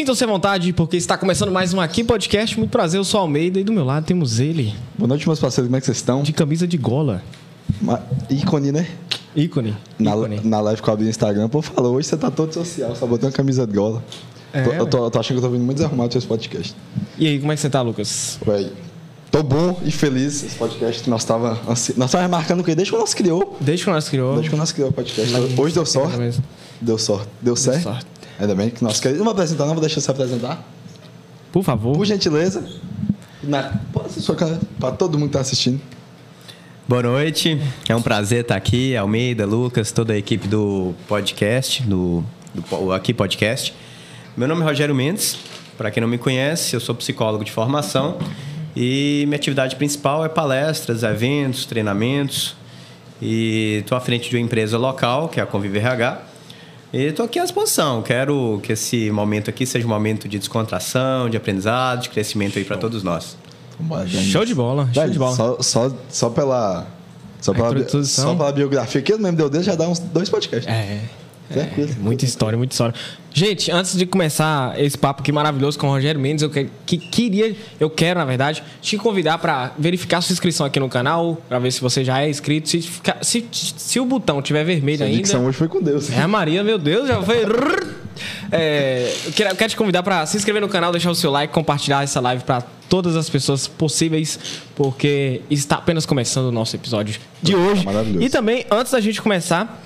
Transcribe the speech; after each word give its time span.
Sintam-se 0.00 0.24
à 0.24 0.26
vontade, 0.26 0.72
porque 0.72 0.96
está 0.96 1.18
começando 1.18 1.52
mais 1.52 1.74
um 1.74 1.80
Aqui 1.80 2.02
Podcast. 2.02 2.56
Muito 2.58 2.70
prazer, 2.70 2.98
eu 2.98 3.04
sou 3.04 3.20
Almeida 3.20 3.60
e 3.60 3.64
do 3.64 3.70
meu 3.70 3.84
lado 3.84 4.06
temos 4.06 4.40
ele, 4.40 4.74
Boa 4.96 5.06
noite, 5.06 5.26
meus 5.28 5.38
parceiros. 5.38 5.68
Como 5.68 5.76
é 5.76 5.80
que 5.80 5.84
vocês 5.84 5.98
estão? 5.98 6.22
de 6.22 6.32
camisa 6.32 6.66
de 6.66 6.78
gola. 6.78 7.22
Ma- 7.82 8.00
ícone, 8.30 8.72
né? 8.72 8.88
Ícone. 9.36 9.76
Na, 9.98 10.12
ícone. 10.16 10.40
na 10.42 10.58
live 10.62 10.80
que 10.80 10.88
eu 10.88 10.94
abri 10.94 11.04
no 11.04 11.10
Instagram, 11.10 11.50
pô, 11.50 11.60
falou, 11.60 11.96
hoje 11.96 12.08
você 12.08 12.16
tá 12.16 12.30
todo 12.30 12.50
social, 12.50 12.96
só 12.96 13.06
botando 13.06 13.34
camisa 13.34 13.66
de 13.66 13.74
gola. 13.74 14.02
É, 14.54 14.62
Tô- 14.62 14.72
eu, 14.72 14.86
tô, 14.86 15.04
eu 15.04 15.10
tô 15.10 15.20
achando 15.20 15.38
que 15.38 15.44
eu 15.44 15.48
tô 15.50 15.52
vindo 15.54 15.64
muito 15.66 15.76
desarrumado 15.76 16.16
esse 16.16 16.26
podcast. 16.26 16.74
E 17.18 17.26
aí, 17.26 17.38
como 17.38 17.52
é 17.52 17.54
que 17.54 17.60
você 17.60 17.68
tá, 17.68 17.82
Lucas? 17.82 18.38
Ué, 18.46 18.70
tô 19.30 19.42
bom 19.42 19.78
e 19.84 19.90
feliz. 19.90 20.42
Esse 20.44 20.56
podcast 20.56 21.10
nós 21.10 21.24
tava, 21.24 21.60
ansi- 21.68 21.92
nós 21.98 22.10
tava 22.10 22.26
marcando 22.26 22.60
o 22.60 22.64
quê? 22.64 22.74
Desde 22.74 22.90
que 22.90 22.98
nós 22.98 23.12
criou. 23.12 23.54
Desde 23.60 23.84
que 23.84 23.90
nós 23.90 24.08
criou. 24.08 24.32
Desde 24.32 24.48
que 24.48 24.56
nós 24.56 24.72
criou 24.72 24.88
o 24.88 24.92
podcast. 24.94 25.30
Hoje 25.60 25.74
deu 25.74 25.84
sorte. 25.84 26.40
Deu 26.80 26.96
sorte. 26.96 27.28
Deu 27.42 27.54
certo. 27.54 27.82
sorte. 27.82 28.06
Ainda 28.40 28.54
bem 28.54 28.70
que 28.70 28.82
nós 28.82 28.98
queremos. 28.98 29.18
Não 29.18 29.26
vou 29.26 29.32
apresentar, 29.32 29.66
não 29.66 29.74
vou 29.74 29.82
deixar 29.82 30.00
você 30.00 30.10
apresentar. 30.10 30.66
Por 31.52 31.62
favor. 31.62 31.94
Por 31.94 32.06
gentileza. 32.06 32.64
Na... 33.42 33.78
Pode 33.92 34.12
ser 34.12 34.20
sua 34.20 34.34
cara 34.34 34.58
pra 34.78 34.92
todo 34.92 35.18
mundo 35.18 35.28
que 35.28 35.34
tá 35.34 35.40
assistindo. 35.40 35.78
Boa 36.88 37.02
noite, 37.02 37.60
é 37.88 37.94
um 37.94 38.00
prazer 38.00 38.40
estar 38.40 38.56
aqui, 38.56 38.96
Almeida, 38.96 39.46
Lucas, 39.46 39.92
toda 39.92 40.14
a 40.14 40.16
equipe 40.16 40.48
do 40.48 40.92
podcast, 41.06 41.82
do, 41.82 42.24
do 42.52 42.92
Aqui 42.92 43.14
Podcast. 43.14 43.74
Meu 44.36 44.48
nome 44.48 44.62
é 44.62 44.64
Rogério 44.64 44.92
Mendes, 44.94 45.38
para 45.78 45.90
quem 45.90 46.00
não 46.00 46.08
me 46.08 46.18
conhece, 46.18 46.74
eu 46.74 46.80
sou 46.80 46.94
psicólogo 46.96 47.44
de 47.44 47.52
formação 47.52 48.18
e 48.74 49.22
minha 49.28 49.36
atividade 49.36 49.76
principal 49.76 50.24
é 50.24 50.28
palestras, 50.28 51.04
eventos, 51.04 51.64
treinamentos 51.64 52.56
e 53.22 53.80
estou 53.82 53.96
à 53.96 54.00
frente 54.00 54.28
de 54.28 54.36
uma 54.36 54.42
empresa 54.42 54.76
local, 54.76 55.28
que 55.28 55.38
é 55.38 55.42
a 55.44 55.46
Convive 55.46 55.78
RH, 55.78 56.29
e 56.92 57.04
estou 57.04 57.24
aqui 57.24 57.38
à 57.38 57.42
disposição. 57.42 58.02
Quero 58.02 58.60
que 58.62 58.72
esse 58.72 59.10
momento 59.10 59.50
aqui 59.50 59.64
seja 59.66 59.86
um 59.86 59.90
momento 59.90 60.28
de 60.28 60.38
descontração, 60.38 61.28
de 61.30 61.36
aprendizado, 61.36 62.02
de 62.02 62.08
crescimento 62.08 62.58
aí 62.58 62.64
para 62.64 62.76
todos 62.76 63.02
nós. 63.02 63.36
Vambora, 63.78 64.06
gente. 64.06 64.30
Show 64.30 64.44
de 64.44 64.54
bola, 64.54 64.84
show 64.92 65.02
Velho, 65.02 65.12
de 65.12 65.18
bola. 65.18 65.36
Só, 65.36 65.62
só, 65.62 65.92
só 66.08 66.30
pela. 66.30 66.86
Só 67.40 67.54
pela, 67.54 67.88
só 68.04 68.34
pela 68.34 68.52
biografia 68.52 69.00
aqui, 69.00 69.14
o 69.14 69.18
mesmo 69.18 69.36
deu 69.36 69.48
dele 69.48 69.64
já 69.64 69.74
dá 69.74 69.88
uns 69.88 69.98
dois 69.98 70.28
podcasts. 70.28 70.70
É. 70.70 71.00
Tranquilo. 71.52 71.90
Muita 72.00 72.24
história, 72.24 72.56
muita 72.56 72.72
história. 72.74 72.94
Gente, 73.32 73.70
antes 73.70 73.96
de 73.96 74.06
começar 74.06 74.78
esse 74.80 74.96
papo 74.98 75.20
aqui 75.22 75.30
maravilhoso 75.32 75.78
com 75.78 75.86
o 75.86 75.90
Rogério 75.90 76.20
Mendes, 76.20 76.42
eu 76.42 76.50
que, 76.50 76.68
que- 76.86 76.98
queria, 76.98 77.54
eu 77.78 77.88
quero, 77.88 78.18
na 78.18 78.24
verdade, 78.24 78.62
te 78.82 78.96
convidar 78.96 79.38
para 79.38 79.72
verificar 79.78 80.20
sua 80.20 80.32
inscrição 80.32 80.66
aqui 80.66 80.80
no 80.80 80.88
canal, 80.88 81.40
para 81.48 81.58
ver 81.58 81.70
se 81.72 81.80
você 81.80 82.04
já 82.04 82.20
é 82.22 82.28
inscrito. 82.28 82.68
Se, 82.68 82.82
ficar- 82.82 83.18
se, 83.22 83.44
se 83.52 84.00
o 84.00 84.04
botão 84.04 84.40
tiver 84.42 84.64
vermelho 84.64 84.98
Sua 84.98 85.06
ainda. 85.06 85.18
dicção 85.18 85.44
hoje 85.46 85.56
foi 85.58 85.68
com 85.68 85.80
Deus. 85.82 86.10
É, 86.10 86.26
Maria, 86.26 86.62
meu 86.64 86.78
Deus, 86.78 87.06
já 87.08 87.20
foi. 87.22 87.38
É, 88.52 89.14
eu, 89.26 89.32
quero, 89.32 89.50
eu 89.50 89.56
quero 89.56 89.70
te 89.70 89.76
convidar 89.76 90.02
para 90.02 90.26
se 90.26 90.36
inscrever 90.36 90.60
no 90.60 90.68
canal, 90.68 90.90
deixar 90.92 91.10
o 91.10 91.14
seu 91.14 91.30
like, 91.30 91.54
compartilhar 91.54 92.02
essa 92.02 92.20
live 92.20 92.42
para 92.44 92.60
todas 92.88 93.16
as 93.16 93.30
pessoas 93.30 93.66
possíveis, 93.68 94.38
porque 94.74 95.40
está 95.48 95.76
apenas 95.76 96.04
começando 96.04 96.46
o 96.46 96.52
nosso 96.52 96.74
episódio 96.76 97.18
de 97.40 97.54
hoje. 97.54 97.84
maravilhoso. 97.84 98.22
E 98.24 98.28
também, 98.28 98.66
antes 98.70 98.92
da 98.92 99.00
gente 99.00 99.22
começar, 99.22 99.80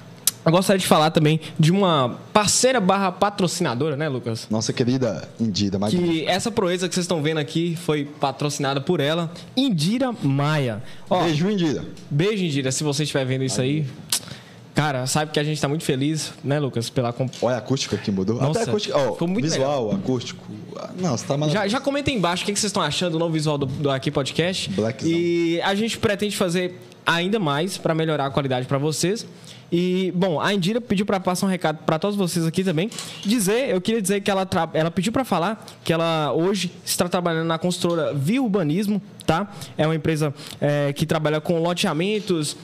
eu 0.44 0.52
gostaria 0.52 0.78
de 0.78 0.86
falar 0.86 1.10
também 1.10 1.40
de 1.58 1.72
uma 1.72 2.18
parceira 2.32 2.80
barra 2.80 3.10
patrocinadora, 3.12 3.96
né, 3.96 4.08
Lucas? 4.08 4.46
Nossa 4.50 4.72
querida 4.72 5.28
Indira, 5.40 5.78
mas 5.78 5.92
Que 5.94 6.26
essa 6.26 6.50
proeza 6.50 6.88
que 6.88 6.94
vocês 6.94 7.04
estão 7.04 7.22
vendo 7.22 7.38
aqui 7.38 7.76
foi 7.76 8.04
patrocinada 8.04 8.80
por 8.80 9.00
ela, 9.00 9.30
Indira 9.56 10.12
Maia. 10.22 10.82
Ó, 11.08 11.22
Beijo, 11.24 11.50
Indira. 11.50 11.84
beijo, 12.10 12.44
Indira, 12.44 12.70
se 12.72 12.84
você 12.84 13.04
estiver 13.04 13.24
vendo 13.24 13.44
isso 13.44 13.60
aí. 13.60 13.86
Cara, 14.74 15.06
sabe 15.06 15.30
que 15.30 15.38
a 15.38 15.44
gente 15.44 15.60
tá 15.60 15.68
muito 15.68 15.84
feliz, 15.84 16.32
né, 16.42 16.58
Lucas, 16.58 16.90
pela 16.90 17.12
comp- 17.12 17.32
Olha 17.42 17.54
a 17.54 17.58
acústica 17.58 17.96
que 17.96 18.10
mudou. 18.10 18.34
Nossa, 18.40 18.50
Até 18.50 18.60
a 18.60 18.72
acústica. 18.72 18.98
Ó, 18.98 19.12
ficou 19.12 19.28
muito 19.28 19.44
visual, 19.44 19.92
acústico. 19.92 20.44
Ah, 20.76 20.90
Não, 20.98 21.16
você 21.16 21.24
tá 21.24 21.34
Já, 21.34 21.38
maravilhoso. 21.38 21.68
já 21.68 21.80
comenta 21.80 22.10
aí 22.10 22.16
embaixo 22.16 22.42
o 22.42 22.46
que 22.46 22.52
que 22.52 22.58
vocês 22.58 22.70
estão 22.70 22.82
achando 22.82 23.12
do 23.12 23.18
novo 23.20 23.32
visual 23.32 23.56
do, 23.56 23.66
do 23.66 23.88
Aqui 23.88 24.10
Podcast. 24.10 24.68
Blackzão. 24.70 25.12
E 25.12 25.60
a 25.62 25.76
gente 25.76 25.96
pretende 25.96 26.36
fazer 26.36 26.76
ainda 27.06 27.38
mais 27.38 27.78
para 27.78 27.94
melhorar 27.94 28.26
a 28.26 28.30
qualidade 28.30 28.66
para 28.66 28.76
vocês. 28.78 29.24
E, 29.76 30.12
bom, 30.14 30.40
a 30.40 30.54
Indira 30.54 30.80
pediu 30.80 31.04
para 31.04 31.18
passar 31.18 31.46
um 31.46 31.50
recado 31.50 31.78
para 31.84 31.98
todos 31.98 32.14
vocês 32.16 32.46
aqui 32.46 32.62
também. 32.62 32.88
Dizer, 33.24 33.70
eu 33.70 33.80
queria 33.80 34.00
dizer 34.00 34.20
que 34.20 34.30
ela, 34.30 34.48
ela 34.72 34.88
pediu 34.88 35.12
para 35.12 35.24
falar 35.24 35.66
que 35.82 35.92
ela 35.92 36.32
hoje 36.32 36.70
está 36.84 37.08
trabalhando 37.08 37.48
na 37.48 37.58
construtora 37.58 38.14
Via 38.14 38.40
Urbanismo, 38.40 39.02
tá? 39.26 39.52
É 39.76 39.84
uma 39.84 39.96
empresa 39.96 40.32
é, 40.60 40.92
que 40.92 41.04
trabalha 41.04 41.40
com 41.40 41.60
loteamentos, 41.60 42.56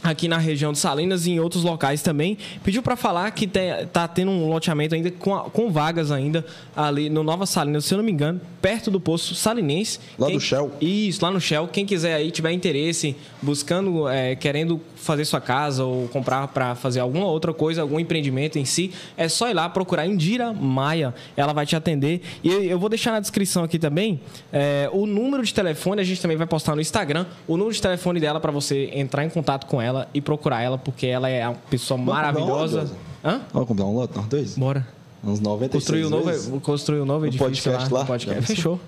aqui 0.00 0.28
na 0.28 0.38
região 0.38 0.72
de 0.72 0.78
Salinas 0.78 1.26
e 1.26 1.32
em 1.32 1.40
outros 1.40 1.64
locais 1.64 2.02
também. 2.02 2.38
Pediu 2.62 2.82
para 2.82 2.94
falar 2.96 3.28
que 3.32 3.48
tem, 3.48 3.70
tá 3.92 4.06
tendo 4.06 4.30
um 4.30 4.48
loteamento 4.48 4.94
ainda 4.94 5.10
com, 5.10 5.34
a- 5.34 5.50
com 5.50 5.70
vagas 5.72 6.12
ainda 6.12 6.46
ali 6.76 7.10
no 7.10 7.24
Nova 7.24 7.46
Salinas, 7.46 7.84
se 7.84 7.94
eu 7.94 7.98
não 7.98 8.04
me 8.04 8.12
engano, 8.12 8.40
perto 8.62 8.92
do 8.92 9.00
posto 9.00 9.34
Salinense. 9.34 9.98
Lá 10.16 10.28
do 10.28 10.40
Shell? 10.40 10.72
Isso, 10.80 11.22
lá 11.24 11.32
no 11.32 11.40
Shell. 11.40 11.66
Quem 11.68 11.84
quiser 11.84 12.14
aí, 12.14 12.30
tiver 12.30 12.52
interesse, 12.52 13.16
buscando, 13.42 14.08
é, 14.08 14.36
querendo 14.36 14.80
fazer 15.00 15.24
sua 15.24 15.40
casa 15.40 15.84
ou 15.84 16.08
comprar 16.08 16.48
para 16.48 16.74
fazer 16.74 17.00
alguma 17.00 17.26
outra 17.26 17.52
coisa, 17.54 17.80
algum 17.82 17.98
empreendimento 17.98 18.58
em 18.58 18.64
si, 18.64 18.92
é 19.16 19.28
só 19.28 19.48
ir 19.48 19.54
lá 19.54 19.68
procurar 19.68 20.06
Indira 20.06 20.52
Maia. 20.52 21.14
Ela 21.36 21.52
vai 21.52 21.64
te 21.64 21.74
atender. 21.76 22.20
E 22.44 22.50
eu- 22.50 22.78
vou 22.78 22.88
deixar 22.88 23.12
na 23.12 23.20
descrição 23.20 23.64
aqui 23.64 23.78
também 23.78 24.20
é, 24.52 24.88
o 24.92 25.06
número 25.06 25.42
de 25.42 25.52
telefone, 25.54 26.00
a 26.00 26.04
gente 26.04 26.20
também 26.20 26.36
vai 26.36 26.46
postar 26.46 26.74
no 26.74 26.80
Instagram, 26.80 27.26
o 27.46 27.56
número 27.56 27.74
de 27.74 27.80
telefone 27.82 28.20
dela 28.20 28.40
para 28.40 28.50
você 28.52 28.90
entrar 28.94 29.24
em 29.24 29.30
contato 29.30 29.66
com 29.66 29.80
ela 29.80 30.08
e 30.12 30.20
procurar 30.20 30.62
ela, 30.62 30.76
porque 30.78 31.06
ela 31.06 31.28
é 31.28 31.46
uma 31.46 31.54
pessoa 31.70 31.98
uma 31.98 32.12
maravilhosa. 32.14 32.90
Hã? 33.24 33.40
Vamos 33.52 33.68
comprar 33.68 33.84
um 33.86 33.94
lote, 33.94 34.16
nós 34.16 34.26
dois? 34.26 34.56
Bora. 34.56 34.86
Uns 35.24 35.40
96 35.40 35.72
Construir 35.82 36.04
o 36.04 36.10
novo, 36.10 36.24
vezes. 36.26 36.62
construir 36.62 37.00
o 37.00 37.04
novo 37.04 37.20
No 37.20 37.26
edifício 37.26 37.44
podcast 37.46 37.92
lá. 37.92 38.00
lá? 38.00 38.04
podcast. 38.06 38.42
Fechou. 38.46 38.78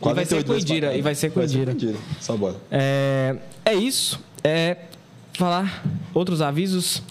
E 0.00 0.04
vai 0.14 0.24
ser 0.26 0.34
48 0.44 0.46
com 0.46 0.52
pra 0.52 0.60
Indira. 0.60 0.94
E 0.96 1.02
vai 1.02 1.14
ser 1.14 1.28
com 1.30 1.40
com 1.40 1.46
Indira. 1.46 1.74
Só 2.20 2.36
bora. 2.36 2.56
É, 2.70 3.36
é 3.64 3.74
isso. 3.74 4.20
É 4.44 4.76
falar 5.38 5.84
outros 6.14 6.40
avisos. 6.42 7.02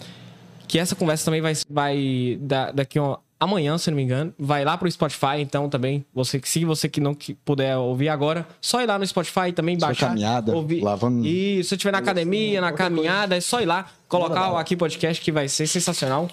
Que 0.66 0.78
essa 0.78 0.94
conversa 0.94 1.24
também 1.24 1.40
vai, 1.40 1.54
vai 1.68 2.38
da- 2.42 2.70
daqui 2.70 2.98
a 2.98 3.18
amanhã, 3.40 3.78
se 3.78 3.90
não 3.90 3.96
me 3.96 4.02
engano, 4.02 4.34
vai 4.38 4.64
lá 4.66 4.76
pro 4.76 4.90
Spotify. 4.90 5.38
Então 5.40 5.66
também, 5.70 6.04
você 6.12 6.38
que 6.38 6.46
se 6.48 6.62
você 6.64 6.88
que 6.90 7.00
não 7.00 7.14
que 7.14 7.32
puder 7.34 7.76
ouvir 7.78 8.10
agora, 8.10 8.46
só 8.60 8.82
ir 8.82 8.86
lá 8.86 8.98
no 8.98 9.06
Spotify 9.06 9.50
também 9.54 9.78
Sua 9.78 9.88
baixar. 9.88 10.08
caminhada, 10.08 10.54
ouvir. 10.54 10.82
lavando- 10.82 11.24
E 11.26 11.62
se 11.64 11.70
você 11.70 11.74
estiver 11.76 11.92
na 11.92 11.98
academia, 11.98 12.60
na 12.60 12.70
caminhada, 12.72 13.34
é 13.34 13.40
só 13.40 13.62
ir 13.62 13.64
lá 13.66 13.90
colocar 14.08 14.52
o 14.52 14.56
aqui 14.58 14.76
podcast 14.76 15.22
que 15.24 15.32
vai 15.32 15.48
ser 15.48 15.66
sensacional. 15.66 16.28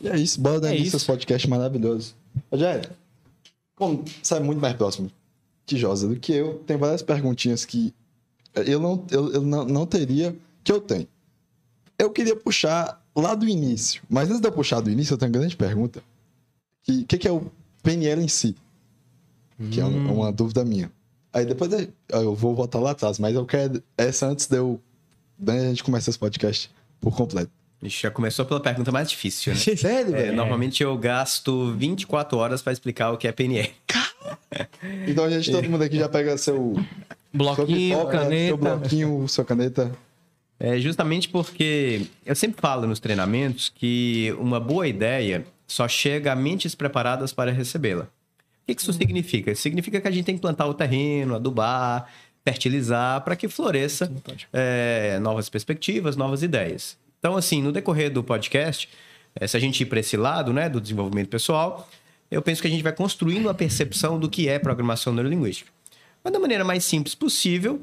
E 0.00 0.08
é 0.08 0.16
isso, 0.18 0.40
bora 0.40 0.58
dar 0.60 0.74
É 0.74 0.76
início 0.76 0.98
podcast 1.06 1.48
maravilhoso. 1.48 2.14
Rogério, 2.50 2.90
como 3.76 4.04
você 4.22 4.34
é 4.34 4.40
muito 4.40 4.60
mais 4.60 4.74
próximo 4.74 5.08
de 5.66 5.76
Josa 5.76 6.08
do 6.08 6.16
que 6.16 6.32
eu, 6.32 6.54
tem 6.66 6.76
várias 6.76 7.00
perguntinhas 7.02 7.64
que 7.64 7.94
eu 8.56 8.80
não, 8.80 9.04
eu, 9.10 9.32
eu 9.34 9.42
não, 9.42 9.64
não 9.64 9.86
teria, 9.86 10.34
que 10.64 10.72
eu 10.72 10.80
tenho. 10.80 11.06
Eu 11.98 12.10
queria 12.10 12.34
puxar 12.36 13.02
lá 13.14 13.34
do 13.34 13.46
início, 13.48 14.02
mas 14.08 14.28
antes 14.28 14.40
de 14.40 14.48
eu 14.48 14.52
puxar 14.52 14.80
do 14.80 14.90
início, 14.90 15.14
eu 15.14 15.18
tenho 15.18 15.30
uma 15.32 15.38
grande 15.38 15.56
pergunta. 15.56 16.00
O 16.00 16.02
que, 16.84 17.04
que, 17.04 17.18
que 17.18 17.28
é 17.28 17.32
o 17.32 17.50
PNL 17.82 18.22
em 18.22 18.28
si? 18.28 18.56
Que 19.70 19.80
é 19.80 19.84
uma, 19.84 20.12
uma 20.12 20.32
dúvida 20.32 20.64
minha. 20.64 20.90
Aí 21.32 21.44
depois 21.44 21.70
eu, 22.08 22.34
vou 22.34 22.54
voltar 22.54 22.78
lá 22.80 22.92
atrás, 22.92 23.18
mas 23.18 23.34
eu 23.34 23.44
quero 23.44 23.82
essa 23.96 24.26
antes 24.26 24.46
de 24.46 24.56
eu. 24.56 24.80
Da 25.38 25.58
gente 25.58 25.82
começar 25.84 26.10
esse 26.10 26.18
podcast 26.18 26.70
por 27.00 27.14
completo. 27.16 27.50
Ixi, 27.82 28.02
já 28.02 28.10
começou 28.10 28.44
pela 28.44 28.60
pergunta 28.60 28.92
mais 28.92 29.08
difícil, 29.08 29.54
né? 29.54 29.58
Sério, 29.76 30.14
É, 30.14 30.30
normalmente 30.32 30.82
eu 30.82 30.96
gasto 30.98 31.72
24 31.76 32.36
horas 32.36 32.60
para 32.60 32.72
explicar 32.74 33.10
o 33.10 33.16
que 33.18 33.26
é 33.28 33.32
PNL. 33.32 33.70
Então 35.06 35.24
a 35.24 35.30
gente, 35.30 35.50
todo 35.50 35.68
mundo 35.70 35.82
aqui 35.82 35.96
já 35.96 36.08
pega 36.08 36.36
seu. 36.36 36.74
Bloquinho, 37.32 37.96
pipoca, 37.96 38.10
Seu 38.12 38.20
caneta. 38.20 38.56
bloquinho, 38.56 39.28
sua 39.28 39.44
caneta. 39.44 39.92
É 40.62 40.78
justamente 40.78 41.26
porque 41.26 42.02
eu 42.24 42.36
sempre 42.36 42.60
falo 42.60 42.86
nos 42.86 43.00
treinamentos 43.00 43.72
que 43.74 44.36
uma 44.38 44.60
boa 44.60 44.86
ideia 44.86 45.46
só 45.66 45.88
chega 45.88 46.32
a 46.32 46.36
mentes 46.36 46.74
preparadas 46.74 47.32
para 47.32 47.50
recebê-la. 47.50 48.02
O 48.04 48.08
que 48.66 48.74
que 48.74 48.82
isso 48.82 48.92
significa? 48.92 49.54
Significa 49.54 50.00
que 50.02 50.06
a 50.06 50.10
gente 50.10 50.26
tem 50.26 50.34
que 50.34 50.40
plantar 50.42 50.66
o 50.66 50.74
terreno, 50.74 51.34
adubar, 51.34 52.06
fertilizar, 52.44 53.22
para 53.22 53.34
que 53.34 53.48
floresça 53.48 54.12
é, 54.52 55.18
novas 55.20 55.48
perspectivas, 55.48 56.14
novas 56.14 56.42
ideias. 56.42 56.98
Então, 57.18 57.36
assim, 57.36 57.62
no 57.62 57.72
decorrer 57.72 58.12
do 58.12 58.22
podcast, 58.22 58.88
eh, 59.34 59.46
se 59.46 59.56
a 59.56 59.60
gente 59.60 59.82
ir 59.82 59.86
para 59.86 60.00
esse 60.00 60.16
lado 60.16 60.52
né, 60.52 60.68
do 60.68 60.80
desenvolvimento 60.80 61.28
pessoal, 61.28 61.88
eu 62.30 62.42
penso 62.42 62.60
que 62.60 62.68
a 62.68 62.70
gente 62.70 62.82
vai 62.82 62.92
construindo 62.92 63.48
a 63.48 63.54
percepção 63.54 64.18
do 64.18 64.28
que 64.28 64.48
é 64.48 64.58
programação 64.58 65.12
neurolinguística. 65.12 65.70
Mas 66.22 66.32
da 66.32 66.38
maneira 66.38 66.64
mais 66.64 66.84
simples 66.84 67.14
possível, 67.14 67.82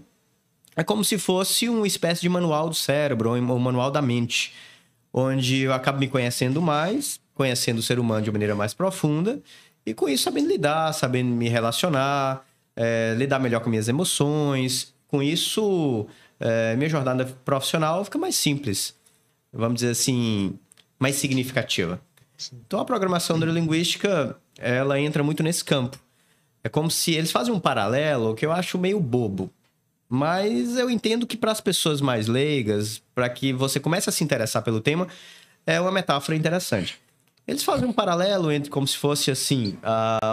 é 0.77 0.83
como 0.83 1.03
se 1.03 1.18
fosse 1.18 1.68
uma 1.68 1.88
espécie 1.88 2.21
de 2.21 2.29
manual 2.29 2.69
do 2.69 2.75
cérebro, 2.75 3.31
ou 3.31 3.35
um 3.35 3.59
manual 3.59 3.89
da 3.89 4.01
mente, 4.01 4.53
onde 5.12 5.62
eu 5.62 5.74
acabo 5.74 5.97
me 5.97 6.07
conhecendo 6.07 6.62
mais, 6.62 7.19
conhecendo 7.33 7.79
o 7.79 7.81
ser 7.81 7.97
humano 7.97 8.21
de 8.21 8.29
uma 8.29 8.35
maneira 8.35 8.56
mais 8.56 8.75
profunda, 8.75 9.41
e 9.83 9.94
com 9.94 10.07
isso 10.07 10.25
sabendo 10.25 10.47
lidar, 10.47 10.94
sabendo 10.94 11.29
me 11.29 11.50
relacionar, 11.50 12.45
eh, 12.75 13.15
lidar 13.18 13.39
melhor 13.39 13.62
com 13.62 13.69
minhas 13.71 13.88
emoções. 13.88 14.94
Com 15.07 15.24
isso, 15.24 16.06
eh, 16.39 16.75
minha 16.75 16.89
jornada 16.89 17.25
profissional 17.44 18.06
fica 18.06 18.19
mais 18.19 18.35
simples, 18.35 18.94
vamos 19.51 19.75
dizer 19.75 19.91
assim, 19.91 20.59
mais 21.00 21.15
significativa. 21.15 22.00
Então, 22.53 22.79
a 22.79 22.85
programação 22.85 23.35
neurolinguística 23.38 24.38
ela 24.59 25.00
entra 25.00 25.24
muito 25.24 25.41
nesse 25.41 25.63
campo. 25.63 25.97
É 26.63 26.69
como 26.69 26.91
se 26.91 27.13
eles 27.13 27.31
fazem 27.31 27.53
um 27.53 27.59
paralelo 27.59 28.35
que 28.35 28.45
eu 28.45 28.51
acho 28.51 28.77
meio 28.77 29.00
bobo. 29.00 29.51
Mas 30.09 30.77
eu 30.77 30.89
entendo 30.89 31.27
que 31.27 31.36
para 31.36 31.51
as 31.51 31.59
pessoas 31.59 32.00
mais 32.00 32.27
leigas, 32.27 33.01
para 33.13 33.30
que 33.30 33.51
você 33.51 33.80
comece 33.80 34.09
a 34.09 34.12
se 34.12 34.24
interessar 34.24 34.63
pelo 34.63 34.80
tema, 34.80 35.07
é 35.65 35.80
uma 35.81 35.92
metáfora 35.92 36.38
interessante. 36.38 36.98
Eles 37.48 37.63
fazem 37.63 37.88
um 37.88 37.94
paralelo 37.94 38.51
entre 38.51 38.69
como 38.69 38.88
se 38.88 38.98
fosse 38.98 39.31
assim, 39.31 39.77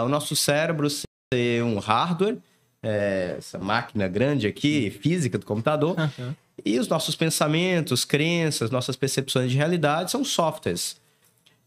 o 0.03 0.09
nosso 0.09 0.35
cérebro 0.35 0.87
ser 0.89 1.63
um 1.63 1.79
hardware, 1.79 2.37
é, 2.83 3.35
essa 3.37 3.57
máquina 3.57 4.07
grande 4.07 4.47
aqui, 4.47 4.89
física 4.89 5.37
do 5.37 5.45
computador, 5.45 5.95
uhum. 5.97 6.33
e 6.63 6.77
os 6.77 6.87
nossos 6.87 7.15
pensamentos, 7.15 8.05
crenças, 8.05 8.69
nossas 8.69 8.95
percepções 8.95 9.49
de 9.51 9.57
realidade 9.57 10.11
são 10.11 10.23
softwares. 10.23 10.97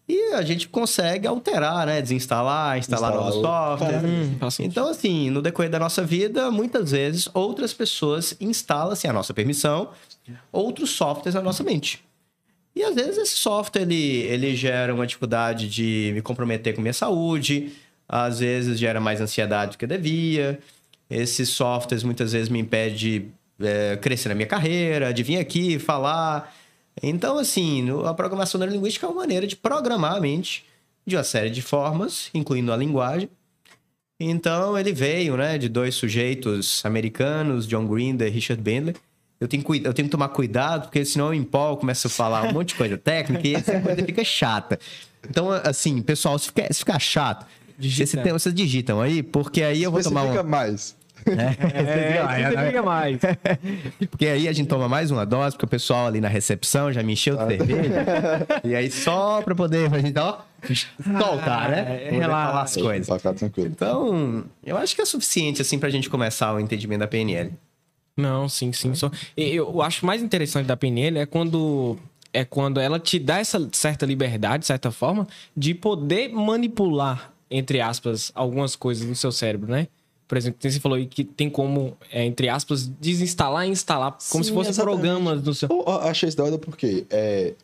E 0.08 0.32
a 0.32 0.42
gente 0.42 0.68
consegue 0.68 1.26
alterar, 1.26 1.86
né? 1.86 2.00
Desinstalar, 2.00 2.78
instalar, 2.78 3.12
novos 3.12 3.34
softwares. 3.34 4.02
Hum, 4.02 4.38
então, 4.60 4.88
assim, 4.88 5.28
no 5.28 5.42
decorrer 5.42 5.70
da 5.70 5.78
nossa 5.78 6.02
vida, 6.02 6.50
muitas 6.50 6.92
vezes 6.92 7.28
outras 7.34 7.74
pessoas 7.74 8.34
instalam, 8.40 8.96
sem 8.96 9.10
a 9.10 9.12
nossa 9.12 9.34
permissão, 9.34 9.90
outros 10.50 10.90
softwares 10.90 11.34
na 11.34 11.42
nossa 11.42 11.62
mente. 11.62 12.02
E 12.74 12.82
às 12.82 12.94
vezes 12.94 13.18
esse 13.18 13.34
software 13.34 13.82
ele, 13.82 14.22
ele 14.22 14.54
gera 14.54 14.94
uma 14.94 15.06
dificuldade 15.06 15.68
de 15.68 16.12
me 16.14 16.22
comprometer 16.22 16.74
com 16.74 16.80
minha 16.80 16.94
saúde, 16.94 17.72
às 18.08 18.38
vezes 18.38 18.78
gera 18.78 19.00
mais 19.00 19.20
ansiedade 19.20 19.72
do 19.72 19.78
que 19.78 19.86
devia. 19.86 20.58
Esses 21.10 21.48
softwares 21.48 22.02
muitas 22.04 22.32
vezes 22.32 22.48
me 22.48 22.60
impedem 22.60 22.96
de 22.96 23.24
é, 23.60 23.96
crescer 23.96 24.28
na 24.28 24.34
minha 24.34 24.46
carreira, 24.46 25.12
de 25.12 25.22
vir 25.22 25.38
aqui 25.38 25.78
falar. 25.78 26.54
Então, 27.02 27.38
assim, 27.38 27.86
a 28.04 28.14
programação 28.14 28.58
neurolinguística 28.58 29.06
é 29.06 29.08
uma 29.08 29.20
maneira 29.20 29.46
de 29.46 29.56
programar 29.56 30.16
a 30.16 30.20
mente 30.20 30.64
de 31.06 31.16
uma 31.16 31.24
série 31.24 31.50
de 31.50 31.62
formas, 31.62 32.30
incluindo 32.34 32.72
a 32.72 32.76
linguagem. 32.76 33.30
Então, 34.20 34.76
ele 34.76 34.92
veio, 34.92 35.36
né, 35.36 35.56
de 35.56 35.68
dois 35.68 35.94
sujeitos 35.94 36.84
americanos, 36.84 37.66
John 37.66 37.86
Grinder 37.86 38.26
e 38.26 38.30
Richard 38.30 38.62
Bandler. 38.62 38.96
Eu 39.40 39.46
tenho, 39.46 39.64
eu 39.84 39.94
tenho 39.94 40.08
que 40.08 40.12
tomar 40.12 40.28
cuidado, 40.30 40.82
porque 40.82 41.04
senão 41.04 41.26
eu 41.26 41.34
empolgo, 41.34 41.80
começo 41.80 42.08
a 42.08 42.10
falar 42.10 42.42
um 42.44 42.52
monte 42.52 42.70
de 42.70 42.74
coisa 42.74 42.98
técnica 42.98 43.46
e 43.46 43.54
essa 43.54 43.80
coisa 43.80 44.04
fica 44.04 44.24
chata. 44.24 44.78
Então, 45.28 45.50
assim, 45.52 46.02
pessoal, 46.02 46.36
se 46.38 46.46
ficar, 46.46 46.72
se 46.72 46.80
ficar 46.80 46.98
chato, 46.98 47.46
vocês, 47.78 48.12
vocês 48.12 48.54
digitam 48.54 49.00
aí, 49.00 49.22
porque 49.22 49.62
aí 49.62 49.82
eu 49.82 49.92
vou 49.92 50.02
tomar 50.02 50.24
um... 50.24 50.42
mais. 50.42 50.96
É, 51.74 52.70
é, 52.70 52.76
é, 52.76 52.82
mais. 52.82 53.20
Porque 54.10 54.26
aí 54.26 54.48
a 54.48 54.52
gente 54.52 54.68
toma 54.68 54.88
mais 54.88 55.10
uma 55.10 55.24
dose, 55.24 55.54
porque 55.54 55.64
o 55.64 55.68
pessoal 55.68 56.06
ali 56.06 56.20
na 56.20 56.28
recepção 56.28 56.92
já 56.92 57.02
me 57.02 57.12
encheu 57.12 57.36
de 57.36 57.46
cerveja. 57.46 58.46
e 58.64 58.74
aí 58.74 58.90
só 58.90 59.42
pra 59.42 59.54
poder, 59.54 59.92
a 59.92 59.98
gente, 59.98 60.18
ó, 60.18 60.38
soltar, 61.18 61.70
né? 61.70 61.80
Ah, 61.80 62.10
poder 62.10 62.20
falar 62.22 62.62
as 62.62 62.76
coisas. 62.76 63.22
Tranquilo. 63.36 63.68
Então, 63.68 64.44
eu 64.64 64.76
acho 64.76 64.94
que 64.94 65.02
é 65.02 65.04
suficiente, 65.04 65.62
assim, 65.62 65.78
pra 65.78 65.90
gente 65.90 66.08
começar 66.10 66.54
o 66.54 66.60
entendimento 66.60 67.00
da 67.00 67.08
PNL. 67.08 67.52
Não, 68.16 68.48
sim, 68.48 68.72
sim. 68.72 68.94
Só... 68.94 69.10
Eu 69.36 69.80
acho 69.82 70.04
mais 70.04 70.22
interessante 70.22 70.66
da 70.66 70.76
PNL 70.76 71.18
é 71.18 71.26
quando 71.26 71.96
é 72.32 72.44
quando 72.44 72.78
ela 72.78 72.98
te 72.98 73.18
dá 73.18 73.38
essa 73.38 73.68
certa 73.72 74.04
liberdade, 74.04 74.60
de 74.60 74.66
certa 74.66 74.90
forma, 74.90 75.26
de 75.56 75.74
poder 75.74 76.28
manipular, 76.28 77.32
entre 77.50 77.80
aspas, 77.80 78.30
algumas 78.34 78.76
coisas 78.76 79.06
no 79.06 79.14
seu 79.14 79.32
cérebro, 79.32 79.70
né? 79.70 79.88
Por 80.28 80.36
exemplo, 80.36 80.58
você 80.60 80.78
falou 80.78 80.96
aí 80.96 81.06
que 81.06 81.24
tem 81.24 81.48
como, 81.48 81.96
é, 82.12 82.22
entre 82.24 82.50
aspas, 82.50 82.86
desinstalar 82.86 83.66
e 83.66 83.70
instalar, 83.70 84.18
como 84.30 84.44
Sim, 84.44 84.50
se 84.50 84.54
fossem 84.54 84.74
programas 84.74 85.42
no 85.42 85.54
seu. 85.54 85.68
Eu 85.70 85.88
achei 86.02 86.28
isso 86.28 86.36
da 86.36 86.44
hora 86.44 86.58
porque 86.58 87.06
é, 87.08 87.54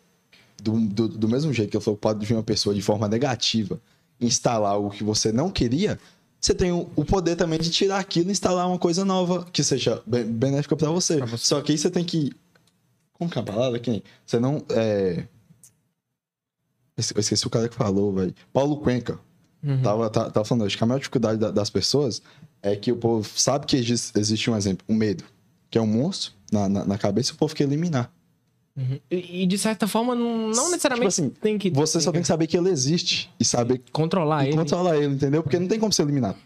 do, 0.62 0.80
do, 0.80 1.08
do, 1.08 1.28
mesmo 1.28 1.52
jeito 1.52 1.70
que 1.70 1.76
eu 1.76 1.80
falou, 1.82 1.98
pode 1.98 2.24
vir 2.24 2.32
uma 2.32 2.42
pessoa 2.42 2.74
de 2.74 2.80
forma 2.80 3.06
negativa 3.06 3.78
instalar 4.18 4.72
algo 4.72 4.90
que 4.90 5.04
você 5.04 5.30
não 5.30 5.50
queria, 5.50 5.98
você 6.40 6.54
tem 6.54 6.72
o, 6.72 6.88
o 6.96 7.04
poder 7.04 7.36
também 7.36 7.58
de 7.58 7.70
tirar 7.70 7.98
aquilo 7.98 8.28
e 8.28 8.32
instalar 8.32 8.66
uma 8.66 8.78
coisa 8.78 9.04
nova 9.04 9.46
que 9.52 9.62
seja 9.62 10.02
benéfica 10.06 10.74
para 10.74 10.90
você. 10.90 11.20
você. 11.20 11.38
Só 11.38 11.60
que 11.60 11.72
aí 11.72 11.78
você 11.78 11.90
tem 11.90 12.04
que. 12.04 12.32
Como 13.12 13.30
que 13.30 13.38
é 13.38 13.42
a 13.42 13.44
palavra? 13.44 13.78
Quem? 13.78 14.02
Você 14.24 14.38
não. 14.38 14.62
É... 14.70 15.26
Eu 16.96 17.20
esqueci 17.20 17.46
o 17.46 17.50
cara 17.50 17.68
que 17.68 17.74
falou, 17.74 18.12
velho. 18.12 18.34
Paulo 18.52 18.76
Cuenca. 18.78 19.18
Uhum. 19.62 19.80
Tava, 19.82 20.10
tava, 20.10 20.30
tava 20.30 20.44
falando, 20.44 20.66
acho 20.66 20.76
que 20.76 20.84
a 20.84 20.86
maior 20.86 20.98
dificuldade 20.98 21.38
das 21.50 21.70
pessoas 21.70 22.20
é 22.64 22.74
que 22.74 22.90
o 22.90 22.96
povo 22.96 23.28
sabe 23.36 23.66
que 23.66 23.76
existe 23.76 24.50
um 24.50 24.56
exemplo, 24.56 24.84
um 24.88 24.94
medo, 24.94 25.22
que 25.70 25.76
é 25.76 25.80
um 25.80 25.86
monstro 25.86 26.32
na, 26.50 26.66
na, 26.66 26.84
na 26.86 26.98
cabeça 26.98 27.30
e 27.30 27.34
o 27.34 27.36
povo 27.36 27.54
quer 27.54 27.64
eliminar. 27.64 28.10
Uhum. 28.76 28.98
E, 29.10 29.42
e, 29.42 29.46
de 29.46 29.58
certa 29.58 29.86
forma, 29.86 30.14
não, 30.14 30.48
não 30.48 30.70
necessariamente 30.70 31.14
tipo 31.14 31.26
assim, 31.26 31.28
tem 31.40 31.58
que. 31.58 31.70
Você 31.70 32.00
só 32.00 32.10
tem 32.10 32.22
que 32.22 32.26
saber 32.26 32.46
que 32.46 32.56
ele 32.56 32.70
existe 32.70 33.30
e 33.38 33.44
saber. 33.44 33.80
Controlar 33.92 34.44
e 34.44 34.48
ele. 34.48 34.56
Controlar 34.56 34.96
ele, 34.96 35.14
entendeu? 35.14 35.42
Porque 35.42 35.58
não 35.58 35.68
tem 35.68 35.78
como 35.78 35.92
ser 35.92 36.02
eliminado. 36.02 36.36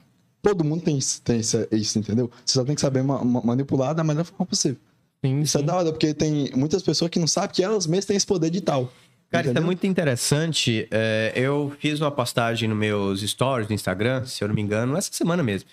Todo 0.42 0.62
mundo 0.62 0.82
tem, 0.82 0.98
tem 1.24 1.40
isso, 1.40 1.98
entendeu? 1.98 2.30
Você 2.44 2.54
só 2.54 2.64
tem 2.64 2.74
que 2.74 2.80
saber 2.80 3.02
ma 3.02 3.24
manipular 3.24 3.94
da 3.94 4.04
melhor 4.04 4.24
forma 4.24 4.44
possível. 4.44 4.78
Sim, 5.24 5.40
isso 5.40 5.56
é 5.56 5.60
sim. 5.60 5.64
é 5.64 5.66
da 5.66 5.76
hora, 5.76 5.90
porque 5.90 6.12
tem 6.12 6.50
muitas 6.54 6.82
pessoas 6.82 7.10
que 7.10 7.18
não 7.18 7.26
sabem 7.26 7.50
que 7.54 7.62
elas 7.62 7.86
mesmas 7.86 8.04
têm 8.04 8.16
esse 8.16 8.26
poder 8.26 8.50
de 8.50 8.60
tal. 8.60 8.92
Cara, 9.30 9.44
Entendeu? 9.44 9.52
isso 9.52 9.62
é 9.62 9.66
muito 9.66 9.86
interessante. 9.86 10.88
É, 10.90 11.32
eu 11.34 11.72
fiz 11.80 12.00
uma 12.00 12.10
postagem 12.10 12.68
nos 12.68 12.78
meus 12.78 13.20
stories 13.20 13.66
do 13.66 13.74
Instagram, 13.74 14.24
se 14.26 14.42
eu 14.42 14.48
não 14.48 14.54
me 14.54 14.62
engano, 14.62 14.96
essa 14.96 15.10
semana 15.12 15.42
mesmo 15.42 15.68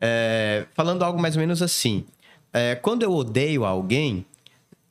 é, 0.00 0.64
falando 0.74 1.02
algo 1.02 1.20
mais 1.20 1.36
ou 1.36 1.40
menos 1.40 1.62
assim. 1.62 2.04
É, 2.52 2.74
quando 2.74 3.02
eu 3.02 3.12
odeio 3.12 3.64
alguém, 3.64 4.24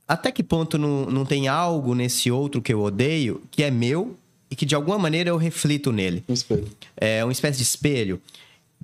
até 0.07 0.31
que 0.31 0.44
ponto 0.44 0.77
não, 0.77 1.06
não 1.07 1.25
tem 1.25 1.48
algo 1.48 1.95
nesse 1.95 2.31
outro 2.31 2.62
que 2.62 2.74
eu 2.74 2.81
odeio 2.81 3.42
que 3.51 3.63
é 3.63 3.71
meu 3.71 4.15
e 4.50 4.56
que 4.56 4.65
de 4.65 4.75
alguma 4.75 4.98
maneira 4.98 5.30
eu 5.30 5.38
reflito 5.38 5.92
nele? 5.92 6.24
Um 6.30 6.33
espelho. 6.33 6.68
É 6.95 7.23
uma 7.23 7.31
espécie 7.31 7.57
de 7.57 7.64
espelho. 7.64 8.21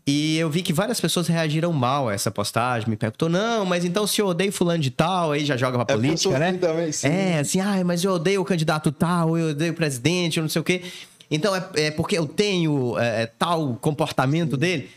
E 0.06 0.38
eu 0.38 0.50
vi 0.50 0.62
que 0.62 0.74
várias 0.74 1.00
pessoas 1.00 1.27
reagiram 1.27 1.72
mal 1.72 2.10
a 2.10 2.13
essa 2.13 2.30
postagem, 2.30 2.89
me 2.89 2.98
perguntou, 2.98 3.30
não, 3.30 3.65
mas 3.65 3.86
então 3.86 4.06
se 4.06 4.20
eu 4.20 4.27
odeio 4.27 4.51
fulano 4.51 4.80
de 4.80 4.92
tal, 4.92 5.32
aí 5.32 5.46
já 5.46 5.56
joga 5.56 5.77
pra 5.86 5.94
é 5.94 5.98
política, 5.98 6.38
né? 6.38 6.51
Também, 6.53 6.92
sim. 6.92 7.08
É, 7.08 7.39
assim, 7.39 7.62
ah, 7.62 7.82
mas 7.86 8.03
eu 8.03 8.12
odeio 8.12 8.42
o 8.42 8.46
candidato 8.46 8.92
tal, 8.92 9.38
eu 9.38 9.51
odeio 9.51 9.72
o 9.72 9.75
presidente, 9.75 10.38
eu 10.38 10.42
não 10.42 10.50
sei 10.50 10.60
o 10.60 10.63
quê. 10.63 10.82
Então 11.32 11.56
é, 11.56 11.65
é 11.75 11.92
porque 11.92 12.18
eu 12.18 12.27
tenho 12.27 13.00
é, 13.00 13.27
tal 13.27 13.77
comportamento 13.80 14.56
sim. 14.56 14.58
dele. 14.58 14.89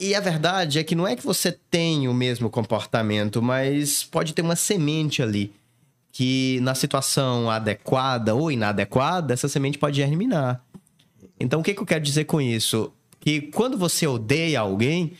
E 0.00 0.14
a 0.14 0.20
verdade 0.20 0.78
é 0.78 0.84
que 0.84 0.94
não 0.94 1.06
é 1.06 1.16
que 1.16 1.24
você 1.24 1.50
tem 1.50 2.06
o 2.06 2.14
mesmo 2.14 2.48
comportamento, 2.48 3.42
mas 3.42 4.04
pode 4.04 4.32
ter 4.32 4.42
uma 4.42 4.54
semente 4.54 5.22
ali 5.22 5.52
que 6.12 6.58
na 6.62 6.74
situação 6.74 7.50
adequada 7.50 8.34
ou 8.34 8.50
inadequada, 8.50 9.34
essa 9.34 9.48
semente 9.48 9.78
pode 9.78 9.96
germinar. 9.96 10.60
Então, 11.38 11.60
o 11.60 11.62
que, 11.62 11.74
que 11.74 11.80
eu 11.80 11.86
quero 11.86 12.02
dizer 12.02 12.24
com 12.24 12.40
isso? 12.40 12.92
Que 13.20 13.40
quando 13.40 13.78
você 13.78 14.06
odeia 14.06 14.60
alguém, 14.60 15.12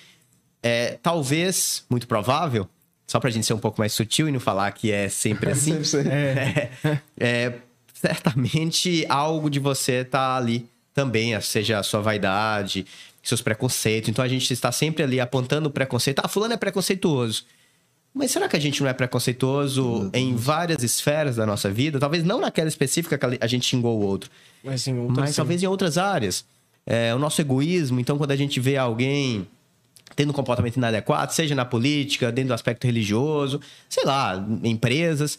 é, 0.62 0.98
talvez, 1.02 1.84
muito 1.88 2.08
provável, 2.08 2.68
só 3.06 3.20
pra 3.20 3.30
gente 3.30 3.46
ser 3.46 3.54
um 3.54 3.58
pouco 3.58 3.80
mais 3.80 3.92
sutil 3.92 4.28
e 4.28 4.32
não 4.32 4.40
falar 4.40 4.72
que 4.72 4.90
é 4.90 5.08
sempre 5.08 5.50
assim, 5.50 5.72
é, 6.10 6.70
é, 7.18 7.54
certamente 7.94 9.06
algo 9.08 9.48
de 9.48 9.60
você 9.60 10.04
tá 10.04 10.36
ali 10.36 10.68
também, 10.92 11.40
seja 11.40 11.78
a 11.78 11.82
sua 11.84 12.00
vaidade, 12.00 12.84
seus 13.28 13.42
preconceitos. 13.42 14.08
Então 14.08 14.24
a 14.24 14.28
gente 14.28 14.52
está 14.52 14.72
sempre 14.72 15.02
ali 15.02 15.20
apontando 15.20 15.68
o 15.68 15.72
preconceito. 15.72 16.20
Ah, 16.24 16.28
fulano 16.28 16.54
é 16.54 16.56
preconceituoso. 16.56 17.44
Mas 18.12 18.30
será 18.30 18.48
que 18.48 18.56
a 18.56 18.60
gente 18.60 18.82
não 18.82 18.88
é 18.88 18.92
preconceituoso 18.92 20.10
em 20.12 20.34
várias 20.34 20.82
esferas 20.82 21.36
da 21.36 21.46
nossa 21.46 21.70
vida? 21.70 22.00
Talvez 22.00 22.24
não 22.24 22.40
naquela 22.40 22.68
específica 22.68 23.16
que 23.18 23.38
a 23.40 23.46
gente 23.46 23.66
xingou 23.66 23.98
o 23.98 24.02
outro. 24.04 24.30
Mas, 24.64 24.86
mas 24.88 25.36
talvez 25.36 25.62
em 25.62 25.66
outras 25.66 25.98
áreas. 25.98 26.44
É, 26.86 27.14
o 27.14 27.18
nosso 27.18 27.40
egoísmo, 27.40 28.00
então, 28.00 28.16
quando 28.16 28.30
a 28.30 28.36
gente 28.36 28.58
vê 28.58 28.78
alguém 28.78 29.46
tendo 30.16 30.30
um 30.30 30.32
comportamento 30.32 30.76
inadequado, 30.76 31.32
seja 31.32 31.54
na 31.54 31.66
política, 31.66 32.32
dentro 32.32 32.48
do 32.48 32.54
aspecto 32.54 32.86
religioso, 32.86 33.60
sei 33.88 34.04
lá, 34.04 34.42
empresas. 34.64 35.38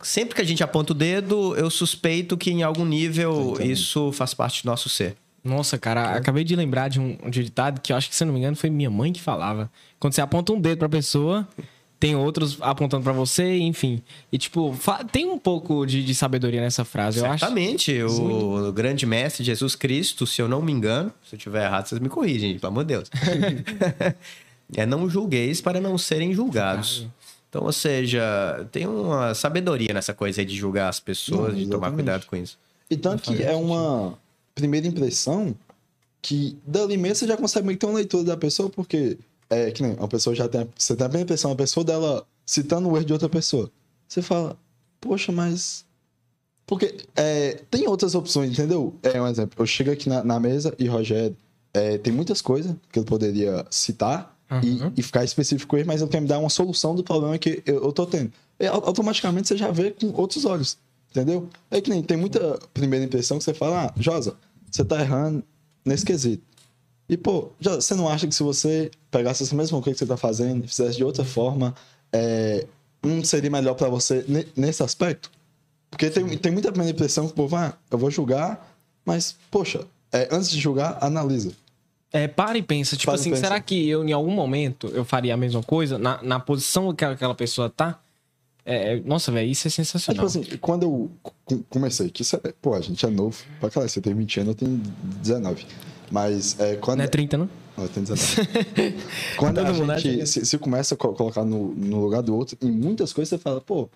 Sempre 0.00 0.34
que 0.34 0.40
a 0.40 0.44
gente 0.44 0.64
aponta 0.64 0.92
o 0.92 0.96
dedo, 0.96 1.54
eu 1.56 1.70
suspeito 1.70 2.36
que 2.36 2.50
em 2.50 2.62
algum 2.62 2.86
nível 2.86 3.56
isso 3.60 4.10
faz 4.12 4.34
parte 4.34 4.64
do 4.64 4.66
nosso 4.66 4.88
ser. 4.88 5.14
Nossa, 5.44 5.76
cara, 5.76 6.16
acabei 6.16 6.44
de 6.44 6.54
lembrar 6.54 6.88
de 6.88 7.00
um, 7.00 7.16
de 7.28 7.44
ditado 7.44 7.80
que 7.80 7.92
eu 7.92 7.96
acho 7.96 8.08
que, 8.08 8.14
se 8.14 8.24
não 8.24 8.32
me 8.32 8.38
engano, 8.38 8.56
foi 8.56 8.70
minha 8.70 8.90
mãe 8.90 9.12
que 9.12 9.20
falava. 9.20 9.70
Quando 9.98 10.12
você 10.12 10.20
aponta 10.20 10.52
um 10.52 10.60
dedo 10.60 10.78
pra 10.78 10.88
pessoa, 10.88 11.48
tem 11.98 12.14
outros 12.14 12.58
apontando 12.60 13.02
para 13.02 13.12
você, 13.12 13.58
enfim. 13.58 14.02
E, 14.30 14.38
tipo, 14.38 14.76
tem 15.10 15.26
um 15.26 15.38
pouco 15.38 15.84
de, 15.84 16.04
de 16.04 16.14
sabedoria 16.14 16.60
nessa 16.60 16.84
frase, 16.84 17.18
eu 17.18 17.26
acho. 17.26 17.44
Exatamente. 17.44 18.02
O 18.02 18.08
Sim. 18.66 18.72
grande 18.72 19.04
mestre 19.04 19.42
Jesus 19.42 19.74
Cristo, 19.74 20.26
se 20.26 20.40
eu 20.40 20.48
não 20.48 20.62
me 20.62 20.70
engano, 20.70 21.12
se 21.28 21.34
eu 21.34 21.38
tiver 21.38 21.64
errado, 21.64 21.86
vocês 21.86 22.00
me 22.00 22.08
corrigem, 22.08 22.58
pelo 22.58 22.72
amor 22.72 22.84
de 22.84 22.94
Deus. 22.94 23.10
é 24.76 24.86
não 24.86 25.08
julgueis 25.10 25.60
para 25.60 25.80
não 25.80 25.98
serem 25.98 26.32
julgados. 26.32 27.06
Então, 27.48 27.64
ou 27.64 27.72
seja, 27.72 28.66
tem 28.72 28.86
uma 28.86 29.34
sabedoria 29.34 29.92
nessa 29.92 30.14
coisa 30.14 30.40
aí 30.40 30.44
de 30.44 30.56
julgar 30.56 30.88
as 30.88 30.98
pessoas, 30.98 31.52
não, 31.52 31.60
de 31.60 31.66
tomar 31.66 31.90
cuidado 31.90 32.26
com 32.26 32.34
isso. 32.34 32.56
E 32.88 32.96
tanto 32.96 33.22
que 33.22 33.42
é 33.42 33.54
uma 33.54 34.18
primeira 34.54 34.86
impressão 34.86 35.54
que 36.20 36.56
dali 36.66 36.96
mesmo 36.96 37.16
você 37.16 37.26
já 37.26 37.36
consegue 37.36 37.66
meio 37.66 37.76
que 37.78 37.80
ter 37.84 37.90
uma 37.90 37.96
leitura 37.98 38.24
da 38.24 38.36
pessoa, 38.36 38.70
porque 38.70 39.18
é 39.50 39.70
que 39.70 39.82
nem 39.82 39.94
uma 39.94 40.08
pessoa 40.08 40.34
já 40.36 40.48
tem. 40.48 40.68
Você 40.76 40.94
tem 40.94 41.04
a 41.04 41.08
primeira 41.08 41.24
impressão, 41.24 41.50
a 41.50 41.56
pessoa 41.56 41.82
dela 41.84 42.26
citando 42.46 42.88
o 42.88 42.96
erro 42.96 43.04
de 43.06 43.12
outra 43.12 43.28
pessoa. 43.28 43.70
Você 44.08 44.22
fala, 44.22 44.56
poxa, 45.00 45.32
mas. 45.32 45.84
Porque 46.66 46.96
é, 47.16 47.60
tem 47.70 47.88
outras 47.88 48.14
opções, 48.14 48.50
entendeu? 48.52 48.94
É 49.02 49.20
um 49.20 49.26
exemplo. 49.26 49.60
Eu 49.60 49.66
chego 49.66 49.90
aqui 49.90 50.08
na, 50.08 50.22
na 50.24 50.38
mesa 50.40 50.74
e 50.78 50.86
Rogério 50.86 51.36
é, 51.74 51.98
tem 51.98 52.12
muitas 52.12 52.40
coisas 52.40 52.74
que 52.90 52.98
eu 52.98 53.04
poderia 53.04 53.66
citar 53.70 54.30
Uhum. 54.50 54.92
e, 54.94 55.00
e 55.00 55.02
ficar 55.02 55.24
específico 55.24 55.70
com 55.70 55.78
ele, 55.78 55.86
mas 55.86 56.02
ele 56.02 56.10
quer 56.10 56.20
me 56.20 56.28
dar 56.28 56.38
uma 56.38 56.50
solução 56.50 56.94
do 56.94 57.02
problema 57.02 57.38
que 57.38 57.62
eu, 57.64 57.84
eu 57.84 57.90
tô 57.92 58.04
tendo. 58.04 58.30
E, 58.60 58.66
au- 58.66 58.84
automaticamente 58.84 59.48
você 59.48 59.56
já 59.56 59.70
vê 59.70 59.92
com 59.92 60.12
outros 60.12 60.44
olhos, 60.44 60.76
entendeu? 61.12 61.48
É 61.70 61.80
que 61.80 61.90
nem 61.90 62.02
tem 62.02 62.16
muita 62.16 62.58
primeira 62.74 63.04
impressão 63.04 63.38
que 63.38 63.44
você 63.44 63.54
fala, 63.54 63.86
ah, 63.86 63.92
Josa, 64.00 64.34
você 64.70 64.84
tá 64.84 65.00
errando 65.00 65.44
nesse 65.84 66.04
quesito. 66.04 66.42
E, 67.08 67.16
pô, 67.16 67.50
já, 67.60 67.74
você 67.76 67.94
não 67.94 68.08
acha 68.08 68.26
que 68.26 68.34
se 68.34 68.42
você 68.42 68.90
pegasse 69.10 69.42
essa 69.42 69.54
mesma 69.54 69.80
coisa 69.82 69.94
que 69.94 69.98
você 70.04 70.06
tá 70.08 70.16
fazendo 70.16 70.64
e 70.64 70.68
fizesse 70.68 70.96
de 70.96 71.04
outra 71.04 71.24
forma, 71.24 71.74
é, 72.12 72.66
não 73.02 73.22
seria 73.22 73.50
melhor 73.50 73.74
pra 73.74 73.88
você 73.88 74.24
ne- 74.26 74.46
nesse 74.56 74.82
aspecto? 74.82 75.30
Porque 75.90 76.08
tem, 76.08 76.26
tem 76.38 76.50
muita 76.50 76.70
primeira 76.72 76.94
impressão 76.94 77.26
que 77.26 77.32
o 77.32 77.36
povo, 77.36 77.54
ah, 77.56 77.74
eu 77.90 77.98
vou 77.98 78.10
julgar, 78.10 78.66
mas, 79.04 79.36
poxa, 79.50 79.84
é, 80.10 80.28
antes 80.32 80.48
de 80.50 80.58
julgar, 80.58 80.96
analisa. 81.02 81.52
É, 82.10 82.28
para 82.28 82.56
e 82.56 82.62
pensa. 82.62 82.96
Tipo 82.96 83.10
Para 83.12 83.20
assim, 83.20 83.30
pensa. 83.30 83.42
será 83.42 83.60
que 83.60 83.88
eu, 83.88 84.04
em 84.06 84.12
algum 84.12 84.30
momento, 84.30 84.86
eu 84.88 85.04
faria 85.04 85.34
a 85.34 85.36
mesma 85.36 85.62
coisa? 85.62 85.98
Na, 85.98 86.22
na 86.22 86.38
posição 86.40 86.94
que 86.94 87.04
aquela 87.04 87.34
pessoa 87.34 87.68
tá? 87.70 87.98
É, 88.64 88.94
é- 88.94 89.00
nossa, 89.00 89.32
velho, 89.32 89.50
isso 89.50 89.66
é 89.66 89.68
É, 89.68 89.72
sensacional. 89.72 90.26
tipo 90.28 90.40
assim, 90.40 90.56
quando 90.58 90.82
eu 90.84 91.10
co- 91.22 91.64
comecei, 91.68 92.08
que 92.10 92.22
isso 92.22 92.36
é, 92.36 92.52
pô, 92.60 92.74
a 92.74 92.80
gente 92.80 93.04
é 93.04 93.10
novo, 93.10 93.36
pra 93.58 93.68
caralho, 93.70 93.90
você 93.90 94.00
tem 94.00 94.14
20 94.14 94.40
anos, 94.40 94.48
eu 94.50 94.54
tenho 94.54 94.80
19. 95.20 95.66
Mas 96.10 96.58
é, 96.60 96.76
quando. 96.76 96.98
Não 96.98 97.04
é 97.04 97.08
30, 97.08 97.36
não? 97.38 97.48
Não, 97.76 97.84
eu 97.84 97.90
tenho 97.90 98.06
19. 98.06 98.48
quando 99.36 99.58
a 99.60 99.72
gente 99.72 100.02
que- 100.02 100.26
se, 100.26 100.44
se 100.46 100.58
começa 100.58 100.94
a 100.94 100.96
co- 100.96 101.12
colocar 101.14 101.44
no, 101.44 101.74
no 101.74 102.00
lugar 102.00 102.22
do 102.22 102.36
outro, 102.36 102.56
em 102.62 102.70
muitas 102.70 103.12
coisas 103.12 103.30
você 103.30 103.38
fala, 103.38 103.60
pô, 103.60 103.88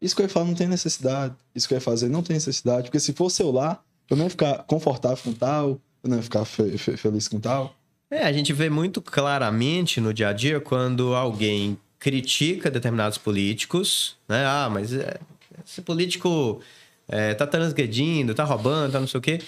isso 0.00 0.14
que 0.14 0.22
eu 0.22 0.26
ia 0.26 0.30
falar 0.30 0.46
não 0.46 0.54
tem 0.54 0.68
necessidade, 0.68 1.34
isso 1.54 1.66
que 1.66 1.74
eu 1.74 1.76
ia 1.76 1.80
fazer 1.80 2.08
não 2.08 2.22
tem 2.22 2.34
necessidade, 2.34 2.84
porque 2.84 3.00
se 3.00 3.12
fosse 3.12 3.42
eu 3.42 3.50
lá, 3.50 3.80
eu 4.10 4.16
não 4.16 4.24
ia 4.24 4.30
ficar 4.30 4.62
confortável 4.64 5.18
com 5.24 5.32
tal, 5.32 5.80
eu 6.04 6.10
não 6.10 6.16
ia 6.18 6.22
ficar 6.22 6.44
fe- 6.44 6.76
fe- 6.78 6.96
feliz 6.96 7.26
com 7.26 7.40
tal. 7.40 7.74
É, 8.10 8.22
a 8.24 8.32
gente 8.32 8.52
vê 8.52 8.68
muito 8.70 9.02
claramente 9.02 10.00
no 10.00 10.14
dia 10.14 10.28
a 10.28 10.32
dia 10.32 10.60
quando 10.60 11.14
alguém 11.14 11.76
critica 11.98 12.70
determinados 12.70 13.18
políticos, 13.18 14.16
né? 14.28 14.44
Ah, 14.44 14.68
mas 14.70 14.92
é, 14.92 15.18
esse 15.66 15.82
político 15.82 16.60
é, 17.08 17.34
tá 17.34 17.46
transgredindo, 17.46 18.34
tá 18.34 18.44
roubando, 18.44 18.92
tá 18.92 19.00
não 19.00 19.06
sei 19.06 19.18
o 19.18 19.22
quê, 19.22 19.40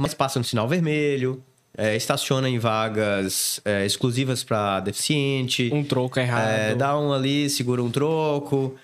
mas 0.00 0.14
passa 0.14 0.38
no 0.38 0.44
sinal 0.44 0.68
vermelho, 0.68 1.42
é, 1.76 1.96
estaciona 1.96 2.48
em 2.48 2.58
vagas 2.58 3.60
é, 3.64 3.84
exclusivas 3.84 4.44
para 4.44 4.80
deficiente, 4.80 5.70
Um 5.72 5.84
troco 5.84 6.18
errado. 6.18 6.48
é, 6.48 6.74
dá 6.74 6.98
um 6.98 7.12
ali, 7.12 7.50
segura 7.50 7.82
um 7.82 7.90
troco. 7.90 8.76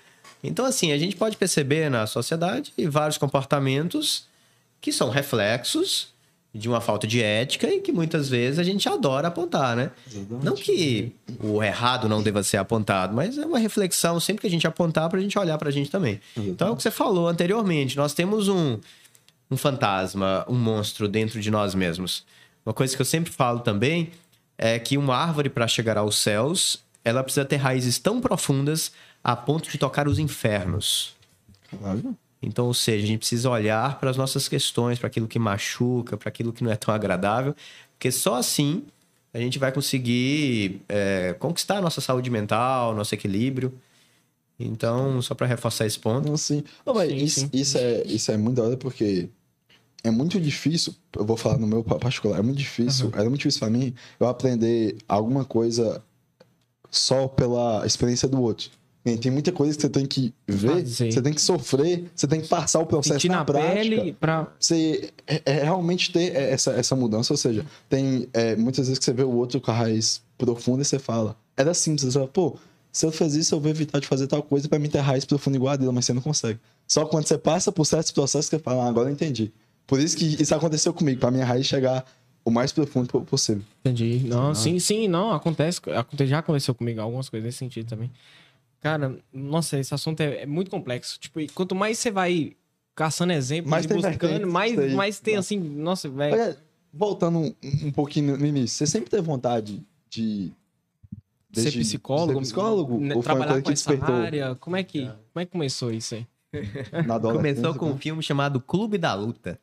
Então, 0.43 0.65
assim, 0.65 0.91
a 0.91 0.97
gente 0.97 1.15
pode 1.15 1.37
perceber 1.37 1.89
na 1.89 2.07
sociedade 2.07 2.73
vários 2.87 3.17
comportamentos 3.17 4.25
que 4.81 4.91
são 4.91 5.09
reflexos 5.09 6.10
de 6.53 6.67
uma 6.67 6.81
falta 6.81 7.07
de 7.07 7.21
ética 7.23 7.67
e 7.67 7.79
que 7.79 7.91
muitas 7.91 8.27
vezes 8.27 8.59
a 8.59 8.63
gente 8.63 8.87
adora 8.89 9.29
apontar, 9.29 9.75
né? 9.75 9.91
Não 10.43 10.53
que 10.53 11.13
o 11.41 11.63
errado 11.63 12.09
não 12.09 12.21
deva 12.21 12.43
ser 12.43 12.57
apontado, 12.57 13.15
mas 13.15 13.37
é 13.37 13.45
uma 13.45 13.57
reflexão 13.57 14.19
sempre 14.19 14.41
que 14.41 14.47
a 14.47 14.49
gente 14.49 14.67
apontar 14.67 15.09
pra 15.09 15.19
gente 15.19 15.39
olhar 15.39 15.57
pra 15.57 15.71
gente 15.71 15.89
também. 15.89 16.19
Então 16.35 16.67
é 16.67 16.71
o 16.71 16.75
que 16.75 16.83
você 16.83 16.91
falou 16.91 17.27
anteriormente, 17.27 17.95
nós 17.95 18.13
temos 18.13 18.49
um, 18.49 18.77
um 19.49 19.55
fantasma, 19.55 20.45
um 20.47 20.55
monstro 20.55 21.07
dentro 21.07 21.39
de 21.39 21.49
nós 21.49 21.73
mesmos. 21.73 22.25
Uma 22.65 22.73
coisa 22.73 22.95
que 22.95 23.01
eu 23.01 23.05
sempre 23.05 23.31
falo 23.31 23.61
também 23.61 24.11
é 24.57 24.77
que 24.77 24.97
uma 24.97 25.15
árvore 25.15 25.49
para 25.49 25.67
chegar 25.67 25.97
aos 25.97 26.17
céus, 26.17 26.83
ela 27.03 27.23
precisa 27.23 27.45
ter 27.45 27.55
raízes 27.55 27.97
tão 27.97 28.19
profundas 28.19 28.91
a 29.23 29.35
ponto 29.35 29.69
de 29.69 29.77
tocar 29.77 30.07
os 30.07 30.19
infernos. 30.19 31.15
Caralho. 31.69 32.15
Então, 32.41 32.65
ou 32.67 32.73
seja, 32.73 33.03
a 33.03 33.07
gente 33.07 33.19
precisa 33.19 33.49
olhar 33.49 33.99
para 33.99 34.09
as 34.09 34.17
nossas 34.17 34.47
questões, 34.47 34.97
para 34.97 35.07
aquilo 35.07 35.27
que 35.27 35.37
machuca, 35.39 36.17
para 36.17 36.29
aquilo 36.29 36.51
que 36.51 36.63
não 36.63 36.71
é 36.71 36.75
tão 36.75 36.93
agradável, 36.93 37.55
porque 37.93 38.11
só 38.11 38.35
assim 38.35 38.83
a 39.33 39.39
gente 39.39 39.59
vai 39.59 39.71
conseguir 39.71 40.81
é, 40.89 41.33
conquistar 41.39 41.77
a 41.77 41.81
nossa 41.81 42.01
saúde 42.01 42.29
mental, 42.29 42.95
nosso 42.95 43.13
equilíbrio. 43.15 43.71
Então, 44.59 45.21
só 45.21 45.33
para 45.33 45.47
reforçar 45.47 45.85
esse 45.85 45.99
ponto. 45.99 46.27
Não, 46.29 46.37
sim. 46.37 46.63
Não, 46.85 46.93
mas 46.93 47.09
Sim, 47.09 47.17
isso, 47.17 47.39
sim. 47.41 47.49
Isso, 47.53 47.77
é, 47.77 48.03
isso 48.05 48.31
é 48.31 48.37
muito 48.37 48.57
da 48.57 48.63
hora 48.63 48.77
porque 48.77 49.29
é 50.03 50.11
muito 50.11 50.39
difícil, 50.39 50.95
eu 51.15 51.25
vou 51.25 51.37
falar 51.37 51.57
no 51.57 51.67
meu 51.67 51.83
pa- 51.83 51.97
particular, 51.99 52.39
é 52.39 52.41
muito 52.41 52.57
difícil, 52.57 53.11
era 53.13 53.23
muito 53.29 53.37
difícil 53.39 53.59
pra 53.59 53.69
mim 53.69 53.93
eu 54.19 54.27
aprender 54.27 54.97
alguma 55.07 55.45
coisa 55.45 56.03
só 56.89 57.27
pela 57.27 57.85
experiência 57.85 58.27
do 58.27 58.41
outro. 58.41 58.69
Tem 59.03 59.31
muita 59.31 59.51
coisa 59.51 59.75
que 59.75 59.81
você 59.81 59.89
tem 59.89 60.05
que 60.05 60.31
ver, 60.47 60.67
Fazer. 60.83 61.11
você 61.11 61.21
tem 61.21 61.33
que 61.33 61.41
sofrer, 61.41 62.05
você 62.15 62.27
tem 62.27 62.39
que 62.39 62.47
passar 62.47 62.79
o 62.79 62.85
processo 62.85 63.15
Sentir 63.15 63.29
na, 63.29 63.37
na 63.37 63.45
prática. 63.45 63.73
pele 63.73 64.13
pra. 64.13 64.47
Você 64.59 65.11
é, 65.25 65.41
é 65.45 65.63
realmente 65.63 66.11
ter 66.11 66.35
essa, 66.35 66.71
essa 66.73 66.95
mudança, 66.95 67.33
ou 67.33 67.37
seja, 67.37 67.65
tem 67.89 68.27
é, 68.31 68.55
muitas 68.55 68.87
vezes 68.87 68.99
que 68.99 69.05
você 69.05 69.13
vê 69.13 69.23
o 69.23 69.31
outro 69.31 69.59
com 69.59 69.71
a 69.71 69.73
raiz 69.73 70.21
profunda 70.37 70.83
e 70.83 70.85
você 70.85 70.99
fala, 70.99 71.35
era 71.57 71.73
simples, 71.73 72.03
você 72.03 72.11
fala, 72.19 72.27
pô, 72.27 72.57
se 72.91 73.05
eu 73.05 73.11
fizer 73.11 73.39
isso, 73.39 73.55
eu 73.55 73.59
vou 73.59 73.71
evitar 73.71 73.99
de 73.99 74.05
fazer 74.07 74.27
tal 74.27 74.43
coisa 74.43 74.69
pra 74.69 74.77
mim 74.77 74.87
ter 74.89 74.99
raiz 74.99 75.25
profunda 75.25 75.57
igual 75.57 75.73
a 75.73 75.77
dele, 75.77 75.91
mas 75.91 76.05
você 76.05 76.13
não 76.13 76.21
consegue. 76.21 76.59
Só 76.87 77.03
quando 77.05 77.25
você 77.25 77.37
passa 77.39 77.71
por 77.71 77.85
certos 77.85 78.11
processos 78.11 78.49
que 78.49 78.57
você 78.57 78.61
fala, 78.61 78.83
ah, 78.83 78.87
agora 78.89 79.09
eu 79.09 79.13
entendi. 79.13 79.51
Por 79.87 79.99
isso 79.99 80.15
que 80.15 80.25
isso 80.39 80.53
aconteceu 80.53 80.93
comigo, 80.93 81.19
pra 81.19 81.31
minha 81.31 81.45
raiz 81.45 81.65
chegar 81.65 82.05
o 82.45 82.51
mais 82.51 82.71
profundo 82.71 83.07
po- 83.07 83.21
possível. 83.21 83.63
Entendi. 83.79 84.21
Não, 84.25 84.53
sim, 84.53 84.77
sim, 84.77 85.07
não, 85.07 85.31
acontece, 85.31 85.79
aconte- 85.95 86.27
Já 86.27 86.39
aconteceu 86.39 86.75
comigo 86.75 87.01
algumas 87.01 87.29
coisas 87.29 87.45
nesse 87.45 87.57
sentido 87.57 87.87
também. 87.87 88.11
Cara, 88.81 89.15
nossa, 89.31 89.77
esse 89.79 89.93
assunto 89.93 90.21
é, 90.21 90.41
é 90.41 90.45
muito 90.45 90.71
complexo. 90.71 91.19
Tipo, 91.19 91.39
e 91.39 91.47
quanto 91.47 91.75
mais 91.75 91.99
você 91.99 92.09
vai 92.11 92.55
caçando 92.95 93.31
exemplos 93.31 93.69
Mais 93.69 93.85
e 93.85 93.87
buscando, 93.87 94.47
mais, 94.47 94.93
mais 94.93 95.19
tem 95.19 95.37
assim, 95.37 95.59
nossa, 95.59 96.09
velho. 96.09 96.57
Voltando 96.93 97.37
um, 97.39 97.55
um 97.83 97.91
pouquinho 97.91 98.35
no 98.35 98.45
início, 98.45 98.77
você 98.77 98.87
sempre 98.87 99.09
teve 99.09 99.21
vontade 99.23 99.81
de... 100.09 100.51
Ser 101.53 101.63
desde- 101.63 101.71
de 101.71 101.79
psicólogo, 101.79 102.33
Ser 102.33 102.41
psicólogo? 102.41 102.99
né, 102.99 103.15
Ou 103.15 103.21
trabalhar 103.21 103.55
com 103.55 103.61
que 103.61 103.71
essa 103.71 103.91
despertou 103.91 104.15
área. 104.15 104.55
Como 104.55 104.75
é 104.75 104.83
que, 104.83 105.01
como 105.05 105.41
é 105.41 105.45
que 105.45 105.51
começou 105.51 105.91
isso 105.91 106.15
aí? 106.15 106.27
Começou 107.21 107.75
com 107.75 107.87
um 107.87 107.93
né? 107.93 107.97
filme 107.97 108.21
chamado 108.23 108.59
Clube 108.59 108.97
da 108.97 109.13
Luta. 109.13 109.59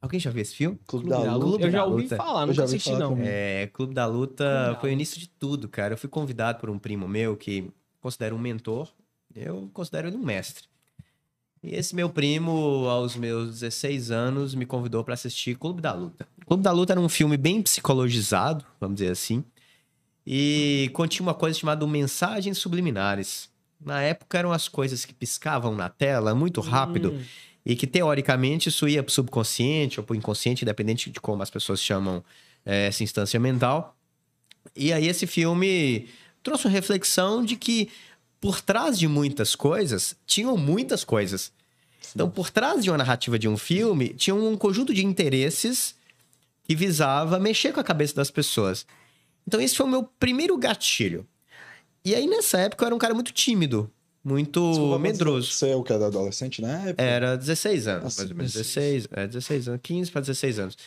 Alguém 0.00 0.18
já 0.18 0.30
viu 0.30 0.40
esse 0.40 0.54
filme? 0.54 0.78
Clube 0.86 1.06
Clube 1.08 1.22
da 1.24 1.30
da 1.30 1.36
Luta. 1.36 1.46
Luta. 1.46 1.66
Eu 1.66 1.70
já 1.70 1.84
ouvi 1.84 2.02
Luta. 2.04 2.16
falar, 2.16 2.46
nunca 2.46 2.64
assisti 2.64 2.88
falar 2.88 2.98
não. 3.00 3.10
também. 3.10 3.28
É, 3.28 3.66
Clube 3.72 3.92
da 3.94 4.06
Luta 4.06 4.64
Clube 4.66 4.80
foi 4.80 4.90
o 4.90 4.92
início 4.92 5.20
de 5.20 5.28
tudo, 5.28 5.68
cara. 5.68 5.92
Eu 5.94 5.98
fui 5.98 6.08
convidado 6.08 6.58
por 6.58 6.70
um 6.70 6.78
primo 6.78 7.06
meu 7.06 7.36
que 7.36 7.70
considero 8.00 8.36
um 8.36 8.38
mentor. 8.38 8.88
Eu 9.34 9.70
considero 9.72 10.08
ele 10.08 10.16
um 10.16 10.24
mestre. 10.24 10.64
E 11.62 11.74
esse 11.74 11.94
meu 11.94 12.08
primo, 12.08 12.86
aos 12.88 13.14
meus 13.16 13.60
16 13.60 14.10
anos, 14.10 14.54
me 14.54 14.64
convidou 14.64 15.04
para 15.04 15.14
assistir 15.14 15.56
Clube 15.56 15.82
da 15.82 15.92
Luta. 15.92 16.26
Clube 16.46 16.62
da 16.62 16.72
Luta 16.72 16.94
era 16.94 17.00
um 17.00 17.08
filme 17.08 17.36
bem 17.36 17.62
psicologizado, 17.62 18.64
vamos 18.80 18.96
dizer 18.96 19.12
assim, 19.12 19.44
e 20.26 20.90
continha 20.94 21.26
uma 21.26 21.34
coisa 21.34 21.58
chamada 21.58 21.86
mensagens 21.86 22.58
subliminares. 22.58 23.50
Na 23.80 24.00
época 24.02 24.38
eram 24.38 24.52
as 24.52 24.68
coisas 24.68 25.04
que 25.04 25.12
piscavam 25.14 25.74
na 25.74 25.88
tela 25.88 26.34
muito 26.34 26.60
rápido 26.60 27.12
Hum. 27.12 27.22
e 27.64 27.76
que 27.76 27.86
teoricamente 27.86 28.68
isso 28.68 28.88
ia 28.88 29.02
para 29.02 29.10
o 29.10 29.12
subconsciente 29.12 30.00
ou 30.00 30.04
para 30.04 30.14
o 30.14 30.16
inconsciente, 30.16 30.64
independente 30.64 31.10
de 31.10 31.20
como 31.20 31.42
as 31.42 31.50
pessoas 31.50 31.80
chamam 31.80 32.22
eh, 32.64 32.86
essa 32.88 33.02
instância 33.02 33.38
mental. 33.40 33.96
E 34.76 34.92
aí 34.92 35.06
esse 35.08 35.26
filme 35.26 36.08
trouxe 36.42 36.66
uma 36.66 36.72
reflexão 36.72 37.44
de 37.44 37.56
que 37.56 37.88
por 38.40 38.60
trás 38.60 38.98
de 38.98 39.06
muitas 39.06 39.54
coisas 39.54 40.16
tinham 40.26 40.56
muitas 40.56 41.04
coisas. 41.04 41.52
Então, 42.14 42.30
por 42.30 42.50
trás 42.50 42.82
de 42.82 42.90
uma 42.90 42.98
narrativa 42.98 43.38
de 43.38 43.46
um 43.46 43.56
filme, 43.56 44.08
tinha 44.10 44.34
um 44.34 44.56
conjunto 44.56 44.92
de 44.92 45.04
interesses 45.04 45.94
que 46.64 46.74
visava 46.74 47.38
mexer 47.38 47.72
com 47.72 47.80
a 47.80 47.84
cabeça 47.84 48.14
das 48.14 48.30
pessoas. 48.30 48.86
Então, 49.46 49.60
esse 49.60 49.76
foi 49.76 49.86
o 49.86 49.88
meu 49.88 50.02
primeiro 50.18 50.56
gatilho. 50.56 51.26
E 52.04 52.14
aí, 52.14 52.26
nessa 52.26 52.58
época, 52.58 52.84
eu 52.84 52.86
era 52.86 52.94
um 52.94 52.98
cara 52.98 53.14
muito 53.14 53.32
tímido, 53.32 53.90
muito 54.24 54.70
Desculpa, 54.70 54.98
medroso. 54.98 55.52
Você 55.52 55.68
é 55.68 55.76
o 55.76 55.82
que 55.82 55.92
era 55.92 56.06
adolescente, 56.06 56.62
né? 56.62 56.94
Era 56.96 57.36
16 57.36 57.86
anos, 57.86 58.04
Nossa, 58.04 58.20
mais 58.22 58.30
ou 58.30 58.36
menos. 58.36 58.52
16. 58.52 59.02
16, 59.06 59.08
é, 59.12 59.26
16 59.26 59.68
anos, 59.68 59.80
15 59.82 60.10
para 60.10 60.20
16 60.22 60.58
anos. 60.58 60.78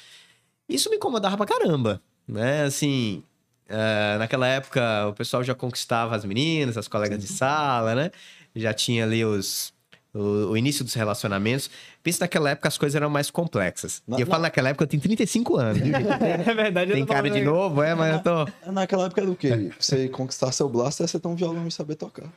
Isso 0.67 0.89
me 0.89 0.95
incomodava 0.95 1.37
pra 1.37 1.45
caramba, 1.45 2.01
né? 2.27 2.63
Assim, 2.63 3.23
é, 3.67 4.17
naquela 4.17 4.47
época 4.47 5.07
o 5.07 5.13
pessoal 5.13 5.43
já 5.43 5.55
conquistava 5.55 6.15
as 6.15 6.25
meninas, 6.25 6.77
as 6.77 6.87
colegas 6.87 7.17
de 7.19 7.27
sala, 7.27 7.95
né? 7.95 8.11
Já 8.55 8.73
tinha 8.73 9.03
ali 9.03 9.23
os, 9.25 9.73
o, 10.13 10.19
o 10.51 10.57
início 10.57 10.83
dos 10.85 10.93
relacionamentos. 10.93 11.69
Pensa 12.03 12.19
naquela 12.25 12.51
época 12.51 12.67
as 12.67 12.77
coisas 12.77 12.95
eram 12.95 13.09
mais 13.09 13.31
complexas. 13.31 14.03
Na- 14.07 14.17
e 14.17 14.21
eu 14.21 14.27
na- 14.27 14.31
falo 14.31 14.43
naquela 14.43 14.69
época, 14.69 14.83
eu 14.83 14.87
tenho 14.87 15.01
35 15.01 15.57
anos. 15.57 15.81
É 16.45 16.53
verdade, 16.53 16.91
eu 16.91 16.95
Tem 16.97 17.05
cara 17.05 17.29
de 17.29 17.41
novo, 17.41 17.81
é, 17.81 17.95
mas 17.95 18.13
eu 18.15 18.19
tô... 18.21 18.71
Naquela 18.71 19.05
época 19.05 19.21
era 19.21 19.31
o 19.31 19.35
quê? 19.35 19.71
Você 19.79 20.07
conquistar 20.09 20.51
seu 20.51 20.67
blaster, 20.69 21.07
você 21.07 21.19
ter 21.19 21.27
um 21.27 21.35
violão 21.35 21.67
e 21.67 21.71
saber 21.71 21.95
tocar. 21.95 22.29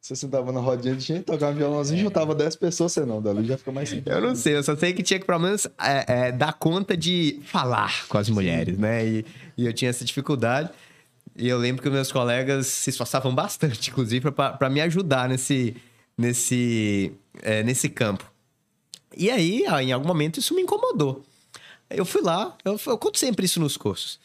Você 0.00 0.16
sentava 0.16 0.50
na 0.50 0.60
rodinha 0.60 0.96
de 0.96 1.04
gente, 1.04 1.24
tocava 1.24 1.52
um 1.52 1.56
violãozinho, 1.56 2.00
juntava 2.00 2.34
10 2.34 2.56
pessoas, 2.56 2.92
você 2.92 3.04
não, 3.04 3.20
dali 3.20 3.46
já 3.46 3.58
fica 3.58 3.70
mais 3.70 3.90
simples. 3.90 4.14
Eu 4.14 4.22
não 4.22 4.34
sei, 4.34 4.56
eu 4.56 4.62
só 4.62 4.74
sei 4.74 4.94
que 4.94 5.02
tinha 5.02 5.20
que, 5.20 5.26
pelo 5.26 5.40
menos, 5.40 5.66
é, 5.78 6.28
é, 6.28 6.32
dar 6.32 6.54
conta 6.54 6.96
de 6.96 7.38
falar 7.44 8.06
com 8.08 8.16
as 8.16 8.30
mulheres, 8.30 8.78
né? 8.78 9.06
E, 9.06 9.26
e 9.58 9.66
eu 9.66 9.72
tinha 9.74 9.90
essa 9.90 10.02
dificuldade. 10.02 10.70
E 11.36 11.46
eu 11.46 11.58
lembro 11.58 11.82
que 11.82 11.90
meus 11.90 12.10
colegas 12.10 12.66
se 12.66 12.90
esforçavam 12.90 13.34
bastante, 13.34 13.90
inclusive, 13.90 14.30
para 14.30 14.70
me 14.70 14.80
ajudar 14.80 15.28
nesse, 15.28 15.76
nesse, 16.16 17.12
é, 17.42 17.62
nesse 17.62 17.90
campo. 17.90 18.30
E 19.14 19.30
aí, 19.30 19.64
em 19.82 19.92
algum 19.92 20.08
momento, 20.08 20.40
isso 20.40 20.54
me 20.54 20.62
incomodou. 20.62 21.22
Eu 21.90 22.06
fui 22.06 22.22
lá, 22.22 22.56
eu, 22.64 22.80
eu 22.86 22.96
conto 22.96 23.18
sempre 23.18 23.44
isso 23.44 23.60
nos 23.60 23.76
cursos. 23.76 24.18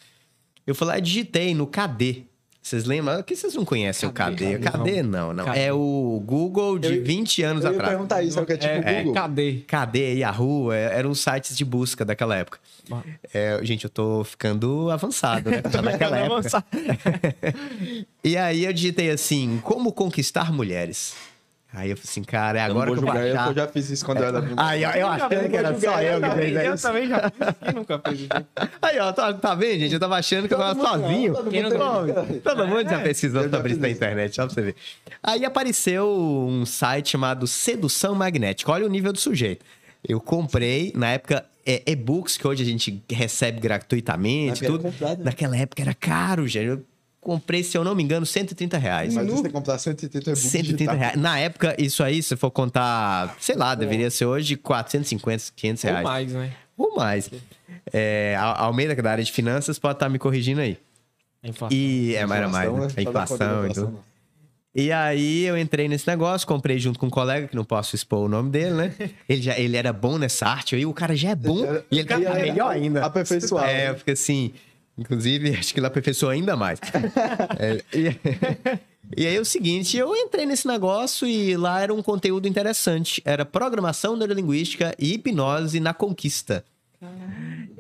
Eu 0.65 0.74
fui 0.74 0.88
lá 0.88 0.98
e 0.98 1.01
digitei 1.01 1.53
no 1.53 1.67
KD. 1.67 2.25
Vocês 2.65 2.84
lembram? 2.84 3.22
Que 3.22 3.36
vocês 3.36 3.53
não 3.53 3.63
conhecem 3.63 4.10
KD, 4.10 4.31
o 4.31 4.36
KD? 4.36 4.57
KD, 4.57 4.72
KD, 4.72 5.03
não, 5.03 5.31
não. 5.31 5.45
KD. 5.45 5.60
É 5.60 5.72
o 5.72 6.19
Google 6.25 6.79
de 6.79 6.95
Eu- 6.95 7.03
20 7.03 7.43
anos 7.43 7.63
Eu 7.63 7.69
ia 7.69 7.75
atrás. 7.77 7.91
perguntar 7.93 8.24
isso, 8.24 8.34
sabe 8.34 8.43
o 8.43 8.48
que 8.48 8.53
é 8.53 8.57
tipo 8.57 8.89
É, 8.89 8.98
Google? 9.03 9.13
cadê? 9.13 9.62
KD, 9.67 10.13
Yahoo, 10.15 10.72
é- 10.72 10.98
eram 10.98 11.13
sites 11.13 11.55
de 11.55 11.63
busca 11.63 12.03
daquela 12.03 12.36
época. 12.36 12.57
É, 13.31 13.60
gente, 13.62 13.84
eu 13.84 13.89
tô 13.91 14.24
ficando 14.24 14.89
avançado, 14.89 15.51
né? 15.51 15.62
Tá 15.62 15.79
naquela 15.79 16.17
época. 16.17 16.63
E 18.24 18.36
aí 18.36 18.65
eu 18.65 18.74
digitei 18.74 19.12
assim, 19.12 19.60
como 19.63 19.91
conquistar 19.91 20.51
mulheres. 20.51 21.13
Aí 21.75 21.89
eu 21.89 21.98
falei 21.98 22.10
assim, 22.10 22.24
cara, 22.24 22.60
é 22.60 22.63
Eu 22.63 22.74
não 22.74 22.82
agora 22.82 22.88
vou 22.88 22.96
que 22.96 23.03
eu 23.10 23.13
vou 23.13 23.22
eu, 23.22 23.34
achar. 23.36 23.48
eu 23.50 23.53
já 23.55 23.67
fiz 23.67 23.89
isso 23.89 24.05
quando 24.05 24.20
eu 24.20 24.24
era 24.27 24.39
Aí, 24.58 24.86
ó, 24.86 24.91
eu 24.91 25.08
achando 25.08 25.50
que 25.50 25.58
era 25.58 25.79
só 25.79 26.01
eu 26.01 26.22
que 26.22 26.29
fez 26.32 26.55
Eu 26.65 26.74
isso. 26.74 26.88
também 26.88 27.08
já 27.10 27.20
fiz. 27.29 27.48
Quem 27.63 27.74
nunca 27.74 28.00
fez 28.00 28.20
isso? 28.22 28.29
Aí, 28.82 29.00
ó, 29.00 29.12
tá, 29.12 29.34
tá 29.34 29.55
vendo, 29.55 29.79
gente? 29.82 29.94
Eu 29.94 30.00
tava 30.00 30.15
achando 30.15 30.48
que 30.48 30.53
eu 30.53 30.58
tava 30.58 30.75
Todo 30.75 30.88
sozinho. 30.88 31.34
não, 31.34 31.36
todo 31.44 31.51
Quem 31.51 31.63
mundo 31.63 32.13
tem. 32.27 32.39
Todo 32.39 32.67
mundo 32.67 32.89
já 32.89 33.00
pesquisou 33.01 33.41
Eu 33.44 33.50
sobre 33.50 33.72
isso 33.74 33.82
na 33.82 33.89
internet, 33.89 34.36
só 34.36 34.46
pra 34.46 34.53
você 34.53 34.62
ver. 34.62 34.75
Aí 35.22 35.44
apareceu 35.44 36.08
um 36.50 36.65
site 36.65 37.10
chamado 37.10 37.46
Sedução 37.46 38.15
Magnética. 38.15 38.72
Olha 38.72 38.86
o 38.86 38.89
nível 38.89 39.12
do 39.12 39.20
sujeito. 39.20 39.65
Eu 40.08 40.22
comprei, 40.22 40.94
na 40.96 41.10
época, 41.10 41.44
é, 41.65 41.82
e-books 41.88 42.38
que 42.38 42.48
hoje 42.48 42.62
a 42.62 42.65
gente 42.65 43.03
recebe 43.12 43.60
gratuitamente, 43.60 44.62
Naquela 44.62 44.72
tudo. 44.77 44.84
comprado, 44.91 45.17
né? 45.17 45.24
Naquela 45.25 45.58
época 45.58 45.82
era 45.82 45.94
caro, 45.94 46.48
gente. 46.48 46.67
Eu 46.67 46.84
comprei, 47.25 47.63
se 47.63 47.75
eu 47.75 47.84
não 47.84 47.96
me 47.96 48.03
engano, 48.03 48.24
130 48.25 48.77
reais. 48.77 49.15
Mas 49.15 49.27
você 49.27 49.50
comprar 49.50 49.79
180 49.79 50.17
e-book 50.29 50.36
130 50.39 50.74
digital. 50.77 50.96
reais. 50.96 51.15
Na 51.17 51.39
época, 51.39 51.75
isso 51.79 52.03
aí, 52.03 52.22
se 52.22 52.36
for 52.36 52.51
contar, 52.51 53.36
sei 53.39 53.55
lá, 53.55 53.74
deveria 53.74 54.12
ser 54.12 54.25
hoje 54.25 54.55
450, 54.55 55.46
500 55.55 55.84
Ou 55.84 55.89
reais. 55.89 56.03
mais, 56.03 56.32
né? 56.34 56.53
Ou 56.77 56.96
mais. 56.96 57.29
É, 57.91 58.36
a 58.38 58.62
Almeida, 58.63 58.94
que 58.94 59.00
é 59.00 59.03
da 59.03 59.12
área 59.12 59.24
de 59.24 59.32
finanças, 59.32 59.79
pode 59.79 59.96
estar 59.96 60.08
me 60.08 60.20
corrigindo 60.20 60.62
aí. 60.62 60.77
A 61.44 61.48
inflação. 61.48 61.75
E 61.77 62.13
é 62.15 62.25
mais, 62.27 62.41
era 62.41 62.50
mais, 62.51 62.72
né? 62.72 62.79
né? 62.79 62.88
A 62.98 63.01
inflação 63.01 63.65
e 63.65 63.70
inflação, 63.70 63.86
tudo. 63.88 64.00
E 64.77 64.91
aí 64.91 65.46
eu 65.46 65.58
entrei 65.58 65.88
nesse 65.88 66.05
negócio, 66.08 66.46
comprei 66.46 66.77
junto 66.77 67.00
com 67.00 67.08
um 67.08 67.10
colega, 67.10 67.48
que 67.48 67.55
não 67.55 67.63
posso 67.63 67.96
expor 67.96 68.20
o 68.25 68.27
nome 68.27 68.50
dele, 68.51 68.72
né? 68.75 68.94
Ele, 69.27 69.41
já, 69.41 69.58
ele 69.58 69.77
era 69.77 69.94
bom 69.94 70.17
nessa 70.17 70.46
arte, 70.48 70.75
aí 70.75 70.86
o 70.86 70.94
cara 70.94 71.15
já 71.15 71.29
é 71.29 71.36
bom 71.36 71.63
e 71.89 72.00
ele 72.00 72.08
tá 72.08 72.20
E 72.20 72.27
aí, 72.27 72.41
melhor 72.51 72.70
ainda. 72.72 73.05
aperfeiçoado, 73.05 73.67
É, 73.67 73.91
né? 73.91 73.98
fiquei 73.98 74.13
assim. 74.13 74.53
Inclusive, 74.97 75.55
acho 75.57 75.73
que 75.73 75.79
ele 75.79 75.87
aperfeiçoou 75.87 76.31
ainda 76.31 76.55
mais. 76.55 76.79
É, 77.59 77.83
e, 77.93 78.07
e 79.17 79.27
aí 79.27 79.35
é 79.35 79.39
o 79.39 79.45
seguinte, 79.45 79.97
eu 79.97 80.15
entrei 80.15 80.45
nesse 80.45 80.67
negócio 80.67 81.27
e 81.27 81.55
lá 81.57 81.81
era 81.81 81.93
um 81.93 82.01
conteúdo 82.01 82.47
interessante. 82.47 83.21
Era 83.25 83.45
programação 83.45 84.15
neurolinguística 84.15 84.95
e 84.97 85.13
hipnose 85.13 85.79
na 85.79 85.93
conquista. 85.93 86.63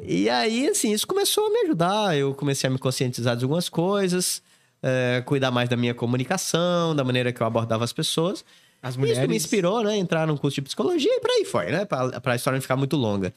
E 0.07 0.29
aí, 0.29 0.67
assim, 0.67 0.91
isso 0.91 1.07
começou 1.07 1.47
a 1.47 1.49
me 1.49 1.59
ajudar. 1.63 2.15
Eu 2.15 2.33
comecei 2.35 2.67
a 2.67 2.71
me 2.71 2.77
conscientizar 2.77 3.35
de 3.35 3.43
algumas 3.43 3.69
coisas, 3.69 4.41
é, 4.83 5.23
cuidar 5.25 5.49
mais 5.49 5.67
da 5.67 5.75
minha 5.75 5.95
comunicação, 5.95 6.95
da 6.95 7.03
maneira 7.03 7.33
que 7.33 7.41
eu 7.41 7.47
abordava 7.47 7.83
as 7.83 7.91
pessoas. 7.91 8.45
As 8.83 8.95
mulheres. 8.95 9.17
Isso 9.17 9.27
me 9.27 9.35
inspirou, 9.35 9.83
né? 9.83 9.97
Entrar 9.97 10.27
num 10.27 10.37
curso 10.37 10.55
de 10.55 10.61
psicologia 10.61 11.11
e 11.11 11.19
por 11.19 11.31
aí 11.31 11.43
foi, 11.43 11.71
né? 11.71 11.85
Pra, 11.85 12.21
pra 12.21 12.35
história 12.35 12.57
não 12.57 12.61
ficar 12.61 12.75
muito 12.75 12.95
longa. 12.95 13.33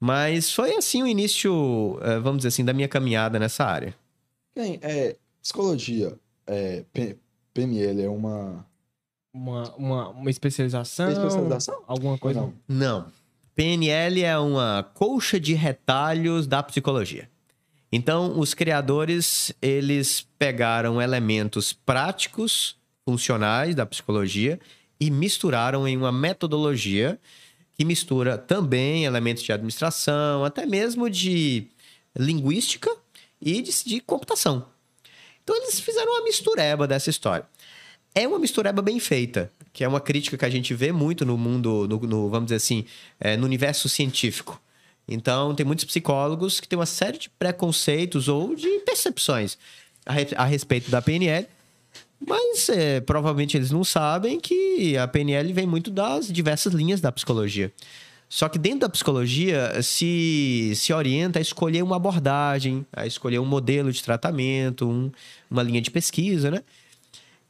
Mas 0.00 0.52
foi 0.52 0.74
assim 0.76 1.02
o 1.02 1.06
início, 1.06 1.98
eh, 2.02 2.18
vamos 2.20 2.38
dizer 2.38 2.48
assim, 2.48 2.64
da 2.64 2.72
minha 2.72 2.88
caminhada 2.88 3.38
nessa 3.38 3.64
área. 3.64 3.94
Quem 4.54 4.78
é 4.82 5.16
psicologia, 5.42 6.16
é, 6.46 6.84
P- 6.92 7.16
PNL 7.52 8.02
é 8.02 8.08
uma 8.08 8.64
Uma, 9.32 9.74
uma, 9.76 10.08
uma 10.10 10.30
especialização. 10.30 11.10
especialização? 11.10 11.82
Alguma 11.86 12.16
coisa. 12.18 12.40
não? 12.40 12.54
Não. 12.68 13.06
PNL 13.54 14.22
é 14.22 14.38
uma 14.38 14.88
colcha 14.94 15.38
de 15.40 15.54
retalhos 15.54 16.46
da 16.46 16.62
psicologia. 16.62 17.28
Então, 17.90 18.38
os 18.38 18.54
criadores, 18.54 19.52
eles 19.60 20.26
pegaram 20.38 21.00
elementos 21.02 21.72
práticos, 21.72 22.76
funcionais 23.04 23.74
da 23.74 23.84
psicologia 23.86 24.60
e 25.00 25.10
misturaram 25.10 25.88
em 25.88 25.96
uma 25.96 26.12
metodologia 26.12 27.18
que 27.78 27.84
mistura 27.84 28.36
também 28.36 29.04
elementos 29.04 29.44
de 29.44 29.52
administração, 29.52 30.44
até 30.44 30.66
mesmo 30.66 31.08
de 31.08 31.68
linguística 32.18 32.90
e 33.40 33.62
de, 33.62 33.70
de 33.84 34.00
computação. 34.00 34.66
Então, 35.44 35.54
eles 35.56 35.78
fizeram 35.78 36.12
uma 36.12 36.24
mistureba 36.24 36.88
dessa 36.88 37.08
história. 37.08 37.46
É 38.14 38.26
uma 38.26 38.40
mistureba 38.40 38.82
bem 38.82 38.98
feita, 38.98 39.52
que 39.72 39.84
é 39.84 39.88
uma 39.88 40.00
crítica 40.00 40.36
que 40.36 40.44
a 40.44 40.50
gente 40.50 40.74
vê 40.74 40.90
muito 40.90 41.24
no 41.24 41.38
mundo, 41.38 41.86
no, 41.88 42.00
no- 42.00 42.28
vamos 42.28 42.46
dizer 42.46 42.56
assim, 42.56 42.84
é, 43.20 43.36
no 43.36 43.46
universo 43.46 43.88
científico. 43.88 44.60
Então, 45.06 45.54
tem 45.54 45.64
muitos 45.64 45.84
psicólogos 45.84 46.58
que 46.60 46.66
têm 46.66 46.76
uma 46.78 46.84
série 46.84 47.16
de 47.16 47.30
preconceitos 47.30 48.26
ou 48.26 48.56
de 48.56 48.68
percepções 48.80 49.56
a, 50.04 50.42
a 50.42 50.44
respeito 50.44 50.90
da 50.90 51.00
PNL, 51.00 51.46
mas 52.26 52.68
é, 52.68 53.00
provavelmente 53.00 53.56
eles 53.56 53.70
não 53.70 53.84
sabem 53.84 54.38
que 54.40 54.96
a 54.96 55.06
PNL 55.06 55.52
vem 55.52 55.66
muito 55.66 55.90
das 55.90 56.26
diversas 56.30 56.72
linhas 56.72 57.00
da 57.00 57.10
psicologia. 57.12 57.72
Só 58.28 58.46
que 58.48 58.58
dentro 58.58 58.80
da 58.80 58.88
psicologia 58.90 59.82
se, 59.82 60.72
se 60.76 60.92
orienta 60.92 61.38
a 61.38 61.42
escolher 61.42 61.82
uma 61.82 61.96
abordagem, 61.96 62.84
a 62.92 63.06
escolher 63.06 63.38
um 63.38 63.46
modelo 63.46 63.90
de 63.90 64.02
tratamento, 64.02 64.86
um- 64.86 65.10
uma 65.50 65.62
linha 65.62 65.80
de 65.80 65.90
pesquisa, 65.90 66.50
né? 66.50 66.62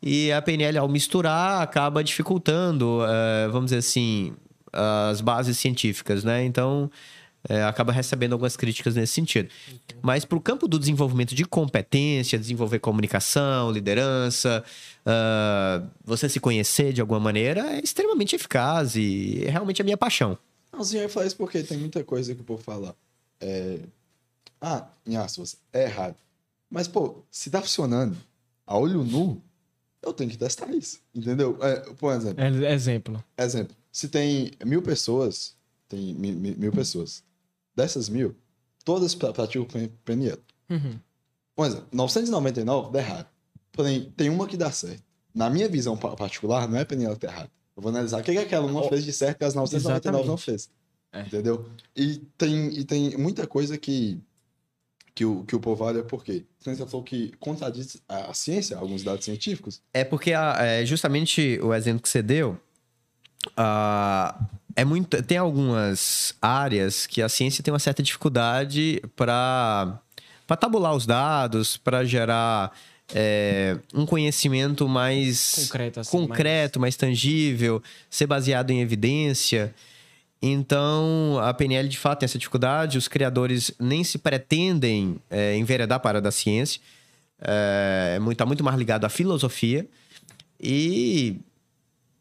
E 0.00 0.31
a 0.31 0.40
PNL, 0.40 0.78
ao 0.78 0.88
misturar, 0.88 1.61
acaba 1.62 2.04
dificultando, 2.04 3.00
eh, 3.04 3.48
vamos 3.48 3.66
dizer 3.66 3.78
assim, 3.78 4.33
as 4.72 5.20
bases 5.20 5.59
científicas, 5.59 6.22
né? 6.22 6.44
Então, 6.44 6.88
eh, 7.48 7.62
acaba 7.62 7.92
recebendo 7.92 8.33
algumas 8.33 8.57
críticas 8.57 8.94
nesse 8.94 9.12
sentido. 9.12 9.48
Mas 10.03 10.24
para 10.24 10.38
o 10.38 10.40
campo 10.40 10.66
do 10.66 10.79
desenvolvimento 10.79 11.35
de 11.35 11.44
competência, 11.44 12.38
desenvolver 12.38 12.79
comunicação, 12.79 13.70
liderança, 13.70 14.64
ah, 15.05 15.83
você 16.05 16.29
se 16.29 16.40
conhecer 16.40 16.92
de 16.92 17.01
alguma 17.01 17.20
maneira, 17.20 17.61
é 17.77 17.81
extremamente 17.81 18.35
eficaz 18.37 18.96
e 18.96 19.42
é 19.44 19.51
realmente 19.51 19.83
a 19.83 19.85
minha 19.85 19.96
paixão. 19.96 20.38
Não, 20.72 20.83
sim, 20.85 20.96
eu 20.96 21.03
ia 21.03 21.09
falar 21.09 21.27
isso 21.27 21.37
porque 21.37 21.62
tem 21.62 21.77
muita 21.79 22.03
coisa 22.05 22.35
que 22.35 22.40
o 22.40 22.44
povo 22.44 22.62
fala. 22.62 22.94
É... 23.40 23.79
Ah, 24.61 24.88
em 25.07 25.16
aspas, 25.16 25.57
é 25.72 25.85
errado. 25.85 26.16
Mas, 26.70 26.88
pô, 26.88 27.22
se 27.31 27.48
tá 27.51 27.61
funcionando 27.62 28.16
a 28.66 28.77
olho 28.77 29.03
nu, 29.05 29.40
eu 30.03 30.12
tenho 30.12 30.29
que 30.31 30.37
testar 30.37 30.68
isso. 30.74 31.01
Entendeu? 31.14 31.57
É, 31.62 31.77
por 31.94 32.12
exemplo, 32.12 32.44
É, 32.44 32.72
exemplo. 32.74 33.24
exemplo, 33.38 33.77
se 33.90 34.09
tem 34.09 34.51
mil 34.64 34.83
pessoas, 34.83 35.57
tem 35.88 36.12
mi- 36.14 36.33
mi- 36.33 36.55
mil, 36.57 36.72
pessoas. 36.72 37.22
Dessas 37.78 38.08
mil, 38.08 38.34
todas 38.84 39.14
pra- 39.14 39.32
praticam 39.32 39.66
PNL. 40.04 40.36
Uhum. 40.68 40.98
Por 41.54 41.66
exemplo, 41.66 41.86
999 41.92 42.90
dá 42.92 42.98
errado. 42.98 43.26
Porém, 43.70 44.12
tem 44.16 44.28
uma 44.28 44.48
que 44.48 44.56
dá 44.56 44.70
certo. 44.72 45.02
Na 45.32 45.48
minha 45.48 45.68
visão 45.68 45.96
pa- 45.96 46.16
particular, 46.16 46.66
não 46.68 46.76
é 46.76 46.84
PNL 46.84 47.14
que 47.14 47.24
tá 47.26 47.32
errado. 47.32 47.50
Eu 47.76 47.82
vou 47.82 47.90
analisar 47.90 48.20
o 48.20 48.24
que, 48.24 48.32
que 48.32 48.38
aquela 48.38 48.66
uma 48.66 48.82
fez 48.88 49.04
de 49.04 49.12
certo 49.12 49.38
que 49.38 49.44
as 49.44 49.54
999 49.54 50.26
não 50.26 50.36
fez. 50.36 50.68
É. 51.12 51.20
Entendeu? 51.22 51.70
E 51.94 52.16
tem, 52.36 52.66
e 52.76 52.84
tem 52.84 53.16
muita 53.16 53.46
coisa 53.46 53.78
que, 53.78 54.18
que, 55.14 55.24
o, 55.24 55.44
que 55.44 55.54
o 55.54 55.60
povo 55.60 55.84
olha, 55.84 56.02
por 56.02 56.24
quê? 56.24 56.44
Você 56.58 56.74
falou 56.84 57.04
que 57.04 57.32
contradiz 57.38 57.96
a, 58.08 58.30
a 58.30 58.34
ciência, 58.34 58.76
alguns 58.76 59.04
dados 59.04 59.24
científicos. 59.24 59.80
É 59.94 60.02
porque 60.02 60.32
a- 60.32 60.56
é, 60.58 60.84
justamente 60.84 61.60
o 61.62 61.72
exemplo 61.72 62.02
que 62.02 62.08
você 62.08 62.20
deu, 62.22 62.58
ah, 63.56 64.36
é 64.78 64.84
muito, 64.84 65.20
tem 65.24 65.36
algumas 65.36 66.36
áreas 66.40 67.04
que 67.04 67.20
a 67.20 67.28
ciência 67.28 67.64
tem 67.64 67.74
uma 67.74 67.80
certa 67.80 68.00
dificuldade 68.00 69.02
para 69.16 70.00
tabular 70.60 70.94
os 70.94 71.04
dados, 71.04 71.76
para 71.76 72.04
gerar 72.04 72.70
é, 73.12 73.76
um 73.92 74.06
conhecimento 74.06 74.88
mais 74.88 75.66
Concreto, 75.66 75.98
assim. 75.98 76.10
concreto, 76.16 76.78
mais 76.78 76.94
tangível, 76.94 77.82
ser 78.08 78.28
baseado 78.28 78.70
em 78.70 78.80
evidência. 78.80 79.74
Então, 80.40 81.40
a 81.42 81.52
PNL 81.52 81.88
de 81.88 81.98
fato 81.98 82.20
tem 82.20 82.26
essa 82.26 82.38
dificuldade, 82.38 82.98
os 82.98 83.08
criadores 83.08 83.72
nem 83.80 84.04
se 84.04 84.16
pretendem 84.16 85.16
é, 85.28 85.56
enveredar 85.56 85.98
para 85.98 86.18
a 86.18 86.20
da 86.20 86.30
ciência, 86.30 86.80
é, 87.40 88.16
muito, 88.20 88.38
tá 88.38 88.46
muito 88.46 88.62
mais 88.62 88.78
ligado 88.78 89.04
à 89.04 89.08
filosofia. 89.08 89.88
E, 90.60 91.36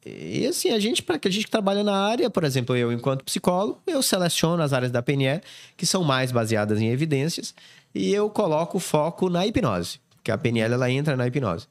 e 0.05 0.45
assim, 0.47 0.69
a 0.71 0.79
gente, 0.79 1.01
para 1.03 1.19
que 1.19 1.27
a 1.27 1.31
gente 1.31 1.45
que 1.45 1.51
trabalha 1.51 1.83
na 1.83 1.95
área, 1.95 2.29
por 2.29 2.43
exemplo, 2.43 2.75
eu, 2.75 2.91
enquanto 2.91 3.23
psicólogo, 3.25 3.81
eu 3.85 4.01
seleciono 4.01 4.61
as 4.63 4.71
áreas 4.73 4.91
da 4.91 5.01
PNL 5.01 5.41
que 5.75 5.85
são 5.85 6.03
mais 6.03 6.31
baseadas 6.31 6.79
em 6.79 6.87
evidências 6.89 7.53
e 7.93 8.13
eu 8.13 8.29
coloco 8.29 8.77
o 8.77 8.79
foco 8.79 9.29
na 9.29 9.45
hipnose, 9.45 9.99
que 10.23 10.31
a 10.31 10.37
PNL 10.37 10.73
ela 10.75 10.89
entra 10.89 11.15
na 11.17 11.27
hipnose. 11.27 11.67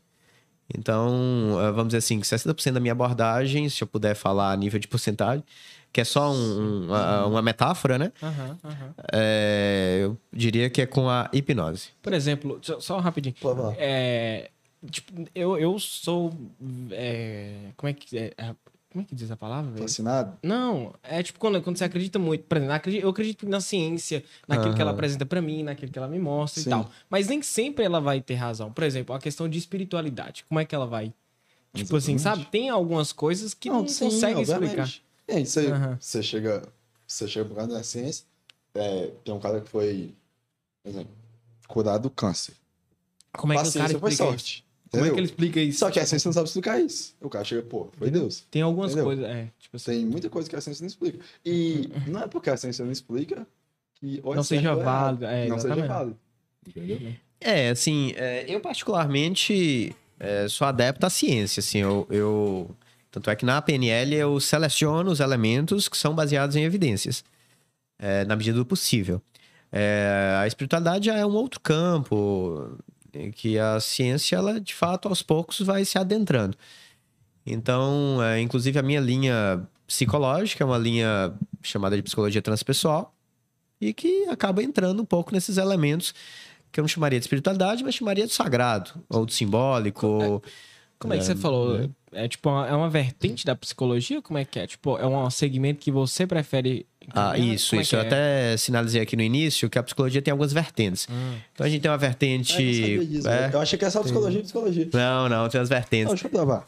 Então, 0.77 1.57
eh, 1.61 1.71
vamos 1.71 1.89
dizer 1.89 1.99
assim, 1.99 2.19
que 2.21 2.27
60% 2.27 2.75
da 2.75 2.81
minha 2.81 2.93
abordagem, 2.93 3.69
se 3.69 3.83
eu 3.83 3.87
puder 3.87 4.15
falar 4.17 4.51
a 4.53 4.57
nível 4.57 4.81
de 4.81 4.89
porcentagem, 4.89 5.45
que 5.93 6.01
é 6.01 6.05
só 6.05 6.31
um- 6.33 6.87
um- 6.89 6.95
a- 6.95 7.27
uma 7.27 7.41
metáfora, 7.41 7.97
né? 7.97 8.12
Aham, 8.23 8.59
aham. 8.65 8.95
É, 9.12 10.01
eu 10.03 10.19
diria 10.33 10.69
que 10.69 10.83
é 10.83 10.87
com 10.87 11.09
a 11.09 11.31
hipnose. 11.33 11.91
Por 12.03 12.12
exemplo, 12.12 12.59
só, 12.61 12.81
só 12.81 12.99
rapidinho. 12.99 13.35
É, 13.79 14.51
tipo, 14.91 15.12
eu, 15.35 15.59
eu 15.59 15.79
sou. 15.79 16.33
é, 16.91 17.71
como 17.77 17.91
é 17.91 17.93
que 17.93 18.19
é? 18.19 18.33
é, 18.37 18.55
Como 18.91 19.03
é 19.03 19.05
que 19.05 19.15
diz 19.15 19.31
a 19.31 19.37
palavra? 19.37 19.77
Fascinado? 19.79 20.37
Não, 20.43 20.95
é 21.03 21.23
tipo 21.23 21.39
quando, 21.39 21.61
quando 21.62 21.77
você 21.77 21.85
acredita 21.85 22.19
muito. 22.19 22.45
Por 22.45 22.57
exemplo, 22.59 22.91
eu 22.93 23.09
acredito 23.09 23.49
na 23.49 23.61
ciência, 23.61 24.25
naquilo 24.47 24.75
que 24.75 24.81
ela 24.81 24.91
apresenta 24.93 25.27
pra 25.27 25.41
mim, 25.43 25.62
naquilo 25.62 25.91
que 25.91 25.99
ela 25.99 26.09
me 26.09 26.19
mostra 26.19 26.62
Sim. 26.62 26.69
e 26.69 26.71
tal. 26.71 26.91
Mas 27.11 27.29
nem 27.29 27.43
sempre 27.43 27.85
ela 27.85 28.01
vai 28.01 28.21
ter 28.21 28.35
razão. 28.35 28.73
Por 28.73 28.85
exemplo, 28.85 29.15
a 29.15 29.19
questão 29.19 29.49
de 29.49 29.59
espiritualidade. 29.59 30.45
Como 30.49 30.61
é 30.61 30.65
que 30.65 30.75
ela 30.75 30.87
vai. 30.87 31.12
Tipo 31.75 31.97
assim, 31.97 32.17
sabe? 32.17 32.47
Tem 32.47 32.71
algumas 32.71 33.12
coisas 33.12 33.53
que 33.53 33.69
não, 33.69 33.87
sim, 33.87 34.05
conseguem 34.07 34.43
explicar. 34.43 34.65
obviamente. 34.73 35.05
E 35.29 35.33
aí, 35.33 35.45
você, 35.47 35.67
Aham. 35.67 35.99
você 36.01 36.23
chega, 36.23 36.69
você 37.07 37.29
chega 37.29 37.45
por 37.47 37.55
causa 37.55 37.73
da 37.73 37.83
ciência, 37.83 38.25
é, 38.75 39.11
tem 39.25 39.35
um 39.35 39.39
cara 39.41 39.61
que 39.61 39.69
foi, 39.69 40.15
por 40.83 40.89
exemplo, 40.89 41.12
curado 41.69 42.05
do 42.05 42.11
câncer. 42.11 42.55
Como 43.33 43.53
é 43.53 43.62
que 43.62 43.69
o 43.69 43.73
cara 43.73 43.99
foi 43.99 44.09
isso? 44.11 44.17
sorte. 44.19 44.66
Como 44.97 45.07
é 45.07 45.11
que 45.15 45.19
ele 45.21 45.27
explica 45.27 45.61
isso? 45.61 45.79
Só 45.79 45.91
que 45.91 46.01
a 46.01 46.07
ciência 46.07 46.29
não 46.29 46.33
sabe 46.33 46.47
explicar 46.49 46.81
isso. 46.81 47.15
O 47.21 47.29
cara 47.29 47.45
chega, 47.45 47.63
pô, 47.63 47.89
foi 47.97 48.11
Deus. 48.11 48.45
Tem 48.51 48.63
algumas 48.63 48.91
Entendeu? 48.93 49.05
coisas, 49.07 49.25
é. 49.25 49.49
Tipo 49.59 49.77
assim, 49.77 49.91
Tem 49.93 50.07
muita 50.07 50.29
coisa 50.31 50.49
que 50.49 50.57
a 50.57 50.61
ciência 50.61 50.83
não 50.83 50.89
explica. 50.89 51.19
E 51.45 51.89
não 52.07 52.23
é 52.23 52.29
porque 52.29 52.51
a 52.51 52.57
ciência 52.57 52.85
não 52.85 52.93
explica 52.93 53.47
que 53.95 54.21
ou 54.23 54.33
é 54.33 54.37
Não 54.37 54.43
seja 54.43 54.71
é 54.73 54.75
válido, 54.75 55.25
é, 55.25 55.47
não 55.49 55.59
seja 55.59 55.87
válido. 55.87 56.19
Entendeu? 56.67 57.13
É, 57.41 57.69
assim, 57.71 58.13
é, 58.17 58.45
eu 58.49 58.61
particularmente 58.61 59.95
é, 60.19 60.49
sou 60.49 60.67
adepto 60.67 61.07
à 61.07 61.11
ciência, 61.11 61.61
assim, 61.61 61.79
eu, 61.79 62.07
eu- 62.11 62.71
Tanto 63.11 63.31
é 63.31 63.37
que 63.37 63.47
na 63.47 63.63
PNL 63.63 64.15
eu 64.15 64.39
seleciono 64.41 65.11
os 65.11 65.21
elementos 65.21 65.89
que 65.89 65.97
são 65.97 66.15
baseados 66.15 66.55
em 66.55 66.65
evidências, 66.65 67.25
é, 67.99 68.27
na 68.27 68.37
medida 68.37 68.59
do 68.59 68.67
possível. 68.67 69.23
É, 69.73 70.37
a 70.39 70.47
espiritualidade 70.47 71.07
já 71.07 71.15
é 71.17 71.25
um 71.25 71.33
outro 71.35 71.59
campo, 71.61 72.77
que 73.35 73.59
a 73.59 73.79
ciência, 73.81 74.37
ela, 74.37 74.61
de 74.61 74.75
fato, 74.75 75.09
aos 75.09 75.23
poucos 75.23 75.61
vai 75.61 75.85
se 75.85 75.99
adentrando. 75.99 76.57
Então, 77.45 78.23
é, 78.23 78.40
inclusive 78.40 78.79
a 78.79 78.83
minha 78.83 79.01
linha 79.01 79.66
psicológica 79.87 80.64
é 80.64 80.66
uma 80.66 80.79
linha 80.79 81.33
chamada 81.62 81.97
de 81.97 82.03
psicologia 82.03 82.42
transpessoal, 82.42 83.14
e 83.81 83.92
que 83.92 84.25
acaba 84.29 84.62
entrando 84.62 85.01
um 85.03 85.05
pouco 85.05 85.33
nesses 85.33 85.57
elementos 85.59 86.14
que 86.73 86.81
eu 86.81 86.83
não 86.83 86.88
chamaria 86.88 87.19
de 87.19 87.25
espiritualidade, 87.25 87.85
mas 87.85 87.95
chamaria 87.95 88.27
de 88.27 88.33
sagrado, 88.33 88.90
ou 89.09 89.25
de 89.25 89.33
simbólico. 89.35 90.42
como 90.99 91.12
é 91.14 91.19
que 91.19 91.25
você 91.25 91.37
falou? 91.37 91.90
É 92.12 92.27
tipo, 92.27 92.49
uma- 92.49 92.66
é 92.66 92.75
uma 92.75 92.88
vertente 92.88 93.45
da 93.45 93.55
psicologia? 93.55 94.21
Como 94.23 94.38
é 94.38 94.45
que 94.45 94.59
é? 94.59 94.66
Tipo, 94.66 94.97
é 94.99 95.07
um 95.07 95.29
segmento 95.31 95.81
que 95.81 95.90
você 95.92 96.27
prefere. 96.27 96.87
Ah, 97.14 97.38
isso, 97.38 97.77
é 97.77 97.81
isso. 97.83 97.95
Eu 97.97 98.01
é? 98.01 98.07
até 98.07 98.57
sinalizei 98.57 99.01
aqui 99.01 99.16
no 99.16 99.23
início 99.23 99.71
que 99.71 99.79
a 99.79 99.83
psicologia 99.83 100.21
tem 100.21 100.33
algumas 100.33 100.53
vertentes. 100.53 101.07
Hum. 101.11 101.35
Então 101.53 101.66
a 101.66 101.71
gente 101.71 101.81
tem 101.83 101.90
uma 101.90 101.97
vertente. 101.99 102.57
Ah, 102.57 102.62
eu 102.62 102.99
não 102.99 103.05
disso, 103.07 103.29
é. 103.29 103.38
velho. 103.40 103.53
Eu 103.55 103.61
achei 103.61 103.79
que 103.79 103.85
era 103.85 103.90
só 103.92 104.03
psicologia 104.03 104.40
e 104.40 104.42
psicologia. 104.42 104.88
Não, 104.92 105.29
não, 105.29 105.49
tem 105.49 105.61
as 105.61 105.71
Não, 105.71 105.77
vertentes. 105.77 106.09
deixa 106.09 106.27
eu 106.27 106.31
provar. 106.31 106.66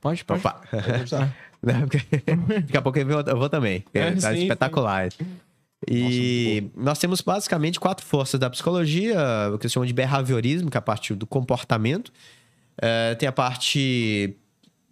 Pode, 0.00 0.24
pode. 0.24 0.40
Opa. 0.40 0.60
Pode. 0.70 1.32
Não, 1.64 1.80
porque- 1.88 2.06
Daqui 2.60 2.76
a 2.76 2.82
pouco 2.82 2.98
eu 2.98 3.06
vou, 3.06 3.20
eu 3.22 3.38
vou 3.38 3.48
também. 3.48 3.82
É, 3.94 4.10
tá 4.12 4.32
sim, 4.34 4.42
espetacular. 4.42 5.08
E 5.90 6.70
nós 6.76 6.98
temos 6.98 7.20
basicamente 7.22 7.80
quatro 7.80 8.04
forças 8.04 8.38
da 8.38 8.50
psicologia, 8.50 9.16
o 9.52 9.58
que 9.58 9.66
se 9.68 9.72
chama 9.74 9.86
de 9.86 9.92
behaviorismo, 9.94 10.70
que 10.70 10.76
é 10.76 10.78
a 10.78 10.82
parte 10.82 11.14
do 11.14 11.26
comportamento. 11.26 12.12
É, 12.80 13.14
tem 13.14 13.26
a 13.26 13.32
parte 13.32 14.34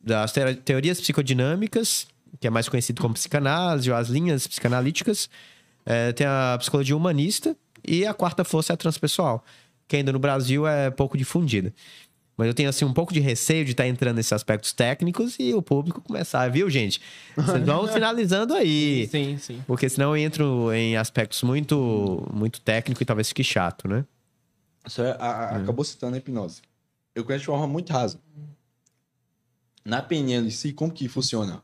das 0.03 0.33
te- 0.33 0.55
teorias 0.65 0.99
psicodinâmicas, 1.01 2.07
que 2.41 2.47
é 2.47 2.51
mais 2.51 2.69
conhecido 2.69 3.01
como 3.01 3.15
psicanálise, 3.15 3.91
ou 3.91 3.97
as 3.97 4.09
linhas 4.09 4.47
psicanalíticas. 4.47 5.29
É, 5.85 6.13
tem 6.13 6.27
a 6.27 6.57
psicologia 6.59 6.97
humanista. 6.97 7.57
E 7.87 8.07
a 8.07 8.15
quarta 8.15 8.45
força 8.45 8.73
é 8.73 8.75
a 8.75 8.77
transpessoal, 8.77 9.45
que 9.89 9.97
ainda 9.97 10.13
no 10.13 10.19
Brasil 10.21 10.67
é 10.67 10.89
pouco 10.91 11.19
difundida. 11.19 11.75
Mas 12.37 12.47
eu 12.47 12.55
tenho, 12.55 12.69
assim, 12.69 12.85
um 12.85 12.93
pouco 12.93 13.13
de 13.13 13.19
receio 13.21 13.65
de 13.65 13.73
estar 13.73 13.87
entrando 13.87 14.17
nesses 14.17 14.33
aspectos 14.33 14.73
técnicos 14.73 15.37
e 15.39 15.53
o 15.53 15.61
público 15.61 16.01
começar, 16.01 16.49
viu, 16.49 16.71
gente? 16.71 17.01
Vocês 17.37 17.65
vão 17.67 17.87
finalizando 17.93 18.55
aí. 18.55 19.07
Sim, 19.11 19.37
sim. 19.37 19.63
Porque 19.67 19.89
senão 19.89 20.17
eu 20.17 20.23
entro 20.25 20.73
em 20.73 20.97
aspectos 20.97 21.43
muito, 21.43 22.27
muito 22.33 22.61
técnicos 22.61 23.03
e 23.03 23.05
talvez 23.05 23.29
fique 23.29 23.43
chato, 23.45 23.87
né? 23.89 24.05
Você 24.87 25.03
a- 25.03 25.15
a- 25.19 25.57
acabou 25.59 25.85
citando 25.85 26.15
a 26.15 26.19
hipnose. 26.19 26.63
Eu 27.15 27.25
conheço 27.25 27.43
de 27.43 27.47
forma 27.47 27.67
muito 27.67 27.93
rasa. 27.93 28.19
Na 29.85 30.01
PNL 30.01 30.47
em 30.47 30.51
si, 30.51 30.73
como 30.73 30.93
que 30.93 31.09
funciona? 31.09 31.63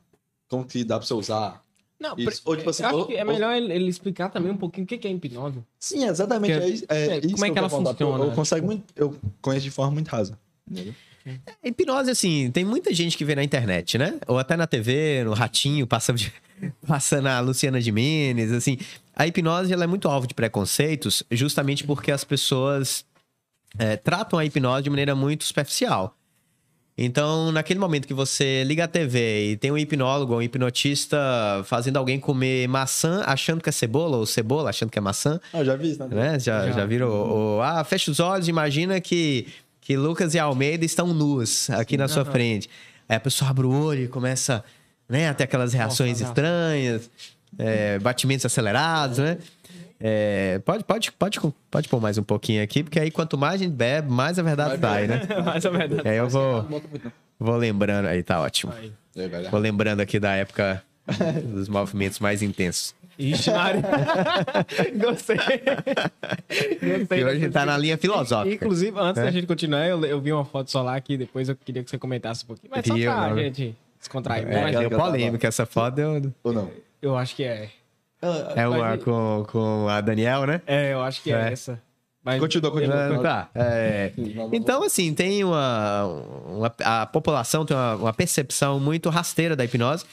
Como 0.49 0.65
que 0.65 0.83
dá 0.83 0.97
pra 0.97 1.05
você 1.07 1.13
usar? 1.13 1.63
Não, 1.99 2.15
Isso. 2.17 2.41
Ou, 2.45 2.55
tipo 2.57 2.69
assim, 2.69 2.81
eu 2.83 2.89
acho 2.89 2.97
ou- 2.99 3.05
que 3.07 3.15
é 3.15 3.25
ou- 3.25 3.31
melhor 3.31 3.53
ele, 3.55 3.73
ele 3.73 3.87
explicar 3.89 4.29
também 4.29 4.51
um 4.51 4.57
pouquinho 4.57 4.85
o 4.85 4.87
que 4.87 4.97
que 4.97 5.07
é 5.07 5.11
hipnose. 5.11 5.59
Sim, 5.79 6.05
exatamente. 6.05 6.53
Que- 6.53 6.85
é, 6.93 6.97
é 6.97 7.07
é, 7.11 7.17
isso 7.19 7.31
como 7.35 7.45
é 7.45 7.49
eu 7.49 7.53
que 7.53 7.59
ela 7.59 7.69
porque 7.69 7.83
eu- 7.83 7.93
funciona? 7.93 8.23
Eu, 8.25 8.31
consigo 8.31 8.65
muito, 8.65 8.83
eu 8.95 9.15
conheço 9.41 9.63
de 9.65 9.71
forma 9.71 9.91
muito 9.93 10.07
rasa. 10.07 10.37
Entendeu? 10.69 10.93
A 11.61 11.67
hipnose, 11.67 12.09
assim, 12.09 12.49
tem 12.51 12.63
muita 12.65 12.93
gente 12.93 13.17
que 13.17 13.25
vê 13.25 13.35
na 13.35 13.43
internet, 13.43 13.97
né? 13.97 14.17
Ou 14.27 14.39
até 14.39 14.55
na 14.55 14.65
TV, 14.65 15.23
no 15.25 15.33
Ratinho, 15.33 15.85
passa, 15.85 16.13
de- 16.13 16.31
passa 16.87 17.21
na 17.21 17.39
Luciana 17.41 17.79
Gimenez, 17.81 18.51
assim. 18.53 18.77
A 19.13 19.27
hipnose, 19.27 19.71
ela 19.73 19.83
é 19.83 19.87
muito 19.87 20.07
alvo 20.07 20.25
de 20.25 20.33
preconceitos, 20.33 21.21
justamente 21.29 21.83
porque 21.83 22.11
as 22.11 22.23
pessoas 22.23 23.05
é, 23.77 23.97
tratam 23.97 24.39
a 24.39 24.45
hipnose 24.45 24.83
de 24.83 24.89
maneira 24.89 25.13
muito 25.13 25.43
superficial. 25.43 26.15
Então, 27.01 27.49
naquele 27.53 27.79
momento 27.79 28.05
que 28.05 28.13
você 28.13 28.61
liga 28.65 28.83
a 28.83 28.87
TV 28.87 29.51
e 29.51 29.57
tem 29.57 29.71
um 29.71 29.77
hipnólogo 29.77 30.33
ou 30.33 30.39
um 30.39 30.41
hipnotista 30.41 31.17
fazendo 31.63 31.95
alguém 31.95 32.19
comer 32.19 32.67
maçã 32.67 33.23
achando 33.25 33.61
que 33.61 33.69
é 33.69 33.71
cebola, 33.71 34.17
ou 34.17 34.25
cebola 34.25 34.69
achando 34.69 34.89
que 34.89 34.99
é 34.99 35.01
maçã, 35.01 35.39
Ah, 35.53 35.63
já 35.63 35.77
vi 35.77 35.91
isso, 35.91 35.99
né? 36.05 36.07
né? 36.33 36.39
Já, 36.39 36.65
Já. 36.65 36.71
já 36.73 36.85
viram? 36.85 37.07
o- 37.07 37.57
o- 37.57 37.61
ah, 37.61 37.81
fecha 37.85 38.11
os 38.11 38.19
olhos, 38.19 38.49
imagina 38.49 38.99
que, 38.99 39.47
que 39.79 39.95
Lucas 39.95 40.33
e 40.33 40.39
Almeida 40.39 40.83
estão 40.83 41.07
nus 41.13 41.69
aqui 41.69 41.95
na 41.95 42.09
sua 42.09 42.23
aham. 42.23 42.31
frente. 42.33 42.69
Aí 43.07 43.15
a 43.15 43.19
pessoa 43.19 43.49
abre 43.49 43.65
o 43.65 43.71
olho 43.71 44.03
e 44.03 44.07
começa 44.09 44.61
né, 45.07 45.29
a 45.29 45.33
ter 45.33 45.45
aquelas 45.45 45.71
reações 45.71 46.19
Nossa, 46.19 46.31
estranhas, 46.31 47.09
é, 47.57 47.97
batimentos 47.99 48.45
acelerados, 48.45 49.19
né? 49.19 49.37
É, 50.01 50.59
pode, 50.59 50.83
pode, 50.85 51.11
pode, 51.11 51.39
pode 51.69 51.89
pôr 51.89 51.99
mais 51.99 52.17
um 52.17 52.23
pouquinho 52.23 52.63
aqui, 52.63 52.83
porque 52.83 52.99
aí 52.99 53.11
quanto 53.11 53.37
mais 53.37 53.55
a 53.55 53.63
gente 53.65 53.73
bebe, 53.73 54.09
mais 54.09 54.39
a 54.39 54.43
verdade 54.43 54.79
sai, 54.79 55.07
né? 55.07 55.21
Mas 55.45 55.65
é 55.65 55.69
verdade. 55.69 56.07
Aí 56.07 56.17
eu 56.17 56.29
vou, 56.29 56.65
vou 57.37 57.57
lembrando. 57.57 58.07
Aí 58.07 58.23
tá 58.23 58.39
ótimo. 58.39 58.71
Aí. 58.77 58.93
É. 59.17 59.49
Vou 59.49 59.59
lembrando 59.59 59.99
aqui 59.99 60.17
da 60.19 60.33
época 60.35 60.81
dos 61.53 61.67
movimentos 61.67 62.19
mais 62.19 62.41
intensos. 62.41 62.95
Ixi, 63.17 63.51
Mari. 63.51 63.79
Gostei. 64.95 65.37
Gostei. 66.81 67.19
E 67.19 67.23
hoje 67.25 67.35
a 67.35 67.39
gente 67.39 67.51
tá 67.51 67.65
na 67.65 67.77
linha 67.77 67.97
filosófica. 67.97 68.55
Inclusive, 68.55 68.97
antes 68.97 69.21
É. 69.21 69.25
da 69.25 69.31
gente 69.31 69.45
continuar, 69.45 69.85
eu, 69.85 70.05
eu 70.05 70.21
vi 70.21 70.31
uma 70.31 70.45
foto 70.45 70.71
lá 70.81 70.99
que 71.01 71.17
depois 71.17 71.49
eu 71.49 71.55
queria 71.57 71.83
que 71.83 71.89
você 71.89 71.97
comentasse 71.97 72.45
um 72.45 72.47
pouquinho. 72.47 72.71
Mas 72.73 72.85
só 72.85 72.93
pra 72.93 73.29
não? 73.31 73.37
gente 73.37 73.75
descontrair. 73.99 74.47
É, 74.47 74.71
deu 74.71 74.89
polêmica 74.91 75.47
essa 75.49 75.65
foto, 75.65 75.95
deu, 75.95 76.33
Ou 76.43 76.53
não? 76.53 76.71
eu 77.01 77.17
acho 77.17 77.35
que 77.35 77.43
é. 77.43 77.69
É 78.55 78.67
uma 78.67 78.77
Mas- 78.79 79.03
com, 79.03 79.45
com 79.49 79.87
a 79.87 80.01
Daniel, 80.01 80.45
né? 80.45 80.61
É, 80.67 80.93
eu 80.93 81.01
acho 81.01 81.21
que 81.23 81.31
é, 81.31 81.49
É. 81.49 81.53
essa. 81.53 81.81
Mas 82.23 82.39
Continua, 82.39 82.69
continua. 82.69 82.95
É, 83.15 83.17
tá. 83.19 83.49
É. 83.55 84.11
Então, 84.51 84.83
assim, 84.83 85.13
tem 85.13 85.41
uma, 85.43 86.05
uma- 86.47 86.73
A 86.83 87.05
população 87.05 87.65
tem 87.65 87.75
uma, 87.75 87.95
uma 87.95 88.13
percepção 88.13 88.77
muito 88.79 89.09
rasteira 89.09 89.55
da 89.55 89.63
hipnose. 89.63 90.03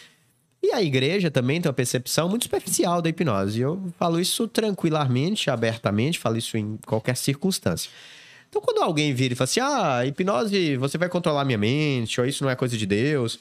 E 0.63 0.73
a 0.73 0.81
igreja 0.83 1.31
também 1.31 1.61
tem 1.61 1.69
uma 1.69 1.75
percepção 1.75 2.29
muito 2.29 2.45
superficial 2.45 3.03
da 3.03 3.09
hipnose. 3.09 3.59
E 3.59 3.63
eu 3.63 3.83
falo 3.99 4.21
isso 4.21 4.47
tranquilamente, 4.49 5.51
abertamente, 5.51 6.19
falo 6.19 6.37
isso 6.37 6.57
em 6.57 6.79
qualquer 6.87 7.17
circunstância. 7.17 7.91
Então, 8.49 8.63
quando 8.63 8.83
alguém 8.83 9.13
vira 9.13 9.35
e 9.35 9.37
fala 9.37 9.45
assim: 9.45 9.61
ah, 9.61 10.07
hipnose, 10.07 10.77
você 10.77 10.97
vai 10.97 11.09
controlar 11.09 11.45
minha 11.45 11.59
mente, 11.59 12.21
ou 12.21 12.27
isso 12.27 12.43
não 12.45 12.51
é 12.51 12.55
coisa 12.57 12.77
de 12.77 12.87
Deus. 12.87 13.41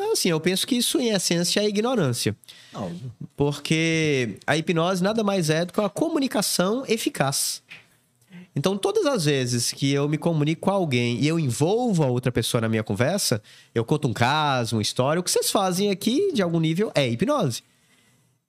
Então, 0.00 0.12
assim, 0.12 0.30
eu 0.30 0.40
penso 0.40 0.66
que 0.66 0.76
isso, 0.76 0.98
em 0.98 1.10
essência, 1.10 1.60
é 1.60 1.68
ignorância. 1.68 2.34
Não, 2.72 2.90
Porque 3.36 4.38
a 4.46 4.56
hipnose 4.56 5.02
nada 5.02 5.22
mais 5.22 5.50
é 5.50 5.66
do 5.66 5.74
que 5.74 5.78
uma 5.78 5.90
comunicação 5.90 6.84
eficaz. 6.88 7.62
Então, 8.56 8.78
todas 8.78 9.04
as 9.04 9.26
vezes 9.26 9.72
que 9.72 9.92
eu 9.92 10.08
me 10.08 10.16
comunico 10.16 10.62
com 10.62 10.70
alguém 10.70 11.20
e 11.20 11.28
eu 11.28 11.38
envolvo 11.38 12.02
a 12.02 12.06
outra 12.06 12.32
pessoa 12.32 12.62
na 12.62 12.68
minha 12.68 12.82
conversa, 12.82 13.42
eu 13.74 13.84
conto 13.84 14.08
um 14.08 14.12
caso, 14.14 14.76
uma 14.76 14.82
história, 14.82 15.20
o 15.20 15.22
que 15.22 15.30
vocês 15.30 15.50
fazem 15.50 15.90
aqui, 15.90 16.32
de 16.32 16.40
algum 16.40 16.58
nível, 16.58 16.90
é 16.94 17.06
hipnose. 17.06 17.62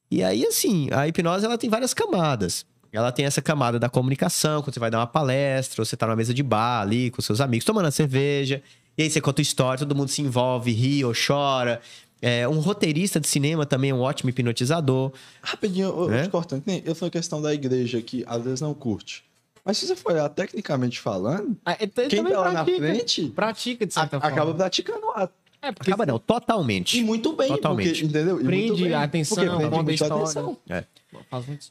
E 0.10 0.24
aí, 0.24 0.46
assim, 0.46 0.88
a 0.92 1.06
hipnose 1.06 1.46
ela 1.46 1.58
tem 1.58 1.70
várias 1.70 1.94
camadas. 1.94 2.66
Ela 2.94 3.12
tem 3.12 3.26
essa 3.26 3.42
camada 3.42 3.78
da 3.78 3.90
comunicação, 3.90 4.62
quando 4.62 4.74
você 4.74 4.80
vai 4.80 4.90
dar 4.90 5.00
uma 5.00 5.08
palestra, 5.08 5.82
ou 5.82 5.86
você 5.86 5.98
tá 5.98 6.08
numa 6.08 6.16
mesa 6.16 6.34
de 6.34 6.44
bar 6.44 6.82
ali 6.82 7.12
com 7.12 7.22
seus 7.22 7.42
amigos, 7.42 7.66
tomando 7.66 7.92
cerveja, 7.92 8.64
e 9.02 9.04
aí 9.06 9.10
você 9.10 9.20
conta 9.20 9.42
história, 9.42 9.80
todo 9.80 9.96
mundo 9.96 10.10
se 10.10 10.22
envolve, 10.22 10.72
ri 10.72 11.04
ou 11.04 11.14
chora. 11.14 11.82
É, 12.22 12.48
um 12.48 12.60
roteirista 12.60 13.20
de 13.20 13.28
cinema 13.28 13.66
também 13.66 13.90
é 13.90 13.94
um 13.96 14.00
ótimo 14.02 14.30
hipnotizador. 14.30 15.12
Rapidinho, 15.42 15.88
eu, 15.90 16.12
É? 16.14 16.20
eu 16.20 16.24
te 16.26 16.30
cortando. 16.30 16.64
Eu 16.86 16.94
falei 16.94 17.10
questão 17.10 17.42
da 17.42 17.52
igreja 17.54 18.00
que 18.02 18.24
às 18.28 18.44
vezes 18.44 18.62
não 18.62 18.74
curte. 18.76 19.24
Mas 19.66 19.78
se 19.78 19.88
você 19.88 19.96
for 19.96 20.12
olhar 20.14 20.30
tecnicamente 20.30 21.00
falando, 21.00 21.58
Ah, 21.66 21.76
ele 21.80 21.92
quem 22.10 22.24
tá 22.24 22.40
lá 22.40 22.52
na 22.52 22.64
pratica. 22.64 22.78
frente 22.78 23.26
Pratica, 23.30 23.86
de 23.86 23.92
a- 23.92 24.02
certa 24.02 24.20
forma. 24.20 24.36
acaba 24.36 24.54
praticando 24.54 25.06
a- 25.16 25.30
É, 25.62 25.71
porque 25.71 25.91
Acaba 25.91 26.06
não, 26.08 26.17
totalmente. 26.17 26.97
E 26.97 27.04
muito 27.04 27.34
bem, 27.34 27.47
Totalmente. 27.50 27.89
porque, 27.89 28.06
entendeu? 28.06 28.39
E 28.39 28.43
muito 28.43 28.45
prende 28.45 28.84
bem, 28.84 28.93
a 28.93 29.04
atenção, 29.04 29.36
porque 29.36 29.50
prende 29.50 29.63
conta 29.63 29.76
muita 29.84 29.91
história. 29.91 30.15
atenção. 30.24 30.58
É. 30.67 30.84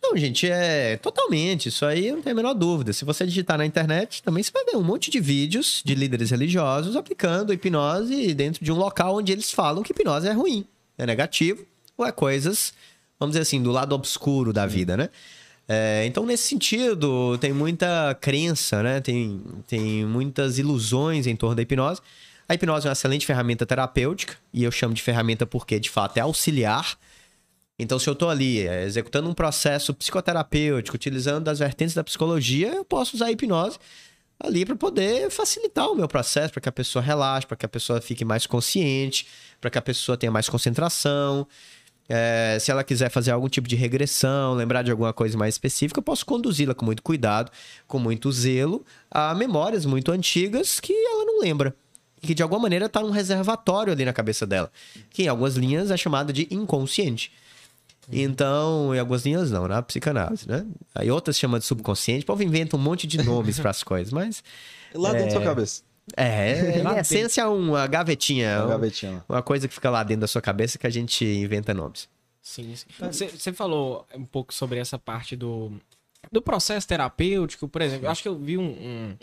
Não, 0.02 0.16
gente, 0.16 0.48
é 0.48 0.96
totalmente. 0.98 1.70
Isso 1.70 1.84
aí 1.84 2.12
não 2.12 2.22
tem 2.22 2.32
a 2.32 2.34
menor 2.36 2.54
dúvida. 2.54 2.92
Se 2.92 3.04
você 3.04 3.26
digitar 3.26 3.58
na 3.58 3.66
internet, 3.66 4.22
também 4.22 4.42
você 4.42 4.52
vai 4.52 4.64
ver 4.64 4.76
um 4.76 4.82
monte 4.82 5.10
de 5.10 5.18
vídeos 5.18 5.82
de 5.84 5.94
líderes 5.94 6.30
religiosos 6.30 6.94
aplicando 6.94 7.52
hipnose 7.52 8.32
dentro 8.34 8.64
de 8.64 8.70
um 8.70 8.76
local 8.76 9.16
onde 9.16 9.32
eles 9.32 9.50
falam 9.50 9.82
que 9.82 9.92
hipnose 9.92 10.28
é 10.28 10.32
ruim, 10.32 10.64
é 10.96 11.04
negativo, 11.04 11.66
ou 11.96 12.06
é 12.06 12.12
coisas, 12.12 12.72
vamos 13.18 13.32
dizer 13.32 13.42
assim, 13.42 13.62
do 13.62 13.72
lado 13.72 13.94
obscuro 13.94 14.52
da 14.52 14.66
vida, 14.66 14.96
né? 14.96 15.08
É, 15.66 16.04
então, 16.04 16.26
nesse 16.26 16.48
sentido, 16.48 17.38
tem 17.38 17.52
muita 17.52 18.16
crença, 18.20 18.82
né? 18.82 19.00
Tem, 19.00 19.40
tem 19.66 20.04
muitas 20.04 20.58
ilusões 20.58 21.26
em 21.26 21.34
torno 21.36 21.56
da 21.56 21.62
hipnose. 21.62 22.00
A 22.50 22.54
hipnose 22.54 22.84
é 22.84 22.90
uma 22.90 22.94
excelente 22.94 23.24
ferramenta 23.24 23.64
terapêutica, 23.64 24.34
e 24.52 24.64
eu 24.64 24.72
chamo 24.72 24.92
de 24.92 25.00
ferramenta 25.00 25.46
porque, 25.46 25.78
de 25.78 25.88
fato, 25.88 26.16
é 26.16 26.20
auxiliar. 26.20 26.98
Então, 27.78 27.96
se 27.96 28.10
eu 28.10 28.12
estou 28.12 28.28
ali 28.28 28.66
é, 28.66 28.82
executando 28.82 29.30
um 29.30 29.32
processo 29.32 29.94
psicoterapêutico, 29.94 30.96
utilizando 30.96 31.46
as 31.46 31.60
vertentes 31.60 31.94
da 31.94 32.02
psicologia, 32.02 32.74
eu 32.74 32.84
posso 32.84 33.14
usar 33.14 33.26
a 33.26 33.30
hipnose 33.30 33.78
ali 34.40 34.66
para 34.66 34.74
poder 34.74 35.30
facilitar 35.30 35.92
o 35.92 35.94
meu 35.94 36.08
processo, 36.08 36.52
para 36.52 36.60
que 36.60 36.68
a 36.68 36.72
pessoa 36.72 37.00
relaxe, 37.00 37.46
para 37.46 37.56
que 37.56 37.66
a 37.66 37.68
pessoa 37.68 38.00
fique 38.00 38.24
mais 38.24 38.48
consciente, 38.48 39.28
para 39.60 39.70
que 39.70 39.78
a 39.78 39.82
pessoa 39.82 40.18
tenha 40.18 40.32
mais 40.32 40.48
concentração. 40.48 41.46
É, 42.08 42.58
se 42.58 42.72
ela 42.72 42.82
quiser 42.82 43.10
fazer 43.10 43.30
algum 43.30 43.48
tipo 43.48 43.68
de 43.68 43.76
regressão, 43.76 44.54
lembrar 44.54 44.82
de 44.82 44.90
alguma 44.90 45.12
coisa 45.12 45.38
mais 45.38 45.54
específica, 45.54 46.00
eu 46.00 46.02
posso 46.02 46.26
conduzi-la 46.26 46.74
com 46.74 46.84
muito 46.84 47.00
cuidado, 47.00 47.52
com 47.86 48.00
muito 48.00 48.32
zelo, 48.32 48.84
a 49.08 49.36
memórias 49.36 49.86
muito 49.86 50.10
antigas 50.10 50.80
que 50.80 50.92
ela 50.92 51.24
não 51.24 51.38
lembra. 51.38 51.76
E 52.22 52.26
que 52.26 52.34
de 52.34 52.42
alguma 52.42 52.60
maneira 52.62 52.86
está 52.86 53.00
num 53.00 53.10
reservatório 53.10 53.92
ali 53.92 54.04
na 54.04 54.12
cabeça 54.12 54.46
dela. 54.46 54.70
Que 55.10 55.22
em 55.24 55.28
algumas 55.28 55.56
linhas 55.56 55.90
é 55.90 55.96
chamado 55.96 56.32
de 56.32 56.46
inconsciente. 56.50 57.32
Então, 58.12 58.94
em 58.94 58.98
algumas 58.98 59.24
linhas 59.24 59.50
não, 59.50 59.68
na 59.68 59.80
psicanálise, 59.82 60.48
né? 60.48 60.66
Aí 60.94 61.10
outras 61.10 61.38
chamam 61.38 61.58
de 61.58 61.64
subconsciente. 61.64 62.24
O 62.24 62.26
povo 62.26 62.42
inventa 62.42 62.76
um 62.76 62.80
monte 62.80 63.06
de 63.06 63.22
nomes 63.22 63.58
para 63.60 63.70
as 63.70 63.82
coisas, 63.84 64.12
mas. 64.12 64.42
Lá 64.94 65.12
dentro 65.12 65.26
da 65.26 65.32
sua 65.32 65.42
cabeça. 65.42 65.82
É, 66.16 66.80
Lá 66.82 66.96
em 66.96 66.98
essência, 66.98 67.48
uma 67.48 67.86
gavetinha. 67.86 68.56
Uma 68.58 68.64
um- 68.64 68.68
gavetinha 68.70 69.24
uma 69.28 69.42
coisa 69.42 69.68
que 69.68 69.74
fica 69.74 69.88
lá 69.88 70.02
dentro 70.02 70.22
da 70.22 70.26
sua 70.26 70.42
cabeça 70.42 70.76
que 70.76 70.86
a 70.86 70.90
gente 70.90 71.24
inventa 71.24 71.72
nomes. 71.72 72.08
Sim, 72.42 72.74
sim. 72.74 72.86
Você, 72.98 73.28
você 73.28 73.52
falou 73.52 74.04
um 74.16 74.24
pouco 74.24 74.52
sobre 74.52 74.80
essa 74.80 74.98
parte 74.98 75.36
do, 75.36 75.70
do 76.32 76.42
processo 76.42 76.88
terapêutico, 76.88 77.68
por 77.68 77.80
exemplo. 77.80 78.06
Eu 78.06 78.10
acho 78.10 78.22
que 78.22 78.28
eu 78.28 78.36
vi 78.36 78.58
um, 78.58 78.64
um, 78.70 79.16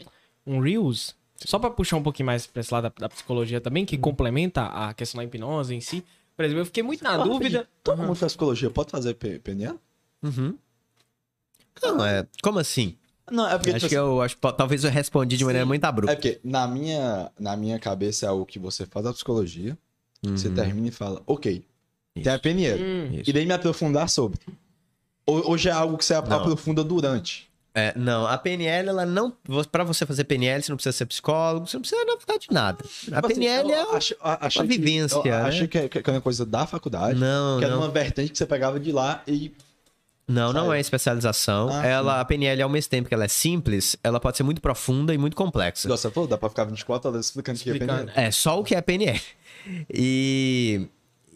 um 0.56 0.60
Reels, 0.62 1.14
só 1.46 1.58
para 1.60 1.70
puxar 1.70 1.98
um 1.98 2.04
pouquinho 2.04 2.26
mais 2.26 2.46
para 2.48 2.60
esse 2.60 2.74
lado 2.74 2.84
da, 2.84 2.94
da 2.98 3.10
psicologia 3.10 3.62
também, 3.62 3.86
que 3.86 3.98
complementa 3.98 4.66
a 4.66 4.94
questão 4.94 5.20
da 5.20 5.26
hipnose 5.26 5.74
em 5.76 5.82
si. 5.82 6.04
Por 6.36 6.44
exemplo, 6.46 6.62
eu 6.62 6.66
fiquei 6.66 6.84
muito 6.84 7.04
na 7.04 7.14
Ah, 7.14 7.18
dúvida. 7.18 7.68
Todo 7.84 7.98
mundo 8.02 8.16
faz 8.16 8.32
psicologia 8.34 8.70
pode 8.70 8.92
fazer 8.92 9.14
PNL? 9.16 9.78
Uhum. 10.24 10.56
Não, 11.82 12.06
é. 12.06 12.26
Como 12.42 12.60
assim? 12.60 12.96
Não, 13.30 13.48
é 13.48 13.58
porque, 13.58 13.72
acho 13.72 13.80
tipo 13.80 13.90
que 13.90 13.96
eu 13.96 14.22
acho, 14.22 14.36
que 14.38 14.42
talvez 14.54 14.84
eu 14.84 14.90
respondi 14.92 15.36
de 15.38 15.44
maneira 15.44 15.66
Sim. 15.66 15.68
muito 15.68 15.84
É 15.84 15.88
abrupta. 15.88 16.16
porque 16.16 16.40
na 16.44 16.68
minha, 16.68 17.32
na 17.40 17.58
minha 17.58 17.78
cabeça 17.78 18.26
é 18.26 18.30
algo 18.30 18.46
que 18.46 18.58
você 18.58 18.86
faz 18.86 19.06
a 19.06 19.14
psicologia, 19.14 19.78
você 20.24 20.48
Uhum. 20.48 20.54
termina 20.54 20.88
e 20.88 20.92
fala, 20.92 21.22
ok, 21.28 21.66
tem 22.14 22.28
a 22.28 22.34
Isso. 22.36 22.42
PNL. 22.42 22.84
Hum, 22.84 23.14
Isso. 23.20 23.30
E 23.30 23.34
daí 23.34 23.46
me 23.46 23.54
aprofundar 23.54 24.10
sobre. 24.10 24.40
Ou, 25.26 25.58
já 25.58 25.72
é 25.72 25.74
algo 25.74 25.98
que 25.98 26.06
você 26.06 26.14
Não. 26.14 26.38
aprofunda 26.38 26.84
durante. 26.84 27.50
É, 27.76 27.94
não, 27.96 28.26
a 28.26 28.38
PNL, 28.38 28.90
ela 28.90 29.06
não. 29.06 29.32
Pra 29.72 29.84
você 29.84 30.06
fazer 30.06 30.24
PNL, 30.24 30.64
você 30.64 30.72
não 30.72 30.78
precisa 30.78 30.98
ser 30.98 31.06
psicólogo, 31.06 31.68
você 31.68 31.78
não 31.78 31.82
precisa, 31.82 32.04
na 32.06 32.16
verdade, 32.16 32.48
de 32.48 32.54
nada. 32.54 32.78
A 32.84 32.88
Tipo 32.88 33.26
assim, 33.28 33.36
PNL 33.42 33.72
é. 33.72 33.82
eu 33.82 33.96
ach- 33.96 34.14
a- 34.20 34.48
achei 34.48 34.62
uma 34.64 34.68
que- 34.68 34.78
vivência, 34.78 35.16
Eu 35.18 35.24
né? 35.24 35.42
achei 35.44 35.68
que, 35.68 35.88
que 35.90 35.98
era 36.00 36.12
uma 36.14 36.22
coisa 36.22 36.44
da 36.46 36.66
faculdade. 36.66 37.20
Não, 37.20 37.60
que 37.60 37.66
era 37.66 37.76
não. 37.76 37.82
uma 37.84 37.90
vertente 37.90 38.32
que 38.32 38.38
você 38.38 38.46
pegava 38.48 38.80
de 38.80 38.92
lá 38.92 39.22
e. 39.28 39.54
Não, 40.28 40.52
não 40.52 40.74
é 40.74 40.80
especialização. 40.80 41.70
Ah, 41.72 41.86
ela, 41.86 42.20
a 42.20 42.26
PNL, 42.26 42.62
ao 42.62 42.68
mesmo 42.70 42.90
tempo 42.90 43.08
que 43.08 43.14
ela 43.14 43.24
é 43.24 43.30
simples, 43.30 43.96
ela 44.04 44.20
pode 44.20 44.36
ser 44.36 44.44
muito 44.44 44.60
profunda 44.60 45.14
e 45.14 45.18
muito 45.18 45.38
complexa. 45.38 45.88
Nossa, 45.88 46.12
falou, 46.12 46.28
dá 46.28 46.38
pra 46.38 46.50
ficar 46.50 46.66
24 46.66 47.10
horas 47.12 47.28
explicando 47.28 47.58
o 47.60 47.64
que 47.64 47.70
é. 47.70 47.74
PNL. 47.78 48.12
É, 48.14 48.30
só 48.32 48.60
o 48.60 48.64
que 48.64 48.76
é 48.76 48.82
PNL. 48.82 49.22
E, 49.94 50.88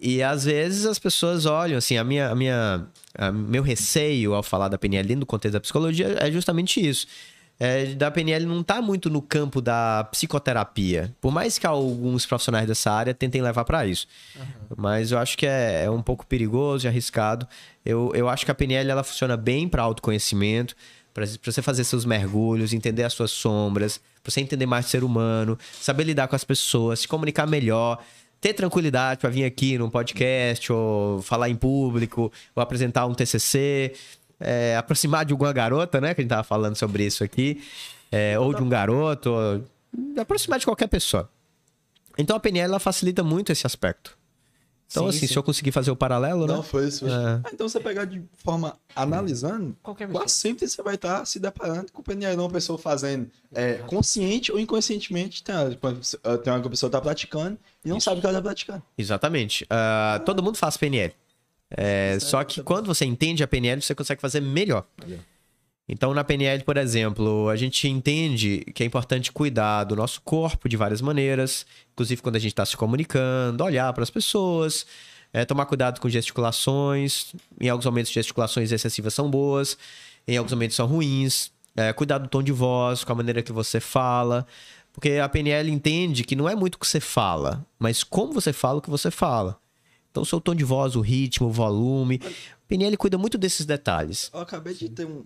e 0.01 0.23
às 0.23 0.43
vezes 0.45 0.85
as 0.85 0.97
pessoas 0.99 1.45
olham, 1.45 1.77
assim, 1.77 1.97
a 1.97 2.03
minha, 2.03 2.29
a 2.29 2.35
minha, 2.35 2.85
a 3.17 3.31
meu 3.31 3.63
receio 3.63 4.33
ao 4.33 4.43
falar 4.43 4.67
da 4.67 4.77
PNL 4.77 5.07
dentro 5.07 5.21
do 5.21 5.25
contexto 5.25 5.53
da 5.53 5.59
psicologia 5.59 6.15
é 6.19 6.31
justamente 6.31 6.85
isso. 6.85 7.07
É, 7.63 7.93
da 7.93 8.09
PNL 8.09 8.43
não 8.45 8.63
tá 8.63 8.81
muito 8.81 9.07
no 9.07 9.21
campo 9.21 9.61
da 9.61 10.03
psicoterapia. 10.05 11.15
Por 11.21 11.31
mais 11.31 11.59
que 11.59 11.67
alguns 11.67 12.25
profissionais 12.25 12.67
dessa 12.67 12.91
área 12.91 13.13
tentem 13.13 13.39
levar 13.39 13.63
para 13.65 13.85
isso. 13.85 14.07
Mas 14.75 15.11
eu 15.11 15.19
acho 15.19 15.37
que 15.37 15.45
é, 15.45 15.83
é 15.83 15.91
um 15.91 16.01
pouco 16.01 16.25
perigoso 16.25 16.87
e 16.87 16.89
arriscado. 16.89 17.47
Eu, 17.85 18.11
eu 18.15 18.27
acho 18.27 18.45
que 18.45 18.51
a 18.51 18.55
PNL 18.55 18.89
ela 18.89 19.03
funciona 19.03 19.37
bem 19.37 19.69
para 19.69 19.83
autoconhecimento, 19.83 20.75
para 21.13 21.25
você 21.43 21.61
fazer 21.61 21.83
seus 21.83 22.03
mergulhos, 22.03 22.73
entender 22.73 23.03
as 23.03 23.13
suas 23.13 23.29
sombras, 23.29 24.01
para 24.23 24.31
você 24.31 24.41
entender 24.41 24.65
mais 24.65 24.87
o 24.87 24.89
ser 24.89 25.03
humano, 25.03 25.55
saber 25.79 26.03
lidar 26.05 26.27
com 26.27 26.35
as 26.35 26.43
pessoas, 26.43 27.01
se 27.01 27.07
comunicar 27.07 27.45
melhor, 27.45 28.03
ter 28.41 28.53
tranquilidade 28.53 29.21
para 29.21 29.29
vir 29.29 29.45
aqui 29.45 29.77
num 29.77 29.89
podcast, 29.89 30.73
ou 30.73 31.21
falar 31.21 31.47
em 31.47 31.55
público, 31.55 32.31
ou 32.55 32.63
apresentar 32.63 33.05
um 33.05 33.13
TCC, 33.13 33.93
é, 34.39 34.75
aproximar 34.75 35.23
de 35.23 35.31
alguma 35.31 35.53
garota, 35.53 36.01
né? 36.01 36.15
Que 36.15 36.21
a 36.21 36.23
gente 36.23 36.29
tava 36.29 36.43
falando 36.43 36.75
sobre 36.75 37.05
isso 37.05 37.23
aqui, 37.23 37.63
é, 38.11 38.37
ou 38.39 38.51
de 38.53 38.63
um 38.63 38.67
garoto, 38.67 39.29
ou 39.29 39.63
aproximar 40.19 40.57
de 40.57 40.65
qualquer 40.65 40.87
pessoa. 40.87 41.29
Então 42.17 42.35
a 42.35 42.39
PNL 42.39 42.71
ela 42.71 42.79
facilita 42.79 43.23
muito 43.23 43.51
esse 43.51 43.65
aspecto. 43.65 44.17
Então, 44.91 45.03
Sim, 45.03 45.09
assim, 45.09 45.19
sim. 45.27 45.27
se 45.33 45.39
eu 45.39 45.43
conseguir 45.43 45.71
fazer 45.71 45.89
o 45.89 45.95
paralelo, 45.95 46.45
né? 46.45 46.53
Não, 46.53 46.61
foi 46.61 46.85
isso. 46.87 47.07
É. 47.07 47.41
Ah, 47.45 47.49
então 47.53 47.67
você 47.69 47.79
pegar 47.79 48.03
de 48.03 48.21
forma 48.35 48.77
analisando, 48.93 49.73
Qualquer 49.81 50.05
pessoa. 50.07 50.23
quase 50.25 50.33
sempre 50.35 50.67
você 50.67 50.83
vai 50.83 50.95
estar 50.95 51.25
se 51.25 51.39
deparando 51.39 51.91
com 51.93 52.01
o 52.01 52.03
PNL, 52.03 52.35
não 52.35 52.43
uma 52.43 52.49
pessoa 52.51 52.77
fazendo 52.77 53.29
é, 53.53 53.75
consciente 53.87 54.51
ou 54.51 54.59
inconscientemente. 54.59 55.43
Tem, 55.43 55.55
uma- 55.55 56.37
tem 56.37 56.51
uma 56.53 56.69
pessoa 56.69 56.89
que 56.89 56.91
tá 56.91 57.01
praticando 57.01 57.57
e 57.85 57.89
não 57.89 57.99
sabe 58.01 58.19
que 58.19 58.27
ela 58.27 58.35
tá 58.35 58.41
praticando. 58.41 58.83
Exatamente. 58.97 59.65
Ah, 59.69 60.21
todo 60.25 60.43
mundo 60.43 60.57
faz 60.57 60.75
PNL. 60.75 61.13
É, 61.69 62.17
só 62.19 62.43
que 62.43 62.61
quando 62.61 62.85
você 62.87 63.05
entende 63.05 63.41
a 63.43 63.47
PNL, 63.47 63.81
você 63.81 63.95
consegue 63.95 64.19
fazer 64.19 64.41
melhor. 64.41 64.85
Então, 65.93 66.13
na 66.13 66.23
PNL, 66.23 66.63
por 66.63 66.77
exemplo, 66.77 67.49
a 67.49 67.57
gente 67.57 67.85
entende 67.85 68.63
que 68.73 68.81
é 68.81 68.85
importante 68.85 69.29
cuidar 69.29 69.83
do 69.83 69.93
nosso 69.93 70.21
corpo 70.21 70.69
de 70.69 70.77
várias 70.77 71.01
maneiras, 71.01 71.65
inclusive 71.91 72.21
quando 72.21 72.37
a 72.37 72.39
gente 72.39 72.53
está 72.53 72.65
se 72.65 72.77
comunicando, 72.77 73.61
olhar 73.61 73.91
para 73.91 74.01
as 74.01 74.09
pessoas, 74.09 74.85
é, 75.33 75.43
tomar 75.43 75.65
cuidado 75.65 75.99
com 75.99 76.07
gesticulações. 76.07 77.35
Em 77.59 77.67
alguns 77.67 77.85
momentos, 77.85 78.09
gesticulações 78.09 78.71
excessivas 78.71 79.13
são 79.13 79.29
boas, 79.29 79.77
em 80.25 80.37
alguns 80.37 80.53
momentos 80.53 80.77
são 80.77 80.87
ruins. 80.87 81.51
É, 81.75 81.91
cuidar 81.91 82.19
do 82.19 82.29
tom 82.29 82.41
de 82.41 82.53
voz, 82.53 83.03
com 83.03 83.11
a 83.11 83.15
maneira 83.15 83.43
que 83.43 83.51
você 83.51 83.81
fala. 83.81 84.47
Porque 84.93 85.15
a 85.15 85.27
PNL 85.27 85.69
entende 85.69 86.23
que 86.23 86.37
não 86.37 86.47
é 86.47 86.55
muito 86.55 86.75
o 86.75 86.79
que 86.79 86.87
você 86.87 87.01
fala, 87.01 87.65
mas 87.77 88.01
como 88.01 88.31
você 88.31 88.53
fala 88.53 88.79
o 88.79 88.81
que 88.81 88.89
você 88.89 89.11
fala. 89.11 89.59
Então, 90.09 90.23
o 90.23 90.25
seu 90.25 90.39
tom 90.39 90.55
de 90.55 90.63
voz, 90.63 90.95
o 90.95 91.01
ritmo, 91.01 91.47
o 91.47 91.51
volume. 91.51 92.21
A 92.23 92.65
PNL 92.65 92.95
cuida 92.95 93.17
muito 93.17 93.37
desses 93.37 93.65
detalhes. 93.65 94.31
Eu 94.33 94.39
acabei 94.39 94.73
de 94.73 94.87
ter 94.87 95.05
um, 95.05 95.25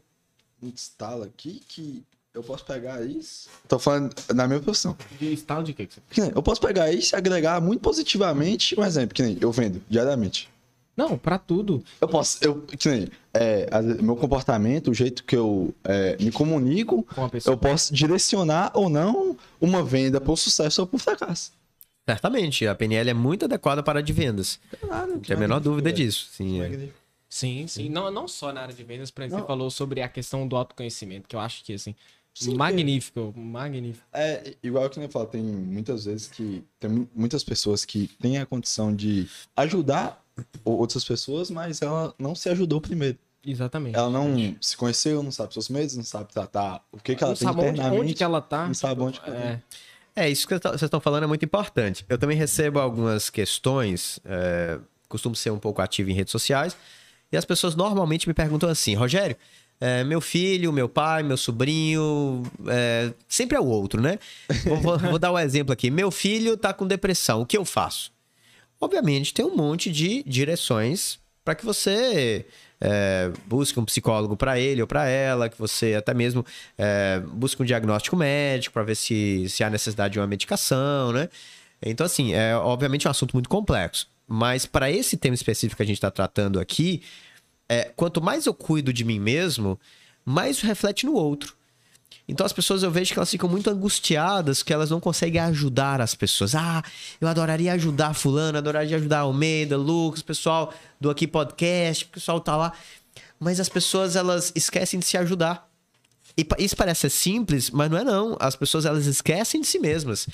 um 0.61 0.69
estalo 0.69 1.23
aqui 1.23 1.61
que 1.67 2.03
eu 2.33 2.43
posso 2.43 2.65
pegar 2.65 3.01
isso. 3.03 3.49
Tô 3.67 3.79
falando 3.79 4.13
na 4.33 4.47
minha 4.47 4.59
posição. 4.59 4.95
De 5.17 5.33
estalo 5.33 5.63
de 5.63 5.73
quê 5.73 5.85
que 5.85 5.95
você... 5.95 6.31
Eu 6.35 6.43
posso 6.43 6.59
pegar 6.59 6.91
isso 6.91 7.15
e 7.15 7.17
agregar 7.17 7.61
muito 7.61 7.81
positivamente 7.81 8.77
um 8.79 8.83
exemplo, 8.83 9.15
que 9.15 9.23
nem 9.23 9.37
eu 9.39 9.51
vendo 9.51 9.81
diariamente. 9.89 10.49
Não, 10.97 11.17
pra 11.17 11.37
tudo. 11.37 11.83
Eu 11.99 12.07
posso, 12.07 12.37
eu, 12.41 12.61
que 12.61 12.87
nem, 12.87 13.07
é, 13.33 13.67
meu 14.01 14.15
comportamento, 14.15 14.91
o 14.91 14.93
jeito 14.93 15.25
que 15.25 15.35
eu 15.35 15.73
é, 15.83 16.15
me 16.21 16.31
comunico, 16.31 17.03
Com 17.03 17.29
eu 17.45 17.57
posso 17.57 17.93
direcionar 17.93 18.71
ou 18.73 18.89
não 18.89 19.37
uma 19.59 19.83
venda 19.83 20.21
para 20.21 20.31
o 20.31 20.37
sucesso 20.37 20.81
ou 20.81 20.87
para 20.87 20.95
o 20.95 20.99
fracasso. 20.99 21.51
Certamente, 22.07 22.67
a 22.67 22.75
PNL 22.75 23.09
é 23.09 23.13
muito 23.13 23.45
adequada 23.45 23.81
para 23.81 23.99
a 23.99 24.01
de 24.01 24.13
vendas. 24.13 24.59
Claro, 24.79 25.13
Não 25.13 25.19
tem 25.19 25.35
a 25.35 25.39
menor 25.39 25.59
dúvida 25.59 25.91
disso. 25.91 26.29
Sim, 26.31 26.61
é. 26.61 26.89
Sim, 27.35 27.67
sim. 27.67 27.89
Não, 27.89 28.09
não 28.09 28.29
só 28.29 28.53
na 28.53 28.61
área 28.61 28.73
de 28.73 28.81
vendas, 28.81 29.11
por 29.11 29.21
exemplo, 29.21 29.41
você 29.41 29.47
falou 29.47 29.69
sobre 29.69 30.01
a 30.01 30.07
questão 30.07 30.47
do 30.47 30.55
autoconhecimento, 30.55 31.27
que 31.27 31.35
eu 31.35 31.39
acho 31.41 31.65
que, 31.65 31.73
assim, 31.73 31.93
Sim, 32.33 32.55
magnífico, 32.55 33.33
magnífico. 33.35 34.05
É, 34.13 34.55
igual 34.63 34.89
que 34.89 34.97
eu 35.01 35.09
falo, 35.09 35.25
tem 35.25 35.41
muitas 35.41 36.05
vezes 36.05 36.27
que. 36.27 36.63
Tem 36.79 36.89
mu- 36.89 37.09
muitas 37.13 37.43
pessoas 37.43 37.83
que 37.83 38.07
têm 38.21 38.37
a 38.37 38.45
condição 38.45 38.95
de 38.95 39.27
ajudar 39.53 40.23
outras 40.63 41.03
pessoas, 41.03 41.51
mas 41.51 41.81
ela 41.81 42.15
não 42.17 42.35
se 42.35 42.47
ajudou 42.47 42.79
primeiro. 42.79 43.17
Exatamente. 43.45 43.97
Ela 43.97 44.09
não 44.09 44.55
se 44.61 44.77
conheceu, 44.77 45.21
não 45.21 45.31
sabe 45.31 45.51
seus 45.51 45.67
medos, 45.67 45.97
não 45.97 46.05
sabe 46.05 46.31
tratar 46.31 46.85
o 46.89 46.97
que, 46.97 47.15
que 47.15 47.23
ela 47.23 47.31
não 47.31 47.37
tem 47.37 47.47
sabe 47.49 47.59
internamente. 47.59 48.01
onde 48.01 48.13
que 48.13 48.23
ela 48.23 48.41
tá. 48.41 48.65
não 48.67 48.73
sabe 48.73 49.01
onde 49.01 49.19
que 49.19 49.29
ela 49.29 49.37
é, 49.37 49.61
É, 50.15 50.29
isso 50.29 50.47
que 50.47 50.57
vocês 50.57 50.83
estão 50.83 51.01
falando 51.01 51.23
é 51.25 51.27
muito 51.27 51.43
importante. 51.43 52.05
Eu 52.07 52.17
também 52.17 52.37
recebo 52.37 52.79
algumas 52.79 53.29
questões, 53.29 54.21
é, 54.23 54.79
costumo 55.09 55.35
ser 55.35 55.51
um 55.51 55.59
pouco 55.59 55.81
ativo 55.81 56.09
em 56.09 56.13
redes 56.13 56.31
sociais, 56.31 56.75
e 57.31 57.37
as 57.37 57.45
pessoas 57.45 57.75
normalmente 57.75 58.27
me 58.27 58.33
perguntam 58.33 58.69
assim, 58.69 58.93
Rogério, 58.95 59.35
é, 59.79 60.03
meu 60.03 60.21
filho, 60.21 60.71
meu 60.71 60.87
pai, 60.87 61.21
meu 61.21 61.35
sobrinho, 61.35 62.43
é, 62.67 63.11
sempre 63.27 63.57
é 63.57 63.59
o 63.59 63.65
outro, 63.65 64.01
né? 64.01 64.19
Vou, 64.63 64.97
vou, 64.97 65.19
dar 65.19 65.31
um 65.31 65.39
exemplo 65.39 65.73
aqui. 65.73 65.91
Meu 65.91 66.09
filho 66.11 66.55
tá 66.55 66.73
com 66.73 66.87
depressão, 66.87 67.41
o 67.41 67.45
que 67.45 67.57
eu 67.57 67.65
faço? 67.65 68.11
Obviamente, 68.79 69.33
tem 69.33 69.45
um 69.45 69.55
monte 69.55 69.91
de 69.91 70.23
direções 70.23 71.19
para 71.43 71.55
que 71.55 71.65
você 71.65 72.45
é, 72.79 73.31
busque 73.45 73.79
um 73.79 73.85
psicólogo 73.85 74.35
para 74.35 74.59
ele 74.59 74.81
ou 74.81 74.87
para 74.87 75.07
ela, 75.07 75.49
que 75.49 75.57
você 75.57 75.93
até 75.93 76.13
mesmo 76.13 76.45
é, 76.77 77.21
busque 77.33 77.61
um 77.61 77.65
diagnóstico 77.65 78.15
médico 78.15 78.73
para 78.73 78.83
ver 78.83 78.95
se, 78.95 79.47
se 79.49 79.63
há 79.63 79.69
necessidade 79.69 80.13
de 80.13 80.19
uma 80.19 80.27
medicação, 80.27 81.11
né? 81.11 81.29
Então, 81.81 82.05
assim, 82.05 82.33
é 82.33 82.55
obviamente 82.55 83.07
um 83.07 83.11
assunto 83.11 83.33
muito 83.33 83.49
complexo. 83.49 84.07
Mas 84.27 84.65
para 84.65 84.91
esse 84.91 85.17
tema 85.17 85.35
específico 85.35 85.77
que 85.77 85.83
a 85.83 85.85
gente 85.85 85.97
está 85.97 86.09
tratando 86.09 86.59
aqui, 86.59 87.01
é, 87.69 87.91
quanto 87.95 88.21
mais 88.21 88.45
eu 88.45 88.53
cuido 88.53 88.91
de 88.91 89.03
mim 89.03 89.19
mesmo, 89.19 89.79
mais 90.23 90.61
reflete 90.61 91.05
no 91.05 91.13
outro. 91.13 91.55
Então 92.27 92.45
as 92.45 92.53
pessoas 92.53 92.81
eu 92.81 92.89
vejo 92.89 93.13
que 93.13 93.19
elas 93.19 93.29
ficam 93.29 93.47
muito 93.47 93.69
angustiadas, 93.69 94.63
que 94.63 94.73
elas 94.73 94.89
não 94.89 94.99
conseguem 94.99 95.39
ajudar 95.41 96.01
as 96.01 96.15
pessoas. 96.15 96.55
Ah, 96.55 96.83
eu 97.21 97.27
adoraria 97.27 97.73
ajudar 97.73 98.15
fulano, 98.15 98.57
adoraria 98.57 98.97
ajudar 98.97 99.19
Almeida, 99.19 99.77
Lucas, 99.77 100.23
pessoal 100.23 100.73
do 100.99 101.09
aqui 101.09 101.27
podcast, 101.27 102.05
pessoal 102.05 102.39
tá 102.39 102.55
lá. 102.55 102.73
Mas 103.39 103.59
as 103.59 103.69
pessoas 103.69 104.15
elas 104.15 104.51
esquecem 104.55 104.99
de 104.99 105.05
se 105.05 105.17
ajudar. 105.17 105.69
E 106.37 106.45
isso 106.59 106.75
parece 106.75 107.09
simples, 107.09 107.69
mas 107.69 107.89
não 107.89 107.97
é 107.97 108.03
não. 108.03 108.35
As 108.39 108.55
pessoas 108.55 108.85
elas 108.85 109.05
esquecem 109.05 109.61
de 109.61 109.67
si 109.67 109.77
mesmas. 109.77 110.27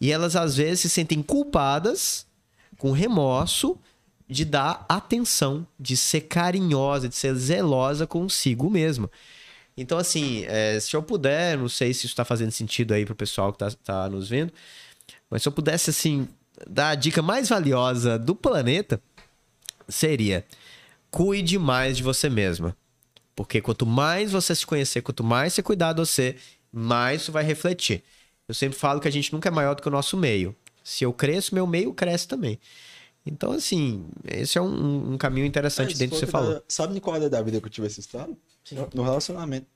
E 0.00 0.12
elas 0.12 0.36
às 0.36 0.56
vezes 0.56 0.80
se 0.80 0.90
sentem 0.90 1.22
culpadas, 1.22 2.26
com 2.80 2.92
remorso, 2.92 3.78
de 4.26 4.42
dar 4.42 4.86
atenção, 4.88 5.66
de 5.78 5.96
ser 5.96 6.22
carinhosa, 6.22 7.08
de 7.08 7.14
ser 7.14 7.34
zelosa 7.34 8.06
consigo 8.06 8.70
mesma. 8.70 9.10
Então, 9.76 9.98
assim, 9.98 10.44
é, 10.46 10.80
se 10.80 10.96
eu 10.96 11.02
puder, 11.02 11.58
não 11.58 11.68
sei 11.68 11.92
se 11.92 12.00
isso 12.00 12.08
está 12.08 12.24
fazendo 12.24 12.50
sentido 12.50 12.94
aí 12.94 13.04
pro 13.04 13.14
pessoal 13.14 13.52
que 13.52 13.58
tá, 13.58 13.70
tá 13.84 14.08
nos 14.08 14.30
vendo, 14.30 14.50
mas 15.28 15.42
se 15.42 15.48
eu 15.48 15.52
pudesse, 15.52 15.90
assim, 15.90 16.26
dar 16.66 16.90
a 16.90 16.94
dica 16.94 17.20
mais 17.20 17.50
valiosa 17.50 18.18
do 18.18 18.34
planeta, 18.34 19.00
seria 19.86 20.44
cuide 21.10 21.58
mais 21.58 21.98
de 21.98 22.02
você 22.02 22.30
mesma. 22.30 22.74
Porque 23.36 23.60
quanto 23.60 23.84
mais 23.84 24.32
você 24.32 24.54
se 24.54 24.66
conhecer, 24.66 25.02
quanto 25.02 25.22
mais 25.22 25.52
você 25.52 25.62
cuidar 25.62 25.92
de 25.92 26.00
você, 26.00 26.36
mais 26.72 27.22
isso 27.22 27.32
vai 27.32 27.44
refletir. 27.44 28.02
Eu 28.48 28.54
sempre 28.54 28.78
falo 28.78 29.00
que 29.00 29.08
a 29.08 29.12
gente 29.12 29.32
nunca 29.32 29.48
é 29.48 29.52
maior 29.52 29.74
do 29.74 29.82
que 29.82 29.88
o 29.88 29.92
nosso 29.92 30.16
meio. 30.16 30.56
Se 30.90 31.04
eu 31.04 31.12
cresço, 31.12 31.54
meu 31.54 31.68
meio 31.68 31.94
cresce 31.94 32.26
também. 32.26 32.58
Então, 33.24 33.52
assim, 33.52 34.08
esse 34.26 34.58
é 34.58 34.60
um, 34.60 35.12
um 35.12 35.16
caminho 35.16 35.46
interessante 35.46 35.94
é, 35.94 35.96
dentro 35.96 36.16
do 36.16 36.20
que 36.20 36.26
você 36.26 36.30
falou. 36.30 36.54
Da, 36.54 36.62
sabe 36.66 36.96
em 36.96 37.00
qual 37.00 37.14
área 37.14 37.30
da 37.30 37.40
vida 37.40 37.60
que 37.60 37.66
eu 37.66 37.70
tive 37.70 37.86
esse 37.86 38.00
estado? 38.00 38.36
No 38.92 39.04
relacionamento. 39.04 39.68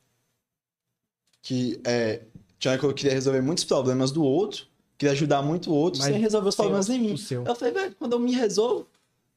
Que 1.40 1.80
é. 1.84 2.22
Tinha 2.58 2.76
que 2.76 2.84
eu 2.84 2.92
queria 2.92 3.12
resolver 3.12 3.40
muitos 3.42 3.62
problemas 3.62 4.10
do 4.10 4.24
outro, 4.24 4.66
queria 4.98 5.12
ajudar 5.12 5.40
muito 5.40 5.70
o 5.70 5.74
outro, 5.74 6.00
Mas 6.00 6.10
sem 6.10 6.20
resolver 6.20 6.48
os 6.48 6.56
problemas 6.56 6.88
em 6.88 6.98
mim. 6.98 7.14
Eu 7.46 7.54
falei, 7.54 7.72
velho, 7.72 7.94
quando 7.96 8.14
eu 8.14 8.18
me 8.18 8.32
resolvo, 8.32 8.88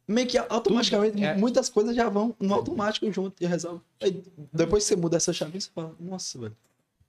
meio 0.07 0.27
que 0.27 0.37
automaticamente 0.37 1.23
é... 1.23 1.35
muitas 1.35 1.69
coisas 1.69 1.95
já 1.95 2.09
vão 2.09 2.35
no 2.39 2.55
automático 2.55 3.11
junto 3.11 3.43
e 3.43 3.45
resolve. 3.45 3.81
Aí, 4.01 4.23
depois 4.51 4.83
que 4.83 4.87
você 4.87 4.95
muda 4.95 5.17
essa 5.17 5.31
chave, 5.31 5.61
você 5.61 5.69
fala, 5.75 5.93
nossa, 5.99 6.39
velho. 6.39 6.57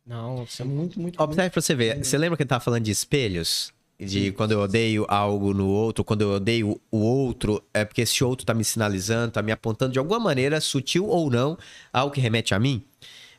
Não, 0.04 0.44
você 0.44 0.61
é 0.61 0.64
muito, 0.66 1.00
muito. 1.00 1.22
Observe 1.22 1.44
muito... 1.44 1.52
pra 1.52 1.62
você 1.62 1.74
ver. 1.74 2.04
Você 2.04 2.18
lembra 2.18 2.37
que 2.37 2.42
ele 2.42 2.48
tava 2.48 2.62
falando 2.62 2.83
de 2.83 2.90
espelhos? 2.90 3.72
De 4.00 4.30
quando 4.30 4.52
eu 4.52 4.61
odeio 4.61 5.04
algo 5.08 5.52
no 5.52 5.66
outro, 5.66 6.04
quando 6.04 6.22
eu 6.22 6.30
odeio 6.30 6.80
o 6.88 6.98
outro, 6.98 7.61
é 7.74 7.84
porque 7.84 8.02
esse 8.02 8.22
outro 8.22 8.46
tá 8.46 8.54
me 8.54 8.62
sinalizando, 8.62 9.32
tá 9.32 9.42
me 9.42 9.50
apontando 9.50 9.92
de 9.92 9.98
alguma 9.98 10.20
maneira, 10.20 10.61
sutil 10.61 11.06
ou 11.06 11.28
não, 11.28 11.58
algo 11.92 12.14
que 12.14 12.20
remete 12.20 12.54
a 12.54 12.61
mim. 12.61 12.84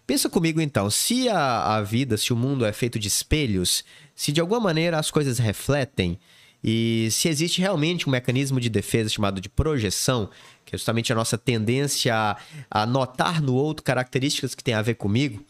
Pensa 0.05 0.27
comigo 0.27 0.59
então, 0.59 0.89
se 0.89 1.29
a, 1.29 1.77
a 1.77 1.81
vida, 1.81 2.17
se 2.17 2.33
o 2.33 2.35
mundo 2.35 2.65
é 2.65 2.73
feito 2.73 2.99
de 2.99 3.07
espelhos, 3.07 3.85
se 4.13 4.33
de 4.33 4.41
alguma 4.41 4.59
maneira 4.59 4.99
as 4.99 5.09
coisas 5.09 5.39
refletem, 5.39 6.19
e 6.61 7.07
se 7.11 7.29
existe 7.29 7.61
realmente 7.61 8.07
um 8.07 8.11
mecanismo 8.11 8.59
de 8.59 8.69
defesa 8.69 9.09
chamado 9.09 9.39
de 9.39 9.47
projeção, 9.47 10.29
que 10.65 10.75
é 10.75 10.77
justamente 10.77 11.13
a 11.13 11.15
nossa 11.15 11.37
tendência 11.37 12.13
a, 12.13 12.37
a 12.69 12.85
notar 12.85 13.41
no 13.41 13.53
outro 13.53 13.83
características 13.83 14.53
que 14.53 14.63
têm 14.63 14.73
a 14.73 14.81
ver 14.81 14.95
comigo, 14.95 15.41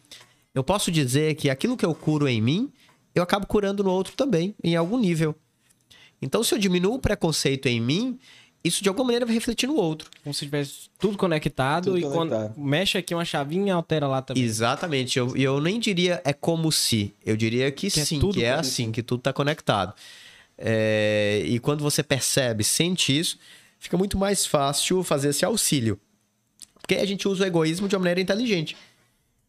eu 0.53 0.63
posso 0.63 0.91
dizer 0.91 1.35
que 1.35 1.49
aquilo 1.49 1.75
que 1.75 1.85
eu 1.85 1.95
curo 1.95 2.27
em 2.27 2.41
mim 2.41 2.71
eu 3.13 3.23
acabo 3.23 3.45
curando 3.45 3.83
no 3.83 3.91
outro 3.91 4.13
também, 4.15 4.55
em 4.63 4.75
algum 4.75 4.97
nível. 4.97 5.35
Então, 6.21 6.43
se 6.43 6.53
eu 6.53 6.59
diminuo 6.59 6.95
o 6.95 6.99
preconceito 6.99 7.67
em 7.67 7.79
mim, 7.79 8.19
isso 8.63 8.83
de 8.83 8.89
alguma 8.89 9.05
maneira 9.05 9.25
vai 9.25 9.33
refletir 9.33 9.67
no 9.67 9.75
outro. 9.75 10.09
Como 10.23 10.33
se 10.33 10.45
tivesse 10.45 10.89
tudo 10.99 11.17
conectado 11.17 11.85
tudo 11.85 11.97
e 11.97 12.01
conectado. 12.01 12.53
quando 12.53 12.59
mexe 12.59 12.97
aqui 12.97 13.13
uma 13.13 13.23
chavinha 13.23 13.73
altera 13.73 14.07
lá 14.07 14.21
também. 14.21 14.43
Exatamente. 14.43 15.17
Eu, 15.17 15.35
eu 15.37 15.61
nem 15.61 15.79
diria 15.79 16.21
é 16.25 16.33
como 16.33 16.71
se. 16.71 17.13
Eu 17.25 17.37
diria 17.37 17.71
que, 17.71 17.89
que 17.89 17.99
é 17.99 18.05
sim, 18.05 18.17
é 18.17 18.33
que 18.33 18.43
é 18.43 18.51
assim, 18.51 18.91
que 18.91 19.01
tudo 19.01 19.19
está 19.19 19.31
conectado. 19.31 19.93
É... 20.57 21.41
E 21.45 21.57
quando 21.59 21.81
você 21.81 22.03
percebe, 22.03 22.65
sente 22.65 23.17
isso, 23.17 23.39
fica 23.79 23.97
muito 23.97 24.17
mais 24.17 24.45
fácil 24.45 25.03
fazer 25.03 25.29
esse 25.29 25.45
auxílio. 25.45 25.97
Porque 26.81 26.95
a 26.95 27.05
gente 27.05 27.27
usa 27.29 27.45
o 27.45 27.47
egoísmo 27.47 27.87
de 27.87 27.95
uma 27.95 27.99
maneira 27.99 28.19
inteligente. 28.19 28.75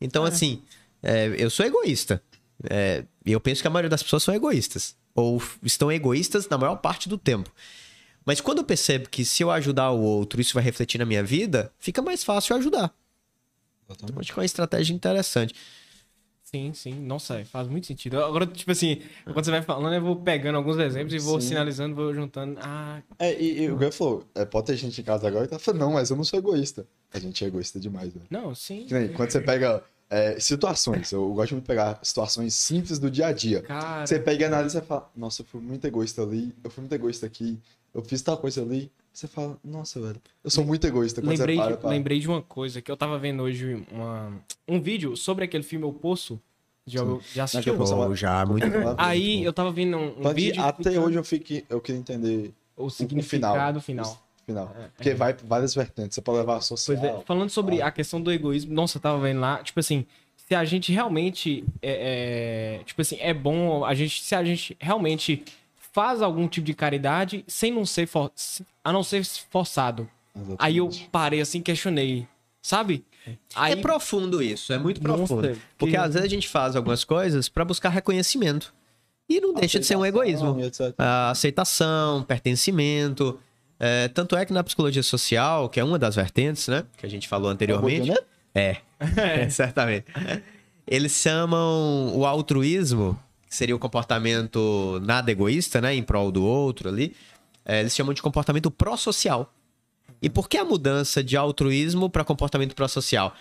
Então, 0.01 0.25
é. 0.25 0.29
assim, 0.29 0.62
é, 1.03 1.35
eu 1.37 1.51
sou 1.51 1.66
egoísta. 1.66 2.23
É, 2.68 3.05
e 3.25 3.33
eu 3.33 3.40
penso 3.40 3.62
que 3.62 3.68
a 3.68 3.70
maioria 3.70 3.88
das 3.88 4.03
pessoas 4.03 4.23
são 4.23 4.35
egoístas. 4.35 4.96
Ou 5.14 5.42
estão 5.62 5.90
egoístas 5.90 6.49
na 6.49 6.59
maior 6.59 6.77
parte 6.77 7.09
do 7.09 7.16
tempo. 7.16 7.51
Mas 8.25 8.40
quando 8.40 8.59
eu 8.59 8.64
percebo 8.64 9.09
que 9.09 9.25
se 9.25 9.42
eu 9.42 9.51
ajudar 9.51 9.90
o 9.90 10.01
outro, 10.01 10.40
isso 10.40 10.55
vai 10.55 10.62
refletir 10.62 10.99
na 10.99 11.07
minha 11.07 11.23
vida, 11.23 11.73
fica 11.79 12.03
mais 12.03 12.23
fácil 12.23 12.55
ajudar. 12.57 12.94
Então, 13.88 14.09
acho 14.18 14.33
que 14.33 14.38
é 14.38 14.40
uma 14.40 14.44
estratégia 14.44 14.94
interessante. 14.94 15.55
Sim, 16.51 16.73
sim. 16.75 16.94
Nossa, 16.94 17.44
faz 17.44 17.68
muito 17.68 17.87
sentido. 17.87 18.23
Agora, 18.23 18.44
tipo 18.44 18.73
assim, 18.73 19.01
quando 19.25 19.44
você 19.44 19.53
vai 19.53 19.62
falando, 19.62 19.94
eu 19.94 20.03
vou 20.03 20.16
pegando 20.16 20.57
alguns 20.57 20.79
exemplos 20.79 21.14
e 21.14 21.18
vou 21.25 21.40
sim. 21.40 21.49
sinalizando, 21.49 21.94
vou 21.94 22.12
juntando. 22.12 22.59
Ah. 22.61 23.01
É, 23.20 23.40
e, 23.40 23.62
e 23.62 23.70
o 23.70 23.77
Gui 23.77 23.92
falou, 23.92 24.25
é, 24.35 24.44
pode 24.44 24.66
ter 24.66 24.77
gente 24.77 25.01
em 25.01 25.05
casa 25.05 25.29
agora 25.29 25.44
que 25.44 25.53
tá 25.53 25.61
falando, 25.61 25.81
não, 25.81 25.92
mas 25.92 26.11
eu 26.11 26.16
não 26.16 26.25
sou 26.25 26.40
egoísta. 26.40 26.87
A 27.12 27.20
gente 27.20 27.44
é 27.44 27.46
egoísta 27.46 27.79
demais, 27.79 28.12
né? 28.14 28.23
Não, 28.29 28.53
sim. 28.53 28.87
quando 29.16 29.31
você 29.31 29.40
pega 29.40 29.83
é, 30.11 30.40
situações. 30.40 31.12
Eu 31.12 31.33
gosto 31.33 31.55
de 31.55 31.61
pegar 31.61 32.01
situações 32.03 32.53
simples 32.55 32.99
do 32.99 33.09
dia 33.09 33.29
a 33.29 33.33
dia. 33.33 33.62
Cara... 33.62 34.05
Você 34.05 34.18
pega 34.18 34.42
e 34.42 34.44
analisa 34.44 34.81
e 34.81 34.83
fala, 34.83 35.09
nossa, 35.16 35.42
eu 35.42 35.46
fui 35.46 35.61
muito 35.61 35.87
egoísta 35.87 36.23
ali, 36.23 36.53
eu 36.62 36.70
fui 36.70 36.83
muito 36.83 36.92
egoísta 36.92 37.25
aqui, 37.25 37.59
eu 37.94 38.03
fiz 38.03 38.20
tal 38.20 38.37
coisa 38.37 38.61
ali. 38.61 38.90
Você 39.12 39.27
fala, 39.27 39.57
nossa, 39.64 40.01
velho, 40.01 40.20
eu 40.42 40.51
sou 40.51 40.64
muito 40.64 40.87
egoísta. 40.87 41.20
Quando 41.20 41.31
lembrei, 41.31 41.57
para, 41.57 41.77
para... 41.77 41.90
lembrei 41.90 42.20
de 42.20 42.29
uma 42.29 42.42
coisa 42.42 42.83
que 42.83 42.90
eu 42.90 42.96
tava 42.96 43.18
vendo 43.18 43.42
hoje 43.42 43.85
uma, 43.90 44.33
um 44.68 44.81
vídeo 44.81 45.16
sobre 45.16 45.44
aquele 45.44 45.64
filme 45.64 45.85
O 45.85 45.92
Poço. 45.92 46.40
Já, 46.87 47.03
já 47.33 47.44
assistiu? 47.44 47.77
Oh, 47.79 48.14
já, 48.16 48.44
muito 48.44 48.66
Aí 48.96 49.44
eu 49.44 49.53
tava 49.53 49.70
vendo 49.70 49.96
um, 49.96 50.27
um 50.27 50.35
vídeo. 50.35 50.62
Até 50.62 50.99
hoje 50.99 51.16
eu, 51.16 51.25
fiquei, 51.25 51.64
eu 51.68 51.81
queria 51.81 52.01
entender 52.01 52.53
o 52.77 52.88
significado 52.90 53.79
o 53.79 53.83
final. 53.83 54.05
final 54.05 54.30
final. 54.51 54.75
É, 54.79 54.89
Porque 54.97 55.11
é. 55.11 55.15
vai 55.15 55.35
várias 55.45 55.75
vertentes, 55.75 56.15
você 56.15 56.21
pode 56.21 56.39
levar 56.39 56.57
a 56.57 56.61
social. 56.61 57.05
É, 57.05 57.21
falando 57.25 57.51
sobre 57.51 57.81
ah. 57.81 57.87
a 57.87 57.91
questão 57.91 58.21
do 58.21 58.31
egoísmo, 58.31 58.75
nossa, 58.75 58.99
eu 58.99 59.03
tava 59.03 59.19
vendo 59.21 59.41
lá, 59.41 59.63
tipo 59.63 59.81
assim, 59.81 60.07
se 60.37 60.55
a 60.55 60.65
gente 60.65 60.93
realmente 60.93 61.65
é, 61.81 62.79
é, 62.81 62.85
tipo 62.85 63.01
assim, 63.01 63.17
é 63.21 63.33
bom 63.33 63.85
a 63.85 63.95
gente 63.95 64.23
se 64.23 64.35
a 64.35 64.45
gente 64.45 64.77
realmente 64.81 65.45
faz 65.93 66.23
algum 66.23 66.47
tipo 66.47 66.67
de 66.67 66.75
caridade 66.75 67.45
sem 67.47 67.73
não 67.73 67.85
ser 67.87 68.07
for, 68.07 68.31
a 68.85 68.93
não 68.93 69.03
ser 69.03 69.25
forçado. 69.25 70.09
Exatamente. 70.35 70.59
Aí 70.61 70.77
eu 70.77 70.89
parei 71.11 71.41
assim, 71.41 71.61
questionei, 71.61 72.27
sabe? 72.63 73.05
Aí... 73.55 73.73
É 73.73 73.77
profundo 73.77 74.43
isso, 74.43 74.73
é 74.73 74.79
muito 74.79 75.01
profundo. 75.01 75.49
Nossa, 75.49 75.61
Porque 75.79 75.93
que... 75.93 75.97
às 75.97 76.15
vezes 76.15 76.27
a 76.27 76.31
gente 76.31 76.49
faz 76.49 76.77
algumas 76.77 77.05
coisas 77.05 77.49
para 77.49 77.65
buscar 77.65 77.89
reconhecimento. 77.91 78.73
E 79.29 79.41
não 79.41 79.55
deixa 79.55 79.79
de 79.79 79.87
ser 79.87 79.97
um 79.97 80.05
egoísmo. 80.05 80.57
Aceitação, 80.99 82.24
pertencimento. 82.24 83.39
É, 83.83 84.09
tanto 84.09 84.37
é 84.37 84.45
que 84.45 84.53
na 84.53 84.62
psicologia 84.62 85.03
social, 85.03 85.66
que 85.70 85.81
é 85.81 85.85
uma 85.85 85.99
das 85.99 86.14
vertentes, 86.14 86.68
né? 86.68 86.85
Que 86.99 87.07
a 87.07 87.09
gente 87.09 87.26
falou 87.26 87.51
anteriormente. 87.51 88.12
É, 88.55 88.76
é. 89.16 89.49
certamente. 89.49 90.05
Eles 90.87 91.12
chamam 91.12 92.12
o 92.14 92.26
altruísmo, 92.26 93.18
que 93.49 93.57
seria 93.57 93.74
o 93.74 93.78
comportamento 93.78 95.01
nada 95.03 95.31
egoísta, 95.31 95.81
né? 95.81 95.95
Em 95.95 96.03
prol 96.03 96.31
do 96.31 96.45
outro 96.45 96.91
ali. 96.91 97.16
É, 97.64 97.81
eles 97.81 97.95
chamam 97.95 98.12
de 98.12 98.20
comportamento 98.20 98.70
pró-social. 98.70 99.51
E 100.20 100.28
por 100.28 100.47
que 100.47 100.59
a 100.59 100.64
mudança 100.64 101.24
de 101.24 101.35
altruísmo 101.37 102.11
para 102.11 102.22
comportamento 102.22 102.74
pró-social? 102.74 103.35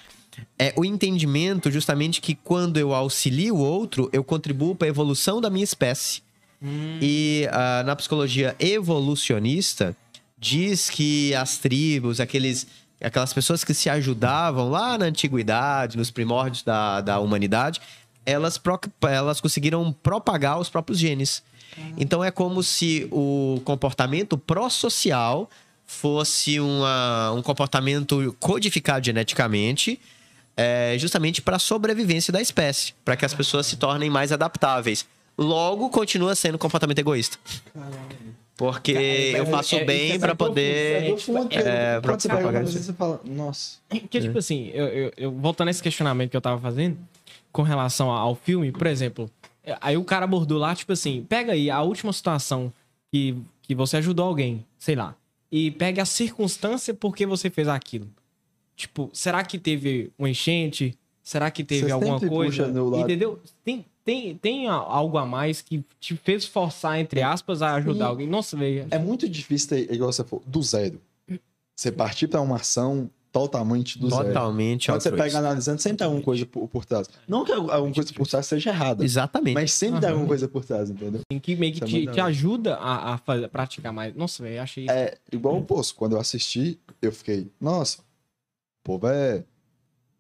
É 0.57 0.73
o 0.77 0.85
entendimento 0.85 1.69
justamente 1.69 2.21
que 2.21 2.33
quando 2.35 2.77
eu 2.77 2.93
auxilio 2.93 3.55
o 3.55 3.59
outro, 3.59 4.09
eu 4.13 4.23
contribuo 4.23 4.73
para 4.73 4.87
a 4.87 4.89
evolução 4.89 5.41
da 5.41 5.49
minha 5.49 5.63
espécie. 5.63 6.21
Hum. 6.61 6.99
E 7.01 7.45
uh, 7.47 7.85
na 7.85 7.95
psicologia 7.95 8.55
evolucionista, 8.59 9.95
diz 10.39 10.89
que 10.89 11.33
as 11.35 11.57
tribos, 11.57 12.19
aqueles 12.19 12.67
aquelas 13.01 13.31
pessoas 13.31 13.63
que 13.63 13.73
se 13.73 13.89
ajudavam 13.89 14.69
lá 14.69 14.97
na 14.97 15.05
antiguidade, 15.05 15.97
nos 15.97 16.11
primórdios 16.11 16.63
da, 16.63 16.99
da 16.99 17.19
humanidade, 17.19 17.79
elas, 18.25 18.57
pro, 18.57 18.79
elas 19.03 19.39
conseguiram 19.39 19.91
propagar 20.03 20.59
os 20.59 20.69
próprios 20.69 20.99
genes. 20.99 21.41
Então 21.97 22.21
é 22.23 22.29
como 22.29 22.61
se 22.61 23.07
o 23.09 23.61
comportamento 23.63 24.37
pró-social 24.37 25.49
fosse 25.85 26.59
uma, 26.59 27.31
um 27.31 27.41
comportamento 27.41 28.35
codificado 28.39 29.05
geneticamente 29.05 29.99
é, 30.57 30.97
justamente 30.97 31.41
para 31.41 31.55
a 31.55 31.59
sobrevivência 31.59 32.33
da 32.33 32.41
espécie, 32.41 32.93
para 33.05 33.15
que 33.15 33.23
as 33.23 33.33
pessoas 33.33 33.65
se 33.65 33.77
tornem 33.77 34.09
mais 34.09 34.33
adaptáveis. 34.33 35.05
Logo, 35.37 35.89
continua 35.89 36.35
sendo 36.35 36.57
comportamento 36.57 36.99
egoísta. 36.99 37.37
Porque 38.59 38.91
eu 38.91 39.45
faço 39.45 39.75
é- 39.75 39.85
bem 39.85 40.07
isso 40.07 40.15
é 40.15 40.19
para 40.19 40.35
profundo, 40.35 40.55
poder. 40.55 41.03
É 41.03 41.11
porque 41.15 41.57
é, 41.57 42.01
pra 42.01 42.11
quando 42.11 42.21
você 42.21 42.27
propagar 42.27 42.51
pega 42.51 42.59
uma 42.59 42.63
isso. 42.65 42.73
coisa, 42.73 42.85
você 42.85 42.93
fala, 42.93 43.21
nossa. 43.25 43.77
Porque, 43.87 44.19
tipo 44.19 44.37
assim, 44.37 44.69
eu, 44.73 44.85
eu- 44.87 45.13
eu- 45.15 45.31
voltando 45.31 45.69
a 45.69 45.71
esse 45.71 45.81
questionamento 45.81 46.29
que 46.31 46.35
eu 46.35 46.41
tava 46.41 46.59
fazendo, 46.59 46.97
com 47.53 47.61
relação 47.61 48.11
ao 48.11 48.35
filme, 48.35 48.69
por 48.73 48.85
exemplo, 48.85 49.29
é, 49.63 49.77
aí 49.79 49.95
o 49.95 50.03
cara 50.03 50.25
abordou 50.25 50.57
lá, 50.57 50.75
tipo 50.75 50.91
assim, 50.91 51.25
pega 51.29 51.53
aí 51.53 51.69
a 51.69 51.81
última 51.81 52.11
situação 52.11 52.71
que, 53.09 53.37
que 53.61 53.73
você 53.73 53.95
ajudou 53.95 54.25
alguém, 54.25 54.65
sei 54.77 54.95
lá, 54.95 55.15
e 55.49 55.71
pega 55.71 56.01
a 56.01 56.05
circunstância 56.05 56.93
por 56.93 57.15
que 57.15 57.25
você 57.25 57.49
fez 57.49 57.67
aquilo. 57.69 58.07
Tipo, 58.75 59.09
será 59.13 59.41
que 59.43 59.57
teve 59.57 60.11
um 60.19 60.27
enchente? 60.27 60.97
Será 61.23 61.49
que 61.49 61.63
teve 61.63 61.85
Você 61.85 61.91
alguma 61.91 62.19
coisa? 62.19 62.63
puxa 62.63 62.67
no 62.67 62.89
lado- 62.89 63.03
Entendeu? 63.03 63.39
Tem, 63.63 63.85
tem, 64.09 64.35
tem 64.37 64.67
algo 64.67 65.17
a 65.19 65.25
mais 65.25 65.61
que 65.61 65.83
te 65.99 66.15
fez 66.15 66.43
forçar, 66.45 66.99
entre 66.99 67.21
aspas, 67.21 67.61
a 67.61 67.75
ajudar 67.75 68.05
Sim. 68.05 68.09
alguém. 68.09 68.27
Nossa, 68.27 68.57
velho. 68.57 68.87
É 68.89 68.97
muito 68.97 69.29
difícil 69.29 69.69
ter, 69.69 69.93
igual 69.93 70.11
você 70.11 70.23
falou, 70.23 70.43
do 70.47 70.63
zero. 70.63 70.99
Você 71.75 71.91
partir 71.91 72.27
pra 72.27 72.41
uma 72.41 72.55
ação 72.55 73.09
totalmente 73.31 73.99
do 73.99 74.09
zero. 74.09 74.29
Totalmente 74.29 74.87
Quando 74.91 75.01
você 75.01 75.11
pega 75.11 75.37
analisando, 75.37 75.79
sempre 75.79 75.99
tem 75.99 76.05
alguma 76.05 76.23
coisa 76.23 76.43
por, 76.47 76.67
por 76.67 76.83
trás. 76.85 77.07
Não 77.27 77.45
que 77.45 77.51
alguma 77.51 77.93
coisa 77.93 78.11
por 78.11 78.27
trás 78.27 78.47
seja 78.47 78.71
errada, 78.71 79.05
Exatamente. 79.05 79.53
mas 79.53 79.71
sempre 79.71 79.99
tem 79.99 80.07
Aham. 80.07 80.13
alguma 80.13 80.27
coisa 80.27 80.47
por 80.47 80.65
trás, 80.65 80.89
entendeu? 80.89 81.21
Tem 81.29 81.39
que 81.39 81.55
meio 81.55 81.73
que 81.73 81.83
é 81.83 81.87
te, 81.87 82.07
te 82.07 82.19
ajuda 82.19 82.77
a, 82.77 83.13
a 83.13 83.17
fazer- 83.19 83.47
praticar 83.49 83.93
mais. 83.93 84.15
Nossa, 84.15 84.41
velho, 84.41 84.59
achei 84.59 84.85
isso. 84.85 84.91
É 84.93 85.15
igual 85.31 85.55
o 85.57 85.63
Poço. 85.63 85.93
Quando 85.93 86.13
eu 86.13 86.19
assisti, 86.19 86.79
eu 86.99 87.11
fiquei, 87.11 87.47
nossa, 87.61 87.99
o 88.01 88.83
povo 88.83 89.07
é 89.07 89.43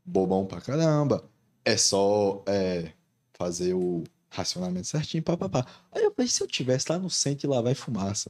bobão 0.05 0.45
pra 0.45 0.61
caramba. 0.61 1.23
É 1.65 1.75
só 1.75 2.43
é, 2.45 2.91
fazer 3.39 3.73
o 3.73 4.03
racionamento 4.29 4.85
certinho, 4.85 5.23
papapá. 5.23 5.65
Aí 5.93 6.03
eu 6.03 6.11
falei, 6.13 6.27
se 6.27 6.43
eu 6.43 6.47
tivesse 6.47 6.91
lá 6.91 6.99
no 6.99 7.09
centro 7.09 7.47
e 7.47 7.49
lá 7.49 7.61
vai 7.61 7.73
fumaça, 7.73 8.29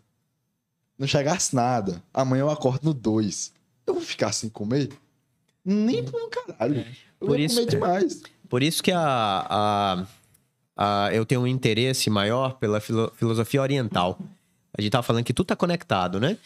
não 0.98 1.08
chegasse 1.08 1.56
nada, 1.56 2.02
amanhã 2.14 2.42
eu 2.42 2.50
acordo 2.50 2.84
no 2.86 2.94
2, 2.94 3.52
eu 3.88 3.96
vou 3.96 4.04
ficar 4.04 4.32
sem 4.32 4.50
comer? 4.50 4.90
Nem 5.66 6.04
por 6.04 6.22
um 6.22 6.30
caralho. 6.30 6.80
Eu 6.80 6.86
Por 7.20 7.28
vou 7.30 7.36
isso- 7.38 7.56
comer 7.56 7.70
demais. 7.72 8.22
Por 8.48 8.64
isso 8.64 8.82
que 8.84 8.92
a, 8.92 9.46
a, 9.50 10.06
a- 10.78 11.14
eu 11.14 11.26
tenho 11.26 11.42
um 11.42 11.48
interesse 11.48 12.10
maior 12.10 12.54
pela 12.54 12.80
filo- 12.80 13.12
filosofia 13.16 13.62
oriental. 13.62 14.18
A 14.78 14.82
gente 14.82 14.92
tava 14.92 15.04
falando 15.04 15.24
que 15.24 15.34
tudo 15.34 15.48
tá 15.48 15.56
conectado, 15.56 16.20
né? 16.20 16.38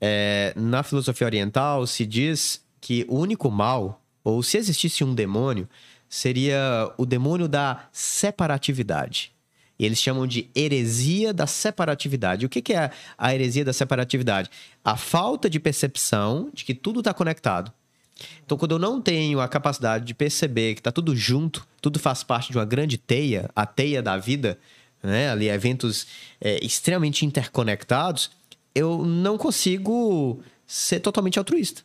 É, 0.00 0.52
na 0.56 0.82
filosofia 0.82 1.26
oriental 1.26 1.86
se 1.86 2.06
diz 2.06 2.62
que 2.80 3.04
o 3.08 3.16
único 3.18 3.50
mal, 3.50 4.00
ou 4.22 4.42
se 4.42 4.56
existisse 4.58 5.02
um 5.02 5.14
demônio, 5.14 5.68
seria 6.10 6.92
o 6.98 7.06
demônio 7.06 7.46
da 7.46 7.88
separatividade. 7.92 9.32
E 9.78 9.86
eles 9.86 9.98
chamam 9.98 10.26
de 10.26 10.50
heresia 10.54 11.32
da 11.32 11.46
separatividade. 11.46 12.44
O 12.44 12.48
que, 12.48 12.60
que 12.60 12.74
é 12.74 12.90
a 13.16 13.34
heresia 13.34 13.64
da 13.64 13.72
separatividade? 13.72 14.50
A 14.84 14.96
falta 14.96 15.48
de 15.48 15.58
percepção 15.58 16.50
de 16.52 16.64
que 16.66 16.74
tudo 16.74 16.98
está 16.98 17.14
conectado. 17.14 17.72
Então, 18.44 18.58
quando 18.58 18.72
eu 18.72 18.78
não 18.78 19.00
tenho 19.00 19.40
a 19.40 19.48
capacidade 19.48 20.04
de 20.04 20.12
perceber 20.12 20.74
que 20.74 20.82
tá 20.82 20.92
tudo 20.92 21.16
junto, 21.16 21.66
tudo 21.80 21.98
faz 21.98 22.22
parte 22.22 22.52
de 22.52 22.58
uma 22.58 22.66
grande 22.66 22.98
teia, 22.98 23.48
a 23.56 23.64
teia 23.64 24.02
da 24.02 24.18
vida, 24.18 24.58
né? 25.02 25.30
Ali, 25.30 25.48
eventos 25.48 26.06
é, 26.38 26.62
extremamente 26.62 27.24
interconectados, 27.24 28.30
eu 28.74 29.04
não 29.04 29.38
consigo 29.38 30.42
ser 30.66 31.00
totalmente 31.00 31.38
altruísta. 31.38 31.82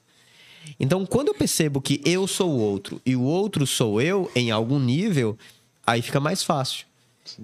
Então, 0.80 1.06
quando 1.06 1.30
eu 1.30 1.34
percebo 1.36 1.80
que 1.82 2.02
eu 2.06 2.28
sou 2.28 2.50
o 2.52 2.58
outro 2.60 3.02
e 3.06 3.16
o 3.16 3.22
outro 3.22 3.66
sou 3.68 4.02
eu 4.02 4.30
em 4.36 4.52
algum 4.52 4.80
nível, 4.80 5.38
aí 5.86 6.02
fica 6.02 6.20
mais 6.20 6.44
fácil. 6.44 6.86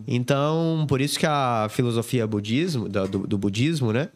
Então, 0.08 0.86
por 0.88 1.02
isso 1.02 1.18
que 1.18 1.26
a 1.26 1.68
filosofia 1.70 2.28
budismo, 2.28 2.88
do, 2.88 3.08
do- 3.08 3.38
budismo, 3.38 3.92
né? 3.92 4.10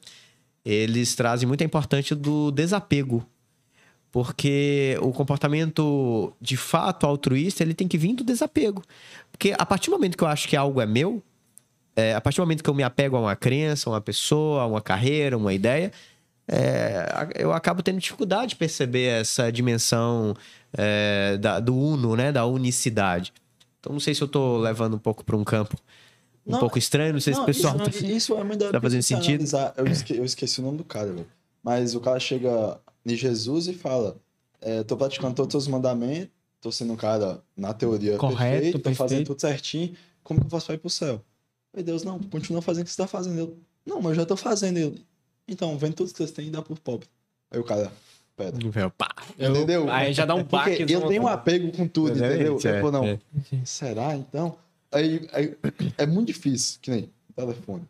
Eles 0.64 1.16
trazem 1.16 1.48
muita 1.48 1.64
importância 1.64 2.16
do 2.16 2.52
desapego. 2.52 3.26
Porque 4.12 4.98
o 5.02 5.12
comportamento 5.12 6.32
de 6.40 6.56
fato 6.56 7.06
altruísta, 7.06 7.64
ele 7.64 7.74
tem 7.74 7.88
que 7.88 7.98
vir 7.98 8.14
do 8.14 8.24
desapego. 8.24 8.82
Porque 9.32 9.54
a 9.58 9.66
partir 9.66 9.90
do 9.90 9.94
momento 9.94 10.18
que 10.18 10.24
eu 10.24 10.28
acho 10.28 10.48
que 10.48 10.56
algo 10.56 10.80
é 10.80 10.86
meu, 10.86 11.22
é, 11.96 12.14
a 12.16 12.22
partir 12.22 12.38
do 12.38 12.44
momento 12.44 12.64
que 12.64 12.70
eu 12.70 12.74
me 12.74 12.84
apego 12.84 13.18
a 13.18 13.20
uma 13.20 13.36
crença, 13.36 13.90
a 13.90 13.94
uma 13.94 14.02
pessoa, 14.02 14.62
a 14.62 14.66
uma 14.68 14.82
carreira, 14.82 15.38
uma 15.38 15.54
ideia, 15.54 15.92
é, 16.48 17.08
eu 17.36 17.52
acabo 17.54 17.82
tendo 17.82 18.00
dificuldade 18.00 18.50
de 18.50 18.56
perceber 18.56 19.08
essa 19.22 19.52
dimensão 19.52 20.36
é, 20.78 21.38
da- 21.38 21.60
do 21.60 21.76
uno, 21.76 22.16
né? 22.16 22.32
Da 22.32 22.46
unicidade. 22.46 23.34
Então, 23.80 23.94
não 23.94 24.00
sei 24.00 24.14
se 24.14 24.22
eu 24.22 24.28
tô 24.28 24.58
levando 24.58 24.96
um 24.96 25.00
pouco 25.00 25.24
para 25.24 25.36
um 25.36 25.44
campo 25.44 25.76
um 26.46 26.52
Não, 26.52 26.60
pouco 26.60 26.78
estranho, 26.78 27.14
não 27.14 27.20
sei 27.20 27.34
se 27.34 27.40
o 27.40 27.42
Não, 27.42 27.46
pessoal... 27.48 27.76
Isso, 27.90 28.02
tá- 28.04 28.08
isso 28.08 28.38
é 28.38 28.44
muito 28.44 28.72
tá 28.72 28.80
fazendo 28.80 29.02
sentido? 29.02 29.44
eu, 29.78 29.88
esque- 29.88 30.16
eu 30.18 30.24
esqueci 30.26 30.60
o 30.60 30.64
nome 30.64 30.78
do 30.78 30.84
cara, 30.84 31.12
velho. 31.12 31.28
Mas 31.64 31.96
o 31.96 32.00
cara 32.00 32.20
chega 32.20 32.80
em 33.04 33.16
Jesus 33.16 33.68
e 33.68 33.74
fala: 33.74 34.18
é, 34.62 34.84
tô 34.84 34.96
praticando 34.96 35.34
todos 35.34 35.56
os 35.56 35.68
mandamentos, 35.68 36.30
tô 36.62 36.72
sendo 36.72 36.94
um 36.94 36.96
cara, 36.96 37.42
na 37.58 37.74
teoria, 37.74 38.18
Correto, 38.18 38.38
perfeito, 38.52 38.80
tô 38.80 38.94
fazendo 38.94 39.08
perfeito. 39.18 39.28
tudo 39.30 39.42
certinho. 39.42 39.96
Como 40.24 40.40
que 40.40 40.46
eu 40.46 40.50
faço 40.52 40.68
pra 40.68 40.76
ir 40.76 40.78
pro 40.80 40.90
céu? 40.90 41.20
Aí 41.76 41.82
Deus, 41.82 42.04
não, 42.04 42.20
continua 42.20 42.62
fazendo 42.62 42.84
o 42.84 42.86
que 42.86 42.92
você 42.92 42.98
tá 42.98 43.08
fazendo. 43.08 43.40
Eu, 43.40 43.58
não, 43.86 43.98
mas 43.98 44.12
eu 44.12 44.16
já 44.18 44.26
tô 44.26 44.36
fazendo. 44.38 44.78
Eu, 44.78 44.96
então, 45.48 45.78
vende 45.78 45.96
tudo 45.96 46.12
que 46.12 46.18
vocês 46.18 46.32
têm 46.32 46.48
e 46.48 46.52
dá 46.52 46.62
pro 46.62 46.76
pobre. 46.80 47.08
Aí 47.52 47.60
o 47.60 47.64
cara, 47.64 47.92
pera. 48.36 48.54
Pá. 48.98 49.14
Eu- 49.38 49.52
Entendeu? 49.56 49.90
Aí 49.92 50.14
já 50.14 50.26
dá 50.26 50.36
um 50.36 50.44
Porque 50.44 50.80
baque. 50.82 50.94
eu 50.94 51.08
tenho 51.08 51.24
um 51.24 51.28
apego 51.28 51.72
com 51.72 51.88
tudo, 51.88 52.12
entendeu? 52.18 52.56
Exatamente, 52.58 52.68
Eu 52.68 52.82
falo, 52.82 52.92
não, 52.92 53.06
é. 53.06 53.20
será 53.66 54.16
então? 54.16 54.58
Aí, 54.92 55.28
aí 55.34 55.56
é 55.98 56.06
muito 56.06 56.28
difícil, 56.28 56.80
que 56.82 56.90
nem 56.92 57.04
um 57.30 57.34
telefone. 57.34 57.84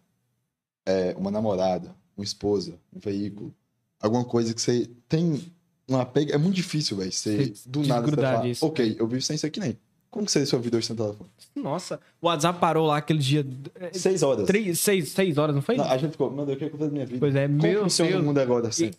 É, 0.86 1.16
uma 1.18 1.32
namorada, 1.32 1.95
uma 2.16 2.24
esposa, 2.24 2.74
um 2.95 2.99
veículo, 2.99 3.53
alguma 3.99 4.24
coisa 4.24 4.53
que 4.53 4.62
você 4.62 4.89
tem 5.10 5.41
um 5.89 5.97
apego. 5.97 6.32
É 6.32 6.38
muito 6.38 6.56
difícil, 6.56 6.97
velho. 6.97 7.12
Você 7.12 7.53
Você 7.53 7.70
do 7.70 7.84
nada 7.86 8.08
você 8.08 8.16
fala, 8.16 8.41
disso. 8.41 8.66
ok, 8.66 8.95
eu 8.99 9.08
vivo 9.08 9.22
sem 9.22 9.36
isso 9.36 9.45
aqui 9.45 9.60
nem. 9.60 9.78
Como 10.16 10.26
que 10.26 10.32
seria 10.32 10.45
sua 10.45 10.59
vida 10.59 10.78
hoje 10.78 10.88
sem 10.88 10.95
telefone? 10.95 11.30
Nossa, 11.53 11.99
o 12.22 12.28
WhatsApp 12.28 12.57
parou 12.57 12.88
lá 12.88 12.95
aquele 12.95 13.20
dia. 13.20 13.45
é, 13.76 13.91
Seis 13.91 14.24
horas. 14.24 14.45
Três, 14.47 14.80
seis, 14.80 15.09
seis 15.09 15.38
horas, 15.38 15.53
não 15.53 15.61
foi? 15.61 15.76
Não, 15.76 15.84
a 15.84 15.97
gente 15.97 16.11
ficou, 16.11 16.32
meu 16.32 16.45
Deus, 16.45 16.55
o 16.55 16.59
que 16.59 16.63
é 16.66 16.70
que 16.70 16.74
eu 16.76 16.80
vou 16.80 16.88
fazer 16.88 16.89
da 16.89 16.93
minha 16.93 17.05
vida? 17.05 17.20
Pois 17.20 17.36
é, 17.36 17.47
Como 17.47 17.61
meu 17.61 17.84
funciona 17.84 18.11
Deus. 18.11 18.24
o 18.24 18.26
mundo 18.26 18.38
agora 18.39 18.68
assim? 18.70 18.91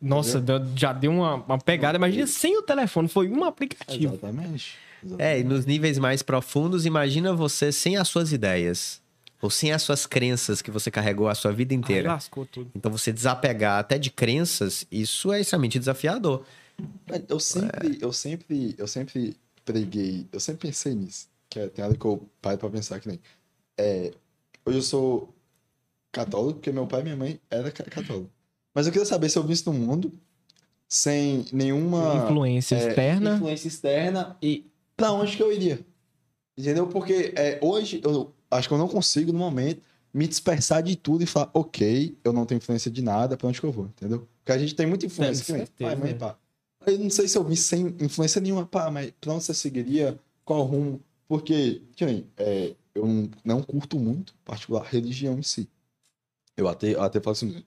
Nossa, 0.00 0.40
deu- 0.40 0.60
já 0.76 0.92
deu 0.92 1.10
uma, 1.10 1.34
uma 1.34 1.58
pegada. 1.58 1.98
Imagina 1.98 2.24
sem 2.28 2.56
o 2.56 2.62
telefone, 2.62 3.08
foi 3.08 3.28
um 3.28 3.42
aplicativo. 3.42 4.14
Exatamente. 4.14 4.76
É, 5.18 5.40
e 5.40 5.44
nos 5.44 5.66
níveis 5.66 5.98
mais 5.98 6.22
profundos, 6.22 6.86
imagina 6.86 7.34
você 7.34 7.72
sem 7.72 7.96
as 7.96 8.06
suas 8.06 8.32
ideias. 8.32 9.00
Ou 9.42 9.50
sem 9.50 9.72
as 9.72 9.82
suas 9.82 10.06
crenças 10.06 10.62
que 10.62 10.70
você 10.70 10.90
carregou 10.90 11.28
a 11.28 11.34
sua 11.34 11.52
vida 11.52 11.74
inteira. 11.74 12.08
lascou 12.12 12.46
tudo. 12.46 12.70
Então, 12.76 12.90
você 12.92 13.12
desapegar 13.12 13.78
até 13.80 13.96
de 13.98 14.10
crenças, 14.10 14.84
isso 14.90 15.32
é 15.32 15.40
extremamente 15.40 15.78
desafiador. 15.80 16.44
Eu 17.28 17.40
sempre, 17.40 17.98
eu 18.00 18.12
sempre, 18.12 18.74
eu 18.78 18.86
sempre 18.88 19.36
preguei, 19.72 20.26
eu 20.32 20.40
sempre 20.40 20.68
pensei 20.68 20.94
nisso. 20.94 21.28
Que 21.50 21.60
é, 21.60 21.68
tem 21.68 21.84
hora 21.84 21.94
que 21.94 22.04
eu 22.04 22.26
paro 22.40 22.56
pra 22.58 22.70
pensar 22.70 22.98
que 23.00 23.08
nem. 23.08 23.20
É, 23.76 24.12
hoje 24.64 24.78
eu 24.78 24.82
sou 24.82 25.34
católico, 26.10 26.54
porque 26.54 26.72
meu 26.72 26.86
pai 26.86 27.00
e 27.00 27.04
minha 27.04 27.16
mãe 27.16 27.40
eram 27.50 27.70
ca- 27.70 27.84
católicos. 27.84 28.30
Mas 28.74 28.86
eu 28.86 28.92
queria 28.92 29.06
saber 29.06 29.28
se 29.28 29.38
eu 29.38 29.42
visse 29.42 29.66
no 29.66 29.72
mundo 29.74 30.12
sem 30.88 31.44
nenhuma 31.52 32.24
Influência 32.24 32.76
é, 32.76 32.88
externa. 32.88 33.34
influência 33.36 33.68
externa 33.68 34.36
e 34.42 34.66
pra 34.96 35.12
onde 35.12 35.36
que 35.36 35.42
eu 35.42 35.52
iria. 35.52 35.80
Entendeu? 36.56 36.86
Porque 36.88 37.32
é, 37.36 37.58
hoje 37.62 38.00
eu 38.04 38.32
acho 38.50 38.68
que 38.68 38.74
eu 38.74 38.78
não 38.78 38.88
consigo, 38.88 39.32
no 39.32 39.38
momento, 39.38 39.82
me 40.12 40.26
dispersar 40.26 40.82
de 40.82 40.96
tudo 40.96 41.22
e 41.22 41.26
falar, 41.26 41.50
ok, 41.52 42.16
eu 42.24 42.32
não 42.32 42.46
tenho 42.46 42.56
influência 42.58 42.90
de 42.90 43.02
nada, 43.02 43.36
pra 43.36 43.46
onde 43.48 43.60
que 43.60 43.66
eu 43.66 43.72
vou, 43.72 43.86
entendeu? 43.86 44.26
Porque 44.40 44.52
a 44.52 44.58
gente 44.58 44.74
tem 44.74 44.86
muita 44.86 45.04
influência, 45.06 45.54
nem 45.54 45.66
certeza, 45.66 45.90
pai, 45.90 45.96
mãe, 45.96 46.16
pá. 46.18 46.36
Eu 46.90 46.98
não 46.98 47.10
sei 47.10 47.28
se 47.28 47.36
eu 47.36 47.44
vi 47.44 47.56
sem 47.56 47.94
influência 48.00 48.40
nenhuma, 48.40 48.66
pá, 48.66 48.90
mas 48.90 49.12
pra 49.20 49.32
onde 49.32 49.44
você 49.44 49.54
seguiria? 49.54 50.18
Qual 50.44 50.62
rumo? 50.64 51.00
Porque, 51.26 51.82
que 51.94 52.04
nem, 52.06 52.26
é, 52.36 52.74
eu 52.94 53.06
não, 53.06 53.30
não 53.44 53.62
curto 53.62 53.98
muito, 53.98 54.34
particular, 54.44 54.82
religião 54.84 55.38
em 55.38 55.42
si. 55.42 55.68
Eu 56.56 56.66
até, 56.68 56.94
eu 56.94 57.02
até 57.02 57.20
falo 57.20 57.32
assim, 57.32 57.62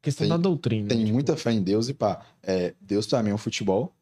Questão 0.00 0.26
tem- 0.26 0.36
da 0.36 0.36
doutrina. 0.36 0.88
tenho 0.88 1.00
tipo, 1.02 1.12
muita 1.12 1.36
fé 1.36 1.52
em 1.52 1.62
Deus 1.62 1.88
e 1.88 1.94
pá, 1.94 2.24
é, 2.42 2.74
Deus 2.80 3.06
pra 3.06 3.22
mim 3.22 3.30
é 3.30 3.34
um 3.34 3.38
futebol, 3.38 3.92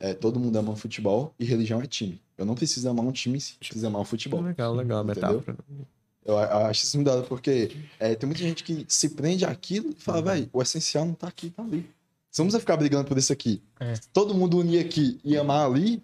é, 0.00 0.14
todo 0.14 0.40
mundo 0.40 0.56
ama 0.56 0.72
um 0.72 0.76
futebol 0.76 1.34
e 1.38 1.44
religião 1.44 1.80
é 1.80 1.86
time. 1.86 2.20
Eu 2.36 2.44
não 2.46 2.54
preciso 2.54 2.88
amar 2.88 3.04
um 3.04 3.12
time, 3.12 3.38
eu 3.38 3.58
preciso 3.58 3.86
amar 3.86 4.00
um 4.02 4.04
futebol. 4.04 4.42
Legal, 4.42 4.74
legal 4.74 5.04
Entendeu? 5.04 5.34
metáfora. 5.34 5.58
Eu, 6.24 6.34
eu 6.34 6.38
acho 6.66 6.84
isso 6.84 6.98
hora, 7.10 7.22
porque 7.22 7.72
é, 7.98 8.14
tem 8.14 8.26
muita 8.26 8.42
gente 8.42 8.64
que 8.64 8.84
se 8.88 9.10
prende 9.10 9.44
àquilo 9.44 9.90
e 9.90 9.94
fala, 10.00 10.22
velho, 10.22 10.48
o 10.52 10.62
essencial 10.62 11.04
não 11.04 11.14
tá 11.14 11.28
aqui, 11.28 11.50
tá 11.50 11.62
ali. 11.62 11.88
Se 12.32 12.40
vamos 12.40 12.56
ficar 12.56 12.76
brigando 12.78 13.04
por 13.06 13.18
isso 13.18 13.32
aqui, 13.32 13.62
É. 13.78 13.92
todo 14.12 14.34
mundo 14.34 14.58
unir 14.58 14.80
aqui 14.80 15.20
e 15.22 15.36
amar 15.36 15.66
ali, 15.66 16.02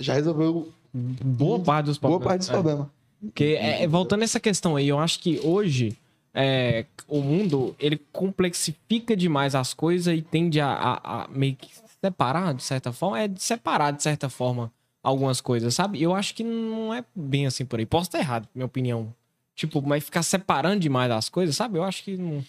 já 0.00 0.12
resolveu 0.14 0.70
Boa 0.92 1.58
parte 1.60 1.86
dos 1.86 1.96
boa 1.98 2.18
problemas. 2.18 2.26
parte 2.28 2.38
dos 2.40 2.48
É. 2.50 2.52
problemas. 2.52 2.86
Porque, 3.22 3.44
é, 3.58 3.82
é, 3.84 3.86
voltando 3.88 4.22
a 4.22 4.24
essa 4.24 4.40
questão 4.40 4.74
aí, 4.76 4.88
eu 4.88 4.98
acho 4.98 5.20
que 5.20 5.40
hoje 5.44 5.96
é, 6.34 6.84
o 7.06 7.20
mundo 7.20 7.76
ele 7.78 7.96
complexifica 8.12 9.16
demais 9.16 9.54
as 9.54 9.72
coisas 9.72 10.16
e 10.18 10.20
tende 10.22 10.60
a, 10.60 10.68
a- 10.72 11.22
a 11.24 11.28
meio 11.28 11.54
que 11.54 11.68
separar, 12.02 12.52
de 12.54 12.62
certa 12.62 12.92
forma, 12.92 13.20
é 13.20 13.28
de 13.28 13.40
separar, 13.42 13.92
de 13.92 14.02
certa 14.02 14.28
forma, 14.28 14.72
algumas 15.02 15.40
coisas, 15.40 15.72
sabe? 15.74 16.02
Eu 16.02 16.14
acho 16.14 16.34
que 16.34 16.42
não 16.42 16.92
é 16.92 17.04
bem 17.14 17.46
assim 17.46 17.64
por 17.64 17.78
aí. 17.78 17.86
Posso 17.86 18.08
estar 18.08 18.18
errado, 18.18 18.48
minha 18.54 18.66
opinião. 18.66 19.14
Tipo, 19.54 19.80
mas 19.82 20.02
ficar 20.02 20.22
separando 20.24 20.80
demais 20.80 21.10
as 21.12 21.28
coisas, 21.28 21.54
sabe? 21.54 21.78
Eu 21.78 21.84
acho 21.84 22.02
que 22.02 22.16
não. 22.16 22.42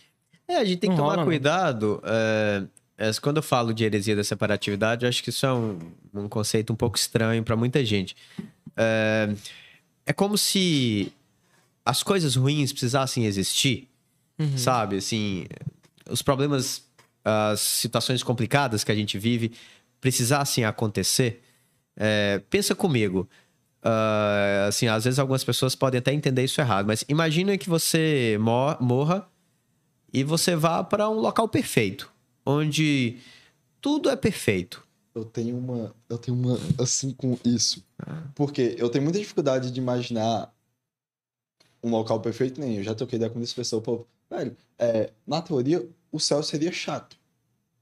É, 0.48 0.56
a 0.58 0.66
gente 0.66 0.80
tem 0.80 0.90
que 0.90 0.96
Não 0.96 1.04
tomar 1.04 1.10
rola, 1.12 1.18
não. 1.18 1.26
cuidado. 1.26 2.02
é, 2.06 2.64
quando 3.22 3.38
eu 3.38 3.44
falo 3.44 3.74
de 3.74 3.84
heresia 3.84 4.16
da 4.16 4.24
separatividade, 4.24 5.04
eu 5.06 5.10
acho 5.10 5.24
que 5.24 5.30
isso 5.30 5.46
é 5.46 5.54
um, 5.54 5.80
um 6.14 6.28
conceito 6.30 6.72
um 6.74 6.76
pouco 6.76 6.98
estranho 6.98 7.44
para 7.44 7.56
muita 7.56 7.84
gente. 7.84 8.16
É, 8.78 9.34
é 10.06 10.14
como 10.14 10.38
se 10.38 11.12
as 11.86 12.02
coisas 12.04 12.36
ruins 12.36 12.72
precisassem 12.72 13.26
existir, 13.26 13.90
Uhum. 14.40 14.58
sabe? 14.58 14.98
Assim, 14.98 15.46
os 16.10 16.22
problemas, 16.24 16.84
as 17.24 17.60
situações 17.62 18.24
complicadas 18.24 18.84
que 18.84 18.92
a 18.92 18.96
gente 18.96 19.18
vive 19.20 19.52
precisassem 20.02 20.66
acontecer. 20.66 21.44
É, 21.96 22.42
pensa 22.50 22.74
comigo. 22.74 23.30
ah, 23.84 24.66
assim, 24.70 24.88
às 24.88 25.04
vezes 25.04 25.20
algumas 25.20 25.44
pessoas 25.44 25.76
podem 25.76 26.00
até 26.00 26.14
entender 26.14 26.44
isso 26.44 26.60
errado, 26.62 26.86
mas 26.88 27.04
imagina 27.10 27.58
que 27.58 27.70
você 27.70 28.38
mor- 28.40 28.78
morra 28.82 29.28
e 30.14 30.24
você 30.24 30.56
vá 30.56 30.84
para 30.84 31.10
um 31.10 31.16
local 31.20 31.48
perfeito, 31.50 32.10
onde 32.46 33.18
tudo 33.82 34.10
é 34.10 34.16
perfeito. 34.16 34.86
Eu 35.14 35.26
tenho 35.26 35.58
uma. 35.58 35.94
Eu 36.10 36.18
tenho 36.18 36.38
uma. 36.38 36.58
Assim 36.80 37.12
com 37.12 37.38
isso. 37.46 37.84
Porque 38.34 38.76
eu 38.78 38.90
tenho 38.90 39.04
muita 39.04 39.20
dificuldade 39.20 39.72
de 39.72 39.80
imaginar 39.80 40.54
um 41.84 41.90
local 41.90 42.20
perfeito 42.20 42.60
nem. 42.60 42.78
Eu 42.78 42.84
já 42.84 42.96
troquei 42.96 43.18
ideia 43.18 43.30
com 43.30 43.40
essa 43.42 43.54
pessoa. 43.54 43.82
Pô, 43.82 44.08
velho, 44.30 44.56
é, 44.80 45.12
na 45.28 45.42
teoria, 45.42 45.88
o 46.12 46.20
céu 46.20 46.42
seria 46.42 46.72
chato. 46.72 47.18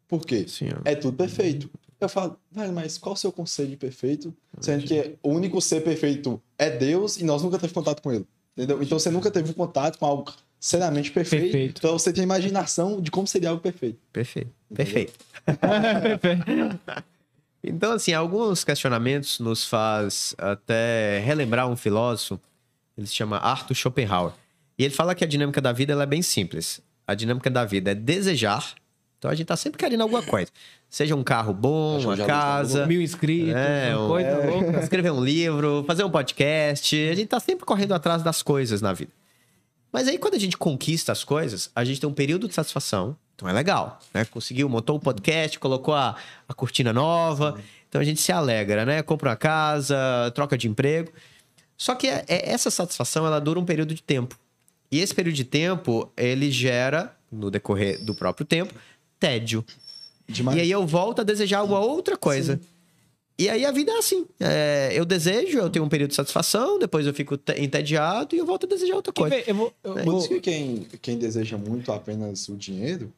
Por 0.08 0.26
quê? 0.26 0.46
Sim. 0.48 0.70
É 0.84 0.94
tudo 0.94 1.16
perfeito. 1.16 1.70
Eu 2.00 2.10
falo, 2.10 2.36
velho, 2.52 2.74
mas 2.74 2.98
qual 2.98 3.14
o 3.14 3.18
seu 3.18 3.32
conceito 3.32 3.70
de 3.70 3.78
perfeito? 3.78 4.36
Sendo 4.60 4.84
que 4.86 5.16
o 5.22 5.30
único 5.30 5.62
ser 5.62 5.82
perfeito 5.82 6.42
é 6.58 6.70
Deus 6.70 7.18
e 7.18 7.24
nós 7.24 7.44
nunca 7.44 7.58
tivemos 7.58 7.74
contato 7.74 8.02
com 8.02 8.12
ele. 8.12 8.28
Entendeu? 8.58 8.82
Então 8.82 9.00
você 9.00 9.10
nunca 9.10 9.32
teve 9.32 9.54
contato 9.54 9.98
com 9.98 10.06
algo 10.06 10.34
seriamente 10.62 11.12
perfeito. 11.12 11.44
Perfeito. 11.44 11.80
Então 11.80 11.98
você 12.00 12.14
tem 12.14 12.24
imaginação 12.24 13.02
de 13.02 13.12
como 13.12 13.28
seria 13.28 13.50
algo 13.50 13.62
perfeito. 13.62 14.00
Perfeito. 14.14 14.52
Entendeu? 14.72 15.10
Perfeito. 16.20 16.80
Então, 17.64 17.92
assim, 17.92 18.12
alguns 18.12 18.64
questionamentos 18.64 19.40
nos 19.40 19.64
faz 19.64 20.34
até 20.38 21.20
relembrar 21.20 21.70
um 21.70 21.76
filósofo, 21.76 22.40
ele 22.98 23.06
se 23.06 23.14
chama 23.14 23.38
Arthur 23.38 23.76
Schopenhauer. 23.76 24.34
E 24.80 24.84
ele 24.84 24.94
fala 24.96 25.14
que 25.14 25.24
a 25.24 25.28
dinâmica 25.28 25.62
da 25.62 25.72
vida 25.72 25.94
ela 25.94 26.02
é 26.02 26.08
bem 26.08 26.24
simples. 26.24 26.82
A 27.06 27.14
dinâmica 27.14 27.52
da 27.52 27.64
vida 27.64 27.92
é 27.92 27.96
desejar. 27.96 28.74
Então 29.20 29.30
a 29.30 29.36
gente 29.36 29.46
tá 29.46 29.56
sempre 29.56 29.78
querendo 29.78 30.02
alguma 30.02 30.24
coisa. 30.24 30.50
Seja 30.90 31.16
um 31.16 31.24
carro 31.24 31.54
bom, 31.54 32.00
uma 32.00 32.18
casa, 32.18 32.88
Mil 32.88 33.00
inscritos, 33.00 33.54
É, 33.54 33.96
um- 33.96 34.08
coisa 34.08 34.28
é. 34.30 34.50
louca. 34.50 34.80
escrever 34.80 35.12
um 35.12 35.24
livro, 35.24 35.84
fazer 35.86 36.04
um 36.04 36.10
podcast. 36.10 36.96
A 37.12 37.14
gente 37.14 37.28
tá 37.28 37.40
sempre 37.40 37.64
correndo 37.64 37.94
atrás 37.94 38.24
das 38.24 38.42
coisas 38.42 38.82
na 38.82 38.92
vida. 38.92 39.12
Mas 39.92 40.08
aí, 40.08 40.18
quando 40.18 40.36
a 40.36 40.40
gente 40.40 40.58
conquista 40.58 41.12
as 41.12 41.24
coisas, 41.24 41.70
a 41.76 41.84
gente 41.84 42.00
tem 42.00 42.10
um 42.10 42.14
período 42.14 42.48
de 42.48 42.54
satisfação. 42.54 43.16
Então 43.36 43.50
é 43.50 43.54
legal, 43.54 44.00
né? 44.14 44.24
Conseguiu, 44.26 44.70
montou 44.70 44.96
um 44.98 45.00
podcast, 45.00 45.58
colocou 45.60 45.94
a, 45.94 46.16
a 46.48 46.54
cortina 46.54 46.94
nova. 46.94 47.60
Então 47.90 48.00
a 48.00 48.04
gente 48.04 48.22
se 48.22 48.32
alegra, 48.32 48.86
né? 48.86 49.02
Compra 49.02 49.32
uma 49.32 49.36
casa, 49.36 50.32
troca 50.36 50.58
de 50.58 50.68
emprego. 50.68 51.12
Só 51.78 51.96
que 51.96 52.08
é- 52.08 52.24
é- 52.28 52.52
essa 52.52 52.70
satisfação, 52.70 53.26
ela 53.26 53.42
dura 53.42 53.60
um 53.60 53.66
período 53.66 53.94
de 53.96 54.02
tempo. 54.04 54.38
E 54.92 55.00
esse 55.00 55.14
período 55.16 55.36
de 55.36 55.44
tempo, 55.44 56.12
ele 56.16 56.52
gera, 56.52 57.16
no 57.32 57.50
decorrer 57.50 58.04
do 58.06 58.14
próprio 58.14 58.46
tempo, 58.46 58.74
tédio. 59.20 59.66
Demais. 60.28 60.58
E 60.58 60.62
aí 60.62 60.72
eu 60.72 60.86
volto 60.86 61.22
a 61.22 61.24
desejar 61.24 61.64
uma 61.64 61.80
outra 61.80 62.16
coisa. 62.16 62.62
E 63.38 63.50
aí 63.50 63.66
a 63.66 63.72
vida 63.72 63.92
é 63.92 63.98
assim. 63.98 64.28
É, 64.40 64.90
eu 64.94 65.04
desejo, 65.06 65.58
eu 65.58 65.70
tenho 65.70 65.84
um 65.86 65.90
período 65.90 66.10
de 66.12 66.16
satisfação, 66.16 66.78
depois 66.78 67.08
eu 67.08 67.14
fico 67.14 67.38
te- 67.38 67.60
entediado 67.60 68.36
e 68.36 68.40
eu 68.40 68.46
volto 68.46 68.66
a 68.66 68.70
desejar 68.70 68.96
outra 68.96 69.12
coisa. 69.12 69.36
Eu 69.48 69.56
vou, 69.56 69.74
eu 69.84 70.04
vou- 70.06 70.20
isso 70.20 70.28
que 70.28 70.40
quem, 70.40 70.84
quem 71.02 71.18
deseja 71.18 71.58
muito 71.58 71.92
apenas 71.92 72.48
o 72.50 72.56
dinheiro, 72.56 73.12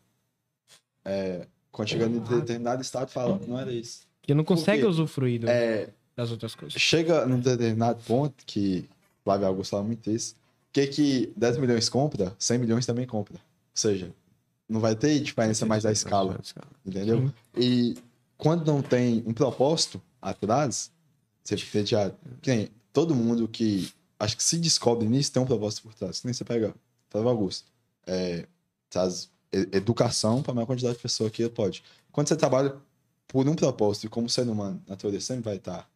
é, 1.03 1.45
quando 1.71 1.89
chegando 1.89 2.15
em 2.17 2.39
determinado 2.39 2.81
estado, 2.81 3.09
fala, 3.09 3.39
não 3.47 3.59
era 3.59 3.71
isso. 3.71 4.01
que 4.21 4.33
não 4.33 4.43
consegue 4.43 4.83
Porque, 4.83 4.91
usufruir 4.91 5.41
do- 5.41 5.49
É, 5.49 5.89
das 6.15 6.31
outras 6.31 6.55
coisas. 6.55 6.79
chega 6.81 7.25
num 7.25 7.39
determinado 7.39 8.01
ponto, 8.05 8.35
que 8.45 8.85
Flávio 9.23 9.47
Augusto 9.47 9.71
fala 9.71 9.83
muito 9.83 10.09
isso, 10.09 10.35
que 10.71 10.87
que 10.87 11.33
10 11.35 11.57
milhões 11.57 11.89
compra, 11.89 12.33
100 12.39 12.57
milhões 12.59 12.85
também 12.85 13.05
compra. 13.05 13.33
Ou 13.35 13.39
seja, 13.75 14.09
não 14.69 14.79
vai 14.79 14.95
ter 14.95 15.19
diferença 15.19 15.65
mais 15.65 15.83
da 15.83 15.91
escala, 15.91 16.39
entendeu? 16.85 17.29
E 17.57 17.95
quando 18.37 18.65
não 18.65 18.81
tem 18.81 19.23
um 19.25 19.33
propósito 19.33 20.01
atrás, 20.21 20.91
você. 21.43 21.55
Que 22.41 22.55
nem 22.55 22.69
todo 22.91 23.15
mundo 23.15 23.47
que 23.47 23.91
acho 24.19 24.37
que 24.37 24.43
se 24.43 24.57
descobre 24.57 25.07
nisso 25.07 25.31
tem 25.31 25.41
um 25.41 25.45
propósito 25.45 25.83
por 25.83 25.93
trás. 25.93 26.19
Que 26.19 26.27
nem 26.27 26.33
você 26.33 26.43
pega 26.43 26.73
Flávio 27.09 27.29
Augusto. 27.29 27.71
É, 28.05 28.47
traz 28.89 29.29
educação 29.71 30.41
para 30.41 30.51
a 30.51 30.55
maior 30.55 30.65
quantidade 30.65 30.95
de 30.95 31.01
pessoas 31.01 31.31
que 31.31 31.47
pode. 31.49 31.83
Quando 32.11 32.27
você 32.27 32.35
trabalha 32.35 32.75
por 33.27 33.47
um 33.47 33.55
propósito 33.55 34.05
e 34.05 34.09
como 34.09 34.29
ser 34.29 34.47
humano, 34.47 34.81
na 34.87 34.95
teoria 34.95 35.21
sempre 35.21 35.43
vai 35.43 35.55
estar. 35.55 35.89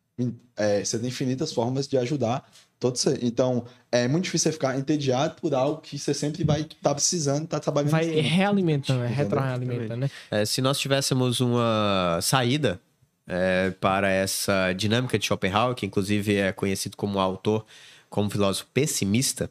é, 0.55 0.83
você 0.83 0.97
tem 0.97 1.09
infinitas 1.09 1.51
formas 1.53 1.87
de 1.87 1.97
ajudar 1.97 2.49
todo 2.79 2.97
ser. 2.97 3.23
Então, 3.23 3.65
é 3.91 4.07
muito 4.07 4.25
difícil 4.25 4.51
você 4.51 4.53
ficar 4.53 4.77
entediado 4.77 5.35
por 5.41 5.53
algo 5.53 5.81
que 5.81 5.97
você 5.97 6.13
sempre 6.13 6.43
vai 6.43 6.61
estar 6.61 6.93
precisando, 6.93 7.45
estar 7.45 7.59
trabalhando. 7.59 7.91
Vai 7.91 8.05
realimentando, 8.05 9.03
é 9.03 9.07
retroalimentando, 9.07 9.97
né? 9.97 10.11
É, 10.29 10.45
se 10.45 10.61
nós 10.61 10.79
tivéssemos 10.79 11.39
uma 11.39 12.19
saída 12.21 12.79
é, 13.27 13.71
para 13.79 14.09
essa 14.09 14.73
dinâmica 14.73 15.17
de 15.17 15.25
Schopenhauer, 15.25 15.75
que 15.75 15.85
inclusive 15.85 16.35
é 16.35 16.51
conhecido 16.51 16.95
como 16.95 17.19
autor, 17.19 17.65
como 18.09 18.29
filósofo 18.29 18.67
pessimista, 18.73 19.49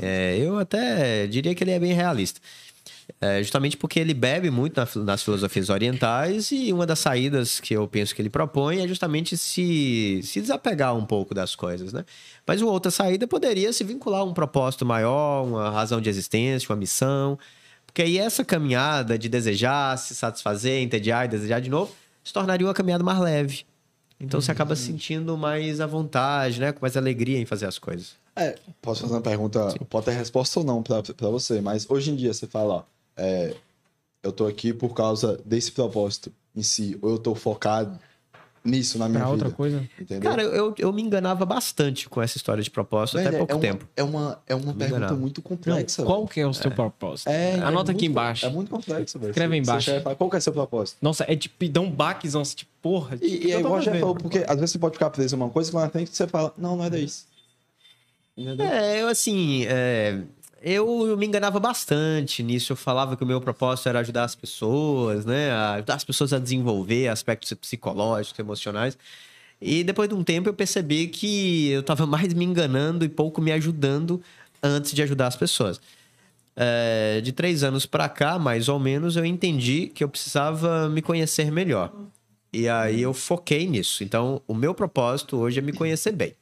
é, 0.00 0.36
eu 0.38 0.58
até 0.58 1.26
diria 1.26 1.54
que 1.54 1.64
ele 1.64 1.72
é 1.72 1.78
bem 1.78 1.92
realista. 1.92 2.40
É, 3.20 3.42
justamente 3.42 3.76
porque 3.76 4.00
ele 4.00 4.14
bebe 4.14 4.50
muito 4.50 4.76
na- 4.78 5.04
nas 5.04 5.22
filosofias 5.22 5.68
orientais 5.68 6.50
e 6.50 6.72
uma 6.72 6.86
das 6.86 6.98
saídas 6.98 7.60
que 7.60 7.74
eu 7.74 7.86
penso 7.86 8.14
que 8.14 8.22
ele 8.22 8.30
propõe 8.30 8.80
é 8.82 8.88
justamente 8.88 9.36
se, 9.36 10.20
se 10.22 10.40
desapegar 10.40 10.96
um 10.96 11.04
pouco 11.04 11.34
das 11.34 11.54
coisas, 11.54 11.92
né? 11.92 12.04
Mas 12.46 12.62
uma 12.62 12.70
outra 12.72 12.90
saída 12.90 13.26
poderia 13.26 13.72
se 13.72 13.84
vincular 13.84 14.20
a 14.20 14.24
um 14.24 14.32
propósito 14.32 14.86
maior, 14.86 15.44
uma 15.44 15.70
razão 15.70 16.00
de 16.00 16.08
existência, 16.08 16.70
uma 16.70 16.76
missão. 16.76 17.38
Porque 17.86 18.02
aí 18.02 18.18
essa 18.18 18.44
caminhada 18.44 19.18
de 19.18 19.28
desejar, 19.28 19.96
se 19.98 20.14
satisfazer, 20.14 20.82
entediar 20.82 21.26
e 21.26 21.28
desejar 21.28 21.60
de 21.60 21.70
novo, 21.70 21.94
se 22.24 22.32
tornaria 22.32 22.66
uma 22.66 22.74
caminhada 22.74 23.04
mais 23.04 23.18
leve. 23.20 23.64
Então 24.18 24.40
você 24.40 24.50
acaba 24.50 24.74
se 24.74 24.82
sentindo 24.86 25.36
mais 25.36 25.80
à 25.80 25.86
vontade, 25.86 26.58
né? 26.58 26.72
Com 26.72 26.80
mais 26.80 26.96
alegria 26.96 27.38
em 27.38 27.44
fazer 27.44 27.66
as 27.66 27.78
coisas. 27.78 28.16
É, 28.36 28.56
posso 28.82 29.02
fazer 29.02 29.14
uma 29.14 29.20
pergunta, 29.20 29.72
pode 29.88 30.06
ter 30.06 30.12
resposta 30.12 30.58
ou 30.60 30.66
não 30.66 30.82
pra, 30.82 31.02
pra 31.02 31.28
você, 31.28 31.60
mas 31.60 31.88
hoje 31.88 32.10
em 32.10 32.16
dia 32.16 32.32
você 32.34 32.46
fala, 32.46 32.74
ó, 32.74 32.82
é, 33.16 33.54
eu 34.22 34.32
tô 34.32 34.46
aqui 34.46 34.72
por 34.72 34.92
causa 34.94 35.38
desse 35.44 35.70
propósito 35.70 36.32
em 36.56 36.62
si, 36.62 36.98
ou 37.00 37.10
eu 37.10 37.18
tô 37.18 37.34
focado 37.34 37.96
nisso 38.64 38.96
na 38.98 39.08
minha 39.10 39.20
Pra 39.20 39.30
vida. 39.30 39.44
outra 39.44 39.56
coisa. 39.56 39.88
Entendeu? 40.00 40.30
Cara, 40.30 40.42
eu, 40.42 40.74
eu 40.78 40.90
me 40.92 41.02
enganava 41.02 41.44
bastante 41.44 42.08
com 42.08 42.22
essa 42.22 42.38
história 42.38 42.62
de 42.62 42.70
propósito 42.70 43.16
Velho, 43.18 43.28
até 43.28 43.38
pouco 43.38 43.52
é 43.52 43.54
uma, 43.54 43.60
tempo. 43.60 43.88
É 43.94 44.02
uma, 44.02 44.42
é 44.46 44.54
uma 44.54 44.72
pergunta 44.72 44.86
enganava. 44.96 45.14
muito 45.20 45.38
Não, 45.42 45.44
complexa. 45.56 46.02
qual 46.02 46.26
que 46.26 46.40
é 46.40 46.46
o 46.46 46.54
seu 46.54 46.70
propósito? 46.70 47.28
É, 47.28 47.56
Anota 47.60 47.90
é 47.90 47.94
aqui 47.94 48.04
muito- 48.04 48.10
embaixo. 48.12 48.46
É 48.46 48.48
muito 48.48 48.70
complexo, 48.70 49.18
velho. 49.18 49.30
Escreve 49.30 49.56
embaixo. 49.58 49.90
E 49.90 50.00
fala, 50.00 50.16
qual 50.16 50.30
que 50.30 50.36
é 50.36 50.38
o 50.38 50.42
seu 50.42 50.52
propósito? 50.52 50.96
Nossa, 51.02 51.24
é 51.28 51.36
tipo, 51.36 51.68
dá 51.68 51.80
um 51.82 51.90
baquezão, 51.90 52.42
tipo, 52.42 52.70
porra. 52.80 53.18
E, 53.20 53.26
e 53.48 53.50
eu 53.50 53.58
aí, 53.58 53.62
tô 53.62 53.68
igual 53.68 53.82
já 53.82 53.94
falou, 53.96 54.14
porque 54.16 54.38
às 54.48 54.56
vezes 54.56 54.70
você 54.70 54.78
pode 54.78 54.94
ficar 54.94 55.10
preso 55.10 55.36
em 55.36 55.38
uma 55.38 55.50
coisa 55.50 55.70
que 55.70 55.76
lá 55.76 55.82
na 55.84 55.90
frente 55.90 56.16
você 56.16 56.26
fala, 56.26 56.52
não, 56.56 56.74
não 56.76 56.84
era 56.84 56.98
isso. 56.98 57.26
Entendeu? 58.36 58.66
É, 58.66 59.02
eu 59.02 59.08
assim, 59.08 59.64
é, 59.66 60.20
eu, 60.60 61.16
me 61.16 61.26
enganava 61.26 61.60
bastante 61.60 62.42
nisso. 62.42 62.72
Eu 62.72 62.76
falava 62.76 63.16
que 63.16 63.22
o 63.22 63.26
meu 63.26 63.40
propósito 63.40 63.88
era 63.88 64.00
ajudar 64.00 64.24
as 64.24 64.34
pessoas, 64.34 65.26
né? 65.26 65.52
Ajudar 65.52 65.94
as 65.94 66.04
pessoas 66.04 66.32
a 66.32 66.38
desenvolver 66.38 67.08
aspectos 67.08 67.52
psicológicos, 67.52 68.38
emocionais. 68.38 68.96
E 69.60 69.84
depois 69.84 70.08
de 70.08 70.14
um 70.14 70.24
tempo 70.24 70.48
eu 70.48 70.54
percebi 70.54 71.08
que 71.08 71.68
eu 71.68 71.82
tava 71.82 72.06
mais 72.06 72.32
me 72.32 72.44
enganando 72.44 73.04
e 73.04 73.08
pouco 73.08 73.40
me 73.40 73.52
ajudando 73.52 74.22
antes 74.62 74.92
de 74.92 75.02
ajudar 75.02 75.26
as 75.26 75.36
pessoas. 75.36 75.80
É, 76.56 77.20
de 77.20 77.32
três 77.32 77.62
anos 77.62 77.84
pra 77.84 78.08
cá, 78.08 78.38
mais 78.38 78.68
ou 78.68 78.78
menos, 78.78 79.16
eu 79.16 79.24
entendi 79.24 79.88
que 79.88 80.02
eu 80.02 80.08
precisava 80.08 80.88
me 80.88 81.02
conhecer 81.02 81.52
melhor. 81.52 81.92
E 82.52 82.68
aí 82.68 83.02
eu 83.02 83.12
foquei 83.12 83.66
nisso. 83.66 84.02
Então, 84.02 84.40
o 84.46 84.54
meu 84.54 84.74
propósito 84.74 85.36
hoje 85.36 85.58
é 85.58 85.62
me 85.62 85.72
conhecer 85.72 86.12
bem. 86.12 86.32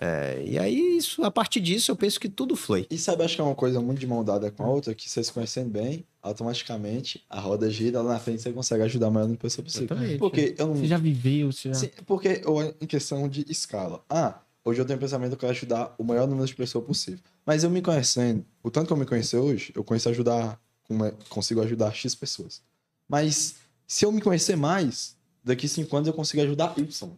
É, 0.00 0.44
e 0.46 0.56
aí, 0.58 0.96
isso, 0.96 1.24
a 1.24 1.30
partir 1.30 1.60
disso, 1.60 1.90
eu 1.90 1.96
penso 1.96 2.20
que 2.20 2.28
tudo 2.28 2.54
flui. 2.54 2.86
E 2.88 2.96
sabe, 2.96 3.24
acho 3.24 3.34
que 3.34 3.40
é 3.40 3.44
uma 3.44 3.54
coisa 3.54 3.80
muito 3.80 3.98
de 3.98 4.06
mão 4.06 4.22
dada 4.22 4.48
com 4.50 4.62
a 4.62 4.68
outra, 4.68 4.94
que 4.94 5.10
vocês 5.10 5.26
se 5.26 5.32
conhecendo 5.32 5.70
bem, 5.70 6.04
automaticamente 6.22 7.24
a 7.28 7.40
roda 7.40 7.68
gira, 7.70 8.00
lá 8.00 8.12
na 8.14 8.20
frente 8.20 8.40
você 8.42 8.52
consegue 8.52 8.82
ajudar 8.84 9.08
a 9.08 9.10
maior 9.10 9.24
número 9.24 9.38
de 9.38 9.42
pessoas 9.42 9.64
possível. 9.64 9.86
Exatamente. 9.90 10.18
Porque 10.18 10.54
eu 10.56 10.66
não. 10.68 10.76
Você 10.76 10.86
já 10.86 10.98
viveu, 10.98 11.50
você 11.52 11.68
já... 11.70 11.74
Sim, 11.74 11.90
porque 12.06 12.42
eu- 12.44 12.74
em 12.80 12.86
questão 12.86 13.28
de 13.28 13.44
escala. 13.50 14.04
Ah, 14.08 14.40
hoje 14.64 14.80
eu 14.80 14.84
tenho 14.84 14.96
o 14.98 15.00
pensamento 15.00 15.30
que 15.30 15.34
eu 15.34 15.38
quero 15.40 15.52
ajudar 15.52 15.94
o 15.98 16.04
maior 16.04 16.28
número 16.28 16.46
de 16.46 16.54
pessoas 16.54 16.84
possível. 16.84 17.20
Mas 17.44 17.64
eu 17.64 17.70
me 17.70 17.82
conhecendo, 17.82 18.44
o 18.62 18.70
tanto 18.70 18.86
que 18.86 18.92
eu 18.92 18.96
me 18.96 19.04
conheço 19.06 19.36
hoje, 19.36 19.72
eu 19.74 19.82
conheço 19.82 20.08
ajudar, 20.10 20.60
como 20.84 21.04
é- 21.04 21.12
consigo 21.28 21.60
ajudar 21.60 21.92
X 21.92 22.14
pessoas. 22.14 22.62
Mas 23.08 23.56
Se 23.90 24.04
eu 24.04 24.12
me 24.12 24.20
conhecer 24.20 24.54
mais, 24.54 25.16
daqui 25.42 25.66
cinco 25.66 25.96
anos 25.96 26.06
eu 26.06 26.12
consigo 26.12 26.42
ajudar 26.42 26.74
Y. 26.78 27.10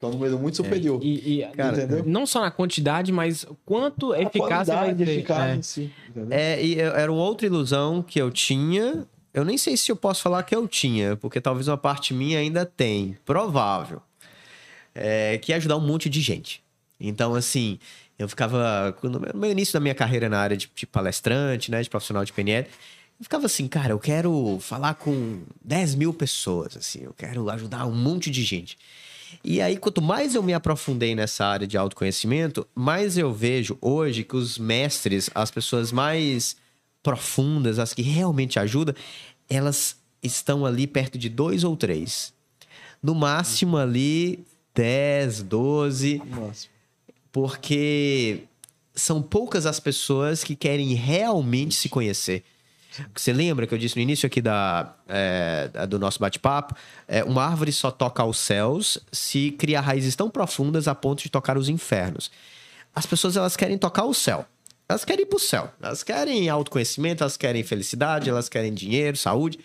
É 0.00 0.06
um 0.06 0.10
número 0.10 0.38
muito 0.38 0.56
superior. 0.56 1.00
E, 1.02 1.40
e- 1.40 1.46
Cara, 1.56 1.76
entendeu? 1.84 2.04
não 2.06 2.24
só 2.26 2.40
na 2.40 2.50
quantidade, 2.50 3.10
mas 3.10 3.44
quanto 3.64 4.12
A 4.12 4.22
eficácia 4.22 4.74
vai 4.74 4.94
ter. 4.94 5.08
eficácia 5.08 5.52
É. 5.52 5.56
em 5.56 5.62
si, 5.62 5.92
entendeu? 6.08 6.38
É, 6.38 6.62
e 6.64 6.78
eu- 6.78 6.92
era 6.94 7.10
uma 7.12 7.22
outra 7.22 7.46
ilusão 7.46 8.00
que 8.02 8.20
eu 8.20 8.30
tinha. 8.30 9.04
Eu 9.34 9.44
nem 9.44 9.58
sei 9.58 9.76
se 9.76 9.90
eu 9.90 9.96
posso 9.96 10.22
falar 10.22 10.42
que 10.44 10.54
eu 10.54 10.66
tinha, 10.68 11.16
porque 11.16 11.40
talvez 11.40 11.66
uma 11.68 11.76
parte 11.76 12.14
minha 12.14 12.38
ainda 12.38 12.64
tem. 12.64 13.16
Provável. 13.24 14.00
É, 14.94 15.38
que 15.38 15.52
é 15.52 15.56
ajudar 15.56 15.76
um 15.76 15.80
monte 15.86 16.08
de 16.08 16.20
gente. 16.20 16.62
Então, 17.00 17.34
assim, 17.34 17.78
eu 18.18 18.28
ficava. 18.28 18.96
No 19.02 19.20
meu- 19.20 19.32
no 19.32 19.40
meu 19.40 19.50
início 19.50 19.72
da 19.72 19.80
minha 19.80 19.94
carreira 19.94 20.28
na 20.28 20.38
área 20.40 20.56
de, 20.56 20.70
de 20.74 20.86
palestrante, 20.86 21.70
né? 21.70 21.82
De 21.82 21.88
profissional 21.90 22.24
de 22.24 22.32
PNL. 22.32 22.66
Eu 23.20 23.24
ficava 23.24 23.46
assim, 23.46 23.66
cara, 23.66 23.90
eu 23.92 23.98
quero 23.98 24.58
falar 24.60 24.94
com 24.94 25.40
10 25.64 25.94
mil 25.96 26.14
pessoas, 26.14 26.76
assim, 26.76 27.00
eu 27.02 27.12
quero 27.12 27.50
ajudar 27.50 27.84
um 27.84 27.92
monte 27.94 28.30
de 28.30 28.44
gente. 28.44 28.78
E 29.42 29.60
aí, 29.60 29.76
quanto 29.76 30.02
mais 30.02 30.34
eu 30.34 30.42
me 30.42 30.54
aprofundei 30.54 31.14
nessa 31.14 31.44
área 31.46 31.66
de 31.66 31.76
autoconhecimento, 31.76 32.66
mais 32.74 33.16
eu 33.16 33.32
vejo 33.32 33.78
hoje 33.80 34.24
que 34.24 34.36
os 34.36 34.58
mestres, 34.58 35.30
as 35.34 35.50
pessoas 35.50 35.92
mais 35.92 36.56
profundas, 37.02 37.78
as 37.78 37.94
que 37.94 38.02
realmente 38.02 38.58
ajudam, 38.58 38.94
elas 39.48 39.96
estão 40.22 40.66
ali 40.66 40.86
perto 40.86 41.16
de 41.16 41.28
dois 41.28 41.64
ou 41.64 41.76
três. 41.76 42.32
No 43.02 43.14
máximo 43.14 43.76
ali 43.76 44.44
10, 44.74 45.42
12, 45.42 46.22
Máximo. 46.24 46.72
porque 47.32 48.42
são 48.94 49.22
poucas 49.22 49.66
as 49.66 49.78
pessoas 49.78 50.42
que 50.42 50.56
querem 50.56 50.94
realmente 50.94 51.74
se 51.74 51.88
conhecer. 51.88 52.44
Você 53.14 53.32
lembra 53.32 53.66
que 53.66 53.74
eu 53.74 53.78
disse 53.78 53.96
no 53.96 54.02
início 54.02 54.26
aqui 54.26 54.40
da, 54.40 54.94
é, 55.06 55.86
do 55.86 55.98
nosso 55.98 56.18
bate-papo? 56.18 56.74
É, 57.06 57.22
uma 57.22 57.44
árvore 57.44 57.72
só 57.72 57.90
toca 57.90 58.22
aos 58.22 58.38
céus 58.38 58.98
se 59.12 59.50
criar 59.52 59.82
raízes 59.82 60.16
tão 60.16 60.30
profundas 60.30 60.88
a 60.88 60.94
ponto 60.94 61.22
de 61.22 61.28
tocar 61.28 61.56
os 61.58 61.68
infernos. 61.68 62.30
As 62.94 63.06
pessoas 63.06 63.36
elas 63.36 63.56
querem 63.56 63.78
tocar 63.78 64.04
o 64.04 64.14
céu. 64.14 64.46
Elas 64.88 65.04
querem 65.04 65.24
ir 65.24 65.26
pro 65.26 65.38
céu. 65.38 65.72
Elas 65.80 66.02
querem 66.02 66.48
autoconhecimento, 66.48 67.22
elas 67.22 67.36
querem 67.36 67.62
felicidade, 67.62 68.30
elas 68.30 68.48
querem 68.48 68.72
dinheiro, 68.72 69.16
saúde. 69.16 69.58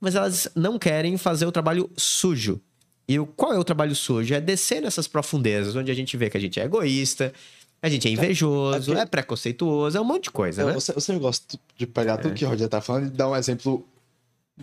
Mas 0.00 0.14
elas 0.14 0.48
não 0.54 0.78
querem 0.78 1.16
fazer 1.16 1.46
o 1.46 1.52
trabalho 1.52 1.88
sujo. 1.96 2.60
E 3.08 3.18
o, 3.18 3.26
qual 3.26 3.52
é 3.52 3.58
o 3.58 3.64
trabalho 3.64 3.94
sujo? 3.94 4.34
É 4.34 4.40
descer 4.40 4.82
nessas 4.82 5.06
profundezas, 5.06 5.76
onde 5.76 5.92
a 5.92 5.94
gente 5.94 6.16
vê 6.16 6.28
que 6.28 6.36
a 6.36 6.40
gente 6.40 6.58
é 6.58 6.64
egoísta, 6.64 7.32
a 7.82 7.88
gente 7.88 8.08
é 8.08 8.10
invejoso, 8.10 8.94
é 8.94 9.00
é 9.00 9.06
preconceituoso, 9.06 9.96
é 9.96 10.00
um 10.00 10.04
monte 10.04 10.24
de 10.24 10.30
coisa, 10.30 10.62
Eu, 10.62 10.66
né? 10.68 10.72
eu, 10.72 10.76
eu 10.94 11.00
sempre 11.00 11.20
gosto 11.20 11.58
de 11.76 11.86
pegar 11.86 12.14
É. 12.14 12.16
tudo 12.16 12.34
que 12.34 12.44
o 12.44 12.48
Roger 12.48 12.68
tá 12.68 12.80
falando 12.80 13.06
e 13.06 13.10
dar 13.10 13.28
um 13.28 13.36
exemplo 13.36 13.86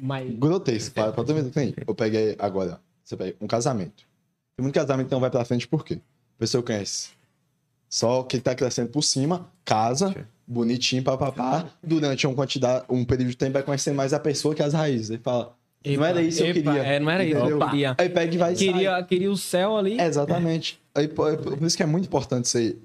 Mas 0.02 0.30
grotesco. 0.36 0.94
Pra, 0.96 1.06
pra 1.12 1.24
todo 1.24 1.34
mundo 1.36 1.46
que 1.50 1.52
tem. 1.52 1.74
Eu 1.86 1.94
peguei 1.96 2.36
agora, 2.40 2.80
você 3.04 3.16
pega 3.16 3.36
um 3.40 3.48
casamento. 3.48 4.04
Tem 4.58 4.64
muito 4.64 4.76
casamento 4.76 5.08
que 5.08 5.14
não 5.14 5.22
vai 5.22 5.30
pra 5.32 5.46
frente 5.46 5.68
por 5.68 5.84
quê? 5.86 6.00
A 6.38 6.40
pessoa 6.40 6.62
conhece. 6.64 7.10
Só 7.90 8.24
que 8.24 8.40
tá 8.40 8.56
crescendo 8.56 8.90
por 8.90 9.04
cima, 9.04 9.48
casa, 9.64 10.16
bonitinho, 10.48 11.04
papapá. 11.04 11.68
Durante 11.82 12.26
uma 12.26 12.36
quantidade, 12.36 12.86
um 12.90 13.06
período 13.06 13.30
de 13.30 13.38
tempo 13.38 13.54
vai 13.54 13.64
conhecendo 13.64 13.96
mais 13.96 14.14
a 14.14 14.20
pessoa 14.20 14.56
que 14.56 14.64
as 14.64 14.74
raízes. 14.74 15.12
Ele 15.12 15.22
fala, 15.24 15.56
não 15.86 16.04
era 16.04 16.22
isso 16.22 16.38
que 16.40 16.44
eu 16.44 16.50
Epa, 16.50 16.72
queria. 16.74 16.84
É, 16.84 17.00
não 17.00 17.12
era 17.12 17.24
isso 17.24 17.46
que 17.46 17.52
eu 17.52 17.60
queria. 17.60 17.96
Aí 17.98 18.10
pega 18.10 18.34
e 18.34 18.38
vai 18.40 18.56
sair. 18.56 18.74
Queria, 18.74 19.04
queria 19.04 19.32
o 19.32 19.38
céu 19.38 19.78
ali. 19.78 20.00
É, 20.00 20.08
exatamente. 20.08 20.82
Aí, 20.96 21.08
por, 21.08 21.38
por 21.38 21.62
isso 21.64 21.78
que 21.78 21.84
é 21.84 21.86
muito 21.86 22.06
importante 22.06 22.48
você, 22.48 22.76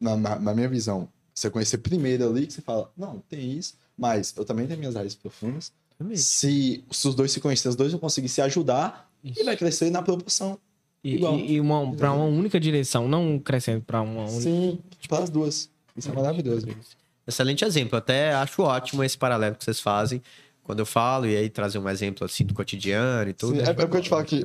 na, 0.00 0.16
na, 0.16 0.38
na 0.38 0.54
minha 0.54 0.68
visão, 0.68 1.08
você 1.34 1.50
conhecer 1.50 1.78
primeiro 1.78 2.28
ali, 2.28 2.46
que 2.46 2.52
você 2.52 2.62
fala, 2.62 2.90
não, 2.96 3.22
tem 3.28 3.52
isso, 3.52 3.74
mas 3.96 4.34
eu 4.36 4.44
também 4.44 4.66
tenho 4.66 4.78
minhas 4.78 4.94
raízes 4.94 5.14
profundas. 5.14 5.72
Se, 6.14 6.84
se 6.90 7.08
os 7.08 7.14
dois 7.14 7.32
se 7.32 7.40
conhecerem, 7.40 7.70
os 7.70 7.76
dois 7.76 7.90
vão 7.90 8.00
conseguir 8.00 8.28
se 8.28 8.42
ajudar 8.42 9.10
Isso. 9.24 9.40
e 9.40 9.44
vai 9.44 9.56
crescer 9.56 9.90
na 9.90 10.02
proporção. 10.02 10.58
E, 11.02 11.14
igual. 11.14 11.38
e, 11.38 11.52
e 11.52 11.60
uma, 11.60 11.94
pra 11.94 12.12
uma 12.12 12.26
única 12.26 12.60
direção, 12.60 13.08
não 13.08 13.38
crescendo 13.38 13.82
pra 13.82 14.02
uma 14.02 14.24
única. 14.24 14.40
Sim, 14.40 14.78
para 15.08 15.24
as 15.24 15.30
duas. 15.30 15.70
Isso 15.96 16.10
é 16.10 16.12
maravilhoso. 16.12 16.66
Excelente 17.26 17.64
exemplo. 17.64 17.96
Até 17.96 18.34
acho 18.34 18.62
ótimo 18.62 19.02
esse 19.02 19.16
paralelo 19.16 19.56
que 19.56 19.64
vocês 19.64 19.80
fazem 19.80 20.22
quando 20.62 20.80
eu 20.80 20.86
falo, 20.86 21.26
e 21.26 21.36
aí 21.36 21.48
trazer 21.48 21.78
um 21.78 21.88
exemplo 21.88 22.24
assim 22.24 22.44
do 22.44 22.52
cotidiano 22.52 23.30
e 23.30 23.32
tudo. 23.32 23.54
Sim, 23.54 23.62
é, 23.62 23.70
é 23.70 23.72
porque 23.72 23.96
eu 23.98 24.02
te 24.02 24.08
falo 24.08 24.24
que, 24.24 24.44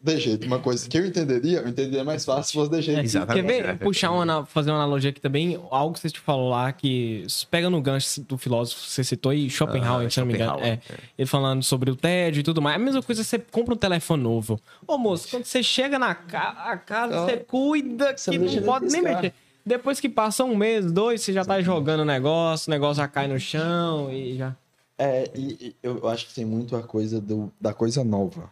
de 0.00 0.16
jeito, 0.18 0.46
uma 0.46 0.60
coisa 0.60 0.88
que 0.88 0.96
eu 0.96 1.04
entenderia, 1.04 1.58
eu 1.58 1.68
entenderia 1.68 2.04
mais 2.04 2.24
fácil 2.24 2.44
se 2.44 2.52
fosse 2.52 2.70
de 2.70 2.82
jeito. 2.82 3.00
É, 3.00 3.02
Exatamente, 3.04 3.46
Quer 3.46 3.62
ver? 3.64 3.78
Puxar 3.78 4.12
uma, 4.12 4.46
fazer 4.46 4.70
uma 4.70 4.76
analogia 4.76 5.10
aqui 5.10 5.20
também, 5.20 5.58
algo 5.70 5.94
que 5.94 6.00
você 6.00 6.08
te 6.08 6.20
falou 6.20 6.50
lá, 6.50 6.70
que 6.72 7.26
pega 7.50 7.68
no 7.68 7.82
gancho 7.82 8.20
do 8.22 8.38
filósofo 8.38 8.80
que 8.84 8.90
você 8.90 9.02
citou 9.02 9.30
aí, 9.32 9.50
Schopenhauer, 9.50 10.06
Ah, 10.06 10.10
se 10.10 10.20
não 10.20 10.26
me 10.26 10.34
engano. 10.34 10.52
Schopenhauer, 10.52 10.80
É, 10.88 10.94
ele 11.18 11.26
falando 11.26 11.62
sobre 11.64 11.90
o 11.90 11.96
tédio 11.96 12.40
e 12.40 12.42
tudo 12.44 12.62
mais. 12.62 12.76
A 12.76 12.78
mesma 12.78 13.02
coisa, 13.02 13.24
você 13.24 13.38
compra 13.38 13.74
um 13.74 13.76
telefone 13.76 14.22
novo. 14.22 14.60
Ô, 14.86 14.96
moço, 14.96 15.28
quando 15.28 15.44
você 15.44 15.62
chega 15.62 15.98
na 15.98 16.14
ca 16.14 16.50
a 16.66 16.76
casa, 16.76 17.20
Ó, 17.20 17.24
você 17.24 17.36
cuida 17.38 18.16
você 18.16 18.30
que 18.30 18.38
não 18.38 18.62
pode 18.62 18.86
de 18.86 18.92
nem 18.92 19.02
mexer. 19.02 19.34
Depois 19.66 19.98
que 20.00 20.08
passa 20.08 20.44
um 20.44 20.56
mês, 20.56 20.90
dois, 20.90 21.20
você 21.22 21.32
já 21.32 21.44
tá 21.44 21.60
jogando 21.60 22.00
o 22.00 22.04
negócio, 22.04 22.70
o 22.70 22.70
negócio 22.70 23.02
já 23.02 23.08
cai 23.08 23.26
no 23.26 23.38
chão 23.38 24.10
e 24.10 24.36
já... 24.36 24.56
É, 24.96 25.30
e, 25.34 25.40
e 25.60 25.76
eu 25.82 26.08
acho 26.08 26.26
que 26.28 26.34
tem 26.34 26.44
muito 26.44 26.74
a 26.74 26.82
coisa 26.82 27.20
do, 27.20 27.52
da 27.60 27.74
coisa 27.74 28.02
nova. 28.02 28.50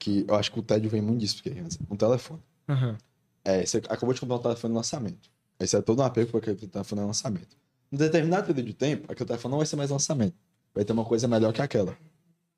Que 0.00 0.24
eu 0.26 0.34
acho 0.34 0.50
que 0.50 0.58
o 0.58 0.62
tédio 0.62 0.88
vem 0.90 1.02
muito 1.02 1.20
disso, 1.20 1.36
porque 1.36 1.52
um 1.90 1.94
telefone. 1.94 2.40
Aham. 2.68 2.96
É, 3.44 3.64
você 3.64 3.76
acabou 3.78 4.14
de 4.14 4.20
comprar 4.20 4.36
um 4.36 4.40
telefone 4.40 4.72
no 4.72 4.78
lançamento. 4.80 5.30
Aí 5.58 5.66
você 5.66 5.76
é 5.76 5.82
todo 5.82 6.00
um 6.00 6.04
apego 6.04 6.30
para 6.30 6.38
aquele 6.38 6.56
telefone 6.56 7.02
no 7.02 7.06
lançamento. 7.06 7.56
Em 7.92 7.96
determinado 7.96 8.46
período 8.46 8.66
de 8.66 8.72
tempo, 8.72 9.12
aquele 9.12 9.26
telefone 9.26 9.52
não 9.52 9.58
vai 9.58 9.66
ser 9.66 9.76
mais 9.76 9.90
lançamento. 9.90 10.34
Vai 10.74 10.84
ter 10.84 10.92
uma 10.94 11.04
coisa 11.04 11.28
melhor 11.28 11.52
que 11.52 11.60
aquela. 11.60 11.96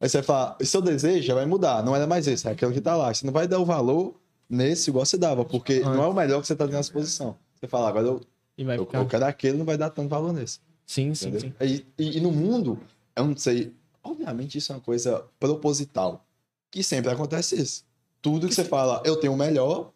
Aí 0.00 0.08
você 0.08 0.18
vai 0.18 0.24
falar, 0.24 0.56
o 0.60 0.64
seu 0.64 0.80
desejo 0.80 1.26
já 1.26 1.34
vai 1.34 1.46
mudar, 1.46 1.82
não 1.82 1.94
era 1.96 2.06
mais 2.06 2.26
esse, 2.26 2.46
é 2.46 2.52
aquele 2.52 2.72
que 2.72 2.80
tá 2.80 2.96
lá. 2.96 3.12
Você 3.12 3.26
não 3.26 3.32
vai 3.32 3.48
dar 3.48 3.58
o 3.58 3.64
valor 3.64 4.20
nesse 4.48 4.90
igual 4.90 5.04
você 5.04 5.16
dava, 5.16 5.44
porque 5.44 5.80
não 5.80 6.02
é 6.02 6.06
o 6.06 6.14
melhor 6.14 6.40
que 6.40 6.46
você 6.46 6.54
tá 6.54 6.64
tendo 6.64 6.76
nessa 6.76 6.92
posição. 6.92 7.36
Você 7.54 7.66
fala, 7.66 7.88
agora 7.88 8.06
eu, 8.06 8.20
E 8.58 8.64
vai 8.64 8.76
eu, 8.76 8.84
ficar... 8.84 8.98
eu 8.98 9.06
quero 9.06 9.24
aquele, 9.24 9.56
não 9.58 9.64
vai 9.64 9.76
dar 9.76 9.90
tanto 9.90 10.08
valor 10.08 10.32
nesse. 10.32 10.60
Sim, 10.86 11.14
sim, 11.14 11.28
Entendeu? 11.28 11.50
sim. 11.50 11.54
Aí, 11.58 11.86
e, 11.98 12.18
e 12.18 12.20
no 12.20 12.30
mundo, 12.30 12.78
eu 13.16 13.26
não 13.26 13.36
sei. 13.36 13.72
Obviamente, 14.02 14.58
isso 14.58 14.72
é 14.72 14.74
uma 14.76 14.82
coisa 14.82 15.24
proposital. 15.38 16.26
Que 16.72 16.82
sempre 16.82 17.10
acontece 17.12 17.54
isso. 17.60 17.84
Tudo 18.20 18.48
que 18.48 18.54
você 18.54 18.64
fala, 18.64 19.00
eu 19.04 19.14
tenho 19.16 19.32
o 19.32 19.36
melhor, 19.36 19.92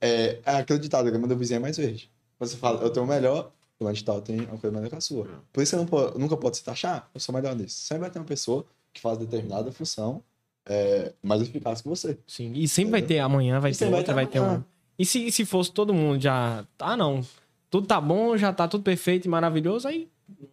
é, 0.00 0.38
é 0.46 0.54
acreditado, 0.56 1.06
a 1.06 1.10
grama 1.10 1.26
do 1.28 1.36
vizinho 1.36 1.56
é 1.58 1.60
mais 1.60 1.76
verde. 1.76 2.10
Quando 2.38 2.48
você 2.50 2.56
fala, 2.56 2.80
eu 2.82 2.88
tenho 2.90 3.04
o 3.04 3.08
melhor, 3.08 3.52
fulano 3.76 3.94
de 3.96 4.04
tal 4.04 4.22
tem 4.22 4.40
uma 4.40 4.56
coisa 4.56 4.70
melhor 4.74 4.88
que 4.88 4.96
a 4.96 5.00
sua. 5.00 5.26
Por 5.52 5.62
isso 5.62 5.70
você 5.70 5.76
não 5.76 5.86
pode- 5.86 6.18
nunca 6.18 6.36
pode 6.36 6.56
se 6.56 6.64
taxar, 6.64 7.10
eu 7.12 7.20
sou 7.20 7.34
melhor 7.34 7.54
nisso. 7.54 7.76
Sempre 7.82 8.02
vai 8.02 8.10
ter 8.10 8.18
uma 8.18 8.24
pessoa 8.24 8.64
que 8.92 9.00
faz 9.00 9.18
determinada 9.18 9.70
função 9.72 10.22
é, 10.66 11.12
mais 11.22 11.42
eficaz 11.42 11.80
que 11.80 11.88
você. 11.88 12.18
Sim, 12.26 12.52
e 12.54 12.68
sempre 12.68 12.92
vai 12.92 13.02
ter 13.02 13.18
amanhã, 13.18 13.58
vai 13.60 13.70
E 13.70 13.74
ter 13.74 13.78
sempre 13.78 13.90
vai 13.92 14.00
outra, 14.00 14.12
ter 14.14 14.14
vai 14.14 14.26
ter 14.26 14.38
amanhã. 14.38 14.58
um. 14.58 14.64
E 14.98 15.04
se, 15.06 15.30
se 15.32 15.44
fosse 15.44 15.72
todo 15.72 15.92
mundo 15.92 16.20
já. 16.22 16.64
Ah, 16.78 16.96
não. 16.96 17.22
Tudo 17.70 17.86
tá 17.86 18.00
bom, 18.00 18.36
já 18.36 18.52
tá 18.52 18.68
tudo 18.68 18.84
perfeito 18.84 19.24
e 19.24 19.28
maravilhoso, 19.28 19.88
aí 19.88 20.08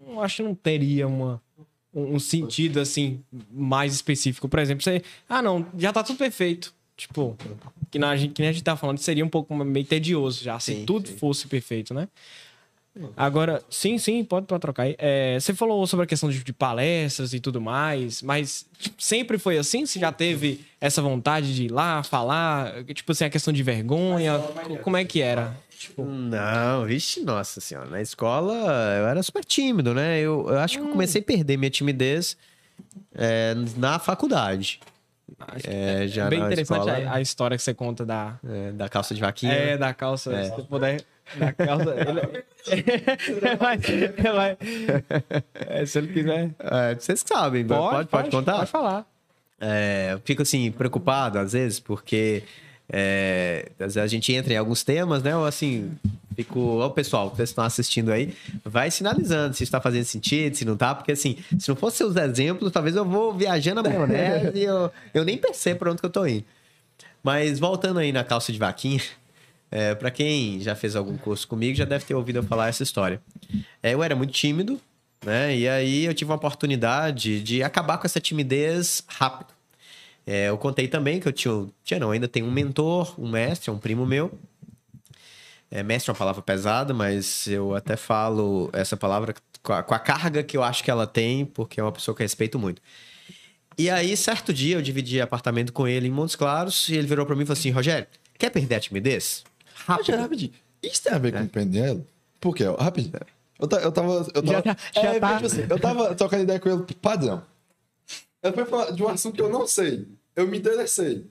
eu 0.07 0.21
acho 0.21 0.38
que 0.38 0.43
não 0.43 0.55
teria 0.55 1.07
uma, 1.07 1.41
um 2.01 2.19
sentido 2.19 2.79
assim 2.79 3.21
mais 3.51 3.93
específico. 3.93 4.47
Por 4.47 4.59
exemplo, 4.59 4.83
você. 4.83 5.01
Ah, 5.27 5.41
não, 5.41 5.65
já 5.77 5.91
tá 5.93 6.03
tudo 6.03 6.17
perfeito. 6.17 6.73
Tipo, 6.95 7.37
que, 7.91 7.99
na, 7.99 8.17
que 8.17 8.41
nem 8.41 8.49
a 8.49 8.51
gente 8.51 8.63
tá 8.63 8.75
falando, 8.75 8.97
seria 8.97 9.23
um 9.23 9.29
pouco 9.29 9.53
meio 9.55 9.85
tedioso 9.85 10.43
já, 10.43 10.59
se 10.59 10.73
Sim, 10.73 10.85
tudo 10.85 11.07
sim. 11.07 11.17
fosse 11.17 11.47
perfeito, 11.47 11.93
né? 11.93 12.07
Agora, 13.15 13.63
sim, 13.69 13.99
sim, 13.99 14.23
pode, 14.23 14.47
pode 14.47 14.59
trocar 14.59 14.83
aí. 14.83 14.95
É, 14.97 15.39
você 15.39 15.53
falou 15.53 15.85
sobre 15.85 16.05
a 16.05 16.07
questão 16.07 16.29
de, 16.31 16.43
de 16.43 16.51
palestras 16.51 17.31
e 17.33 17.39
tudo 17.39 17.61
mais, 17.61 18.23
mas 18.23 18.65
tipo, 18.79 18.99
sempre 19.01 19.37
foi 19.37 19.57
assim? 19.59 19.85
Você 19.85 19.99
já 19.99 20.11
teve 20.11 20.61
essa 20.81 20.99
vontade 20.99 21.53
de 21.53 21.65
ir 21.65 21.71
lá 21.71 22.01
falar? 22.01 22.83
Tipo 22.85 23.11
assim, 23.11 23.25
a 23.25 23.29
questão 23.29 23.53
de 23.53 23.61
vergonha? 23.61 24.39
Co- 24.39 24.77
Como 24.77 24.97
é 24.97 25.05
que 25.05 25.21
era? 25.21 25.55
Tipo, 25.78 26.03
Não, 26.03 26.86
vixe, 26.86 27.21
nossa 27.21 27.61
senhora. 27.61 27.88
Na 27.88 28.01
escola 28.01 28.53
eu 28.97 29.07
era 29.07 29.21
super 29.21 29.45
tímido, 29.45 29.93
né? 29.93 30.19
Eu, 30.19 30.49
eu 30.49 30.59
acho 30.59 30.80
que 30.80 30.84
eu 30.84 30.89
comecei 30.89 31.21
a 31.21 31.23
perder 31.23 31.55
minha 31.55 31.69
timidez 31.69 32.36
é, 33.13 33.53
na 33.78 33.99
faculdade. 33.99 34.80
É, 35.63 36.07
já 36.07 36.30
bem 36.30 36.39
interessante 36.39 36.80
escola, 36.80 37.13
a, 37.13 37.21
história 37.21 37.57
que 37.57 37.61
você 37.61 37.73
conta 37.73 38.03
da, 38.05 38.39
é, 38.47 38.71
da 38.71 38.89
calça 38.89 39.13
de 39.13 39.21
vaquinha. 39.21 39.53
é, 39.53 39.78
da 39.78 39.93
calça. 39.93 40.34
É. 40.34 40.45
Se 40.45 40.49
você 40.51 40.63
puder. 40.63 41.03
Da 41.36 41.53
calça. 41.53 41.93
Ele, 41.95 42.43
vai, 43.59 43.78
vai- 44.34 44.57
é, 45.53 45.86
se 45.86 45.97
ele 45.99 46.13
quiser. 46.13 46.55
É, 46.59 46.95
vocês 46.95 47.23
sabem, 47.23 47.67
pode, 47.67 48.07
pode, 48.07 48.32
contar? 48.32 48.57
Pode 48.59 48.71
falar. 48.71 49.05
É, 49.59 50.13
eu 50.13 50.21
fico 50.23 50.41
assim, 50.41 50.71
preocupado 50.71 51.38
às 51.38 51.53
vezes, 51.53 51.80
porque 51.80 52.43
é, 52.91 53.69
às 53.79 53.95
vezes 53.95 53.97
a 53.97 54.07
gente 54.07 54.31
entra 54.31 54.53
em 54.53 54.57
alguns 54.57 54.83
temas, 54.83 55.21
né? 55.21 55.35
Ou 55.35 55.45
assim, 55.45 55.91
fico. 56.35 56.59
Ó, 56.79 56.89
pessoal, 56.89 57.29
vocês 57.29 57.49
estão 57.49 57.63
assistindo 57.63 58.11
aí, 58.11 58.33
vai 58.63 58.89
sinalizando 58.89 59.53
se 59.55 59.63
está 59.63 59.81
fazendo 59.81 60.05
sentido, 60.05 60.55
se 60.55 60.63
não 60.63 60.77
tá, 60.77 60.95
porque 60.95 61.11
assim, 61.11 61.38
se 61.59 61.67
não 61.67 61.75
fosse 61.75 61.97
seus 61.97 62.15
exemplos, 62.15 62.71
talvez 62.71 62.95
eu 62.95 63.03
vou 63.03 63.33
viajando 63.33 63.83
na 63.83 63.89
maionese 63.89 64.57
e 64.57 64.63
eu, 64.63 64.91
eu 65.13 65.25
nem 65.25 65.38
percebo 65.38 65.79
pra 65.79 65.91
onde 65.91 65.99
que 65.99 66.05
eu 66.05 66.09
tô 66.09 66.25
indo. 66.25 66.45
Mas 67.21 67.59
voltando 67.59 67.99
aí 67.99 68.11
na 68.11 68.23
calça 68.23 68.53
de 68.53 68.59
vaquinha, 68.59 69.01
é, 69.69 69.93
para 69.93 70.09
quem 70.09 70.61
já 70.61 70.75
fez 70.75 70.95
algum 70.95 71.17
curso 71.17 71.45
comigo, 71.45 71.75
já 71.75 71.83
deve 71.83 72.05
ter 72.05 72.15
ouvido 72.15 72.38
eu 72.38 72.43
falar 72.43 72.69
essa 72.69 72.83
história. 72.83 73.21
É, 73.83 73.93
eu 73.93 74.01
era 74.01 74.15
muito 74.15 74.31
tímido, 74.31 74.79
né? 75.25 75.53
E 75.57 75.67
aí 75.67 76.05
eu 76.05 76.13
tive 76.13 76.31
uma 76.31 76.38
oportunidade 76.38 77.41
de 77.41 77.61
acabar 77.61 77.97
com 77.97 78.07
essa 78.07 78.21
timidez 78.21 79.03
rápido. 79.07 79.57
É, 80.30 80.49
eu 80.49 80.57
contei 80.57 80.89
também 80.89 81.21
que 81.21 81.28
eu 81.28 81.32
tinha, 81.32 81.65
tinha 81.86 81.99
não, 82.01 82.11
ainda 82.11 82.28
tenho 82.28 82.45
um 82.45 82.51
mentor, 82.51 83.15
um 83.17 83.30
mestre, 83.30 83.71
um 83.71 83.78
primo 83.78 84.05
meu. 84.05 84.30
É, 85.71 85.82
mestre 85.82 86.09
é 86.09 86.11
uma 86.11 86.17
palavra 86.17 86.41
pesada, 86.41 86.93
mas 86.93 87.47
eu 87.47 87.73
até 87.73 87.95
falo 87.95 88.69
essa 88.73 88.97
palavra 88.97 89.34
com 89.63 89.71
a, 89.73 89.82
com 89.84 89.93
a 89.93 89.99
carga 89.99 90.43
que 90.43 90.55
eu 90.57 90.63
acho 90.63 90.84
que 90.84 90.91
ela 90.91 91.07
tem, 91.07 91.45
porque 91.45 91.80
é 91.80 91.84
uma 91.84 91.91
pessoa 91.93 92.13
que 92.15 92.21
eu 92.21 92.25
respeito 92.25 92.59
muito. 92.59 92.82
E 93.78 93.89
aí, 93.89 94.17
certo 94.17 94.53
dia, 94.53 94.75
eu 94.75 94.82
dividi 94.82 95.21
apartamento 95.21 95.71
com 95.71 95.88
ele 95.88 96.07
em 96.07 96.11
Montes 96.11 96.36
Claros, 96.36 96.89
e 96.89 96.95
ele 96.95 97.07
virou 97.07 97.25
para 97.25 97.36
mim 97.36 97.43
e 97.43 97.45
falou 97.45 97.57
assim: 97.59 97.69
Rogério, 97.69 98.07
quer 98.38 98.49
perder 98.49 98.75
a 98.75 98.80
timidez? 98.82 99.43
Rápido. 99.86 100.17
rapidinho. 100.17 100.51
Isso 100.84 101.03
tem 101.03 101.13
a 101.13 101.17
ver 101.17 101.32
com 101.32 101.43
o 101.43 101.47
PNL? 101.47 102.03
Por 102.41 102.55
quê? 102.55 102.63
Rapidinho. 102.65 103.13
Eu, 103.59 103.67
ta- 103.67 103.78
eu 103.80 103.91
tava. 103.91 104.13
Eu 104.34 104.41
tava, 104.43 104.47
Já 104.53 104.61
tá- 104.61 104.78
já 104.93 105.01
é, 105.03 105.19
tá. 105.19 105.34
tipo 105.36 105.45
assim, 105.45 105.65
eu 105.69 105.80
tava 105.80 106.15
trocando 106.15 106.43
ideia 106.43 106.59
com 106.59 106.69
ele 106.69 106.84
padrão. 107.01 107.41
Eu 108.41 108.53
fui 108.53 108.65
falar 108.65 108.91
de 108.91 109.03
um 109.03 109.07
assunto 109.09 109.36
que 109.36 109.41
eu 109.41 109.49
não 109.49 109.67
sei. 109.67 110.07
Eu 110.38 110.47
me 110.47 110.57
interessei. 110.59 111.25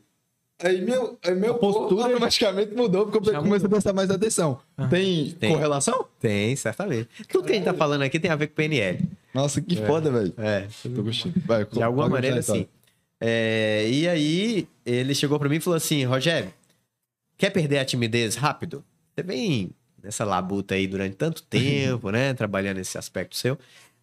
Aí 0.63 0.81
meu, 0.81 1.19
aí 1.23 1.35
meu 1.35 1.55
postura- 1.55 1.89
corpo 1.89 2.03
automaticamente 2.03 2.75
mudou, 2.75 3.07
porque 3.07 3.29
eu 3.31 3.43
comecei 3.43 3.67
a 3.67 3.71
prestar 3.71 3.93
mais 3.93 4.11
atenção. 4.11 4.59
Tem, 4.91 5.31
Tem. 5.33 5.53
correlação? 5.53 6.07
Tem, 6.19 6.57
certamente. 6.57 7.09
Tudo 7.29 7.47
que 7.47 7.53
a 7.53 7.55
gente 7.55 7.65
tá 7.65 7.75
falando 7.75 8.03
aqui 8.03 8.19
tem 8.19 8.31
a 8.31 8.37
ver 8.37 8.49
com 8.49 8.55
PNL. 8.55 9.07
Nossa, 9.35 9.61
que 9.61 9.77
foda, 9.77 10.11
velho. 10.11 10.33
É, 10.39 10.67
Tô 10.83 11.03
gostando. 11.03 11.35
Vai, 11.47 11.65
De 11.65 11.83
alguma 11.83 12.09
maneira, 12.09 12.37
continuar, 12.39 12.59
sim. 12.59 12.69
É, 13.21 13.87
e 13.89 14.09
aí, 14.09 14.69
ele 14.85 15.15
chegou 15.15 15.39
pra 15.39 15.49
mim 15.49 15.57
e 15.57 15.61
falou 15.61 15.77
assim: 15.77 16.05
Rogério, 16.05 16.53
quer 17.37 17.51
perder 17.51 17.79
a 17.79 17.85
timidez 17.85 18.35
rápido? 18.35 18.83
Você 19.15 19.23
vem 19.23 19.71
nessa 20.03 20.25
labuta 20.25 20.75
aí 20.75 20.87
durante 20.87 21.17
tanto 21.17 21.43
tempo, 21.49 22.11
né? 22.11 22.33
Trabalhando 22.35 22.79
nesse 22.79 22.97
aspecto 22.97 23.37
seu. 23.37 23.55
Eu 23.55 23.59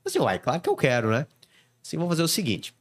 Assim, 0.06 0.20
uai, 0.20 0.38
claro 0.38 0.62
que 0.62 0.70
eu 0.70 0.76
quero, 0.76 1.10
né? 1.10 1.26
Assim, 1.84 1.97
vamos 1.97 2.12
fazer 2.12 2.24
o 2.24 2.28
seguinte. 2.28 2.74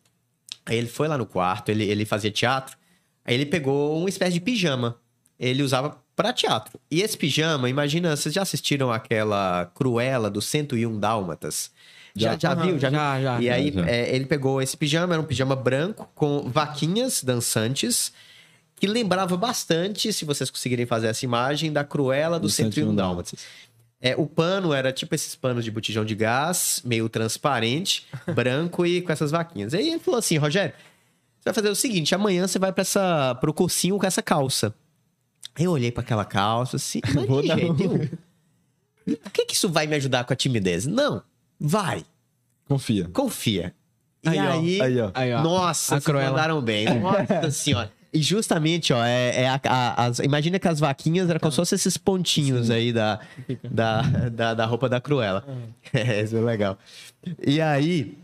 Aí 0.67 0.77
ele 0.79 0.89
foi 0.89 1.09
lá 1.09 1.19
no 1.19 1.27
quarto, 1.27 1.71
ele, 1.71 1.85
ele 1.85 2.05
fazia 2.05 2.31
teatro. 2.31 2.77
Aí 3.25 3.35
ele 3.35 3.47
pegou 3.47 3.99
uma 3.99 4.09
espécie 4.09 4.35
de 4.35 4.41
pijama. 4.41 4.97
Ele 5.39 5.63
usava 5.63 5.99
pra 6.15 6.33
teatro. 6.33 6.79
E 6.91 7.01
esse 7.03 7.17
pijama, 7.17 7.69
imagina, 7.69 8.15
vocês 8.17 8.35
já 8.35 8.43
assistiram 8.43 8.93
aquela 8.93 9.71
Cruella 9.75 10.31
do 10.31 10.41
101 10.41 10.99
Dálmatas? 11.01 11.71
Já, 12.15 12.37
já, 12.39 12.53
Aham, 12.53 12.67
viu? 12.67 12.79
Já, 12.79 12.89
viu? 12.91 12.99
já, 12.99 13.21
já. 13.21 13.41
E 13.41 13.49
aí, 13.51 13.73
Já, 13.73 13.81
já. 13.83 13.91
é, 13.91 14.15
ele 14.15 14.27
pegou 14.27 14.61
esse 14.61 14.77
pijama, 14.77 15.15
era 15.15 15.23
um 15.23 15.25
pijama 15.27 15.57
branco, 15.57 16.09
com 16.15 16.43
vaquinhas 16.49 17.25
dançantes, 17.25 18.13
que 18.77 18.87
lembrava 18.87 19.37
bastante, 19.37 20.13
se 20.13 20.25
vocês 20.25 20.51
conseguirem 20.51 20.85
fazer 20.85 21.07
essa 21.07 21.25
imagem, 21.25 21.73
da 21.73 21.83
Cruella 21.85 22.39
do 22.39 22.43
Do 22.47 22.51
101 22.51 22.73
101 22.73 22.95
Dálmatas. 22.95 23.35
É, 24.05 24.17
o 24.17 24.27
pano 24.27 24.75
era 24.75 24.93
tipo 24.93 25.15
esses 25.15 25.37
panos 25.37 25.65
de 25.65 25.71
botijão 25.71 26.05
de 26.05 26.17
gás, 26.17 26.83
meio 26.85 27.09
transparente, 27.09 28.05
branco 28.35 28.85
e 28.85 29.01
com 29.01 29.13
essas 29.13 29.31
vaquinhas. 29.31 29.73
Aí 29.75 29.89
ele 29.91 30.01
falou 30.01 30.19
assim, 30.19 30.37
Rogério, 30.37 30.75
você 31.39 31.45
vai 31.45 31.55
fazer 31.55 31.69
o 31.69 31.75
seguinte, 31.77 32.13
amanhã 32.13 32.49
você 32.49 32.59
vai 32.59 32.73
para 32.73 32.83
essa 32.83 33.35
pro 33.37 33.55
cursinho 33.55 33.97
com 33.99 34.05
essa 34.07 34.21
calça. 34.21 34.75
Aí 35.55 35.65
eu 35.67 35.71
olhei 35.71 35.93
para 35.93 36.03
aquela 36.03 36.25
calça 36.25 36.77
assim, 36.77 37.01
mas 37.15 37.27
Vou 37.27 37.43
de 37.43 37.49
dar 37.49 37.59
jeito 37.59 37.85
um-. 37.85 38.09
Por 39.17 39.31
que, 39.33 39.47
que 39.47 39.55
isso 39.55 39.69
vai 39.69 39.87
me 39.87 39.95
ajudar 39.97 40.25
com 40.25 40.33
a 40.33 40.37
timidez? 40.37 40.85
Não, 40.87 41.23
vai, 41.61 42.05
Confia. 42.69 43.09
confia. 43.13 43.73
Aí, 44.25 44.37
e 44.37 44.39
aí, 44.39 44.81
Aí, 44.83 45.01
ó. 45.01 45.11
Aí, 45.15 45.33
ó. 45.33 45.43
nossa, 45.43 45.95
A 45.97 45.99
vocês 46.01 46.05
Cruella. 46.05 46.31
mandaram 46.31 46.61
bem. 46.63 46.87
Nossa 47.01 47.51
senhora. 47.51 47.93
E 48.15 48.21
justamente, 48.21 48.93
ó, 48.93 49.03
é, 49.05 49.43
é 49.45 49.49
a- 49.49 49.61
a- 49.65 50.05
as- 50.07 50.19
imagina 50.19 50.59
que 50.59 50.69
as 50.69 50.79
vaquinhas 50.79 51.31
eram 51.31 51.41
como 51.41 51.51
se 51.51 51.57
fossem 51.57 51.77
esses 51.77 51.97
pontinhos 51.97 52.71
aí 52.71 52.93
da, 52.93 53.21
da, 53.71 54.03
da, 54.29 54.55
da 54.55 54.67
roupa 54.67 54.89
da 54.89 55.01
Cruella. 55.01 55.45
É, 55.95 56.23
isso 56.23 56.37
é 56.37 56.41
legal. 56.41 56.77
E 57.47 57.61
aí, 57.61 58.17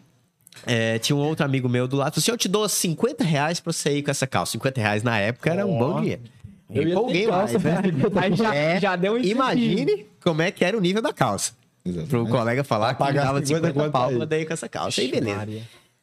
é, 0.66 0.98
tinha 0.98 1.16
um 1.16 1.20
outro 1.20 1.44
amigo 1.44 1.68
meu 1.68 1.88
do 1.88 1.96
lado, 1.96 2.12
falou 2.14 2.22
assim, 2.22 2.30
eu 2.30 2.36
te 2.36 2.48
dou 2.48 2.68
50 2.68 3.24
reais 3.24 3.60
pra 3.60 3.72
você 3.72 3.96
ir 3.98 4.02
com 4.02 4.10
essa 4.10 4.26
calça. 4.26 4.52
50 4.52 4.80
reais 4.80 5.02
na 5.02 5.18
época 5.18 5.50
era 5.50 5.66
um 5.66 5.78
bom 5.78 6.00
dinheiro. 6.00 6.22
Eu 6.70 6.86
Empolguei 6.86 7.26
mais, 7.26 7.52
né? 7.54 7.76
Aí 8.16 8.36
já, 8.36 8.54
É, 8.54 8.78
já 8.80 8.94
deu 8.94 9.14
um 9.14 9.16
incentivo. 9.18 9.38
Imagine 9.42 10.06
como 10.22 10.42
é 10.42 10.50
que 10.50 10.62
era 10.64 10.76
o 10.76 10.80
nível 10.82 11.00
da 11.00 11.14
calça. 11.14 11.52
Exatamente. 11.82 12.10
Pro 12.10 12.26
colega 12.28 12.62
falar 12.62 12.92
que 12.94 13.00
dava 13.12 13.38
50 13.38 13.46
50 13.46 13.72
quanto 13.72 13.90
pau 13.92 14.10
pra 14.12 14.24
daí 14.26 14.44
com 14.44 14.52
essa 14.52 14.68
calça. 14.68 15.00
Aí 15.00 15.10
beleza. 15.10 15.36
Maria. 15.36 15.62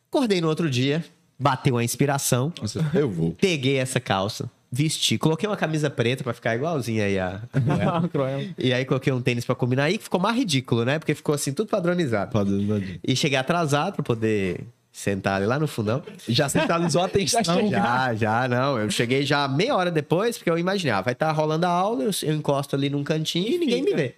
Acordei 0.09 0.41
no 0.41 0.47
outro 0.47 0.69
dia, 0.69 1.03
bateu 1.39 1.77
a 1.77 1.83
inspiração, 1.83 2.51
Eu 2.93 3.09
vou. 3.09 3.31
peguei 3.33 3.77
essa 3.77 3.99
calça, 3.99 4.49
vesti, 4.71 5.17
coloquei 5.17 5.47
uma 5.47 5.57
camisa 5.57 5.89
preta 5.89 6.23
pra 6.23 6.33
ficar 6.33 6.55
igualzinha 6.55 7.05
aí 7.05 7.17
a. 7.19 7.41
Cruella. 7.53 8.09
Cruella. 8.09 8.45
e 8.57 8.73
aí 8.73 8.85
coloquei 8.85 9.11
um 9.13 9.21
tênis 9.21 9.45
pra 9.45 9.55
combinar 9.55 9.83
aí, 9.85 9.97
que 9.97 10.03
ficou 10.05 10.19
mais 10.19 10.35
ridículo, 10.37 10.83
né? 10.85 10.99
Porque 10.99 11.13
ficou 11.15 11.35
assim, 11.35 11.53
tudo 11.53 11.67
padronizado. 11.69 12.31
Padrãozinho. 12.31 12.99
E 13.03 13.15
cheguei 13.15 13.37
atrasado 13.37 13.95
pra 13.95 14.03
poder 14.03 14.61
sentar 14.91 15.35
ali 15.37 15.45
lá 15.45 15.59
no 15.59 15.67
fundão. 15.67 16.01
Já 16.27 16.47
centralizou 16.47 17.01
a 17.01 17.05
atenção. 17.07 17.69
Já, 17.69 18.13
já, 18.15 18.47
não. 18.47 18.77
Eu 18.79 18.89
cheguei 18.89 19.25
já 19.25 19.45
meia 19.47 19.75
hora 19.75 19.91
depois, 19.91 20.37
porque 20.37 20.49
eu 20.49 20.57
imaginei, 20.57 20.93
ah, 20.93 21.01
vai 21.01 21.11
estar 21.13 21.31
rolando 21.33 21.65
a 21.65 21.69
aula, 21.69 22.03
eu, 22.05 22.11
eu 22.23 22.33
encosto 22.33 22.75
ali 22.77 22.89
num 22.89 23.03
cantinho 23.03 23.49
e 23.49 23.57
ninguém 23.57 23.81
me 23.83 23.93
vê. 23.93 24.15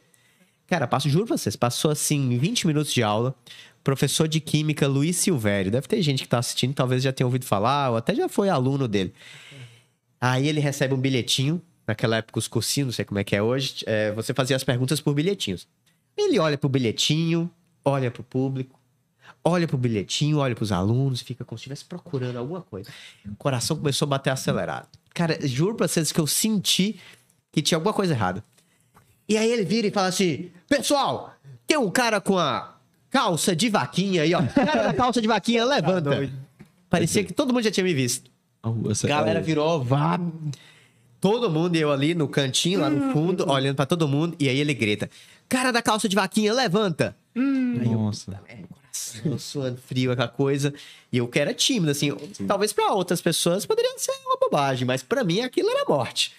Cara, 0.68 0.86
passo, 0.86 1.10
juro 1.10 1.26
pra 1.26 1.38
vocês, 1.38 1.56
passou 1.56 1.90
assim 1.90 2.38
20 2.38 2.68
minutos 2.68 2.94
de 2.94 3.02
aula. 3.02 3.34
Professor 3.88 4.28
de 4.28 4.42
Química 4.42 4.86
Luiz 4.86 5.16
Silvério. 5.16 5.72
Deve 5.72 5.88
ter 5.88 6.02
gente 6.02 6.24
que 6.24 6.28
tá 6.28 6.40
assistindo, 6.40 6.74
talvez 6.74 7.02
já 7.02 7.14
tenha 7.14 7.26
ouvido 7.26 7.46
falar, 7.46 7.92
ou 7.92 7.96
até 7.96 8.14
já 8.14 8.28
foi 8.28 8.50
aluno 8.50 8.86
dele. 8.86 9.14
Aí 10.20 10.46
ele 10.46 10.60
recebe 10.60 10.94
um 10.94 11.00
bilhetinho. 11.00 11.62
Naquela 11.88 12.18
época, 12.18 12.38
os 12.38 12.50
cursinhos, 12.50 12.88
não 12.88 12.92
sei 12.94 13.06
como 13.06 13.18
é 13.18 13.24
que 13.24 13.34
é 13.34 13.42
hoje, 13.42 13.86
é, 13.86 14.12
você 14.12 14.34
fazia 14.34 14.58
as 14.58 14.64
perguntas 14.66 15.00
por 15.00 15.14
bilhetinhos. 15.14 15.70
Ele 16.18 16.38
olha 16.38 16.58
pro 16.58 16.68
bilhetinho, 16.68 17.50
olha 17.86 18.12
pro 18.12 18.24
público, 18.24 18.78
olha 19.42 19.66
pro 19.66 19.78
bilhetinho, 19.78 20.40
olha 20.40 20.54
pros 20.54 20.74
alunos, 20.74 21.22
fica 21.22 21.46
como 21.46 21.58
se 21.58 21.62
estivesse 21.62 21.86
procurando 21.86 22.36
alguma 22.36 22.62
coisa. 22.62 22.90
O 23.26 23.38
coração 23.38 23.78
começou 23.78 24.06
a 24.06 24.10
bater 24.10 24.32
acelerado. 24.32 24.90
Cara, 25.14 25.40
juro 25.48 25.76
pra 25.76 25.88
vocês 25.88 26.12
que 26.12 26.20
eu 26.20 26.28
senti 26.28 27.00
que 27.54 27.62
tinha 27.62 27.78
alguma 27.78 27.94
coisa 27.94 28.14
errada. 28.14 28.44
E 29.30 29.38
aí 29.38 29.50
ele 29.50 29.64
vira 29.64 29.88
e 29.88 29.92
fala 29.92 30.08
assim: 30.08 30.52
Pessoal, 30.68 31.34
tem 31.66 31.78
um 31.78 31.90
cara 31.90 32.20
com 32.20 32.38
a 32.38 32.77
calça 33.10 33.56
de 33.56 33.70
vaquinha 33.70 34.24
aí, 34.24 34.34
ó. 34.34 34.42
Cara 34.44 34.84
da 34.84 34.94
calça 34.94 35.22
de 35.22 35.28
vaquinha, 35.28 35.66
levanta. 35.66 36.30
Parecia 36.90 37.24
que 37.24 37.34
todo 37.34 37.54
mundo 37.54 37.64
já 37.64 37.72
tinha 37.72 37.84
me 37.84 37.94
visto. 37.94 38.30
A 38.64 39.08
Galera 39.08 39.42
virou, 39.42 39.84
vá. 39.84 40.20
Todo 41.20 41.50
mundo, 41.50 41.76
e 41.76 41.82
eu 41.82 41.92
ali 41.92 42.14
no 42.14 42.28
cantinho, 42.28 42.80
lá 42.80 42.90
no 42.90 43.12
fundo, 43.12 43.50
olhando 43.50 43.76
pra 43.76 43.86
todo 43.86 44.08
mundo, 44.08 44.36
e 44.40 44.48
aí 44.48 44.60
ele 44.60 44.74
grita: 44.74 45.10
Cara 45.50 45.72
da 45.72 45.82
calça 45.82 46.08
de 46.08 46.16
vaquinha, 46.16 46.54
levanta. 46.54 47.16
Nossa. 47.36 48.40
Eu 49.24 49.38
suando 49.38 49.78
frio, 49.78 50.12
aquela 50.12 50.28
coisa. 50.28 50.74
E 51.12 51.18
eu 51.18 51.28
que 51.28 51.40
era 51.40 51.54
tímido, 51.54 51.92
assim. 51.92 52.12
Talvez 52.48 52.74
pra 52.74 52.94
outras 52.94 53.22
pessoas 53.22 53.66
poderia 53.66 53.92
ser 53.98 54.12
uma 54.26 54.38
bobagem, 54.40 54.86
mas 54.86 55.04
pra 55.04 55.24
mim 55.24 55.42
aquilo 55.42 55.70
era 55.70 55.86
morte. 55.88 56.34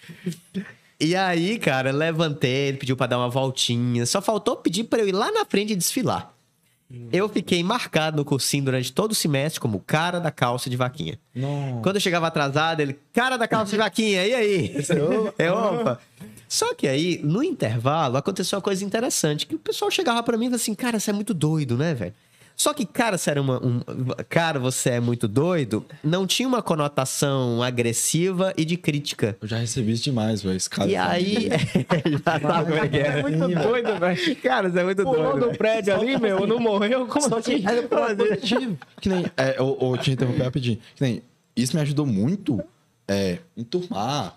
E 1.01 1.15
aí, 1.15 1.59
cara, 1.59 1.93
levantei, 1.93 2.69
ele 2.69 2.79
pediu 2.79 2.97
pra 2.97 3.07
dar 3.07 3.19
uma 3.19 3.29
voltinha. 3.29 4.05
Só 4.07 4.21
faltou 4.21 4.57
pedir 4.57 4.85
pra 4.85 5.01
eu 5.01 5.09
ir 5.09 5.13
lá 5.13 5.31
na 5.31 5.45
frente 5.45 5.73
e 5.73 5.77
desfilar. 5.77 6.35
Eu 7.13 7.29
fiquei 7.29 7.63
marcado 7.63 8.17
no 8.17 8.25
cursinho 8.25 8.65
durante 8.65 8.91
todo 8.93 9.13
o 9.13 9.15
semestre 9.15 9.61
como 9.61 9.79
cara 9.79 10.19
da 10.19 10.31
calça 10.31 10.71
de 10.71 10.77
vaquinha. 10.77 11.19
Não. 11.35 11.83
Quando 11.83 11.97
eu 11.97 12.01
chegava 12.01 12.27
atrasado, 12.27 12.81
ele, 12.81 12.99
cara 13.13 13.37
da 13.37 13.47
calça 13.47 13.73
de 13.73 13.77
vaquinha, 13.77 14.27
e 14.27 14.35
aí? 14.35 14.75
É 15.39 15.53
opa. 15.53 16.01
Só 16.49 16.75
que 16.75 16.89
aí, 16.89 17.21
no 17.23 17.43
intervalo, 17.43 18.17
aconteceu 18.17 18.57
uma 18.57 18.63
coisa 18.63 18.83
interessante, 18.83 19.47
que 19.47 19.55
o 19.55 19.59
pessoal 19.59 19.91
chegava 19.91 20.23
pra 20.23 20.39
mim 20.39 20.47
e 20.47 20.49
falava 20.49 20.63
assim, 20.63 20.75
cara, 20.75 20.99
você 20.99 21.11
é 21.11 21.13
muito 21.13 21.35
doido, 21.35 21.77
né, 21.77 21.93
velho? 21.93 22.15
Só 22.61 22.75
que, 22.75 22.85
cara, 22.85 23.17
você 23.17 23.31
era 23.31 23.41
uma, 23.41 23.65
um, 23.65 23.81
cara, 24.29 24.59
você 24.59 24.91
é 24.91 25.01
muito 25.01 25.29
doido, 25.29 25.87
não 26.03 26.27
tinha 26.27 26.49
uma 26.49 26.61
conotação 26.61 27.63
agressiva 27.63 28.53
e 28.57 28.65
de 28.65 28.77
crítica. 28.77 29.37
Eu 29.41 29.47
já 29.47 29.59
recebi 29.59 29.93
isso 29.93 30.03
demais, 30.03 30.43
velho. 30.43 30.57
Esse 30.57 30.69
cara. 30.69 30.91
E 30.91 30.97
aí, 30.97 31.49
já 32.25 32.41
sabe 32.41 32.65
como 32.67 32.75
é 32.85 32.89
que 32.89 32.97
É 32.97 33.07
é. 33.07 33.23
muito 33.23 33.49
doido, 33.49 33.97
velho. 34.01 34.37
Cara, 34.43 34.69
você 34.69 34.81
é 34.81 34.85
muito 34.85 35.03
Pulou 35.05 35.23
doido. 35.23 35.39
do 35.39 35.47
velho. 35.47 35.59
prédio 35.59 35.95
ali, 35.95 36.19
meu, 36.19 36.49
não 36.49 36.59
morreu? 36.59 37.07
Como 37.07 37.37
assim? 37.37 37.65
Eu 37.65 37.89
falei, 37.89 38.17
positivo. 38.17 38.77
Que 39.01 39.09
nem. 39.09 39.25
É, 39.37 39.55
eu, 39.57 39.79
eu 39.81 39.97
te 39.97 40.11
interromper 40.11 40.43
rapidinho. 40.43 40.81
Que 40.97 41.03
nem. 41.03 41.23
Isso 41.55 41.77
me 41.77 41.83
ajudou 41.83 42.07
muito 42.07 42.61
é, 43.07 43.39
enturmar, 43.57 44.37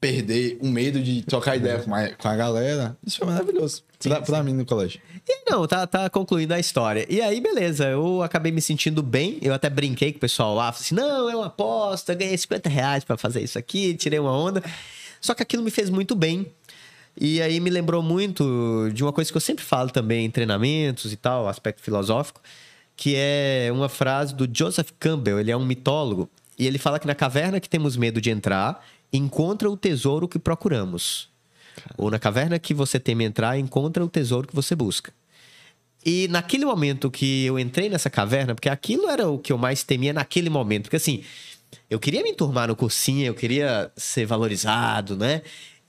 perder 0.00 0.56
o 0.62 0.66
medo 0.66 1.00
de 1.00 1.22
trocar 1.22 1.56
ideia 1.56 1.80
com 1.80 1.94
a, 1.94 2.08
com 2.08 2.28
a 2.28 2.34
galera. 2.34 2.96
Isso 3.06 3.18
foi 3.18 3.26
maravilhoso. 3.26 3.82
Pra, 4.02 4.22
pra 4.22 4.42
mim 4.42 4.54
no 4.54 4.64
colégio. 4.64 4.98
E 5.28 5.50
não, 5.50 5.66
tá, 5.66 5.86
tá 5.86 6.08
concluindo 6.08 6.54
a 6.54 6.58
história. 6.58 7.06
E 7.08 7.20
aí, 7.20 7.38
beleza, 7.38 7.86
eu 7.86 8.22
acabei 8.22 8.50
me 8.50 8.62
sentindo 8.62 9.02
bem. 9.02 9.38
Eu 9.42 9.52
até 9.52 9.68
brinquei 9.68 10.10
com 10.12 10.16
o 10.16 10.20
pessoal 10.20 10.54
lá. 10.54 10.72
Falei 10.72 10.86
assim: 10.86 10.94
não, 10.94 11.28
é 11.28 11.36
uma 11.36 11.46
aposta, 11.46 12.14
ganhei 12.14 12.36
50 12.36 12.68
reais 12.70 13.04
pra 13.04 13.18
fazer 13.18 13.42
isso 13.42 13.58
aqui, 13.58 13.94
tirei 13.94 14.18
uma 14.18 14.32
onda. 14.32 14.62
Só 15.20 15.34
que 15.34 15.42
aquilo 15.42 15.62
me 15.62 15.70
fez 15.70 15.90
muito 15.90 16.14
bem. 16.14 16.46
E 17.20 17.42
aí 17.42 17.60
me 17.60 17.68
lembrou 17.68 18.02
muito 18.02 18.88
de 18.94 19.02
uma 19.02 19.12
coisa 19.12 19.30
que 19.30 19.36
eu 19.36 19.40
sempre 19.40 19.62
falo 19.62 19.90
também 19.90 20.24
em 20.24 20.30
treinamentos 20.30 21.12
e 21.12 21.16
tal, 21.16 21.46
aspecto 21.46 21.82
filosófico, 21.82 22.40
que 22.96 23.14
é 23.16 23.68
uma 23.70 23.88
frase 23.88 24.34
do 24.34 24.48
Joseph 24.50 24.90
Campbell. 24.98 25.38
Ele 25.38 25.50
é 25.50 25.56
um 25.56 25.66
mitólogo. 25.66 26.30
E 26.58 26.66
ele 26.66 26.78
fala 26.78 26.98
que 26.98 27.06
na 27.06 27.14
caverna 27.14 27.60
que 27.60 27.68
temos 27.68 27.96
medo 27.96 28.20
de 28.20 28.30
entrar, 28.30 28.82
encontra 29.12 29.70
o 29.70 29.76
tesouro 29.76 30.28
que 30.28 30.38
procuramos. 30.38 31.28
Ou 31.96 32.10
na 32.10 32.18
caverna 32.18 32.58
que 32.58 32.74
você 32.74 32.98
teme 32.98 33.24
entrar, 33.24 33.58
encontra 33.58 34.04
o 34.04 34.08
tesouro 34.08 34.46
que 34.48 34.54
você 34.54 34.74
busca. 34.74 35.12
E 36.04 36.28
naquele 36.28 36.64
momento 36.64 37.10
que 37.10 37.44
eu 37.44 37.58
entrei 37.58 37.88
nessa 37.88 38.08
caverna, 38.08 38.54
porque 38.54 38.68
aquilo 38.68 39.08
era 39.08 39.28
o 39.28 39.38
que 39.38 39.52
eu 39.52 39.58
mais 39.58 39.82
temia 39.82 40.12
naquele 40.12 40.48
momento, 40.48 40.84
porque 40.84 40.96
assim, 40.96 41.22
eu 41.90 42.00
queria 42.00 42.22
me 42.22 42.30
enturmar 42.30 42.68
no 42.68 42.76
cursinho, 42.76 43.26
eu 43.26 43.34
queria 43.34 43.90
ser 43.96 44.24
valorizado, 44.24 45.16
né? 45.16 45.42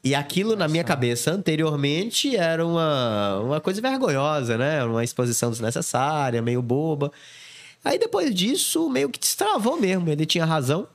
E 0.03 0.15
aquilo 0.15 0.55
na 0.55 0.67
minha 0.67 0.84
cabeça 0.84 1.32
anteriormente 1.32 2.36
era 2.36 2.65
uma, 2.65 3.39
uma 3.39 3.61
coisa 3.61 3.80
vergonhosa, 3.82 4.57
né? 4.57 4.84
Uma 4.84 5.03
exposição 5.03 5.51
desnecessária, 5.51 6.41
meio 6.41 6.61
boba. 6.61 7.11
Aí 7.84 7.99
depois 7.99 8.34
disso, 8.34 8.89
meio 8.89 9.09
que 9.09 9.19
destravou 9.19 9.80
mesmo. 9.80 10.09
Ele 10.09 10.26
tinha 10.26 10.43
razão. 10.43 10.88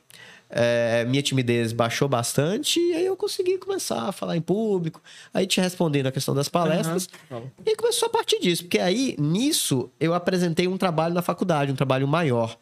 É, 0.49 1.05
minha 1.09 1.22
timidez 1.22 1.72
baixou 1.72 2.09
bastante 2.09 2.78
e 2.78 2.94
aí 2.94 3.05
eu 3.07 3.16
consegui 3.16 3.59
começar 3.59 4.09
a 4.09 4.12
falar 4.12 4.36
em 4.36 4.40
público. 4.40 5.03
Aí 5.34 5.44
te 5.47 5.61
respondendo 5.61 6.07
a 6.07 6.12
questão 6.12 6.34
das 6.34 6.49
palestras. 6.49 7.09
Uhum. 7.30 7.42
E 7.64 7.74
começou 7.74 8.07
a 8.07 8.11
partir 8.11 8.38
disso, 8.40 8.62
porque 8.62 8.78
aí 8.78 9.16
nisso 9.18 9.90
eu 9.99 10.14
apresentei 10.14 10.68
um 10.68 10.76
trabalho 10.78 11.12
na 11.14 11.22
faculdade, 11.22 11.72
um 11.72 11.76
trabalho 11.76 12.07
maior. 12.07 12.57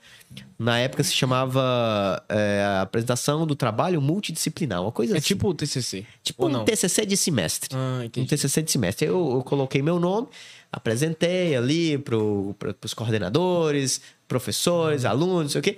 Na 0.58 0.78
época 0.78 1.04
se 1.04 1.12
chamava 1.12 2.22
é, 2.28 2.64
a 2.66 2.82
apresentação 2.82 3.46
do 3.46 3.54
trabalho 3.54 4.00
multidisciplinar, 4.00 4.80
uma 4.82 4.90
coisa 4.90 5.14
É 5.14 5.18
assim. 5.18 5.26
tipo 5.28 5.48
o 5.48 5.54
TCC. 5.54 6.06
Tipo 6.22 6.46
um? 6.48 6.64
TCC 6.64 7.04
de 7.04 7.16
semestre. 7.16 7.68
Ah, 7.76 8.02
Um. 8.16 8.24
TCC 8.26 8.62
de 8.62 8.70
semestre. 8.72 9.06
Eu, 9.06 9.32
eu 9.34 9.42
coloquei 9.44 9.82
meu 9.82 10.00
nome, 10.00 10.28
apresentei 10.72 11.54
ali 11.54 11.98
para 11.98 12.16
os 12.16 12.94
coordenadores, 12.94 14.00
professores, 14.26 15.04
alunos, 15.04 15.42
não 15.42 15.48
sei 15.50 15.60
o 15.60 15.62
quê. 15.62 15.76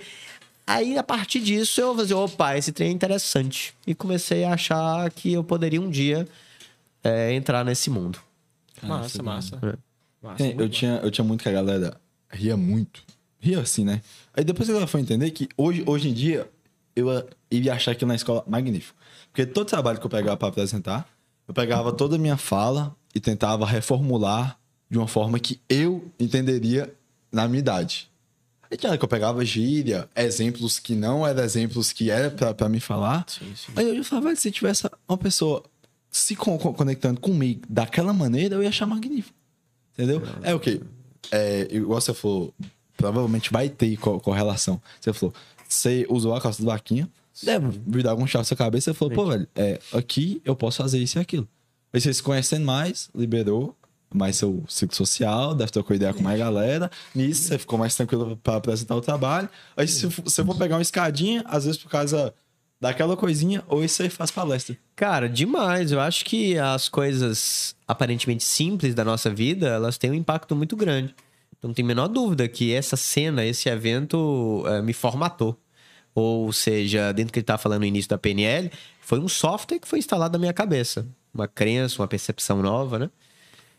Aí, 0.67 0.97
a 0.97 1.03
partir 1.03 1.39
disso, 1.39 1.79
eu 1.79 1.95
falei, 1.95 2.13
opa, 2.13 2.57
esse 2.57 2.73
trem 2.73 2.89
é 2.89 2.91
interessante. 2.91 3.73
E 3.87 3.95
comecei 3.95 4.43
a 4.43 4.53
achar 4.53 5.09
que 5.11 5.31
eu 5.31 5.41
poderia 5.43 5.81
um 5.81 5.89
dia 5.89 6.27
é, 7.01 7.33
entrar 7.33 7.63
nesse 7.63 7.89
mundo. 7.89 8.19
Massa, 8.83 9.23
massa. 9.23 9.55
É. 9.63 9.77
Massa, 10.21 10.43
É, 10.43 10.47
muito 10.47 10.61
eu, 10.61 10.65
bom. 10.67 10.71
tinha, 10.73 10.91
eu 11.03 11.09
tinha 11.09 11.23
muito 11.25 11.41
que 11.41 11.47
a 11.49 11.53
galera 11.53 11.99
ria 12.29 12.57
muito. 12.57 13.01
Ria 13.39 13.61
assim, 13.61 13.85
né? 13.85 14.01
Aí 14.33 14.43
depois 14.43 14.67
ela 14.67 14.85
foi 14.85 14.99
entender 14.99 15.31
que 15.31 15.47
hoje, 15.55 15.83
hoje 15.85 16.09
em 16.09 16.13
dia 16.13 16.49
eu 16.95 17.09
eh, 17.11 17.25
iria 17.49 17.73
achar 17.73 17.91
aquilo 17.91 18.09
na 18.09 18.15
escola 18.15 18.43
magnífico. 18.45 18.97
Porque 19.31 19.45
todo 19.45 19.65
trabalho 19.67 19.99
que 19.99 20.05
eu 20.05 20.09
pegava 20.09 20.35
para 20.35 20.49
apresentar, 20.49 21.07
eu 21.47 21.53
pegava 21.53 21.93
toda 21.93 22.15
a 22.15 22.19
minha 22.19 22.35
fala 22.35 22.93
e 23.15 23.19
tentava 23.21 23.65
reformular 23.65 24.59
de 24.89 24.97
uma 24.97 25.07
forma 25.07 25.39
que 25.39 25.61
eu 25.69 26.11
entenderia 26.19 26.93
na 27.31 27.47
minha 27.47 27.59
idade. 27.59 28.09
Tinha 28.75 28.89
hora 28.89 28.97
que 28.97 29.03
eu 29.05 29.09
pegava 29.09 29.45
gíria, 29.45 30.09
exemplos 30.15 30.79
que 30.79 30.95
não 30.95 31.25
eram 31.25 31.43
exemplos 31.43 31.93
que 31.93 32.09
era 32.09 32.29
pra, 32.31 32.53
pra 32.53 32.67
me 32.67 32.79
falar. 32.79 33.25
Sim, 33.27 33.53
sim. 33.55 33.71
Aí 33.75 33.95
eu 33.95 34.03
falava, 34.03 34.27
"Velho, 34.27 34.39
se 34.39 34.51
tivesse 34.51 34.89
uma 35.07 35.17
pessoa 35.17 35.63
se 36.11 36.35
con- 36.35 36.57
con- 36.57 36.73
conectando 36.73 37.19
comigo 37.21 37.61
daquela 37.69 38.11
maneira, 38.13 38.55
eu 38.55 38.63
ia 38.63 38.69
achar 38.69 38.85
magnífico. 38.85 39.35
Entendeu? 39.93 40.21
É 40.43 40.53
o 40.53 40.59
quê? 40.59 40.81
É, 41.31 41.67
igual 41.71 41.99
você 42.01 42.13
falou, 42.13 42.53
provavelmente 42.95 43.51
vai 43.51 43.69
ter 43.69 43.95
co- 43.97 44.19
correlação. 44.19 44.81
Você 44.99 45.13
falou, 45.13 45.33
você 45.67 46.05
usou 46.09 46.33
a 46.35 46.41
calça 46.41 46.61
do 46.61 46.65
vaquinha, 46.65 47.07
deve 47.43 47.67
vir 47.85 48.03
dar 48.03 48.11
algum 48.11 48.25
chave 48.25 48.41
na 48.41 48.45
sua 48.45 48.57
cabeça, 48.57 48.91
você 48.91 48.97
falou, 48.97 49.13
pô, 49.13 49.25
velho, 49.27 49.47
é, 49.55 49.79
aqui 49.93 50.41
eu 50.43 50.55
posso 50.55 50.77
fazer 50.77 50.97
isso 50.99 51.17
e 51.19 51.21
aquilo. 51.21 51.47
Aí 51.93 52.01
você 52.01 52.13
se 52.13 52.21
conhecendo 52.23 52.65
mais, 52.65 53.09
liberou 53.13 53.75
mais 54.13 54.37
seu 54.37 54.63
ciclo 54.67 54.95
social, 54.95 55.53
deve 55.53 55.71
ter 55.71 55.83
ideia 55.93 56.13
com 56.13 56.21
mais 56.21 56.39
galera. 56.39 56.89
Nisso, 57.13 57.43
você 57.43 57.57
ficou 57.57 57.77
mais 57.77 57.95
tranquilo 57.95 58.37
para 58.37 58.55
apresentar 58.55 58.95
o 58.95 59.01
trabalho. 59.01 59.49
Aí, 59.75 59.87
se 59.87 60.05
você 60.05 60.43
for 60.43 60.55
pegar 60.55 60.75
uma 60.75 60.81
escadinha, 60.81 61.43
às 61.45 61.65
vezes 61.65 61.81
por 61.81 61.89
causa 61.89 62.33
daquela 62.79 63.17
coisinha, 63.17 63.63
ou 63.67 63.87
você 63.87 64.09
faz 64.09 64.31
palestra. 64.31 64.77
Cara, 64.95 65.27
demais. 65.27 65.91
Eu 65.91 65.99
acho 65.99 66.23
que 66.25 66.57
as 66.57 66.87
coisas 66.87 67.75
aparentemente 67.87 68.43
simples 68.43 68.93
da 68.93 69.03
nossa 69.03 69.29
vida, 69.29 69.67
elas 69.67 69.97
têm 69.97 70.11
um 70.11 70.15
impacto 70.15 70.55
muito 70.55 70.75
grande. 70.75 71.13
Não 71.61 71.73
tem 71.73 71.83
a 71.83 71.87
menor 71.87 72.07
dúvida 72.07 72.47
que 72.47 72.73
essa 72.73 72.95
cena, 72.95 73.43
esse 73.43 73.67
evento 73.67 74.63
eh, 74.67 74.81
me 74.81 74.93
formatou. 74.93 75.59
Ou 76.13 76.51
seja, 76.53 77.11
dentro 77.11 77.31
do 77.31 77.33
que 77.33 77.39
ele 77.39 77.43
estava 77.43 77.57
falando 77.57 77.81
no 77.81 77.85
início 77.85 78.09
da 78.09 78.17
PNL, 78.17 78.71
foi 79.01 79.19
um 79.19 79.27
software 79.27 79.79
que 79.79 79.87
foi 79.87 79.99
instalado 79.99 80.33
na 80.33 80.39
minha 80.39 80.53
cabeça. 80.53 81.07
Uma 81.33 81.47
crença, 81.47 82.01
uma 82.01 82.07
percepção 82.07 82.61
nova, 82.61 82.99
né? 82.99 83.09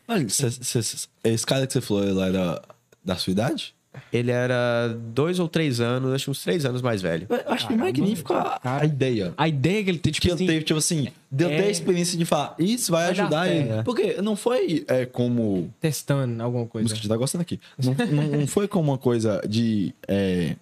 Olha, 0.09 0.27
cê- 0.29 0.49
cê- 0.51 0.81
cê- 0.83 1.07
esse 1.23 1.45
cara 1.45 1.65
que 1.67 1.73
você 1.73 1.81
falou, 1.81 2.03
ele 2.03 2.19
era 2.19 2.61
da 3.05 3.15
sua 3.15 3.31
idade? 3.31 3.73
Ele 4.13 4.29
era 4.31 4.87
dois 5.13 5.39
ou 5.39 5.47
três 5.49 5.79
anos, 5.81 6.13
acho 6.13 6.25
que 6.25 6.31
uns 6.31 6.43
três 6.43 6.63
anos 6.63 6.81
mais 6.81 7.01
velho. 7.01 7.27
Eu 7.29 7.51
acho 7.53 7.75
magnífico 7.75 8.33
a, 8.33 8.59
a 8.63 8.85
ideia. 8.85 9.33
A 9.35 9.47
ideia 9.47 9.83
que 9.83 9.89
ele 9.89 9.97
tem, 9.99 10.11
tipo 10.13 10.21
Que 10.21 10.27
ele 10.31 10.35
assim, 10.35 10.45
teve, 10.47 10.63
tipo 10.63 10.77
assim, 10.79 11.07
deu 11.29 11.49
é- 11.49 11.57
ter 11.57 11.63
a 11.67 11.69
experiência 11.71 12.17
de 12.17 12.23
falar, 12.23 12.55
isso 12.59 12.91
vai, 12.91 13.05
Vai 13.07 13.15
dar 13.15 13.21
ajudar 13.23 13.47
ele. 13.49 13.67
certo. 13.67 13.85
Porque 13.85 14.21
não 14.21 14.35
foi 14.35 14.85
é, 14.87 15.05
como. 15.05 15.73
testando 15.81 16.41
alguma 16.43 16.63
O 16.63 16.67
coisa. 16.67 16.87
música 16.89 17.07
tá 17.09 17.17
gostando 17.17 17.41
aqui. 17.41 17.59
Não, 17.83 17.93
não- 17.93 18.39
não 18.39 18.47
foi 18.47 18.67
como 18.67 18.91
uma 18.91 18.97
coisa 18.97 19.41
de. 19.47 19.93
É, 20.07 20.55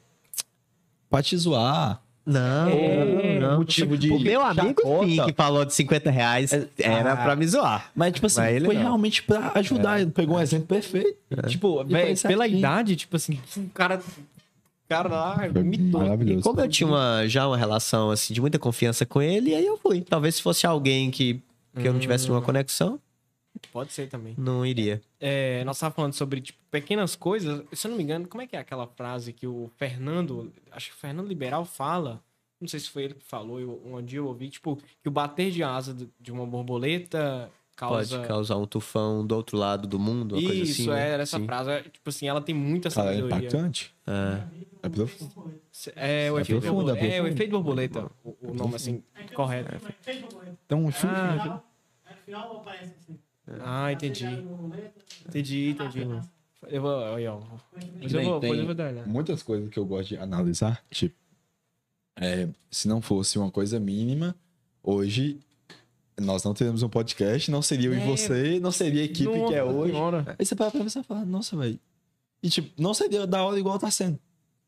pra 1.10 1.22
te 1.22 1.36
zoar. 1.38 2.02
Não, 2.28 2.68
É, 2.70 3.40
não. 3.40 3.60
motivo 3.60 3.98
de 3.98 4.12
O 4.12 4.20
meu 4.20 4.42
amigo, 4.42 4.82
sim, 5.06 5.24
que 5.26 5.34
falou 5.34 5.64
de 5.64 5.74
50 5.74 6.12
reais, 6.12 6.52
era 6.78 7.14
ah. 7.14 7.18
pra 7.18 7.36
me 7.38 7.48
zoar. 7.48 7.90
Mas, 7.96 8.12
tipo 8.12 8.28
assim, 8.28 8.42
Mas 8.42 8.56
ele 8.58 8.66
foi 8.66 8.76
não. 8.76 8.82
realmente 8.82 9.24
pra 9.24 9.54
ajudar. 9.56 10.02
Ele 10.02 10.12
pegou 10.12 10.36
um 10.36 10.42
exemplo 10.42 10.68
perfeito. 10.68 11.18
Tipo, 11.48 11.82
E 11.88 11.94
véi, 11.94 12.16
foi 12.18 12.30
pela 12.30 12.46
idade, 12.46 12.98
tipo 12.98 13.16
assim, 13.16 13.40
o 13.56 13.70
cara. 13.70 14.02
Cara 14.90 15.10
lá 15.10 15.36
Foi 15.52 15.64
mitou. 15.64 16.02
maravilhoso. 16.02 16.40
E 16.40 16.44
como 16.44 16.62
eu 16.62 16.68
tinha 16.70 16.88
uma, 16.88 17.24
já 17.28 17.46
uma 17.48 17.58
relação 17.58 18.10
assim, 18.10 18.34
de 18.34 18.40
muita 18.40 18.58
confiança 18.58 19.06
com 19.06 19.22
ele, 19.22 19.54
aí 19.54 19.66
eu 19.66 19.78
fui. 19.78 20.00
Talvez 20.02 20.36
se 20.36 20.42
fosse 20.42 20.66
alguém 20.66 21.12
que, 21.12 21.42
que 21.78 21.86
eu 21.88 21.92
não 21.92 22.00
tivesse 22.00 22.30
uma 22.32 22.42
conexão, 22.42 22.98
Pode 23.72 23.94
ser 23.94 24.08
também. 24.10 24.36
não 24.38 24.66
iria. 24.66 25.02
É, 25.20 25.64
nós 25.64 25.78
estávamos 25.78 25.96
falando 25.96 26.14
sobre 26.14 26.42
tipo, 26.42 26.60
pequenas 26.72 27.16
coisas. 27.16 27.64
Se 27.74 27.88
eu 27.88 27.90
não 27.92 27.98
me 27.98 28.04
engano, 28.04 28.28
como 28.28 28.42
é 28.42 28.48
que 28.48 28.56
é 28.56 28.60
aquela 28.60 28.88
frase 28.88 29.34
que 29.34 29.48
o 29.48 29.70
Fernando, 29.78 30.52
acho 30.72 30.90
que 30.90 30.96
o 30.96 31.00
Fernando 31.00 31.28
Liberal 31.28 31.66
fala, 31.66 32.22
não 32.60 32.68
sei 32.68 32.80
se 32.80 32.90
foi 32.90 33.04
ele 33.04 33.14
que 33.16 33.24
falou, 33.26 33.60
eu, 33.60 33.82
um 33.86 34.02
dia 34.02 34.20
eu 34.20 34.28
ouvi, 34.28 34.50
tipo, 34.50 34.78
que 35.02 35.08
o 35.08 35.12
bater 35.12 35.52
de 35.52 35.64
asa 35.64 35.96
de 36.20 36.32
uma 36.32 36.46
borboleta 36.46 37.50
causa... 37.76 38.16
Pode 38.18 38.28
causar 38.28 38.58
um 38.58 38.66
tufão 38.66 39.26
do 39.26 39.36
outro 39.36 39.56
lado 39.58 39.88
do 39.88 40.00
mundo, 40.00 40.34
uma 40.36 40.42
coisa 40.48 40.64
Isso, 40.64 40.82
assim. 40.82 40.90
né? 40.90 41.10
era 41.10 41.24
essa 41.24 41.38
Sim. 41.38 41.46
frase. 41.46 41.70
é, 41.70 41.82
Tipo 41.84 42.10
assim, 42.10 42.28
ela 42.28 42.42
tem 42.42 42.56
muita 42.56 42.90
Cara, 42.90 43.12
é 43.12 43.16
sabedoria. 43.16 43.38
impactante. 43.38 43.96
É. 44.08 44.68
É 44.84 44.90
profundo. 44.90 45.62
É, 45.96 46.32
o 46.32 46.38
É 46.40 46.42
efeito 46.42 46.62
profundo, 46.62 46.66
é 46.66 46.72
borboleta. 46.72 47.06
É, 47.06 47.08
o 47.08 47.12
profundo. 47.12 47.28
efeito 47.36 47.52
borboleta. 47.52 48.12
O, 48.24 48.36
o 48.42 48.54
nome, 48.56 48.76
assim, 48.76 49.04
correto. 49.36 49.76
Então, 50.66 50.88
enfim, 50.90 51.08
Ah, 51.08 51.62
No 52.10 52.16
final 52.26 52.58
aparece 52.58 52.94
assim. 53.00 53.20
Ah, 53.62 53.92
entendi. 53.92 54.26
Entendi, 55.28 55.70
entendi. 55.70 56.08
Eu 56.68 56.82
vou... 56.82 56.92
Olha, 56.92 57.34
ó. 57.34 57.42
Depois 57.78 58.14
eu 58.14 58.24
vou, 58.24 58.40
depois 58.40 58.60
eu 58.60 58.66
vou 58.66 58.76
dar 58.76 58.92
olhada. 58.92 59.08
muitas 59.08 59.44
coisas 59.44 59.70
que 59.70 59.78
eu 59.80 59.86
gosto 59.86 60.10
de 60.10 60.18
analisar. 60.18 60.84
Tipo, 60.92 61.16
é, 62.20 62.48
se 62.70 62.88
não 62.88 63.02
fosse 63.02 63.38
uma 63.38 63.52
coisa 63.52 63.80
mínima, 63.80 64.36
hoje 64.84 65.40
nós 66.20 66.44
não 66.44 66.54
teríamos 66.54 66.82
um 66.82 66.90
podcast, 66.90 67.52
não 67.52 67.62
seria 67.62 67.90
eu 67.90 67.94
e 67.94 68.02
É. 68.02 68.06
você, 68.06 68.60
não 68.60 68.72
seria 68.72 69.02
a 69.02 69.06
equipe 69.06 69.32
que 69.48 69.54
é 69.54 69.64
hoje. 69.64 69.94
Senhora. 69.94 70.36
Aí 70.38 70.46
você 70.46 70.56
para 70.56 70.72
pra 70.72 70.82
pensar 70.82 71.02
e 71.02 71.04
fala, 71.04 71.24
nossa, 71.24 71.56
velho. 71.56 71.80
E 72.42 72.50
tipo, 72.50 72.70
não 72.82 72.94
seria 72.94 73.28
da 73.28 73.44
hora 73.44 73.60
igual 73.60 73.78
tá 73.78 73.92
sendo. 73.92 74.20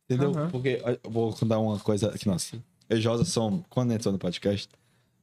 Entendeu? 0.05 0.31
Aham. 0.31 0.49
Porque 0.49 0.81
eu 1.03 1.11
vou 1.11 1.33
contar 1.33 1.59
uma 1.59 1.79
coisa 1.79 2.15
que 2.17 2.27
nós. 2.27 2.53
Eu 2.87 2.97
e 2.97 3.01
Josa 3.01 3.25
somos, 3.25 3.63
quando 3.69 3.91
entrou 3.91 4.11
no 4.11 4.17
podcast, 4.19 4.69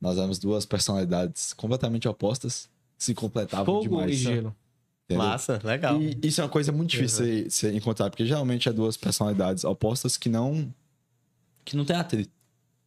nós 0.00 0.16
éramos 0.18 0.38
duas 0.38 0.64
personalidades 0.66 1.52
completamente 1.54 2.06
opostas, 2.08 2.68
se 2.98 3.14
completavam 3.14 3.64
Fogo 3.66 3.82
demais. 3.82 4.10
e 4.12 4.14
gelo. 4.14 4.56
entendeu? 5.04 5.26
Massa, 5.26 5.60
legal. 5.64 6.00
E 6.00 6.18
isso 6.22 6.40
é 6.40 6.44
uma 6.44 6.50
coisa 6.50 6.72
muito 6.72 6.90
difícil 6.90 7.24
de 7.24 7.50
você 7.50 7.72
encontrar, 7.72 8.10
porque 8.10 8.24
geralmente 8.26 8.68
é 8.68 8.72
duas 8.72 8.96
personalidades 8.96 9.64
opostas 9.64 10.16
que 10.16 10.28
não. 10.28 10.72
que 11.64 11.76
não 11.76 11.84
tem 11.84 11.96
atrito. 11.96 12.30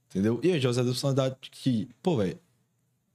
Entendeu? 0.09 0.39
E 0.41 0.51
o 0.51 0.59
José 0.59 0.81
é 0.81 0.83
duas 0.83 0.95
personalidades 0.95 1.37
que, 1.51 1.87
pô, 2.01 2.17
velho, 2.17 2.39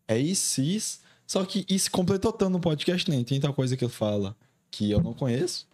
é 0.06 0.16
isso, 0.18 0.60
isso. 0.60 1.00
Só 1.26 1.44
que 1.44 1.64
isso 1.68 1.90
completou 1.90 2.32
tanto 2.32 2.50
no 2.50 2.60
podcast, 2.60 3.10
nem 3.10 3.24
tem 3.24 3.40
tal 3.40 3.52
coisa 3.52 3.76
que 3.76 3.84
ele 3.84 3.92
fala 3.92 4.36
que 4.70 4.90
eu 4.90 5.02
não 5.02 5.12
conheço. 5.14 5.66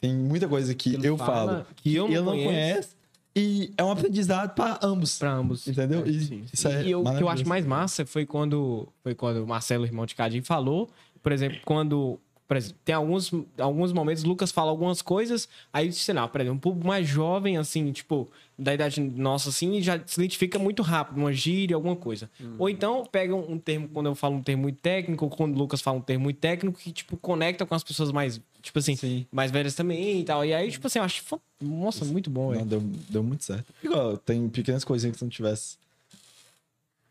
Tem 0.00 0.14
muita 0.14 0.48
coisa 0.48 0.74
que, 0.74 0.94
Ele 0.94 1.08
eu 1.08 1.16
falo 1.16 1.64
que 1.76 1.94
eu 1.94 2.04
não 2.04 2.12
ele 2.14 2.20
não 2.20 2.32
conheço. 2.32 2.46
conhece. 2.48 2.88
E 3.36 3.70
é 3.76 3.84
um 3.84 3.90
aprendizado 3.90 4.54
para 4.54 4.78
ambos. 4.82 5.18
Pra 5.18 5.30
ambos. 5.32 5.68
Entendeu? 5.68 6.02
É, 6.04 6.08
E 6.08 6.44
isso 6.52 6.66
é 6.68 6.84
e 6.84 6.90
eu- 6.92 7.02
o 7.02 7.16
que 7.16 7.22
eu 7.22 7.28
acho 7.28 7.46
mais 7.46 7.66
massa 7.66 8.06
foi 8.06 8.24
quando, 8.24 8.88
foi 9.02 9.14
quando 9.14 9.44
o 9.44 9.46
Marcelo, 9.46 9.84
irmão 9.84 10.06
de 10.06 10.14
Cadinho, 10.14 10.42
falou, 10.42 10.88
por 11.22 11.32
exemplo, 11.32 11.58
quando. 11.64 12.18
Por 12.46 12.56
exemplo, 12.56 12.78
tem 12.84 12.94
alguns, 12.94 13.32
alguns 13.58 13.92
momentos, 13.92 14.22
o 14.22 14.28
Lucas 14.28 14.52
fala 14.52 14.70
algumas 14.70 15.02
coisas, 15.02 15.48
aí, 15.72 15.92
sei 15.92 16.14
lá, 16.14 16.28
por 16.28 16.40
exemplo, 16.40 16.56
um 16.56 16.60
público 16.60 16.86
mais 16.86 17.08
jovem, 17.08 17.56
assim, 17.56 17.90
tipo, 17.90 18.30
da 18.56 18.72
idade 18.72 19.00
nossa, 19.00 19.48
assim, 19.48 19.82
já 19.82 20.00
se 20.06 20.20
identifica 20.20 20.58
muito 20.58 20.82
rápido, 20.82 21.18
uma 21.18 21.32
gíria, 21.32 21.74
alguma 21.74 21.96
coisa. 21.96 22.30
Ou 22.58 22.70
então 22.70 23.04
pega 23.04 23.34
um 23.34 23.58
termo, 23.58 23.88
quando 23.88 24.06
eu 24.06 24.14
falo 24.14 24.36
um 24.36 24.42
termo 24.42 24.62
muito 24.62 24.78
técnico, 24.78 25.24
ou 25.24 25.30
quando 25.30 25.56
o 25.56 25.58
Lucas 25.58 25.80
fala 25.80 25.98
um 25.98 26.02
termo 26.02 26.24
muito 26.24 26.38
técnico, 26.38 26.78
que, 26.78 26.92
tipo, 26.92 27.16
conecta 27.16 27.66
com 27.66 27.74
as 27.74 27.82
pessoas 27.82 28.12
mais, 28.12 28.40
tipo 28.62 28.78
assim, 28.78 29.26
mais 29.32 29.50
velhas 29.50 29.74
também 29.74 30.20
e 30.20 30.24
tal. 30.24 30.44
E 30.44 30.54
aí, 30.54 30.70
tipo 30.70 30.86
assim, 30.86 31.00
eu 31.00 31.04
acho, 31.04 31.24
nossa, 31.60 32.04
muito 32.04 32.30
bom, 32.30 32.50
velho. 32.50 32.60
Não, 32.60 32.66
deu, 32.66 32.82
deu 33.10 33.22
muito 33.24 33.44
certo. 33.44 33.66
Igual, 33.82 34.16
tem 34.18 34.48
pequenas 34.48 34.84
coisinhas 34.84 35.14
que 35.14 35.18
se 35.18 35.24
não 35.24 35.30
tivesse 35.30 35.78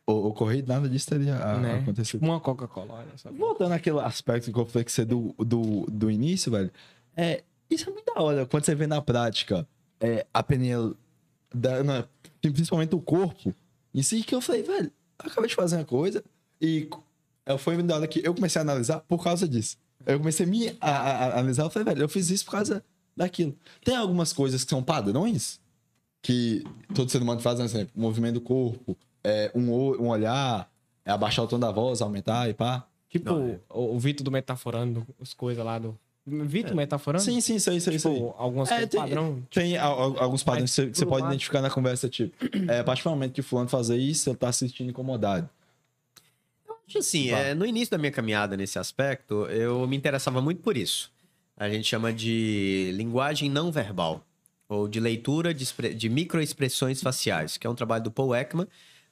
ocorrido, 0.06 0.68
nada 0.72 0.88
disso 0.88 1.08
teria 1.08 1.36
Né? 1.60 1.80
acontecido. 1.80 2.20
Tipo 2.20 2.26
uma 2.32 2.40
Coca-Cola, 2.40 2.94
olha 2.94 3.18
só. 3.18 3.32
Voltando 3.32 3.72
àquele 3.74 4.00
aspecto 4.00 4.52
que 4.52 4.60
eu 4.60 4.66
falei 4.66 4.84
que 4.86 4.92
você 4.92 5.04
do, 5.06 5.34
do, 5.40 5.86
do 5.90 6.12
início, 6.12 6.52
velho. 6.52 6.72
É, 7.16 7.44
isso 7.70 7.90
é 7.90 7.94
muito 7.94 8.14
da 8.14 8.22
hora. 8.22 8.46
Quando 8.46 8.64
você 8.66 8.76
vê 8.76 8.86
na 8.88 9.02
prática 9.02 9.68
é, 10.00 10.26
a 10.34 10.44
PNL 10.44 10.96
dando 11.54 12.08
principalmente 12.42 12.94
o 12.94 13.00
corpo, 13.02 13.54
em 13.94 14.04
si, 14.04 14.22
que 14.22 14.36
eu 14.36 14.42
falei, 14.42 14.62
velho, 14.62 14.92
eu 15.24 15.32
acabei 15.32 15.50
de 15.50 15.56
fazer 15.56 15.78
uma 15.78 15.86
coisa 15.86 16.24
e 16.62 16.88
eu 17.46 17.58
foi 17.58 17.76
me 17.78 17.84
dado 17.84 18.08
que 18.08 18.22
eu 18.24 18.36
comecei 18.36 18.60
a 18.60 18.64
analisar 18.64 19.00
por 19.02 19.24
causa 19.24 19.48
disso. 19.48 19.78
Eu 20.06 20.20
comecei 20.20 20.46
a 20.46 20.50
me 20.50 20.78
a, 20.80 20.92
a- 20.92 21.26
a 21.26 21.40
analisar, 21.40 21.64
eu 21.64 21.70
falei, 21.70 21.86
velho, 21.86 22.04
eu 22.04 22.10
fiz 22.10 22.30
isso 22.30 22.46
por 22.46 22.52
causa 22.52 22.84
daquilo. 23.18 23.56
Tem 23.84 23.96
algumas 23.96 24.32
coisas 24.34 24.64
que 24.64 24.70
são 24.70 24.84
padrões 24.84 25.60
que 26.22 26.64
todo 26.94 27.10
ser 27.10 27.22
humano 27.22 27.40
faz, 27.40 27.58
por 27.58 27.64
exemplo, 27.66 27.92
movimento 27.96 28.36
do 28.36 28.42
corpo, 28.42 28.98
é, 29.26 29.52
um, 29.56 29.72
o- 29.72 30.02
um 30.04 30.08
olhar, 30.10 30.70
é 31.04 31.12
abaixar 31.12 31.44
o 31.44 31.48
tom 31.48 31.60
da 31.60 31.72
voz, 31.72 32.02
aumentar 32.02 32.50
e 32.50 32.54
pá. 32.54 32.86
Tipo, 33.10 33.34
o, 33.70 33.96
o 33.96 34.00
Vitor 34.00 34.24
do 34.24 34.32
Metaforando, 34.32 35.06
as 35.22 35.34
coisas 35.34 35.64
lá 35.66 35.80
do. 35.80 35.98
Vitor 36.28 36.76
Metaforando? 36.76 37.24
Sim, 37.24 37.40
sim, 37.40 37.56
isso 37.56 37.70
aí. 37.70 37.80
Tipo, 37.80 38.34
algumas 38.38 38.70
É, 38.72 38.76
coisas 38.76 38.90
tem- 38.90 39.00
padrão. 39.00 39.44
Tem 39.52 39.78
al- 39.78 40.02
al- 40.02 40.20
alguns 40.24 40.44
padrões 40.44 40.74
que 40.76 40.88
você- 40.94 41.06
pode 41.06 41.22
lado. 41.22 41.32
identificar 41.34 41.62
na 41.62 41.70
conversa, 41.70 42.10
tipo, 42.10 42.36
é, 42.72 42.80
a 42.80 42.84
partir 42.84 43.04
do 43.04 43.10
momento 43.12 43.32
que 43.34 43.42
fulano 43.44 43.70
fazer 43.70 43.96
isso, 43.98 44.30
ele 44.30 44.38
tá 44.38 44.52
se 44.52 44.68
sentindo 44.68 44.90
incomodado. 44.90 45.48
Acho 46.88 47.00
assim, 47.00 47.30
é, 47.32 47.54
no 47.54 47.66
início 47.66 47.92
da 47.92 47.98
minha 47.98 48.12
caminhada 48.12 48.56
nesse 48.56 48.78
aspecto, 48.78 49.46
eu 49.48 49.88
me 49.88 49.96
interessava 49.98 50.42
muito 50.42 50.62
por 50.62 50.78
isso. 50.78 51.12
A 51.58 51.70
gente 51.70 51.86
chama 51.88 52.12
de 52.14 52.92
linguagem 52.96 53.50
não 53.50 53.72
verbal, 53.72 54.24
ou 54.70 54.88
de 54.88 55.00
leitura 55.00 55.54
de, 55.54 55.66
de 55.96 56.10
microexpressões 56.10 57.02
faciais, 57.02 57.58
que 57.58 57.66
é 57.66 57.70
um 57.70 57.76
trabalho 57.76 58.04
do 58.04 58.12
Paul 58.12 58.36
Ekman, 58.36 58.68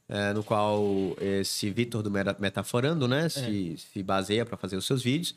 é, 0.09 0.33
no 0.33 0.43
qual 0.43 0.83
esse 1.19 1.69
Vitor 1.69 2.01
do 2.03 2.11
Meta- 2.11 2.35
Metaforando, 2.39 3.07
né, 3.07 3.29
se, 3.29 3.75
se 3.77 4.03
baseia 4.03 4.45
para 4.45 4.57
fazer 4.57 4.75
os 4.77 4.85
seus 4.85 5.01
vídeos. 5.01 5.35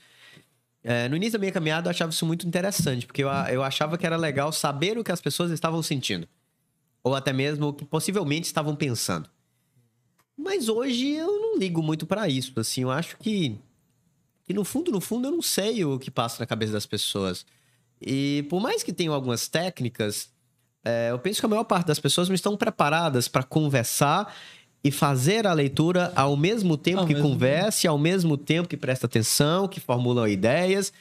É, 0.82 1.08
no 1.08 1.16
início 1.16 1.32
da 1.32 1.38
minha 1.40 1.50
caminhada, 1.52 1.88
eu 1.88 1.90
achava 1.90 2.12
isso 2.12 2.24
muito 2.26 2.46
interessante, 2.46 3.06
porque 3.06 3.22
eu, 3.24 3.28
eu 3.28 3.62
achava 3.62 3.98
que 3.98 4.06
era 4.06 4.16
legal 4.16 4.52
saber 4.52 4.96
o 4.98 5.02
que 5.04 5.10
as 5.10 5.20
pessoas 5.20 5.50
estavam 5.50 5.82
sentindo, 5.82 6.28
ou 7.02 7.14
até 7.14 7.32
mesmo 7.32 7.68
o 7.68 7.72
que 7.72 7.84
possivelmente 7.84 8.46
estavam 8.46 8.76
pensando. 8.76 9.28
Mas 10.36 10.68
hoje 10.68 11.08
eu 11.10 11.40
não 11.40 11.58
ligo 11.58 11.82
muito 11.82 12.06
pra 12.06 12.28
isso, 12.28 12.52
assim, 12.60 12.82
eu 12.82 12.90
acho 12.90 13.16
que, 13.16 13.58
que 14.44 14.52
no 14.54 14.64
fundo, 14.64 14.92
no 14.92 15.00
fundo, 15.00 15.26
eu 15.28 15.32
não 15.32 15.42
sei 15.42 15.84
o 15.84 15.98
que 15.98 16.10
passa 16.10 16.40
na 16.40 16.46
cabeça 16.46 16.72
das 16.72 16.86
pessoas. 16.86 17.44
E 18.00 18.44
por 18.50 18.60
mais 18.60 18.82
que 18.82 18.92
tenham 18.92 19.14
algumas 19.14 19.48
técnicas, 19.48 20.30
é, 20.86 21.10
eu 21.10 21.18
penso 21.18 21.40
que 21.40 21.46
a 21.46 21.48
maior 21.48 21.64
parte 21.64 21.88
das 21.88 21.98
pessoas 21.98 22.28
não 22.28 22.34
estão 22.34 22.56
preparadas 22.56 23.26
para 23.26 23.42
conversar 23.42 24.32
e 24.84 24.90
fazer 24.92 25.44
a 25.44 25.52
leitura 25.52 26.12
ao 26.14 26.36
mesmo 26.36 26.76
tempo 26.76 27.00
Ao 27.00 27.06
que 27.06 27.14
mesmo 27.14 27.28
conversa, 27.28 27.86
e 27.86 27.88
ao 27.88 27.98
mesmo 27.98 28.36
tempo 28.36 28.68
que 28.68 28.76
presta 28.76 29.06
atenção, 29.06 29.66
que 29.66 29.80
formulam 29.80 30.28
ideias. 30.28 30.92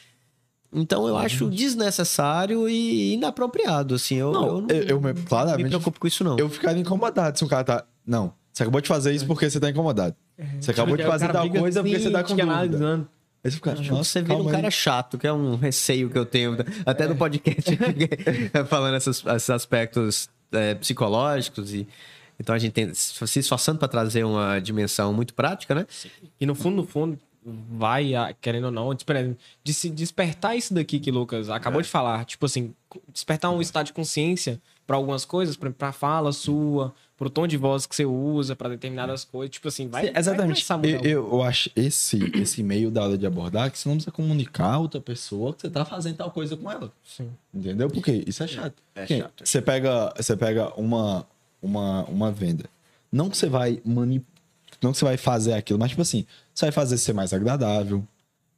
Então 0.73 1.07
eu 1.07 1.15
acho 1.15 1.47
desnecessário 1.51 2.67
e 2.67 3.13
inapropriado, 3.13 3.93
assim. 3.93 4.15
Eu 4.15 4.33
eu 4.33 4.61
não 4.61 4.67
eu, 4.69 4.83
eu 4.83 5.01
me, 5.01 5.13
me 5.13 5.21
claramente, 5.21 5.69
preocupo 5.69 5.99
com 5.99 6.07
isso, 6.07 6.23
não. 6.23 6.35
eu 6.39 6.49
ficaria 6.49 6.81
incomodado 6.81 7.37
se 7.37 7.45
um 7.45 7.47
cara 7.47 7.63
tá... 7.63 7.85
Não, 8.03 8.33
você 8.51 8.63
acabou 8.63 8.81
de 8.81 8.87
fazer 8.87 9.13
isso 9.13 9.27
porque 9.27 9.47
você 9.47 9.59
tá 9.59 9.69
incomodado. 9.69 10.15
Você 10.59 10.71
acabou 10.71 10.97
de 10.97 11.03
Tipo, 11.03 11.09
O 11.09 11.11
fazer 11.11 11.27
cara 11.27 11.39
tal 11.39 11.49
coisa 11.51 11.83
porque 11.83 11.99
você 11.99 12.09
tá 12.09 12.23
com 12.23 12.35
dúvida. 12.35 13.07
Aí 13.45 13.51
você 13.51 13.57
fica, 13.57 13.75
nossa, 13.75 14.03
você 14.03 14.21
vira 14.23 14.37
um 14.37 14.47
aí. 14.47 14.51
cara 14.55 14.71
chato, 14.71 15.19
que 15.19 15.27
é 15.27 15.31
um 15.31 15.55
receio 15.55 16.09
que 16.09 16.17
eu 16.17 16.25
tenho, 16.25 16.57
até 16.83 17.07
no 17.07 17.15
podcast, 17.15 17.69
falando 18.67 18.95
esses, 18.97 19.23
esses 19.23 19.49
aspectos 19.51 20.27
é, 20.51 20.73
psicológicos. 20.73 21.71
e 21.71 21.87
Então 22.39 22.55
a 22.55 22.57
gente 22.57 22.73
tem 22.73 22.91
se 22.93 23.39
esforçando 23.39 23.77
para 23.77 23.87
trazer 23.87 24.23
uma 24.23 24.59
dimensão 24.59 25.13
muito 25.13 25.35
prática, 25.35 25.75
né? 25.75 25.85
E 26.41 26.45
no 26.45 26.55
fundo, 26.55 26.77
no 26.77 26.87
fundo, 26.87 27.19
vai, 27.45 28.13
querendo 28.41 28.65
ou 28.65 28.71
não, 28.71 28.93
desper- 28.95 29.35
de 29.63 29.73
se 29.75 29.91
despertar 29.91 30.57
isso 30.57 30.73
daqui 30.73 30.99
que 30.99 31.11
o 31.11 31.13
Lucas 31.13 31.47
acabou 31.47 31.81
de 31.83 31.87
falar. 31.87 32.25
Tipo 32.25 32.47
assim, 32.47 32.73
despertar 33.13 33.51
um 33.51 33.61
estado 33.61 33.85
de 33.85 33.93
consciência 33.93 34.59
para 34.87 34.95
algumas 34.95 35.23
coisas, 35.23 35.55
pra, 35.55 35.69
pra 35.69 35.91
fala 35.91 36.31
sua, 36.31 36.93
pro 37.17 37.29
tom 37.29 37.47
de 37.47 37.57
voz 37.57 37.85
que 37.85 37.95
você 37.95 38.05
usa 38.05 38.55
para 38.55 38.69
determinadas 38.69 39.23
coisas. 39.23 39.53
Tipo 39.53 39.67
assim, 39.67 39.87
vai. 39.87 40.07
Sim, 40.07 40.13
exatamente. 40.15 40.65
Vai 40.65 40.77
eu, 40.77 40.97
mudar 40.97 41.09
eu, 41.09 41.29
eu 41.31 41.43
acho 41.43 41.69
esse, 41.75 42.31
esse 42.35 42.61
meio 42.61 42.91
da 42.91 43.03
hora 43.03 43.17
de 43.17 43.25
abordar 43.25 43.71
que 43.71 43.77
você 43.77 43.87
não 43.87 43.95
precisa 43.95 44.11
comunicar 44.11 44.73
a 44.73 44.79
outra 44.79 44.99
pessoa 44.99 45.53
que 45.53 45.61
você 45.61 45.69
tá 45.69 45.85
fazendo 45.85 46.17
tal 46.17 46.31
coisa 46.31 46.57
com 46.57 46.71
ela. 46.71 46.91
Sim. 47.03 47.29
Entendeu? 47.53 47.89
Porque 47.89 48.23
isso 48.27 48.43
é 48.43 48.47
chato. 48.47 48.81
É 48.93 49.07
chato, 49.07 49.43
é 49.43 49.45
Você 49.45 49.61
pega, 49.61 50.13
você 50.15 50.35
pega 50.35 50.73
uma, 50.79 51.25
uma, 51.61 52.03
uma 52.05 52.31
venda. 52.31 52.65
Não 53.11 53.29
que 53.29 53.37
você 53.37 53.47
vai 53.47 53.81
manipular. 53.85 54.35
Não 54.81 54.91
que 54.91 54.97
você 54.97 55.05
vai 55.05 55.17
fazer 55.17 55.53
aquilo, 55.53 55.79
mas 55.79 55.89
tipo 55.89 56.01
assim, 56.01 56.25
você 56.53 56.65
vai 56.65 56.71
fazer 56.71 56.97
ser 56.97 57.13
mais 57.13 57.33
agradável. 57.33 58.05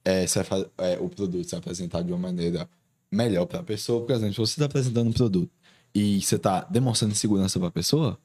É, 0.03 0.25
você 0.25 0.39
vai 0.39 0.45
fazer, 0.45 0.69
é, 0.79 0.97
o 0.99 1.07
produto 1.07 1.47
se 1.47 1.55
apresentar 1.55 2.01
de 2.01 2.11
uma 2.11 2.17
maneira 2.17 2.67
melhor 3.11 3.45
para 3.45 3.59
a 3.59 3.63
pessoa. 3.63 4.05
Por 4.05 4.13
exemplo, 4.13 4.33
se 4.33 4.39
você 4.39 4.53
está 4.53 4.65
apresentando 4.65 5.09
um 5.09 5.13
produto 5.13 5.51
e 5.93 6.21
você 6.21 6.35
está 6.35 6.61
demonstrando 6.61 7.13
segurança 7.13 7.59
para 7.59 7.67
a 7.67 7.71
pessoa, 7.71 8.17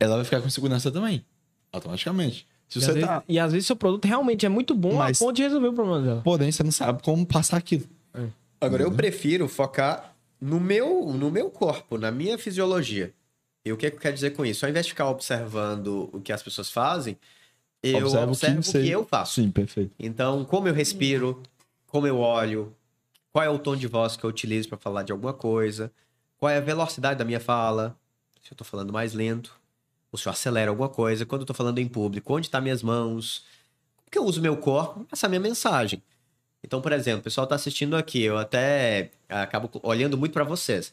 ela 0.00 0.16
vai 0.16 0.24
ficar 0.24 0.40
com 0.40 0.48
segurança 0.50 0.90
também. 0.90 1.24
Automaticamente. 1.72 2.46
Se 2.68 2.78
E, 2.78 2.80
às 2.80 2.84
você 2.86 2.92
vezes, 2.92 3.08
tá. 3.08 3.22
e 3.28 3.38
às 3.38 3.52
vezes 3.52 3.66
seu 3.66 3.76
produto 3.76 4.04
realmente 4.06 4.44
é 4.44 4.48
muito 4.48 4.74
bom 4.74 4.94
Mas- 4.96 5.20
a 5.20 5.24
ponto 5.24 5.36
de 5.36 5.42
resolver 5.42 5.68
o 5.68 5.72
problema 5.72 6.00
dela. 6.02 6.20
Porém, 6.22 6.52
você 6.52 6.62
não 6.62 6.70
sabe 6.72 7.02
como 7.02 7.24
passar 7.26 7.56
aquilo. 7.56 7.84
Agora, 8.60 8.84
Uhum. 8.84 8.90
eu 8.90 8.96
prefiro 8.96 9.48
focar 9.48 10.14
no 10.40 10.58
meu, 10.60 11.06
no 11.12 11.30
meu 11.30 11.48
corpo, 11.50 11.96
na 11.96 12.10
minha 12.10 12.36
fisiologia. 12.38 13.12
E 13.64 13.72
o 13.72 13.76
que, 13.76 13.90
que 13.90 13.96
eu 13.96 14.00
quero 14.00 14.14
dizer 14.14 14.30
com 14.30 14.44
isso? 14.44 14.64
Ao 14.64 14.70
invés 14.70 14.86
de 14.86 14.92
ficar 14.92 15.08
observando 15.08 16.08
o 16.12 16.20
que 16.20 16.32
as 16.32 16.42
pessoas 16.42 16.70
fazem, 16.70 17.16
eu 17.82 17.98
Observa 17.98 18.26
observo, 18.30 18.58
o 18.60 18.62
você- 18.62 18.82
que 18.82 18.88
eu 18.90 19.04
faço. 19.04 19.34
Sim, 19.40 19.50
perfeito. 19.50 19.92
Então, 19.98 20.44
como 20.44 20.66
eu 20.68 20.74
respiro, 20.74 21.42
como 21.86 22.06
eu 22.06 22.18
olho, 22.18 22.74
qual 23.32 23.44
é 23.44 23.48
o 23.50 23.58
tom 23.58 23.76
de 23.76 23.86
voz 23.86 24.16
que 24.16 24.24
eu 24.24 24.30
utilizo 24.30 24.68
para 24.68 24.78
falar 24.78 25.02
de 25.04 25.12
alguma 25.12 25.32
coisa, 25.32 25.92
qual 26.38 26.50
é 26.50 26.56
a 26.56 26.60
velocidade 26.60 27.18
da 27.18 27.24
minha 27.24 27.40
fala, 27.40 27.96
se 28.42 28.52
eu 28.52 28.56
tô 28.56 28.64
falando 28.64 28.92
mais 28.92 29.12
lento, 29.14 29.57
ou 30.10 30.18
se 30.18 30.26
eu 30.26 30.32
acelero 30.32 30.70
alguma 30.70 30.88
coisa, 30.88 31.26
quando 31.26 31.42
eu 31.42 31.46
tô 31.46 31.54
falando 31.54 31.78
em 31.78 31.88
público, 31.88 32.34
onde 32.34 32.48
tá 32.48 32.60
minhas 32.60 32.82
mãos, 32.82 33.44
como 33.96 34.10
que 34.10 34.18
eu 34.18 34.24
uso 34.24 34.40
meu 34.40 34.56
corpo 34.56 35.04
passar 35.04 35.28
minha 35.28 35.40
mensagem. 35.40 36.02
Então, 36.64 36.80
por 36.80 36.92
exemplo, 36.92 37.20
o 37.20 37.24
pessoal 37.24 37.46
tá 37.46 37.54
assistindo 37.54 37.96
aqui, 37.96 38.22
eu 38.22 38.36
até 38.36 39.10
acabo 39.28 39.70
olhando 39.82 40.18
muito 40.18 40.32
para 40.32 40.44
vocês, 40.44 40.92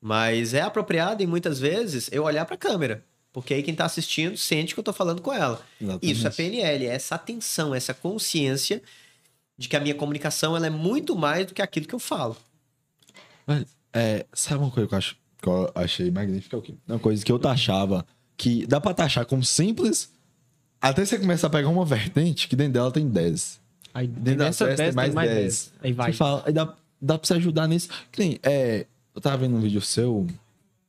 mas 0.00 0.52
é 0.52 0.60
apropriado 0.60 1.22
e 1.22 1.26
muitas 1.26 1.58
vezes 1.58 2.08
eu 2.12 2.24
olhar 2.24 2.44
para 2.44 2.54
a 2.54 2.58
câmera, 2.58 3.04
porque 3.32 3.54
aí 3.54 3.62
quem 3.62 3.74
tá 3.74 3.84
assistindo 3.84 4.36
sente 4.36 4.74
que 4.74 4.80
eu 4.80 4.84
tô 4.84 4.92
falando 4.92 5.22
com 5.22 5.32
ela. 5.32 5.64
Exatamente. 5.80 6.10
Isso 6.10 6.26
é 6.26 6.30
PNL, 6.30 6.86
é 6.86 6.90
essa 6.90 7.14
atenção, 7.14 7.74
essa 7.74 7.94
consciência 7.94 8.82
de 9.56 9.68
que 9.68 9.76
a 9.76 9.80
minha 9.80 9.94
comunicação 9.94 10.54
ela 10.54 10.66
é 10.66 10.70
muito 10.70 11.16
mais 11.16 11.46
do 11.46 11.54
que 11.54 11.62
aquilo 11.62 11.86
que 11.86 11.94
eu 11.94 11.98
falo. 11.98 12.36
Velho, 13.46 13.66
é, 13.92 14.26
sabe 14.34 14.62
uma 14.62 14.70
coisa 14.70 14.86
que 14.86 14.94
eu, 14.94 14.98
acho, 14.98 15.16
que 15.40 15.48
eu 15.48 15.72
achei 15.74 16.10
magnífica? 16.10 16.56
É 16.56 16.58
o? 16.58 16.78
Uma 16.86 16.98
coisa 16.98 17.24
que 17.24 17.32
eu 17.32 17.38
taxava 17.38 18.06
que 18.36 18.66
dá 18.66 18.80
pra 18.80 18.92
taxar 18.94 19.24
como 19.26 19.42
simples, 19.44 20.10
até 20.80 21.04
você 21.04 21.18
começar 21.18 21.46
a 21.46 21.50
pegar 21.50 21.68
uma 21.68 21.84
vertente 21.84 22.48
que 22.48 22.54
dentro 22.56 22.74
dela 22.74 22.90
tem 22.92 23.08
10. 23.08 23.60
Aí 23.94 24.06
Dentro 24.06 24.38
da 24.40 24.44
festa 24.46 24.66
tem 24.66 24.76
10 24.76 24.94
mais 24.94 25.08
tem 25.08 25.14
mais 25.14 25.30
10. 25.30 25.40
10. 25.40 25.72
Aí 25.82 25.92
vai. 25.92 26.12
Você 26.12 26.18
fala, 26.18 26.42
aí 26.46 26.52
dá, 26.52 26.74
dá 27.00 27.18
pra 27.18 27.26
você 27.26 27.34
ajudar 27.34 27.66
nisso. 27.66 27.88
Que 28.12 28.20
nem, 28.20 28.38
é, 28.42 28.86
eu 29.14 29.20
tava 29.20 29.38
vendo 29.38 29.56
um 29.56 29.60
vídeo 29.60 29.80
seu, 29.80 30.26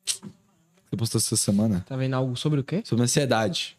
você 0.05 0.95
postou 0.97 1.19
essa 1.19 1.35
semana, 1.37 1.85
Tá 1.87 1.95
vendo 1.95 2.13
algo 2.13 2.35
sobre 2.35 2.59
o 2.59 2.63
quê? 2.63 2.81
sobre 2.85 3.03
ansiedade. 3.03 3.77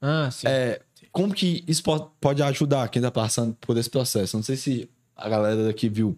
Ah, 0.00 0.28
sim. 0.30 0.46
É, 0.48 0.80
como 1.10 1.34
que 1.34 1.62
isso 1.66 1.82
po- 1.82 2.10
pode 2.20 2.42
ajudar 2.42 2.88
quem 2.88 3.00
tá 3.02 3.10
passando 3.10 3.54
por 3.60 3.76
esse 3.76 3.90
processo? 3.90 4.36
Não 4.36 4.42
sei 4.42 4.56
se 4.56 4.88
a 5.16 5.28
galera 5.28 5.64
daqui 5.66 5.88
viu. 5.88 6.16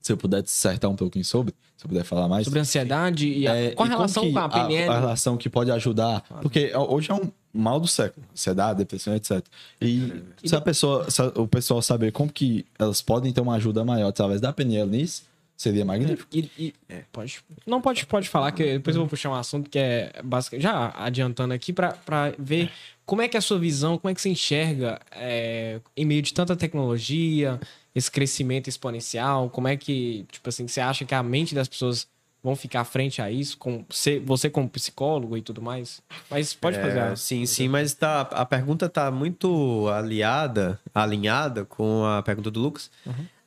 Se 0.00 0.12
eu 0.12 0.16
puder 0.16 0.40
dissertar 0.42 0.88
um 0.90 0.94
pouquinho 0.94 1.24
sobre, 1.24 1.52
eu 1.86 1.88
puder 1.88 2.04
falar 2.04 2.28
mais. 2.28 2.44
Sobre 2.44 2.58
a 2.58 2.62
ansiedade 2.62 3.28
e 3.28 3.46
a, 3.48 3.54
É, 3.56 3.70
com 3.70 3.82
a 3.82 3.86
e 3.86 3.88
relação 3.88 4.22
que 4.24 4.32
com 4.32 4.38
a 4.38 4.48
PNL. 4.48 4.88
A, 4.90 5.00
relação 5.00 5.36
que 5.36 5.48
pode 5.48 5.70
ajudar. 5.70 6.22
Porque 6.42 6.72
hoje 6.74 7.10
é 7.10 7.14
um 7.14 7.30
mal 7.54 7.80
do 7.80 7.86
século. 7.88 8.24
Ansiedade, 8.32 8.78
depressão, 8.78 9.14
etc. 9.14 9.42
E 9.80 10.12
se 10.44 10.54
a 10.54 10.60
pessoa, 10.60 11.10
se 11.10 11.22
a- 11.22 11.32
o 11.36 11.48
pessoal 11.48 11.80
saber 11.80 12.12
como 12.12 12.30
que 12.30 12.66
elas 12.78 13.00
podem 13.00 13.32
ter 13.32 13.40
uma 13.40 13.54
ajuda 13.54 13.84
maior 13.84 14.08
através 14.08 14.40
da 14.40 14.52
PNL 14.52 14.90
nisso, 14.90 15.24
seria 15.56 15.84
magnífico. 15.86 16.28
E- 16.34 16.50
e- 16.58 16.74
pode, 17.10 17.38
não 17.66 17.80
pode, 17.80 18.04
pode 18.04 18.28
falar, 18.28 18.52
que 18.52 18.62
depois 18.62 18.94
eu 18.94 19.00
vou 19.00 19.08
puxar 19.08 19.30
um 19.30 19.34
assunto 19.34 19.70
que 19.70 19.78
é 19.78 20.12
básico, 20.22 20.60
já 20.60 20.92
adiantando 20.96 21.54
aqui, 21.54 21.72
pra, 21.72 21.92
pra 21.92 22.34
ver 22.38 22.70
como 23.06 23.22
é 23.22 23.28
que 23.28 23.36
é 23.36 23.38
a 23.38 23.40
sua 23.40 23.58
visão, 23.58 23.96
como 23.96 24.10
é 24.10 24.14
que 24.14 24.20
você 24.20 24.28
enxerga 24.28 25.00
é, 25.12 25.80
em 25.96 26.04
meio 26.04 26.20
de 26.20 26.34
tanta 26.34 26.54
tecnologia, 26.54 27.58
esse 27.96 28.10
crescimento 28.10 28.68
exponencial, 28.68 29.48
como 29.48 29.66
é 29.68 29.76
que, 29.76 30.26
tipo 30.30 30.46
assim, 30.50 30.68
você 30.68 30.80
acha 30.82 31.04
que 31.06 31.14
a 31.14 31.22
mente 31.22 31.54
das 31.54 31.66
pessoas 31.66 32.06
vão 32.44 32.54
ficar 32.54 32.84
frente 32.84 33.22
a 33.22 33.30
isso, 33.30 33.56
com 33.56 33.84
você, 33.88 34.20
você 34.20 34.50
como 34.50 34.68
psicólogo 34.68 35.36
e 35.36 35.40
tudo 35.42 35.62
mais? 35.62 36.02
Mas 36.30 36.52
pode 36.52 36.78
fazer. 36.78 36.98
É, 36.98 37.02
a- 37.12 37.16
sim, 37.16 37.46
sim, 37.46 37.68
mas 37.68 37.94
tá, 37.94 38.20
a 38.20 38.44
pergunta 38.44 38.88
tá 38.88 39.10
muito 39.10 39.88
aliada, 39.88 40.78
alinhada 40.94 41.64
com 41.64 42.04
a 42.04 42.22
pergunta 42.22 42.50
do 42.50 42.60
Lucas. 42.60 42.90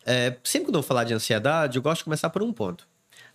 É, 0.05 0.35
sempre 0.43 0.67
quando 0.69 0.79
eu 0.79 0.83
falar 0.83 1.03
de 1.03 1.13
ansiedade, 1.13 1.77
eu 1.77 1.81
gosto 1.83 1.99
de 1.99 2.05
começar 2.05 2.29
por 2.31 2.41
um 2.41 2.51
ponto. 2.51 2.87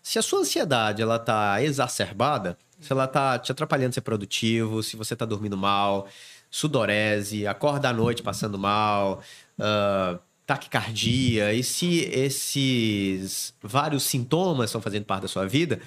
Se 0.02 0.18
a 0.18 0.22
sua 0.22 0.40
ansiedade 0.40 1.00
ela 1.00 1.18
tá 1.18 1.62
exacerbada, 1.62 2.58
se 2.80 2.92
ela 2.92 3.06
tá 3.06 3.38
te 3.38 3.52
atrapalhando 3.52 3.94
ser 3.94 4.00
produtivo, 4.02 4.82
se 4.82 4.96
você 4.96 5.14
tá 5.16 5.24
dormindo 5.24 5.56
mal, 5.56 6.08
sudorese, 6.50 7.46
acorda 7.46 7.88
à 7.88 7.92
noite 7.92 8.22
passando 8.22 8.58
mal, 8.58 9.20
ah, 9.58 10.18
taquicardia, 10.46 11.52
e 11.54 11.62
se 11.62 12.00
esses 12.12 13.54
vários 13.62 14.02
sintomas 14.02 14.66
estão 14.66 14.80
fazendo 14.80 15.04
parte 15.04 15.22
da 15.22 15.28
sua 15.28 15.46
vida, 15.46 15.80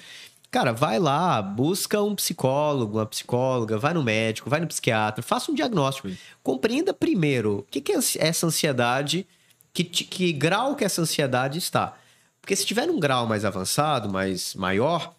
Cara, 0.50 0.72
vai 0.72 0.98
lá, 0.98 1.42
busca 1.42 2.02
um 2.02 2.14
psicólogo, 2.14 2.96
uma 2.96 3.04
psicóloga, 3.04 3.76
vai 3.76 3.92
no 3.92 4.02
médico, 4.02 4.48
vai 4.48 4.60
no 4.60 4.66
psiquiatra, 4.66 5.22
faça 5.22 5.52
um 5.52 5.54
diagnóstico. 5.54 6.08
Compreenda 6.42 6.94
primeiro 6.94 7.58
o 7.58 7.62
que, 7.64 7.82
que 7.82 7.92
é 7.92 7.98
essa 8.18 8.46
ansiedade, 8.46 9.26
que, 9.74 9.84
que 9.84 10.32
grau 10.32 10.74
que 10.74 10.84
essa 10.84 11.02
ansiedade 11.02 11.58
está. 11.58 11.98
Porque 12.40 12.56
se 12.56 12.64
tiver 12.64 12.86
num 12.86 12.98
grau 12.98 13.26
mais 13.26 13.44
avançado, 13.44 14.08
mais 14.08 14.54
maior, 14.54 15.14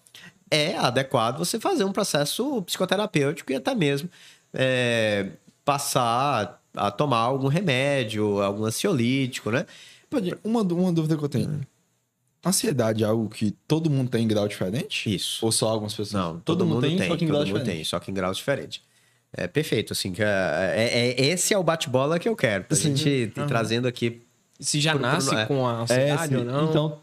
é 0.49 0.75
adequado 0.75 1.37
você 1.37 1.59
fazer 1.59 1.83
um 1.83 1.91
processo 1.91 2.63
psicoterapêutico 2.63 3.51
e 3.51 3.55
até 3.55 3.75
mesmo 3.75 4.09
é, 4.51 5.33
passar 5.63 6.58
a 6.75 6.91
tomar 6.91 7.17
algum 7.19 7.47
remédio, 7.47 8.41
algum 8.41 8.65
ansiolítico, 8.65 9.51
né? 9.51 9.65
Pode- 10.09 10.35
Uma, 10.43 10.61
uma 10.61 10.91
dúvida 10.91 11.17
que 11.17 11.23
eu 11.23 11.29
tenho. 11.29 11.61
Ansiedade 12.45 13.03
é 13.03 13.07
algo 13.07 13.27
que 13.27 13.51
todo 13.67 13.89
mundo 13.89 14.09
tem 14.09 14.23
em 14.23 14.27
grau 14.27 14.47
diferente? 14.47 15.13
Isso. 15.13 15.45
Ou 15.45 15.51
só 15.51 15.67
algumas 15.69 15.93
pessoas? 15.93 16.13
Não, 16.13 16.39
todo, 16.39 16.65
mundo 16.65 16.81
tem, 16.81 16.97
só 17.07 17.17
que 17.17 17.25
em 17.25 17.27
grau 17.27 17.39
todo 17.41 17.47
mundo 17.49 17.57
diferente. 17.59 17.75
tem, 17.77 17.83
só 17.83 17.99
que 17.99 18.11
em 18.11 18.13
graus 18.13 18.37
diferentes. 18.37 18.81
É 19.33 19.45
perfeito, 19.47 19.91
assim, 19.93 20.11
que 20.13 20.23
é, 20.23 20.25
é- 20.75 21.09
é- 21.21 21.25
esse 21.27 21.53
é 21.53 21.57
o 21.57 21.61
bate-bola 21.63 22.17
que 22.17 22.27
eu 22.29 22.35
quero. 22.35 22.63
Pra 22.63 22.77
gente 22.77 23.07
ir 23.07 23.31
trazendo 23.33 23.87
aqui. 23.87 24.21
Se 24.59 24.79
já 24.79 24.93
por- 24.93 25.01
nasce 25.01 25.35
é. 25.35 25.45
com 25.45 25.67
a 25.67 25.73
É, 25.73 25.81
ansiedade 25.81 26.29
sim. 26.29 26.35
ou 26.37 26.45
não. 26.45 26.69
Então, 26.69 26.99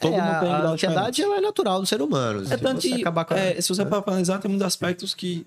todo 0.00 0.14
é, 0.14 0.20
mundo 0.20 0.40
tem 0.40 0.48
em 0.48 0.52
a, 0.52 0.56
a 0.56 0.60
grau 0.60 0.72
ansiedade 0.72 1.16
diferente. 1.16 1.22
ela 1.22 1.36
é 1.36 1.40
natural 1.40 1.80
do 1.80 1.86
ser 1.86 2.00
humano. 2.02 2.42
É 2.52 2.56
tanto 2.56 2.80
você 2.80 2.88
que, 2.88 3.00
acabar 3.02 3.24
com 3.26 3.34
a- 3.34 3.38
é, 3.38 3.60
se 3.60 3.68
você 3.68 3.84
pra 3.84 4.02
analisar, 4.06 4.38
tem 4.40 4.48
muitos 4.50 4.66
aspectos 4.66 5.14
que 5.14 5.46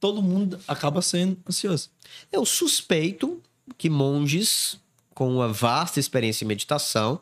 todo 0.00 0.22
mundo 0.22 0.58
acaba 0.66 1.02
sendo 1.02 1.36
ansioso. 1.48 1.90
Eu 2.30 2.44
suspeito 2.44 3.40
que 3.76 3.90
monges 3.90 4.78
com 5.14 5.34
uma 5.34 5.48
vasta 5.48 5.98
experiência 5.98 6.44
em 6.44 6.48
meditação, 6.48 7.20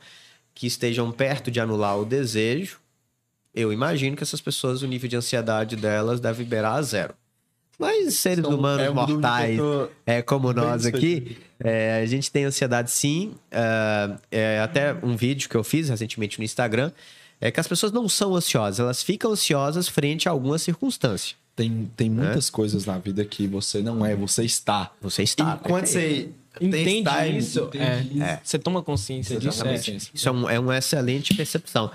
que 0.54 0.66
estejam 0.66 1.10
perto 1.10 1.50
de 1.50 1.60
anular 1.60 1.98
o 1.98 2.04
desejo, 2.04 2.78
eu 3.54 3.72
imagino 3.72 4.14
que 4.14 4.22
essas 4.22 4.40
pessoas, 4.40 4.82
o 4.82 4.86
nível 4.86 5.08
de 5.08 5.16
ansiedade 5.16 5.76
delas 5.76 6.20
deve 6.20 6.44
beirar 6.44 6.74
a 6.74 6.82
zero. 6.82 7.14
Mas 7.78 8.14
seres 8.14 8.40
Então, 8.40 8.54
humanos 8.54 8.86
é 8.86 8.90
mortais, 8.90 9.58
é, 10.04 10.20
como 10.22 10.52
nós 10.52 10.84
aqui, 10.84 11.38
é, 11.58 12.02
a 12.02 12.06
gente 12.06 12.30
tem 12.30 12.44
ansiedade 12.44 12.90
sim. 12.90 13.34
É, 13.50 14.16
é, 14.30 14.60
até 14.60 14.94
um 15.02 15.16
vídeo 15.16 15.48
que 15.48 15.54
eu 15.54 15.64
fiz 15.64 15.88
recentemente 15.88 16.38
no 16.38 16.44
Instagram, 16.44 16.92
é 17.40 17.50
que 17.50 17.58
as 17.58 17.66
pessoas 17.66 17.92
não 17.92 18.08
são 18.08 18.34
ansiosas, 18.34 18.80
elas 18.80 19.02
ficam 19.02 19.32
ansiosas 19.32 19.88
frente 19.88 20.28
a 20.28 20.32
alguma 20.32 20.58
circunstância. 20.58 21.36
Tem, 21.56 21.90
tem 21.96 22.10
muitas 22.10 22.50
coisas 22.50 22.84
na 22.84 22.98
vida 22.98 23.24
que 23.24 23.46
você 23.46 23.80
não 23.80 24.04
é, 24.04 24.14
você 24.14 24.44
está. 24.44 24.92
Você 25.00 25.22
está. 25.22 25.58
e 25.58 25.66
quando 25.66 25.86
você 25.86 26.28
tem 26.58 26.68
Entende 26.68 27.10
time, 27.10 27.38
isso, 27.38 27.60
entende 27.74 28.22
é, 28.22 28.34
isso. 28.34 28.40
Você 28.44 28.58
toma 28.58 28.82
consciência 28.82 29.38
disso. 29.38 29.66
É. 29.66 29.74
Isso 30.14 30.28
é, 30.28 30.32
um- 30.32 30.50
é 30.50 30.58
uma 30.60 30.76
excelente 30.76 31.34
percepção. 31.34 31.90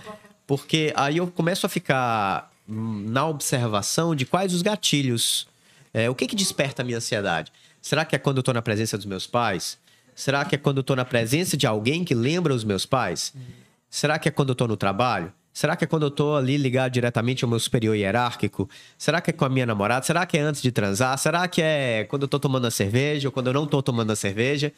Porque 0.47 0.91
aí 0.95 1.17
eu 1.17 1.27
começo 1.27 1.65
a 1.65 1.69
ficar 1.69 2.51
hum, 2.67 3.05
na 3.07 3.27
observação 3.27 4.15
de 4.15 4.25
quais 4.25 4.53
os 4.53 4.61
gatilhos. 4.63 5.47
É, 5.93 6.09
o 6.09 6.15
que 6.15 6.25
que 6.27 6.35
desperta 6.35 6.81
a 6.81 6.85
minha 6.85 6.97
ansiedade? 6.97 7.51
Será 7.81 8.03
que 8.05 8.15
é 8.15 8.19
quando 8.19 8.37
eu 8.37 8.43
tô 8.43 8.53
na 8.53 8.61
presença 8.61 8.97
dos 8.97 9.05
meus 9.05 9.27
pais? 9.27 9.77
Será 10.15 10.43
que 10.45 10.55
é 10.55 10.57
quando 10.57 10.77
eu 10.77 10.83
tô 10.83 10.95
na 10.95 11.05
presença 11.05 11.55
de 11.55 11.65
alguém 11.67 12.03
que 12.03 12.13
lembra 12.15 12.53
os 12.53 12.63
meus 12.63 12.85
pais? 12.85 13.33
Será 13.89 14.17
que 14.19 14.27
é 14.27 14.31
quando 14.31 14.49
eu 14.49 14.55
tô 14.55 14.67
no 14.67 14.77
trabalho? 14.77 15.31
Será 15.53 15.75
que 15.75 15.83
é 15.83 15.87
quando 15.87 16.03
eu 16.03 16.11
tô 16.11 16.35
ali 16.35 16.55
ligado 16.55 16.93
diretamente 16.93 17.43
ao 17.43 17.49
meu 17.49 17.59
superior 17.59 17.95
hierárquico? 17.95 18.69
Será 18.97 19.19
que 19.19 19.31
é 19.31 19.33
com 19.33 19.43
a 19.43 19.49
minha 19.49 19.65
namorada? 19.65 20.05
Será 20.05 20.25
que 20.25 20.37
é 20.37 20.41
antes 20.41 20.61
de 20.61 20.71
transar? 20.71 21.17
Será 21.17 21.47
que 21.47 21.61
é 21.61 22.05
quando 22.05 22.23
eu 22.23 22.27
tô 22.27 22.39
tomando 22.39 22.67
a 22.67 22.71
cerveja 22.71 23.27
ou 23.27 23.31
quando 23.31 23.47
eu 23.47 23.53
não 23.53 23.67
tô 23.67 23.81
tomando 23.81 24.11
a 24.11 24.15
cerveja? 24.15 24.71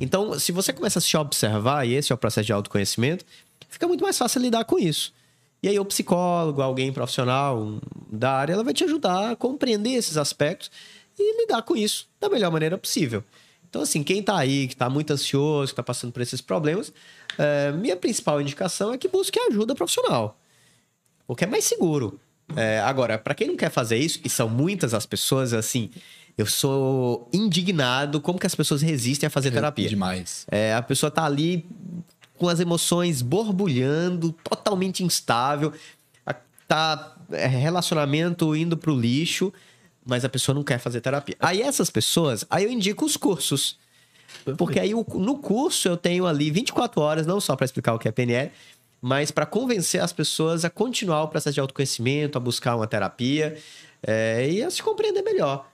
Então, 0.00 0.38
se 0.38 0.52
você 0.52 0.72
começa 0.72 0.98
a 0.98 1.02
se 1.02 1.16
observar, 1.16 1.86
e 1.86 1.94
esse 1.94 2.12
é 2.12 2.14
o 2.14 2.18
processo 2.18 2.46
de 2.46 2.52
autoconhecimento, 2.52 3.24
fica 3.68 3.86
muito 3.88 4.02
mais 4.02 4.16
fácil 4.18 4.40
lidar 4.40 4.64
com 4.64 4.78
isso. 4.78 5.12
E 5.62 5.68
aí, 5.68 5.78
o 5.78 5.84
psicólogo, 5.84 6.62
alguém 6.62 6.92
profissional 6.92 7.80
da 8.10 8.32
área, 8.32 8.52
ela 8.54 8.64
vai 8.64 8.72
te 8.72 8.84
ajudar 8.84 9.32
a 9.32 9.36
compreender 9.36 9.90
esses 9.90 10.16
aspectos 10.16 10.70
e 11.18 11.42
lidar 11.42 11.62
com 11.62 11.76
isso 11.76 12.08
da 12.20 12.28
melhor 12.28 12.50
maneira 12.50 12.78
possível. 12.78 13.22
Então, 13.70 13.82
assim, 13.82 14.02
quem 14.02 14.20
tá 14.20 14.36
aí, 14.36 14.66
que 14.66 14.76
tá 14.76 14.90
muito 14.90 15.12
ansioso, 15.12 15.72
que 15.72 15.76
tá 15.76 15.82
passando 15.82 16.12
por 16.12 16.20
esses 16.20 16.40
problemas, 16.40 16.92
é, 17.38 17.70
minha 17.70 17.96
principal 17.96 18.40
indicação 18.40 18.92
é 18.92 18.98
que 18.98 19.06
busque 19.06 19.38
ajuda 19.38 19.76
profissional. 19.76 20.36
Porque 21.24 21.44
é 21.44 21.46
mais 21.46 21.64
seguro. 21.64 22.18
É, 22.56 22.80
agora, 22.80 23.16
para 23.16 23.32
quem 23.32 23.46
não 23.46 23.56
quer 23.56 23.70
fazer 23.70 23.96
isso, 23.96 24.18
e 24.24 24.28
são 24.28 24.48
muitas 24.48 24.92
as 24.92 25.06
pessoas, 25.06 25.52
assim, 25.52 25.88
eu 26.36 26.46
sou 26.46 27.28
indignado 27.32 28.20
como 28.20 28.40
que 28.40 28.46
as 28.46 28.56
pessoas 28.56 28.82
resistem 28.82 29.28
a 29.28 29.30
fazer 29.30 29.52
terapia. 29.52 29.88
Demais. 29.88 30.44
É, 30.50 30.74
a 30.74 30.82
pessoa 30.82 31.08
tá 31.08 31.24
ali 31.24 31.64
com 32.36 32.48
as 32.48 32.58
emoções 32.58 33.22
borbulhando, 33.22 34.32
totalmente 34.42 35.04
instável, 35.04 35.72
tá 36.66 37.16
é, 37.30 37.46
relacionamento 37.46 38.54
indo 38.56 38.76
pro 38.76 38.98
lixo, 38.98 39.52
mas 40.10 40.24
a 40.24 40.28
pessoa 40.28 40.52
não 40.54 40.64
quer 40.64 40.80
fazer 40.80 41.00
terapia. 41.00 41.36
Aí 41.38 41.62
essas 41.62 41.88
pessoas, 41.88 42.44
aí 42.50 42.64
eu 42.64 42.70
indico 42.70 43.04
os 43.04 43.16
cursos. 43.16 43.78
Porque 44.58 44.80
aí 44.80 44.92
no 44.92 45.36
curso 45.38 45.86
eu 45.86 45.96
tenho 45.96 46.26
ali 46.26 46.50
24 46.50 47.00
horas, 47.00 47.26
não 47.28 47.40
só 47.40 47.54
para 47.54 47.64
explicar 47.64 47.94
o 47.94 47.98
que 47.98 48.08
é 48.08 48.12
PNL, 48.12 48.50
mas 49.00 49.30
para 49.30 49.46
convencer 49.46 50.02
as 50.02 50.12
pessoas 50.12 50.64
a 50.64 50.70
continuar 50.70 51.22
o 51.22 51.28
processo 51.28 51.54
de 51.54 51.60
autoconhecimento, 51.60 52.36
a 52.36 52.40
buscar 52.40 52.74
uma 52.74 52.88
terapia 52.88 53.56
é, 54.02 54.50
e 54.50 54.62
a 54.64 54.70
se 54.70 54.82
compreender 54.82 55.22
melhor. 55.22 55.68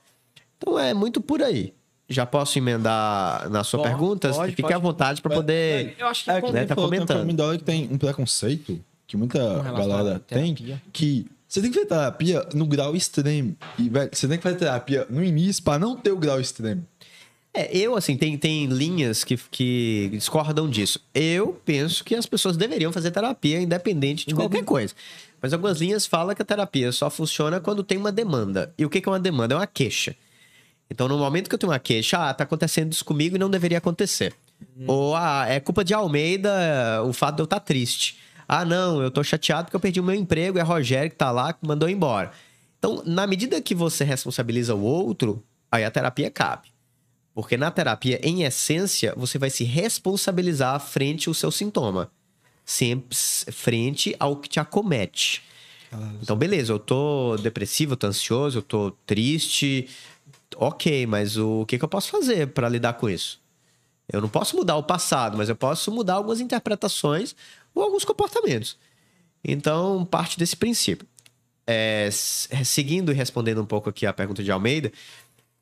Então 0.57 0.77
é 0.77 0.93
muito 0.93 1.19
por 1.19 1.41
aí. 1.41 1.73
Já 2.07 2.25
posso 2.25 2.57
emendar 2.59 3.49
na 3.49 3.63
sua 3.63 3.79
Pode, 3.79 3.89
pergunta? 3.89 4.29
pode, 4.31 4.51
Fique 4.51 4.61
pode. 4.61 4.73
à 4.75 4.77
vontade 4.77 5.19
para 5.21 5.35
poder. 5.35 5.95
Eu 5.97 6.07
acho 6.07 6.23
que 6.23 6.29
É, 6.29 6.33
né, 6.51 6.65
tá 6.65 6.75
tem 6.75 6.83
comentando. 6.83 7.57
que 7.57 7.63
tem 7.63 7.89
um 7.91 7.97
preconceito 7.97 8.79
que 9.07 9.17
muita 9.17 9.39
galera 9.63 10.19
tem, 10.19 10.53
que 10.93 11.27
você 11.47 11.61
tem 11.61 11.71
que 11.71 11.77
fazer 11.77 11.87
terapia 11.87 12.45
no 12.53 12.65
grau 12.65 12.95
extremo. 12.95 13.55
E, 13.79 13.89
velho, 13.89 14.09
você 14.11 14.27
tem 14.27 14.37
que 14.37 14.43
fazer 14.43 14.57
terapia 14.57 15.07
no 15.09 15.23
início 15.23 15.63
para 15.63 15.79
não 15.79 15.95
ter 15.95 16.11
o 16.11 16.17
grau 16.17 16.39
extremo. 16.39 16.85
É, 17.53 17.75
eu, 17.75 17.95
assim, 17.95 18.15
tem, 18.15 18.37
tem 18.37 18.67
linhas 18.67 19.23
que, 19.23 19.35
que 19.49 20.09
discordam 20.11 20.69
disso. 20.69 20.99
Eu 21.13 21.59
penso 21.65 22.03
que 22.03 22.13
as 22.13 22.25
pessoas 22.25 22.55
deveriam 22.55 22.91
fazer 22.91 23.09
terapia 23.09 23.59
independente 23.59 24.27
de 24.27 24.35
qualquer 24.35 24.63
coisa. 24.63 24.93
Mas 25.41 25.53
algumas 25.53 25.79
linhas 25.79 26.05
falam 26.05 26.35
que 26.35 26.41
a 26.41 26.45
terapia 26.45 26.91
só 26.91 27.09
funciona 27.09 27.59
quando 27.59 27.83
tem 27.83 27.97
uma 27.97 28.11
demanda. 28.11 28.73
E 28.77 28.85
o 28.85 28.89
que 28.89 29.01
que 29.01 29.09
é 29.09 29.11
uma 29.11 29.19
demanda? 29.19 29.55
É 29.55 29.57
uma 29.57 29.65
queixa. 29.65 30.15
Então, 30.89 31.07
no 31.07 31.17
momento 31.17 31.49
que 31.49 31.55
eu 31.55 31.59
tenho 31.59 31.71
uma 31.71 31.79
queixa, 31.79 32.29
ah, 32.29 32.33
tá 32.33 32.43
acontecendo 32.43 32.91
isso 32.91 33.03
comigo 33.03 33.35
e 33.35 33.39
não 33.39 33.49
deveria 33.49 33.77
acontecer. 33.77 34.35
Ou, 34.85 35.15
ah, 35.15 35.45
é 35.47 35.59
culpa 35.59 35.83
de 35.83 35.93
Almeida 35.93 37.01
o 37.05 37.13
fato 37.13 37.35
de 37.35 37.41
eu 37.41 37.45
estar 37.45 37.59
triste. 37.59 38.17
Ah, 38.47 38.63
não, 38.63 39.01
eu 39.01 39.11
tô 39.11 39.23
chateado 39.23 39.65
porque 39.65 39.75
eu 39.75 39.79
perdi 39.79 39.99
o 39.99 40.03
meu 40.03 40.15
emprego, 40.15 40.57
é 40.57 40.61
Rogério 40.61 41.09
que 41.09 41.17
tá 41.17 41.31
lá 41.31 41.51
que 41.51 41.67
mandou 41.67 41.89
embora. 41.89 42.31
Então, 42.79 43.03
na 43.05 43.27
medida 43.27 43.61
que 43.61 43.75
você 43.75 44.03
responsabiliza 44.03 44.73
o 44.73 44.81
outro, 44.81 45.43
aí 45.71 45.83
a 45.83 45.91
terapia 45.91 46.29
cabe. 46.29 46.69
Porque 47.33 47.57
na 47.57 47.69
terapia, 47.69 48.19
em 48.23 48.43
essência, 48.43 49.13
você 49.15 49.37
vai 49.37 49.49
se 49.49 49.63
responsabilizar 49.63 50.79
frente 50.79 51.27
ao 51.27 51.33
seu 51.33 51.51
sintoma. 51.51 52.09
Sempre 52.65 53.15
frente 53.51 54.15
ao 54.19 54.37
que 54.37 54.49
te 54.49 54.59
acomete. 54.59 55.43
Então, 56.21 56.35
beleza, 56.35 56.73
eu 56.73 56.79
tô 56.79 57.37
depressivo, 57.37 57.93
eu 57.93 57.97
tô 57.97 58.07
ansioso, 58.07 58.59
eu 58.59 58.61
tô 58.61 58.91
triste. 59.05 59.87
Ok, 60.55 61.05
mas 61.05 61.37
o 61.37 61.65
que, 61.65 61.77
que 61.77 61.83
eu 61.85 61.89
posso 61.89 62.09
fazer 62.09 62.47
para 62.47 62.67
lidar 62.67 62.93
com 62.93 63.09
isso? 63.09 63.39
Eu 64.11 64.21
não 64.21 64.29
posso 64.29 64.55
mudar 64.55 64.77
o 64.77 64.83
passado, 64.83 65.37
mas 65.37 65.49
eu 65.49 65.55
posso 65.55 65.91
mudar 65.91 66.15
algumas 66.15 66.39
interpretações 66.39 67.35
ou 67.77 67.83
alguns 67.83 68.03
comportamentos. 68.03 68.77
Então, 69.43 70.05
parte 70.05 70.37
desse 70.37 70.55
princípio. 70.55 71.07
É, 71.65 72.09
seguindo 72.11 73.11
e 73.11 73.15
respondendo 73.15 73.61
um 73.61 73.65
pouco 73.65 73.89
aqui 73.89 74.05
a 74.05 74.13
pergunta 74.13 74.41
de 74.43 74.51
Almeida, 74.51 74.91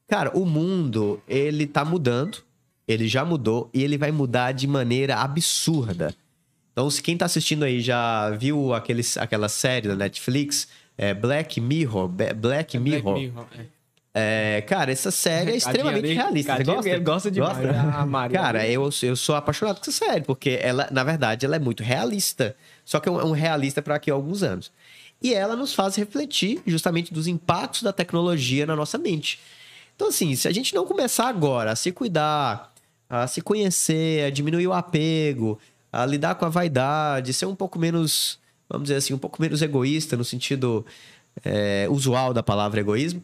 cara, 0.08 0.36
o 0.38 0.46
mundo, 0.46 1.22
ele 1.28 1.66
tá 1.66 1.84
mudando, 1.84 2.44
ele 2.88 3.08
já 3.08 3.26
mudou 3.26 3.70
e 3.74 3.84
ele 3.84 3.98
vai 3.98 4.12
mudar 4.12 4.52
de 4.52 4.68
maneira 4.68 5.18
absurda. 5.18 6.16
Então, 6.72 6.90
se 6.90 7.02
quem 7.02 7.18
tá 7.18 7.26
assistindo 7.26 7.64
aí 7.64 7.82
já 7.82 8.30
viu 8.32 8.74
aqueles, 8.74 9.18
aquela 9.18 9.50
série 9.50 9.88
da 9.88 9.96
Netflix, 9.96 10.68
é 10.98 11.14
Black 11.14 11.60
Mirror, 11.60 12.08
Black 12.08 12.78
Mirror, 12.78 13.02
Black 13.02 13.22
Mirror, 13.22 13.46
é. 13.58 13.66
É, 14.18 14.62
cara, 14.62 14.94
essa 14.94 15.12
série 15.12 15.52
é 15.52 15.58
extremamente 15.58 16.14
realista. 16.14 16.56
Você 16.56 16.64
gosta? 16.64 16.90
ele 16.90 17.00
gosta 17.02 17.30
demais. 17.30 17.58
Ah, 17.94 18.06
Maria. 18.06 18.40
Cara, 18.40 18.66
eu, 18.66 18.90
eu 19.04 19.16
sou 19.18 19.36
apaixonado 19.36 19.76
por 19.76 19.82
essa 19.82 19.92
série, 19.92 20.22
porque 20.22 20.58
ela, 20.62 20.88
na 20.90 21.04
verdade, 21.04 21.46
ela 21.46 21.58
é 21.58 21.60
muito 21.60 21.84
realista. 21.84 22.56
Só 22.86 23.02
que 23.02 23.10
é 23.10 23.12
um, 23.12 23.20
é 23.20 23.26
um 23.26 23.32
realista 23.32 23.82
para 23.82 23.96
aqui 23.96 24.10
há 24.10 24.14
alguns 24.14 24.42
anos. 24.42 24.72
E 25.22 25.34
ela 25.34 25.54
nos 25.54 25.74
faz 25.74 25.98
refletir 25.98 26.62
justamente 26.66 27.14
dos 27.14 27.28
impactos 27.28 27.84
da 27.84 27.92
tecnologia 27.92 28.66
na 28.66 28.74
nossa 28.74 28.98
mente. 28.98 29.38
Então, 29.98 30.08
assim, 30.08 30.34
se 30.34 30.48
a 30.48 30.52
gente 30.52 30.74
não 30.74 30.86
começar 30.86 31.28
agora 31.28 31.72
a 31.72 31.76
se 31.76 31.92
cuidar, 31.92 32.74
a 33.10 33.28
se 33.28 33.42
conhecer, 33.42 34.24
a 34.24 34.30
diminuir 34.30 34.68
o 34.68 34.74
apego, 34.74 35.60
a 35.92 36.06
lidar 36.06 36.36
com 36.36 36.46
a 36.46 36.50
vaidade, 36.50 37.34
ser 37.34 37.48
um 37.48 37.56
pouco 37.56 37.78
menos, 37.78 38.40
vamos 38.70 38.86
dizer 38.86 38.96
assim, 38.96 39.14
um 39.14 39.18
pouco 39.18 39.42
menos 39.42 39.62
egoísta 39.62 40.16
no 40.16 40.24
sentido 40.24 40.86
é, 41.44 41.86
usual 41.90 42.34
da 42.34 42.42
palavra 42.42 42.80
egoísmo, 42.80 43.22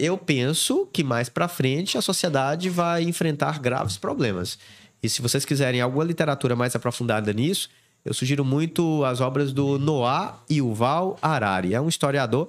eu 0.00 0.16
penso 0.16 0.88
que 0.92 1.04
mais 1.04 1.28
pra 1.28 1.46
frente 1.46 1.98
a 1.98 2.02
sociedade 2.02 2.70
vai 2.70 3.02
enfrentar 3.02 3.58
graves 3.58 3.96
problemas. 3.98 4.58
E 5.02 5.08
se 5.08 5.20
vocês 5.22 5.44
quiserem 5.44 5.80
alguma 5.80 6.04
literatura 6.04 6.56
mais 6.56 6.74
aprofundada 6.74 7.32
nisso, 7.32 7.68
eu 8.04 8.14
sugiro 8.14 8.44
muito 8.44 9.04
as 9.04 9.20
obras 9.20 9.52
do 9.52 9.78
Noah 9.78 10.38
Yuval 10.50 11.18
Harari. 11.20 11.74
É 11.74 11.80
um 11.80 11.88
historiador, 11.88 12.48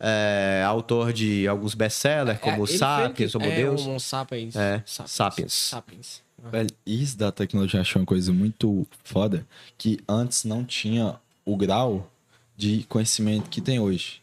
é, 0.00 0.64
autor 0.66 1.12
de 1.12 1.46
alguns 1.46 1.74
best-sellers, 1.74 2.38
como 2.40 2.56
É, 2.56 2.58
ele 2.58 2.66
foi 2.66 2.76
Sapiens, 2.78 3.34
Homo 3.34 3.46
é, 3.46 3.56
Deus. 3.56 3.86
Homo 3.86 4.00
sapiens. 4.00 4.56
É, 4.56 4.82
Sapiens. 4.86 5.52
Sapiens. 5.52 6.22
Velho, 6.50 6.70
isso 6.86 7.18
da 7.18 7.32
tecnologia 7.32 7.80
achei 7.80 8.00
uma 8.00 8.06
coisa 8.06 8.32
muito 8.32 8.86
foda, 9.02 9.46
que 9.76 9.98
antes 10.08 10.44
não 10.44 10.64
tinha 10.64 11.16
o 11.44 11.56
grau 11.56 12.10
de 12.56 12.84
conhecimento 12.88 13.50
que 13.50 13.60
tem 13.60 13.80
hoje. 13.80 14.22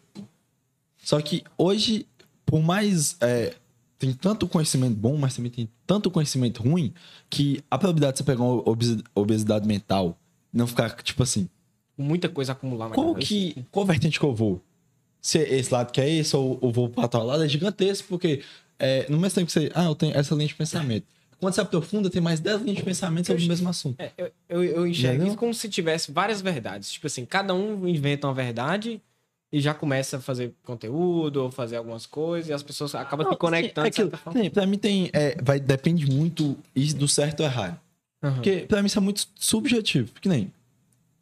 Só 1.03 1.21
que 1.21 1.43
hoje, 1.57 2.07
por 2.45 2.61
mais. 2.61 3.17
é, 3.21 3.53
tem 3.97 4.11
tanto 4.13 4.45
conhecimento 4.47 4.93
bom, 4.95 5.17
mas 5.17 5.35
também 5.35 5.49
tem 5.49 5.69
tanto 5.87 6.11
conhecimento 6.11 6.61
ruim, 6.61 6.93
que 7.29 7.63
a 7.71 7.77
probabilidade 7.77 8.13
de 8.13 8.17
você 8.19 8.23
pegar 8.25 8.43
uma 8.43 8.61
obes- 8.69 9.01
obesidade 9.15 9.65
mental 9.65 10.17
não 10.51 10.67
ficar, 10.67 10.89
tipo 11.01 11.23
assim, 11.23 11.47
Muita 11.97 12.27
coisa 12.27 12.51
acumular 12.51 12.89
na 12.89 12.95
qual 12.95 13.13
cabeça. 13.13 13.27
que. 13.29 13.65
Qual 13.71 13.85
vertente 13.85 14.19
que 14.19 14.25
eu 14.25 14.35
vou? 14.35 14.61
Se 15.21 15.39
esse 15.39 15.73
lado 15.73 15.91
que 15.93 16.01
é 16.01 16.09
esse, 16.09 16.35
ou 16.35 16.59
eu 16.61 16.69
vou 16.71 16.89
pra 16.89 17.07
tal 17.07 17.25
lado, 17.25 17.41
é 17.43 17.47
gigantesco, 17.47 18.07
porque 18.09 18.43
é, 18.77 19.05
no 19.09 19.17
mesmo 19.17 19.35
tempo 19.35 19.47
que 19.47 19.53
você. 19.53 19.71
Ah, 19.73 19.85
eu 19.85 19.95
tenho 19.95 20.15
essa 20.15 20.35
linha 20.35 20.47
de 20.47 20.55
pensamento. 20.55 21.05
Quando 21.39 21.53
você 21.53 21.61
aprofunda, 21.61 22.09
tem 22.09 22.21
mais 22.21 22.39
10 22.41 22.61
linhas 22.63 22.77
de 22.77 22.83
pensamento 22.83 23.27
sobre 23.27 23.45
o 23.45 23.47
mesmo 23.47 23.69
assunto. 23.69 23.95
É, 23.99 24.11
eu, 24.17 24.31
eu, 24.49 24.63
eu 24.63 24.87
enxergo 24.87 25.15
Entendeu? 25.15 25.27
isso 25.27 25.37
como 25.37 25.53
se 25.53 25.69
tivesse 25.69 26.11
várias 26.11 26.41
verdades. 26.41 26.91
Tipo 26.91 27.07
assim, 27.07 27.25
cada 27.25 27.53
um 27.53 27.87
inventa 27.87 28.27
uma 28.27 28.33
verdade 28.33 29.01
e 29.55 29.61
já 29.61 29.73
começa 29.73 30.17
a 30.17 30.19
fazer 30.19 30.53
conteúdo 30.65 31.37
ou 31.37 31.49
fazer 31.49 31.77
algumas 31.77 32.05
coisas 32.05 32.49
e 32.49 32.53
as 32.53 32.61
pessoas 32.61 32.93
acabam 32.93 33.25
se 33.31 33.37
conectando. 33.37 33.87
É 33.87 33.89
aquilo, 33.89 34.11
tem, 34.33 34.49
pra 34.49 34.65
mim 34.65 34.77
tem. 34.77 35.09
é, 35.13 35.37
vai, 35.41 35.61
depende 35.61 36.05
muito 36.11 36.57
do 36.97 37.07
certo 37.07 37.39
ou 37.39 37.45
errado. 37.45 37.79
Aham. 38.21 38.33
Porque 38.35 38.65
pra 38.67 38.81
mim 38.81 38.87
isso 38.87 38.99
é 38.99 39.01
muito 39.01 39.25
subjetivo. 39.35 40.11
Que 40.19 40.27
nem 40.27 40.51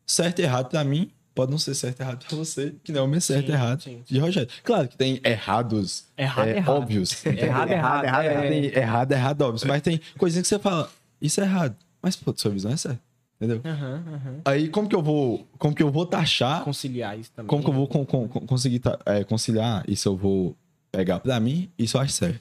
certo 0.03 0.39
e 0.39 0.41
errado 0.41 0.67
pra 0.67 0.83
mim 0.83 1.11
pode 1.35 1.51
não 1.51 1.59
ser 1.59 1.75
certo 1.75 1.99
e 1.99 2.01
errado 2.01 2.25
pra 2.27 2.35
você, 2.35 2.73
que 2.83 2.91
nem 2.91 2.99
é 2.99 3.03
o 3.03 3.07
meu 3.07 3.21
certo 3.21 3.45
Sim, 3.45 3.51
e 3.51 3.53
errado 3.53 3.83
sim. 3.83 4.03
de 4.03 4.17
Rogério. 4.17 4.49
Claro 4.63 4.87
que 4.87 4.97
tem 4.97 5.21
errados 5.23 6.05
Errado, 6.17 6.47
é, 6.47 6.57
errado. 6.57 6.75
óbvios. 6.75 7.23
Errado, 7.27 7.69
errado. 7.71 8.03
errado, 8.03 8.25
é. 8.25 8.79
errado, 8.79 9.11
errado, 9.11 9.41
óbvio. 9.43 9.67
Mas 9.67 9.83
tem 9.83 10.01
coisinha 10.17 10.41
que 10.41 10.47
você 10.47 10.57
fala, 10.57 10.91
isso 11.21 11.39
é 11.39 11.43
errado. 11.43 11.75
Mas, 12.01 12.15
pô, 12.15 12.33
sua 12.35 12.49
visão 12.49 12.71
é 12.71 12.77
certa. 12.77 12.99
Entendeu? 13.39 13.61
Aham, 13.65 14.03
aham. 14.07 14.41
Aí, 14.45 14.69
como 14.69 14.87
que 14.87 14.95
eu 14.95 15.01
vou. 15.01 15.47
Como 15.57 15.75
que 15.75 15.83
eu 15.83 15.91
vou 15.91 16.05
taxar? 16.05 16.63
Conciliar 16.63 17.17
isso 17.19 17.31
também. 17.35 17.47
Como 17.49 17.63
que 17.63 17.69
eu 17.69 17.73
vou 17.73 17.87
con- 17.87 18.05
con- 18.05 18.27
con- 18.27 18.45
conseguir 18.45 18.79
ta- 18.79 18.99
é, 19.05 19.23
conciliar? 19.23 19.83
Isso 19.87 20.07
eu 20.07 20.15
vou 20.15 20.55
pegar 20.91 21.19
pra 21.19 21.39
mim, 21.39 21.69
isso 21.77 21.97
eu 21.97 22.01
acho 22.01 22.13
certo. 22.13 22.39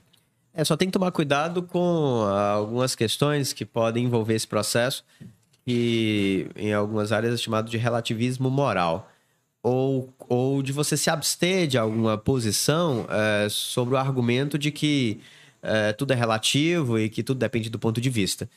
É, 0.54 0.62
só 0.64 0.76
tem 0.76 0.88
que 0.88 0.92
tomar 0.92 1.10
cuidado 1.10 1.62
com 1.62 2.24
ah, 2.26 2.50
algumas 2.52 2.94
questões 2.94 3.52
que 3.54 3.64
podem 3.64 4.04
envolver 4.04 4.34
esse 4.34 4.46
processo, 4.46 5.02
que 5.64 6.50
em 6.56 6.72
algumas 6.72 7.10
áreas 7.12 7.34
é 7.34 7.36
chamado 7.36 7.70
de 7.70 7.76
relativismo 7.78 8.50
moral. 8.50 9.08
Ou, 9.62 10.12
ou 10.28 10.60
de 10.60 10.72
você 10.72 10.96
se 10.96 11.08
abster 11.08 11.68
de 11.68 11.78
alguma 11.78 12.18
posição 12.18 13.06
eh, 13.08 13.46
sobre 13.48 13.94
o 13.94 13.96
argumento 13.96 14.58
de 14.58 14.72
que 14.72 15.20
eh, 15.62 15.92
tudo 15.92 16.12
é 16.12 16.16
relativo 16.16 16.98
e 16.98 17.08
que 17.08 17.22
tudo 17.22 17.38
depende 17.38 17.70
do 17.70 17.78
ponto 17.78 18.00
de 18.00 18.10
vista. 18.10 18.50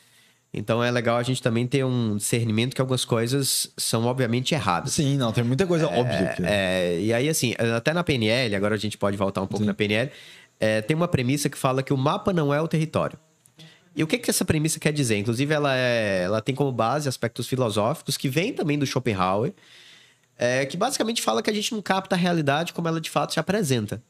Então 0.57 0.81
é 0.81 0.89
legal 0.89 1.17
a 1.17 1.23
gente 1.23 1.41
também 1.41 1.67
ter 1.67 1.83
um 1.83 2.15
discernimento 2.15 2.73
que 2.73 2.79
algumas 2.79 3.03
coisas 3.03 3.69
são 3.75 4.05
obviamente 4.05 4.55
erradas. 4.55 4.93
Sim, 4.93 5.17
não, 5.17 5.33
tem 5.33 5.43
muita 5.43 5.67
coisa 5.67 5.87
óbvia. 5.87 6.31
aqui. 6.31 6.43
É, 6.45 6.97
e 7.01 7.13
aí, 7.13 7.27
assim, 7.27 7.53
até 7.75 7.93
na 7.93 8.03
PNL, 8.03 8.55
agora 8.55 8.75
a 8.75 8.77
gente 8.77 8.97
pode 8.97 9.17
voltar 9.17 9.41
um 9.41 9.47
pouco 9.47 9.63
Sim. 9.63 9.67
na 9.67 9.73
PNL, 9.73 10.09
é, 10.57 10.81
tem 10.81 10.95
uma 10.95 11.09
premissa 11.09 11.49
que 11.49 11.57
fala 11.57 11.83
que 11.83 11.93
o 11.93 11.97
mapa 11.97 12.31
não 12.31 12.53
é 12.53 12.61
o 12.61 12.67
território. 12.69 13.19
E 13.93 14.01
o 14.01 14.07
que, 14.07 14.17
que 14.17 14.29
essa 14.29 14.45
premissa 14.45 14.79
quer 14.79 14.93
dizer? 14.93 15.17
Inclusive, 15.17 15.53
ela, 15.53 15.75
é, 15.75 16.23
ela 16.23 16.41
tem 16.41 16.55
como 16.55 16.71
base 16.71 17.09
aspectos 17.09 17.47
filosóficos 17.47 18.15
que 18.15 18.29
vêm 18.29 18.53
também 18.53 18.79
do 18.79 18.85
Schopenhauer, 18.85 19.53
é, 20.37 20.65
que 20.65 20.77
basicamente 20.77 21.21
fala 21.21 21.41
que 21.41 21.49
a 21.49 21.53
gente 21.53 21.73
não 21.73 21.81
capta 21.81 22.15
a 22.15 22.17
realidade 22.17 22.73
como 22.73 22.87
ela 22.87 23.01
de 23.01 23.09
fato 23.09 23.33
se 23.33 23.39
apresenta. 23.39 24.01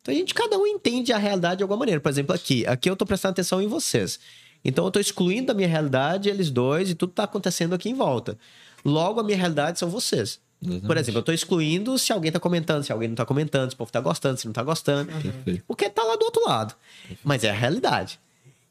Então 0.00 0.14
a 0.14 0.16
gente, 0.16 0.32
cada 0.32 0.56
um 0.56 0.66
entende 0.66 1.12
a 1.12 1.18
realidade 1.18 1.58
de 1.58 1.62
alguma 1.62 1.78
maneira. 1.78 2.00
Por 2.00 2.08
exemplo, 2.08 2.34
aqui. 2.34 2.64
Aqui 2.66 2.88
eu 2.88 2.96
tô 2.96 3.04
prestando 3.04 3.32
atenção 3.32 3.60
em 3.60 3.66
vocês. 3.66 4.18
Então 4.64 4.84
eu 4.84 4.90
tô 4.90 5.00
excluindo 5.00 5.48
da 5.48 5.54
minha 5.54 5.68
realidade 5.68 6.28
eles 6.28 6.50
dois 6.50 6.90
e 6.90 6.94
tudo 6.94 7.12
tá 7.12 7.24
acontecendo 7.24 7.74
aqui 7.74 7.88
em 7.88 7.94
volta. 7.94 8.38
Logo, 8.84 9.20
a 9.20 9.22
minha 9.22 9.36
realidade 9.36 9.78
são 9.78 9.88
vocês. 9.88 10.40
Por 10.60 10.70
Exatamente. 10.72 11.00
exemplo, 11.00 11.18
eu 11.20 11.22
tô 11.22 11.32
excluindo 11.32 11.96
se 11.98 12.12
alguém 12.12 12.32
tá 12.32 12.40
comentando, 12.40 12.82
se 12.82 12.90
alguém 12.90 13.08
não 13.08 13.14
tá 13.14 13.24
comentando, 13.24 13.70
se 13.70 13.74
o 13.74 13.78
povo 13.78 13.92
tá 13.92 14.00
gostando, 14.00 14.38
se 14.38 14.46
não 14.46 14.52
tá 14.52 14.62
gostando. 14.62 15.12
Perfeito. 15.12 15.64
Porque 15.66 15.88
tá 15.88 16.02
lá 16.02 16.16
do 16.16 16.24
outro 16.24 16.42
lado. 16.44 16.74
Mas 17.22 17.44
é 17.44 17.50
a 17.50 17.54
realidade. 17.54 18.18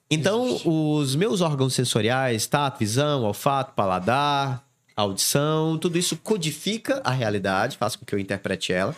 Então, 0.10 0.60
os 0.66 1.16
meus 1.16 1.42
órgãos 1.42 1.74
sensoriais, 1.74 2.46
tato, 2.46 2.80
visão, 2.80 3.24
olfato, 3.24 3.74
paladar, 3.74 4.66
audição, 4.96 5.78
tudo 5.78 5.98
isso 5.98 6.18
codifica 6.18 7.02
a 7.04 7.12
realidade, 7.12 7.78
faz 7.78 7.96
com 7.96 8.06
que 8.06 8.16
eu 8.16 8.20
interprete 8.20 8.72
ela. 8.72 8.96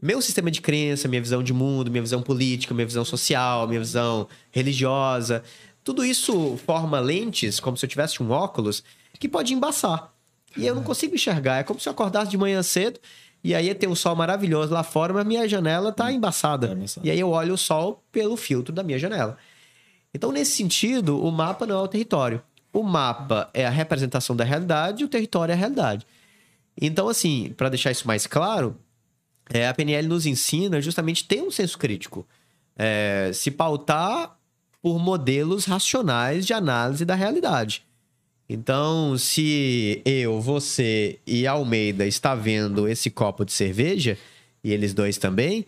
Meu 0.00 0.22
sistema 0.22 0.50
de 0.50 0.60
crença, 0.60 1.08
minha 1.08 1.20
visão 1.20 1.42
de 1.42 1.52
mundo, 1.52 1.90
minha 1.90 2.02
visão 2.02 2.22
política, 2.22 2.72
minha 2.74 2.86
visão 2.86 3.04
social, 3.04 3.66
minha 3.68 3.80
visão 3.80 4.28
religiosa, 4.50 5.42
tudo 5.90 6.04
isso 6.04 6.56
forma 6.58 7.00
lentes, 7.00 7.58
como 7.58 7.76
se 7.76 7.84
eu 7.84 7.88
tivesse 7.88 8.22
um 8.22 8.30
óculos, 8.30 8.84
que 9.18 9.28
pode 9.28 9.52
embaçar. 9.52 10.12
E 10.56 10.64
eu 10.64 10.72
não 10.72 10.84
consigo 10.84 11.16
enxergar. 11.16 11.58
É 11.58 11.62
como 11.64 11.80
se 11.80 11.88
eu 11.88 11.90
acordasse 11.90 12.30
de 12.30 12.38
manhã 12.38 12.62
cedo 12.62 13.00
e 13.42 13.56
aí 13.56 13.74
tem 13.74 13.88
um 13.88 13.96
sol 13.96 14.14
maravilhoso 14.14 14.72
lá 14.72 14.84
fora, 14.84 15.12
mas 15.12 15.26
minha 15.26 15.48
janela 15.48 15.90
tá 15.90 16.12
embaçada. 16.12 16.68
Tá 16.68 16.74
embaçada. 16.74 17.04
E 17.04 17.10
aí 17.10 17.18
eu 17.18 17.30
olho 17.30 17.54
o 17.54 17.58
sol 17.58 18.04
pelo 18.12 18.36
filtro 18.36 18.72
da 18.72 18.84
minha 18.84 19.00
janela. 19.00 19.36
Então, 20.14 20.30
nesse 20.30 20.52
sentido, 20.52 21.20
o 21.20 21.32
mapa 21.32 21.66
não 21.66 21.80
é 21.80 21.82
o 21.82 21.88
território. 21.88 22.40
O 22.72 22.84
mapa 22.84 23.50
é 23.52 23.66
a 23.66 23.70
representação 23.70 24.36
da 24.36 24.44
realidade 24.44 25.02
e 25.02 25.04
o 25.04 25.08
território 25.08 25.50
é 25.50 25.56
a 25.56 25.58
realidade. 25.58 26.06
Então, 26.80 27.08
assim, 27.08 27.52
para 27.56 27.68
deixar 27.68 27.90
isso 27.90 28.06
mais 28.06 28.28
claro, 28.28 28.76
é, 29.52 29.66
a 29.66 29.74
PNL 29.74 30.06
nos 30.06 30.24
ensina 30.24 30.80
justamente 30.80 31.24
ter 31.24 31.42
um 31.42 31.50
senso 31.50 31.76
crítico. 31.76 32.24
É, 32.76 33.32
se 33.34 33.50
pautar 33.50 34.38
por 34.82 34.98
modelos 34.98 35.64
racionais 35.64 36.46
de 36.46 36.52
análise 36.52 37.04
da 37.04 37.14
realidade. 37.14 37.82
Então, 38.48 39.16
se 39.16 40.02
eu, 40.04 40.40
você 40.40 41.20
e 41.26 41.46
Almeida 41.46 42.06
está 42.06 42.34
vendo 42.34 42.88
esse 42.88 43.08
copo 43.08 43.44
de 43.44 43.52
cerveja, 43.52 44.18
e 44.64 44.72
eles 44.72 44.92
dois 44.92 45.16
também, 45.18 45.64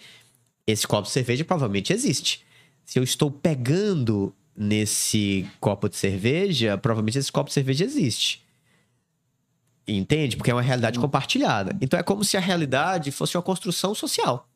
esse 0.67 0.87
copo 0.87 1.05
de 1.05 1.13
cerveja 1.13 1.45
provavelmente 1.45 1.93
existe. 1.93 2.45
Se 2.85 2.99
eu 2.99 3.05
estou 3.05 3.31
pegando 3.31 4.35
nesse 4.57 5.47
copo 5.61 5.89
de 5.89 5.97
cerveja, 5.97 6.77
provavelmente 6.77 7.19
esse 7.19 7.31
copo 7.31 7.49
de 7.49 7.55
cerveja 7.55 7.85
existe. 7.85 8.43
Entende? 9.87 10.37
Porque 10.37 10.51
é 10.51 10.55
uma 10.55 10.63
realidade 10.63 10.99
compartilhada. 10.99 11.77
Então 11.81 11.99
é 11.99 12.03
como 12.03 12.25
se 12.25 12.37
a 12.37 12.41
realidade 12.41 13.11
fosse 13.11 13.37
uma 13.37 13.43
construção 13.43 13.95
social. 13.95 14.49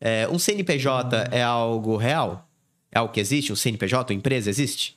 É, 0.00 0.28
um 0.28 0.38
CNPJ 0.38 1.28
é 1.30 1.42
algo 1.42 1.96
real? 1.96 2.48
É 2.94 2.98
algo 3.00 3.12
que 3.12 3.20
existe? 3.20 3.52
Um 3.52 3.56
CNPJ, 3.56 4.12
uma 4.12 4.16
empresa 4.18 4.48
existe? 4.48 4.96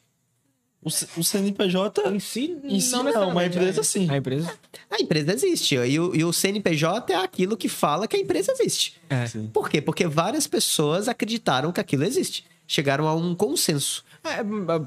O, 0.81 0.91
C- 0.91 1.07
o 1.17 1.23
CNPJ 1.23 2.07
Em 2.11 2.19
si, 2.19 2.55
Em 2.63 2.79
si 2.79 2.91
não, 2.91 3.03
necessariamente, 3.03 3.35
uma 3.35 3.45
empresa 3.45 3.81
é. 3.81 3.83
sim. 3.83 4.07
A 4.09 4.17
empresa? 4.17 4.53
A 4.91 5.01
empresa 5.01 5.33
existe. 5.33 5.75
E 5.75 5.99
o, 5.99 6.15
e 6.15 6.23
o 6.23 6.31
CNPJ 6.31 7.11
é 7.13 7.15
aquilo 7.17 7.57
que 7.57 7.67
fala 7.67 8.07
que 8.07 8.15
a 8.15 8.19
empresa 8.19 8.51
existe. 8.53 8.93
É. 9.09 9.25
Por 9.51 9.69
quê? 9.69 9.81
Porque 9.81 10.05
várias 10.07 10.45
pessoas 10.47 11.07
acreditaram 11.07 11.71
que 11.71 11.81
aquilo 11.81 12.03
existe. 12.03 12.45
Chegaram 12.67 13.07
a 13.07 13.15
um 13.15 13.33
consenso. 13.33 14.05
É, 14.23 14.43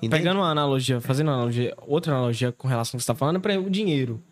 pegando 0.08 0.38
uma 0.38 0.50
analogia, 0.50 1.00
fazendo 1.00 1.28
uma 1.28 1.34
analogia, 1.34 1.74
outra 1.86 2.12
analogia 2.14 2.52
com 2.52 2.68
relação 2.68 2.96
ao 2.96 2.98
que 2.98 3.04
você 3.04 3.06
tá 3.06 3.14
falando, 3.14 3.36
é 3.36 3.40
para 3.40 3.58
o 3.60 3.68
dinheiro. 3.70 4.22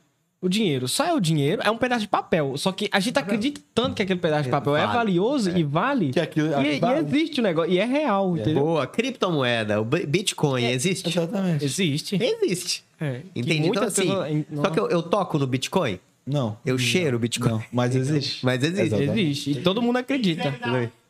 O 0.40 0.48
dinheiro, 0.48 0.86
só 0.86 1.04
é 1.04 1.12
o 1.12 1.18
dinheiro, 1.18 1.60
é 1.64 1.70
um 1.70 1.76
pedaço 1.76 2.02
de 2.02 2.08
papel. 2.08 2.56
Só 2.56 2.70
que 2.70 2.88
a 2.92 3.00
gente 3.00 3.18
acredita 3.18 3.60
tanto 3.74 3.96
que 3.96 4.02
aquele 4.02 4.20
pedaço 4.20 4.44
de 4.44 4.50
papel 4.50 4.76
é, 4.76 4.82
Vale. 4.86 4.92
valioso 4.96 5.50
e 5.56 5.64
vale. 5.64 6.10
Que 6.12 6.20
aquilo- 6.20 6.48
e, 6.62 6.76
e 6.76 6.78
vale. 6.78 7.00
existe 7.06 7.40
o 7.40 7.42
negócio. 7.42 7.72
E 7.72 7.78
é 7.78 7.84
real, 7.84 8.36
entendeu? 8.36 8.62
Boa, 8.62 8.86
criptomoeda, 8.86 9.80
o 9.80 9.84
Bi- 9.84 10.06
Bitcoin 10.06 10.64
existe? 10.66 11.08
Exatamente. 11.08 11.64
Existe. 11.64 12.16
Existe. 12.22 12.84
É. 13.00 13.22
Que 13.34 13.40
Entende? 13.40 13.68
Então, 13.68 13.82
assim, 13.82 14.02
pessoas- 14.02 14.44
só 14.54 14.70
que 14.70 14.78
eu, 14.78 14.88
eu 14.88 15.02
toco 15.02 15.38
no 15.40 15.46
Bitcoin, 15.48 15.98
Não. 16.24 16.56
eu 16.64 16.78
cheiro 16.78 17.16
o 17.16 17.20
Bitcoin. 17.20 17.50
Não, 17.54 17.62
mas 17.72 17.96
existe. 17.96 18.44
Mas 18.46 18.62
existe. 18.62 18.82
Exatamente. 18.94 19.20
Existe. 19.20 19.50
E 19.50 19.54
todo 19.60 19.82
mundo 19.82 19.96
acredita. 19.96 20.54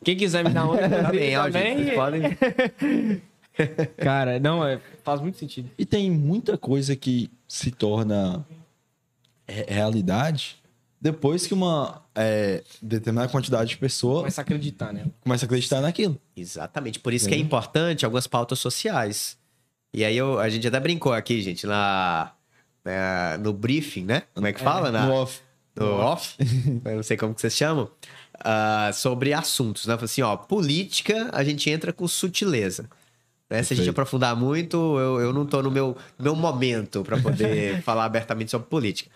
Quem 0.03 0.17
quiser 0.17 0.43
me 0.43 0.49
dar 0.49 0.65
uma 0.69 0.75
Tá 0.75 1.11
bem, 1.11 1.37
ó, 1.37 1.47
gente, 1.51 1.83
vocês 1.83 1.93
podem... 1.93 2.21
Cara, 3.97 4.39
não, 4.39 4.65
é, 4.65 4.79
faz 5.03 5.21
muito 5.21 5.37
sentido. 5.37 5.69
E 5.77 5.85
tem 5.85 6.09
muita 6.09 6.57
coisa 6.57 6.95
que 6.95 7.29
se 7.47 7.71
torna 7.71 8.45
realidade 9.49 10.57
depois 11.01 11.47
que 11.47 11.53
uma 11.53 12.01
é, 12.13 12.61
determinada 12.81 13.31
quantidade 13.31 13.69
de 13.69 13.77
pessoas 13.77 14.19
Começa 14.19 14.41
a 14.41 14.43
acreditar, 14.43 14.91
né? 14.91 15.05
começa 15.21 15.45
a 15.45 15.47
acreditar 15.47 15.79
naquilo. 15.81 16.19
Exatamente. 16.35 16.99
Por 16.99 17.13
isso 17.13 17.27
que 17.27 17.33
é 17.33 17.37
importante 17.37 18.03
algumas 18.03 18.27
pautas 18.27 18.59
sociais. 18.59 19.37
E 19.93 20.03
aí 20.03 20.17
eu- 20.17 20.39
a 20.39 20.49
gente 20.49 20.67
até 20.67 20.79
brincou 20.79 21.13
aqui, 21.13 21.41
gente, 21.41 21.65
na, 21.65 22.31
na- 22.83 23.37
no 23.39 23.53
briefing, 23.53 24.03
né? 24.05 24.23
Como 24.35 24.45
é 24.45 24.51
que 24.53 24.59
fala? 24.59 24.91
Na, 24.91 25.05
No 25.07 25.13
off. 25.13 25.39
no 25.75 25.85
off, 25.93 26.35
eu 26.85 26.95
não 26.97 27.03
sei 27.03 27.15
como 27.15 27.33
que 27.33 27.39
vocês 27.41 27.55
chamam, 27.55 27.89
ah, 28.43 28.91
sobre 28.93 29.33
assuntos, 29.33 29.85
né? 29.85 29.97
Assim, 30.01 30.21
ó, 30.21 30.35
política, 30.35 31.29
a 31.31 31.43
gente 31.45 31.69
entra 31.69 31.93
com 31.93 32.07
sutileza. 32.09 32.89
Né? 33.49 33.63
Se 33.63 33.73
a 33.73 33.77
gente 33.77 33.89
aprofundar 33.89 34.35
muito, 34.35 34.75
eu, 34.99 35.19
eu 35.21 35.33
não 35.33 35.45
tô 35.45 35.63
no 35.63 35.71
meu, 35.71 35.97
no 36.17 36.23
meu 36.23 36.35
momento 36.35 37.03
para 37.03 37.17
poder 37.19 37.81
falar 37.83 38.03
abertamente 38.05 38.51
sobre 38.51 38.67
política. 38.67 39.09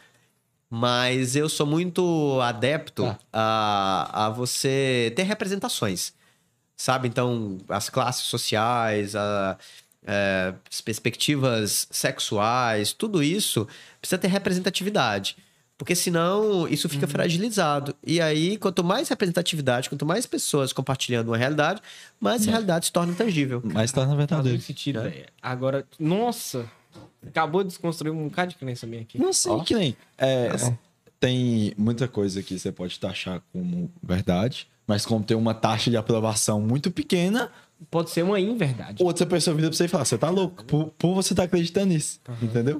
Mas 0.75 1.35
eu 1.35 1.47
sou 1.47 1.67
muito 1.67 2.39
adepto 2.41 3.03
Tá. 3.03 3.19
a, 3.31 4.25
a 4.25 4.29
você 4.31 5.13
ter 5.15 5.21
representações. 5.21 6.13
Sabe? 6.75 7.07
Então, 7.07 7.59
as 7.69 7.89
classes 7.89 8.23
sociais, 8.23 9.15
a- 9.15 9.55
é, 10.03 10.51
as 10.71 10.81
perspectivas 10.81 11.87
sexuais, 11.91 12.91
tudo 12.91 13.21
isso 13.21 13.67
precisa 14.01 14.17
ter 14.17 14.27
representatividade. 14.29 15.37
Porque 15.77 15.93
senão 15.95 16.67
isso 16.67 16.89
fica 16.89 17.07
fragilizado. 17.07 17.95
E 18.03 18.19
aí, 18.19 18.57
quanto 18.57 18.83
mais 18.83 19.07
representatividade, 19.09 19.89
quanto 19.89 20.05
mais 20.07 20.25
pessoas 20.25 20.73
compartilhando 20.73 21.27
uma 21.27 21.37
realidade, 21.37 21.81
mais 22.19 22.41
essa 22.41 22.49
realidade 22.51 22.87
se 22.87 22.91
torna 22.91 23.13
tangível. 23.13 23.61
Mas 23.63 23.91
tá 23.91 24.01
na 24.01 24.07
Faz 24.07 24.17
verdadeiro. 24.17 24.49
muito 24.57 24.65
sentido, 24.65 25.01
velho. 25.03 25.25
Agora, 25.41 25.85
nossa, 25.99 26.65
acabou 27.25 27.63
de 27.63 27.69
desconstruir 27.69 28.11
um 28.11 28.27
bocado 28.27 28.51
de 28.51 28.57
crença 28.57 28.85
minha 28.87 29.01
aqui. 29.01 29.17
Não 29.19 29.33
sei, 29.33 29.59
que 29.61 29.75
nem. 29.75 29.95
é, 30.17 30.49
tem 31.19 31.73
muita 31.77 32.07
coisa 32.07 32.43
que 32.43 32.57
você 32.59 32.71
pode 32.71 32.99
taxar 32.99 33.41
como 33.53 33.89
verdade, 34.01 34.67
mas 34.85 35.05
como 35.05 35.23
tem 35.23 35.37
uma 35.37 35.53
taxa 35.53 35.89
de 35.89 35.97
aprovação 35.97 36.59
muito 36.61 36.91
pequena, 36.91 37.49
Pode 37.91 38.11
ser 38.11 38.23
uma 38.23 38.39
inverdade. 38.39 39.03
outra 39.03 39.25
pessoa 39.25 39.53
vira 39.55 39.67
pra 39.69 39.75
você 39.77 39.85
e 39.85 39.87
fala: 39.89 40.05
você 40.05 40.17
tá 40.17 40.29
louco, 40.29 40.63
por, 40.65 40.85
por 40.97 41.13
você 41.13 41.35
tá 41.35 41.43
acreditando 41.43 41.87
nisso. 41.87 42.19
Entendeu? 42.41 42.79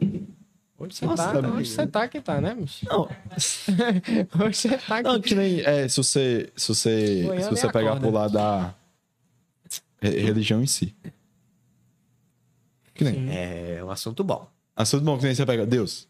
Onde 0.79 0.95
você 0.95 1.05
Nossa, 1.05 1.23
tá? 1.31 1.41
tá 1.41 1.47
Onde 1.49 1.67
você 1.69 1.87
tá 1.87 2.07
que 2.07 2.21
tá, 2.21 2.39
né, 2.41 2.55
bicho? 2.55 2.85
Não, 2.89 3.07
Onde 4.45 4.55
você 4.57 4.77
tá 4.77 5.01
não 5.01 5.19
que 5.21 5.29
que 5.29 5.35
nem. 5.35 5.59
É, 5.61 5.87
se 5.87 5.97
você, 5.97 6.49
se 6.55 6.67
você, 6.69 7.23
se 7.43 7.49
você 7.49 7.67
pegar 7.71 7.91
acorda. 7.91 7.99
pro 8.01 8.11
lado 8.11 8.33
da 8.33 8.73
re- 10.01 10.19
religião 10.21 10.61
em 10.61 10.67
si. 10.67 10.95
Que 13.11 13.19
nem. 13.19 13.35
É 13.37 13.83
um 13.83 13.89
assunto 13.91 14.23
bom. 14.23 14.47
Assunto 14.75 15.03
bom 15.03 15.17
que 15.17 15.25
nem 15.25 15.35
você 15.35 15.45
pega. 15.45 15.65
Deus. 15.65 16.07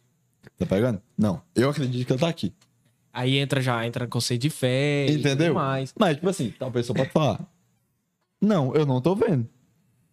Tá 0.58 0.66
pegando? 0.66 1.02
Não. 1.18 1.42
Eu 1.56 1.70
acredito 1.70 2.06
que 2.06 2.14
ele 2.14 2.20
tá 2.20 2.28
aqui. 2.28 2.54
Aí 3.12 3.38
entra 3.38 3.62
já, 3.62 3.86
entra 3.86 4.08
conceito 4.08 4.42
de 4.42 4.50
fé 4.50 5.06
e 5.08 5.14
Entendeu? 5.20 5.54
mais. 5.54 5.94
Mas, 5.98 6.16
tipo 6.16 6.30
assim, 6.30 6.52
tal 6.58 6.72
pessoa 6.72 6.96
pode 6.98 7.12
falar. 7.12 7.40
Não, 8.42 8.74
eu 8.76 8.86
não 8.86 9.00
tô 9.00 9.16
vendo. 9.16 9.48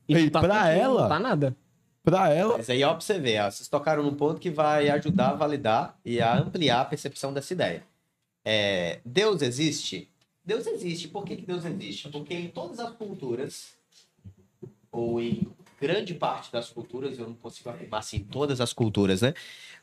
E 0.09 0.15
não 0.15 0.31
tá 0.31 0.41
pra 0.41 0.69
ela- 0.71 1.03
Não 1.03 1.09
tá 1.09 1.19
nada. 1.19 1.57
Pra 2.03 2.31
ela, 2.33 2.57
Mas 2.57 2.71
aí, 2.71 2.83
ó, 2.83 2.93
pra 2.93 3.01
você 3.01 3.19
ver, 3.19 3.41
ó, 3.43 3.51
vocês 3.51 3.69
tocaram 3.69 4.03
num 4.03 4.15
ponto 4.15 4.41
que 4.41 4.51
vai 4.51 4.89
ajudar 4.89 5.31
a 5.31 5.35
validar 5.35 5.99
e 6.05 6.21
a 6.21 6.39
ampliar 6.39 6.81
a 6.81 6.85
percepção 6.87 7.33
dessa 7.33 7.53
ideia. 7.53 7.83
É, 8.43 9.01
Deus 9.05 9.43
existe? 9.43 10.09
Deus 10.45 10.67
existe. 10.67 11.09
Por 11.09 11.25
que, 11.25 11.37
que 11.37 11.47
Deus 11.47 11.65
existe? 11.67 12.09
Porque 12.09 12.33
em 12.35 12.49
todas 12.49 12.81
as 12.81 12.91
culturas, 12.97 13.75
ou 14.91 15.21
em 15.21 15.47
grande 15.81 16.15
parte 16.15 16.53
das 16.53 16.69
culturas, 16.69 17.19
eu 17.19 17.27
não 17.27 17.35
consigo 17.35 17.71
afirmar 17.71 17.99
assim, 18.01 18.21
todas 18.21 18.61
as 18.61 18.73
culturas, 18.73 19.23
né? 19.23 19.33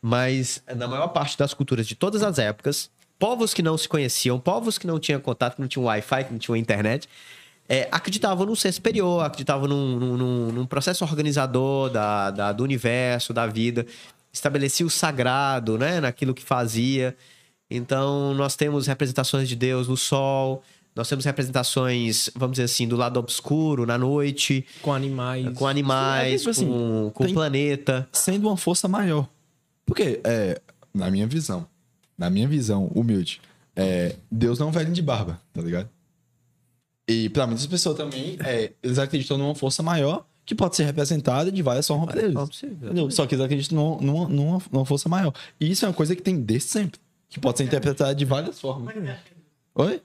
Mas 0.01 0.61
na 0.75 0.87
maior 0.87 1.07
parte 1.07 1.37
das 1.37 1.53
culturas 1.53 1.87
de 1.87 1.95
todas 1.95 2.21
as 2.21 2.37
épocas, 2.37 2.89
povos 3.17 3.53
que 3.53 3.63
não 3.63 3.77
se 3.77 3.89
conheciam, 3.89 4.39
povos 4.39 4.77
que 4.77 4.85
não 4.85 4.99
tinham 4.99 5.19
contato, 5.19 5.55
que 5.55 5.61
não 5.61 5.67
tinham 5.67 5.85
Wi-Fi, 5.85 6.25
que 6.25 6.31
não 6.31 6.39
tinham 6.39 6.55
internet, 6.55 7.09
é, 7.67 7.87
acreditavam 7.91 8.45
num 8.45 8.55
ser 8.55 8.71
superior, 8.71 9.25
acreditavam 9.25 9.67
num, 9.67 9.99
num- 10.17 10.51
num- 10.51 10.65
processo 10.65 11.03
organizador 11.03 11.89
da, 11.89 12.31
da- 12.31 12.51
do 12.51 12.63
universo, 12.63 13.33
da 13.33 13.45
vida, 13.47 13.85
estabelecia 14.31 14.85
o 14.85 14.89
sagrado, 14.89 15.77
né, 15.77 15.99
naquilo 15.99 16.33
que 16.33 16.43
fazia. 16.43 17.15
Então, 17.69 18.33
nós 18.35 18.55
temos 18.55 18.87
representações 18.87 19.49
de 19.49 19.55
Deus 19.55 19.87
no 19.87 19.97
sol, 19.97 20.63
nós 20.97 21.07
temos 21.07 21.23
representações, 21.23 22.29
vamos 22.35 22.55
dizer 22.55 22.63
assim, 22.65 22.87
do 22.87 22.95
lado 22.97 23.17
obscuro, 23.19 23.85
na 23.85 23.97
noite, 23.97 24.65
Com 24.81 24.93
animais. 24.93 25.47
com 25.57 25.67
animais, 25.67 26.33
É, 26.33 26.37
tipo 26.37 26.49
assim, 26.49 26.65
com, 26.67 27.11
com 27.13 27.23
o 27.23 27.33
planeta. 27.33 28.09
sendo 28.11 28.47
uma 28.47 28.57
força 28.57 28.87
maior. 28.87 29.29
Porque, 29.85 30.19
é, 30.23 30.59
na 30.93 31.09
minha 31.09 31.25
visão, 31.27 31.65
na 32.17 32.29
minha 32.29 32.47
visão 32.47 32.87
humilde, 32.93 33.39
é, 33.75 34.15
Deus 34.29 34.59
não 34.59 34.67
é 34.67 34.69
um 34.69 34.73
velho 34.73 34.91
de 34.91 35.01
barba, 35.01 35.39
tá 35.53 35.61
ligado? 35.61 35.87
E 37.07 37.29
pra 37.29 37.47
muitas 37.47 37.65
pessoas 37.67 37.95
também, 37.95 38.37
é, 38.43 38.73
eles 38.83 38.99
acreditam 38.99 39.37
numa 39.37 39.55
força 39.55 39.81
maior 39.81 40.25
que 40.45 40.55
pode 40.55 40.75
ser 40.75 40.83
representada 40.85 41.51
de 41.51 41.61
várias 41.61 41.87
formas 41.87 42.09
pra 42.09 42.21
eles. 42.21 42.35
Só 43.13 43.25
que 43.25 43.35
eles 43.35 43.45
acreditam 43.45 43.77
numa, 43.77 44.01
numa, 44.01 44.29
numa, 44.29 44.61
numa 44.71 44.85
força 44.85 45.07
maior. 45.07 45.33
E 45.59 45.69
isso 45.71 45.85
é 45.85 45.87
uma 45.87 45.93
coisa 45.93 46.15
que 46.15 46.21
tem 46.21 46.39
desde 46.41 46.69
sempre. 46.69 46.99
Que 47.29 47.39
pode 47.39 47.57
ser 47.57 47.65
interpretada 47.65 48.15
de 48.15 48.25
várias 48.25 48.59
formas. 48.59 48.95
Oi? 49.75 50.01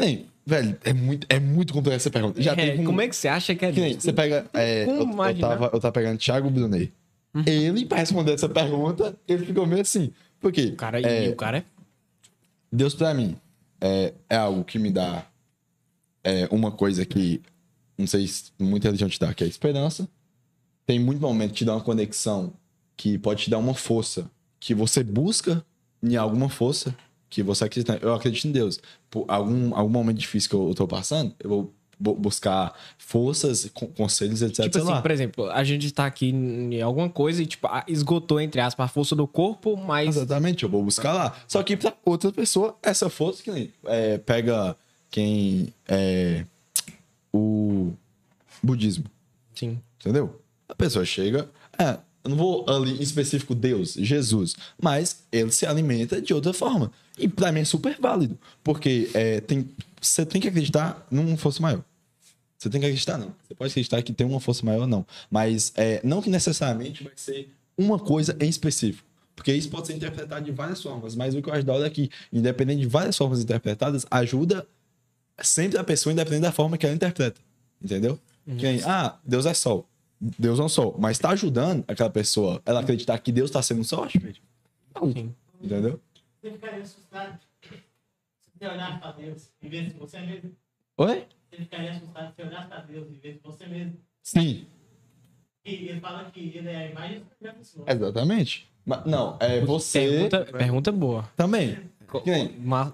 Que 0.00 0.06
nem, 0.06 0.26
velho, 0.46 0.78
é 0.84 0.92
muito, 0.92 1.26
é 1.28 1.38
muito 1.38 1.72
complexa 1.72 1.96
essa 1.96 2.10
pergunta. 2.10 2.40
Já 2.42 2.54
É, 2.54 2.74
um- 2.80 2.84
Como 2.84 3.00
é 3.00 3.08
que 3.08 3.14
você 3.16 3.28
acha 3.28 3.54
que 3.54 3.64
é 3.64 3.72
que 3.72 3.80
nem, 3.80 3.94
você 4.00 4.12
pega. 4.12 4.46
é, 4.54 4.84
eu, 4.84 5.00
eu, 5.00 5.38
tava, 5.38 5.70
eu 5.72 5.80
tava 5.80 5.92
pegando 5.92 6.18
Thiago 6.18 6.50
Brunet. 6.50 6.92
Ele, 7.46 7.84
pra 7.86 7.98
responder 7.98 8.32
essa 8.32 8.48
pergunta, 8.48 9.16
ele 9.28 9.46
ficou 9.46 9.66
meio 9.66 9.82
assim. 9.82 10.12
Por 10.40 10.50
quê? 10.50 10.70
O 10.72 10.76
cara, 10.76 11.00
é, 11.00 11.26
e 11.26 11.28
o 11.28 11.36
cara 11.36 11.58
é 11.58 11.64
Deus, 12.72 12.94
pra 12.94 13.12
mim, 13.14 13.36
é, 13.80 14.14
é 14.28 14.36
algo 14.36 14.64
que 14.64 14.78
me 14.78 14.90
dá 14.90 15.26
é, 16.24 16.48
uma 16.50 16.70
coisa 16.70 17.04
que 17.04 17.40
não 17.98 18.06
sei 18.06 18.26
se 18.26 18.44
muita 18.58 18.88
religião 18.88 19.08
te 19.08 19.18
dá, 19.20 19.32
que 19.34 19.44
é 19.44 19.46
a 19.46 19.50
esperança. 19.50 20.08
Tem 20.86 20.98
muito 20.98 21.20
momento 21.20 21.50
que 21.50 21.58
te 21.58 21.64
dá 21.64 21.74
uma 21.74 21.80
conexão 21.84 22.52
que 22.96 23.18
pode 23.18 23.44
te 23.44 23.50
dar 23.50 23.58
uma 23.58 23.74
força 23.74 24.30
que 24.58 24.74
você 24.74 25.02
busca 25.04 25.64
em 26.02 26.16
alguma 26.16 26.48
força 26.48 26.94
que 27.30 27.42
você 27.42 27.64
acredita. 27.64 27.98
Eu 28.02 28.12
acredito 28.12 28.46
em 28.48 28.52
Deus. 28.52 28.78
Por 29.08 29.24
algum, 29.28 29.74
algum 29.74 29.88
momento 29.90 30.18
difícil 30.18 30.50
que 30.50 30.56
eu, 30.56 30.74
tô 30.74 30.86
passando, 30.86 31.32
eu 31.38 31.48
vou 31.48 31.74
bu- 31.98 32.14
buscar 32.16 32.74
forças, 32.98 33.70
con- 33.72 33.86
conselhos, 33.86 34.42
etc. 34.42 34.64
Tipo 34.64 34.78
assim, 34.78 34.88
lá. 34.90 35.00
por 35.00 35.10
exemplo, 35.12 35.50
a 35.50 35.62
gente 35.64 35.90
tá 35.92 36.06
aqui 36.06 36.30
em 36.30 36.82
alguma 36.82 37.08
coisa 37.08 37.42
e, 37.42 37.46
tipo, 37.46 37.68
esgotou, 37.86 38.40
entre 38.40 38.60
aspas, 38.60 38.84
a 38.84 38.88
força 38.88 39.14
do 39.14 39.26
corpo, 39.28 39.76
mas. 39.76 40.16
Exatamente, 40.16 40.64
eu 40.64 40.68
vou 40.68 40.82
buscar 40.82 41.12
lá. 41.12 41.36
Só 41.46 41.62
que 41.62 41.76
pra 41.76 41.94
outra 42.04 42.32
pessoa, 42.32 42.76
essa 42.82 43.08
força 43.08 43.42
que 43.42 43.70
é, 43.86 44.18
pega 44.18 44.76
quem 45.10 45.72
é 45.88 46.44
o 47.32 47.92
budismo, 48.62 49.04
Sim. 49.54 49.80
entendeu? 50.00 50.40
A 50.68 50.74
pessoa 50.74 51.04
chega, 51.04 51.48
é, 51.78 51.98
eu 52.22 52.30
não 52.30 52.36
vou 52.36 52.68
ali 52.68 52.98
em 52.98 53.02
específico 53.02 53.54
Deus, 53.54 53.94
Jesus, 53.94 54.54
mas 54.80 55.24
ele 55.32 55.50
se 55.50 55.64
alimenta 55.66 56.20
de 56.20 56.34
outra 56.34 56.52
forma. 56.52 56.92
E 57.18 57.28
pra 57.28 57.50
mim 57.52 57.60
é 57.60 57.64
super 57.64 57.96
válido, 58.00 58.38
porque 58.62 59.10
é, 59.14 59.40
tem, 59.40 59.68
você 60.00 60.24
tem 60.24 60.40
que 60.40 60.48
acreditar 60.48 61.06
numa 61.10 61.36
força 61.36 61.62
maior. 61.62 61.82
Você 62.58 62.68
tem 62.68 62.78
que 62.78 62.86
acreditar, 62.86 63.16
não. 63.16 63.34
Você 63.42 63.54
pode 63.54 63.70
acreditar 63.70 64.02
que 64.02 64.12
tem 64.12 64.26
uma 64.26 64.38
força 64.38 64.64
maior, 64.66 64.86
não. 64.86 65.06
Mas 65.30 65.72
é, 65.76 65.98
não 66.04 66.20
que 66.20 66.28
necessariamente 66.28 67.02
vai 67.02 67.12
ser 67.16 67.50
uma 67.76 67.98
coisa 67.98 68.36
em 68.38 68.50
específico. 68.50 69.08
Porque 69.34 69.50
isso 69.50 69.70
pode 69.70 69.86
ser 69.86 69.94
interpretado 69.94 70.44
de 70.44 70.52
várias 70.52 70.82
formas. 70.82 71.16
Mas 71.16 71.34
o 71.34 71.40
que 71.40 71.48
eu 71.48 71.54
acho 71.54 71.64
da 71.64 71.72
hora 71.72 71.86
é 71.86 71.90
que, 71.90 72.10
independente 72.30 72.82
de 72.82 72.86
várias 72.86 73.16
formas 73.16 73.40
interpretadas, 73.40 74.04
ajuda 74.10 74.66
sempre 75.42 75.78
a 75.78 75.84
pessoa, 75.84 76.12
independente 76.12 76.42
da 76.42 76.52
forma 76.52 76.76
que 76.76 76.84
ela 76.84 76.94
interpreta. 76.94 77.40
Entendeu? 77.82 78.18
Que 78.44 78.62
nem, 78.62 78.82
ah, 78.84 79.18
Deus 79.24 79.46
é 79.46 79.54
sol. 79.54 79.88
Deus 80.20 80.58
é 80.58 80.62
um 80.62 80.68
sol. 80.68 80.96
Mas 80.98 81.18
tá 81.18 81.30
ajudando 81.30 81.84
aquela 81.88 82.10
pessoa, 82.10 82.60
ela 82.66 82.80
acreditar 82.80 83.18
que 83.18 83.32
Deus 83.32 83.50
tá 83.50 83.62
sendo 83.62 83.80
um 83.80 83.84
sol, 83.84 84.04
acho 84.04 84.18
que- 84.20 84.34
Sim. 85.14 85.34
Entendeu? 85.62 86.00
Você 86.42 86.50
ficaria 86.52 86.82
assustado 86.82 87.38
se 87.62 87.78
você 88.58 88.66
olhasse 88.66 88.98
para 88.98 89.12
Deus 89.12 89.50
em 89.62 89.68
vez 89.68 89.92
de 89.92 89.98
você 89.98 90.20
mesmo? 90.20 90.52
Oi? 90.98 91.26
Você 91.50 91.56
ficaria 91.56 91.90
assustado 91.92 92.34
se 92.34 92.42
olhasse 92.42 92.68
para 92.68 92.80
Deus 92.80 93.08
em 93.08 93.18
vez 93.18 93.34
de 93.36 93.40
você 93.42 93.66
mesmo? 93.66 93.96
Sim. 94.22 94.66
E 95.64 95.74
ele 95.88 96.00
fala 96.00 96.30
que 96.30 96.40
ele 96.40 96.68
é 96.68 96.76
a 96.76 96.90
imagem 96.90 97.22
da 97.40 97.52
pessoa. 97.52 97.84
Exatamente. 97.88 98.68
Mas, 98.84 99.04
não, 99.04 99.36
é 99.40 99.60
você 99.60 100.00
Pergunta, 100.00 100.44
pergunta 100.46 100.92
boa. 100.92 101.30
também. 101.36 101.78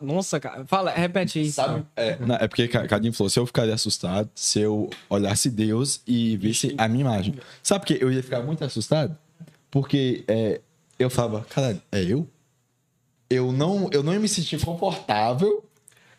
Nossa, 0.03 0.39
cara. 0.41 0.65
Fala, 0.67 0.91
repete 0.91 1.41
isso. 1.41 1.55
Sabe? 1.55 1.85
É, 1.97 2.17
não, 2.19 2.35
é 2.37 2.47
porque 2.49 2.69
Ca- 2.69 2.87
Cadinho 2.87 3.13
falou: 3.13 3.31
se 3.31 3.39
eu 3.39 3.47
ficaria 3.47 3.75
assustado 3.75 4.29
se 4.35 4.61
eu 4.61 4.91
olhasse 5.09 5.49
Deus 5.51 6.01
e 6.07 6.37
visse 6.37 6.75
a 6.79 6.87
minha 6.89 7.01
imagem. 7.03 7.35
Sabe 7.63 7.81
por 7.81 7.87
que 7.87 8.03
eu 8.05 8.13
ia 8.13 8.23
ficar 8.23 8.43
muito 8.43 8.65
assustado? 8.65 9.17
Porque 9.71 10.25
é, 10.29 10.61
eu 10.99 11.09
falava, 11.11 11.45
caralho, 11.49 11.81
é 11.93 12.03
eu? 12.03 12.27
Eu 13.29 13.51
não, 13.53 13.89
eu 13.93 14.03
não 14.03 14.13
ia 14.13 14.21
me 14.21 14.29
sentir 14.29 14.61
confortável 14.65 15.65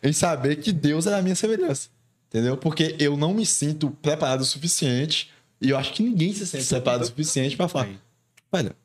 em 0.02 0.12
saber 0.12 0.56
que 0.56 0.72
Deus 0.72 1.06
era 1.06 1.18
a 1.18 1.22
minha 1.22 1.34
semelhança. 1.34 1.88
Entendeu? 2.28 2.56
Porque 2.58 2.94
eu 2.98 3.16
não 3.16 3.32
me 3.32 3.46
sinto 3.46 3.90
preparado 4.02 4.42
o 4.42 4.44
suficiente 4.44 5.30
e 5.60 5.70
eu 5.70 5.78
acho 5.78 5.94
que 5.94 6.02
ninguém 6.02 6.32
se 6.34 6.46
sente 6.46 6.66
preparado 6.66 7.02
o 7.02 7.06
suficiente 7.06 7.56
pra 7.56 7.66
falar, 7.68 7.88
olha, 8.52 8.76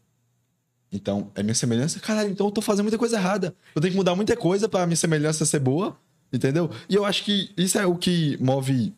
então, 0.93 1.31
é 1.35 1.41
minha 1.43 1.55
semelhança? 1.55 1.99
Caralho, 1.99 2.29
então 2.29 2.47
eu 2.47 2.51
tô 2.51 2.61
fazendo 2.61 2.83
muita 2.85 2.97
coisa 2.97 3.17
errada. 3.17 3.55
Eu 3.75 3.81
tenho 3.81 3.91
que 3.91 3.97
mudar 3.97 4.15
muita 4.15 4.35
coisa 4.37 4.69
pra 4.69 4.85
minha 4.85 4.95
semelhança 4.95 5.45
ser 5.45 5.59
boa, 5.59 5.97
entendeu? 6.31 6.69
E 6.87 6.95
eu 6.95 7.03
acho 7.03 7.23
que 7.23 7.51
isso 7.57 7.77
é 7.79 7.85
o 7.85 7.95
que 7.95 8.37
move 8.39 8.93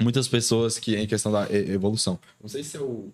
muitas 0.00 0.26
pessoas 0.28 0.78
que 0.78 0.96
em 0.96 1.06
questão 1.06 1.30
da 1.32 1.46
e- 1.50 1.72
evolução. 1.72 2.18
Não 2.40 2.48
sei 2.48 2.62
se 2.64 2.76
é 2.76 2.80
o 2.80 3.12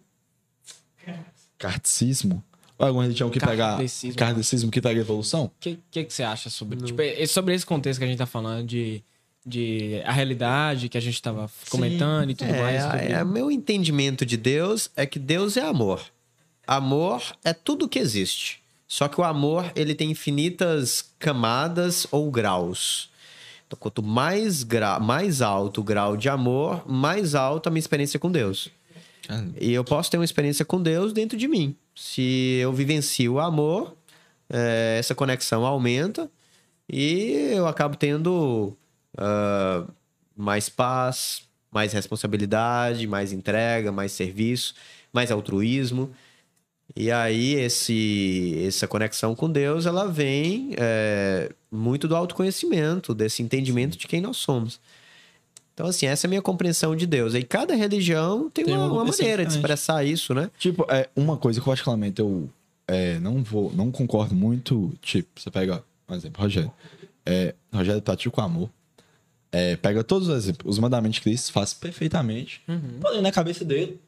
carticismo 1.59 2.43
ou 2.79 2.87
alguma 2.87 3.05
religião 3.05 3.31
que 3.31 3.39
pega 3.39 3.57
Kardecismo. 3.73 4.17
kardecismo 4.19 4.71
que 4.71 4.81
pega 4.81 5.01
evolução. 5.01 5.45
O 5.45 5.53
que, 5.61 5.79
que, 5.91 6.05
que 6.05 6.13
você 6.13 6.23
acha 6.23 6.51
sobre, 6.51 6.79
tipo, 6.81 7.01
é- 7.01 7.25
sobre 7.27 7.55
esse 7.55 7.65
contexto 7.67 7.99
que 7.99 8.05
a 8.05 8.09
gente 8.09 8.19
tá 8.19 8.27
falando 8.27 8.67
de, 8.67 9.03
de 9.47 10.01
a 10.05 10.13
realidade 10.13 10.89
que 10.89 10.99
a 10.99 11.01
gente 11.01 11.21
tava 11.23 11.51
comentando 11.71 12.31
e 12.31 12.35
tudo 12.35 12.51
É, 12.53 12.61
mais? 12.61 12.83
sobre- 12.83 13.07
é, 13.13 13.25
meu 13.25 13.51
entendimento 13.51 14.27
de 14.27 14.37
Deus 14.37 14.91
é 14.97 15.07
que 15.07 15.19
Deus 15.19 15.57
é 15.57 15.63
amor. 15.63 16.03
Amor 16.67 17.23
é 17.45 17.53
tudo 17.53 17.89
que 17.89 17.99
existe. 17.99 18.63
Só 18.87 19.09
que 19.09 19.21
o 19.21 19.25
amor, 19.25 19.73
ele 19.75 19.95
tem 19.95 20.11
infinitas 20.11 21.13
camadas 21.19 22.07
ou 22.11 22.31
graus. 22.31 23.11
Então, 23.67 23.79
quanto 23.79 24.03
mais, 24.03 24.63
gra... 24.63 25.01
mais 25.01 25.41
alto 25.41 25.81
o 25.81 25.85
grau 25.85 26.17
de 26.17 26.29
amor, 26.29 26.87
mais 26.87 27.35
alta 27.35 27.71
a 27.71 27.73
minha 27.73 27.81
experiência 27.81 28.21
com 28.21 28.31
Deus. 28.31 28.71
E 29.61 29.73
eu 29.73 29.85
posso 29.85 30.11
ter 30.11 30.19
uma 30.19 30.25
experiência 30.25 30.65
com 30.65 30.83
Deus 30.83 31.13
dentro 31.13 31.39
de 31.39 31.49
mim. 31.49 31.75
Se 31.95 32.59
eu 32.61 32.73
vivencio 32.73 33.35
o 33.35 33.41
amor, 33.41 33.97
é, 34.51 34.97
essa 34.99 35.15
conexão 35.15 35.65
aumenta 35.65 36.31
e 36.89 37.51
eu 37.55 37.67
acabo 37.67 37.97
tendo 37.97 38.77
ah, 39.17 39.85
mais 40.37 40.69
paz, 40.69 41.43
mais 41.71 41.93
responsabilidade, 41.93 43.07
mais 43.07 43.33
entrega, 43.33 43.91
mais 43.91 44.13
serviço, 44.13 44.75
mais 45.13 45.31
altruísmo. 45.31 46.11
E 46.95 47.11
aí 47.11 47.55
esse, 47.55 48.63
essa 48.67 48.87
conexão 48.87 49.35
com 49.35 49.51
Deus, 49.51 49.87
ela 49.87 50.07
vem 50.07 50.73
é, 50.77 51.51
muito 51.71 52.07
do 52.07 52.15
autoconhecimento, 52.15 53.15
desse 53.15 53.43
entendimento 53.43 53.97
de 53.97 54.07
quem 54.07 54.21
nós 54.21 54.37
somos. 54.37 54.79
Então, 55.75 55.87
assim, 55.87 56.07
essa 56.07 56.27
é 56.27 56.29
a 56.29 56.31
minha 56.31 56.43
compreensão 56.43 56.95
de 56.95 57.07
Deus. 57.07 57.35
E 57.35 57.43
cada 57.43 57.75
religião 57.75 58.51
tem, 58.51 58.67
Tem 58.67 58.75
uma, 58.77 58.87
uma 58.87 59.05
maneira 59.05 59.45
de 59.45 59.53
expressar 59.53 60.05
isso, 60.05 60.35
né? 60.35 60.51
Tipo, 60.59 60.87
é 60.91 61.09
uma 61.17 61.37
coisa 61.37 61.61
que 61.61 61.65
particularmente 61.65 62.21
eu 62.21 62.49
é, 62.87 63.19
não 63.21 63.43
vou, 63.43 63.73
não 63.73 63.91
concordo 63.91 64.35
muito. 64.35 64.93
Tipo, 65.01 65.41
você 65.41 65.51
pega, 65.51 65.83
por 66.07 66.15
exemplo, 66.15 66.43
Rogério. 66.43 66.71
É, 67.25 67.55
Rogério 67.73 68.03
pratica 68.03 68.39
o 68.39 68.45
amor. 68.45 68.71
É, 69.51 69.77
pega 69.77 70.05
todos 70.05 70.29
os 70.29 70.35
exemplos, 70.35 70.77
os 70.77 70.79
mandamentos 70.79 71.17
de 71.17 71.23
Cristo, 71.23 71.53
faz 71.53 71.73
perfeitamente. 71.73 72.63
Porém, 73.01 73.23
na 73.23 73.33
cabeça 73.33 73.65
dele, 73.65 74.01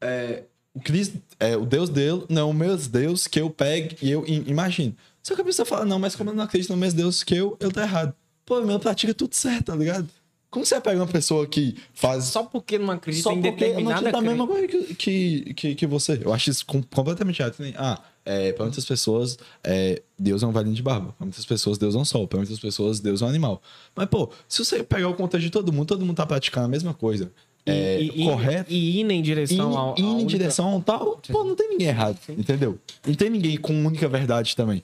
é, 0.00 0.42
o 0.76 0.80
Cristo, 0.80 1.20
é, 1.40 1.56
o 1.56 1.64
Deus 1.66 1.88
dele 1.88 2.24
não 2.28 2.42
é 2.42 2.44
o 2.44 2.52
mesmo 2.52 2.88
Deus 2.90 3.26
que 3.26 3.40
eu 3.40 3.48
pego 3.50 3.94
e 4.02 4.10
eu 4.10 4.24
imagino. 4.26 4.94
Só 5.22 5.34
que 5.34 5.40
a 5.40 5.44
pessoa 5.44 5.66
fala, 5.66 5.84
não, 5.84 5.98
mas 5.98 6.14
como 6.14 6.30
eu 6.30 6.34
não 6.34 6.44
acredito 6.44 6.70
no 6.70 6.76
mesmo 6.76 6.98
Deus 6.98 7.22
que 7.24 7.34
eu, 7.34 7.56
eu 7.58 7.72
tô 7.72 7.80
errado. 7.80 8.14
Pô, 8.44 8.60
meu 8.60 8.78
pratica 8.78 9.12
tudo 9.12 9.34
certo, 9.34 9.66
tá 9.66 9.74
ligado? 9.74 10.08
Como 10.48 10.64
você 10.64 10.80
pega 10.80 11.00
uma 11.00 11.06
pessoa 11.06 11.46
que 11.46 11.76
faz 11.92 12.24
Só 12.24 12.44
porque 12.44 12.78
não 12.78 12.90
acredita 12.92 13.24
só 13.24 13.32
em 13.32 13.40
determinada 13.40 14.08
acredito 14.08 14.12
na 14.14 14.20
mesma 14.22 14.46
coisa 14.46 14.68
que, 14.68 14.94
que, 14.94 15.54
que, 15.54 15.74
que 15.74 15.86
você. 15.86 16.20
Eu 16.22 16.32
acho 16.32 16.48
isso 16.50 16.64
com- 16.64 16.80
completamente 16.82 17.40
errado. 17.42 17.56
Nem- 17.58 17.74
Ah, 17.76 18.00
é, 18.24 18.52
para 18.52 18.64
muitas 18.64 18.84
pessoas, 18.84 19.36
é, 19.64 20.00
Deus 20.18 20.42
é 20.42 20.46
um 20.46 20.52
varinho 20.52 20.74
de 20.74 20.82
barba. 20.82 21.12
Para 21.18 21.26
muitas 21.26 21.44
pessoas, 21.44 21.76
Deus 21.76 21.94
é 21.94 21.98
um 21.98 22.04
sol. 22.04 22.26
Para 22.28 22.38
muitas 22.38 22.58
pessoas, 22.60 23.00
Deus 23.00 23.20
é 23.20 23.24
um 23.24 23.28
animal. 23.28 23.60
Mas, 23.94 24.06
pô, 24.08 24.30
se 24.48 24.64
você 24.64 24.82
pegar 24.84 25.08
o 25.08 25.14
contexto 25.14 25.42
de 25.44 25.50
todo 25.50 25.72
mundo, 25.72 25.88
todo 25.88 26.06
mundo 26.06 26.16
tá 26.16 26.24
praticando 26.24 26.66
a 26.66 26.68
mesma 26.68 26.94
coisa. 26.94 27.30
É, 27.66 28.00
e, 28.00 28.22
e, 28.22 28.24
correto. 28.24 28.72
E 28.72 29.00
indo 29.00 29.12
em 29.12 29.20
direção 29.20 29.68
indo, 29.70 29.76
ao. 29.76 29.92
indo 29.98 30.00
em 30.08 30.12
única- 30.14 30.28
direção 30.28 30.66
ao 30.68 30.80
tal, 30.80 31.20
pô, 31.30 31.44
não 31.44 31.56
tem 31.56 31.68
ninguém 31.70 31.88
errado, 31.88 32.18
entendeu? 32.28 32.78
Não 33.04 33.14
tem 33.14 33.28
ninguém 33.28 33.56
com 33.56 33.84
única 33.84 34.08
verdade 34.08 34.54
também. 34.54 34.82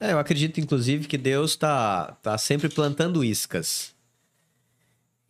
É, 0.00 0.12
eu 0.12 0.18
acredito, 0.18 0.58
inclusive, 0.60 1.06
que 1.06 1.16
Deus 1.16 1.54
tá, 1.54 2.16
tá 2.20 2.36
sempre 2.36 2.68
plantando 2.68 3.22
iscas. 3.24 3.94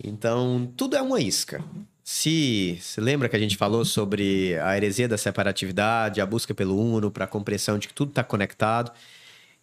Então, 0.03 0.71
tudo 0.77 0.97
é 0.97 1.03
uma 1.03 1.21
isca. 1.21 1.63
Se, 2.03 2.79
se 2.81 3.01
lembra 3.01 3.29
que 3.29 3.37
a 3.37 3.39
gente 3.39 3.57
falou 3.57 3.85
sobre 3.85 4.59
a 4.59 4.77
heresia 4.77 5.09
da 5.09 5.17
separatividade, 5.17 6.21
a 6.21 6.27
busca 6.27 6.53
pelo 6.55 6.79
uno, 6.79 7.11
para 7.11 7.25
a 7.25 7.29
compreensão 7.29 7.79
de 7.79 7.89
que 7.89 7.95
tudo 7.95 8.09
está 8.11 8.25
conectado. 8.25 8.91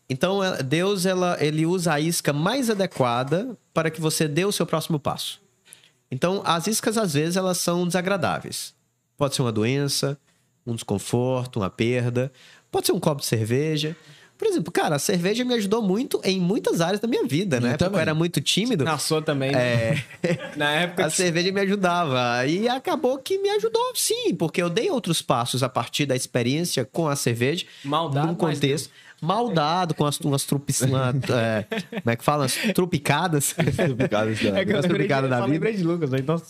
Então, 0.10 0.40
Deus 0.66 1.06
ela, 1.06 1.38
ele 1.40 1.66
usa 1.66 1.94
a 1.94 2.00
isca 2.00 2.34
mais 2.34 2.70
adequada 2.70 3.58
para 3.74 3.90
que 3.92 4.02
você 4.02 4.28
dê 4.28 4.44
o 4.46 4.52
seu 4.52 4.66
próximo 4.66 5.00
passo. 5.00 5.42
Então, 6.12 6.42
as 6.46 6.68
iscas, 6.68 6.98
às 6.98 7.14
vezes, 7.14 7.38
elas 7.38 7.58
são 7.58 7.88
desagradáveis. 7.88 8.74
Pode 9.18 9.36
ser 9.36 9.42
uma 9.42 9.52
doença, 9.52 10.18
um 10.68 10.76
desconforto, 10.76 11.58
uma 11.60 11.70
perda. 11.70 12.32
Pode 12.70 12.86
ser 12.88 12.92
um 12.92 13.00
copo 13.00 13.22
de 13.22 13.28
cerveja. 13.28 13.96
Por 14.38 14.48
exemplo, 14.48 14.72
cara, 14.72 14.96
a 14.96 15.00
cerveja 15.00 15.46
me 15.46 15.54
ajudou 15.54 15.84
muito 15.84 16.20
em 16.24 16.40
muitas 16.40 16.82
áreas 16.82 17.00
da 17.00 17.08
minha 17.08 17.28
vida, 17.28 17.60
né? 17.60 17.78
Porque 17.78 17.96
eu 17.96 18.00
era 18.00 18.16
muito 18.16 18.42
tímido. 18.42 18.84
Na 18.84 18.98
sua 18.98 19.22
também. 19.22 19.52
né? 19.52 20.04
Na 20.58 20.72
época. 20.72 21.06
A 21.06 21.10
cerveja 21.12 21.52
me 21.52 21.62
ajudava. 21.62 22.44
E 22.48 22.68
acabou 22.68 23.20
que 23.20 23.38
me 23.38 23.50
ajudou, 23.52 23.94
sim, 23.94 24.34
porque 24.34 24.60
eu 24.60 24.68
dei 24.68 24.90
outros 24.90 25.22
passos 25.22 25.62
a 25.62 25.70
partir 25.70 26.08
da 26.08 26.16
experiência 26.16 26.84
com 26.84 27.08
a 27.08 27.16
cerveja. 27.16 27.68
Maldado, 27.86 28.26
Num 28.28 28.34
mas 28.34 28.56
contexto. 28.56 28.90
Maldado 29.22 29.94
com 29.94 30.04
as 30.04 30.20
umas 30.20 30.44
trupis, 30.46 30.82
uma, 30.82 31.10
é, 31.10 31.64
como 32.02 32.10
é 32.12 32.16
que 32.16 32.24
fala? 32.24 32.46
As 32.46 32.56
trupicadas. 32.74 33.54
Obrigado, 33.92 34.34
Zé. 34.34 34.50
É 34.60 34.66
que 34.66 34.74
eu 34.74 34.80
obrigado 34.80 35.24
de, 35.26 35.30
da 35.30 35.42
vida. 35.42 35.52
lembrei 35.52 35.76
de 35.76 35.84
Lucas, 35.84 36.10
né? 36.10 36.18
Então. 36.20 36.42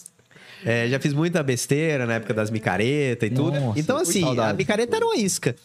É, 0.64 0.88
já 0.88 1.00
fiz 1.00 1.12
muita 1.12 1.42
besteira 1.42 2.06
na 2.06 2.14
época 2.14 2.34
das 2.34 2.50
micaretas 2.50 3.28
e 3.28 3.34
tudo. 3.34 3.60
Nossa, 3.60 3.80
então, 3.80 3.96
muito 3.96 4.10
assim, 4.10 4.40
a 4.40 4.54
micareta 4.54 4.96
era 4.96 5.06
uma 5.06 5.18
isca. 5.18 5.56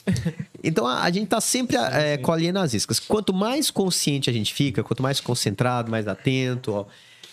Então, 0.65 0.87
a, 0.87 1.03
a 1.03 1.11
gente 1.11 1.29
tá 1.29 1.41
sempre 1.41 1.77
é, 1.77 2.17
colhendo 2.17 2.59
as 2.59 2.75
iscas. 2.75 2.99
Quanto 2.99 3.33
mais 3.33 3.71
consciente 3.71 4.29
a 4.29 4.33
gente 4.33 4.53
fica, 4.53 4.83
quanto 4.83 5.03
mais 5.03 5.21
concentrado, 5.21 5.91
mais 5.91 6.09
atento, 6.09 6.73
ó, 6.73 6.87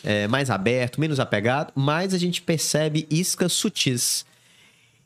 é, 0.04 0.28
mais 0.28 0.50
aberto, 0.50 1.00
menos 1.00 1.20
apegado, 1.20 1.72
mais 1.74 2.14
a 2.14 2.18
gente 2.18 2.42
percebe 2.42 3.08
iscas 3.10 3.54
sutis. 3.54 4.26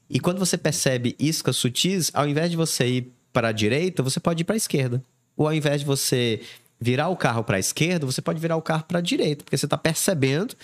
E 0.10 0.20
quando 0.20 0.40
você 0.40 0.58
percebe 0.58 1.16
iscas 1.20 1.56
sutis, 1.56 2.10
ao 2.14 2.28
invés 2.28 2.50
de 2.50 2.58
você 2.58 2.88
ir 2.88 3.17
para 3.38 3.50
a 3.50 3.52
direita, 3.52 4.02
você 4.02 4.20
pode 4.20 4.42
ir 4.42 4.46
para 4.46 4.56
a 4.56 4.58
esquerda. 4.58 5.00
Ou 5.36 5.46
ao 5.46 5.54
invés 5.54 5.82
de 5.82 5.86
você 5.86 6.42
virar 6.80 7.10
o 7.10 7.16
carro 7.16 7.44
para 7.44 7.58
a 7.58 7.60
esquerda, 7.60 8.04
você 8.04 8.20
pode 8.20 8.40
virar 8.40 8.56
o 8.56 8.64
carro 8.64 8.84
para 8.86 8.98
a 8.98 9.02
direita, 9.02 9.44
porque 9.44 9.56
você 9.56 9.68
está 9.68 9.78
percebendo 9.78 10.56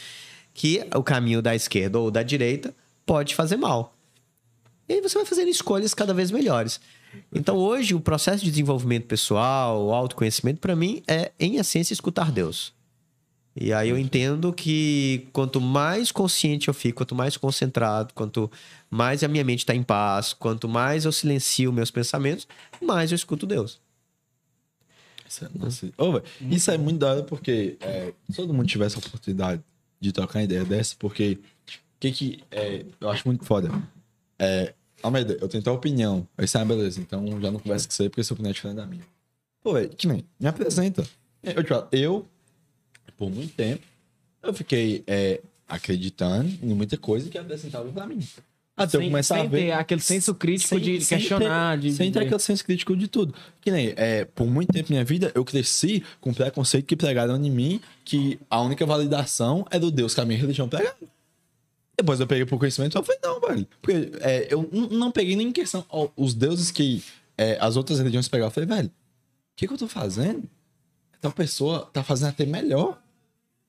que 0.55 0.83
o 0.95 1.03
caminho 1.03 1.39
da 1.39 1.53
esquerda 1.53 1.99
ou 1.99 2.09
da 2.09 2.23
direita 2.23 2.73
pode 3.05 3.35
fazer 3.35 3.57
mal. 3.57 3.95
E 4.89 4.93
aí 4.93 5.01
você 5.01 5.15
vai 5.19 5.23
fazendo 5.23 5.49
escolhas 5.49 5.93
cada 5.93 6.15
vez 6.15 6.31
melhores. 6.31 6.81
Então 7.31 7.57
hoje 7.57 7.93
o 7.93 7.99
processo 7.99 8.43
de 8.43 8.49
desenvolvimento 8.49 9.05
pessoal, 9.05 9.79
o 9.85 9.93
autoconhecimento 9.93 10.59
para 10.59 10.75
mim 10.75 11.03
é 11.07 11.31
em 11.39 11.57
essência 11.57 11.93
escutar 11.93 12.31
Deus. 12.31 12.73
E 13.55 13.71
aí 13.71 13.89
eu 13.89 13.99
entendo 13.99 14.51
que 14.51 15.27
quanto 15.31 15.61
mais 15.61 16.11
consciente 16.11 16.69
eu 16.69 16.73
fico, 16.73 16.97
quanto 16.97 17.13
mais 17.13 17.37
concentrado, 17.37 18.11
quanto 18.15 18.49
mais 18.93 19.23
a 19.23 19.27
minha 19.27 19.43
mente 19.43 19.59
está 19.59 19.73
em 19.73 19.81
paz, 19.81 20.33
quanto 20.33 20.69
mais 20.69 21.05
eu 21.05 21.11
silencio 21.11 21.73
meus 21.73 21.89
pensamentos, 21.89 22.47
mais 22.79 23.11
eu 23.11 23.15
escuto 23.15 23.47
Deus. 23.47 23.81
Isso 25.27 25.45
é, 25.45 25.49
nossa, 25.55 25.91
isso 26.41 26.69
é 26.69 26.77
muito 26.77 26.99
da 26.99 27.09
hora 27.09 27.23
porque 27.23 27.75
é, 27.81 28.13
se 28.29 28.35
todo 28.35 28.53
mundo 28.53 28.67
tivesse 28.67 28.95
a 28.95 28.99
oportunidade 28.99 29.63
de 29.99 30.11
trocar 30.11 30.39
uma 30.39 30.45
ideia 30.45 30.63
dessa, 30.63 30.95
porque 30.99 31.39
o 31.67 31.99
que 31.99 32.11
que 32.11 32.43
é, 32.51 32.85
eu 33.01 33.09
acho 33.09 33.27
muito 33.27 33.43
foda. 33.43 33.71
É, 34.37 34.75
Almeida, 35.01 35.39
eu 35.41 35.49
tenho 35.49 35.63
tua 35.63 35.73
opinião. 35.73 36.27
Aí 36.37 36.47
você, 36.47 36.59
ah, 36.59 36.65
beleza, 36.65 37.01
então 37.01 37.25
já 37.41 37.49
não 37.49 37.59
converso 37.59 37.87
com 37.87 37.95
você 37.95 38.09
porque 38.09 38.23
sua 38.23 38.35
opinião 38.35 38.51
é 38.51 38.53
diferente 38.53 38.77
da 38.77 38.85
minha. 38.85 39.03
Pô, 39.63 39.73
velho, 39.73 39.89
que 39.89 40.05
nem, 40.05 40.23
me 40.39 40.47
apresenta. 40.47 41.03
Eu 41.41 41.63
te 41.63 41.69
falo, 41.69 41.87
eu, 41.91 42.27
por 43.17 43.31
muito 43.31 43.55
tempo, 43.55 43.83
eu 44.43 44.53
fiquei 44.53 45.03
é, 45.07 45.41
acreditando 45.67 46.49
em 46.61 46.75
muita 46.75 46.95
coisa 46.95 47.27
que 47.27 47.39
apresentava 47.39 47.91
pra 47.91 48.05
mim. 48.05 48.21
Até 48.75 48.97
eu 48.97 49.01
sem, 49.01 49.09
começar 49.11 49.35
sem 49.35 49.43
a 49.45 49.47
ver. 49.47 49.57
ter 49.65 49.71
aquele 49.71 50.01
senso 50.01 50.33
crítico 50.33 50.69
Sem- 50.69 50.79
de 50.79 51.01
sem 51.01 51.17
questionar, 51.19 51.77
ter, 51.79 51.89
de. 51.89 51.93
sem 51.95 52.11
ter 52.11 52.19
aquele 52.21 52.39
senso 52.39 52.65
crítico 52.65 52.95
de 52.97 53.07
tudo. 53.07 53.33
Que 53.61 53.69
nem, 53.69 53.93
é, 53.95 54.25
por 54.25 54.47
muito 54.47 54.73
tempo 54.73 54.89
na 54.89 54.95
minha 54.95 55.05
vida, 55.05 55.31
eu 55.35 55.45
cresci 55.45 56.03
com 56.19 56.31
o 56.31 56.33
preconceito 56.33 56.85
que 56.87 56.95
pregaram 56.95 57.35
em 57.37 57.51
mim 57.51 57.79
que 58.03 58.39
a 58.49 58.59
única 58.61 58.83
validação 58.85 59.63
é 59.69 59.77
do 59.77 59.91
Deus 59.91 60.15
que 60.15 60.21
a 60.21 60.25
minha 60.25 60.39
religião 60.39 60.67
pregava. 60.67 60.95
Depois 61.95 62.19
eu 62.19 62.25
peguei 62.25 62.45
por 62.45 62.57
conhecimento 62.57 62.95
e 62.95 62.97
eu 62.97 63.03
falei, 63.03 63.21
não, 63.23 63.39
velho. 63.39 63.67
Porque 63.79 64.11
é, 64.21 64.47
eu 64.51 64.67
não 64.89 65.11
peguei 65.11 65.35
nem 65.35 65.49
em 65.49 65.51
questão 65.51 65.85
ó, 65.89 66.07
os 66.17 66.33
deuses 66.33 66.71
que 66.71 67.03
é, 67.37 67.57
as 67.61 67.77
outras 67.77 67.99
religiões 67.99 68.27
pegavam. 68.27 68.47
Eu 68.47 68.51
falei, 68.53 68.67
velho, 68.67 68.87
o 68.87 68.91
que, 69.55 69.67
que 69.67 69.73
eu 69.73 69.77
tô 69.77 69.87
fazendo? 69.87 70.49
Tal 71.21 71.31
pessoa 71.31 71.87
tá 71.93 72.03
fazendo 72.03 72.29
até 72.29 72.45
melhor 72.45 72.99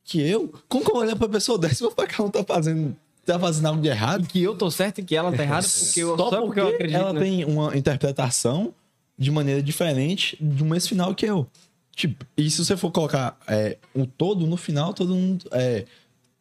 que 0.03 0.19
eu. 0.21 0.53
Como 0.67 0.83
que 0.83 0.91
eu 0.91 0.97
olhar 0.97 1.15
pra 1.15 1.29
pessoa 1.29 1.59
dessa 1.59 1.83
e 1.83 1.87
vou 1.87 1.91
falar 1.91 2.09
que 2.09 2.15
ela 2.15 2.25
não 2.25 2.31
tá 2.31 2.43
fazendo, 2.43 2.97
tá 3.25 3.39
fazendo 3.39 3.67
algo 3.67 3.81
de 3.83 3.89
errado? 3.89 4.27
Que 4.27 4.43
eu 4.43 4.57
tô 4.57 4.71
certo 4.71 5.01
e 5.01 5.05
que 5.05 5.17
ela 5.17 5.33
tá 5.33 5.43
errada, 5.43 5.67
porque 5.67 6.01
eu, 6.01 6.17
Só 6.17 6.31
só 6.31 6.43
porque 6.43 6.61
eu 6.61 6.69
acredito. 6.69 6.97
ela 6.97 7.13
né? 7.13 7.21
tem 7.21 7.45
uma 7.45 7.77
interpretação 7.77 8.75
de 9.19 9.31
maneira 9.31 9.63
diferente 9.63 10.37
um 10.41 10.65
mês 10.65 10.87
final 10.87 11.15
que 11.15 11.27
eu. 11.27 11.47
Tipo, 11.95 12.25
e 12.37 12.51
se 12.51 12.65
você 12.65 12.77
for 12.77 12.91
colocar 12.91 13.39
é, 13.47 13.79
um 13.95 14.05
todo 14.05 14.47
no 14.47 14.57
final, 14.57 14.93
todo 14.93 15.15
mundo 15.15 15.47
é, 15.53 15.85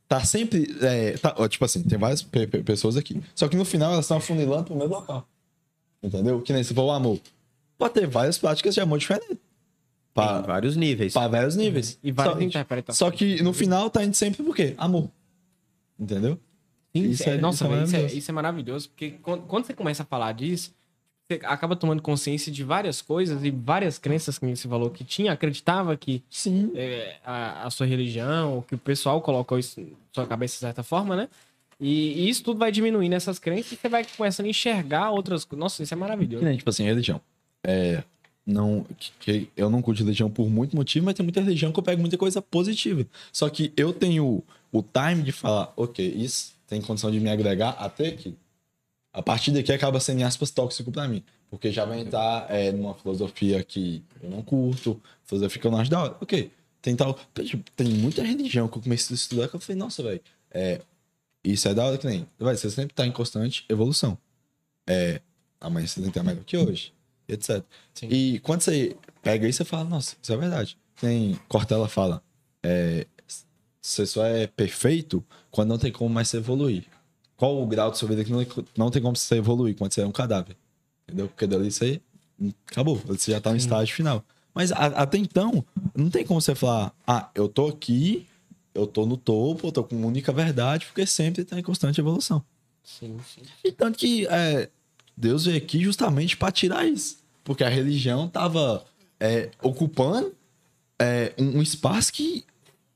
tá 0.07 0.23
sempre. 0.25 0.67
é, 0.81 1.11
tá- 1.17 1.35
ó, 1.37 1.47
tipo 1.47 1.63
assim, 1.63 1.83
tem 1.83 1.97
várias 1.97 2.21
pe- 2.23 2.47
pe- 2.47 2.63
pessoas 2.63 2.97
aqui. 2.97 3.21
Só 3.35 3.47
que 3.47 3.55
no 3.55 3.63
final 3.63 3.91
elas 3.93 4.05
estão 4.05 4.17
afunilando 4.17 4.63
pro 4.63 4.75
mesmo 4.75 4.95
local. 4.95 5.27
Entendeu? 6.01 6.41
Que 6.41 6.51
nem 6.51 6.63
se 6.63 6.73
for 6.73 6.83
o 6.83 6.91
amor. 6.91 7.19
Pode 7.77 7.93
ter 7.93 8.07
várias 8.07 8.37
práticas 8.37 8.73
de 8.73 8.81
amor 8.81 8.97
diferentes. 8.99 9.31
Em 9.31 9.37
Pra, 10.13 10.41
vários 10.41 10.75
níveis. 10.75 11.13
pra 11.13 11.27
vários 11.27 11.55
níveis. 11.55 11.97
E 12.03 12.11
várias 12.11 12.35
só, 12.35 12.41
interpretações. 12.41 12.97
Só 12.97 13.09
que 13.15 13.41
no 13.41 13.51
final 13.53 13.89
tá 13.89 14.03
indo 14.03 14.13
sempre 14.15 14.43
por 14.43 14.55
quê? 14.55 14.73
Amor. 14.77 15.09
Entendeu? 15.99 16.39
Sim, 16.95 17.09
Isso 17.09 17.27
é- 17.29 17.37
Nossa, 17.37 17.65
isso 17.65 17.65
é 17.65 17.67
isso, 17.67 17.95
é, 17.95 17.97
maravilhoso. 17.97 18.17
isso 18.17 18.31
é 18.31 18.33
maravilhoso, 18.33 18.89
porque 18.89 19.11
quando, 19.23 19.41
quando 19.43 19.65
você 19.65 19.73
começa 19.73 20.03
a 20.03 20.05
falar 20.05 20.31
disso, 20.33 20.71
você 21.27 21.39
acaba 21.45 21.75
tomando 21.75 22.01
consciência 22.01 22.51
de 22.51 22.63
várias 22.63 23.01
coisas 23.01 23.43
e 23.43 23.49
várias 23.49 23.97
crenças 23.97 24.37
que 24.37 24.45
você 24.55 24.67
falou 24.67 24.89
que 24.89 25.03
tinha, 25.03 25.31
acreditava 25.31 25.95
que 25.97 26.21
Sim. 26.29 26.71
é, 26.75 27.15
a, 27.25 27.65
a 27.65 27.69
sua 27.71 27.87
religião, 27.87 28.55
ou 28.55 28.61
que 28.61 28.75
o 28.75 28.77
pessoal 28.77 29.21
colocou 29.21 29.57
isso 29.57 29.79
na 29.81 29.87
sua 30.13 30.27
cabeça 30.27 30.53
de 30.55 30.59
certa 30.59 30.83
forma, 30.83 31.15
né? 31.15 31.29
E, 31.79 32.25
e 32.25 32.29
isso 32.29 32.43
tudo 32.43 32.59
vai 32.59 32.71
diminuindo 32.71 33.13
essas 33.13 33.39
crenças 33.39 33.71
e 33.71 33.75
você 33.75 33.89
vai 33.89 34.05
começando 34.15 34.45
a 34.45 34.49
enxergar 34.49 35.09
outras 35.11 35.43
coisas. 35.43 35.59
Nossa, 35.59 35.81
isso 35.81 35.93
é 35.93 35.97
Que 35.97 35.99
maravilhoso. 35.99 36.57
tipo 36.57 36.69
assim, 36.69 36.83
religião. 36.83 37.19
É, 37.65 38.03
não 38.45 38.85
que, 38.99 39.11
que 39.19 39.49
eu 39.57 39.69
não 39.69 39.81
curto 39.81 39.99
religião 40.03 40.29
por 40.29 40.47
muito 40.49 40.75
motivo, 40.75 41.05
mas 41.05 41.15
tem 41.15 41.23
muita 41.23 41.41
religião 41.41 41.71
que 41.71 41.79
eu 41.79 41.83
pego 41.83 41.99
muita 42.01 42.17
coisa 42.17 42.41
positiva. 42.41 43.05
Só 43.31 43.49
que 43.49 43.73
eu 43.75 43.91
tenho 43.91 44.43
o 44.71 44.83
time 44.83 45.23
de 45.23 45.31
falar, 45.31 45.73
ok, 45.75 46.05
isso 46.15 46.52
tem 46.73 46.81
condição 46.81 47.11
de 47.11 47.19
me 47.19 47.29
agregar 47.29 47.71
até 47.71 48.07
aqui. 48.07 48.35
A 49.11 49.21
partir 49.21 49.51
daqui 49.51 49.71
acaba 49.71 49.99
sendo, 49.99 50.21
em 50.21 50.23
aspas, 50.23 50.49
tóxico 50.49 50.91
pra 50.91 51.07
mim. 51.07 51.23
Porque 51.49 51.71
já 51.71 51.85
vai 51.85 51.99
entrar 51.99 52.47
é, 52.49 52.71
numa 52.71 52.95
filosofia 52.95 53.63
que 53.63 54.03
eu 54.21 54.29
não 54.29 54.41
curto, 54.41 54.99
filosofia 55.23 55.61
que 55.61 55.67
eu 55.67 55.71
não 55.71 55.77
acho 55.77 55.91
da 55.91 56.01
hora. 56.01 56.17
Ok, 56.19 56.51
tem 56.81 56.95
tal. 56.95 57.17
tipo, 57.45 57.63
Tem 57.75 57.87
muita 57.87 58.23
religião 58.23 58.67
que 58.67 58.77
eu 58.77 58.81
comecei 58.81 59.13
a 59.13 59.15
estudar 59.15 59.47
que 59.47 59.55
eu 59.55 59.59
falei, 59.59 59.77
nossa, 59.77 60.01
velho, 60.01 60.19
é, 60.49 60.81
isso 61.43 61.67
é 61.67 61.75
da 61.75 61.85
hora 61.85 61.97
que 61.97 62.07
nem. 62.07 62.25
Vai, 62.39 62.57
você 62.57 62.71
sempre 62.71 62.95
tá 62.95 63.05
em 63.05 63.11
constante 63.11 63.65
evolução. 63.69 64.17
É, 64.87 65.21
amanhã 65.61 65.85
você 65.85 66.01
tem 66.01 66.09
que 66.09 66.19
ter 66.19 66.23
melhor 66.23 66.43
que 66.43 66.57
hoje, 66.57 66.91
etc. 67.27 67.63
Sim. 67.93 68.07
E 68.09 68.39
quando 68.39 68.61
você 68.61 68.97
pega 69.21 69.47
isso, 69.47 69.57
você 69.57 69.65
fala, 69.65 69.83
nossa, 69.83 70.15
isso 70.19 70.33
é 70.33 70.37
verdade. 70.37 70.75
Tem 70.99 71.39
Cortella 71.47 71.87
fala, 71.87 72.23
é, 72.63 73.05
você 73.85 74.05
só 74.05 74.25
é 74.25 74.47
perfeito 74.47 75.23
quando 75.51 75.69
não 75.69 75.77
tem 75.77 75.91
como 75.91 76.09
mais 76.09 76.29
se 76.29 76.37
evoluir. 76.37 76.85
Qual 77.35 77.61
o 77.61 77.67
grau 77.67 77.91
de 77.91 77.97
sua 77.97 78.07
vida 78.07 78.23
que 78.23 78.31
não, 78.31 78.45
não 78.77 78.89
tem 78.89 79.01
como 79.01 79.15
você 79.15 79.35
evoluir 79.35 79.75
quando 79.75 79.91
você 79.93 80.01
é 80.01 80.05
um 80.07 80.11
cadáver? 80.11 80.55
Entendeu? 81.05 81.27
Porque 81.27 81.45
dali 81.45 81.69
você 81.71 81.99
acabou, 82.71 82.95
você 83.05 83.31
já 83.31 83.41
tá 83.41 83.51
no 83.51 83.57
estágio 83.57 83.93
final. 83.93 84.23
Mas 84.53 84.71
a- 84.71 84.85
até 84.85 85.17
então, 85.17 85.65
não 85.95 86.09
tem 86.09 86.25
como 86.25 86.39
você 86.39 86.55
falar, 86.55 86.93
ah, 87.05 87.29
eu 87.35 87.49
tô 87.49 87.67
aqui, 87.67 88.25
eu 88.73 88.87
tô 88.87 89.05
no 89.05 89.17
topo, 89.17 89.67
eu 89.67 89.71
tô 89.71 89.83
com 89.83 89.95
uma 89.97 90.07
única 90.07 90.31
verdade, 90.31 90.85
porque 90.85 91.05
sempre 91.05 91.43
tá 91.43 91.59
em 91.59 91.63
constante 91.63 91.99
evolução. 91.99 92.43
Sim, 92.83 93.17
sim. 93.33 93.41
E 93.63 93.71
tanto 93.71 93.97
que 93.97 94.25
é, 94.27 94.69
Deus 95.17 95.45
veio 95.45 95.57
aqui 95.57 95.83
justamente 95.83 96.37
para 96.37 96.51
tirar 96.51 96.85
isso. 96.87 97.17
Porque 97.43 97.63
a 97.63 97.69
religião 97.69 98.27
tava 98.29 98.85
é, 99.19 99.49
ocupando 99.61 100.33
é, 100.97 101.33
um, 101.37 101.57
um 101.57 101.61
espaço 101.61 102.13
que. 102.13 102.45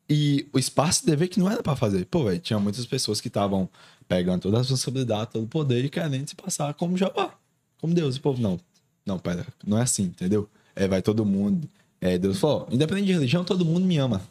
E 0.10 0.48
o 0.54 0.60
espaço 0.60 1.02
de 1.02 1.08
dever 1.08 1.28
que 1.28 1.40
não 1.40 1.50
era 1.50 1.62
para 1.62 1.76
fazer. 1.76 2.06
Pô, 2.06 2.24
velho, 2.24 2.40
tinha 2.40 2.60
muitas 2.60 2.86
pessoas 2.86 3.20
que 3.20 3.28
estavam 3.28 3.70
pegando 4.08 4.42
toda 4.42 4.58
a 4.58 4.60
responsabilidade, 4.60 5.32
todo 5.32 5.44
o 5.44 5.48
poder 5.48 5.84
e 5.84 5.90
querendo 5.90 6.28
se 6.28 6.36
passar 6.36 6.74
como 6.74 6.98
Jeová, 6.98 7.34
como 7.80 7.94
Deus. 7.94 8.16
E 8.16 8.20
o 8.20 8.22
povo, 8.22 8.42
não, 8.42 8.60
não, 9.06 9.20
pera, 9.20 9.46
não 9.66 9.78
é 9.78 9.82
assim, 9.82 10.04
entendeu? 10.04 10.50
É, 10.76 10.88
vai 10.88 11.02
todo 11.02 11.26
mundo. 11.26 11.68
É, 12.00 12.18
Deus 12.18 12.40
falou, 12.40 12.68
independente 12.72 13.08
de 13.08 13.14
religião, 13.14 13.44
todo 13.44 13.66
mundo 13.66 13.86
me 13.86 13.98
ama. 13.98 14.22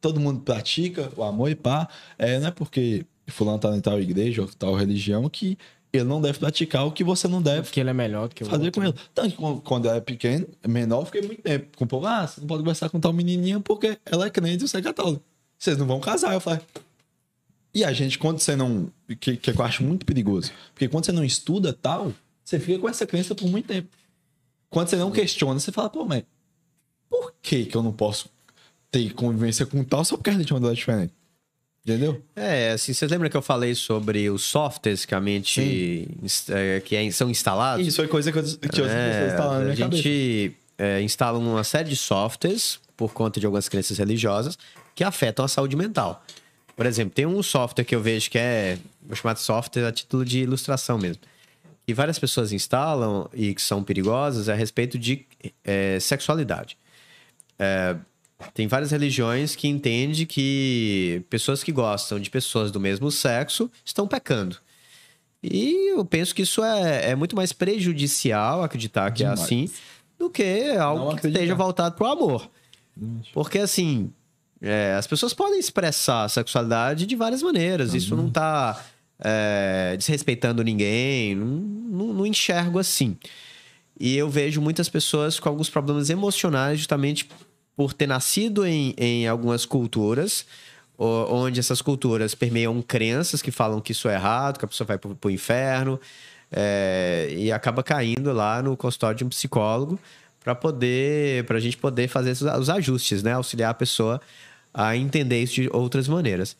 Todo 0.00 0.18
mundo 0.18 0.40
pratica 0.40 1.12
o 1.16 1.22
amor 1.22 1.50
e 1.50 1.54
pá. 1.54 1.88
É, 2.16 2.38
não 2.38 2.48
é 2.48 2.50
porque 2.50 3.04
fulano 3.28 3.58
tá 3.58 3.76
em 3.76 3.80
tal 3.80 4.00
igreja 4.00 4.42
ou 4.42 4.48
tal 4.48 4.74
religião 4.74 5.28
que 5.28 5.58
ele 5.92 6.04
não 6.04 6.20
deve 6.20 6.38
praticar 6.38 6.86
o 6.86 6.90
que 6.92 7.04
você 7.04 7.28
não 7.28 7.42
deve 7.42 7.62
Porque 7.62 7.80
ele 7.80 7.90
é 7.90 7.92
melhor 7.92 8.28
do 8.28 8.34
que 8.34 8.42
o 8.42 8.46
fazer 8.46 8.64
outro. 8.66 8.80
com 8.80 8.86
ele. 8.88 8.96
Tanto 9.14 9.30
que 9.30 9.36
quando- 9.36 9.60
quando 9.60 9.84
eu 9.86 9.90
era 9.90 10.00
pequeno, 10.00 10.46
menor, 10.66 11.00
eu 11.00 11.06
fiquei 11.06 11.22
muito 11.22 11.42
tempo 11.42 11.76
com 11.76 11.84
o 11.84 11.88
povo. 11.88 12.06
Ah, 12.06 12.26
você 12.26 12.40
não 12.40 12.48
pode 12.48 12.60
conversar 12.62 12.88
com 12.88 12.98
tal 12.98 13.12
menininha 13.12 13.60
porque 13.60 13.98
ela 14.06 14.26
é 14.26 14.30
crente 14.30 14.64
e 14.64 14.68
você 14.68 14.78
é 14.78 14.82
católico. 14.82 15.22
Vocês 15.58 15.76
não 15.76 15.86
vão 15.86 16.00
casar. 16.00 16.32
Eu 16.34 16.40
falei. 16.40 16.60
E 17.74 17.84
a 17.84 17.92
gente, 17.92 18.18
quando 18.18 18.38
você 18.38 18.54
não. 18.56 18.90
Que, 19.20 19.36
que 19.36 19.50
eu 19.50 19.62
acho 19.62 19.82
muito 19.82 20.04
perigoso. 20.06 20.50
Porque 20.74 20.88
quando 20.88 21.04
você 21.06 21.12
não 21.12 21.24
estuda 21.24 21.72
tal, 21.72 22.12
você 22.44 22.58
fica 22.58 22.78
com 22.78 22.88
essa 22.88 23.06
crença 23.06 23.34
por 23.34 23.46
muito 23.48 23.66
tempo. 23.68 23.88
Quando 24.70 24.88
você 24.88 24.96
não 24.96 25.10
questiona, 25.10 25.60
você 25.60 25.70
fala, 25.72 25.88
pô, 25.90 26.04
mas 26.04 26.22
por 27.08 27.32
que, 27.42 27.64
que 27.66 27.76
eu 27.76 27.82
não 27.82 27.92
posso 27.92 28.28
ter 28.90 29.12
convivência 29.14 29.64
com 29.66 29.82
tal 29.84 30.04
só 30.04 30.16
porque 30.16 30.30
a 30.30 30.32
religião 30.32 30.58
dela 30.60 30.72
é 30.72 30.76
diferente? 30.76 31.12
Entendeu? 31.84 32.22
É, 32.36 32.70
assim, 32.70 32.92
vocês 32.92 33.10
lembram 33.10 33.28
que 33.28 33.36
eu 33.36 33.42
falei 33.42 33.74
sobre 33.74 34.30
os 34.30 34.44
softwares 34.44 35.04
que 35.04 35.14
a 35.14 35.20
mente 35.20 36.08
é, 36.48 36.80
que 36.80 36.94
é- 36.94 37.10
são 37.10 37.28
instalados? 37.28 37.84
Isso 37.84 37.96
foi 37.96 38.06
coisa 38.06 38.30
que, 38.30 38.38
eu, 38.38 38.44
que 38.44 38.80
outras 38.80 38.90
É, 38.92 39.36
na 39.36 39.56
a 39.58 39.74
gente 39.74 40.56
é, 40.78 41.02
instala 41.02 41.38
uma 41.38 41.64
série 41.64 41.88
de 41.88 41.96
softwares 41.96 42.78
por 42.96 43.12
conta 43.12 43.40
de 43.40 43.46
algumas 43.46 43.68
crenças 43.68 43.98
religiosas 43.98 44.56
que 44.94 45.02
afetam 45.02 45.44
a 45.44 45.48
saúde 45.48 45.74
mental. 45.74 46.24
Por 46.76 46.86
exemplo, 46.86 47.12
tem 47.14 47.26
um 47.26 47.42
software 47.42 47.84
que 47.84 47.94
eu 47.96 48.00
vejo 48.00 48.30
que 48.30 48.38
é, 48.38 48.78
vou 49.04 49.16
chamar 49.16 49.34
de 49.34 49.40
software 49.40 49.84
a 49.84 49.92
título 49.92 50.24
de 50.24 50.38
ilustração 50.38 50.98
mesmo, 50.98 51.22
que 51.84 51.92
várias 51.92 52.18
pessoas 52.18 52.52
instalam 52.52 53.28
e 53.34 53.54
que 53.54 53.60
são 53.60 53.82
perigosas 53.82 54.48
a 54.48 54.54
respeito 54.54 54.96
de 54.96 55.26
é, 55.64 55.98
sexualidade. 56.00 56.78
É, 57.58 57.96
tem 58.54 58.66
várias 58.66 58.90
religiões 58.90 59.56
que 59.56 59.68
entendem 59.68 60.26
que 60.26 61.22
pessoas 61.28 61.62
que 61.62 61.72
gostam 61.72 62.18
de 62.18 62.30
pessoas 62.30 62.70
do 62.70 62.80
mesmo 62.80 63.10
sexo 63.10 63.70
estão 63.84 64.06
pecando. 64.06 64.56
E 65.42 65.92
eu 65.92 66.04
penso 66.04 66.34
que 66.34 66.42
isso 66.42 66.62
é, 66.62 67.10
é 67.10 67.14
muito 67.14 67.34
mais 67.34 67.52
prejudicial 67.52 68.62
acreditar 68.62 69.10
que 69.10 69.18
Demais. 69.18 69.40
é 69.40 69.42
assim 69.42 69.70
do 70.18 70.30
que 70.30 70.76
algo 70.78 71.16
que 71.16 71.26
esteja 71.26 71.54
voltado 71.54 71.96
para 71.96 72.06
o 72.06 72.10
amor. 72.12 72.48
Porque, 73.32 73.58
assim, 73.58 74.12
é, 74.60 74.94
as 74.96 75.06
pessoas 75.06 75.34
podem 75.34 75.58
expressar 75.58 76.24
a 76.24 76.28
sexualidade 76.28 77.06
de 77.06 77.16
várias 77.16 77.42
maneiras. 77.42 77.94
Isso 77.94 78.14
não 78.14 78.30
tá 78.30 78.84
é, 79.18 79.96
desrespeitando 79.96 80.62
ninguém. 80.62 81.34
Não, 81.34 81.46
não, 81.46 82.14
não 82.14 82.26
enxergo 82.26 82.78
assim. 82.78 83.16
E 83.98 84.16
eu 84.16 84.28
vejo 84.28 84.60
muitas 84.60 84.88
pessoas 84.88 85.40
com 85.40 85.48
alguns 85.48 85.68
problemas 85.68 86.10
emocionais 86.10 86.78
justamente 86.78 87.28
por 87.76 87.92
ter 87.92 88.06
nascido 88.06 88.66
em, 88.66 88.94
em 88.98 89.26
algumas 89.26 89.64
culturas 89.64 90.46
o- 90.98 91.26
onde 91.34 91.58
essas 91.58 91.82
culturas 91.82 92.34
permeiam 92.34 92.80
crenças 92.82 93.42
que 93.42 93.50
falam 93.50 93.80
que 93.80 93.92
isso 93.92 94.08
é 94.08 94.14
errado, 94.14 94.58
que 94.58 94.64
a 94.64 94.68
pessoa 94.68 94.86
vai 94.86 94.98
pro, 94.98 95.14
pro 95.14 95.30
inferno 95.30 95.98
é, 96.50 97.28
e 97.36 97.50
acaba 97.50 97.82
caindo 97.82 98.32
lá 98.32 98.62
no 98.62 98.76
consultório 98.76 99.16
de 99.16 99.24
um 99.24 99.28
psicólogo 99.28 99.98
para 100.44 100.54
poder, 100.54 101.44
para 101.44 101.56
a 101.56 101.60
gente 101.60 101.76
poder 101.76 102.08
fazer 102.08 102.32
os 102.32 102.68
ajustes, 102.68 103.22
né, 103.22 103.32
auxiliar 103.32 103.70
a 103.70 103.74
pessoa 103.74 104.20
a 104.74 104.96
entender 104.96 105.42
isso 105.42 105.54
de 105.54 105.68
outras 105.72 106.08
maneiras. 106.08 106.56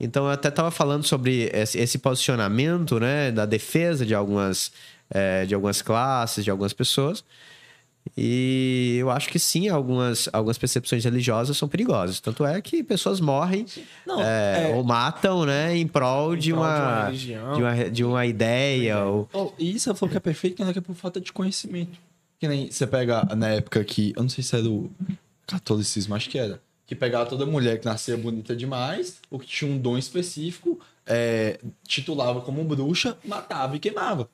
Então, 0.00 0.26
eu 0.26 0.30
até 0.30 0.48
estava 0.48 0.70
falando 0.70 1.04
sobre 1.04 1.50
esse, 1.52 1.78
esse 1.78 1.98
posicionamento, 1.98 3.00
né, 3.00 3.32
da 3.32 3.44
defesa 3.44 4.06
de 4.06 4.14
algumas, 4.14 4.70
é, 5.10 5.44
de 5.44 5.54
algumas 5.54 5.82
classes, 5.82 6.44
de 6.44 6.50
algumas 6.50 6.72
pessoas. 6.72 7.24
E 8.16 8.96
eu 8.98 9.10
acho 9.10 9.28
que 9.28 9.38
sim, 9.38 9.68
algumas, 9.68 10.28
algumas 10.32 10.58
percepções 10.58 11.04
religiosas 11.04 11.56
são 11.56 11.68
perigosas. 11.68 12.20
Tanto 12.20 12.44
é 12.44 12.60
que 12.60 12.82
pessoas 12.82 13.20
morrem 13.20 13.66
Não, 14.06 14.22
é, 14.22 14.70
é- 14.70 14.74
ou 14.74 14.82
matam, 14.84 15.44
né, 15.44 15.76
em 15.76 15.86
prol, 15.86 16.36
de, 16.36 16.52
prol 16.52 16.62
de 16.64 16.68
uma 16.68 16.78
uma, 16.78 17.04
religião. 17.06 17.54
de, 17.54 17.62
uma, 17.62 17.90
de 17.90 18.04
uma 18.04 18.26
ideia. 18.26 19.04
Ou... 19.04 19.28
Oh, 19.32 19.52
e 19.58 19.74
isso 19.74 19.92
falou 19.94 20.10
que 20.10 20.16
é 20.16 20.20
perfeito, 20.20 20.56
que 20.56 20.62
não 20.62 20.70
é 20.70 20.80
por 20.80 20.94
falta 20.94 21.20
de 21.20 21.32
conhecimento. 21.32 21.98
Que 22.38 22.46
nem 22.46 22.70
você 22.70 22.86
pega 22.86 23.24
na 23.36 23.48
época 23.48 23.82
que. 23.82 24.12
Eu 24.16 24.22
não 24.22 24.28
sei 24.30 24.44
se 24.44 24.54
era 24.54 24.68
o 24.68 24.90
catolicismo, 25.46 26.14
acho 26.14 26.30
que 26.30 26.38
era. 26.38 26.60
Que 26.86 26.94
pegava 26.94 27.26
toda 27.26 27.44
mulher 27.44 27.78
que 27.80 27.84
nascia 27.84 28.16
bonita 28.16 28.54
demais, 28.54 29.20
ou 29.30 29.38
que 29.38 29.46
tinha 29.46 29.70
um 29.70 29.76
dom 29.76 29.98
específico, 29.98 30.78
é, 31.04 31.58
titulava 31.86 32.40
como 32.40 32.62
bruxa, 32.64 33.16
matava 33.24 33.76
e 33.76 33.78
queimava. 33.80 34.28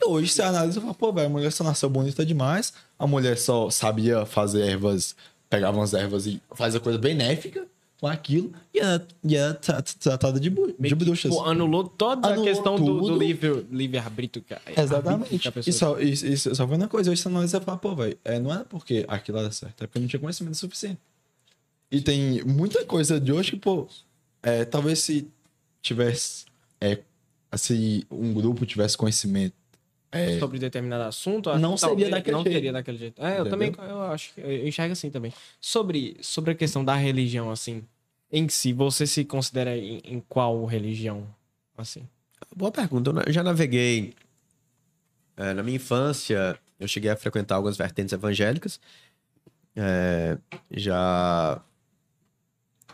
E 0.00 0.04
hoje 0.08 0.28
você 0.32 0.42
analisa 0.42 0.78
e 0.78 0.82
fala, 0.82 0.94
pô, 0.94 1.12
velho, 1.12 1.26
a 1.26 1.30
mulher 1.30 1.50
só 1.52 1.64
nasceu 1.64 1.88
bonita 1.90 2.24
demais, 2.24 2.72
a 2.98 3.06
mulher 3.06 3.36
só 3.38 3.68
sabia 3.70 4.24
fazer 4.24 4.62
ervas, 4.62 5.16
pegava 5.50 5.76
umas 5.76 5.92
ervas 5.94 6.26
e 6.26 6.40
fazia 6.54 6.78
coisa 6.80 6.98
benéfica 6.98 7.66
com 8.00 8.06
aquilo, 8.06 8.52
e 8.72 8.78
era, 8.78 9.04
e 9.24 9.34
era 9.34 9.54
tra- 9.54 9.82
tratada 9.82 10.38
de, 10.38 10.48
de 10.48 10.94
bruxas. 10.94 11.32
tipo, 11.32 11.42
anulou 11.44 11.82
toda 11.82 12.28
Anulou 12.28 12.44
a 12.44 12.48
questão 12.48 12.76
do, 12.76 12.84
do 12.84 13.00
tudo. 13.00 13.18
livre, 13.18 13.98
arbítrio. 13.98 14.44
Exatamente. 14.76 15.52
E 15.66 15.72
só, 15.72 15.98
isso, 15.98 16.24
isso 16.24 16.54
só 16.54 16.68
foi 16.68 16.76
uma 16.76 16.86
coisa. 16.86 17.10
Hoje 17.10 17.20
você 17.20 17.26
analisa 17.28 17.58
e 17.58 17.60
fala, 17.60 17.76
pô, 17.76 17.96
velho, 17.96 18.16
é, 18.24 18.38
não 18.38 18.52
era 18.52 18.64
porque 18.64 19.04
aquilo 19.08 19.38
era 19.38 19.50
certo, 19.50 19.82
é 19.82 19.86
porque 19.88 19.98
não 19.98 20.06
tinha 20.06 20.20
conhecimento 20.20 20.56
suficiente. 20.56 21.00
E 21.90 22.00
tem 22.00 22.44
muita 22.44 22.84
coisa 22.84 23.18
de 23.18 23.32
hoje 23.32 23.50
que, 23.52 23.56
pô, 23.56 23.88
é, 24.44 24.64
talvez 24.64 25.00
se 25.00 25.26
tivesse. 25.82 26.44
É, 26.80 27.00
se 27.56 28.06
um 28.10 28.32
grupo 28.32 28.64
tivesse 28.64 28.96
conhecimento. 28.96 29.54
É, 30.10 30.38
sobre 30.38 30.58
determinado 30.58 31.04
assunto, 31.04 31.54
Não 31.58 31.76
seria 31.76 32.08
daquele 32.08 32.36
não 32.36 32.42
jeito. 32.42 32.54
teria 32.54 32.72
daquele 32.72 32.96
jeito. 32.98 33.22
É, 33.22 33.38
eu 33.38 33.46
Entendeu? 33.46 33.50
também 33.50 33.74
eu 33.90 34.02
acho 34.04 34.32
que 34.34 34.40
eu 34.40 34.66
enxergo 34.66 34.92
assim 34.92 35.10
também. 35.10 35.32
Sobre 35.60 36.16
sobre 36.22 36.52
a 36.52 36.54
questão 36.54 36.82
da 36.84 36.94
religião 36.94 37.50
assim, 37.50 37.84
em 38.32 38.48
si, 38.48 38.72
você 38.72 39.06
se 39.06 39.24
considera 39.24 39.76
em, 39.76 40.00
em 40.04 40.20
qual 40.28 40.64
religião 40.64 41.26
assim? 41.76 42.08
Boa 42.56 42.70
pergunta. 42.72 43.10
Eu 43.26 43.32
já 43.32 43.42
naveguei. 43.42 44.14
é, 45.36 45.52
na 45.52 45.62
minha 45.62 45.76
infância, 45.76 46.58
eu 46.80 46.88
cheguei 46.88 47.10
a 47.10 47.16
frequentar 47.16 47.56
algumas 47.56 47.76
vertentes 47.76 48.12
evangélicas. 48.12 48.80
É, 49.76 50.38
já. 50.70 51.60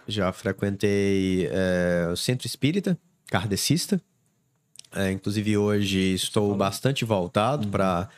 Já 0.07 0.31
frequentei 0.33 1.47
é, 1.51 2.09
o 2.13 2.17
centro 2.17 2.47
espírita, 2.47 2.99
kardecista. 3.29 3.99
É, 4.95 5.11
inclusive, 5.11 5.57
hoje 5.57 6.15
estou 6.15 6.55
bastante 6.55 7.05
voltado 7.05 7.69
para 7.69 8.09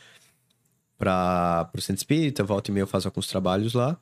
para 0.98 1.68
o 1.74 1.80
centro 1.80 2.00
espírita. 2.00 2.42
Volta 2.42 2.70
e 2.70 2.74
meia 2.74 2.82
eu 2.82 2.86
faço 2.86 3.06
alguns 3.08 3.26
trabalhos 3.26 3.74
lá. 3.74 3.96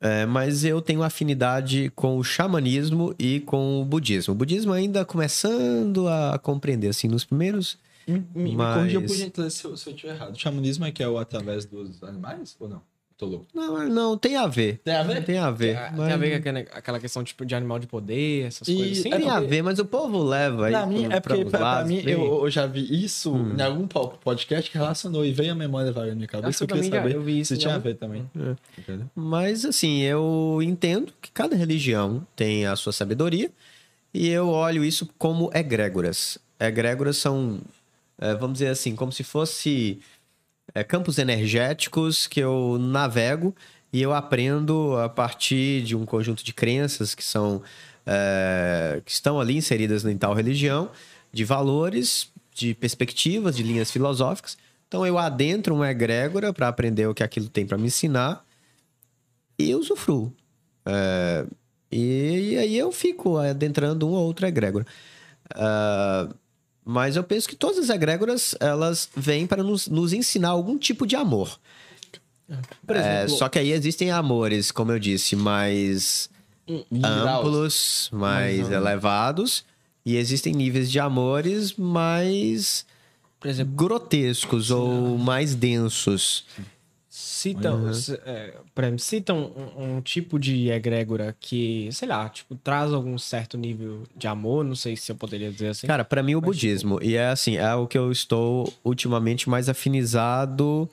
É, 0.00 0.26
mas 0.26 0.64
eu 0.64 0.80
tenho 0.82 1.02
afinidade 1.02 1.90
com 1.94 2.18
o 2.18 2.24
xamanismo 2.24 3.14
e 3.18 3.40
com 3.40 3.80
o 3.80 3.84
budismo. 3.84 4.32
O 4.32 4.36
budismo 4.36 4.72
ainda 4.72 5.04
começando 5.04 6.06
a 6.08 6.38
compreender, 6.38 6.88
assim, 6.88 7.08
nos 7.08 7.24
primeiros. 7.24 7.78
Me, 8.06 8.24
me 8.34 8.54
Mas- 8.56 8.76
corrija 8.76 9.00
por 9.00 9.16
gentileza 9.16 9.56
se 9.56 9.64
eu 9.66 9.74
estiver 9.74 10.14
errado. 10.14 10.34
O 10.34 10.38
xamanismo 10.38 10.84
é 10.84 10.92
que 10.92 11.02
é 11.02 11.08
o 11.08 11.18
através 11.18 11.64
dos 11.64 12.02
animais 12.02 12.54
ou 12.60 12.68
não? 12.68 12.82
Tô 13.18 13.24
louco. 13.24 13.46
Não, 13.54 13.88
não, 13.88 14.18
tem 14.18 14.36
a 14.36 14.46
ver. 14.46 14.78
Tem 14.84 14.94
a 14.94 15.02
ver? 15.02 15.24
Tem 15.24 15.38
a 15.38 15.50
ver. 15.50 15.74
Tem 15.74 15.90
mas- 15.96 16.12
a 16.12 16.16
ver 16.18 16.30
com 16.32 16.36
aquela, 16.36 16.58
aquela 16.78 17.00
questão 17.00 17.24
tipo, 17.24 17.46
de 17.46 17.54
animal 17.54 17.78
de 17.78 17.86
poder, 17.86 18.44
essas 18.46 18.68
E- 18.68 18.76
coisas 18.76 18.98
assim. 18.98 19.08
Tem 19.10 19.30
a 19.30 19.40
ver, 19.40 19.62
mas 19.62 19.78
o 19.78 19.86
povo 19.86 20.22
leva 20.22 20.66
aí. 20.66 20.72
Pra 20.72 20.84
mim, 20.86 21.04
pro- 21.04 21.12
é 21.16 21.20
porque 21.20 21.44
pra, 21.46 21.58
pra 21.58 21.84
mim, 21.86 22.02
eu, 22.04 22.44
eu 22.44 22.50
já 22.50 22.66
vi 22.66 23.04
isso 23.04 23.34
em 23.34 23.62
algum 23.62 23.86
po- 23.88 24.08
podcast 24.22 24.70
que 24.70 24.76
relacionou 24.76 25.24
e 25.24 25.32
veio 25.32 25.52
a 25.52 25.54
memória 25.54 25.90
vaga 25.92 26.08
na 26.10 26.14
minha 26.14 26.28
cabeça. 26.28 26.62
Eu 26.62 26.68
queria 26.68 26.82
também 26.82 26.90
já- 26.98 27.02
saber 27.02 27.14
eu 27.14 27.22
vi 27.22 27.40
isso 27.40 27.54
se 27.54 27.60
tinha 27.60 27.74
a 27.74 27.78
ver 27.78 27.94
também. 27.94 28.28
Entendeu? 28.76 29.06
Mas 29.14 29.64
assim, 29.64 30.00
eu 30.02 30.60
entendo 30.62 31.10
que 31.22 31.30
cada 31.30 31.56
religião 31.56 32.26
tem 32.36 32.66
a 32.66 32.76
sua 32.76 32.92
sabedoria 32.92 33.50
e 34.12 34.28
eu 34.28 34.48
olho 34.50 34.84
isso 34.84 35.08
como 35.16 35.50
egrégoras. 35.54 36.36
Egrégoras 36.60 37.16
são, 37.16 37.60
eh, 38.20 38.34
vamos 38.34 38.58
dizer 38.58 38.68
assim, 38.68 38.94
como 38.94 39.10
se 39.10 39.24
fosse 39.24 40.00
eh, 40.74 40.84
campos 40.84 41.18
energéticos 41.18 42.26
que 42.26 42.40
eu 42.40 42.78
navego 42.78 43.54
e 43.92 44.02
eu 44.02 44.12
aprendo 44.12 44.96
a 44.96 45.08
partir 45.08 45.82
de 45.82 45.96
um 45.96 46.04
conjunto 46.04 46.44
de 46.44 46.52
crenças 46.52 47.14
que 47.14 47.24
são 47.24 47.62
eh, 48.04 49.02
que 49.04 49.10
estão 49.10 49.40
ali 49.40 49.56
inseridas 49.56 50.04
em 50.04 50.16
tal 50.16 50.32
religião, 50.34 50.90
de 51.32 51.44
valores, 51.44 52.30
de 52.54 52.74
perspectivas, 52.74 53.56
de 53.56 53.62
linhas 53.62 53.90
filosóficas. 53.90 54.56
Então 54.88 55.04
eu 55.06 55.18
adentro 55.18 55.74
uma 55.74 55.90
egrégora 55.90 56.52
para 56.52 56.68
aprender 56.68 57.06
o 57.06 57.14
que 57.14 57.22
aquilo 57.22 57.48
tem 57.48 57.66
para 57.66 57.76
me 57.76 57.86
ensinar 57.86 58.44
e 59.58 59.74
usufruo. 59.74 60.32
É, 60.86 61.46
e, 61.90 62.52
e 62.52 62.58
aí 62.58 62.78
eu 62.78 62.92
fico 62.92 63.38
adentrando 63.38 64.06
um 64.08 64.12
ou 64.12 64.24
outro 64.26 64.46
egrégora. 64.46 64.86
Ah, 65.54 66.28
mas 66.88 67.16
eu 67.16 67.24
penso 67.24 67.48
que 67.48 67.56
todas 67.56 67.78
as 67.78 67.90
egrégoras, 67.90 68.54
elas 68.60 69.08
vêm 69.16 69.44
para 69.44 69.60
nos, 69.60 69.88
nos 69.88 70.12
ensinar 70.12 70.50
algum 70.50 70.78
tipo 70.78 71.04
de 71.04 71.16
amor. 71.16 71.58
É, 72.86 73.26
só 73.26 73.48
que 73.48 73.58
aí 73.58 73.72
existem 73.72 74.12
amores, 74.12 74.70
como 74.70 74.92
eu 74.92 74.98
disse, 75.00 75.34
mais 75.34 76.30
amplos, 77.02 78.08
mais 78.12 78.70
elevados. 78.70 79.64
E 80.04 80.16
existem 80.16 80.52
níveis 80.52 80.88
de 80.88 81.00
amores 81.00 81.74
mais 81.74 82.86
exemplo, 83.44 83.74
grotescos 83.74 84.70
ou 84.70 85.18
mais 85.18 85.56
densos. 85.56 86.44
Citam, 87.18 87.94
c- 87.94 88.20
é, 88.26 88.54
por 88.74 88.84
exemplo, 88.84 88.98
citam 89.00 89.50
um, 89.78 89.96
um 89.96 90.00
tipo 90.02 90.38
de 90.38 90.68
egrégora 90.70 91.34
que, 91.40 91.88
sei 91.90 92.06
lá, 92.06 92.28
tipo, 92.28 92.54
traz 92.56 92.92
algum 92.92 93.16
certo 93.16 93.56
nível 93.56 94.02
de 94.14 94.26
amor, 94.28 94.62
não 94.62 94.74
sei 94.74 94.96
se 94.96 95.10
eu 95.10 95.16
poderia 95.16 95.50
dizer 95.50 95.68
assim. 95.68 95.86
Cara, 95.86 96.04
pra 96.04 96.22
mim 96.22 96.34
o 96.34 96.40
budismo, 96.42 96.98
e 97.02 97.16
é 97.16 97.28
assim, 97.28 97.56
é 97.56 97.74
o 97.74 97.86
que 97.86 97.96
eu 97.96 98.12
estou 98.12 98.70
ultimamente 98.84 99.48
mais 99.48 99.66
afinizado 99.70 100.88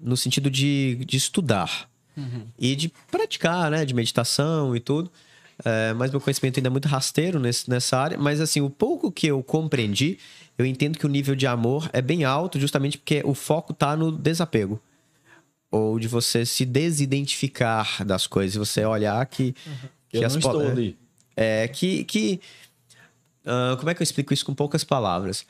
no 0.00 0.14
sentido 0.16 0.50
de, 0.50 0.96
de 1.06 1.16
estudar 1.16 1.88
e 2.58 2.76
de 2.76 2.92
praticar, 3.10 3.70
né, 3.70 3.84
de 3.86 3.94
meditação 3.94 4.76
e 4.76 4.80
tudo. 4.80 5.10
É, 5.64 5.94
mas 5.94 6.10
meu 6.10 6.20
conhecimento 6.20 6.58
ainda 6.58 6.68
é 6.68 6.70
muito 6.70 6.86
rasteiro 6.88 7.38
nesse, 7.40 7.68
nessa 7.70 7.96
área. 7.98 8.18
Mas 8.18 8.40
assim, 8.42 8.60
o 8.60 8.68
pouco 8.68 9.10
que 9.10 9.26
eu 9.26 9.42
compreendi, 9.42 10.18
eu 10.58 10.66
entendo 10.66 10.98
que 10.98 11.06
o 11.06 11.08
nível 11.08 11.34
de 11.34 11.46
amor 11.46 11.88
é 11.94 12.02
bem 12.02 12.24
alto, 12.24 12.60
justamente 12.60 12.98
porque 12.98 13.22
o 13.24 13.32
foco 13.34 13.72
tá 13.72 13.96
no 13.96 14.12
desapego. 14.12 14.78
Ou 15.70 15.98
de 16.00 16.08
você 16.08 16.44
se 16.44 16.64
desidentificar 16.64 18.04
das 18.04 18.26
coisas, 18.26 18.56
você 18.56 18.84
olhar 18.84 19.24
que, 19.26 19.54
que 20.08 20.16
Eu 20.18 20.26
as 20.26 20.32
não 20.32 20.38
estou 20.40 20.62
é, 20.62 20.70
ali. 20.70 20.98
é, 21.36 21.68
que. 21.68 22.04
que 22.04 22.40
ah, 23.46 23.76
como 23.78 23.88
é 23.90 23.94
que 23.94 24.02
eu 24.02 24.04
explico 24.04 24.34
isso 24.34 24.44
com 24.44 24.54
poucas 24.54 24.82
palavras? 24.84 25.46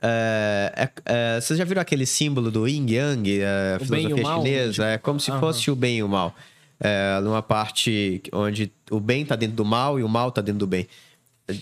É, 0.00 0.72
é- 0.76 0.90
é, 1.36 1.40
vocês 1.40 1.58
já 1.58 1.64
viram 1.64 1.82
aquele 1.82 2.06
símbolo 2.06 2.50
do 2.50 2.66
yin 2.68 2.88
yang, 2.90 3.40
é, 3.40 3.76
O 3.80 3.82
o 3.82 3.86
filosofia 3.86 4.22
mal, 4.22 4.42
chinesa? 4.42 4.86
é 4.86 4.98
como 4.98 5.18
se 5.18 5.30
fosse 5.38 5.70
o 5.70 5.76
bem 5.76 5.98
e 5.98 6.02
o 6.02 6.08
mal. 6.08 6.34
É, 6.80 7.18
numa 7.20 7.42
parte 7.42 8.22
onde 8.32 8.70
o 8.90 9.00
bem 9.00 9.24
tá 9.26 9.34
dentro 9.34 9.56
do 9.56 9.64
mal 9.64 9.98
e 9.98 10.02
o 10.04 10.08
mal 10.08 10.30
tá 10.30 10.40
dentro 10.40 10.60
do 10.60 10.66
bem. 10.66 10.86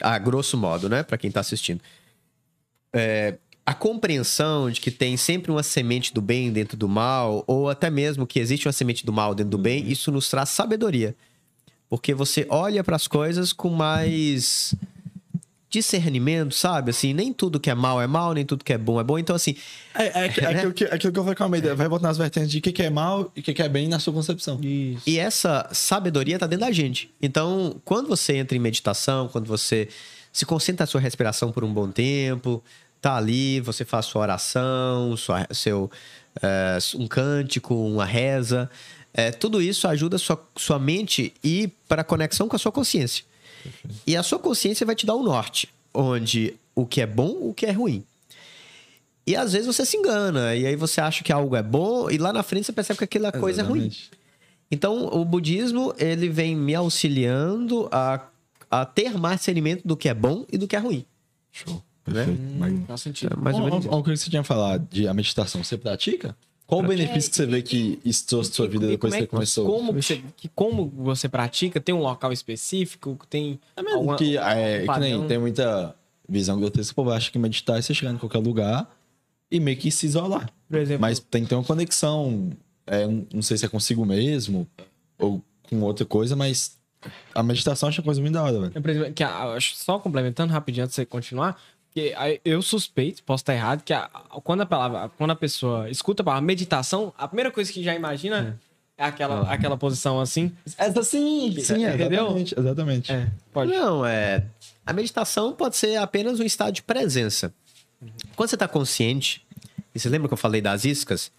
A 0.00 0.18
grosso 0.18 0.56
modo, 0.58 0.88
né? 0.88 1.02
Pra 1.02 1.16
quem 1.16 1.30
tá 1.30 1.40
assistindo. 1.40 1.80
É, 2.92 3.36
a 3.66 3.74
compreensão 3.74 4.70
de 4.70 4.80
que 4.80 4.92
tem 4.92 5.16
sempre 5.16 5.50
uma 5.50 5.62
semente 5.64 6.14
do 6.14 6.22
bem 6.22 6.52
dentro 6.52 6.76
do 6.76 6.88
mal, 6.88 7.42
ou 7.48 7.68
até 7.68 7.90
mesmo 7.90 8.24
que 8.24 8.38
existe 8.38 8.68
uma 8.68 8.72
semente 8.72 9.04
do 9.04 9.12
mal 9.12 9.34
dentro 9.34 9.50
do 9.50 9.58
bem, 9.58 9.90
isso 9.90 10.12
nos 10.12 10.30
traz 10.30 10.50
sabedoria. 10.50 11.16
Porque 11.88 12.14
você 12.14 12.46
olha 12.48 12.84
para 12.84 12.94
as 12.94 13.08
coisas 13.08 13.52
com 13.52 13.70
mais 13.70 14.72
discernimento, 15.68 16.54
sabe? 16.54 16.90
Assim, 16.90 17.12
nem 17.12 17.32
tudo 17.32 17.58
que 17.58 17.68
é 17.68 17.74
mal 17.74 18.00
é 18.00 18.06
mal, 18.06 18.32
nem 18.32 18.46
tudo 18.46 18.64
que 18.64 18.72
é 18.72 18.78
bom 18.78 19.00
é 19.00 19.04
bom. 19.04 19.18
Então, 19.18 19.34
assim, 19.34 19.56
É, 19.94 20.04
é, 20.04 20.26
é, 20.26 20.26
aquilo, 20.26 20.72
que, 20.72 20.84
aquilo 20.84 21.12
que 21.12 21.18
eu 21.18 21.22
falei 21.24 21.36
com 21.36 21.42
a 21.42 21.46
Almeida. 21.46 21.74
Vai 21.74 21.88
botar 21.88 22.06
nas 22.06 22.18
vertentes 22.18 22.50
de 22.50 22.58
o 22.58 22.62
que, 22.62 22.70
que 22.70 22.82
é 22.84 22.90
mal 22.90 23.32
e 23.34 23.40
o 23.40 23.42
que, 23.42 23.52
que 23.52 23.62
é 23.62 23.68
bem 23.68 23.88
na 23.88 23.98
sua 23.98 24.12
concepção. 24.12 24.60
Isso. 24.62 25.02
E 25.06 25.18
essa 25.18 25.68
sabedoria 25.72 26.38
tá 26.38 26.46
dentro 26.46 26.66
da 26.66 26.72
gente. 26.72 27.10
Então, 27.20 27.80
quando 27.84 28.08
você 28.08 28.36
entra 28.36 28.56
em 28.56 28.60
meditação, 28.60 29.26
quando 29.28 29.46
você 29.46 29.88
se 30.32 30.46
concentra 30.46 30.84
na 30.84 30.86
sua 30.86 31.00
respiração 31.00 31.50
por 31.50 31.64
um 31.64 31.72
bom 31.72 31.90
tempo, 31.90 32.62
tá 33.06 33.16
ali, 33.16 33.60
você 33.60 33.84
faz 33.84 34.06
sua 34.06 34.22
oração, 34.22 35.16
sua, 35.16 35.46
seu, 35.52 35.88
é, 36.42 36.76
um 36.96 37.06
cântico, 37.06 37.72
uma 37.72 38.04
reza, 38.04 38.68
é, 39.14 39.30
tudo 39.30 39.62
isso 39.62 39.86
ajuda 39.86 40.18
sua, 40.18 40.44
sua 40.56 40.76
mente 40.76 41.32
ir 41.42 41.72
para 41.86 42.02
a 42.02 42.04
conexão 42.04 42.48
com 42.48 42.56
a 42.56 42.58
sua 42.58 42.72
consciência. 42.72 43.24
E 44.04 44.16
a 44.16 44.24
sua 44.24 44.40
consciência 44.40 44.84
vai 44.84 44.96
te 44.96 45.06
dar 45.06 45.14
o 45.14 45.22
norte, 45.22 45.68
onde 45.94 46.56
o 46.74 46.84
que 46.84 47.00
é 47.00 47.06
bom, 47.06 47.48
o 47.48 47.54
que 47.54 47.64
é 47.66 47.70
ruim. 47.70 48.04
E 49.24 49.36
às 49.36 49.52
vezes 49.52 49.68
você 49.68 49.86
se 49.86 49.96
engana, 49.96 50.56
e 50.56 50.66
aí 50.66 50.74
você 50.74 51.00
acha 51.00 51.22
que 51.22 51.32
algo 51.32 51.54
é 51.54 51.62
bom, 51.62 52.10
e 52.10 52.18
lá 52.18 52.32
na 52.32 52.42
frente 52.42 52.66
você 52.66 52.72
percebe 52.72 52.98
que 52.98 53.04
aquela 53.04 53.30
coisa 53.30 53.60
é 53.62 53.64
ruim. 53.64 53.86
Exatamente. 53.86 54.10
Então, 54.68 55.06
o 55.12 55.24
budismo, 55.24 55.94
ele 55.96 56.28
vem 56.28 56.56
me 56.56 56.74
auxiliando 56.74 57.88
a, 57.92 58.20
a 58.68 58.84
ter 58.84 59.16
mais 59.16 59.38
discernimento 59.38 59.86
do 59.86 59.96
que 59.96 60.08
é 60.08 60.14
bom 60.14 60.44
e 60.50 60.58
do 60.58 60.66
que 60.66 60.74
é 60.74 60.80
ruim. 60.80 61.04
Show. 61.52 61.80
Perfeito. 62.12 62.40
Magno. 62.58 62.84
Faz 62.86 63.00
sentido. 63.02 63.36
Mais 63.40 63.56
ou 63.56 63.62
Uma, 63.62 63.70
menos 63.70 63.86
uma 63.86 64.02
coisa 64.02 64.18
que 64.20 64.24
você 64.24 64.30
tinha 64.30 64.42
falado 64.44 64.86
de 64.90 65.06
a 65.08 65.14
meditação, 65.14 65.62
você 65.62 65.76
pratica? 65.76 66.36
Qual 66.66 66.80
o 66.80 66.86
benefício 66.86 67.30
que 67.30 67.36
você 67.36 67.46
vê 67.46 67.62
que 67.62 68.00
isso 68.04 68.26
trouxe 68.26 68.52
sua 68.52 68.66
vida 68.66 68.86
E 68.86 68.88
depois 68.88 69.12
que 69.12 69.18
é 69.18 69.22
você 69.22 69.26
começou? 69.28 69.66
Como 69.66 69.92
você, 69.92 70.20
que, 70.36 70.48
como 70.48 70.88
você 70.96 71.28
pratica? 71.28 71.80
Tem 71.80 71.94
um 71.94 72.00
local 72.00 72.32
específico? 72.32 73.16
Tem 73.30 73.60
É 73.76 73.82
mesmo 73.82 73.98
alguma- 73.98 74.16
que, 74.16 74.36
é, 74.36 74.84
que 74.84 74.98
nem 75.00 75.26
tem 75.28 75.38
muita 75.38 75.94
visão 76.28 76.58
grotesca, 76.58 76.90
o 76.92 76.96
povo 76.96 77.12
acha 77.12 77.30
que 77.30 77.38
meditar 77.38 77.78
é 77.78 77.82
você 77.82 77.94
chegar 77.94 78.12
em 78.12 78.18
qualquer 78.18 78.38
lugar 78.38 78.90
e 79.48 79.60
meio 79.60 79.76
que 79.76 79.92
se 79.92 80.06
isolar. 80.06 80.50
Por 80.68 80.78
exemplo, 80.78 81.02
Mas 81.02 81.20
tem 81.20 81.44
que 81.44 81.48
ter 81.48 81.54
uma 81.54 81.62
conexão, 81.62 82.50
é, 82.84 83.06
não 83.06 83.42
sei 83.42 83.56
se 83.56 83.64
é 83.64 83.68
consigo 83.68 84.04
mesmo 84.04 84.66
ou 85.20 85.40
com 85.68 85.80
outra 85.82 86.04
coisa, 86.04 86.34
mas 86.34 86.76
a 87.32 87.44
meditação 87.44 87.88
acho 87.88 88.00
uma 88.00 88.04
coisa 88.06 88.20
muito 88.20 88.34
da 88.34 88.42
hora, 88.42 88.58
velho. 88.58 88.72
É, 88.74 88.80
por 88.80 88.90
exemplo, 88.90 89.12
que 89.12 89.22
a- 89.22 89.56
só 89.60 90.00
complementando 90.00 90.52
rapidinho 90.52 90.82
antes 90.82 90.94
de 90.96 91.02
você 91.02 91.06
continuar, 91.06 91.56
que 91.96 92.12
a- 92.12 92.38
eu 92.44 92.60
suspeito, 92.60 93.22
posso 93.22 93.40
estar 93.40 93.54
errado, 93.54 93.82
que 93.82 93.94
a- 93.94 94.10
quando 94.44 94.60
a 94.60 94.66
palavra, 94.66 95.08
quando 95.16 95.30
a 95.30 95.34
pessoa 95.36 95.88
escuta 95.88 96.22
a 96.22 96.24
palavra 96.26 96.44
meditação, 96.44 97.10
a 97.16 97.26
primeira 97.26 97.50
coisa 97.50 97.72
que 97.72 97.82
já 97.82 97.94
imagina 97.94 98.60
é 98.98 99.04
aquela, 99.04 99.50
aquela 99.50 99.78
posição 99.78 100.20
assim. 100.20 100.52
Essa 100.76 101.02
sim, 101.02 101.50
sim, 101.58 101.86
Entendeu? 101.86 102.26
exatamente. 102.26 102.54
exatamente. 102.60 103.12
É, 103.12 103.28
pode. 103.50 103.72
Não, 103.72 104.04
é. 104.04 104.44
A 104.84 104.92
meditação 104.92 105.54
pode 105.54 105.74
ser 105.78 105.96
apenas 105.96 106.38
um 106.38 106.42
estado 106.44 106.74
de 106.74 106.82
presença. 106.82 107.50
Quando 108.36 108.50
você 108.50 108.56
está 108.56 108.68
consciente, 108.68 109.42
e 109.94 109.98
você 109.98 110.10
lembra 110.10 110.28
que 110.28 110.34
eu 110.34 110.38
falei 110.38 110.60
das 110.60 110.84
iscas? 110.84 111.32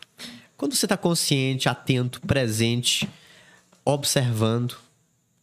Quando 0.58 0.74
você 0.74 0.88
está 0.88 0.98
consciente, 0.98 1.70
atento, 1.70 2.20
presente, 2.22 3.08
observando, 3.86 4.76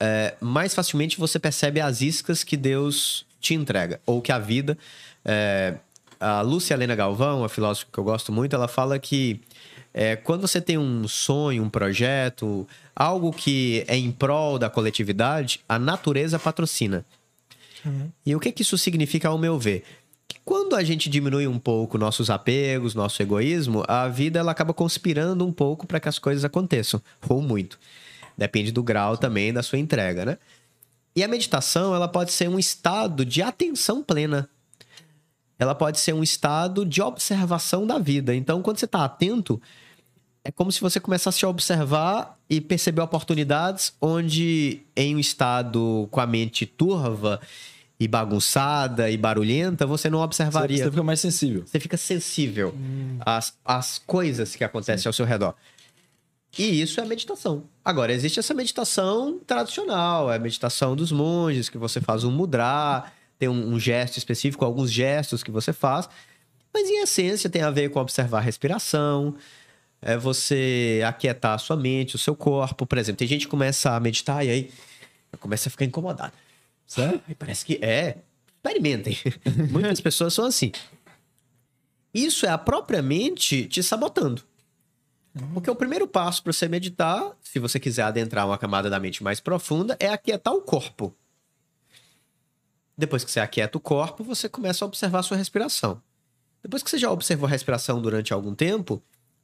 é, 0.01 0.35
mais 0.41 0.74
facilmente 0.74 1.19
você 1.20 1.39
percebe 1.39 1.81
as 1.81 2.01
iscas 2.01 2.43
que 2.43 2.57
Deus 2.57 3.24
te 3.45 3.55
entrega, 3.55 4.01
ou 4.07 4.21
que 4.21 4.33
a 4.33 4.39
vida. 4.39 4.77
é, 5.25 5.75
a 6.21 6.41
Lúcia 6.41 6.73
Helena 6.73 6.95
Galvão, 6.95 7.45
a 7.45 7.49
filósofa 7.51 7.87
que 7.93 7.99
eu 7.99 8.05
gosto 8.05 8.33
muito, 8.33 8.57
ela 8.57 8.66
fala 8.66 8.99
que 8.99 9.41
é, 9.93 10.16
quando 10.16 10.43
você 10.43 10.61
tem 10.61 10.79
um 10.79 11.07
sonho, 11.07 11.62
um 11.62 11.69
projeto, 11.69 12.66
algo 12.97 13.31
que 13.31 13.85
é 13.87 13.97
em 13.97 14.11
prol 14.11 14.59
da 14.59 14.71
coletividade, 14.71 15.61
a 15.69 15.79
natureza 15.79 16.39
patrocina. 16.39 17.05
E 18.25 18.35
o 18.35 18.41
que, 18.41 18.51
que 18.51 18.62
isso 18.62 18.79
significa, 18.79 19.29
ao 19.29 19.37
meu 19.37 19.59
ver? 19.59 19.85
Que 20.27 20.39
quando 20.45 20.75
a 20.75 20.83
gente 20.83 21.11
diminui 21.11 21.47
um 21.47 21.59
pouco 21.59 21.99
nossos 21.99 22.31
apegos, 22.31 22.95
nosso 22.95 23.23
egoísmo, 23.23 23.85
a 23.87 24.09
vida 24.09 24.39
ela 24.39 24.53
acaba 24.53 24.73
conspirando 24.73 25.47
um 25.47 25.53
pouco 25.53 25.87
para 25.87 26.01
que 26.01 26.09
as 26.09 26.19
coisas 26.19 26.45
aconteçam, 26.45 27.03
ou 27.29 27.43
muito. 27.43 27.79
Depende 28.37 28.73
do 28.73 28.83
grau 28.83 29.19
também 29.19 29.53
da 29.53 29.62
sua 29.62 29.79
entrega, 29.79 30.25
né? 30.25 30.39
E 31.16 31.23
a 31.23 31.28
meditação, 31.28 31.95
ela 31.95 32.09
pode 32.09 32.32
ser 32.32 32.49
um 32.49 32.59
estado 32.59 33.24
de 33.24 33.41
atenção 33.41 34.03
plena. 34.03 34.49
Ela 35.59 35.74
pode 35.74 36.01
ser 36.01 36.12
um 36.12 36.23
estado 36.23 36.85
de 36.85 37.01
observação 37.01 37.86
da 37.86 37.99
vida. 37.99 38.35
Então, 38.35 38.61
quando 38.61 38.78
você 38.78 38.86
está 38.86 39.05
atento, 39.05 39.61
é 40.45 40.51
como 40.51 40.73
se 40.73 40.81
você 40.81 40.99
começasse 40.99 41.45
a 41.45 41.49
observar 41.49 42.39
e 42.51 42.61
perceber 42.61 43.01
oportunidades 43.01 43.95
onde, 44.01 44.81
em 44.97 45.15
um 45.16 45.19
estado 45.19 46.09
com 46.11 46.20
a 46.20 46.27
mente 46.27 46.66
turva 46.66 47.41
e 47.99 48.09
bagunçada 48.09 49.09
e 49.09 49.16
barulhenta, 49.16 49.86
você 49.86 50.11
não 50.11 50.19
observaria. 50.19 50.85
você 50.85 50.91
fica 50.91 51.03
mais 51.03 51.20
sensível. 51.20 51.62
Você 51.65 51.81
fica 51.81 51.97
sensível 51.97 52.74
às, 53.20 53.57
às 53.65 53.99
coisas 53.99 54.57
que 54.57 54.65
acontecem 54.65 55.09
ao 55.09 55.12
seu 55.12 55.24
redor. 55.24 55.55
E 56.59 56.81
isso 56.81 57.01
é 57.01 57.05
meditação. 57.05 57.64
Agora, 57.85 58.12
existe 58.12 58.39
essa 58.39 58.55
meditação 58.55 59.40
tradicional, 59.47 60.32
é 60.32 60.36
a 60.36 60.39
meditação 60.39 60.94
dos 60.94 61.10
monges, 61.10 61.68
que 61.68 61.78
você 61.78 62.01
faz 62.01 62.24
um 62.24 62.31
mudra, 62.31 63.10
tem 63.39 63.48
um, 63.48 63.74
um 63.74 63.81
gesto 63.81 64.16
específico, 64.16 64.64
alguns 64.64 64.90
gestos 64.90 65.43
que 65.43 65.51
você 65.51 65.72
faz. 65.72 66.09
Mas, 66.72 66.89
em 66.89 67.02
essência, 67.02 67.51
tem 67.51 67.62
a 67.62 67.70
ver 67.70 67.90
com 67.90 68.01
observar 68.01 68.39
a 68.39 68.40
respiração, 68.40 69.35
é 70.01 70.16
você 70.16 71.02
aquietar 71.06 71.55
a 71.55 71.59
sua 71.59 71.76
mente, 71.76 72.16
o 72.16 72.18
seu 72.18 72.36
corpo. 72.36 72.86
Por 72.86 72.98
exemplo, 72.98 73.18
tem 73.18 73.28
gente 73.28 73.47
que 73.47 73.51
começa 73.51 73.93
a 73.93 74.01
meditar 74.01 74.44
e 74.44 74.51
aí 74.51 74.70
começa 75.40 75.68
a 75.68 75.70
ficar 75.70 75.85
incomodado. 75.85 76.32
Ai, 76.98 77.35
Parece 77.39 77.64
que 77.64 77.78
é. 77.82 78.18
Experimentem. 78.56 79.16
Muitas 79.70 80.01
pessoas 80.01 80.35
são 80.35 80.47
assim. 80.47 80.72
Isso 82.12 82.47
é 82.47 82.48
a 82.48 82.59
própria 82.59 83.02
mente 83.02 83.66
te 83.66 83.82
sabotando. 83.82 84.43
Porque 85.52 85.70
o 85.70 85.74
primeiro 85.74 86.06
passo 86.06 86.43
para 86.43 86.52
você 86.52 86.69
meditar, 86.69 87.36
se 87.43 87.59
você 87.59 87.81
quiser 87.81 88.02
adentrar 88.02 88.47
uma 88.47 88.56
camada 88.56 88.89
da 88.89 89.01
mente 89.01 89.23
mais 89.23 89.40
profunda, 89.40 89.97
é 89.98 90.09
aquietar 90.09 90.55
o 90.55 90.62
corpo. 90.62 91.15
Depois 92.97 93.24
que 93.24 93.31
você 93.31 93.40
aquieta 93.40 93.77
o 93.77 93.81
corpo, 93.81 94.23
você 94.23 94.48
começa 94.48 94.85
a 94.85 94.86
observar 94.86 95.19
a 95.19 95.23
sua 95.24 95.36
respiração. 95.36 96.01
Depois 96.62 96.82
que 96.82 96.90
você 96.90 96.98
já 96.98 97.11
observou 97.11 97.47
a 97.47 97.51
respiração 97.51 98.01
durante 98.01 98.32
algum 98.32 98.55
tempo, 98.55 99.02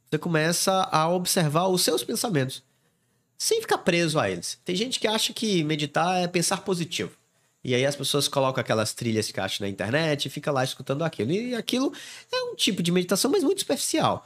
você 0.09 0.17
começa 0.17 0.87
a 0.91 1.09
observar 1.09 1.67
os 1.67 1.81
seus 1.81 2.03
pensamentos, 2.03 2.63
sem 3.37 3.59
ficar 3.59 3.79
preso 3.79 4.17
a 4.17 4.29
eles. 4.29 4.59
Tem 4.63 4.75
gente 4.75 4.99
que 4.99 5.07
acha 5.07 5.33
que 5.33 5.63
meditar 5.63 6.21
é 6.21 6.27
pensar 6.27 6.61
positivo. 6.61 7.11
E 7.63 7.75
aí 7.75 7.85
as 7.85 7.95
pessoas 7.95 8.27
colocam 8.27 8.61
aquelas 8.61 8.93
trilhas 8.93 9.29
que 9.29 9.39
acham 9.39 9.65
na 9.65 9.69
internet 9.69 10.25
e 10.25 10.29
fica 10.29 10.51
lá 10.51 10.63
escutando 10.63 11.03
aquilo. 11.03 11.31
E 11.31 11.53
aquilo 11.53 11.93
é 12.31 12.43
um 12.43 12.55
tipo 12.55 12.81
de 12.81 12.91
meditação, 12.91 13.29
mas 13.29 13.43
muito 13.43 13.59
superficial. 13.59 14.25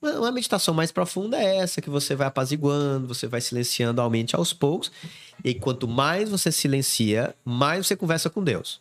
Uma 0.00 0.30
meditação 0.32 0.72
mais 0.74 0.92
profunda 0.92 1.36
é 1.38 1.58
essa, 1.58 1.80
que 1.80 1.88
você 1.90 2.14
vai 2.14 2.26
apaziguando, 2.26 3.06
você 3.08 3.26
vai 3.26 3.40
silenciando 3.40 4.00
a 4.00 4.08
mente 4.10 4.36
aos 4.36 4.52
poucos. 4.52 4.90
E 5.44 5.54
quanto 5.54 5.86
mais 5.88 6.28
você 6.30 6.50
silencia, 6.52 7.34
mais 7.44 7.86
você 7.86 7.96
conversa 7.96 8.28
com 8.30 8.42
Deus. 8.42 8.80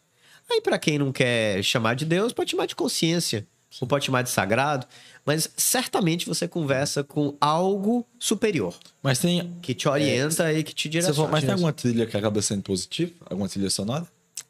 Aí, 0.51 0.61
para 0.61 0.77
quem 0.77 0.99
não 0.99 1.11
quer 1.11 1.63
chamar 1.63 1.95
de 1.95 2.05
Deus, 2.05 2.31
pode 2.33 2.51
chamar 2.51 2.65
de 2.67 2.75
consciência, 2.75 3.47
ou 3.81 3.87
pode 3.87 4.05
chamar 4.05 4.21
de 4.21 4.29
sagrado, 4.29 4.85
mas 5.25 5.49
certamente 5.57 6.27
você 6.27 6.47
conversa 6.47 7.03
com 7.03 7.35
algo 7.41 8.05
superior, 8.19 8.75
Mas 9.01 9.17
tem. 9.19 9.51
que 9.61 9.73
te 9.73 9.89
orienta 9.89 10.53
e 10.53 10.63
que 10.63 10.73
te 10.73 10.83
Você 10.83 10.89
direciona. 10.89 11.15
falou, 11.15 11.31
mas 11.31 11.43
tem 11.43 11.51
alguma 11.51 11.73
trilha 11.73 12.05
que 12.05 12.15
acaba 12.15 12.41
sendo 12.41 12.61
positiva? 12.61 13.11
Alguma 13.29 13.49
trilha 13.49 13.69
sonora? 13.69 14.05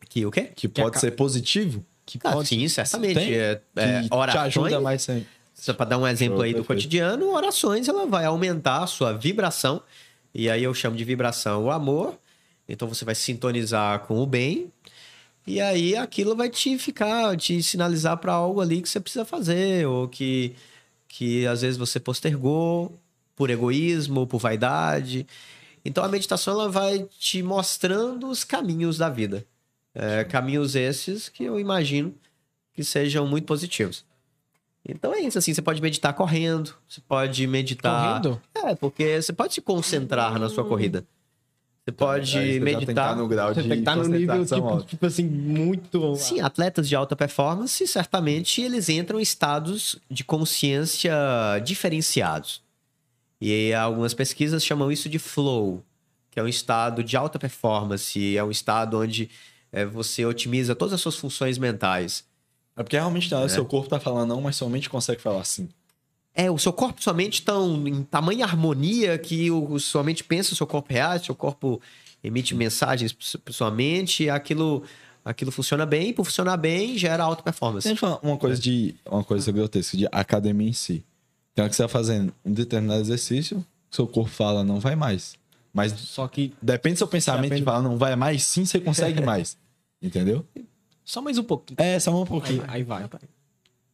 Que 0.10 0.26
o 0.26 0.32
quê? 0.32 0.52
Que 0.56 0.68
pode 0.68 0.90
aca- 0.90 1.00
ser 1.00 1.12
positivo? 1.12 1.84
Que 2.06 2.20
Ah, 2.24 2.34
pode- 2.34 2.50
sim, 2.50 2.68
certamente. 2.68 3.16
Tem? 3.16 3.34
É, 3.34 3.62
é, 3.78 4.02
que 4.04 4.10
te 4.32 4.38
ajuda 4.38 4.80
mais 4.80 5.02
sempre. 5.02 5.28
Só 5.66 5.74
para 5.74 5.88
dar 5.88 5.98
um 5.98 6.08
exemplo 6.08 6.38
Show, 6.38 6.44
aí 6.44 6.52
do 6.52 6.58
perfeito. 6.58 6.78
cotidiano, 6.78 7.32
orações 7.34 7.88
ela 7.88 8.06
vai 8.06 8.24
aumentar 8.24 8.84
a 8.84 8.88
sua 8.88 9.14
vibração. 9.14 9.82
E 10.32 10.48
aí 10.48 10.64
eu 10.64 10.72
chamo 10.76 10.96
de 10.96 11.04
vibração 11.04 11.64
o 11.64 11.72
amor. 11.72 12.20
Então 12.70 12.88
você 12.88 13.04
vai 13.04 13.16
sintonizar 13.16 14.02
com 14.02 14.20
o 14.20 14.28
bem. 14.28 14.72
E 15.48 15.60
aí 15.60 15.96
aquilo 15.96 16.36
vai 16.36 16.52
te 16.52 16.78
ficar, 16.78 17.36
te 17.36 17.64
sinalizar 17.64 18.16
para 18.18 18.32
algo 18.32 18.62
ali 18.62 18.80
que 18.80 18.88
você 18.88 19.00
precisa 19.00 19.26
fazer, 19.26 19.88
ou 19.88 20.08
que, 20.08 20.54
que 21.08 21.48
às 21.48 21.64
vezes 21.64 21.78
você 21.78 22.00
postergou 22.00 22.96
por 23.36 23.50
egoísmo, 23.50 24.28
por 24.28 24.38
vaidade. 24.38 25.26
Então 25.84 26.04
a 26.04 26.08
meditação 26.08 26.54
ela 26.54 26.70
vai 26.70 27.08
te 27.18 27.42
mostrando 27.42 28.28
os 28.30 28.44
caminhos 28.44 29.00
da 29.00 29.10
vida. 29.10 29.44
É, 29.96 30.24
caminhos 30.26 30.76
esses 30.76 31.28
que 31.28 31.44
eu 31.44 31.60
imagino 31.60 32.14
que 32.72 32.84
sejam 32.84 33.26
muito 33.26 33.46
positivos. 33.46 34.06
Então 34.88 35.14
é 35.14 35.22
isso, 35.22 35.38
assim, 35.38 35.54
você 35.54 35.62
pode 35.62 35.82
meditar 35.82 36.14
correndo, 36.14 36.76
você 36.88 37.02
pode 37.08 37.48
meditar... 37.48 38.22
Correndo? 38.22 38.42
É, 38.54 38.76
porque 38.76 39.22
você 39.22 39.34
pode 39.34 39.54
se 39.56 39.62
concentrar 39.62 40.40
na 40.40 40.48
sua 40.48 40.64
corrida. 40.64 41.06
Você 41.86 41.92
pode 41.92 42.32
já 42.32 42.40
tem 42.40 42.54
que 42.54 42.60
meditar... 42.60 42.90
estar 42.90 43.16
no 43.16 43.28
grau 43.28 43.54
Você 43.54 43.62
de 43.62 43.70
tem 43.70 43.78
que 43.78 43.82
estar 43.82 43.96
no 43.96 44.08
nível, 44.08 44.44
tipo, 44.44 44.82
tipo 44.84 45.06
assim, 45.06 45.24
muito. 45.24 46.16
Sim, 46.16 46.42
atletas 46.42 46.90
de 46.90 46.96
alta 46.96 47.16
performance, 47.16 47.88
certamente 47.88 48.60
eles 48.60 48.90
entram 48.90 49.20
em 49.20 49.22
estados 49.24 50.00
de 50.10 50.24
consciência 50.24 51.14
diferenciados. 51.64 52.64
E 53.40 53.52
aí, 53.52 53.74
algumas 53.74 54.16
pesquisas 54.16 54.66
chamam 54.66 54.92
isso 54.92 55.08
de 55.08 55.20
flow, 55.20 55.84
que 56.32 56.40
é 56.40 56.44
um 56.44 56.48
estado 56.48 57.04
de 57.04 57.16
alta 57.16 57.38
performance, 57.38 58.36
é 58.36 58.44
um 58.44 58.50
estado 58.50 59.00
onde 59.00 59.30
é, 59.72 59.86
você 59.86 60.26
otimiza 60.26 60.74
todas 60.74 60.94
as 60.94 61.02
suas 61.02 61.16
funções 61.16 61.60
mentais. 61.60 62.26
É 62.78 62.84
porque 62.84 62.98
realmente 62.98 63.30
tá, 63.30 63.48
seu 63.48 63.66
corpo 63.66 63.90
tá 63.90 64.00
falando 64.00 64.30
não, 64.30 64.42
mas 64.42 64.56
sua 64.56 64.70
mente 64.70 64.90
consegue 64.90 65.22
falar 65.22 65.44
sim. 65.46 65.70
É, 66.34 66.52
o 66.52 66.58
seu 66.58 66.74
corpo 66.74 67.00
e 67.00 67.04
sua 67.04 67.14
mente 67.14 67.36
estão 67.36 67.88
em 67.88 68.04
tamanha 68.04 68.44
harmonia 68.46 69.18
que 69.18 69.50
o, 69.50 69.72
o- 69.74 69.80
sua 69.80 70.04
mente 70.04 70.24
pensa, 70.24 70.52
o 70.54 70.56
seu 70.56 70.68
corpo 70.68 70.92
reage, 70.92 71.26
seu 71.26 71.36
corpo 71.36 71.80
emite 72.22 72.54
mensagens 72.54 73.14
para 73.14 73.54
sua 73.54 73.72
mente, 73.72 74.24
e 74.24 74.30
aquilo, 74.30 74.84
aquilo 75.24 75.52
funciona 75.52 75.86
bem, 75.86 76.10
e 76.10 76.14
por 76.14 76.26
funcionar 76.26 76.58
bem, 76.58 76.98
gera 76.98 77.24
alta 77.24 77.42
performance. 77.42 77.84
Se 77.84 77.88
a 77.88 77.92
gente 77.92 78.00
falar 78.00 78.20
uma 78.22 78.36
coisa 78.38 78.62
de 78.62 78.96
uma 79.10 79.24
coisa 79.24 79.50
grotesca 79.52 79.96
de 79.96 80.08
academia 80.12 80.68
em 80.70 80.74
si. 80.74 81.06
Então, 81.54 81.70
que 81.70 81.76
você 81.76 81.84
tá 81.84 81.88
fazendo 81.88 82.34
um 82.44 82.52
determinado 82.52 83.00
exercício, 83.00 83.66
seu 83.90 84.06
corpo 84.06 84.30
fala 84.30 84.62
não 84.64 84.78
vai 84.82 84.96
mais. 84.98 85.36
Mas 85.74 85.94
Só 85.94 86.28
que 86.28 86.54
depende 86.62 86.96
do 86.96 86.98
seu 86.98 87.08
pensamento 87.08 87.44
Depende. 87.44 87.62
de 87.62 87.66
falar 87.66 87.82
não 87.82 87.98
vai 87.98 88.14
mais, 88.18 88.44
sim, 88.44 88.66
você 88.66 88.78
consegue 88.82 89.22
mais. 89.24 89.58
Entendeu? 90.02 90.46
Só 91.06 91.22
mais 91.22 91.38
um 91.38 91.44
pouquinho. 91.44 91.78
É, 91.80 92.00
só 92.00 92.12
um 92.22 92.26
pouquinho. 92.26 92.64
Aí, 92.64 92.78
aí 92.78 92.84
vai. 92.84 93.08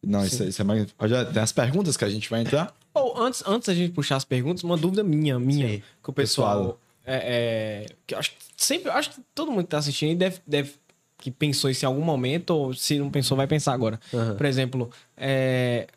Não, 0.04 0.26
isso, 0.26 0.42
é- 0.42 0.48
isso 0.48 0.62
é 0.62 0.66
mais. 0.66 0.88
Já 1.06 1.26
tem 1.26 1.44
as 1.44 1.52
perguntas 1.52 1.96
que 1.96 2.04
a 2.06 2.10
gente 2.10 2.30
vai 2.30 2.42
entrar. 2.42 2.74
Ou 2.94 3.18
antes, 3.22 3.44
antes 3.46 3.68
da 3.68 3.74
gente 3.76 3.92
puxar 3.94 4.16
as 4.16 4.26
perguntas, 4.26 4.64
uma 4.64 4.76
dúvida 4.78 5.04
minha, 5.04 5.38
minha, 5.40 5.68
Sim. 5.68 5.84
que 6.04 6.10
o 6.10 6.14
pessoal. 6.14 6.58
Pessoal. 6.58 6.80
É, 7.06 7.86
é, 7.86 7.96
que 8.08 8.14
eu 8.14 8.20
acho 8.20 8.32
que 8.32 8.38
sempre, 8.56 8.90
eu 8.90 8.94
acho 8.94 9.10
que 9.12 9.22
todo 9.34 9.52
mundo 9.52 9.64
que 9.64 9.70
tá 9.70 9.78
assistindo 9.80 10.10
aí 10.10 10.16
deve, 10.16 10.40
deve 10.46 10.74
que 11.18 11.30
pensou 11.32 11.70
isso 11.70 11.84
em 11.84 11.88
algum 11.88 12.02
momento, 12.02 12.52
ou 12.52 12.74
se 12.74 12.98
não 13.00 13.10
pensou, 13.10 13.36
vai 13.38 13.48
pensar 13.48 13.74
agora. 13.74 14.00
Aham. 14.14 14.36
Por 14.36 14.46
exemplo, 14.46 14.90
é, 15.18 15.88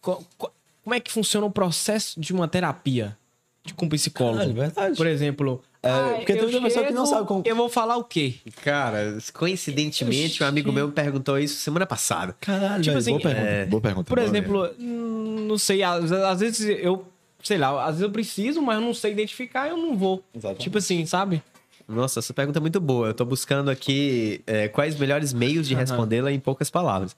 co- 0.00 0.24
co- 0.38 0.52
como 0.84 0.94
é 0.94 1.00
que 1.00 1.10
funciona 1.12 1.46
o 1.46 1.50
processo 1.50 2.18
de 2.20 2.32
uma 2.32 2.46
terapia 2.48 3.16
de, 3.64 3.74
com 3.74 3.88
psicólogo? 3.88 4.40
Ah, 4.40 4.44
é 4.44 4.52
verdade. 4.52 4.96
Por 4.96 5.06
exemplo, 5.06 5.62
É, 5.84 6.14
porque 6.16 6.32
tem 6.34 6.42
eu 6.42 6.48
muita 6.48 6.62
pessoa 6.62 6.86
que 6.86 6.92
não 6.92 7.04
sabe 7.06 7.26
como- 7.26 7.42
Eu 7.44 7.56
vou 7.56 7.68
falar 7.68 7.96
o 7.96 8.04
quê? 8.04 8.34
Cara, 8.62 9.18
coincidentemente, 9.32 10.42
um 10.42 10.46
amigo 10.46 10.70
meu 10.70 10.86
me 10.86 10.92
perguntou 10.92 11.38
isso 11.38 11.56
semana 11.58 11.84
passada. 11.86 12.36
Caralho, 12.40 12.82
Tipo 12.82 12.98
assim, 12.98 13.10
boa 13.10 13.20
pergunta. 13.22 13.46
é, 13.48 13.66
Boa 13.66 13.80
pergunta. 13.80 14.08
Por 14.08 14.16
boa 14.18 14.28
exemplo, 14.28 14.70
hum, 14.78 15.46
não 15.48 15.58
sei, 15.58 15.82
às, 15.82 16.12
às 16.12 16.38
vezes 16.40 16.60
eu, 16.80 17.04
sei 17.42 17.58
lá, 17.58 17.82
às 17.82 17.90
vezes 17.96 18.02
eu 18.02 18.10
preciso, 18.10 18.62
mas 18.62 18.76
eu 18.76 18.80
não 18.80 18.94
sei 18.94 19.10
identificar, 19.10 19.68
eu 19.68 19.76
não 19.76 19.96
vou. 19.96 20.22
Exatamente. 20.32 20.62
Tipo 20.62 20.78
assim, 20.78 21.04
sabe? 21.04 21.42
Nossa, 21.88 22.20
essa 22.20 22.32
pergunta 22.32 22.58
é 22.58 22.62
muito 22.62 22.80
boa. 22.80 23.08
Eu 23.08 23.14
tô 23.14 23.24
buscando 23.24 23.68
aqui 23.68 24.40
é, 24.46 24.68
quais 24.68 24.96
melhores 24.96 25.32
meios 25.32 25.66
de 25.66 25.74
respondê-la 25.74 26.30
em 26.30 26.38
poucas 26.38 26.70
palavras. 26.70 27.16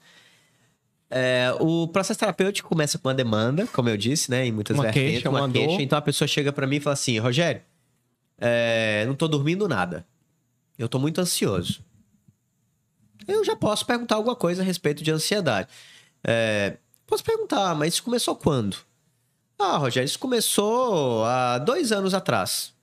É, 1.09 1.53
o 1.59 1.87
processo 1.87 2.19
terapêutico 2.19 2.67
começa 2.67 2.97
com 2.97 3.07
uma 3.07 3.13
demanda, 3.13 3.67
como 3.67 3.89
eu 3.89 3.95
disse, 3.95 4.31
né? 4.31 4.47
Em 4.47 4.51
muitas 4.51 4.75
Uma 4.75 4.85
vertentes, 4.85 5.11
queixa, 5.13 5.29
uma, 5.29 5.41
uma 5.41 5.49
queixa. 5.51 5.67
dor. 5.67 5.81
Então 5.81 5.97
a 5.99 6.01
pessoa 6.01 6.27
chega 6.27 6.51
pra 6.51 6.65
mim 6.65 6.77
e 6.77 6.79
fala 6.79 6.95
assim: 6.95 7.17
Rogério, 7.19 7.61
é, 8.37 9.05
não 9.07 9.15
tô 9.15 9.27
dormindo 9.27 9.67
nada. 9.67 10.05
Eu 10.77 10.89
tô 10.89 10.99
muito 10.99 11.21
ansioso. 11.21 11.83
Eu 13.27 13.43
já 13.43 13.55
posso 13.55 13.85
perguntar 13.85 14.15
alguma 14.15 14.35
coisa 14.35 14.61
a 14.61 14.65
respeito 14.65 15.03
de 15.03 15.11
ansiedade. 15.11 15.69
É, 16.23 16.77
posso 17.07 17.23
perguntar, 17.23 17.73
mas 17.75 17.93
isso 17.93 18.03
começou 18.03 18.35
quando? 18.35 18.77
Ah, 19.57 19.77
Rogério, 19.77 20.05
isso 20.05 20.19
começou 20.19 21.23
há 21.23 21.57
dois 21.57 21.91
anos 21.91 22.13
atrás. 22.13 22.73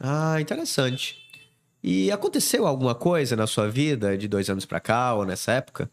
Ah, 0.00 0.40
interessante. 0.40 1.20
E 1.82 2.10
aconteceu 2.10 2.66
alguma 2.66 2.94
coisa 2.94 3.36
na 3.36 3.46
sua 3.46 3.68
vida 3.68 4.16
de 4.16 4.26
dois 4.28 4.48
anos 4.48 4.64
pra 4.64 4.80
cá 4.80 5.14
ou 5.14 5.26
nessa 5.26 5.52
época? 5.52 5.90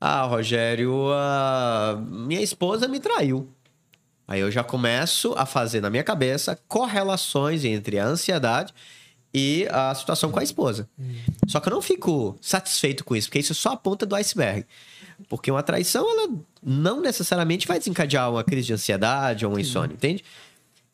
Ah, 0.00 0.22
Rogério, 0.22 1.12
a 1.12 1.96
minha 2.10 2.42
esposa 2.42 2.88
me 2.88 2.98
traiu. 2.98 3.48
Aí 4.26 4.40
eu 4.40 4.50
já 4.50 4.62
começo 4.62 5.34
a 5.36 5.44
fazer 5.44 5.80
na 5.80 5.90
minha 5.90 6.04
cabeça 6.04 6.58
correlações 6.68 7.64
entre 7.64 7.98
a 7.98 8.06
ansiedade 8.06 8.72
e 9.34 9.66
a 9.70 9.94
situação 9.94 10.30
com 10.30 10.38
a 10.38 10.42
esposa. 10.42 10.88
Só 11.48 11.60
que 11.60 11.68
eu 11.68 11.72
não 11.74 11.82
fico 11.82 12.36
satisfeito 12.40 13.04
com 13.04 13.16
isso, 13.16 13.28
porque 13.28 13.38
isso 13.38 13.52
é 13.52 13.56
só 13.56 13.72
a 13.72 13.76
ponta 13.76 14.04
do 14.04 14.14
iceberg. 14.14 14.66
Porque 15.28 15.50
uma 15.50 15.62
traição, 15.62 16.08
ela 16.10 16.34
não 16.62 17.00
necessariamente 17.00 17.66
vai 17.66 17.78
desencadear 17.78 18.30
uma 18.30 18.44
crise 18.44 18.68
de 18.68 18.72
ansiedade 18.74 19.46
ou 19.46 19.54
um 19.54 19.58
insônia, 19.58 19.94
entende? 19.94 20.24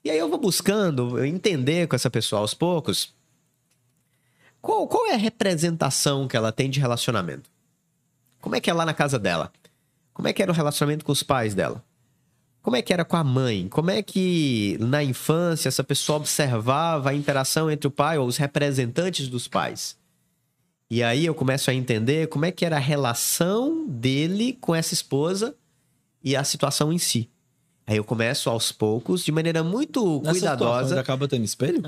E 0.05 0.11
aí 0.11 0.19
eu 0.19 0.29
vou 0.29 0.39
buscando 0.39 1.25
entender 1.25 1.87
com 1.89 1.97
essa 1.97 2.11
pessoa 2.11 2.41
aos 2.41 2.55
poucos 2.55 3.13
qual, 4.61 4.87
qual 4.87 5.07
é 5.07 5.15
a 5.15 5.19
representação 5.19 6.27
que 6.27 6.37
ela 6.37 6.53
tem 6.53 6.69
de 6.71 6.81
relacionamento. 6.81 7.51
Como 8.41 8.55
é 8.55 8.61
que 8.61 8.71
é 8.71 8.75
lá 8.75 8.85
na 8.85 8.95
casa 8.95 9.19
dela? 9.19 9.53
Como 10.13 10.29
é 10.29 10.33
que 10.33 10.43
era 10.43 10.51
o 10.51 10.55
relacionamento 10.55 11.05
com 11.05 11.13
os 11.13 11.23
pais 11.23 11.55
dela? 11.55 11.85
Como 12.69 12.77
é 12.77 12.83
que 12.83 12.93
era 12.93 13.03
com 13.03 13.17
a 13.17 13.25
mãe? 13.25 13.67
Como 13.67 13.91
é 13.91 14.03
que 14.03 14.77
na 14.79 15.03
infância 15.03 15.69
essa 15.69 15.83
pessoa 15.83 16.19
observava 16.19 17.09
a 17.09 17.15
interação 17.15 17.71
entre 17.71 17.89
o 17.89 17.91
pai 17.91 18.19
ou 18.19 18.27
os 18.27 18.37
representantes 18.37 19.27
dos 19.27 19.49
pais? 19.49 19.97
E 20.91 21.03
aí 21.03 21.25
eu 21.25 21.35
começo 21.35 21.71
a 21.71 21.75
entender 21.75 22.29
como 22.29 22.45
é 22.45 22.51
que 22.53 22.67
era 22.67 22.77
a 22.77 22.79
relação 22.79 23.87
dele 23.89 24.53
com 24.61 24.75
essa 24.75 24.93
esposa 24.93 25.57
e 26.23 26.37
a 26.37 26.45
situação 26.45 26.93
em 26.93 26.99
si. 26.99 27.31
Aí 27.87 27.97
eu 27.97 28.05
começo 28.05 28.51
aos 28.51 28.71
poucos, 28.71 29.25
de 29.25 29.33
maneira 29.33 29.65
muito 29.65 30.21
Nessa 30.21 30.35
situação, 30.35 30.59
cuidadosa. 30.59 30.93
ele 30.93 31.01
acaba 31.01 31.27
tendo 31.27 31.47
espelho? 31.47 31.81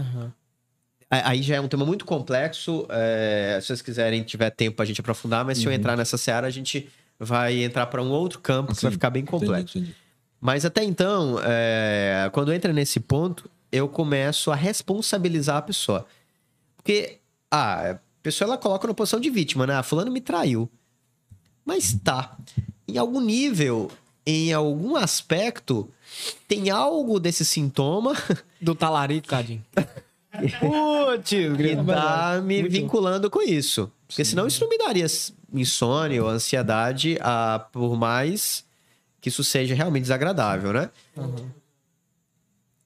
Aí 1.10 1.22
aí 1.26 1.42
já 1.42 1.56
é 1.56 1.60
um 1.60 1.68
tema 1.68 1.84
muito 1.84 2.06
complexo. 2.06 2.86
é, 2.88 3.58
se 3.60 3.66
vocês 3.66 3.82
quiserem, 3.82 4.22
tiver 4.22 4.48
tempo 4.48 4.76
pra 4.76 4.86
gente 4.86 5.02
aprofundar, 5.02 5.44
mas 5.44 5.58
se 5.58 5.66
eu 5.66 5.72
entrar 5.72 5.94
nessa 5.94 6.16
seara, 6.16 6.46
a 6.46 6.50
gente 6.50 6.88
vai 7.18 7.62
entrar 7.62 7.84
para 7.84 8.02
um 8.02 8.08
outro 8.08 8.38
campo 8.38 8.74
que 8.74 8.80
vai 8.80 8.92
ficar 8.92 9.10
bem 9.10 9.26
complexo. 9.26 9.76
Entendi, 9.76 9.90
entendi. 9.90 10.09
Mas 10.40 10.64
até 10.64 10.82
então, 10.82 11.38
é, 11.44 12.30
quando 12.32 12.52
entra 12.52 12.72
nesse 12.72 12.98
ponto, 12.98 13.50
eu 13.70 13.88
começo 13.88 14.50
a 14.50 14.54
responsabilizar 14.54 15.58
a 15.58 15.62
pessoa. 15.62 16.06
Porque, 16.76 17.18
ah, 17.50 17.90
a 17.92 17.98
pessoa 18.22 18.48
ela 18.48 18.58
coloca 18.58 18.88
na 18.88 18.94
posição 18.94 19.20
de 19.20 19.28
vítima, 19.28 19.66
né? 19.66 19.74
Ah, 19.74 19.82
fulano 19.82 20.10
me 20.10 20.20
traiu. 20.20 20.68
Mas 21.64 21.92
tá. 22.02 22.36
Em 22.88 22.96
algum 22.96 23.20
nível, 23.20 23.90
em 24.26 24.52
algum 24.52 24.96
aspecto, 24.96 25.90
tem 26.48 26.70
algo 26.70 27.20
desse 27.20 27.44
sintoma 27.44 28.14
Do 28.60 28.74
talarico, 28.74 29.28
tadinho. 29.28 29.64
Putz, 30.58 31.30
que 31.56 31.76
tá 31.86 32.40
me 32.42 32.60
Muito. 32.60 32.72
vinculando 32.72 33.30
com 33.30 33.42
isso. 33.42 33.90
Porque 34.06 34.24
senão 34.24 34.46
isso 34.46 34.60
não 34.62 34.68
me 34.68 34.78
daria 34.78 35.06
insônia 35.52 36.22
ou 36.22 36.28
ansiedade, 36.28 37.18
ah, 37.20 37.66
por 37.72 37.96
mais 37.96 38.64
que 39.20 39.28
isso 39.28 39.42
seja 39.44 39.74
realmente 39.74 40.02
desagradável, 40.02 40.72
né? 40.72 40.90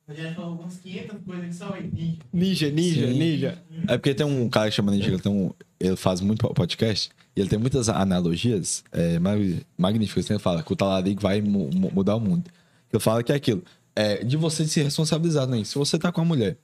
Rogério 0.07 0.35
falou 0.35 0.51
algumas 0.51 0.77
500 0.77 1.17
coisas 1.25 1.47
que 1.47 1.55
são 1.55 1.73
aí. 1.73 2.19
Ninja, 2.33 2.71
ninja, 2.71 3.07
Sim. 3.07 3.15
ninja. 3.19 3.59
É 3.89 3.97
porque 3.97 4.15
tem 4.15 4.27
um 4.27 4.49
cara 4.51 4.69
que 4.69 4.77
chama 4.77 4.93
Ninja, 4.93 5.09
ele, 5.09 5.19
tem 5.19 5.33
um, 5.33 5.51
ele 5.81 5.97
faz 5.97 6.21
muito 6.21 6.47
podcast 6.53 7.11
e 7.35 7.41
ele 7.41 7.49
tem 7.49 7.59
muitas 7.59 7.89
analogias 7.89 8.85
é, 8.93 9.19
mag- 9.19 9.65
magníficas. 9.79 10.29
Ele 10.29 10.39
fala 10.39 10.63
que 10.63 10.71
o 10.73 10.77
talarico 10.77 11.23
vai 11.23 11.41
mu- 11.41 11.71
mu- 11.73 11.91
mudar 11.91 12.17
o 12.17 12.21
mundo. 12.21 12.51
Ele 12.93 13.01
fala 13.01 13.23
que 13.23 13.33
é 13.33 13.35
aquilo, 13.35 13.65
é 13.97 14.23
de 14.23 14.37
você 14.37 14.67
se 14.67 14.83
responsabilizar, 14.83 15.47
né? 15.47 15.65
Se 15.65 15.75
você 15.77 15.99
tá 15.99 16.13
com 16.13 16.21
a 16.21 16.25
mulher, 16.25 16.59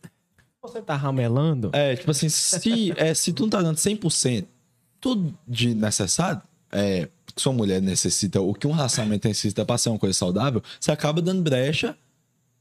Você 0.62 0.82
tá 0.82 0.94
ramelando? 0.94 1.70
é 1.72 1.96
tipo 1.96 2.10
assim, 2.10 2.28
se, 2.28 2.92
é, 2.96 3.14
se 3.14 3.32
tu 3.32 3.44
não 3.44 3.50
tá 3.50 3.62
dando 3.62 3.76
100% 3.76 4.44
tudo 5.00 5.34
de 5.48 5.74
necessário, 5.74 6.42
é, 6.70 7.08
que 7.32 7.40
sua 7.40 7.52
mulher 7.52 7.80
necessita, 7.80 8.40
ou 8.40 8.54
que 8.54 8.66
um 8.66 8.72
relacionamento 8.72 9.28
necessita 9.28 9.64
pra 9.64 9.78
ser 9.78 9.90
uma 9.90 9.98
coisa 9.98 10.16
saudável, 10.16 10.62
você 10.78 10.90
acaba 10.92 11.20
dando 11.20 11.42
brecha 11.42 11.96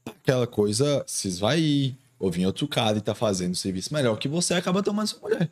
pra 0.04 0.14
aquela 0.22 0.46
coisa 0.46 1.04
se 1.06 1.28
esvair, 1.28 1.94
ou 2.18 2.30
vir 2.30 2.46
outro 2.46 2.68
cara 2.68 2.98
e 2.98 3.00
tá 3.00 3.14
fazendo 3.14 3.52
um 3.52 3.54
serviço 3.54 3.92
melhor 3.94 4.16
que 4.18 4.28
você, 4.28 4.54
acaba 4.54 4.82
tomando 4.82 5.06
sua 5.06 5.20
mulher. 5.20 5.50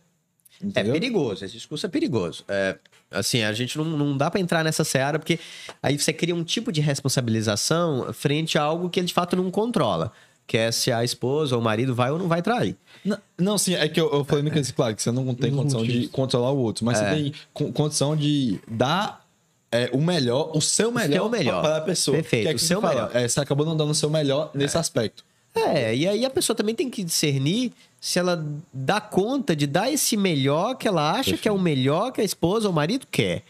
É 0.60 0.66
Entendeu? 0.66 0.92
perigoso, 0.92 1.44
esse 1.44 1.54
discurso 1.54 1.86
é 1.86 1.88
perigoso. 1.88 2.44
É, 2.48 2.76
assim, 3.10 3.42
a 3.42 3.52
gente 3.52 3.78
não, 3.78 3.84
não 3.84 4.16
dá 4.16 4.30
pra 4.30 4.40
entrar 4.40 4.64
nessa 4.64 4.84
seara, 4.84 5.18
porque 5.18 5.38
aí 5.82 5.98
você 5.98 6.12
cria 6.12 6.34
um 6.34 6.44
tipo 6.44 6.72
de 6.72 6.80
responsabilização 6.80 8.12
frente 8.12 8.58
a 8.58 8.62
algo 8.62 8.90
que 8.90 9.00
ele 9.00 9.06
de 9.06 9.14
fato 9.14 9.36
não 9.36 9.50
controla. 9.50 10.12
Que 10.48 10.56
é 10.56 10.72
se 10.72 10.90
a 10.90 11.04
esposa 11.04 11.54
ou 11.54 11.60
o 11.60 11.64
marido 11.64 11.94
vai 11.94 12.10
ou 12.10 12.18
não 12.18 12.26
vai 12.26 12.40
trair. 12.42 12.74
Não, 13.04 13.18
não, 13.38 13.58
sim, 13.58 13.74
é 13.74 13.86
que 13.86 14.00
eu, 14.00 14.10
eu 14.10 14.24
falei 14.24 14.42
no 14.42 14.50
que 14.50 14.72
claro, 14.72 14.96
que 14.96 15.02
você 15.02 15.12
não 15.12 15.34
tem 15.34 15.52
condição 15.54 15.84
de 15.84 16.08
controlar 16.08 16.50
o 16.50 16.56
outro, 16.58 16.84
mas 16.86 16.98
É. 17.00 17.04
você 17.10 17.14
tem 17.22 17.32
co- 17.52 17.70
condição 17.72 18.16
de 18.16 18.58
dar 18.66 19.24
é, 19.70 19.90
o 19.92 20.00
melhor, 20.00 20.50
o 20.56 20.60
seu 20.62 20.90
melhor, 20.90 21.12
seu 21.20 21.28
melhor. 21.28 21.60
para 21.62 21.76
a 21.76 21.80
pessoa. 21.82 22.16
Perfeito, 22.16 22.48
é 22.48 22.52
o 22.52 22.54
que 22.54 22.62
seu 22.62 22.80
melhor. 22.80 23.10
é, 23.12 23.28
você 23.28 23.38
acabou 23.38 23.66
não 23.66 23.76
dando 23.76 23.90
o 23.90 23.94
seu 23.94 24.08
melhor 24.08 24.50
nesse 24.54 24.78
aspecto. 24.78 25.22
É, 25.54 25.94
e 25.94 26.08
aí 26.08 26.24
a 26.24 26.30
pessoa 26.30 26.56
também 26.56 26.74
tem 26.74 26.88
que 26.88 27.04
discernir 27.04 27.72
se 28.00 28.18
ela 28.18 28.42
dá 28.72 29.00
conta 29.02 29.54
de 29.54 29.66
dar 29.66 29.92
esse 29.92 30.16
melhor 30.16 30.76
que 30.76 30.88
ela 30.88 31.10
acha 31.12 31.36
que 31.36 31.46
é 31.46 31.52
o 31.52 31.58
melhor 31.58 32.10
que 32.12 32.20
a 32.22 32.24
esposa 32.24 32.66
ou 32.68 32.72
o 32.72 32.74
marido 32.74 33.06
quer. 33.10 33.42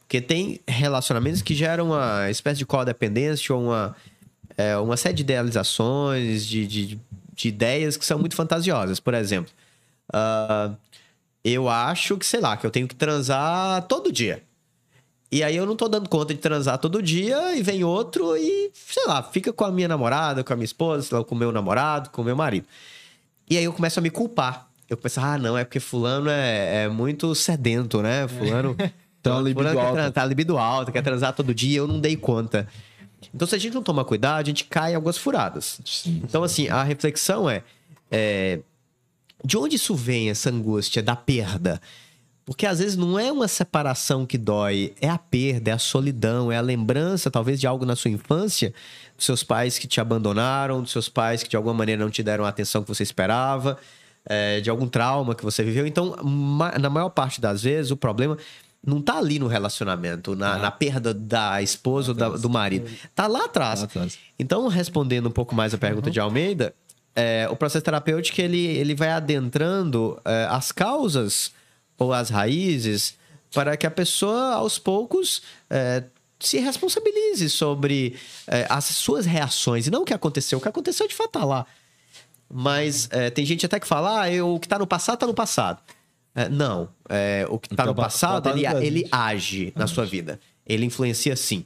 Porque 0.00 0.20
tem 0.20 0.60
relacionamentos 0.68 1.42
que 1.42 1.54
geram 1.54 1.86
uma 1.86 2.30
espécie 2.30 2.58
de 2.58 2.66
codependência 2.66 3.52
ou 3.54 3.62
uma, 3.64 3.96
é, 4.56 4.76
uma 4.76 4.96
série 4.96 5.14
de 5.14 5.22
idealizações, 5.22 6.46
de, 6.46 6.66
de, 6.66 7.00
de 7.34 7.48
ideias 7.48 7.96
que 7.96 8.04
são 8.04 8.18
muito 8.18 8.34
fantasiosas. 8.36 9.00
Por 9.00 9.14
exemplo, 9.14 9.52
ah, 10.12 10.72
eu 11.44 11.68
acho 11.68 12.16
que, 12.16 12.26
sei 12.26 12.40
lá, 12.40 12.56
que 12.56 12.66
eu 12.66 12.70
tenho 12.70 12.88
que 12.88 12.94
transar 12.94 13.82
todo 13.82 14.10
dia. 14.12 14.42
E 15.30 15.42
aí 15.42 15.56
eu 15.56 15.66
não 15.66 15.74
tô 15.74 15.88
dando 15.88 16.08
conta 16.08 16.32
de 16.32 16.40
transar 16.40 16.78
todo 16.78 17.02
dia 17.02 17.56
e 17.56 17.62
vem 17.62 17.82
outro 17.82 18.36
e, 18.36 18.70
sei 18.74 19.04
lá, 19.06 19.22
fica 19.22 19.52
com 19.52 19.64
a 19.64 19.72
minha 19.72 19.88
namorada, 19.88 20.44
com 20.44 20.52
a 20.52 20.56
minha 20.56 20.64
esposa, 20.64 21.02
sei 21.02 21.18
lá, 21.18 21.24
com 21.24 21.34
o 21.34 21.38
meu 21.38 21.50
namorado, 21.50 22.10
com 22.10 22.22
o 22.22 22.24
meu 22.24 22.36
marido. 22.36 22.66
E 23.50 23.58
aí 23.58 23.64
eu 23.64 23.72
começo 23.72 23.98
a 23.98 24.02
me 24.02 24.10
culpar. 24.10 24.68
Eu 24.88 24.96
começo, 24.96 25.18
ah, 25.20 25.36
não, 25.36 25.58
é 25.58 25.64
porque 25.64 25.80
fulano 25.80 26.30
é, 26.30 26.84
é 26.84 26.88
muito 26.88 27.34
sedento, 27.34 28.00
né? 28.02 28.26
Fulano... 28.28 28.76
Uma 29.32 29.40
libido 29.42 29.64
tran- 29.94 30.10
Tá 30.12 30.24
libido 30.24 30.56
alta, 30.56 30.92
quer 30.92 31.02
transar 31.02 31.32
todo 31.32 31.52
dia, 31.52 31.78
eu 31.78 31.88
não 31.88 31.98
dei 31.98 32.14
conta. 32.16 32.68
Então, 33.34 33.46
se 33.46 33.54
a 33.54 33.58
gente 33.58 33.74
não 33.74 33.82
tomar 33.82 34.04
cuidado, 34.04 34.40
a 34.40 34.44
gente 34.44 34.64
cai 34.64 34.92
em 34.92 34.94
algumas 34.94 35.16
furadas. 35.16 35.80
Então, 36.06 36.42
assim, 36.42 36.68
a 36.68 36.82
reflexão 36.82 37.48
é, 37.48 37.62
é 38.10 38.60
de 39.44 39.56
onde 39.56 39.76
isso 39.76 39.94
vem, 39.94 40.30
essa 40.30 40.50
angústia 40.50 41.02
da 41.02 41.14
perda? 41.14 41.80
Porque 42.44 42.64
às 42.64 42.78
vezes 42.78 42.96
não 42.96 43.18
é 43.18 43.30
uma 43.32 43.48
separação 43.48 44.24
que 44.24 44.38
dói, 44.38 44.94
é 45.00 45.08
a 45.08 45.18
perda, 45.18 45.70
é 45.72 45.74
a 45.74 45.78
solidão, 45.78 46.50
é 46.52 46.56
a 46.56 46.60
lembrança, 46.60 47.28
talvez, 47.28 47.58
de 47.60 47.66
algo 47.66 47.84
na 47.84 47.96
sua 47.96 48.10
infância, 48.10 48.72
dos 49.16 49.26
seus 49.26 49.42
pais 49.42 49.78
que 49.78 49.88
te 49.88 50.00
abandonaram, 50.00 50.80
dos 50.80 50.92
seus 50.92 51.08
pais 51.08 51.42
que 51.42 51.48
de 51.48 51.56
alguma 51.56 51.74
maneira 51.74 52.02
não 52.04 52.10
te 52.10 52.22
deram 52.22 52.44
a 52.44 52.48
atenção 52.48 52.82
que 52.82 52.88
você 52.88 53.02
esperava, 53.02 53.76
é, 54.24 54.60
de 54.60 54.70
algum 54.70 54.86
trauma 54.86 55.34
que 55.34 55.42
você 55.42 55.64
viveu. 55.64 55.86
Então, 55.88 56.14
ma- 56.22 56.78
na 56.78 56.88
maior 56.88 57.08
parte 57.10 57.40
das 57.40 57.64
vezes, 57.64 57.90
o 57.90 57.96
problema 57.96 58.38
não 58.86 59.02
tá 59.02 59.18
ali 59.18 59.38
no 59.40 59.48
relacionamento, 59.48 60.36
na, 60.36 60.56
na 60.58 60.70
perda 60.70 61.12
da 61.12 61.60
esposa 61.60 62.12
ou 62.12 62.14
da- 62.16 62.28
do 62.30 62.48
marido. 62.48 62.88
Tá 63.14 63.26
lá 63.26 63.44
atrás. 63.46 63.80
Lá 63.80 63.84
atrás. 63.86 64.18
Então, 64.38 64.68
respondendo 64.68 65.26
um 65.28 65.32
pouco 65.32 65.54
mais 65.54 65.74
a 65.74 65.78
pergunta 65.78 66.08
de 66.10 66.20
Almeida, 66.20 66.72
é, 67.14 67.48
o 67.50 67.56
processo 67.56 67.84
terapêutico 67.84 68.40
ele, 68.40 68.64
ele 68.64 68.94
vai 68.94 69.10
adentrando 69.10 70.20
é, 70.24 70.46
as 70.48 70.70
causas 70.70 71.50
ou 71.98 72.12
as 72.12 72.30
raízes 72.30 73.14
para 73.52 73.76
que 73.76 73.86
a 73.86 73.90
pessoa, 73.90 74.54
aos 74.54 74.78
poucos, 74.78 75.42
é, 75.68 76.04
se 76.38 76.58
responsabilize 76.58 77.48
sobre 77.50 78.16
é, 78.46 78.66
as 78.68 78.84
suas 78.84 79.24
reações. 79.26 79.86
E 79.86 79.90
não 79.90 80.02
o 80.02 80.04
que 80.04 80.12
aconteceu. 80.14 80.58
O 80.58 80.60
que 80.60 80.68
aconteceu 80.68 81.08
de 81.08 81.14
fato 81.14 81.30
tá 81.30 81.44
lá. 81.44 81.66
Mas 82.48 83.08
é, 83.10 83.30
tem 83.30 83.44
gente 83.44 83.66
até 83.66 83.80
que 83.80 83.86
fala, 83.86 84.20
ah, 84.22 84.30
eu, 84.30 84.54
o 84.54 84.60
que 84.60 84.68
tá 84.68 84.78
no 84.78 84.86
passado, 84.86 85.18
tá 85.18 85.26
no 85.26 85.34
passado. 85.34 85.80
É, 86.36 86.48
não. 86.48 86.88
É, 87.08 87.46
o 87.48 87.58
que 87.58 87.70
tá 87.70 87.76
tá 87.76 87.86
no 87.86 87.94
pa- 87.94 88.02
passado, 88.02 88.48
ele, 88.50 88.66
ele 88.86 89.08
age 89.10 89.72
na 89.74 89.86
sua 89.86 90.04
vida. 90.04 90.38
Ele 90.66 90.84
influencia 90.84 91.34
sim. 91.34 91.64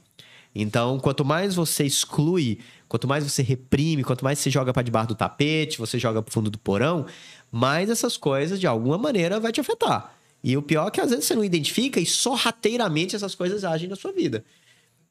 Então, 0.55 0.97
quanto 0.99 1.23
mais 1.25 1.55
você 1.55 1.83
exclui, 1.83 2.57
quanto 2.87 3.07
mais 3.07 3.23
você 3.23 3.41
reprime, 3.43 4.03
quanto 4.03 4.23
mais 4.23 4.39
você 4.39 4.49
joga 4.49 4.73
para 4.73 4.81
debaixo 4.81 5.09
do 5.09 5.15
tapete, 5.15 5.77
você 5.77 5.99
joga 5.99 6.21
pro 6.21 6.33
fundo 6.33 6.49
do 6.49 6.57
porão, 6.57 7.05
mais 7.51 7.89
essas 7.89 8.15
coisas, 8.17 8.59
de 8.59 8.65
alguma 8.67 8.97
maneira, 8.97 9.39
vai 9.39 9.51
te 9.51 9.59
afetar. 9.61 10.13
E 10.43 10.55
o 10.57 10.61
pior 10.61 10.87
é 10.87 10.91
que 10.91 10.99
às 11.01 11.09
vezes 11.11 11.25
você 11.25 11.35
não 11.35 11.43
identifica 11.43 11.99
e 11.99 12.05
sorrateiramente 12.05 13.15
essas 13.15 13.35
coisas 13.35 13.63
agem 13.63 13.87
na 13.89 13.95
sua 13.95 14.11
vida. 14.11 14.43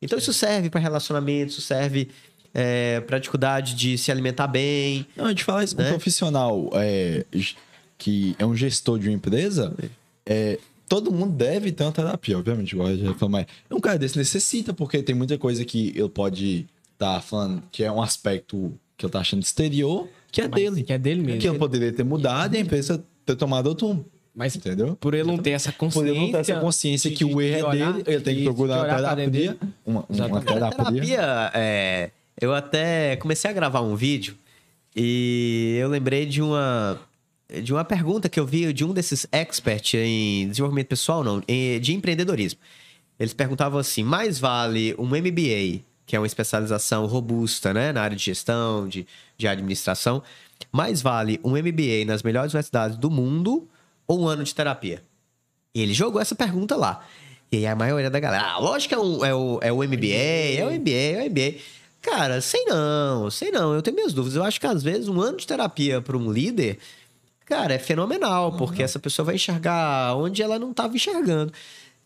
Então, 0.02 0.18
isso 0.18 0.32
serve 0.32 0.68
para 0.70 0.80
relacionamento, 0.80 1.52
isso 1.52 1.60
serve 1.62 2.08
é, 2.52 3.00
para 3.00 3.18
dificuldade 3.18 3.74
de 3.74 3.96
se 3.96 4.10
alimentar 4.10 4.46
bem. 4.46 5.06
Não, 5.16 5.26
a 5.26 5.28
gente 5.28 5.44
fala 5.44 5.62
isso, 5.64 5.74
um 5.74 5.82
Né? 5.82 5.88
profissional 5.90 6.68
é, 6.74 7.24
que 8.00 8.34
é 8.38 8.44
um 8.46 8.56
gestor 8.56 8.98
de 8.98 9.08
uma 9.08 9.14
empresa, 9.14 9.72
é, 10.26 10.58
todo 10.88 11.12
mundo 11.12 11.32
deve 11.36 11.70
ter 11.70 11.84
uma 11.84 11.92
terapia, 11.92 12.38
obviamente. 12.38 12.72
Igual 12.72 12.88
a 12.88 12.94
gente 12.96 13.14
falou, 13.18 13.28
mas 13.30 13.46
um 13.70 13.78
cara 13.78 13.98
desse 13.98 14.16
necessita, 14.18 14.72
porque 14.72 15.02
tem 15.02 15.14
muita 15.14 15.36
coisa 15.38 15.64
que 15.64 15.90
ele 15.94 16.08
pode 16.08 16.66
estar 16.94 17.20
falando 17.20 17.62
que 17.70 17.84
é 17.84 17.92
um 17.92 18.02
aspecto 18.02 18.72
que 18.96 19.04
ele 19.06 19.12
tá 19.12 19.20
achando 19.20 19.42
exterior, 19.42 20.08
que 20.32 20.40
é 20.40 20.48
Mas 20.48 20.54
dele. 20.62 20.82
Que 20.82 20.92
é 20.92 20.98
dele 20.98 21.22
mesmo. 21.22 21.40
Que 21.40 21.48
ele 21.48 21.58
poderia 21.58 21.92
ter 21.92 22.04
mudado 22.04 22.54
e 22.54 22.58
a 22.58 22.60
empresa 22.60 23.04
ter 23.26 23.36
tomado 23.36 23.66
outro 23.68 23.86
rumo. 23.88 24.04
Mas 24.34 24.54
Entendeu? 24.56 24.96
por 24.96 25.12
ele 25.12 25.24
não 25.24 25.36
ter 25.38 25.50
essa 25.50 25.72
Por 25.72 25.78
consciência... 25.78 26.10
ele 26.10 26.18
não 26.20 26.30
ter 26.32 26.38
essa 26.38 26.60
consciência 26.60 27.10
de- 27.10 27.16
que 27.16 27.24
de- 27.24 27.34
o 27.34 27.38
de 27.40 27.44
erro 27.46 27.58
é 27.58 27.68
olhar- 27.70 27.92
dele, 27.92 28.04
ele 28.06 28.20
tem 28.22 28.34
que 28.34 28.40
de- 28.40 28.46
procurar 28.46 28.74
de 28.76 29.02
uma 29.02 29.14
terapia. 29.16 29.56
Uma, 29.84 30.04
uma 30.08 30.40
terapia. 30.40 30.70
terapia, 30.84 31.50
é, 31.54 32.10
eu 32.40 32.54
até 32.54 33.16
comecei 33.16 33.50
a 33.50 33.52
gravar 33.52 33.80
um 33.82 33.96
vídeo 33.96 34.36
e 34.94 35.76
eu 35.80 35.88
lembrei 35.88 36.26
de 36.26 36.40
uma 36.42 36.98
de 37.62 37.72
uma 37.72 37.84
pergunta 37.84 38.28
que 38.28 38.38
eu 38.38 38.46
vi 38.46 38.72
de 38.72 38.84
um 38.84 38.92
desses 38.92 39.26
experts 39.32 39.94
em 39.94 40.48
desenvolvimento 40.48 40.88
pessoal, 40.88 41.22
não, 41.24 41.40
de 41.80 41.94
empreendedorismo. 41.94 42.60
Eles 43.18 43.32
perguntavam 43.34 43.78
assim: 43.78 44.02
mais 44.02 44.38
vale 44.38 44.94
um 44.98 45.06
MBA, 45.06 45.82
que 46.06 46.16
é 46.16 46.18
uma 46.18 46.26
especialização 46.26 47.06
robusta, 47.06 47.72
né, 47.74 47.92
na 47.92 48.02
área 48.02 48.16
de 48.16 48.24
gestão, 48.24 48.88
de, 48.88 49.06
de 49.36 49.46
administração, 49.48 50.22
mais 50.72 51.02
vale 51.02 51.38
um 51.44 51.50
MBA 51.50 52.04
nas 52.06 52.22
melhores 52.22 52.52
universidades 52.52 52.96
do 52.96 53.10
mundo 53.10 53.68
ou 54.06 54.22
um 54.22 54.28
ano 54.28 54.42
de 54.44 54.54
terapia? 54.54 55.02
E 55.74 55.80
ele 55.82 55.94
jogou 55.94 56.20
essa 56.20 56.34
pergunta 56.34 56.76
lá. 56.76 57.04
E 57.52 57.58
aí 57.58 57.66
a 57.66 57.74
maioria 57.76 58.10
da 58.10 58.18
galera, 58.20 58.44
ah, 58.44 58.58
lógico 58.58 58.88
que 58.88 58.94
é, 58.94 58.98
um- 58.98 59.24
é 59.24 59.34
o, 59.34 59.58
é 59.62 59.72
o 59.72 59.82
MBA, 59.82 60.06
é 60.58 60.64
o 60.64 60.70
MBA, 60.70 60.90
é 60.90 61.22
o 61.22 61.30
MBA. 61.30 61.54
Cara, 62.00 62.40
sei 62.40 62.64
não, 62.64 63.30
sei 63.30 63.50
não. 63.50 63.74
Eu 63.74 63.82
tenho 63.82 63.94
minhas 63.96 64.12
dúvidas. 64.14 64.34
Eu 64.36 64.42
acho 64.42 64.58
que 64.58 64.66
às 64.66 64.82
vezes 64.82 65.06
um 65.08 65.20
ano 65.20 65.36
de 65.36 65.46
terapia 65.46 66.00
para 66.00 66.16
um 66.16 66.32
líder, 66.32 66.78
cara, 67.50 67.74
é 67.74 67.78
fenomenal, 67.80 68.52
porque 68.52 68.80
essa 68.80 69.00
pessoa 69.00 69.26
vai 69.26 69.34
enxergar 69.34 70.14
onde 70.16 70.40
ela 70.40 70.56
não 70.56 70.70
estava 70.70 70.94
enxergando. 70.94 71.52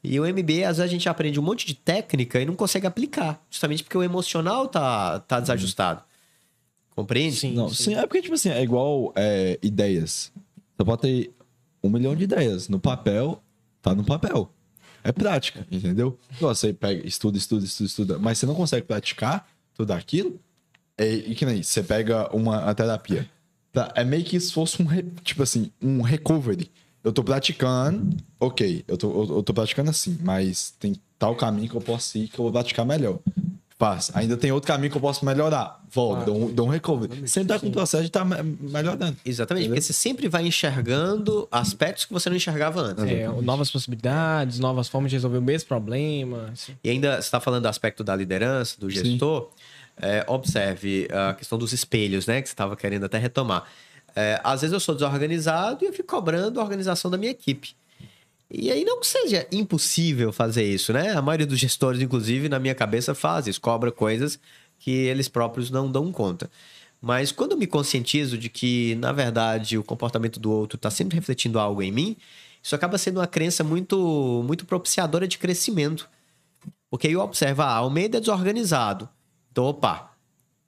E 0.02 0.18
o 0.18 0.24
MBA, 0.24 0.66
às 0.66 0.78
vezes 0.78 0.80
a 0.80 0.86
gente 0.86 1.06
aprende 1.06 1.38
um 1.38 1.42
monte 1.42 1.66
de 1.66 1.74
técnica 1.74 2.40
e 2.40 2.46
não 2.46 2.54
consegue 2.54 2.86
aplicar, 2.86 3.44
justamente 3.50 3.84
porque 3.84 3.96
o 3.96 4.02
emocional 4.02 4.66
tá, 4.66 5.20
tá 5.20 5.40
desajustado. 5.40 6.02
Compreende? 6.96 7.36
Sim. 7.36 7.52
Não, 7.52 7.68
sim, 7.68 7.94
é 7.94 8.06
porque, 8.06 8.22
tipo 8.22 8.34
assim, 8.34 8.48
é 8.48 8.62
igual 8.62 9.12
é, 9.16 9.58
ideias. 9.62 10.32
Você 10.76 10.84
pode 10.84 11.02
ter 11.02 11.34
um 11.82 11.90
milhão 11.90 12.16
de 12.16 12.24
ideias. 12.24 12.68
No 12.68 12.78
papel, 12.78 13.42
tá 13.82 13.94
no 13.94 14.04
papel. 14.04 14.50
É 15.02 15.12
prática, 15.12 15.66
entendeu? 15.70 16.18
Você 16.40 16.72
pega, 16.72 17.06
estuda, 17.06 17.36
estuda, 17.36 17.64
estuda, 17.66 17.86
estuda, 17.86 18.18
mas 18.18 18.38
você 18.38 18.46
não 18.46 18.54
consegue 18.54 18.86
praticar 18.86 19.46
tudo 19.74 19.90
aquilo. 19.90 20.40
É, 20.96 21.06
e 21.12 21.34
que 21.34 21.44
nem 21.44 21.62
você 21.62 21.82
pega 21.82 22.34
uma 22.34 22.64
a 22.64 22.74
terapia. 22.74 23.28
Tá? 23.74 23.92
É 23.94 24.04
meio 24.04 24.24
que 24.24 24.38
se 24.40 24.52
fosse 24.52 24.80
um, 24.80 24.86
re- 24.86 25.04
tipo 25.22 25.42
assim, 25.42 25.70
um 25.82 26.00
recovery. 26.00 26.70
Eu 27.02 27.12
tô 27.12 27.22
praticando, 27.22 28.16
ok, 28.40 28.82
eu 28.88 28.96
tô, 28.96 29.10
eu, 29.10 29.36
eu 29.36 29.42
tô 29.42 29.52
praticando 29.52 29.90
assim, 29.90 30.16
mas 30.22 30.72
tem 30.80 30.94
tal 31.18 31.34
caminho 31.36 31.68
que 31.68 31.74
eu 31.74 31.80
posso 31.80 32.16
ir 32.16 32.28
que 32.28 32.38
eu 32.38 32.44
vou 32.44 32.52
praticar 32.52 32.86
melhor. 32.86 33.18
Faz. 33.76 34.12
Ainda 34.14 34.36
tem 34.36 34.52
outro 34.52 34.68
caminho 34.68 34.88
que 34.90 34.96
eu 34.96 35.00
posso 35.00 35.24
melhorar. 35.26 35.82
Volto, 35.90 36.24
dou, 36.26 36.44
um, 36.44 36.52
dou 36.54 36.66
um 36.66 36.70
recovery. 36.70 37.26
Sempre 37.28 37.48
tá 37.48 37.58
com 37.58 37.66
o 37.66 37.72
processo 37.72 38.04
de 38.04 38.08
estar 38.08 38.24
melhorando. 38.24 39.16
Exatamente, 39.24 39.66
porque 39.66 39.80
você 39.80 39.92
sempre 39.92 40.28
vai 40.28 40.46
enxergando 40.46 41.48
aspectos 41.50 42.04
que 42.04 42.12
você 42.12 42.30
não 42.30 42.36
enxergava 42.36 42.80
antes. 42.80 43.02
É, 43.04 43.28
novas 43.42 43.70
possibilidades, 43.72 44.60
novas 44.60 44.86
formas 44.88 45.10
de 45.10 45.16
resolver 45.16 45.38
o 45.38 45.42
mesmo 45.42 45.66
problema. 45.68 46.50
assim. 46.52 46.72
E 46.84 46.88
ainda 46.88 47.14
você 47.14 47.18
está 47.26 47.40
falando 47.40 47.62
do 47.62 47.68
aspecto 47.68 48.04
da 48.04 48.14
liderança, 48.14 48.76
do 48.78 48.88
gestor. 48.88 49.50
É, 50.00 50.24
observe 50.28 51.08
a 51.10 51.34
questão 51.34 51.58
dos 51.58 51.72
espelhos, 51.72 52.26
né? 52.26 52.42
Que 52.42 52.48
você 52.48 52.52
estava 52.52 52.76
querendo 52.76 53.04
até 53.04 53.18
retomar. 53.18 53.64
É, 54.16 54.40
às 54.44 54.60
vezes 54.60 54.72
eu 54.72 54.80
sou 54.80 54.94
desorganizado 54.94 55.84
e 55.84 55.88
eu 55.88 55.92
fico 55.92 56.08
cobrando 56.08 56.60
a 56.60 56.62
organização 56.62 57.10
da 57.10 57.16
minha 57.16 57.32
equipe. 57.32 57.74
E 58.50 58.70
aí 58.70 58.84
não 58.84 59.02
seja 59.02 59.46
impossível 59.50 60.32
fazer 60.32 60.64
isso, 60.64 60.92
né? 60.92 61.12
A 61.12 61.22
maioria 61.22 61.46
dos 61.46 61.58
gestores, 61.58 62.00
inclusive, 62.00 62.48
na 62.48 62.58
minha 62.58 62.74
cabeça, 62.74 63.14
faz 63.14 63.46
isso, 63.46 63.60
cobra 63.60 63.90
coisas 63.90 64.38
que 64.78 64.90
eles 64.90 65.28
próprios 65.28 65.70
não 65.70 65.90
dão 65.90 66.12
conta. 66.12 66.50
Mas 67.00 67.32
quando 67.32 67.52
eu 67.52 67.58
me 67.58 67.66
conscientizo 67.66 68.38
de 68.38 68.48
que, 68.48 68.94
na 68.96 69.12
verdade, 69.12 69.76
o 69.76 69.84
comportamento 69.84 70.38
do 70.40 70.50
outro 70.50 70.76
está 70.76 70.90
sempre 70.90 71.16
refletindo 71.16 71.58
algo 71.58 71.82
em 71.82 71.92
mim, 71.92 72.16
isso 72.62 72.74
acaba 72.74 72.96
sendo 72.96 73.20
uma 73.20 73.26
crença 73.26 73.62
muito, 73.64 74.42
muito 74.46 74.64
propiciadora 74.64 75.28
de 75.28 75.36
crescimento. 75.36 76.08
Porque 76.90 77.06
aí 77.08 77.12
eu 77.12 77.20
observo, 77.20 77.62
ah, 77.62 77.74
Almeida 77.74 78.18
é 78.18 78.20
desorganizado. 78.20 79.08
Então, 79.54 79.66
opa, 79.66 80.10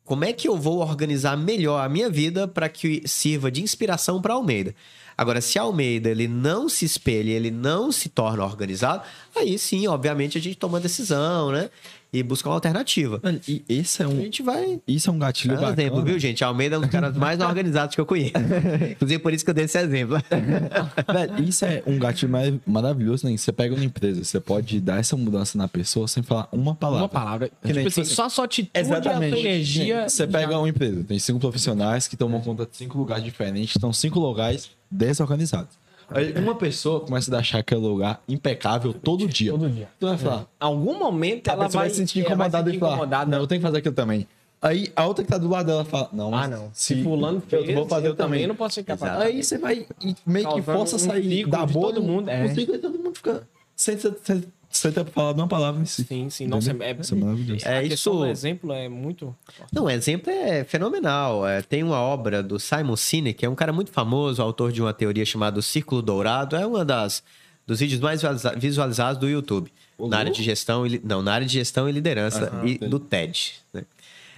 como 0.04 0.24
é 0.24 0.32
que 0.32 0.46
eu 0.46 0.56
vou 0.56 0.78
organizar 0.78 1.36
melhor 1.36 1.84
a 1.84 1.88
minha 1.88 2.08
vida 2.08 2.46
para 2.46 2.68
que 2.68 3.02
sirva 3.04 3.50
de 3.50 3.60
inspiração 3.60 4.22
para 4.22 4.34
Almeida? 4.34 4.76
Agora, 5.18 5.40
se 5.40 5.58
Almeida 5.58 6.08
ele 6.08 6.28
não 6.28 6.68
se 6.68 6.84
espelha, 6.84 7.32
ele 7.32 7.50
não 7.50 7.90
se 7.90 8.08
torna 8.08 8.44
organizado, 8.44 9.02
aí 9.34 9.58
sim, 9.58 9.88
obviamente, 9.88 10.38
a 10.38 10.40
gente 10.40 10.56
toma 10.56 10.78
decisão, 10.78 11.50
né? 11.50 11.68
E 12.16 12.22
busca 12.22 12.48
uma 12.48 12.54
alternativa. 12.54 13.20
Mano, 13.22 13.38
E 13.46 13.62
esse 13.68 14.00
é 14.02 14.04
A 14.04 14.08
um, 14.08 14.16
gente 14.16 14.42
vai. 14.42 14.80
isso 14.88 15.10
é 15.10 15.12
um 15.12 15.18
gatilho 15.18 15.54
É 15.54 15.58
um 15.58 15.60
bacana. 15.60 15.82
exemplo, 15.82 16.02
viu, 16.02 16.18
gente? 16.18 16.42
Almeida 16.42 16.76
é 16.76 16.78
um 16.78 16.82
dos 16.82 16.90
caras 16.90 17.16
mais 17.16 17.40
organizados 17.40 17.94
que 17.94 18.00
eu 18.00 18.06
conheço. 18.06 18.32
Inclusive, 18.92 19.18
por 19.22 19.32
isso 19.34 19.44
que 19.44 19.50
eu 19.50 19.54
dei 19.54 19.64
esse 19.66 19.78
exemplo. 19.78 20.16
Velho, 21.12 21.42
isso 21.48 21.64
é 21.64 21.82
um 21.86 21.98
gatilho 21.98 22.32
maravilhoso, 22.66 23.26
né? 23.26 23.36
Você 23.36 23.52
pega 23.52 23.74
uma 23.74 23.84
empresa, 23.84 24.24
você 24.24 24.40
pode 24.40 24.80
dar 24.80 24.98
essa 24.98 25.16
mudança 25.16 25.58
na 25.58 25.68
pessoa 25.68 26.08
sem 26.08 26.22
falar 26.22 26.48
uma 26.52 26.74
palavra. 26.74 27.02
Uma 27.04 27.08
palavra. 27.08 27.50
Que 27.62 27.72
nem, 27.72 27.86
tipo 27.86 28.00
assim, 28.00 28.04
só 28.04 28.24
a 28.26 28.30
sua 28.30 28.44
atitude 28.46 28.70
e 28.74 28.92
a 28.92 29.00
tua 29.00 29.26
energia. 29.26 30.08
Você 30.08 30.26
pega 30.26 30.58
uma 30.58 30.68
empresa, 30.68 31.04
tem 31.04 31.18
cinco 31.18 31.38
profissionais 31.38 32.08
que 32.08 32.16
tomam 32.16 32.40
conta 32.40 32.64
de 32.66 32.76
cinco 32.76 32.96
lugares 32.98 33.24
diferentes, 33.24 33.76
estão 33.76 33.92
cinco 33.92 34.18
lugares 34.20 34.70
desorganizados. 34.90 35.76
Aí 36.10 36.32
uma 36.38 36.54
pessoa 36.54 37.00
começa 37.00 37.30
a 37.30 37.36
deixar 37.36 37.58
aquele 37.58 37.80
lugar 37.80 38.22
impecável 38.28 38.92
todo 38.92 39.26
dia. 39.26 39.50
Todo 39.50 39.68
dia. 39.68 39.88
Tu 39.98 40.06
vai 40.06 40.16
falar, 40.16 40.46
algum 40.58 40.98
momento 40.98 41.48
ela 41.48 41.68
vai, 41.68 41.70
vai 41.70 41.90
se 41.90 41.96
sentir 41.96 42.20
é, 42.20 42.22
incomodada 42.22 42.72
e 42.72 42.78
falar, 42.78 42.92
incomodada. 42.92 43.30
não, 43.30 43.38
eu 43.38 43.46
tenho 43.46 43.60
que 43.60 43.66
fazer 43.66 43.78
aquilo 43.78 43.94
também. 43.94 44.26
Aí 44.62 44.90
a 44.96 45.06
outra 45.06 45.22
que 45.24 45.30
tá 45.30 45.36
do 45.38 45.48
lado 45.48 45.66
dela 45.66 45.84
fala, 45.84 46.08
não, 46.12 46.34
Ah, 46.34 46.48
não. 46.48 46.70
Se 46.72 47.02
fulano 47.02 47.42
eu 47.50 47.62
fez, 47.62 47.74
vou 47.74 47.86
fazer 47.86 48.08
eu 48.08 48.14
também 48.16 48.46
não 48.46 48.54
posso 48.54 48.76
ficar 48.76 48.94
Exato. 48.94 49.22
Aí 49.22 49.42
você 49.42 49.58
vai 49.58 49.86
e 50.02 50.16
meio 50.24 50.54
que 50.54 50.62
força 50.62 50.96
um 50.96 50.98
sair 50.98 51.46
da 51.46 51.66
bolha. 51.66 51.94
todo 51.94 52.02
mundo, 52.02 52.28
é. 52.28 52.48
Ciclo 52.54 52.78
todo 52.78 52.98
mundo 52.98 53.14
fica 53.14 53.46
sem, 53.76 53.98
sem, 53.98 54.44
sem, 54.76 54.92
sem 54.92 55.04
ter 55.04 55.10
falado 55.10 55.38
uma 55.38 55.48
palavra 55.48 55.80
em 55.82 55.84
si. 55.84 56.04
Sim, 56.04 56.30
sim. 56.30 56.46
Nossa, 56.46 56.70
é, 56.80 56.96
Isso 57.00 57.14
é 57.14 57.18
maravilhoso. 57.18 57.66
É 57.66 57.78
a 57.78 57.82
questão 57.82 58.12
isso. 58.14 58.18
do 58.20 58.26
exemplo 58.26 58.72
é 58.72 58.88
muito. 58.88 59.34
Não, 59.72 59.84
o 59.84 59.90
exemplo 59.90 60.30
é 60.30 60.64
fenomenal. 60.64 61.46
É, 61.46 61.62
tem 61.62 61.82
uma 61.82 62.00
obra 62.00 62.42
do 62.42 62.58
Simon 62.58 62.96
Sinek, 62.96 63.38
que 63.40 63.46
é 63.46 63.48
um 63.48 63.54
cara 63.54 63.72
muito 63.72 63.90
famoso, 63.90 64.40
autor 64.42 64.72
de 64.72 64.80
uma 64.80 64.92
teoria 64.92 65.24
chamada 65.24 65.60
Círculo 65.62 66.00
Dourado. 66.02 66.56
É 66.56 66.66
uma 66.66 66.84
das 66.84 67.22
dos 67.66 67.80
vídeos 67.80 68.00
mais 68.00 68.20
visualiza- 68.20 68.54
visualizados 68.56 69.18
do 69.20 69.28
YouTube. 69.28 69.72
na 69.98 70.18
área 70.18 70.30
de 70.30 70.42
gestão 70.42 70.86
e 70.86 71.00
não, 71.02 71.22
na 71.22 71.32
área 71.32 71.46
de 71.46 71.52
gestão 71.54 71.88
e 71.88 71.92
liderança 71.92 72.46
Aham, 72.52 72.66
e 72.66 72.72
entendi. 72.74 72.90
do 72.90 72.98
TED. 73.00 73.54
né? 73.72 73.82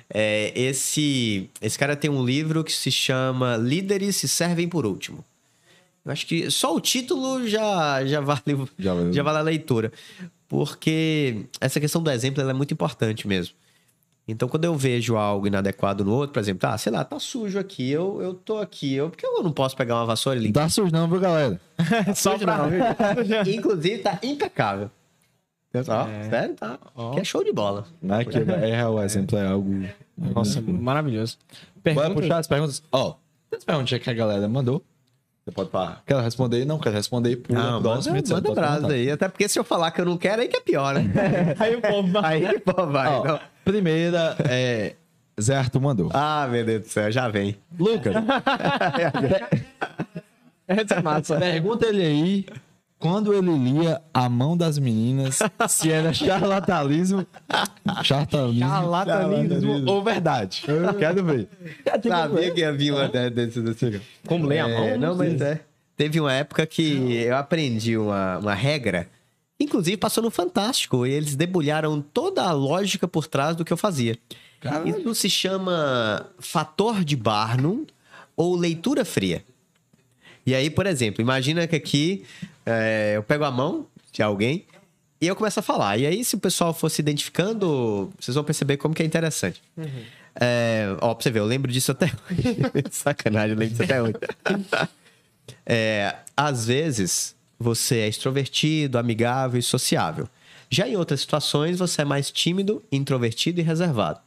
É, 0.09 0.53
esse 0.59 1.51
esse 1.61 1.79
cara 1.79 1.95
tem 1.95 2.09
um 2.11 2.25
livro 2.25 2.65
que 2.65 2.73
se 2.73 2.91
chama 2.91 3.57
Líderes 3.57 4.17
se 4.17 4.27
servem 4.29 4.67
por 4.69 4.87
último. 4.87 5.23
Eu 6.09 6.13
acho 6.13 6.27
que 6.27 6.51
só 6.51 6.75
o 6.75 6.81
título 6.81 7.47
já 7.47 8.05
já 8.07 8.19
vale 8.21 8.41
Já 8.79 8.95
valeu. 8.95 9.13
já 9.13 9.23
vale 9.23 9.39
a 9.39 9.43
leitura. 9.43 9.93
Porque 10.49 11.45
essa 11.61 11.79
questão 11.79 12.03
do 12.03 12.11
exemplo 12.11 12.41
ela 12.41 12.53
é 12.53 12.55
muito 12.55 12.73
importante 12.73 13.29
mesmo. 13.29 13.55
Então, 14.27 14.49
quando 14.49 14.65
eu 14.65 14.75
vejo 14.75 15.17
algo 15.17 15.47
inadequado 15.47 16.05
no 16.05 16.13
outro, 16.15 16.33
por 16.33 16.41
exemplo, 16.41 16.61
tá, 16.61 16.77
sei 16.79 16.91
lá, 16.93 17.05
tá 17.05 17.19
sujo 17.19 17.59
aqui, 17.59 17.91
eu, 17.91 18.23
eu 18.23 18.35
tô 18.35 18.59
aqui, 18.59 18.95
eu, 18.95 19.11
por 19.11 19.17
que 19.17 19.27
eu 19.27 19.43
não 19.43 19.53
posso 19.53 19.77
pegar 19.77 19.97
uma 19.97 20.07
vassoura 20.07 20.39
e 20.39 20.43
limpar? 20.45 20.63
Dá 20.63 20.69
sujo 20.69 20.91
não, 20.93 21.09
viu, 21.09 21.21
galera? 21.21 21.61
Só 22.15 22.39
pra... 22.39 22.61
Inclusive, 23.47 23.99
tá 23.99 24.19
impecável. 24.23 24.91
Ó, 25.75 26.29
Sério, 26.31 26.55
tá. 26.55 26.79
Que 27.15 27.21
é 27.21 27.25
show 27.25 27.45
de 27.45 27.53
bola. 27.53 27.87
Não 28.01 28.17
é 28.17 28.25
que 28.25 28.37
é, 28.39 28.87
o 28.87 29.03
exemplo 29.03 29.39
é 29.39 29.47
algo... 29.47 29.87
Nossa, 30.17 30.61
maravilhoso. 30.63 31.37
Bora 31.85 31.95
Pergunta... 32.09 32.15
puxar 32.15 32.39
as 32.39 32.47
perguntas. 32.47 32.83
Ó, 32.93 33.17
as 33.55 33.65
perguntas 33.65 33.99
que 33.99 34.11
a 34.11 34.15
galera 34.15 34.49
mandou. 34.49 34.83
Você 35.49 35.53
pode 35.53 35.71
falar. 35.71 36.03
Quer 36.07 36.21
responder? 36.21 36.67
Não, 36.67 36.79
quer 36.79 36.93
responder 36.93 37.37
por 37.37 37.55
Não, 37.55 37.81
próximo, 37.81 38.17
manda, 38.17 38.35
manda 38.35 38.55
brasa 38.55 38.93
aí. 38.93 39.11
Até 39.11 39.29
porque 39.29 39.49
se 39.49 39.59
eu 39.59 39.65
falar 39.65 39.91
que 39.91 39.99
eu 39.99 40.05
não 40.05 40.19
quero, 40.19 40.43
aí 40.43 40.49
que 40.49 40.59
é 40.59 40.61
pior, 40.61 40.93
né? 40.93 41.11
Aí 41.59 41.75
o 41.75 41.81
povo 41.81 42.13
vai. 42.13 42.45
aí, 42.45 42.59
pô, 42.59 42.87
vai. 42.87 43.09
Ó, 43.09 43.25
Não. 43.25 43.41
primeira 43.65 44.37
é... 44.47 44.95
Zé 45.41 45.57
Arthur 45.57 45.81
mandou. 45.81 46.11
Ah, 46.13 46.47
meu 46.51 46.67
Deus 46.67 46.83
do 46.83 46.89
céu, 46.89 47.11
já 47.11 47.29
vem. 47.29 47.57
Lucas, 47.79 48.13
Essa 50.69 50.97
é 50.97 51.03
massa. 51.03 51.39
pergunta 51.39 51.87
ele 51.87 52.03
aí 52.05 52.47
quando 52.99 53.33
ele 53.33 53.51
lia 53.57 54.01
A 54.13 54.29
Mão 54.29 54.57
das 54.57 54.79
Meninas 54.79 55.39
se 55.69 55.91
era 55.91 56.13
charlatanismo, 56.13 57.27
charlatanismo, 58.03 58.59
Charlatanismo 58.61 59.91
ou 59.91 60.03
verdade. 60.03 60.63
Quero 60.99 61.25
ver. 61.25 61.49
Sabia 62.07 62.51
que 62.51 62.61
ia 62.61 62.73
vir 62.73 62.93
uma 62.93 63.09
desse, 63.09 63.61
desse. 63.61 64.01
Como 64.27 64.47
ler 64.47 64.61
a 64.61 64.69
É, 64.69 64.91
mão? 64.91 64.99
não, 64.99 65.17
mas 65.17 65.41
é. 65.41 65.61
Teve 65.97 66.21
uma 66.21 66.33
época 66.33 66.65
que 66.67 67.15
eu 67.25 67.37
aprendi 67.37 67.97
uma, 67.97 68.39
uma 68.39 68.55
regra, 68.55 69.09
inclusive 69.59 69.97
passou 69.97 70.23
no 70.23 70.31
Fantástico, 70.31 71.05
e 71.05 71.11
eles 71.11 71.35
debulharam 71.35 72.01
toda 72.01 72.43
a 72.45 72.53
lógica 72.53 73.09
por 73.09 73.27
trás 73.27 73.57
do 73.57 73.65
que 73.65 73.73
eu 73.73 73.77
fazia. 73.77 74.17
Isso 74.87 75.15
se 75.15 75.29
chama 75.31 76.27
fator 76.39 77.05
de 77.05 77.17
Barnum 77.17 77.85
ou 78.37 78.55
leitura 78.57 79.05
fria. 79.05 79.43
E 80.47 80.55
aí, 80.55 80.71
por 80.71 80.87
exemplo, 80.87 81.21
imagina 81.21 81.67
que 81.67 81.77
aqui 81.77 82.25
é, 82.71 83.17
eu 83.17 83.23
pego 83.23 83.45
a 83.45 83.51
mão 83.51 83.87
de 84.13 84.23
alguém 84.23 84.67
e 85.21 85.27
eu 85.27 85.35
começo 85.35 85.59
a 85.59 85.63
falar. 85.63 85.97
E 85.97 86.07
aí, 86.07 86.23
se 86.23 86.35
o 86.35 86.39
pessoal 86.39 86.75
for 86.75 86.91
se 86.91 87.01
identificando, 87.01 88.13
vocês 88.21 88.35
vão 88.35 88.45
perceber 88.45 88.77
como 88.77 88.95
que 88.95 89.03
é 89.03 89.07
interessante. 89.07 89.63
É, 90.35 90.95
ó, 91.01 91.15
pra 91.15 91.23
você 91.23 91.31
ver, 91.31 91.41
eu 91.41 91.47
lembro 91.47 91.73
disso 91.73 91.93
até 91.93 92.07
hoje. 92.31 92.85
Sacanagem, 92.91 93.53
eu 93.53 93.59
lembro 93.59 93.75
disso 93.75 93.83
até 93.83 94.03
hoje. 94.03 94.15
É, 95.65 96.15
às 96.37 96.67
vezes, 96.67 97.35
você 97.59 98.01
é 98.01 98.09
extrovertido, 98.09 98.99
amigável 98.99 99.59
e 99.59 99.63
sociável. 99.63 100.29
Já 100.71 100.87
em 100.87 100.95
outras 100.95 101.21
situações, 101.21 101.79
você 101.79 102.03
é 102.03 102.05
mais 102.05 102.31
tímido, 102.31 102.85
introvertido 102.93 103.61
e 103.61 103.65
reservado. 103.65 104.21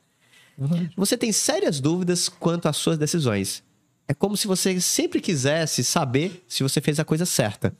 Você 0.97 1.15
tem 1.15 1.31
sérias 1.31 1.79
dúvidas 1.79 2.27
quanto 2.27 2.67
às 2.67 2.75
suas 2.77 2.97
decisões. 2.97 3.63
É 4.07 4.13
como 4.13 4.35
se 4.35 4.47
você 4.47 4.81
sempre 4.81 5.21
quisesse 5.21 5.83
saber 5.83 6.43
se 6.47 6.63
você 6.63 6.81
fez 6.81 6.99
a 6.99 7.05
coisa 7.05 7.25
certa. 7.25 7.73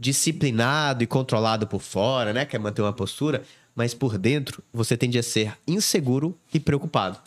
Disciplinado 0.00 1.04
e 1.04 1.06
controlado 1.06 1.66
por 1.66 1.82
fora, 1.82 2.32
né? 2.32 2.46
Quer 2.46 2.58
manter 2.58 2.80
uma 2.80 2.92
postura, 2.92 3.42
mas 3.76 3.92
por 3.92 4.16
dentro 4.16 4.64
você 4.72 4.96
tende 4.96 5.18
a 5.18 5.22
ser 5.22 5.56
inseguro 5.68 6.36
e 6.52 6.58
preocupado. 6.58 7.20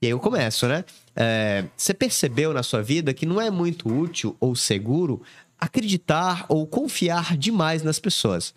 E 0.00 0.06
aí 0.06 0.10
eu 0.12 0.18
começo, 0.18 0.66
né? 0.66 0.84
É, 1.14 1.64
você 1.76 1.92
percebeu 1.94 2.52
na 2.54 2.62
sua 2.62 2.82
vida 2.82 3.14
que 3.14 3.26
não 3.26 3.40
é 3.40 3.50
muito 3.50 3.88
útil 3.88 4.34
ou 4.40 4.56
seguro 4.56 5.22
acreditar 5.60 6.46
ou 6.48 6.66
confiar 6.66 7.36
demais 7.36 7.82
nas 7.82 7.98
pessoas. 7.98 8.54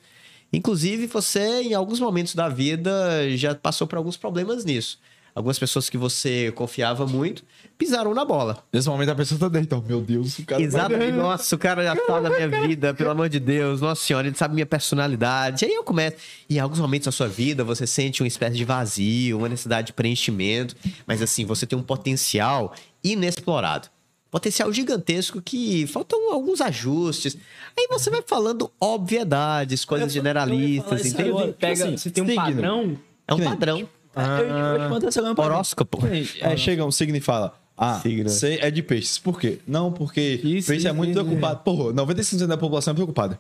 Inclusive, 0.52 1.08
você, 1.08 1.62
em 1.64 1.74
alguns 1.74 2.00
momentos 2.00 2.34
da 2.34 2.48
vida, 2.48 2.92
já 3.36 3.54
passou 3.54 3.86
por 3.86 3.98
alguns 3.98 4.16
problemas 4.18 4.64
nisso. 4.64 5.00
Algumas 5.38 5.60
pessoas 5.60 5.88
que 5.88 6.00
você 6.00 6.52
confiava 6.54 7.06
muito, 7.06 7.44
pisaram 7.78 8.12
na 8.12 8.26
bola. 8.26 8.64
Nesse 8.74 8.90
momento 8.90 9.10
a 9.10 9.16
pessoa 9.16 9.40
tá 9.40 9.48
dentro. 9.48 9.84
Meu 9.88 10.02
Deus, 10.02 10.40
o 10.40 10.44
cara. 10.44 10.60
Exatamente. 10.60 11.12
Nossa, 11.12 11.56
o 11.56 11.60
cara 11.60 11.84
já 11.84 11.96
tá 11.96 12.20
na 12.20 12.32
minha 12.32 12.50
vida, 12.68 12.92
pelo 12.92 13.12
amor 13.12 13.30
de 13.30 13.40
Deus. 13.40 13.80
Nossa 13.80 14.04
senhora, 14.04 14.26
ele 14.26 14.36
sabe 14.36 14.56
minha 14.56 14.66
personalidade. 14.66 15.64
Aí 15.64 15.72
eu 15.72 15.84
começo. 15.84 16.18
E 16.50 16.56
em 16.56 16.60
alguns 16.60 16.80
momentos 16.80 17.06
da 17.06 17.12
sua 17.12 17.28
vida, 17.28 17.64
você 17.64 17.86
sente 17.86 18.24
uma 18.24 18.28
espécie 18.28 18.58
de 18.58 18.66
vazio, 18.66 19.38
uma 19.38 19.48
necessidade 19.48 19.88
de 19.88 19.94
preenchimento. 19.94 20.76
Mas 21.06 21.22
assim, 21.22 21.46
você 21.46 21.68
tem 21.68 21.78
um 21.78 21.84
potencial 21.84 22.74
inexplorado. 23.04 23.90
Potencial 24.32 24.74
gigantesco 24.74 25.40
que 25.40 25.86
faltam 25.86 26.34
alguns 26.34 26.62
ajustes. 26.62 27.38
Aí 27.78 27.88
você 27.92 28.10
vai 28.10 28.24
falando 28.26 28.72
obviedades, 28.80 29.86
coisas 29.86 30.12
generalistas, 30.12 31.06
isso 31.06 31.14
entendeu? 31.14 31.38
agora. 31.38 31.54
Pega, 31.54 31.86
assim, 31.86 31.96
você 31.96 32.10
tem 32.10 32.24
um 32.24 32.28
signo. 32.28 32.42
padrão. 32.42 32.98
É 33.28 33.34
um 33.36 33.38
Que 33.38 33.88
padrão. 34.18 35.16
Eu, 35.18 35.26
eu 35.26 35.36
Horóscopo. 35.38 36.00
É, 36.42 36.58
chega 36.58 36.86
um 36.86 36.92
signo 36.92 37.16
e 37.18 37.22
fala. 37.22 37.54
Ah, 37.78 38.00
Signo. 38.02 38.28
você 38.28 38.58
é 38.60 38.72
de 38.72 38.82
peixes. 38.82 39.20
Por 39.20 39.40
quê? 39.40 39.60
Não, 39.68 39.92
porque 39.92 40.42
Isso, 40.44 40.68
peixe 40.68 40.88
é 40.88 40.92
muito 40.92 41.12
isso, 41.12 41.24
preocupado. 41.24 41.60
Porra, 41.60 41.94
95% 41.94 42.48
da 42.48 42.58
população 42.58 42.92
é 42.92 42.96
preocupada. 42.96 43.40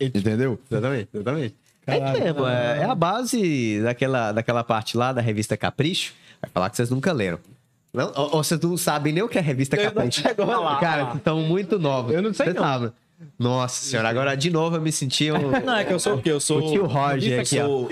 Entendeu? 0.00 0.58
Exatamente, 0.70 1.08
exatamente. 1.14 1.54
É 1.86 1.98
Caralho. 1.98 2.16
isso 2.16 2.24
mesmo, 2.24 2.46
é, 2.46 2.78
é 2.80 2.84
a 2.84 2.94
base 2.94 3.80
daquela, 3.82 4.32
daquela 4.32 4.64
parte 4.64 4.96
lá 4.96 5.12
da 5.12 5.20
revista 5.20 5.56
Capricho. 5.56 6.14
Vai 6.42 6.50
falar 6.52 6.68
que 6.70 6.76
vocês 6.76 6.90
nunca 6.90 7.12
leram. 7.12 7.38
Não? 7.94 8.12
Ou, 8.14 8.36
ou 8.36 8.44
vocês 8.44 8.60
não 8.60 8.76
sabem 8.76 9.12
nem 9.12 9.22
o 9.22 9.28
que 9.28 9.38
é 9.38 9.40
revista 9.40 9.76
Eu 9.76 9.84
não 9.84 9.92
Capricho. 9.92 10.20
chegou 10.20 10.46
lá. 10.46 10.78
Cara, 10.80 11.04
vocês 11.04 11.16
estão 11.18 11.40
muito 11.40 11.78
novos. 11.78 12.12
Eu 12.12 12.22
não 12.22 12.34
sei 12.34 12.46
Vocês 12.46 12.56
não. 12.56 12.62
sabem. 12.62 12.92
Nossa 13.38 13.84
senhora, 13.84 14.08
agora 14.08 14.36
de 14.36 14.50
novo 14.50 14.76
eu 14.76 14.80
me 14.80 14.92
senti 14.92 15.30
um... 15.32 15.50
Não, 15.64 15.76
é 15.76 15.84
que 15.84 15.92
eu 15.92 15.98
sou 15.98 16.16
o 16.16 16.22
quê? 16.22 16.30
Eu 16.30 16.38
sou. 16.38 16.58
O 16.58 16.70
tio 16.70 16.86
Roger 16.86 17.40
aqui, 17.40 17.58
ó. 17.58 17.88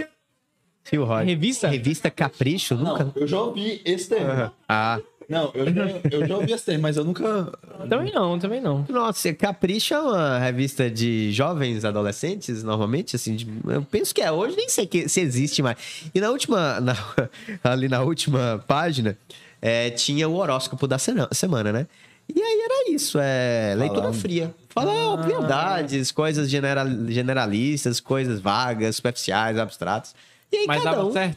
Revista? 1.24 1.68
Revista 1.68 2.10
Capricho? 2.10 2.74
Nunca. 2.74 3.04
Não, 3.04 3.12
eu 3.16 3.26
já 3.26 3.40
ouvi 3.40 3.80
esse 3.84 4.08
termo. 4.08 4.50
Ah. 4.68 5.00
Não, 5.28 5.50
eu 5.54 5.74
já, 5.74 5.84
eu 6.12 6.26
já 6.28 6.36
ouvi 6.36 6.52
esse 6.52 6.64
termo, 6.64 6.82
mas 6.82 6.96
eu 6.96 7.02
nunca. 7.04 7.52
Também 7.88 8.12
não, 8.12 8.38
também 8.38 8.60
não. 8.60 8.86
Nossa, 8.88 9.34
Capricho 9.34 9.92
é 9.94 9.98
uma 10.00 10.38
revista 10.38 10.88
de 10.88 11.32
jovens 11.32 11.84
adolescentes, 11.84 12.62
normalmente, 12.62 13.16
assim, 13.16 13.34
de- 13.34 13.48
eu 13.66 13.82
penso 13.82 14.14
que 14.14 14.20
é 14.22 14.30
hoje, 14.30 14.56
nem 14.56 14.68
sei 14.68 14.86
que, 14.86 15.08
se 15.08 15.20
existe 15.20 15.60
mais. 15.62 15.76
E 16.14 16.20
na 16.20 16.30
última, 16.30 16.80
na- 16.80 16.96
ali 17.64 17.88
na 17.88 18.02
última 18.02 18.62
página, 18.68 19.18
é, 19.60 19.90
tinha 19.90 20.28
o 20.28 20.36
horóscopo 20.36 20.86
da 20.86 20.96
semana, 20.98 21.72
né? 21.72 21.86
E 22.32 22.40
aí 22.40 22.60
era 22.64 22.90
isso, 22.92 23.18
é 23.20 23.74
leitura 23.76 24.02
Falando. 24.02 24.20
fria. 24.20 24.54
Falar 24.68 25.12
obviedades, 25.14 26.12
coisas 26.12 26.48
general, 26.50 26.86
generalistas, 27.08 27.98
coisas 27.98 28.40
vagas, 28.40 28.96
superficiais, 28.96 29.58
abstratas. 29.58 30.14
E 30.52 30.56
aí 30.56 30.66
Mas 30.66 30.82
cada 30.82 30.96
dava 30.96 31.08
um 31.08 31.12
certo. 31.12 31.36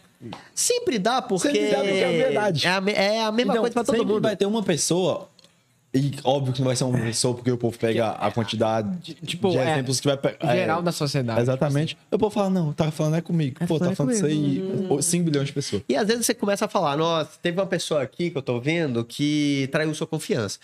sempre 0.53 0.99
dá, 0.99 1.21
porque 1.21 1.47
Sempre 1.47 1.69
dá, 1.71 1.77
porque 1.77 1.89
é 1.91 2.11
verdade. 2.17 2.65
é 2.67 2.69
a, 2.69 2.81
me- 2.81 2.91
é 2.93 3.21
a 3.23 3.31
mesma 3.31 3.53
Então, 3.53 3.61
coisa 3.63 3.73
pra 3.73 3.83
todo 3.83 3.95
sempre 3.95 4.13
mundo. 4.13 4.21
vai 4.23 4.35
ter 4.35 4.45
uma 4.45 4.63
pessoa. 4.63 5.27
E 5.91 6.11
óbvio 6.23 6.53
que 6.53 6.59
não 6.59 6.67
vai 6.67 6.75
ser 6.75 6.83
uma 6.83 6.99
pessoa, 6.99 7.33
porque 7.33 7.49
o 7.51 7.57
povo 7.57 7.75
pega 7.75 8.11
a 8.11 8.29
quantidade 8.29 9.15
Tipo, 9.25 9.49
de 9.49 9.57
é, 9.57 9.71
exemplos 9.71 9.99
que 9.99 10.05
vai 10.07 10.17
pegar. 10.17 10.55
Geral 10.55 10.83
da 10.83 10.91
sociedade. 10.91 11.41
Exatamente. 11.41 11.97
O 12.11 12.19
povo 12.19 12.31
fala, 12.31 12.47
não, 12.51 12.71
tá 12.71 12.91
falando 12.91 13.15
é 13.15 13.21
comigo. 13.21 13.57
Pô, 13.61 13.79
falando 13.79 13.85
tá 13.87 13.91
é 13.93 13.95
falando 13.95 14.13
isso 14.13 14.25
aí. 14.27 15.01
5 15.01 15.25
bilhões 15.25 15.47
de 15.47 15.53
pessoas. 15.53 15.81
E 15.89 15.95
às 15.95 16.07
vezes 16.07 16.27
você 16.27 16.35
começa 16.35 16.65
a 16.65 16.67
falar, 16.67 16.95
nossa, 16.95 17.31
teve 17.41 17.59
uma 17.59 17.65
pessoa 17.65 18.03
aqui 18.03 18.29
que 18.29 18.37
eu 18.37 18.41
tô 18.43 18.59
vendo 18.59 19.03
que 19.03 19.67
traiu 19.71 19.91
sua 19.95 20.05
confiança. 20.05 20.59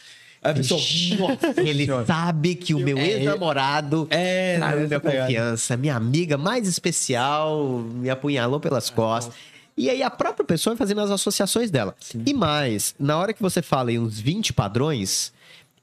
A 0.46 0.54
pessoa. 0.54 0.80
Nossa, 1.18 1.60
ele 1.62 1.88
sabe 2.06 2.54
que 2.54 2.76
o 2.76 2.80
meu 2.80 2.98
É, 2.98 3.14
ex-namorado 3.14 4.08
é, 4.12 4.58
traiu 4.58 4.88
minha 4.88 5.00
confiança. 5.00 5.76
Minha 5.76 5.96
amiga 5.96 6.38
mais 6.38 6.68
especial 6.68 7.80
me 7.80 8.10
apunhalou 8.10 8.60
pelas 8.60 8.92
costas. 8.92 9.34
E 9.76 9.90
aí 9.90 10.04
a 10.04 10.10
própria 10.10 10.46
pessoa 10.46 10.76
vai 10.76 10.78
fazendo 10.78 11.02
as 11.02 11.10
associações 11.10 11.72
dela. 11.72 11.96
E 12.26 12.34
mais, 12.34 12.94
na 13.00 13.18
hora 13.18 13.34
que 13.34 13.42
você 13.42 13.62
fala 13.62 13.92
em 13.92 14.00
uns 14.00 14.20
20 14.20 14.54
padrões, 14.54 15.34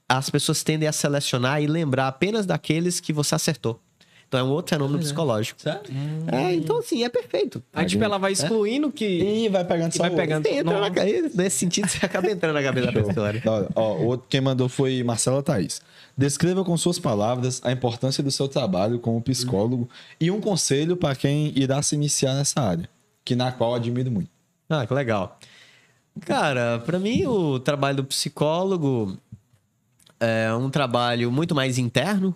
as 0.09 0.31
pessoas 0.31 0.63
tendem 0.63 0.89
a 0.89 0.93
selecionar 0.93 1.61
e 1.61 1.67
lembrar 1.67 2.07
apenas 2.07 2.47
daqueles 2.47 3.01
que 3.01 3.13
você 3.13 3.35
acertou. 3.35 3.81
Então 4.33 4.41
é 4.41 4.45
um 4.45 4.49
outro 4.51 4.75
fenômeno 4.75 4.99
psicológico. 4.99 5.61
Sério? 5.61 5.83
É, 6.33 6.55
então 6.55 6.79
assim, 6.79 7.05
é 7.05 7.09
perfeito. 7.11 7.63
Aí, 7.71 7.85
tipo, 7.85 8.03
ela 8.03 8.17
vai 8.17 8.33
excluindo 8.33 8.91
que. 8.91 9.05
E 9.05 9.49
vai 9.51 9.63
pegando 9.63 9.93
E 9.93 9.97
só 9.99 10.05
vai 10.05 10.11
o- 10.11 10.17
pegando. 10.17 10.43
Você 10.49 10.55
entra 10.55 10.81
na 10.81 10.89
nesse 11.35 11.59
sentido, 11.59 11.87
você 11.87 12.07
acaba 12.07 12.31
entrando 12.31 12.55
na 12.55 12.63
cabeça 12.63 12.91
da 12.91 12.93
pessoa. 13.03 13.31
né? 13.31 13.43
Ó, 13.77 13.93
o 13.99 14.07
outro 14.07 14.27
quem 14.31 14.41
mandou 14.41 14.71
foi 14.71 15.03
Marcela 15.03 15.43
Thaís. 15.43 15.83
Descreva 16.17 16.65
com 16.65 16.75
suas 16.79 16.99
palavras 16.99 17.61
a 17.63 17.71
importância 17.73 18.23
do 18.25 18.31
seu 18.31 18.49
trabalho 18.49 18.99
como 18.99 19.21
psicólogo 19.21 19.87
e 20.19 20.31
um 20.31 20.41
conselho 20.41 20.97
para 20.97 21.15
quem 21.15 21.53
irá 21.55 21.83
se 21.83 21.95
iniciar 21.95 22.33
nessa 22.33 22.59
área, 22.59 22.89
que 23.27 23.37
na 23.37 23.53
qual 23.53 23.75
admiro 23.75 24.11
muito. 24.11 24.31
Ah, 24.71 24.87
que 24.87 24.95
legal. 24.95 25.39
Cara, 26.23 26.79
pra 26.87 26.99
mim 26.99 27.27
o 27.27 27.59
trabalho 27.61 27.99
do 27.99 28.05
psicólogo 28.05 29.15
é 30.19 30.51
um 30.55 30.71
trabalho 30.71 31.31
muito 31.31 31.55
mais 31.55 31.77
interno. 31.77 32.35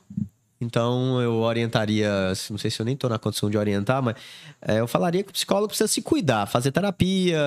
Então 0.60 1.20
eu 1.20 1.34
orientaria, 1.40 2.10
não 2.50 2.56
sei 2.58 2.70
se 2.70 2.80
eu 2.80 2.86
nem 2.86 2.96
tô 2.96 3.08
na 3.08 3.18
condição 3.18 3.50
de 3.50 3.58
orientar, 3.58 4.02
mas 4.02 4.16
é, 4.62 4.80
eu 4.80 4.86
falaria 4.88 5.22
que 5.22 5.28
o 5.30 5.32
psicólogo 5.32 5.68
precisa 5.68 5.86
se 5.86 6.00
cuidar, 6.00 6.46
fazer 6.46 6.72
terapia, 6.72 7.38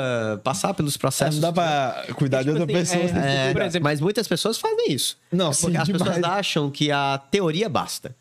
passar 0.43 0.73
pelos 0.75 0.95
É, 0.95 0.99
processos. 0.99 1.35
não 1.35 1.41
dá 1.41 1.51
pra 1.51 2.05
cuidar 2.15 2.43
de 2.43 2.49
tipo 2.49 2.59
outra 2.61 2.79
assim, 2.81 2.99
pessoa. 2.99 3.19
é, 3.19 3.31
se 3.31 3.37
É, 3.49 3.51
por 3.53 3.61
exemplo- 3.63 3.83
mas 3.83 3.99
muitas 3.99 4.27
pessoas 4.27 4.57
fazem 4.59 4.91
isso. 4.91 5.17
Não, 5.31 5.49
É 5.49 5.53
sim, 5.53 5.61
porque 5.63 5.77
as 5.77 5.85
demais. 5.87 6.03
pessoas 6.03 6.23
acham 6.23 6.69
que 6.69 6.91
a 6.91 7.17
teoria 7.31 7.67
basta. 7.67 8.15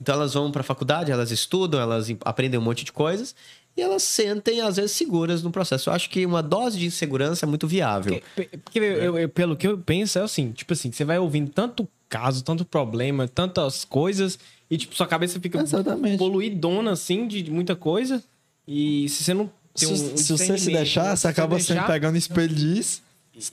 Então 0.00 0.16
elas 0.16 0.34
vão 0.34 0.50
pra 0.50 0.64
faculdade, 0.64 1.12
elas 1.12 1.30
estudam, 1.30 1.80
elas 1.80 2.10
em- 2.10 2.18
aprendem 2.24 2.58
um 2.58 2.62
monte 2.64 2.84
de 2.84 2.90
coisas 2.90 3.36
e 3.76 3.80
elas 3.80 4.02
sentem 4.02 4.60
às 4.60 4.74
vezes 4.74 4.90
seguras 4.90 5.40
no 5.44 5.52
processo. 5.52 5.88
Eu 5.88 5.94
acho 5.94 6.10
que 6.10 6.26
uma 6.26 6.42
dose 6.42 6.76
de 6.76 6.86
insegurança 6.86 7.46
é 7.46 7.48
muito 7.48 7.68
viável. 7.68 8.20
Porque, 8.34 8.58
porque 8.58 8.78
eu- 8.80 9.16
eu- 9.18 9.28
pelo 9.28 9.54
que 9.56 9.68
eu 9.68 9.78
penso, 9.78 10.18
é 10.18 10.22
assim, 10.22 10.50
tipo 10.50 10.72
assim, 10.72 10.90
você 10.90 11.04
vai 11.04 11.20
ouvindo 11.20 11.50
tanto 11.52 11.88
caso, 12.12 12.44
tanto 12.44 12.62
problema, 12.62 13.26
tantas 13.26 13.86
coisas, 13.86 14.38
e 14.70 14.76
tipo, 14.76 14.94
sua 14.94 15.06
cabeça 15.06 15.40
fica 15.40 15.62
Exatamente. 15.62 16.18
poluidona, 16.18 16.92
assim, 16.92 17.26
de, 17.26 17.40
de 17.40 17.50
muita 17.50 17.74
coisa. 17.74 18.22
E 18.68 19.08
se 19.08 19.24
você 19.24 19.32
não 19.32 19.50
Se, 19.74 19.86
tem 19.86 19.94
um, 19.94 20.12
um 20.12 20.16
se 20.18 20.32
você 20.32 20.58
se 20.58 20.70
deixar, 20.70 21.04
né? 21.04 21.16
você 21.16 21.28
acaba 21.28 21.56
deixar, 21.56 21.74
sempre 21.74 21.90
pegando 21.90 22.18
espelho 22.18 22.54
disso, 22.54 23.00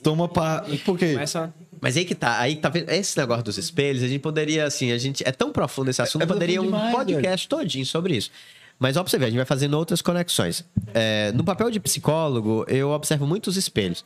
toma 0.02 0.28
pra. 0.28 0.66
Por 0.84 0.98
quê? 0.98 1.14
Começa... 1.14 1.54
Mas 1.80 1.96
aí 1.96 2.04
que 2.04 2.14
tá, 2.14 2.38
aí 2.38 2.56
tá 2.56 2.68
vendo 2.68 2.90
esse 2.90 3.18
negócio 3.18 3.44
dos 3.44 3.56
espelhos, 3.56 4.02
a 4.02 4.08
gente 4.08 4.20
poderia, 4.20 4.66
assim, 4.66 4.92
a 4.92 4.98
gente 4.98 5.26
é 5.26 5.32
tão 5.32 5.50
profundo 5.50 5.88
esse 5.88 6.02
assunto, 6.02 6.22
é 6.22 6.26
poderia 6.26 6.60
um 6.60 6.68
profundo 6.68 6.82
demais, 6.82 6.96
podcast 6.96 7.48
todinho 7.48 7.86
sobre 7.86 8.14
isso. 8.14 8.30
Mas 8.78 8.98
ó 8.98 9.02
pra 9.02 9.10
você 9.10 9.16
ver, 9.16 9.24
a 9.24 9.28
gente 9.28 9.38
vai 9.38 9.46
fazendo 9.46 9.72
outras 9.74 10.02
conexões. 10.02 10.62
É, 10.92 11.32
no 11.32 11.42
papel 11.42 11.70
de 11.70 11.80
psicólogo, 11.80 12.66
eu 12.68 12.90
observo 12.90 13.26
muitos 13.26 13.56
espelhos. 13.56 14.04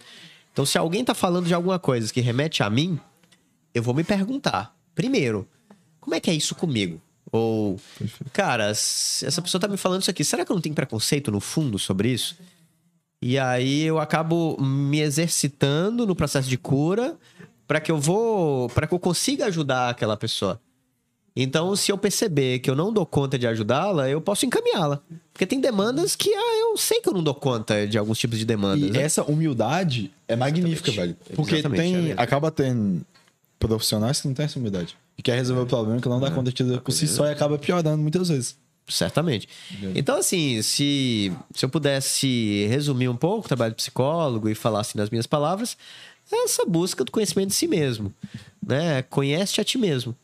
Então, 0.52 0.64
se 0.64 0.78
alguém 0.78 1.04
tá 1.04 1.14
falando 1.14 1.46
de 1.46 1.54
alguma 1.54 1.80
coisa 1.80 2.12
que 2.12 2.20
remete 2.20 2.62
a 2.62 2.70
mim, 2.70 3.00
eu 3.74 3.82
vou 3.82 3.92
me 3.92 4.04
perguntar, 4.04 4.74
primeiro, 4.94 5.46
como 6.00 6.14
é 6.14 6.20
que 6.20 6.30
é 6.30 6.34
isso 6.34 6.54
comigo? 6.54 7.00
Ou, 7.32 7.80
cara, 8.32 8.68
essa 8.68 9.42
pessoa 9.42 9.60
tá 9.60 9.66
me 9.66 9.76
falando 9.76 10.02
isso 10.02 10.10
aqui, 10.10 10.24
será 10.24 10.44
que 10.44 10.52
eu 10.52 10.54
não 10.54 10.62
tenho 10.62 10.74
preconceito 10.74 11.32
no 11.32 11.40
fundo 11.40 11.78
sobre 11.78 12.10
isso? 12.10 12.36
E 13.20 13.38
aí 13.38 13.82
eu 13.82 13.98
acabo 13.98 14.56
me 14.62 15.00
exercitando 15.00 16.06
no 16.06 16.14
processo 16.14 16.48
de 16.48 16.56
cura 16.56 17.16
para 17.66 17.80
que 17.80 17.90
eu 17.90 17.98
vou, 17.98 18.68
para 18.68 18.86
que 18.86 18.94
eu 18.94 18.98
consiga 18.98 19.46
ajudar 19.46 19.88
aquela 19.88 20.16
pessoa. 20.16 20.60
Então, 21.36 21.74
se 21.74 21.90
eu 21.90 21.98
perceber 21.98 22.60
que 22.60 22.70
eu 22.70 22.76
não 22.76 22.92
dou 22.92 23.04
conta 23.04 23.36
de 23.36 23.46
ajudá-la, 23.46 24.08
eu 24.08 24.20
posso 24.20 24.46
encaminhá-la. 24.46 25.00
Porque 25.32 25.44
tem 25.44 25.60
demandas 25.60 26.14
que 26.14 26.32
ah, 26.32 26.60
eu 26.60 26.76
sei 26.76 27.00
que 27.00 27.08
eu 27.08 27.12
não 27.12 27.24
dou 27.24 27.34
conta 27.34 27.88
de 27.88 27.98
alguns 27.98 28.20
tipos 28.20 28.38
de 28.38 28.44
demandas. 28.44 28.88
E 28.88 28.92
né? 28.92 29.02
essa 29.02 29.24
humildade 29.24 30.12
é 30.28 30.36
magnífica, 30.36 30.92
velho. 30.92 31.16
Porque 31.34 31.56
Exatamente, 31.56 31.80
é 31.80 31.82
tem, 31.82 31.96
mesmo. 31.96 32.20
acaba 32.20 32.52
tendo 32.52 33.04
profissionais 33.58 34.20
que 34.20 34.28
não 34.28 34.34
têm 34.34 34.44
essa 34.44 34.58
humildade. 34.58 34.96
E 35.16 35.22
quer 35.22 35.36
resolver 35.36 35.62
o 35.62 35.66
problema 35.66 36.00
que 36.00 36.08
não 36.08 36.20
dá 36.20 36.30
conta 36.30 36.52
de 36.52 36.62
resolver 36.62 36.82
por 36.82 36.92
si 36.92 37.06
só 37.06 37.26
e 37.26 37.30
acaba 37.30 37.58
piorando 37.58 38.02
muitas 38.02 38.28
vezes. 38.28 38.56
Certamente. 38.86 39.48
Então, 39.94 40.18
assim, 40.18 40.60
se, 40.60 41.32
se 41.54 41.64
eu 41.64 41.68
pudesse 41.70 42.66
resumir 42.68 43.08
um 43.08 43.16
pouco 43.16 43.46
o 43.46 43.48
trabalho 43.48 43.70
de 43.70 43.76
psicólogo 43.76 44.48
e 44.48 44.54
falar 44.54 44.80
assim 44.80 44.98
nas 44.98 45.08
minhas 45.08 45.26
palavras, 45.26 45.76
é 46.30 46.44
essa 46.44 46.66
busca 46.66 47.02
do 47.02 47.10
conhecimento 47.10 47.48
de 47.48 47.54
si 47.54 47.66
mesmo. 47.66 48.12
Né? 48.66 49.02
Conhece 49.02 49.60
a 49.60 49.64
ti 49.64 49.78
mesmo. 49.78 50.14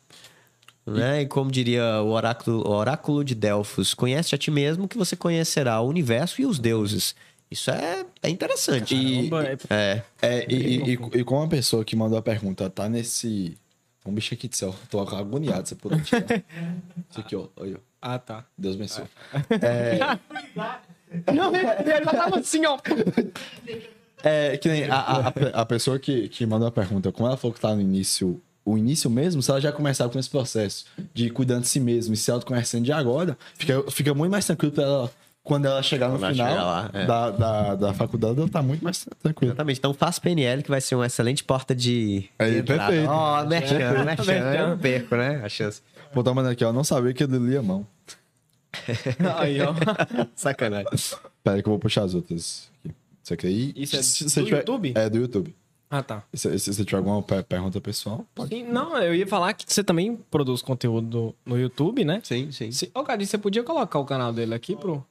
Né? 0.86 1.22
E 1.22 1.26
como 1.26 1.50
diria 1.50 2.02
o 2.02 2.10
oráculo, 2.10 2.66
o 2.66 2.72
oráculo 2.72 3.24
de 3.24 3.34
Delfos, 3.34 3.94
conhece 3.94 4.34
a 4.34 4.38
ti 4.38 4.50
mesmo 4.50 4.88
que 4.88 4.98
você 4.98 5.14
conhecerá 5.16 5.80
o 5.80 5.88
universo 5.88 6.42
e 6.42 6.46
os 6.46 6.58
deuses. 6.58 7.14
Isso 7.50 7.70
é, 7.70 8.04
é 8.22 8.28
interessante. 8.30 8.94
Caramba, 8.94 9.44
é- 9.44 9.58
É. 9.70 10.02
É, 10.22 10.46
e, 10.48 10.54
e, 10.54 10.76
e, 10.94 11.18
e 11.20 11.24
como 11.24 11.42
a 11.42 11.48
pessoa 11.48 11.84
que 11.84 11.96
mandou 11.96 12.16
a 12.18 12.22
pergunta 12.22 12.70
tá 12.70 12.88
nesse. 12.88 13.58
Um 14.06 14.12
bicho 14.14 14.32
aqui 14.32 14.48
do 14.48 14.56
céu. 14.56 14.74
Tô 14.88 15.00
agoniado, 15.00 15.68
você 15.68 15.74
pode 15.74 16.00
tirar. 16.04 16.22
Isso 17.10 17.20
aqui, 17.20 17.36
ó. 17.36 17.48
Ó. 17.56 17.64
Ah, 18.00 18.18
tá. 18.18 18.46
Deus 18.56 18.74
abençoe. 18.76 19.04
Não, 21.34 21.54
ele 21.54 22.04
já 22.04 22.10
tava 22.12 22.38
assim, 22.38 22.64
ó. 22.66 22.78
É, 24.22 24.56
que 24.58 24.68
nem 24.68 24.84
a, 24.84 24.96
a, 24.96 25.28
a- 25.62 25.66
pessoa 25.66 25.98
que, 25.98 26.28
que 26.28 26.44
mandou 26.46 26.68
a 26.68 26.70
pergunta, 26.70 27.10
como 27.10 27.26
ela 27.26 27.36
falou 27.36 27.54
que 27.54 27.60
tá 27.60 27.74
no 27.74 27.80
início, 27.80 28.40
o 28.64 28.76
início 28.76 29.08
mesmo, 29.10 29.42
se 29.42 29.50
ela 29.50 29.60
já 29.60 29.72
começar 29.72 30.08
com 30.08 30.18
esse 30.18 30.28
processo 30.30 30.84
de 31.14 31.30
cuidando 31.30 31.62
de 31.62 31.68
si 31.68 31.80
mesmo 31.80 32.12
e 32.14 32.16
se 32.16 32.30
autoconhecendo 32.30 32.84
de 32.84 32.92
agora, 32.92 33.36
fica, 33.54 33.82
fica 33.90 34.14
muito 34.14 34.30
mais 34.30 34.44
tranquilo 34.46 34.72
pra 34.72 34.84
ela 34.84 35.10
quando 35.42 35.64
ela 35.66 35.82
chegar 35.82 36.08
no 36.08 36.18
Quando 36.18 36.32
final 36.32 36.48
chegar 36.50 36.64
lá, 36.64 36.90
é. 36.92 37.06
da, 37.06 37.30
da, 37.30 37.74
da 37.74 37.94
faculdade, 37.94 38.38
ela 38.38 38.48
tá 38.48 38.62
muito 38.62 38.84
mais 38.84 39.06
tranquila. 39.22 39.52
Exatamente. 39.52 39.78
Então 39.78 39.94
faça 39.94 40.20
PNL, 40.20 40.62
que 40.62 40.70
vai 40.70 40.80
ser 40.80 40.94
uma 40.94 41.06
excelente 41.06 41.42
porta 41.44 41.74
de. 41.74 42.28
Aí, 42.38 42.52
de 42.52 42.58
entrada. 42.58 42.86
perfeito. 42.86 43.10
Ó, 43.10 43.44
merchan, 43.46 43.78
merchan. 43.78 44.04
Merchan. 44.04 44.54
Eu 44.54 44.68
não 44.68 44.78
perco, 44.78 45.16
né? 45.16 45.40
A 45.44 45.48
chance. 45.48 45.82
Pô, 46.12 46.22
tá 46.22 46.32
mandando 46.34 46.52
aqui, 46.52 46.64
ó. 46.64 46.72
Não 46.72 46.84
sabia 46.84 47.12
que 47.14 47.22
ele 47.24 47.38
lia 47.38 47.60
a 47.60 47.62
mão. 47.62 47.86
Aí, 49.38 49.58
ó. 49.62 49.74
Sacanagem. 50.34 50.86
Pera 51.42 51.56
aí 51.56 51.62
que 51.62 51.68
eu 51.68 51.72
vou 51.72 51.78
puxar 51.78 52.04
as 52.04 52.14
outras. 52.14 52.70
Aqui. 52.84 52.94
Isso 53.24 53.34
aqui 53.34 53.46
aí. 53.46 53.72
Isso 53.76 53.96
é 53.96 54.02
se 54.02 54.24
do 54.24 54.44
tiver- 54.44 54.58
YouTube? 54.58 54.92
É, 54.96 55.08
do 55.10 55.18
YouTube. 55.18 55.54
Ah, 55.90 56.02
tá. 56.04 56.22
E 56.32 56.38
Se, 56.38 56.56
se 56.58 56.72
você 56.72 56.84
tiver 56.84 56.98
alguma 56.98 57.20
per- 57.20 57.42
pergunta 57.42 57.80
pessoal, 57.80 58.24
pode. 58.34 58.50
Sim, 58.54 58.62
não, 58.64 58.96
eu 58.98 59.12
ia 59.14 59.26
falar 59.26 59.52
que 59.54 59.64
você 59.66 59.82
também 59.82 60.16
produz 60.30 60.62
conteúdo 60.62 61.34
no 61.44 61.58
YouTube, 61.58 62.04
né? 62.04 62.20
Sim, 62.22 62.52
sim. 62.52 62.70
Se, 62.70 62.90
ô, 62.94 63.02
Cadinho, 63.02 63.26
você 63.28 63.36
podia 63.38 63.64
colocar 63.64 63.98
o 63.98 64.04
canal 64.04 64.32
dele 64.32 64.54
aqui 64.54 64.76
pro. 64.76 65.04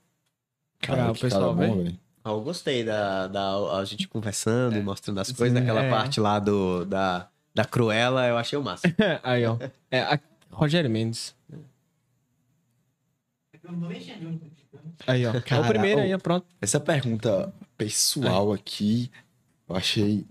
Pra 0.82 1.12
o 1.12 1.14
que 1.14 1.22
pessoal 1.22 1.56
ver. 1.56 1.68
bom, 1.68 1.78
velho. 1.84 2.00
Ah, 2.24 2.30
Eu 2.32 2.42
gostei 2.42 2.84
da, 2.84 3.28
da 3.28 3.78
a 3.80 3.86
gente 3.86 4.08
conversando 4.08 4.76
e 4.78 4.82
mostrando 4.82 5.20
as 5.20 5.32
coisas. 5.32 5.58
Aquela 5.58 5.84
é. 5.84 5.90
parte 5.90 6.20
lá 6.20 6.38
do, 6.40 6.86
da, 6.86 7.28
da 7.56 7.66
Cruella, 7.66 8.28
eu 8.28 8.38
achei 8.38 8.58
o 8.58 8.64
máximo. 8.64 8.94
Aí, 9.24 9.46
ó. 9.46 9.58
É, 9.90 10.02
a- 10.02 10.20
Rogério 10.52 10.90
Mendes. 10.90 11.36
Aí, 15.08 15.26
ó. 15.26 15.34
é 15.34 15.42
Cara, 15.42 15.62
o 15.64 15.68
primeiro 15.68 16.00
ô. 16.00 16.04
aí, 16.04 16.14
ó, 16.14 16.18
pronto. 16.18 16.46
Essa 16.62 16.80
pergunta 16.80 17.54
pessoal 17.78 18.52
aqui, 18.52 19.10
eu 19.68 19.76
achei 19.76 20.26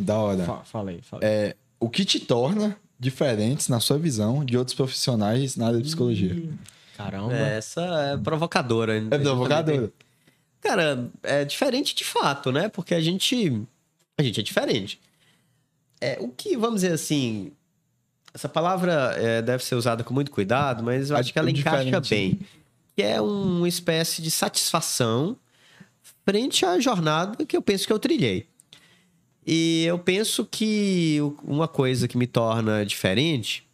da 0.00 0.18
hora. 0.18 0.44
Fa 0.44 0.64
falei, 0.64 1.00
falei. 1.02 1.28
É, 1.28 1.56
o 1.78 1.88
que 1.90 2.04
te 2.04 2.20
torna 2.20 2.76
diferentes 2.98 3.68
na 3.68 3.80
sua 3.80 3.98
visão 3.98 4.44
de 4.44 4.56
outros 4.56 4.74
profissionais 4.74 5.56
na 5.56 5.66
área 5.66 5.78
de 5.78 5.84
psicologia? 5.84 6.34
Caramba. 6.96 7.34
É, 7.34 7.56
Essa 7.56 7.80
é 7.80 8.16
provocadora. 8.16 8.96
É 8.96 9.18
provocador. 9.18 9.90
Cara, 10.60 11.10
é 11.22 11.44
diferente 11.44 11.94
de 11.94 12.04
fato, 12.04 12.52
né? 12.52 12.68
Porque 12.68 12.94
a 12.94 13.00
gente. 13.00 13.62
A 14.18 14.22
gente 14.22 14.40
é 14.40 14.42
diferente. 14.42 15.00
É, 16.00 16.18
o 16.20 16.28
que, 16.28 16.56
vamos 16.56 16.82
dizer 16.82 16.92
assim. 16.92 17.52
Essa 18.34 18.48
palavra 18.48 19.14
é, 19.16 19.42
deve 19.42 19.62
ser 19.62 19.74
usada 19.74 20.02
com 20.02 20.14
muito 20.14 20.30
cuidado, 20.30 20.82
mas 20.82 21.10
eu 21.10 21.16
acho 21.16 21.32
que 21.32 21.38
ela 21.38 21.50
encaixa 21.50 22.00
diferente. 22.00 22.38
bem. 22.38 22.48
Que 22.96 23.02
é 23.02 23.20
uma 23.20 23.68
espécie 23.68 24.22
de 24.22 24.30
satisfação 24.30 25.36
frente 26.24 26.64
à 26.64 26.78
jornada 26.80 27.44
que 27.44 27.56
eu 27.56 27.60
penso 27.60 27.86
que 27.86 27.92
eu 27.92 27.98
trilhei. 27.98 28.46
E 29.46 29.84
eu 29.84 29.98
penso 29.98 30.46
que 30.46 31.18
uma 31.42 31.66
coisa 31.66 32.06
que 32.06 32.16
me 32.16 32.26
torna 32.26 32.86
diferente 32.86 33.66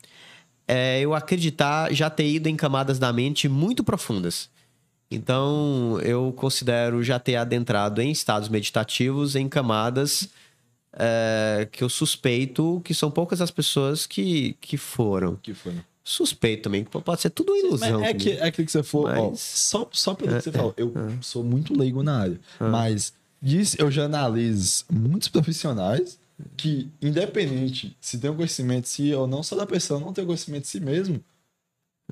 é 0.69 1.01
eu 1.01 1.15
acreditar 1.15 1.93
já 1.93 2.09
ter 2.11 2.29
ido 2.29 2.47
em 2.49 2.55
camadas 2.57 2.99
da 2.99 3.13
mente 3.13 3.49
muito 3.49 3.83
profundas. 3.83 4.49
Então, 5.11 5.99
eu 6.03 6.33
considero 6.37 7.03
já 7.03 7.19
ter 7.19 7.37
adentrado 7.37 8.03
em 8.03 8.11
estados 8.11 8.49
meditativos, 8.51 9.35
em 9.35 9.49
camadas 9.49 10.29
é, 10.93 11.67
que 11.73 11.83
eu 11.83 11.89
suspeito 11.89 12.81
que 12.85 12.93
são 12.95 13.11
poucas 13.11 13.41
as 13.41 13.51
pessoas 13.51 14.07
que, 14.07 14.55
que 14.61 14.77
foram. 14.77 15.37
que 15.37 15.55
foi? 15.55 15.73
Suspeito 16.05 16.65
também, 16.65 16.85
que 16.85 16.91
pode 16.91 17.21
ser 17.21 17.31
tudo 17.31 17.55
ilusão. 17.57 18.01
Mas 18.01 18.09
é, 18.11 18.15
que, 18.15 18.31
é 18.33 18.45
aquilo 18.47 18.67
que 18.67 18.73
você 18.73 18.83
for. 18.83 19.11
ó, 19.17 19.31
Mas- 19.31 19.41
só, 19.41 19.89
só 19.93 20.15
pelo 20.15 20.37
que 20.37 20.43
você 20.43 20.49
É, 20.51 20.53
falou. 20.53 20.75
Eu 20.77 20.93
sou 21.21 21.43
muito 21.45 21.77
leigo 21.79 22.03
na 22.03 22.19
área. 22.21 22.41
Mas 22.59 23.13
disso 23.41 23.77
eu 23.79 23.91
já 23.91 24.05
analiso 24.05 24.85
muitos 24.91 25.29
profissionais 25.29 26.19
que, 26.57 26.91
independente 27.01 27.97
se 28.01 28.19
tem 28.19 28.31
um 28.31 28.37
conhecimento 28.37 28.85
de 28.85 28.89
si 28.89 29.15
ou 29.15 29.27
não, 29.27 29.43
só 29.43 29.57
da 29.57 29.67
pessoa 29.67 30.01
não 30.01 30.13
ter 30.13 30.25
conhecimento 30.25 30.63
de 30.63 30.69
si 30.69 30.81
mesmo, 30.81 31.23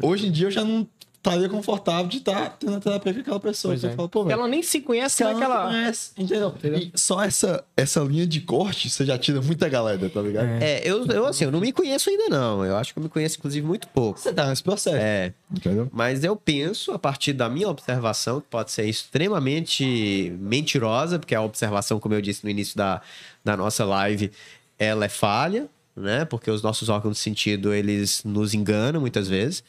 hoje 0.03 0.27
em 0.27 0.31
dia 0.31 0.47
eu 0.47 0.51
já 0.51 0.65
não 0.65 0.87
estaria 1.27 1.49
confortável 1.49 2.07
de 2.07 2.19
estar 2.19 2.51
tendo 2.51 2.77
a 2.77 2.81
terapia 2.81 3.13
com 3.13 3.21
aquela 3.21 3.41
pessoa. 3.41 3.75
É. 3.75 4.09
pô, 4.09 4.31
ela 4.31 4.47
nem 4.47 4.63
se 4.63 4.81
conhece, 4.81 5.17
se 5.17 5.23
ela 5.25 5.33
não 5.35 5.43
ela... 5.43 5.67
conhece, 5.67 6.13
entendeu? 6.17 6.55
E 6.63 6.93
só 6.95 7.23
essa, 7.23 7.65
essa 7.77 8.01
linha 8.01 8.27
de 8.27 8.41
corte, 8.41 8.89
você 8.89 9.05
já 9.05 9.19
tira 9.19 9.43
muita 9.43 9.69
galera, 9.69 10.09
tá 10.09 10.21
ligado? 10.23 10.47
É, 10.63 10.81
eu, 10.85 11.05
eu 11.07 11.27
assim, 11.27 11.45
eu 11.45 11.51
não 11.51 11.61
me 11.61 11.73
conheço 11.73 12.09
ainda 12.09 12.29
não. 12.29 12.65
Eu 12.65 12.77
acho 12.77 12.93
que 12.93 12.99
eu 12.99 13.03
me 13.03 13.09
conheço, 13.09 13.39
inclusive, 13.39 13.67
muito 13.67 13.89
pouco. 13.89 14.21
Você 14.21 14.33
tá 14.33 14.49
nesse 14.49 14.63
processo. 14.63 14.97
É, 14.97 15.33
Entendeu? 15.51 15.89
Mas 15.93 16.25
eu 16.25 16.37
penso, 16.37 16.93
a 16.93 16.99
partir 16.99 17.33
da 17.33 17.49
minha 17.49 17.69
observação, 17.69 18.41
que 18.41 18.49
pode 18.49 18.71
ser 18.71 18.87
extremamente 18.89 20.33
mentirosa, 20.39 21.19
porque 21.19 21.35
a 21.35 21.43
observação, 21.43 21.99
como 21.99 22.15
eu 22.15 22.21
disse 22.21 22.45
no 22.45 22.51
início 22.51 22.77
da, 22.77 23.01
da 23.47 23.57
nossa 23.57 23.85
live, 23.85 24.33
ela 24.77 25.05
é 25.05 25.09
falha, 25.09 25.69
né? 25.97 26.25
Porque 26.25 26.51
os 26.51 26.63
nossos 26.63 26.89
órgãos 26.89 27.17
de 27.17 27.23
sentido, 27.23 27.73
eles 27.73 28.23
nos 28.25 28.53
enganam 28.53 29.01
muitas 29.01 29.29
vezes. 29.29 29.63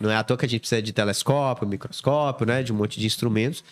Não 0.00 0.10
é 0.10 0.16
à 0.16 0.24
toa 0.24 0.36
que 0.36 0.44
a 0.44 0.48
gente 0.48 0.60
precisa 0.62 0.82
de 0.82 0.92
telescópio, 0.92 1.66
microscópio, 1.66 2.44
né? 2.44 2.62
De 2.62 2.72
um 2.72 2.76
monte 2.76 2.98
de 2.98 3.06
instrumentos. 3.06 3.62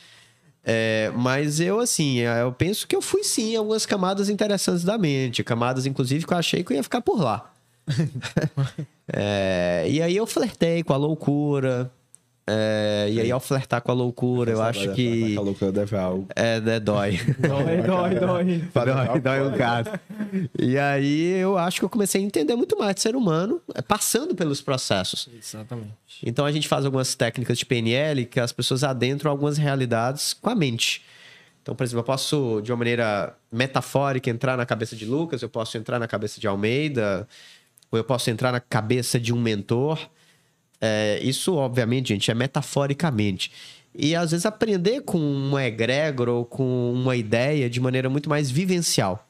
É, 0.62 1.10
mas 1.16 1.58
eu, 1.58 1.80
assim, 1.80 2.18
eu 2.18 2.52
penso 2.52 2.86
que 2.86 2.94
eu 2.94 3.02
fui 3.02 3.24
sim 3.24 3.56
algumas 3.56 3.84
camadas 3.84 4.28
interessantes 4.28 4.84
da 4.84 4.96
mente. 4.96 5.42
Camadas, 5.42 5.84
inclusive, 5.84 6.24
que 6.24 6.32
eu 6.32 6.38
achei 6.38 6.62
que 6.62 6.72
eu 6.72 6.76
ia 6.76 6.82
ficar 6.82 7.00
por 7.02 7.20
lá. 7.20 7.52
É, 9.12 9.88
e 9.90 10.00
aí 10.00 10.16
eu 10.16 10.24
flertei 10.24 10.84
com 10.84 10.92
a 10.92 10.96
loucura. 10.96 11.90
É, 12.52 13.08
e 13.08 13.20
aí, 13.20 13.30
ao 13.30 13.38
flertar 13.38 13.80
com 13.80 13.92
a 13.92 13.94
loucura, 13.94 14.50
eu 14.50 14.60
acho 14.60 14.92
que. 14.92 15.36
A 15.36 15.40
loucura 15.40 15.70
deve 15.70 15.96
algo. 15.96 16.26
É, 16.34 16.60
né, 16.60 16.80
dói. 16.80 17.20
Dói, 17.38 17.82
dói, 17.82 18.14
dói. 18.18 18.62
dói, 18.74 19.20
dói 19.20 19.46
um 19.46 19.56
caso. 19.56 19.90
E 20.58 20.76
aí 20.76 21.38
eu 21.38 21.56
acho 21.56 21.78
que 21.78 21.84
eu 21.84 21.88
comecei 21.88 22.20
a 22.20 22.24
entender 22.24 22.56
muito 22.56 22.76
mais 22.76 22.96
de 22.96 23.02
ser 23.02 23.14
humano, 23.14 23.60
é, 23.72 23.80
passando 23.80 24.34
pelos 24.34 24.60
processos. 24.60 25.28
Exatamente. 25.38 25.92
Então 26.24 26.44
a 26.44 26.50
gente 26.50 26.66
faz 26.66 26.84
algumas 26.84 27.14
técnicas 27.14 27.56
de 27.56 27.64
PNL 27.64 28.26
que 28.26 28.40
as 28.40 28.50
pessoas 28.50 28.82
adentram 28.82 29.30
algumas 29.30 29.56
realidades 29.56 30.34
com 30.34 30.50
a 30.50 30.54
mente. 30.54 31.02
Então, 31.62 31.74
por 31.76 31.84
exemplo, 31.84 32.00
eu 32.00 32.04
posso, 32.04 32.60
de 32.62 32.72
uma 32.72 32.78
maneira 32.78 33.36
metafórica, 33.52 34.28
entrar 34.28 34.56
na 34.56 34.66
cabeça 34.66 34.96
de 34.96 35.04
Lucas, 35.04 35.40
eu 35.40 35.48
posso 35.48 35.76
entrar 35.78 36.00
na 36.00 36.08
cabeça 36.08 36.40
de 36.40 36.48
Almeida, 36.48 37.28
ou 37.92 37.98
eu 37.98 38.04
posso 38.04 38.28
entrar 38.28 38.50
na 38.50 38.60
cabeça 38.60 39.20
de 39.20 39.32
um 39.32 39.40
mentor. 39.40 39.98
É, 40.80 41.20
isso, 41.22 41.54
obviamente, 41.54 42.08
gente, 42.08 42.30
é 42.30 42.34
metaforicamente. 42.34 43.52
E 43.94 44.14
às 44.14 44.30
vezes 44.30 44.46
aprender 44.46 45.02
com 45.02 45.18
uma 45.18 45.64
egrégora 45.64 46.32
ou 46.32 46.44
com 46.44 46.92
uma 46.92 47.16
ideia 47.16 47.68
de 47.68 47.80
maneira 47.80 48.08
muito 48.08 48.30
mais 48.30 48.50
vivencial. 48.50 49.28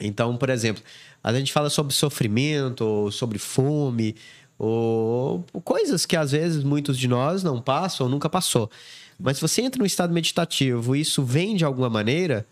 Então, 0.00 0.36
por 0.36 0.50
exemplo, 0.50 0.82
a 1.22 1.32
gente 1.32 1.52
fala 1.52 1.70
sobre 1.70 1.94
sofrimento, 1.94 2.82
ou 2.84 3.10
sobre 3.10 3.38
fome, 3.38 4.14
ou 4.58 5.44
coisas 5.64 6.04
que 6.04 6.16
às 6.16 6.32
vezes 6.32 6.62
muitos 6.62 6.98
de 6.98 7.08
nós 7.08 7.42
não 7.42 7.60
passam 7.60 8.06
ou 8.06 8.10
nunca 8.10 8.28
passou. 8.28 8.70
Mas 9.18 9.36
se 9.36 9.42
você 9.42 9.62
entra 9.62 9.78
no 9.78 9.86
estado 9.86 10.12
meditativo 10.12 10.94
e 10.94 11.00
isso 11.00 11.22
vem 11.22 11.56
de 11.56 11.64
alguma 11.64 11.88
maneira, 11.88 12.46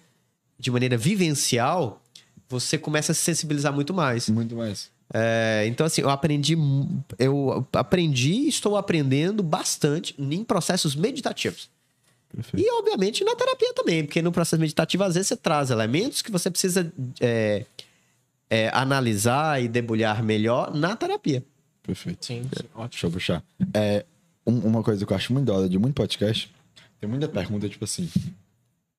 de 0.58 0.70
maneira 0.70 0.96
vivencial, 0.96 2.02
você 2.48 2.78
começa 2.78 3.12
a 3.12 3.14
se 3.14 3.22
sensibilizar 3.22 3.72
muito 3.72 3.92
mais. 3.92 4.28
Muito 4.28 4.56
mais. 4.56 4.90
É, 5.12 5.64
então, 5.66 5.84
assim, 5.86 6.02
eu 6.02 6.10
aprendi, 6.10 6.56
eu 7.18 7.66
aprendi 7.72 8.32
e 8.32 8.48
estou 8.48 8.76
aprendendo 8.76 9.42
bastante 9.42 10.14
em 10.18 10.44
processos 10.44 10.94
meditativos. 10.94 11.68
Perfeito. 12.32 12.64
E, 12.64 12.70
obviamente, 12.78 13.24
na 13.24 13.34
terapia 13.34 13.74
também, 13.74 14.04
porque 14.04 14.22
no 14.22 14.30
processo 14.30 14.60
meditativo, 14.60 15.02
às 15.02 15.14
vezes, 15.14 15.28
você 15.28 15.36
traz 15.36 15.70
elementos 15.70 16.22
que 16.22 16.30
você 16.30 16.48
precisa 16.48 16.92
é, 17.20 17.64
é, 18.48 18.70
analisar 18.72 19.60
e 19.60 19.66
debulhar 19.66 20.22
melhor 20.22 20.72
na 20.72 20.94
terapia. 20.94 21.42
Perfeito. 21.82 22.24
Sim, 22.24 22.42
sim, 22.44 22.64
ótimo. 22.74 22.88
Deixa 22.90 23.06
eu 23.06 23.10
puxar. 23.10 23.44
É, 23.74 24.04
um- 24.46 24.60
uma 24.60 24.82
coisa 24.84 25.04
que 25.04 25.12
eu 25.12 25.16
acho 25.16 25.32
muito 25.32 25.46
da 25.46 25.54
hora 25.54 25.68
de 25.68 25.76
muito 25.76 25.94
podcast, 25.96 26.48
tem 27.00 27.10
muita 27.10 27.26
pergunta, 27.28 27.68
tipo 27.68 27.84
assim, 27.84 28.08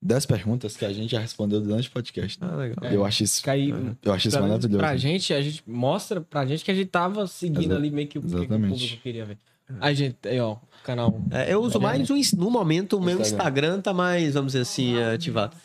10 0.02 0.26
perguntas 0.26 0.76
que 0.76 0.84
a 0.84 0.92
gente 0.92 1.12
já 1.12 1.20
respondeu 1.20 1.62
durante 1.62 1.88
o 1.88 1.92
podcast. 1.92 2.38
Ah, 2.42 2.56
legal. 2.56 2.92
Eu 2.92 3.06
acho 3.06 3.24
isso, 3.24 3.48
aí, 3.50 3.70
eu 4.04 4.12
acho 4.14 4.28
isso 4.30 4.38
menos 4.38 4.50
maravilhoso. 4.52 4.78
Pra 4.80 4.98
gente, 4.98 5.34
a 5.34 5.42
gente 5.42 5.64
mostra 5.68 6.20
pra 6.22 6.46
gente 6.46 6.66
que 6.66 6.72
a 6.72 6.76
gente 6.76 6.88
tava 6.90 7.28
seguindo 7.28 7.66
Exa- 7.72 7.76
ali 7.76 7.92
meio 7.92 8.08
que 8.08 8.18
o 8.18 8.22
que 8.22 8.28
o 8.36 8.48
público 8.48 8.98
queria 9.04 9.26
ver. 9.26 9.38
A 9.80 9.94
gente, 9.94 10.18
aí, 10.28 10.40
ó, 10.40 10.58
canal. 10.84 11.22
É, 11.32 11.54
eu 11.54 11.62
uso 11.62 11.80
mais 11.80 12.10
o 12.10 12.16
ins- 12.18 12.34
no 12.34 12.50
momento, 12.52 12.98
o 12.98 13.02
meu 13.02 13.20
Instagram. 13.22 13.38
Instagram 13.38 13.82
tá 13.82 13.94
mais, 13.94 14.34
vamos 14.34 14.52
dizer 14.54 14.64
assim, 14.64 15.00
ativado. 15.02 15.56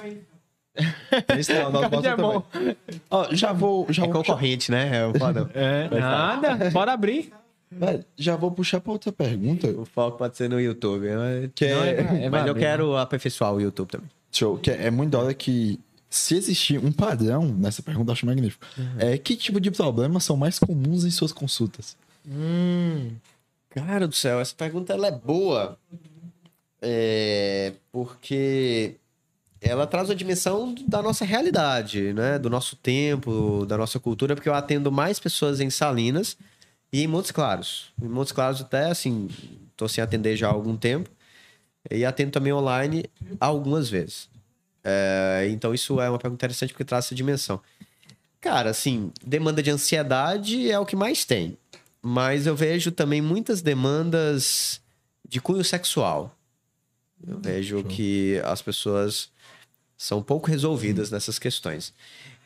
Bota 1.91 2.09
é 2.09 2.17
bom. 2.17 2.41
também. 2.43 2.77
Ó, 3.11 3.29
já 3.35 3.53
vou, 3.53 3.87
já 3.91 4.03
É 4.05 4.07
vou 4.07 4.15
puxar, 4.23 4.33
concorrente, 4.35 4.71
né? 4.71 4.91
É. 4.95 5.07
É, 5.97 6.01
nada, 6.01 6.71
bora 6.71 6.93
abrir. 6.93 7.33
Velho, 7.71 8.05
já 8.17 8.37
vou 8.37 8.51
puxar 8.53 8.81
pra 8.81 8.93
outra 8.93 9.11
pergunta, 9.13 9.69
O 9.69 9.85
foco 9.85 10.19
pode 10.19 10.37
ser 10.37 10.49
no 10.49 10.61
YouTube. 10.61 11.09
Mas, 11.15 11.51
que 11.55 11.65
é, 11.65 11.75
Não, 11.75 11.85
é- 11.85 12.25
é 12.25 12.31
mas 12.31 12.47
eu 12.47 12.55
quero 12.55 12.97
aperfeiçoar 12.97 13.53
o 13.55 13.61
YouTube 13.61 13.89
também. 13.89 14.09
show, 14.33 14.57
que 14.59 14.71
é, 14.71 14.87
é 14.87 14.91
muito 14.91 15.11
da 15.13 15.19
hora 15.19 15.35
que 15.35 15.79
se 16.09 16.37
existir 16.37 16.79
um 16.79 16.93
padrão 16.93 17.45
nessa 17.45 17.83
pergunta, 17.83 18.11
eu 18.11 18.13
acho 18.13 18.25
magnífico. 18.27 18.65
É, 18.99 19.19
que 19.19 19.37
tipo 19.37 19.61
de 19.61 19.71
problemas 19.71 20.25
são 20.25 20.37
mais 20.37 20.59
comuns 20.59 21.05
em 21.05 21.11
suas 21.11 21.33
consultas? 21.33 21.97
Hum, 22.27 23.11
Cara 23.71 24.09
do 24.09 24.15
céu, 24.15 24.41
essa 24.41 24.55
pergunta 24.57 24.93
ela 24.95 25.09
é 25.09 25.13
boa. 25.13 25.77
É, 26.81 27.73
porque 27.91 28.95
ela 29.61 29.87
traz 29.87 30.09
a 30.11 30.15
dimensão 30.15 30.75
da 30.87 31.03
nossa 31.03 31.25
realidade, 31.25 32.13
né? 32.13 32.39
Do 32.39 32.49
nosso 32.49 32.77
tempo, 32.77 33.65
da 33.67 33.77
nossa 33.77 33.99
cultura, 33.99 34.35
porque 34.35 34.49
eu 34.49 34.55
atendo 34.55 34.93
mais 34.93 35.19
pessoas 35.19 35.61
em 35.61 35.69
Salinas 35.71 36.37
e 36.97 37.03
em 37.03 37.07
Montes 37.07 37.31
Claros. 37.31 37.93
Em 38.01 38.09
Montes 38.09 38.33
Claros 38.33 38.63
até, 38.63 38.91
assim, 38.91 39.29
tô 39.77 39.87
sem 39.87 40.03
atender 40.03 40.35
já 40.35 40.49
há 40.49 40.51
algum 40.51 40.75
tempo. 40.75 41.11
E 41.91 42.07
atendo 42.07 42.31
também 42.31 42.55
online 42.55 43.05
algumas 43.39 43.91
vezes. 43.91 44.31
É, 44.83 45.47
então 45.51 45.75
isso 45.75 46.01
é 46.01 46.09
uma 46.09 46.19
pergunta 46.19 46.43
interessante 46.43 46.73
porque 46.73 46.87
traz 46.87 47.05
essa 47.05 47.15
dimensão. 47.15 47.61
Cara, 48.41 48.71
assim, 48.71 49.13
demanda 49.23 49.63
de 49.63 49.71
ansiedade 49.71 50.71
é 50.71 50.79
o 50.79 50.87
que 50.87 50.97
mais 50.97 51.27
tem. 51.27 51.59
Mas 52.01 52.47
eu 52.47 52.57
vejo 52.57 52.91
também 52.91 53.21
muitas 53.21 53.61
demandas 53.61 54.81
de 55.29 55.39
cunho 55.39 55.65
sexual. 55.65 56.35
Eu 57.27 57.39
vejo 57.41 57.85
que 57.85 58.41
as 58.43 58.63
pessoas 58.63 59.29
são 59.99 60.23
pouco 60.23 60.49
resolvidas 60.49 61.11
nessas 61.11 61.39
questões. 61.39 61.93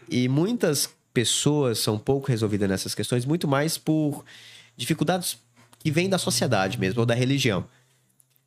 E 0.08 0.28
muitas 0.28 0.90
pessoas 1.20 1.78
são 1.78 1.98
pouco 1.98 2.28
resolvidas 2.28 2.68
nessas 2.68 2.94
questões, 2.94 3.24
muito 3.26 3.46
mais 3.46 3.76
por 3.76 4.24
dificuldades 4.76 5.36
que 5.78 5.90
vêm 5.90 6.08
da 6.08 6.18
sociedade 6.18 6.78
mesmo, 6.78 7.00
ou 7.00 7.06
da 7.06 7.14
religião. 7.14 7.64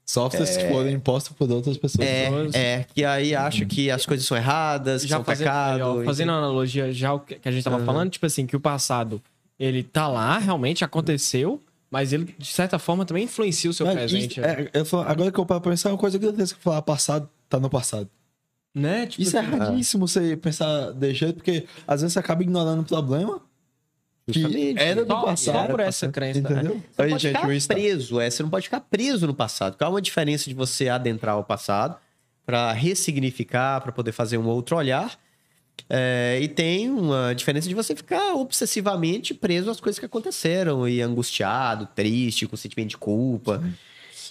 Softwares 0.06 0.58
que 0.58 0.68
foram 0.68 0.90
impostos 0.90 1.34
por 1.36 1.50
outras 1.50 1.78
pessoas. 1.78 2.06
É, 2.06 2.30
é, 2.54 2.86
que 2.94 3.06
aí 3.06 3.34
acham 3.34 3.66
que 3.66 3.90
as 3.90 4.06
coisas 4.06 4.26
são 4.26 4.36
erradas, 4.36 5.04
que 5.04 5.08
já 5.08 5.16
são 5.16 5.24
fazendo, 5.24 5.46
pecado. 5.48 5.82
ó, 6.02 6.04
fazendo 6.04 6.30
uma 6.30 6.38
analogia 6.40 6.92
já 6.92 7.14
o 7.14 7.20
que 7.22 7.40
a 7.48 7.52
gente 7.52 7.64
tava 7.64 7.84
falando, 7.86 8.10
tipo 8.10 8.26
assim, 8.26 8.46
que 8.46 8.56
o 8.56 8.60
passado 8.60 9.22
ele 9.58 9.82
tá 9.82 10.08
lá, 10.10 10.38
realmente 10.40 10.84
aconteceu, 10.84 11.62
mas 11.90 12.12
ele 12.12 12.36
de 12.38 12.48
certa 12.48 12.78
forma 12.78 13.06
também 13.06 13.24
influencia 13.24 13.70
o 13.70 13.74
seu 13.74 13.86
Mas 13.86 13.96
presente, 13.96 14.40
isso- 14.42 14.46
é, 14.50 14.70
eu 14.74 14.84
falo- 14.86 15.08
agora 15.08 15.32
que 15.32 15.40
eu 15.40 15.46
paro 15.46 15.62
pra 15.62 15.72
pensar, 15.72 15.90
é 15.90 15.92
uma 15.94 15.98
coisa 15.98 16.20
que 16.20 16.26
eu 16.26 16.34
tenho 16.34 16.48
que 16.48 16.56
falar 16.56 16.82
passado, 16.82 17.30
tá 17.48 17.58
no 17.60 17.70
passado. 17.70 18.10
Né? 18.74 19.06
Tipo 19.06 19.22
Isso 19.24 19.38
é 19.38 19.40
assim, 19.40 19.54
erradíssimo 19.54 20.08
você 20.08 20.36
pensar 20.38 20.92
de 20.94 21.14
jeito, 21.14 21.36
porque 21.36 21.66
às 21.88 22.02
vezes 22.02 22.14
você 22.14 22.20
acaba 22.20 22.42
ignorando 22.42 22.82
o 22.82 22.86
problema 22.86 23.42
que 24.32 24.74
era 24.78 25.04
do 25.04 25.12
Só- 25.14 25.26
passado. 25.26 25.56
só 25.56 25.68
por 25.68 25.80
essa 25.82 26.08
crença, 26.10 26.40
Entendeu? 26.40 26.82
Você 26.92 27.02
Aí, 27.02 27.10
pode 27.10 27.22
gente, 27.24 27.36
ficar 27.36 27.76
preso, 27.76 28.20
é, 28.22 28.30
você 28.30 28.42
não 28.44 28.50
pode 28.50 28.66
ficar 28.66 28.80
preso 28.80 29.28
no 29.28 29.34
passado. 29.34 29.78
Qual 29.78 29.90
é 29.90 29.94
uma 29.94 30.02
diferença 30.02 30.46
de 30.50 30.54
você 30.56 30.88
adentrar 30.88 31.38
o 31.38 31.44
passado 31.44 31.98
para 32.46 32.72
ressignificar, 32.72 33.82
para 33.82 33.92
poder 33.92 34.12
fazer 34.14 34.38
um 34.38 34.48
outro 34.48 34.78
olhar? 34.78 35.20
É, 35.90 36.40
e 36.42 36.48
tem 36.48 36.90
uma 36.90 37.34
diferença 37.36 37.68
de 37.68 37.76
você 37.76 37.96
ficar 37.96 38.36
obsessivamente 38.36 39.34
preso 39.34 39.70
às 39.70 39.80
coisas 39.82 40.00
que 40.00 40.06
aconteceram 40.06 40.88
e 40.88 41.02
angustiado, 41.02 41.88
triste, 41.94 42.48
com 42.48 42.56
sentimento 42.56 42.92
de 42.92 42.98
culpa. 42.98 43.62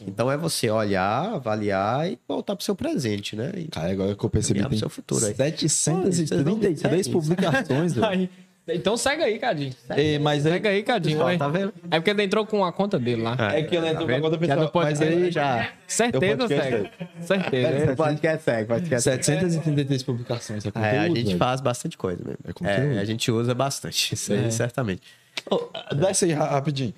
Então 0.06 0.30
é 0.30 0.36
você 0.36 0.70
olhar, 0.70 1.34
avaliar 1.34 2.10
e 2.10 2.18
voltar 2.28 2.56
pro 2.56 2.64
seu 2.64 2.74
presente, 2.74 3.36
né? 3.36 3.52
E- 3.56 3.68
Cara, 3.68 3.92
agora 3.92 4.14
que 4.14 4.24
eu 4.24 4.30
percebi, 4.30 4.64
tem 4.66 4.78
seu 4.78 4.88
futuro 4.88 5.24
aí. 5.26 5.34
733 5.34 7.08
Pô, 7.08 7.20
publicações. 7.20 7.96
Aí, 8.02 8.28
então 8.68 8.96
segue 8.96 9.22
aí, 9.24 9.38
Cadinho. 9.40 9.74
É, 9.90 10.18
mas 10.20 10.46
aí, 10.46 10.52
Segue 10.52 10.68
aí, 10.68 10.82
Cadinho. 10.84 11.18
Pessoal, 11.18 11.36
tá 11.36 11.48
vendo? 11.48 11.72
É 11.90 11.98
porque 11.98 12.10
ele 12.10 12.22
entrou 12.22 12.46
com 12.46 12.64
a 12.64 12.72
conta 12.72 12.98
dele 12.98 13.20
lá. 13.22 13.36
é 13.52 13.62
que 13.62 13.74
eu 13.76 13.80
lembro 13.82 14.06
vendo? 14.06 14.22
da 14.22 14.30
conta 14.30 14.46
Já 14.46 14.54
não 14.56 14.62
pessoal, 14.66 14.70
pode 14.70 14.88
mas 14.90 14.98
ser, 14.98 15.04
aí 15.08 15.30
já. 15.32 15.68
Certeza, 15.86 16.48
segue. 16.48 16.90
Certeza. 17.20 17.68
É, 17.68 17.96
podcast 17.96 18.44
segue, 18.44 18.68
podcast 18.68 19.02
733 19.02 20.02
publicações, 20.04 20.64
é 20.64 20.70
conteúdo, 20.70 20.94
É, 20.94 20.98
a 21.00 21.08
gente 21.08 21.24
velho. 21.26 21.38
faz 21.38 21.60
bastante 21.60 21.98
coisa 21.98 22.22
mesmo. 22.24 22.38
É 22.46 22.52
conteúdo. 22.52 22.94
É, 22.96 22.98
a 23.00 23.04
gente 23.04 23.30
usa 23.32 23.52
bastante, 23.54 24.14
isso 24.14 24.32
aí, 24.32 24.50
certamente. 24.52 25.02
Ô, 25.50 25.60
desce 25.96 26.26
aí 26.26 26.32
ra- 26.32 26.50
rapidinho. 26.50 26.94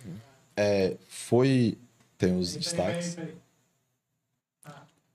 É, 0.57 0.93
foi... 1.09 1.79
Tem 2.27 2.39
os 2.39 2.57
destaques. 2.57 3.17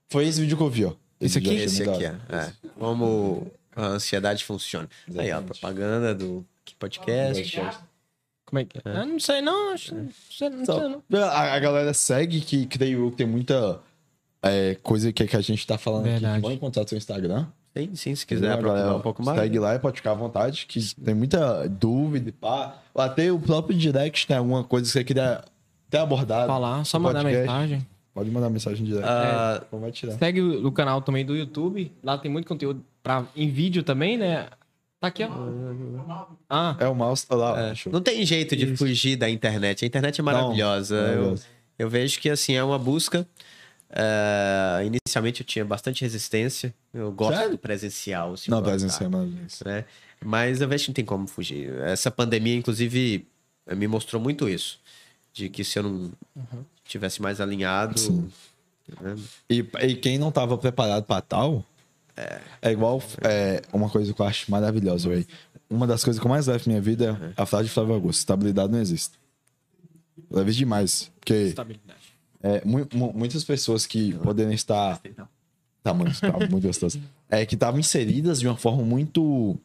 Foi 0.08 0.26
esse 0.26 0.40
vídeo 0.40 0.56
que 0.56 0.62
eu 0.62 0.70
vi, 0.70 0.84
ó. 0.84 0.92
Esse 1.20 1.38
achei 1.38 1.56
Esse 1.56 1.82
aqui, 1.82 2.04
hora. 2.04 2.20
É. 2.28 2.68
Como 2.78 3.50
a 3.76 3.86
ansiedade 3.86 4.44
funciona. 4.44 4.88
Aí, 5.08 5.16
ó, 5.16 5.22
Exatamente. 5.22 5.46
propaganda 5.46 6.14
do 6.14 6.44
que 6.64 6.74
podcast. 6.74 7.60
Como 8.46 8.58
é 8.58 8.64
que 8.64 8.78
é? 8.78 8.82
Eu 8.84 9.06
não 9.06 9.20
sei, 9.20 9.40
não. 9.40 9.72
Acho, 9.72 9.94
não 9.94 10.08
sei, 10.30 10.50
não 10.50 10.64
sei, 10.64 10.74
não. 10.74 11.24
a, 11.24 11.54
a 11.54 11.58
galera 11.60 11.94
segue 11.94 12.40
que 12.40 12.66
creio 12.66 13.06
eu 13.06 13.10
que 13.10 13.18
tem 13.18 13.26
muita 13.26 13.80
é, 14.42 14.76
coisa 14.82 15.12
que, 15.12 15.26
que 15.26 15.36
a 15.36 15.40
gente 15.40 15.64
tá 15.64 15.78
falando 15.78 16.02
aqui 16.02 16.12
Verdade. 16.12 16.36
que 16.36 16.42
vão 16.42 16.52
encontrar 16.52 16.82
no 16.82 16.88
seu 16.88 16.98
Instagram. 16.98 17.46
Sim, 17.76 17.94
sim, 17.94 18.14
se 18.16 18.26
quiser 18.26 18.50
aprofundar 18.50 18.96
um 18.96 19.00
pouco 19.00 19.22
mais. 19.22 19.38
Segue 19.38 19.60
lá 19.60 19.76
e 19.76 19.78
pode 19.78 19.98
ficar 19.98 20.10
à 20.10 20.14
vontade, 20.14 20.66
que 20.66 20.94
tem 20.96 21.14
muita 21.14 21.68
dúvida 21.68 22.30
e 22.30 22.32
pá. 22.32 22.82
Até 22.92 23.30
o 23.30 23.38
próprio 23.38 23.78
direct 23.78 24.26
tem 24.26 24.36
alguma 24.36 24.64
coisa 24.64 24.86
que 24.86 24.92
você 24.92 25.04
queria 25.04 25.44
ter 25.90 25.98
abordado. 25.98 26.46
Falar, 26.46 26.84
só 26.84 26.98
mandar 26.98 27.22
podcast. 27.22 27.46
mensagem. 27.48 27.86
Pode 28.14 28.30
mandar 28.30 28.50
mensagem 28.50 28.84
direct. 28.84 29.06
Ah, 29.08 29.62
vai 29.72 29.92
tirar. 29.92 30.12
Segue 30.18 30.40
o, 30.40 30.72
canal 30.72 31.00
também 31.02 31.24
do 31.24 31.36
YouTube. 31.36 31.92
Lá 32.02 32.18
tem 32.18 32.30
muito 32.30 32.46
conteúdo 32.46 32.84
pra, 33.02 33.24
em 33.36 33.48
vídeo 33.50 33.82
também, 33.82 34.16
né? 34.18 34.48
Tá 35.00 35.06
aqui, 35.08 35.24
ó. 35.24 35.28
Ah, 36.48 36.76
É 36.78 36.88
o 36.88 36.94
mouse. 36.94 37.24
Olha 37.30 37.38
lá, 37.38 37.60
é, 37.70 37.74
não 37.90 38.00
tem 38.00 38.24
jeito 38.26 38.56
de 38.56 38.76
fugir 38.76 39.16
da 39.16 39.30
internet. 39.30 39.84
A 39.84 39.86
internet 39.88 40.20
é 40.20 40.22
maravilhosa. 40.24 40.94
Não, 40.96 41.02
eu, 41.02 41.08
maravilhosa. 41.08 41.46
eu 41.78 41.88
vejo 41.88 42.20
que, 42.20 42.28
assim, 42.28 42.54
é 42.54 42.62
uma 42.64 42.78
busca. 42.78 43.26
é, 43.90 44.84
inicialmente 44.84 45.40
eu 45.40 45.46
tinha 45.46 45.64
bastante 45.64 46.02
resistência. 46.02 46.74
Eu 46.92 47.12
gosto 47.12 47.36
Sério? 47.36 47.52
do 47.52 47.58
presencial. 47.58 48.36
se 48.36 48.50
Não, 48.50 48.58
gostar. 48.58 48.70
presencial 48.72 49.06
é 49.08 49.12
maravilhoso. 49.12 49.64
né? 49.64 49.84
Mas 50.22 50.60
eu 50.60 50.68
vejo 50.68 50.84
que 50.84 50.90
não 50.90 50.94
tem 50.94 51.04
como 51.04 51.26
fugir. 51.28 51.72
Essa 51.84 52.10
pandemia, 52.10 52.56
inclusive, 52.56 53.26
me 53.74 53.86
mostrou 53.86 54.20
muito 54.20 54.48
isso. 54.48 54.79
De 55.40 55.48
que 55.48 55.64
se 55.64 55.78
eu 55.78 55.82
não 55.84 56.12
tivesse 56.84 57.22
mais 57.22 57.40
alinhado. 57.40 57.94
né? 59.00 59.16
E, 59.48 59.64
e 59.82 59.94
quem 59.96 60.18
não 60.18 60.30
tava 60.30 60.58
preparado 60.58 61.04
pra 61.04 61.20
tal, 61.22 61.64
é, 62.60 62.70
igual 62.70 63.02
é, 63.22 63.62
uma 63.72 63.88
coisa 63.88 64.12
que 64.12 64.20
eu 64.20 64.26
acho 64.26 64.50
maravilhosa, 64.50 65.08
velho. 65.08 65.26
Uma 65.70 65.86
das 65.86 66.04
coisas 66.04 66.20
que 66.20 66.26
eu 66.26 66.30
mais 66.30 66.46
levo 66.46 66.62
pra 66.64 66.70
minha 66.70 66.82
vida 66.82 67.32
é 67.36 67.42
a 67.42 67.46
frase 67.46 67.68
de 67.68 67.70
Flávio 67.70 67.94
Augusto: 67.94 68.18
estabilidade 68.18 68.70
não 68.72 68.80
existe. 68.80 69.18
Isso 70.30 70.52
demais. 70.58 71.10
Porque 71.20 71.34
estabilidade. 71.34 72.00
é, 72.42 72.62
mu- 72.64 72.88
mu- 72.92 73.12
muitas 73.14 73.42
pessoas 73.44 73.86
que 73.86 74.12
poderiam 74.18 74.52
estar. 74.52 75.00
Tá, 75.82 75.94
mano, 75.94 76.12
tá 76.20 76.32
muito 76.50 76.66
gostoso. 76.66 77.00
É, 77.30 77.46
que 77.46 77.54
estavam 77.54 77.80
inseridas 77.80 78.40
de 78.40 78.46
uma 78.46 78.56
forma 78.56 78.82
muito 78.82 79.56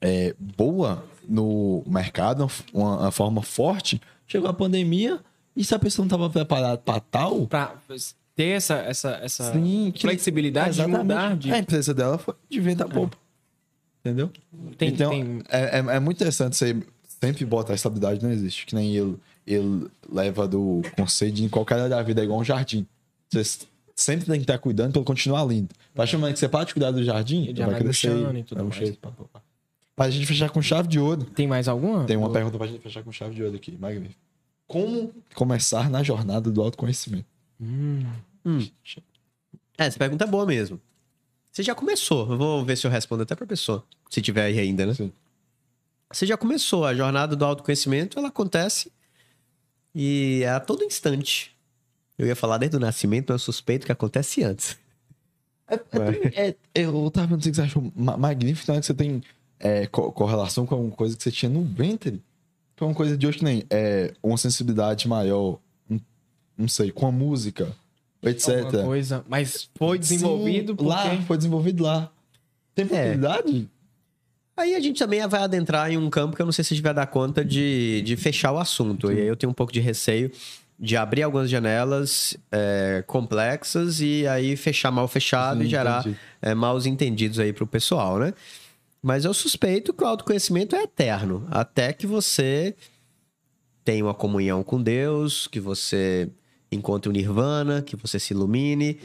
é, 0.00 0.34
boa 0.38 1.04
no 1.28 1.82
mercado, 1.86 2.48
uma, 2.72 3.00
uma 3.00 3.10
forma 3.10 3.42
forte. 3.42 4.00
Chegou 4.28 4.48
a 4.48 4.52
pandemia 4.54 5.18
e 5.56 5.64
se 5.64 5.74
a 5.74 5.78
pessoa 5.78 6.04
não 6.04 6.08
estava 6.08 6.30
preparada 6.30 6.78
para 6.78 7.00
tal, 7.00 7.46
Pra 7.48 7.74
ter 8.36 8.50
essa, 8.50 8.74
essa, 8.76 9.10
essa 9.22 9.52
Sim, 9.52 9.90
que- 9.92 10.02
flexibilidade 10.02 10.76
de 10.76 10.86
mudar 10.86 11.36
de... 11.36 11.50
A 11.52 11.58
empresa 11.58 11.92
dela 11.92 12.18
foi 12.18 12.34
de 12.48 12.60
venda 12.60 12.86
poupa. 12.86 13.16
Entendeu? 14.04 14.30
Tem- 14.76 14.90
então, 14.90 15.10
tem- 15.10 15.42
É, 15.48 15.78
é, 15.78 15.96
é 15.96 15.98
muito 16.00 16.18
interessante 16.18 16.54
você 16.56 16.76
sempre 17.20 17.44
botar 17.44 17.72
a 17.72 17.74
estabilidade 17.74 18.22
não 18.22 18.30
existe. 18.30 18.64
Que 18.64 18.74
nem 18.76 18.94
ele, 18.94 19.16
ele 19.44 19.88
leva 20.08 20.46
do 20.46 20.82
conceito 20.96 21.34
de 21.34 21.44
em 21.44 21.48
qualquer 21.48 21.74
área 21.76 21.88
da 21.88 22.02
vida 22.02 22.20
é 22.20 22.24
igual 22.24 22.38
um 22.38 22.44
jardim. 22.44 22.86
Você 23.28 23.42
sempre 23.96 24.26
tem 24.26 24.36
que 24.36 24.42
estar 24.44 24.58
cuidando 24.58 24.92
para 24.92 25.00
ele 25.00 25.06
continuar 25.06 25.44
lindo. 25.44 25.70
Vai 25.94 26.06
chamando 26.06 26.32
que 26.32 26.38
você 26.38 26.48
para 26.48 26.64
de 26.64 26.74
cuidar 26.74 26.92
do 26.92 27.02
jardim, 27.02 27.46
Ele 27.48 27.54
vai 27.60 27.70
vai 27.72 27.80
crescer. 27.80 28.10
murchando 28.14 28.38
e 28.38 28.42
tudo 28.44 28.58
vai 28.58 28.66
mais. 28.68 28.78
murchando, 28.80 28.98
pá, 28.98 29.10
pá, 29.10 29.24
pá. 29.32 29.40
Pra 29.98 30.10
gente 30.10 30.26
fechar 30.26 30.48
com 30.48 30.62
chave 30.62 30.88
de 30.88 30.98
ouro. 30.98 31.24
Tem 31.24 31.46
mais 31.46 31.66
alguma? 31.68 32.04
Tem 32.04 32.16
uma 32.16 32.30
pergunta 32.32 32.56
pra 32.56 32.66
gente 32.68 32.80
fechar 32.80 33.02
com 33.02 33.10
chave 33.12 33.34
de 33.34 33.42
ouro 33.42 33.56
aqui. 33.56 33.76
Magnífico. 33.78 34.14
Como 34.66 35.12
começar 35.34 35.90
na 35.90 36.02
jornada 36.02 36.50
do 36.50 36.62
autoconhecimento? 36.62 37.26
É, 39.76 39.86
essa 39.86 39.98
pergunta 39.98 40.24
é 40.24 40.26
boa 40.28 40.46
mesmo. 40.46 40.80
Você 41.50 41.62
já 41.62 41.74
começou. 41.74 42.30
Eu 42.30 42.38
vou 42.38 42.64
ver 42.64 42.76
se 42.76 42.86
eu 42.86 42.90
respondo 42.90 43.24
até 43.24 43.34
pra 43.34 43.46
pessoa. 43.46 43.84
Se 44.08 44.22
tiver 44.22 44.44
aí 44.44 44.58
ainda, 44.58 44.86
né? 44.86 44.94
Sim. 44.94 45.12
Você 46.12 46.26
já 46.26 46.36
começou. 46.36 46.84
A 46.84 46.94
jornada 46.94 47.34
do 47.34 47.44
autoconhecimento, 47.44 48.18
ela 48.18 48.28
acontece 48.28 48.92
e 49.94 50.42
é 50.44 50.50
a 50.50 50.60
todo 50.60 50.84
instante. 50.84 51.54
Eu 52.16 52.26
ia 52.26 52.36
falar 52.36 52.58
desde 52.58 52.76
o 52.76 52.80
nascimento, 52.80 53.32
mas 53.32 53.40
eu 53.42 53.44
suspeito 53.44 53.84
que 53.86 53.92
acontece 53.92 54.42
antes. 54.44 54.78
É, 56.34 56.54
eu 56.74 57.10
tava 57.10 57.26
vendo 57.26 57.42
que 57.42 57.52
você 57.54 57.62
achou 57.62 57.92
ma- 57.94 58.16
magnífico, 58.16 58.72
né? 58.72 58.80
Que 58.80 58.86
você 58.86 58.94
tem 58.94 59.22
é, 59.60 59.86
co- 59.86 60.12
correlação 60.12 60.66
com 60.66 60.74
alguma 60.74 60.94
coisa 60.94 61.16
que 61.16 61.22
você 61.22 61.30
tinha 61.30 61.50
no 61.50 61.62
ventre. 61.64 62.22
É 62.80 62.84
uma 62.84 62.94
coisa 62.94 63.16
de 63.16 63.26
hoje 63.26 63.38
que 63.38 63.44
nem 63.44 63.64
é, 63.70 64.14
uma 64.22 64.36
sensibilidade 64.38 65.08
maior, 65.08 65.58
um- 65.90 65.98
não 66.56 66.68
sei, 66.68 66.92
com 66.92 67.06
a 67.06 67.12
música, 67.12 67.74
etc. 68.22 68.48
Alguma 68.64 68.84
coisa, 68.84 69.24
mas 69.28 69.68
foi 69.74 69.98
desenvolvido 69.98 70.72
Sim, 70.72 70.76
porque... 70.76 70.88
lá, 70.90 71.22
foi 71.22 71.36
desenvolvido 71.36 71.82
lá. 71.82 72.10
Tem 72.74 72.86
possibilidade? 72.86 73.68
Aí 74.56 74.74
a 74.74 74.80
gente 74.80 74.98
também 74.98 75.24
vai 75.28 75.42
adentrar 75.42 75.90
em 75.90 75.96
um 75.96 76.10
campo 76.10 76.34
que 76.34 76.42
eu 76.42 76.46
não 76.46 76.52
sei 76.52 76.64
se 76.64 76.74
a 76.74 76.76
gente 76.76 76.84
vai 76.84 76.94
dar 76.94 77.06
conta 77.06 77.44
de, 77.44 78.02
de 78.02 78.16
fechar 78.16 78.50
o 78.52 78.58
assunto. 78.58 79.10
E 79.12 79.20
aí 79.20 79.26
eu 79.26 79.36
tenho 79.36 79.50
um 79.50 79.54
pouco 79.54 79.72
de 79.72 79.78
receio 79.80 80.30
de 80.80 80.96
abrir 80.96 81.22
algumas 81.24 81.50
janelas 81.50 82.36
é, 82.52 83.02
complexas 83.06 84.00
e 84.00 84.26
aí 84.28 84.56
fechar 84.56 84.90
mal 84.92 85.08
fechado 85.08 85.58
Sim, 85.60 85.66
e 85.66 85.68
gerar 85.68 86.04
é, 86.40 86.54
maus 86.54 86.86
entendidos 86.86 87.38
aí 87.40 87.52
pro 87.52 87.66
pessoal, 87.66 88.18
né? 88.18 88.32
Mas 89.02 89.24
eu 89.24 89.32
suspeito 89.32 89.92
que 89.92 90.02
o 90.02 90.06
autoconhecimento 90.06 90.74
é 90.74 90.82
eterno. 90.82 91.46
Até 91.50 91.92
que 91.92 92.06
você 92.06 92.74
tenha 93.84 94.04
uma 94.04 94.14
comunhão 94.14 94.62
com 94.62 94.82
Deus, 94.82 95.46
que 95.46 95.60
você 95.60 96.28
encontre 96.70 97.08
o 97.08 97.12
nirvana, 97.12 97.80
que 97.80 97.96
você 97.96 98.18
se 98.18 98.34
ilumine, 98.34 98.98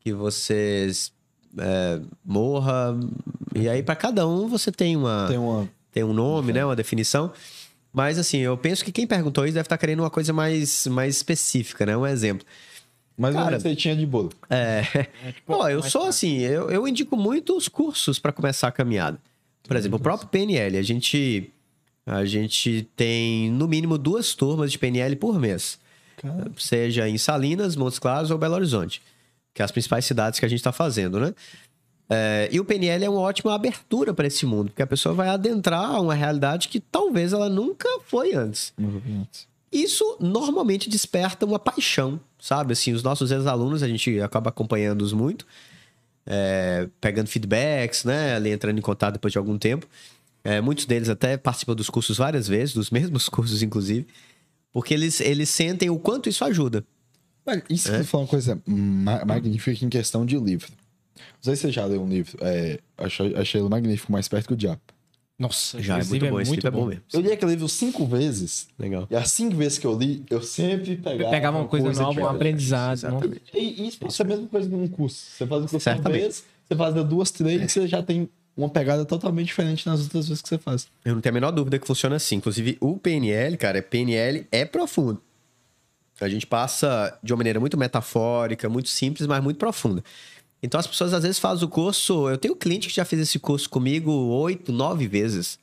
que 0.00 0.12
você 0.12 0.90
é, 1.56 2.00
morra. 2.24 2.98
E 3.54 3.68
aí, 3.68 3.82
para 3.82 3.96
cada 3.96 4.26
um, 4.26 4.48
você 4.48 4.70
tem 4.70 4.96
uma 4.96 5.26
Tem 5.28 5.38
uma. 5.38 5.68
tem 5.92 6.04
um 6.04 6.12
nome, 6.12 6.52
né? 6.52 6.64
Uma 6.64 6.76
definição. 6.76 7.32
Mas, 7.92 8.18
assim, 8.18 8.38
eu 8.38 8.56
penso 8.56 8.84
que 8.84 8.92
quem 8.92 9.06
perguntou 9.06 9.44
isso 9.44 9.54
deve 9.54 9.66
estar 9.66 9.78
querendo 9.78 10.00
uma 10.00 10.10
coisa 10.10 10.32
mais, 10.32 10.86
mais 10.88 11.16
específica, 11.16 11.86
né? 11.86 11.96
Um 11.96 12.06
exemplo. 12.06 12.46
Mas 13.16 13.34
uma 13.34 13.50
receitinha 13.50 13.96
de 13.96 14.06
bolo. 14.06 14.30
É. 14.48 14.82
tipo, 15.32 15.52
Ó, 15.52 15.68
eu 15.68 15.82
sou 15.82 16.04
assim, 16.04 16.38
eu, 16.38 16.70
eu 16.70 16.86
indico 16.86 17.16
muito 17.16 17.56
os 17.56 17.66
cursos 17.66 18.18
para 18.18 18.32
começar 18.32 18.68
a 18.68 18.72
caminhada. 18.72 19.18
Por 19.68 19.76
exemplo, 19.76 19.98
o 19.98 20.02
próprio 20.02 20.28
PNL, 20.28 20.78
a 20.78 20.82
gente 20.82 21.52
a 22.06 22.24
gente 22.24 22.88
tem 22.96 23.50
no 23.50 23.68
mínimo 23.68 23.98
duas 23.98 24.34
turmas 24.34 24.72
de 24.72 24.78
PNL 24.78 25.14
por 25.16 25.38
mês, 25.38 25.78
Cara, 26.16 26.50
seja 26.56 27.06
em 27.06 27.18
Salinas, 27.18 27.76
Montes 27.76 27.98
Claros 27.98 28.30
ou 28.30 28.38
Belo 28.38 28.54
Horizonte, 28.54 29.02
que 29.52 29.60
é 29.60 29.64
as 29.64 29.70
principais 29.70 30.06
cidades 30.06 30.40
que 30.40 30.46
a 30.46 30.48
gente 30.48 30.58
está 30.58 30.72
fazendo, 30.72 31.20
né? 31.20 31.34
É, 32.10 32.48
e 32.50 32.58
o 32.58 32.64
PNL 32.64 33.04
é 33.04 33.10
uma 33.10 33.20
ótima 33.20 33.54
abertura 33.54 34.14
para 34.14 34.26
esse 34.26 34.46
mundo, 34.46 34.70
porque 34.70 34.82
a 34.82 34.86
pessoa 34.86 35.14
vai 35.14 35.28
adentrar 35.28 36.00
uma 36.00 36.14
realidade 36.14 36.68
que 36.68 36.80
talvez 36.80 37.34
ela 37.34 37.50
nunca 37.50 37.86
foi 38.06 38.32
antes. 38.34 38.72
Isso 39.70 40.16
normalmente 40.18 40.88
desperta 40.88 41.44
uma 41.44 41.58
paixão, 41.58 42.18
sabe? 42.40 42.72
Assim, 42.72 42.94
os 42.94 43.02
nossos 43.02 43.30
ex-alunos, 43.30 43.82
a 43.82 43.88
gente 43.88 44.18
acaba 44.20 44.48
acompanhando-os 44.48 45.12
muito, 45.12 45.46
é, 46.28 46.86
pegando 47.00 47.26
feedbacks, 47.28 48.04
né? 48.04 48.34
Ali 48.36 48.50
entrando 48.50 48.78
em 48.78 48.82
contato 48.82 49.14
depois 49.14 49.32
de 49.32 49.38
algum 49.38 49.56
tempo. 49.58 49.86
É, 50.44 50.60
muitos 50.60 50.84
deles 50.86 51.08
até 51.08 51.36
participam 51.36 51.74
dos 51.74 51.90
cursos 51.90 52.16
várias 52.18 52.46
vezes, 52.46 52.74
dos 52.74 52.90
mesmos 52.92 53.28
cursos, 53.28 53.62
inclusive, 53.62 54.06
porque 54.72 54.94
eles, 54.94 55.20
eles 55.20 55.48
sentem 55.48 55.90
o 55.90 55.98
quanto 55.98 56.28
isso 56.28 56.44
ajuda. 56.44 56.84
Mas 57.44 57.62
isso 57.70 57.90
É? 57.90 58.04
falou 58.04 58.24
uma 58.26 58.30
coisa 58.30 58.60
ma- 58.66 59.24
magnífica 59.24 59.84
em 59.84 59.88
questão 59.88 60.24
de 60.26 60.38
livro. 60.38 60.68
Não 61.16 61.24
sei 61.42 61.56
se 61.56 61.62
você 61.62 61.72
já 61.72 61.84
leu 61.86 62.02
um 62.02 62.08
livro. 62.08 62.36
É, 62.42 62.78
achei, 62.96 63.34
achei 63.34 63.60
ele 63.60 63.68
magnífico, 63.68 64.12
mais 64.12 64.28
perto 64.28 64.46
que 64.48 64.52
o 64.52 64.56
diabo. 64.56 64.80
Nossa, 65.38 65.80
Já 65.80 65.98
é 65.98 66.00
esse 66.00 66.10
muito 66.10 66.22
livro 66.22 66.36
bom, 66.36 66.40
esse 66.40 66.50
livro 66.50 66.66
é 66.66 66.70
bom 66.70 66.86
mesmo. 66.86 67.02
Eu 67.12 67.20
li 67.20 67.30
aquele 67.30 67.52
livro 67.52 67.68
cinco 67.68 68.04
vezes. 68.04 68.66
Legal. 68.76 69.06
E 69.08 69.14
as 69.14 69.30
cinco 69.30 69.54
vezes 69.56 69.78
que 69.78 69.86
eu 69.86 69.96
li, 69.96 70.24
eu 70.28 70.42
sempre 70.42 70.96
pegava, 70.96 71.30
Pegava 71.30 71.58
uma 71.58 71.68
coisa, 71.68 71.92
nova, 71.92 72.20
um 72.20 72.26
aprendizado. 72.26 72.94
Exatamente. 72.94 73.42
E 73.54 73.86
isso 73.86 73.98
passa 74.00 74.24
a 74.24 74.26
mesma 74.26 74.48
coisa 74.48 74.68
num 74.68 74.88
curso. 74.88 75.24
Você 75.30 75.46
faz 75.46 75.64
o 75.64 75.68
curso 75.68 75.90
uma 75.90 76.10
vez, 76.10 76.44
você 76.66 76.76
faz 76.76 76.94
duas, 77.06 77.30
três, 77.30 77.70
você 77.70 77.86
já 77.86 78.02
tem 78.02 78.28
uma 78.56 78.68
pegada 78.68 79.04
totalmente 79.04 79.46
diferente 79.46 79.86
nas 79.86 80.00
outras 80.00 80.26
vezes 80.26 80.42
que 80.42 80.48
você 80.48 80.58
faz. 80.58 80.88
Eu 81.04 81.14
não 81.14 81.20
tenho 81.20 81.32
a 81.32 81.34
menor 81.34 81.52
dúvida 81.52 81.78
que 81.78 81.86
funciona 81.86 82.16
assim. 82.16 82.36
Inclusive, 82.36 82.76
o 82.80 82.98
PNL, 82.98 83.56
cara, 83.56 83.80
PNL 83.80 84.44
é 84.50 84.64
profundo. 84.64 85.22
A 86.20 86.28
gente 86.28 86.48
passa 86.48 87.16
de 87.22 87.32
uma 87.32 87.36
maneira 87.36 87.60
muito 87.60 87.78
metafórica, 87.78 88.68
muito 88.68 88.88
simples, 88.88 89.28
mas 89.28 89.40
muito 89.40 89.56
profunda. 89.56 90.02
Então, 90.62 90.80
as 90.80 90.86
pessoas 90.86 91.12
às 91.14 91.22
vezes 91.22 91.38
fazem 91.38 91.64
o 91.64 91.68
curso. 91.68 92.28
Eu 92.28 92.36
tenho 92.36 92.54
um 92.54 92.56
cliente 92.58 92.88
que 92.88 92.94
já 92.94 93.04
fez 93.04 93.22
esse 93.22 93.38
curso 93.38 93.68
comigo 93.70 94.10
oito, 94.10 94.72
nove 94.72 95.06
vezes. 95.06 95.58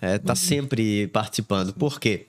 É, 0.00 0.18
tá 0.18 0.34
sempre 0.34 1.06
participando. 1.08 1.72
Por 1.72 2.00
quê? 2.00 2.26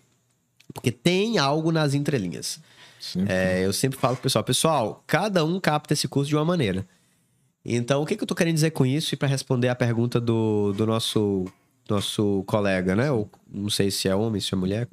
Porque 0.74 0.92
tem 0.92 1.38
algo 1.38 1.72
nas 1.72 1.94
entrelinhas. 1.94 2.60
Sempre. 3.00 3.34
É, 3.34 3.66
eu 3.66 3.74
sempre 3.74 3.98
falo 3.98 4.16
pro 4.16 4.24
pessoal, 4.24 4.44
pessoal, 4.44 5.04
cada 5.08 5.44
um 5.44 5.60
capta 5.60 5.94
esse 5.94 6.08
curso 6.08 6.30
de 6.30 6.36
uma 6.36 6.46
maneira. 6.46 6.88
Então, 7.66 8.02
o 8.02 8.06
que, 8.06 8.16
que 8.16 8.24
eu 8.24 8.28
tô 8.28 8.36
querendo 8.36 8.56
dizer 8.56 8.72
com 8.72 8.86
isso? 8.86 9.14
E 9.14 9.18
para 9.18 9.28
responder 9.28 9.70
a 9.70 9.76
pergunta 9.76 10.20
do, 10.20 10.72
do 10.74 10.86
nosso, 10.86 11.46
nosso 11.90 12.44
colega, 12.46 12.96
né? 12.96 13.12
Ou 13.12 13.30
não 13.52 13.70
sei 13.70 13.90
se 13.90 14.08
é 14.08 14.16
homem, 14.16 14.40
se 14.40 14.54
é 14.54 14.58
mulher. 14.58 14.88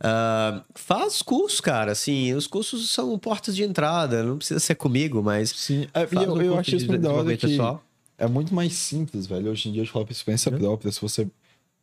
Ah, 0.00 0.62
faz 0.74 1.22
curso, 1.22 1.62
cara. 1.62 1.92
Assim, 1.92 2.34
os 2.34 2.46
cursos 2.46 2.90
são 2.90 3.18
portas 3.18 3.56
de 3.56 3.64
entrada. 3.64 4.22
Não 4.22 4.38
precisa 4.38 4.60
ser 4.60 4.74
comigo, 4.74 5.22
mas. 5.22 5.50
Sim, 5.50 5.86
é, 5.94 6.04
eu, 6.04 6.34
um 6.34 6.42
eu 6.42 6.58
acho 6.58 6.76
isso 6.76 6.86
muito 6.86 7.02
da 7.02 7.10
hora 7.10 7.34
desenvolvimento 7.34 7.40
que 7.40 7.46
pessoal. 7.48 7.84
é 8.18 8.26
muito 8.26 8.54
mais 8.54 8.74
simples, 8.74 9.26
velho. 9.26 9.50
Hoje 9.50 9.68
em 9.68 9.72
dia, 9.72 9.82
eu 9.82 9.86
falo 9.86 10.04
por 10.04 10.12
experiência 10.12 10.52
própria. 10.52 10.92
Se 10.92 11.00
você 11.00 11.26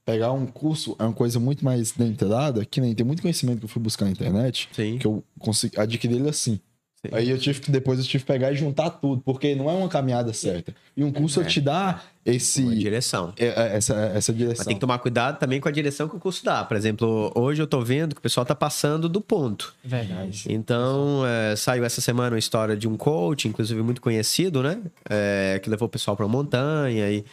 pegar 0.06 0.32
um 0.32 0.46
curso, 0.46 0.96
é 1.00 1.04
uma 1.04 1.14
coisa 1.14 1.40
muito 1.40 1.64
mais 1.64 1.92
da 1.92 2.06
entrada, 2.06 2.66
que 2.66 2.82
nem 2.82 2.94
tem 2.94 3.06
muito 3.06 3.22
conhecimento 3.22 3.60
que 3.60 3.66
eu 3.66 3.70
fui 3.70 3.82
buscar 3.82 4.06
na 4.06 4.12
internet, 4.12 4.70
Sim. 4.74 4.98
que 4.98 5.08
eu 5.08 5.24
consegui 5.40 5.80
adquirir 5.80 6.18
ele 6.18 6.30
assim. 6.30 6.60
Sim. 7.06 7.10
Aí 7.12 7.30
eu 7.30 7.38
tive 7.38 7.60
que, 7.60 7.70
depois 7.70 8.00
eu 8.00 8.06
tive 8.06 8.24
que 8.24 8.28
pegar 8.32 8.52
e 8.52 8.56
juntar 8.56 8.90
tudo, 8.90 9.22
porque 9.26 9.54
não 9.56 9.70
é 9.70 9.74
uma 9.74 9.90
caminhada 9.90 10.32
certa. 10.32 10.74
E 10.96 11.04
um 11.04 11.12
curso 11.12 11.42
É. 11.42 11.44
te 11.44 11.60
dá 11.60 12.02
esse, 12.26 12.62
Uma 12.64 12.76
direção. 12.76 13.34
é- 13.38 13.46
é- 13.48 13.76
essa, 13.76 13.94
essa 14.16 14.32
Mas 14.32 14.38
direção. 14.42 14.66
tem 14.66 14.76
que 14.76 14.80
tomar 14.80 14.98
cuidado 15.00 15.38
também 15.38 15.60
com 15.60 15.68
a 15.68 15.72
direção 15.72 16.08
que 16.08 16.16
o 16.16 16.20
curso 16.20 16.46
dá. 16.46 16.64
Por 16.64 16.78
exemplo, 16.78 17.30
hoje 17.36 17.62
eu 17.62 17.68
tô 17.68 17.82
vendo 17.82 18.16
que 18.16 18.20
o 18.20 18.22
pessoal 18.22 18.46
tá 18.46 18.56
passando 18.56 19.10
do 19.10 19.20
ponto. 19.20 19.76
Verdade. 19.84 20.46
Então, 20.48 21.24
é, 21.26 21.56
saiu 21.58 21.84
essa 21.84 22.00
semana 22.00 22.30
uma 22.36 22.40
história 22.40 22.78
de 22.78 22.88
um 22.88 22.96
coach, 22.96 23.50
inclusive 23.50 23.82
muito 23.82 24.00
conhecido, 24.02 24.64
né? 24.64 24.80
É, 25.10 25.60
que 25.62 25.70
levou 25.70 25.88
o 25.88 25.90
pessoal 25.92 26.16
pra 26.16 26.26
montanha 26.28 27.12
e. 27.12 27.26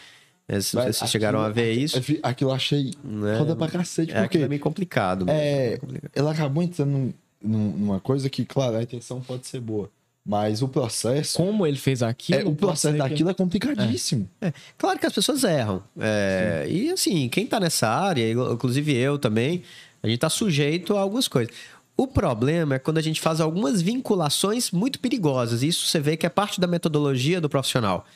é, 0.48 0.60
sei 0.60 0.82
se 0.82 0.98
vocês 0.98 1.10
chegaram 1.12 1.38
a 1.38 1.48
ver 1.48 1.74
isso. 1.74 1.96
Aquilo, 1.96 2.18
aquilo 2.24 2.50
eu 2.50 2.54
achei 2.56 2.90
Né? 3.04 3.38
foda 3.38 3.54
pra 3.54 3.68
cacete, 3.68 4.10
É, 4.10 4.14
porque 4.14 4.24
aquilo 4.26 4.44
é 4.46 4.48
meio 4.48 4.60
complicado. 4.60 5.24
mesmo. 5.26 5.40
É, 5.40 5.74
É 5.74 5.76
complicado. 5.76 6.10
ela 6.12 6.32
acabou 6.32 6.60
entrando 6.60 7.14
numa 7.42 8.00
coisa 8.00 8.28
que, 8.28 8.44
claro, 8.44 8.76
a 8.76 8.82
intenção 8.82 9.20
pode 9.20 9.46
ser 9.46 9.60
boa, 9.60 9.90
mas 10.26 10.60
o 10.62 10.68
processo, 10.68 11.36
Como 11.36 11.66
ele 11.66 11.78
fez 11.78 12.02
aquilo. 12.02 12.40
é, 12.40 12.44
o 12.44 12.54
processo 12.54 12.82
ser 12.82 12.92
que- 12.92 12.98
daquilo 12.98 13.30
é 13.30 13.34
complicadíssimo. 13.34 14.28
Claro 14.76 14.98
que 14.98 15.06
as 15.06 15.12
pessoas 15.12 15.42
erram. 15.44 15.82
É, 15.98 16.66
e 16.68 16.90
assim, 16.90 17.28
quem 17.28 17.46
tá 17.46 17.58
nessa 17.58 17.88
área, 17.88 18.30
inclusive 18.30 18.94
eu 18.94 19.18
também, 19.18 19.62
a 20.02 20.08
gente 20.08 20.18
tá 20.18 20.28
sujeito 20.30 20.96
a 20.96 21.00
algumas 21.00 21.26
coisas. 21.28 21.54
O 21.96 22.06
problema 22.06 22.76
é 22.76 22.78
quando 22.78 22.96
a 22.98 23.02
gente 23.02 23.20
faz 23.20 23.40
algumas 23.40 23.82
vinculações 23.82 24.70
muito 24.70 24.98
perigosas. 25.00 25.62
Isso 25.62 25.86
você 25.86 26.00
vê 26.00 26.16
que 26.16 26.24
é 26.24 26.30
parte 26.30 26.58
da 26.60 26.66
metodologia 26.66 27.40
do 27.40 27.48
profissional. 27.48 28.06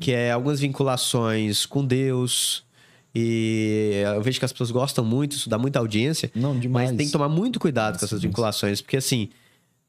Que 0.00 0.12
é 0.12 0.32
algumas 0.32 0.58
vinculações 0.60 1.64
com 1.66 1.84
Deus. 1.84 2.64
E 3.14 4.02
eu 4.14 4.22
vejo 4.22 4.38
que 4.38 4.44
as 4.44 4.52
pessoas 4.52 4.70
gostam 4.70 5.04
muito, 5.04 5.32
isso 5.32 5.48
dá 5.48 5.58
muita 5.58 5.78
audiência. 5.78 6.30
Não, 6.34 6.58
demais. 6.58 6.90
Mas 6.90 6.96
tem 6.96 7.06
que 7.06 7.12
tomar 7.12 7.28
muito 7.28 7.58
cuidado 7.58 7.98
com 7.98 8.04
essas 8.04 8.22
vinculações, 8.22 8.80
porque 8.80 8.96
assim, 8.96 9.28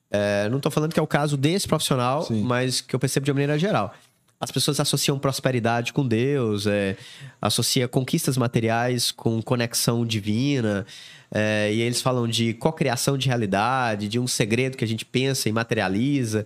é, 0.10 0.50
não 0.50 0.60
tô 0.60 0.70
falando 0.70 0.94
que 0.94 1.00
é 1.00 1.04
o 1.04 1.08
caso 1.08 1.38
desse 1.38 1.68
profissional, 1.68 2.24
Sim. 2.24 2.42
mas 2.42 2.82
que 2.82 2.96
eu 2.96 3.00
percebo 3.00 3.24
de 3.24 3.32
uma 3.32 3.36
maneira 3.36 3.58
geral. 3.58 3.94
As 4.40 4.50
pessoas 4.50 4.80
associam 4.80 5.20
prosperidade 5.20 5.94
com 5.94 6.06
Deus, 6.06 6.66
é, 6.66 6.98
associa 7.40 7.88
conquistas 7.88 8.38
materiais 8.38 9.12
com 9.12 9.40
conexão 9.40 10.04
divina, 10.04 10.84
é, 11.32 11.72
e 11.72 11.80
eles 11.80 12.02
falam 12.02 12.28
de 12.28 12.54
cocriação 12.56 13.18
de 13.18 13.28
realidade, 13.28 14.08
de 14.08 14.20
um 14.20 14.26
segredo 14.26 14.76
que 14.76 14.84
a 14.84 14.88
gente 14.88 15.06
pensa 15.06 15.48
e 15.48 15.52
materializa. 15.52 16.44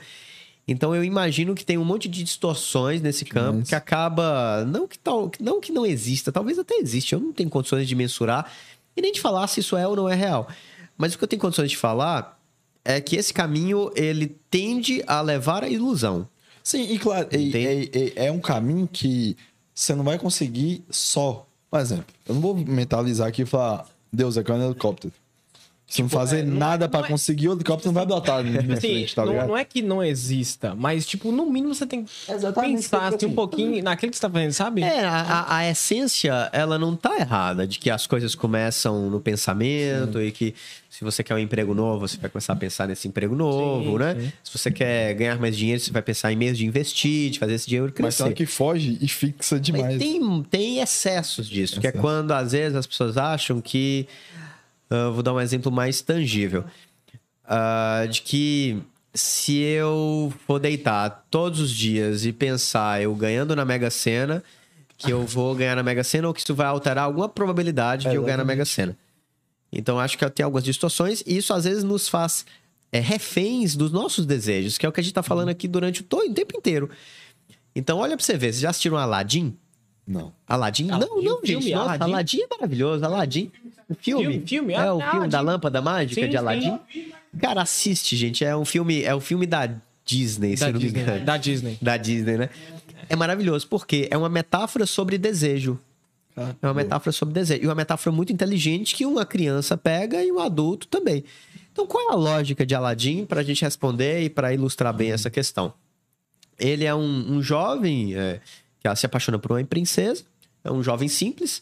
Então 0.68 0.96
eu 0.96 1.04
imagino 1.04 1.54
que 1.54 1.64
tem 1.64 1.78
um 1.78 1.86
monte 1.86 2.08
de 2.10 2.24
distorções 2.24 3.02
nesse 3.02 3.24
campo 3.24 3.52
Demais. 3.52 3.70
que 3.70 3.76
acaba 3.76 4.66
não 4.66 4.88
que 4.88 4.98
tal, 4.98 5.32
não 5.40 5.62
que 5.62 5.72
não 5.72 5.86
exista, 5.86 6.32
talvez 6.32 6.58
até 6.58 6.76
existe. 6.76 7.14
Eu 7.14 7.20
não 7.20 7.32
tenho 7.32 7.50
condições 7.50 7.88
de 7.88 7.94
mensurar 7.96 8.52
e 8.98 9.02
nem 9.02 9.12
de 9.12 9.22
falar 9.22 9.48
se 9.48 9.60
isso 9.60 9.78
é 9.78 9.88
ou 9.88 9.96
não 9.96 10.10
é 10.10 10.16
real. 10.16 10.48
Mas 10.98 11.14
o 11.14 11.18
que 11.18 11.24
eu 11.24 11.28
tenho 11.28 11.42
condições 11.42 11.70
de 11.70 11.78
falar 11.78 12.40
é 12.84 13.00
que 13.00 13.16
esse 13.16 13.34
caminho 13.34 13.92
ele 13.96 14.36
tende 14.50 15.04
a 15.06 15.22
levar 15.22 15.64
à 15.64 15.70
ilusão. 15.70 16.28
Sim, 16.64 16.82
e 16.92 16.98
claro, 16.98 17.28
é, 17.32 17.38
é- 17.38 17.84
é- 18.24 18.26
é 18.28 18.32
um 18.32 18.40
caminho 18.40 18.88
que 18.92 19.38
você 19.74 19.94
não 19.94 20.04
vai 20.04 20.18
conseguir 20.18 20.84
só. 20.90 21.46
Por 21.70 21.80
exemplo, 21.80 22.06
eu 22.28 22.34
não 22.34 22.42
vou 22.42 22.56
mentalizar 22.56 23.28
aqui 23.28 23.44
e 23.44 23.46
falar, 23.46 23.86
Deus, 24.12 24.36
é 24.38 24.44
que 24.44 24.50
é 24.52 24.54
um 24.56 24.66
helicóptero. 24.66 25.14
Se 25.88 26.02
não 26.02 26.10
fazer 26.10 26.40
é, 26.40 26.44
não 26.44 26.56
é- 26.56 26.60
nada 26.60 26.90
pra 26.90 27.02
é- 27.02 27.04
conseguir, 27.08 27.48
o 27.48 27.54
helicóptero 27.54 27.90
não 27.90 27.94
vai 27.94 28.06
botar 28.08 28.38
Assim, 28.40 28.76
frente, 28.80 29.14
tá 29.16 29.24
não, 29.24 29.48
não 29.50 29.58
é 29.58 29.64
que 29.64 29.84
não 29.84 30.04
exista, 30.04 30.74
mas, 30.76 31.06
tipo, 31.06 31.32
no 31.32 31.46
mínimo 31.46 31.76
você 31.76 31.86
tem 31.86 32.04
que 32.04 32.12
Exatamente, 32.32 32.74
pensar 32.82 33.04
tipo 33.12 33.16
assim, 33.18 33.26
um 33.28 33.36
pouquinho 33.36 33.84
naquilo 33.84 34.10
que 34.12 34.18
você 34.18 34.22
tá 34.22 34.30
fazendo, 34.30 34.52
sabe? 34.52 34.82
É, 34.82 35.06
a, 35.06 35.22
a- 35.22 35.58
a 35.58 35.70
essência, 35.70 36.50
ela 36.52 36.80
não 36.80 36.96
tá 36.96 37.16
errada, 37.20 37.68
de 37.68 37.78
que 37.78 37.90
as 37.92 38.08
coisas 38.08 38.34
começam 38.34 39.10
no 39.12 39.20
pensamento 39.20 40.20
e 40.22 40.32
que 40.32 40.56
se 40.90 41.04
você 41.04 41.24
quer 41.24 41.36
um 41.36 41.40
emprego 41.40 41.74
novo, 41.76 42.08
você 42.08 42.18
vai 42.18 42.30
começar 42.32 42.54
a 42.54 42.56
pensar 42.56 42.88
nesse 42.88 43.08
emprego 43.08 43.36
novo, 43.36 43.92
Sim, 43.92 43.98
né? 44.00 44.16
sim. 44.20 44.32
Se 44.44 44.58
você 44.58 44.72
quer 44.72 45.14
ganhar 45.14 45.38
mais 45.40 45.56
dinheiro, 45.56 45.80
você 45.80 45.92
vai 45.92 46.02
pensar 46.02 46.32
em 46.32 46.36
meios 46.36 46.58
de 46.58 46.66
investir, 46.66 47.30
de 47.30 47.38
fazer 47.38 47.54
esse 47.54 47.68
dinheiro 47.68 47.88
Mas 47.88 47.96
crescer. 47.96 48.18
tem 48.18 48.26
hora 48.26 48.34
que 48.36 48.46
foge 48.46 48.98
e 49.02 49.08
fixa 49.08 49.56
Mas 49.56 49.62
demais. 49.62 49.98
tem, 50.00 50.44
tem 50.50 50.80
excessos 50.80 51.48
disso, 51.48 51.80
que 51.80 51.88
é 51.88 51.92
quando 51.92 52.32
às 52.32 52.54
vezes 52.54 52.76
as 52.76 52.88
pessoas 52.88 53.18
acham 53.18 53.62
que. 53.62 54.08
Ah, 54.90 55.10
vou 55.10 55.22
dar 55.24 55.34
um 55.34 55.40
exemplo 55.42 55.72
mais 55.72 56.02
tangível. 56.02 56.64
Ah, 57.48 58.06
de 58.10 58.22
que 58.22 58.78
se 59.14 59.60
eu 59.60 60.34
for 60.48 60.60
deitar 60.60 61.26
todos 61.30 61.60
os 61.60 61.72
dias 61.72 62.26
e 62.26 62.34
pensar 62.34 63.02
eu 63.02 63.14
ganhando 63.16 63.56
na 63.56 63.64
Mega 63.64 63.90
Sena, 63.90 64.44
que 64.98 65.12
eu 65.12 65.26
vou 65.26 65.54
ganhar 65.56 65.76
na 65.76 65.84
Mega 65.84 66.04
Sena 66.04 66.28
ou 66.28 66.34
que 66.34 66.42
isso 66.42 66.56
vai 66.56 66.68
alterar 66.68 67.06
alguma 67.06 67.30
probabilidade 67.30 68.10
de 68.10 68.16
eu 68.16 68.24
ganhar 68.24 68.38
na 68.38 68.46
Mega 68.46 68.66
Sena. 68.66 68.98
Então 69.72 70.00
acho 70.00 70.18
que 70.18 70.30
tem 70.30 70.44
algumas 70.44 70.64
distorções 70.64 71.22
e 71.26 71.38
isso 71.38 71.54
às 71.54 71.66
vezes 71.66 71.84
nos 71.84 72.08
faz 72.08 72.46
é, 72.92 73.00
reféns 73.00 73.76
dos 73.76 73.92
nossos 73.92 74.26
desejos, 74.26 74.78
que 74.78 74.86
é 74.86 74.90
o 74.90 74.92
que 74.92 75.00
a 75.00 75.04
gente 75.04 75.14
tá 75.14 75.24
falando 75.24 75.50
aqui 75.50 75.68
durante 75.68 76.02
o, 76.02 76.04
to- 76.04 76.18
o 76.30 76.34
tempo 76.34 76.58
inteiro. 76.58 76.90
Então 77.76 77.98
olha 78.00 78.16
pra 78.16 78.26
você 78.26 78.38
ver, 78.38 78.48
vocês 78.54 78.62
já 78.62 78.70
assistiram 78.70 78.98
Aladdin? 78.98 79.56
Não. 80.08 80.32
Aladdin? 80.48 80.90
Aladdin, 80.90 81.10
não, 81.16 81.22
não, 81.22 81.38
o 81.42 81.46
gente. 81.46 81.48
filme, 81.48 81.72
Nossa, 81.72 81.90
Aladdin? 81.90 82.04
Aladdin 82.14 82.42
é 82.42 82.48
maravilhoso. 82.52 83.06
Aladdin. 83.06 83.52
O 83.90 83.96
filme. 83.96 84.24
Filme, 84.26 84.48
filme, 84.48 84.74
É 84.74 84.78
ah, 84.78 84.94
o 84.94 85.02
filme 85.12 85.28
da 85.28 85.42
lâmpada 85.42 85.82
mágica 85.82 86.22
Sim, 86.22 86.28
de 86.28 86.32
sim. 86.34 86.38
Aladdin. 86.38 86.80
Cara, 87.40 87.62
assiste, 87.62 88.16
gente. 88.16 88.44
É 88.44 88.56
um 88.56 88.66
filme, 88.66 89.04
é 89.04 89.16
um 89.16 89.20
filme 89.20 89.46
da 89.46 89.70
Disney, 90.06 90.56
se 90.58 90.62
da 90.62 90.70
eu 90.70 90.74
não 90.74 90.80
me 90.80 90.86
Disney. 90.86 91.02
engano. 91.02 91.26
Da 91.26 91.38
Disney. 91.38 91.78
Da 91.82 91.98
Disney, 91.98 92.38
né? 92.38 92.50
É 93.08 93.16
maravilhoso, 93.16 93.68
porque 93.68 94.08
é 94.10 94.18
uma 94.18 94.30
metáfora 94.30 94.86
sobre 94.86 95.18
desejo. 95.18 95.80
Ah, 96.36 96.54
É 96.62 96.68
uma 96.68 96.74
metáfora 96.74 97.12
sobre 97.12 97.34
desejo. 97.36 97.64
E 97.64 97.68
uma 97.68 97.76
metáfora 97.76 98.16
muito 98.16 98.34
inteligente 98.34 98.96
que 98.96 99.06
uma 99.06 99.26
criança 99.26 99.78
pega 99.78 100.24
e 100.24 100.32
um 100.32 100.40
adulto 100.40 100.88
também. 100.88 101.24
Então, 101.72 101.86
qual 101.86 102.10
é 102.10 102.14
a 102.14 102.16
lógica 102.16 102.66
de 102.66 102.74
Aladdin 102.74 103.26
para 103.26 103.42
a 103.42 103.44
gente 103.44 103.62
responder 103.64 104.24
e 104.24 104.30
para 104.30 104.54
ilustrar 104.54 104.94
bem 104.94 105.12
essa 105.12 105.30
questão? 105.30 105.74
Ele 106.58 106.86
é 106.86 106.96
um, 106.96 107.34
um 107.34 107.42
jovem 107.42 108.16
é, 108.16 108.40
que 108.82 108.96
se 108.96 109.06
apaixona 109.06 109.38
por 109.38 109.52
uma 109.52 109.64
princesa, 109.66 110.24
é 110.64 110.72
um 110.72 110.82
jovem 110.82 111.10
simples, 111.10 111.62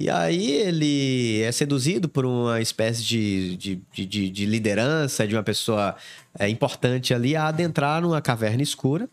e 0.00 0.08
aí 0.10 0.50
ele 0.52 1.40
é 1.42 1.52
seduzido 1.52 2.08
por 2.08 2.24
uma 2.26 2.60
espécie 2.60 3.02
de, 3.02 3.56
de, 3.56 3.80
de- 3.92 4.06
de- 4.06 4.30
de 4.30 4.46
liderança, 4.46 5.26
de 5.26 5.34
uma 5.34 5.42
pessoa 5.42 5.96
é, 6.38 6.48
importante 6.48 7.12
ali, 7.14 7.34
a 7.36 7.48
adentrar 7.48 8.00
numa 8.02 8.20
caverna 8.20 8.62
escura, 8.62 9.08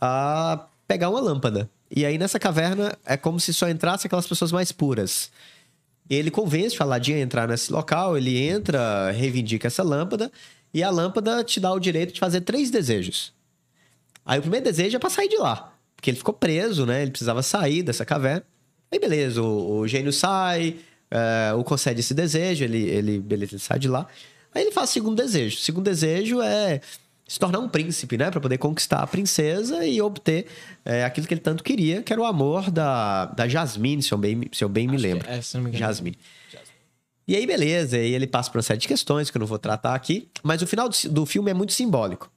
a 0.00 0.66
pegar 0.86 1.10
uma 1.10 1.20
lâmpada. 1.20 1.70
E 1.94 2.04
aí 2.06 2.18
nessa 2.18 2.38
caverna 2.38 2.96
é 3.04 3.16
como 3.16 3.40
se 3.40 3.52
só 3.52 3.68
entrasse 3.68 4.06
aquelas 4.06 4.26
pessoas 4.26 4.52
mais 4.52 4.70
puras. 4.72 5.30
Ele 6.08 6.30
convence 6.30 6.76
o 6.78 6.82
Aladdin 6.82 7.14
a 7.14 7.20
entrar 7.20 7.46
nesse 7.48 7.72
local, 7.72 8.16
ele 8.16 8.36
entra, 8.38 9.10
reivindica 9.12 9.68
essa 9.68 9.82
lâmpada, 9.82 10.30
e 10.74 10.82
a 10.82 10.90
lâmpada 10.90 11.42
te 11.44 11.60
dá 11.60 11.72
o 11.72 11.78
direito 11.80 12.12
de 12.14 12.20
fazer 12.20 12.40
três 12.42 12.70
desejos. 12.70 13.32
Aí 14.24 14.38
o 14.38 14.42
primeiro 14.42 14.64
desejo 14.64 14.96
é 14.96 14.98
pra 15.00 15.10
sair 15.10 15.28
de 15.28 15.36
lá. 15.36 15.72
Porque 15.96 16.10
ele 16.10 16.16
ficou 16.18 16.32
preso, 16.34 16.86
né? 16.86 17.02
Ele 17.02 17.10
precisava 17.10 17.42
sair 17.42 17.82
dessa 17.82 18.04
caverna. 18.04 18.42
Aí 18.92 18.98
beleza, 18.98 19.42
o, 19.42 19.78
o 19.78 19.88
gênio 19.88 20.12
sai, 20.12 20.76
é, 21.10 21.52
o 21.54 21.62
concede 21.64 22.00
esse 22.00 22.14
desejo, 22.14 22.64
ele, 22.64 22.82
ele, 22.88 23.18
beleza, 23.18 23.52
ele 23.52 23.60
sai 23.60 23.78
de 23.78 23.88
lá. 23.88 24.06
Aí 24.54 24.62
ele 24.62 24.72
faz 24.72 24.90
o 24.90 24.92
segundo 24.92 25.16
desejo. 25.16 25.56
O 25.56 25.60
segundo 25.60 25.84
desejo 25.84 26.40
é 26.40 26.80
se 27.26 27.38
tornar 27.38 27.60
um 27.60 27.68
príncipe, 27.68 28.18
né? 28.18 28.28
Pra 28.28 28.40
poder 28.40 28.58
conquistar 28.58 28.98
a 28.98 29.06
princesa 29.06 29.86
e 29.86 30.02
obter 30.02 30.46
é, 30.84 31.04
aquilo 31.04 31.28
que 31.28 31.34
ele 31.34 31.40
tanto 31.40 31.62
queria, 31.62 32.02
que 32.02 32.12
era 32.12 32.20
o 32.20 32.24
amor 32.24 32.72
da, 32.72 33.26
da 33.26 33.46
Jasmine, 33.46 34.02
se 34.02 34.12
eu 34.12 34.18
bem, 34.18 34.48
se 34.50 34.64
eu 34.64 34.68
bem 34.68 34.88
me 34.88 34.96
lembro. 34.96 35.28
É, 35.30 35.40
se 35.40 35.54
não 35.56 35.62
me 35.62 35.70
engano. 35.70 35.84
Jasmine. 35.84 36.18
E 37.28 37.36
aí, 37.36 37.46
beleza, 37.46 37.96
e 37.96 38.12
ele 38.12 38.26
passa 38.26 38.50
por 38.50 38.56
uma 38.58 38.62
série 38.62 38.80
de 38.80 38.88
questões 38.88 39.30
que 39.30 39.36
eu 39.36 39.40
não 39.40 39.46
vou 39.46 39.60
tratar 39.60 39.94
aqui, 39.94 40.28
mas 40.42 40.60
o 40.62 40.66
final 40.66 40.88
do, 40.88 40.96
do 41.10 41.24
filme 41.24 41.48
é 41.48 41.54
muito 41.54 41.72
simbólico. 41.72 42.28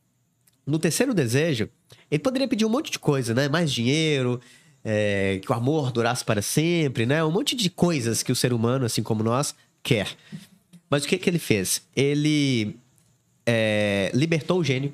No 0.68 0.78
terceiro 0.78 1.16
desejo, 1.16 1.68
ele 2.12 2.22
poderia 2.22 2.48
pedir 2.48 2.64
um 2.64 2.70
monte 2.70 2.92
de 2.92 3.00
coisa, 3.00 3.34
né? 3.34 3.50
Mais 3.50 3.74
dinheiro, 3.74 4.40
é, 4.84 5.40
que 5.44 5.52
o 5.52 5.56
amor 5.56 5.92
durasse 5.92 6.24
para 6.24 6.42
sempre, 6.42 7.06
né? 7.06 7.24
Um 7.24 7.32
monte 7.32 7.56
de 7.56 7.70
coisas 7.70 8.22
que 8.22 8.32
o 8.32 8.36
ser 8.36 8.54
humano, 8.54 8.86
assim 8.86 9.02
como 9.02 9.24
nós, 9.24 9.56
quer. 9.82 10.16
Mas 10.90 11.06
o 11.06 11.08
que, 11.08 11.18
que 11.18 11.30
ele 11.30 11.40
fez? 11.40 11.82
Ele 11.96 12.76
é, 13.46 14.12
libertou 14.14 14.60
o 14.60 14.64
gênio. 14.64 14.94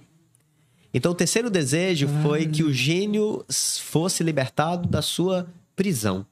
Então, 0.94 1.12
o 1.12 1.16
terceiro 1.16 1.50
desejo 1.50 2.08
foi 2.24 2.48
que 2.48 2.64
o 2.64 2.74
gênio 2.74 3.46
fosse 3.82 4.24
libertado 4.24 4.88
da 4.88 5.02
sua 5.02 5.48
prisão. 5.76 6.26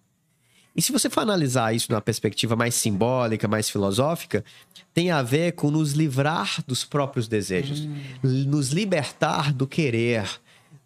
E 0.76 0.82
se 0.82 0.92
você 0.92 1.10
for 1.10 1.22
analisar 1.22 1.76
isso 1.76 1.92
numa 1.92 2.02
perspectiva 2.02 2.56
mais 2.56 2.76
simbólica, 2.76 3.48
mais 3.48 3.68
filosófica, 3.68 4.46
tem 4.94 5.10
a 5.10 5.24
ver 5.24 5.54
com 5.54 5.72
nos 5.72 5.94
livrar 5.94 6.64
dos 6.68 6.84
próprios 6.84 7.28
desejos, 7.28 7.88
nos 8.22 8.70
libertar 8.70 9.52
do 9.52 9.66
querer, 9.66 10.28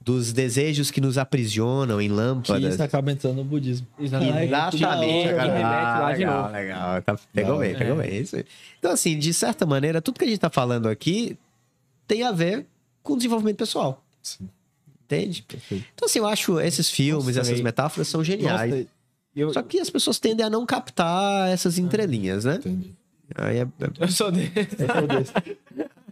dos 0.03 0.33
desejos 0.33 0.89
que 0.89 0.99
nos 0.99 1.17
aprisionam 1.17 2.01
em 2.01 2.07
Que 2.09 2.13
lâmpadas. 2.13 2.73
isso 2.73 2.81
acaba 2.83 3.11
entrando 3.11 3.35
no 3.37 3.43
budismo. 3.43 3.85
Exatamente. 3.99 4.43
Exatamente. 4.45 4.77
Que 4.77 5.29
agora- 5.29 5.43
remete 5.43 5.61
lá 5.61 6.07
Ah, 6.07 6.11
de 6.13 6.17
legal, 6.19 6.41
novo. 6.41 6.53
legal. 6.53 7.01
Tá- 7.03 7.19
pegou 7.33 7.57
bem, 7.59 7.75
pegou 7.77 7.95
bem. 7.97 8.09
É 8.09 8.19
isso 8.19 8.35
aí. 8.35 8.45
Então, 8.79 8.91
assim, 8.91 9.17
de 9.19 9.33
certa 9.33 9.65
maneira, 9.65 10.01
tudo 10.01 10.17
que 10.17 10.25
a 10.25 10.27
gente 10.27 10.39
tá 10.39 10.49
falando 10.49 10.89
aqui 10.89 11.37
tem 12.07 12.23
a 12.23 12.31
ver 12.31 12.65
com 13.03 13.15
desenvolvimento 13.15 13.57
pessoal. 13.57 14.03
Entende? 15.05 15.45
Então, 15.71 16.05
assim, 16.05 16.19
eu 16.19 16.25
acho 16.27 16.59
esses 16.59 16.89
filmes, 16.89 17.35
Nossa, 17.35 17.49
essas 17.51 17.61
metáforas 17.61 18.07
são 18.07 18.23
geniais. 18.23 18.71
Nossa, 18.71 18.87
Eu, 19.35 19.53
Só 19.53 19.61
que 19.61 19.79
as 19.79 19.89
pessoas 19.89 20.19
tendem 20.19 20.45
a 20.45 20.49
não 20.49 20.65
captar 20.65 21.47
essas 21.49 21.77
entrelinhas, 21.77 22.43
né? 22.43 22.55
entendi. 22.55 22.93
Aí 23.35 23.59
é- 23.59 23.67
eu 23.99 24.07
sou 24.09 24.29
de... 24.29 24.41
Eu 24.77 24.87
sou 24.93 25.07
desse. 25.07 25.57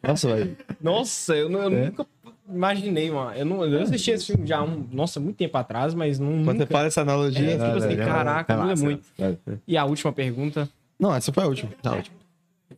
Nossa, 0.02 0.28
velho. 0.36 0.57
Nossa, 0.82 1.36
eu, 1.36 1.49
não- 1.49 1.64
eu 1.64 1.70
nunca 1.88 2.06
imaginei, 2.50 3.12
mano. 3.12 3.32
Eu, 3.38 3.46
não, 3.46 3.66
eu 3.66 3.82
assisti 3.82 4.12
esse 4.12 4.26
filme 4.26 4.46
já 4.48 4.58
há 4.60 4.64
um, 4.64 4.88
nossa, 4.92 5.20
muito 5.20 5.38
tempo 5.38 5.58
atrás, 5.58 5.94
mas 5.94 6.20
não, 6.20 6.44
Quando 6.44 6.58
você 6.58 6.64
nunca... 6.64 6.68
fala 6.68 6.88
essa 6.88 7.02
analogia. 7.02 7.52
É, 7.52 7.58
tipo 7.58 7.78
assim, 7.86 7.96
não, 7.96 8.06
caraca, 8.06 8.58
muda 8.58 8.76
muito. 8.82 9.06
Vai. 9.18 9.38
E 9.68 9.78
a 9.78 9.86
última 9.86 10.12
pergunta. 10.12 10.70
Não, 11.00 11.14
essa 11.16 11.32
foi 11.32 11.44
a 11.44 11.48
última. 11.48 11.72
Tá 11.82 11.94
ótimo. 11.94 12.16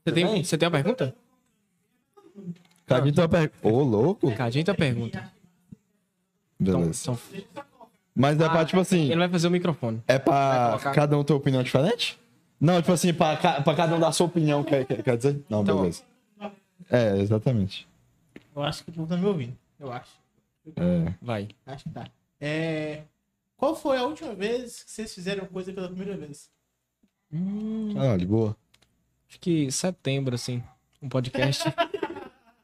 Você 0.05 0.11
tem, 0.13 0.43
você 0.43 0.57
tem 0.57 0.67
uma 0.67 0.71
pergunta? 0.71 1.15
Cadinho 2.85 3.13
tem 3.15 3.23
uma 3.23 3.29
pergunta. 3.29 3.67
Ô, 3.67 3.83
louco. 3.83 4.35
Cadinho 4.35 4.65
tem 4.65 4.71
uma 4.73 4.77
pergunta. 4.77 5.31
Então, 6.59 6.79
Beleza. 6.81 6.93
são... 6.93 7.19
Mas 8.13 8.39
é 8.39 8.49
pra, 8.49 8.65
tipo 8.65 8.79
assim, 8.79 9.05
Ele 9.05 9.15
vai 9.17 9.29
fazer 9.29 9.47
o 9.47 9.51
microfone. 9.51 10.01
é 10.07 10.19
pra 10.19 10.77
cada 10.93 11.17
um 11.17 11.23
ter 11.23 11.33
opinião 11.33 11.63
diferente? 11.63 12.19
Não, 12.59 12.79
tipo 12.81 12.91
assim, 12.91 13.13
pra, 13.13 13.37
ca- 13.37 13.61
pra 13.61 13.73
cada 13.73 13.95
um 13.95 13.99
dar 13.99 14.09
a 14.09 14.11
sua 14.11 14.27
opinião, 14.27 14.63
quer, 14.63 14.85
quer, 14.85 15.17
dizer? 15.17 15.41
Não, 15.49 15.61
Então, 15.63 15.77
beleza. 15.79 16.03
É, 16.89 17.17
exatamente. 17.17 17.87
Eu 18.55 18.61
acho 18.63 18.83
que 18.83 18.91
tu 18.91 19.07
tá 19.07 19.15
me 19.15 19.25
ouvindo. 19.25 19.55
Eu 19.81 19.91
acho. 19.91 20.11
É. 20.75 21.13
Vai. 21.19 21.49
Acho 21.65 21.83
que 21.85 21.89
tá. 21.89 22.07
É... 22.39 23.01
Qual 23.57 23.75
foi 23.75 23.97
a 23.97 24.03
última 24.03 24.33
vez 24.35 24.83
que 24.83 24.91
vocês 24.91 25.13
fizeram 25.13 25.45
coisa 25.47 25.73
pela 25.73 25.87
primeira 25.87 26.15
vez? 26.15 26.49
Olha, 27.95 28.25
boa. 28.27 28.55
Acho 29.27 29.39
que 29.39 29.71
setembro, 29.71 30.35
assim. 30.35 30.63
Um 31.01 31.09
podcast. 31.09 31.63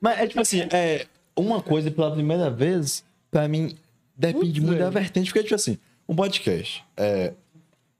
Mas 0.00 0.18
é 0.18 0.26
tipo 0.26 0.40
assim, 0.40 0.60
é 0.72 1.06
uma 1.36 1.62
coisa 1.62 1.90
pela 1.90 2.10
primeira 2.10 2.50
vez, 2.50 3.04
pra 3.30 3.46
mim, 3.48 3.76
depende 4.16 4.46
Putz, 4.46 4.58
muito 4.64 4.78
da 4.78 4.90
vertente, 4.90 5.30
porque, 5.30 5.42
tipo 5.44 5.54
assim, 5.54 5.78
um 6.08 6.14
podcast. 6.16 6.84
É. 6.96 7.32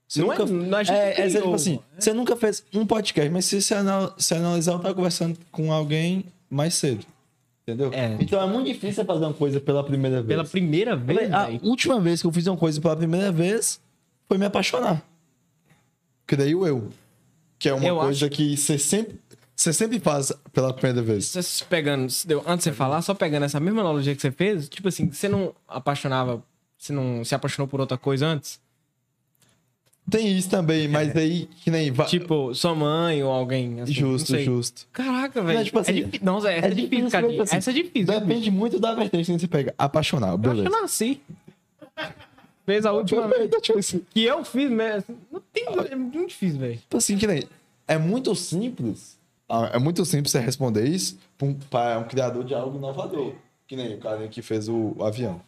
Você 0.07 0.21
Não 0.21 0.27
nunca. 0.27 0.43
é- 0.43 0.45
não, 0.45 0.77
a 0.77 0.83
gente 0.83 0.95
é, 0.95 1.09
é, 1.09 1.13
criou. 1.15 1.41
tipo 1.43 1.53
assim, 1.55 1.79
você 1.97 2.13
nunca 2.13 2.35
fez 2.35 2.63
um 2.73 2.85
podcast, 2.85 3.29
mas 3.29 3.45
se 3.45 3.61
você 3.61 3.73
anal- 3.75 4.13
se 4.17 4.33
analisar, 4.33 4.73
eu 4.73 4.79
tava 4.79 4.93
conversando 4.95 5.37
com 5.51 5.71
alguém 5.71 6.25
mais 6.49 6.73
cedo. 6.75 7.05
Entendeu? 7.67 7.91
É. 7.91 8.15
Então 8.21 8.41
é 8.41 8.47
muito 8.47 8.67
difícil 8.67 8.93
você 8.93 9.03
fazer 9.03 9.25
uma 9.25 9.33
coisa 9.33 9.59
pela 9.59 9.83
primeira 9.83 10.21
vez. 10.21 10.27
Pela 10.27 10.45
primeira 10.45 10.95
vez, 10.95 11.29
A 11.33 11.49
última 11.61 11.99
vez 11.99 12.21
que 12.21 12.27
eu 12.27 12.31
fiz 12.31 12.47
uma 12.47 12.55
coisa 12.55 12.79
pela 12.79 12.95
primeira 12.95 13.29
vez 13.29 13.81
foi 14.25 14.37
me 14.37 14.45
apaixonar. 14.45 15.03
Creio 16.25 16.65
eu. 16.65 16.89
Que 17.59 17.67
é 17.67 17.73
uma 17.73 17.85
Eu 17.85 17.97
coisa 17.97 18.29
que 18.29 18.55
você 18.55 18.77
sempre, 18.77 19.19
você 19.53 19.73
sempre 19.73 19.99
faz 19.99 20.31
pela 20.53 20.73
primeira 20.73 21.01
vez. 21.01 21.25
Você 21.25 21.65
pegando, 21.65 22.03
antes 22.03 22.23
de 22.25 22.35
você 22.35 22.71
falar, 22.71 23.01
só 23.01 23.13
pegando 23.13 23.43
essa 23.43 23.59
mesma 23.59 23.81
analogia 23.81 24.15
que 24.15 24.21
você 24.21 24.31
fez, 24.31 24.69
tipo 24.69 24.87
assim, 24.87 25.11
você 25.11 25.27
não 25.27 25.53
apaixonava, 25.67 26.41
você 26.77 26.93
não 26.93 27.25
se 27.25 27.35
apaixonou 27.35 27.67
por 27.67 27.81
outra 27.81 27.97
coisa 27.97 28.27
antes? 28.27 28.61
Tem 30.09 30.37
isso 30.37 30.49
também, 30.49 30.87
mas 30.87 31.13
aí 31.15 31.47
que 31.63 31.69
nem. 31.69 31.91
Tipo, 32.07 32.53
sua 32.55 32.73
mãe 32.73 33.21
ou 33.21 33.29
alguém. 33.31 33.81
assim, 33.81 33.93
não 33.93 34.09
justo, 34.11 34.39
justo. 34.39 34.87
Caraca, 34.93 35.41
velho. 35.41 35.57
Não, 35.57 35.65
tipo 35.65 35.79
assim, 35.79 35.91
é 35.91 35.93
difícil. 36.03 36.25
Nossa, 36.25 36.49
essa 36.51 36.67
é, 36.67 36.69
difícil, 36.69 36.89
difícil, 36.89 37.11
cara. 37.11 37.27
tipo 37.29 37.41
assim, 37.43 37.55
essa 37.57 37.69
é 37.69 37.73
difícil. 37.73 38.19
Depende 38.19 38.51
muito 38.51 38.79
da 38.79 38.93
vertente 38.95 39.31
que 39.31 39.39
você 39.39 39.47
pega. 39.47 39.75
Apaixonar, 39.77 40.27
Eu 40.29 40.33
acho 40.35 40.41
beleza. 40.41 40.69
que 40.69 40.75
eu 40.75 40.81
nasci. 40.81 41.21
Fez 42.65 42.85
a 42.85 42.91
última 42.93 43.27
vez. 43.27 43.49
Tipo 43.61 43.79
assim, 43.79 44.01
Que 44.09 44.23
eu 44.23 44.43
fiz 44.45 44.69
mesmo. 44.71 45.17
Não 45.31 45.41
tem. 45.51 45.65
É 45.91 45.95
muito 45.95 46.27
difícil, 46.27 46.59
velho. 46.59 46.77
tipo 46.77 46.97
assim, 46.97 47.17
que 47.17 47.27
nem. 47.27 47.43
É 47.87 47.97
muito 47.97 48.33
simples. 48.35 49.17
É 49.73 49.79
muito 49.79 50.05
simples 50.05 50.31
você 50.31 50.39
responder 50.39 50.87
isso 50.87 51.17
pra 51.37 51.47
um, 51.47 51.53
pra 51.53 51.99
um 51.99 52.03
criador 52.03 52.43
de 52.43 52.53
algo 52.53 52.77
inovador. 52.77 53.33
Que 53.67 53.75
nem 53.75 53.95
o 53.95 53.99
cara 53.99 54.27
que 54.27 54.41
fez 54.41 54.67
o, 54.69 54.93
o 54.97 55.03
avião. 55.03 55.41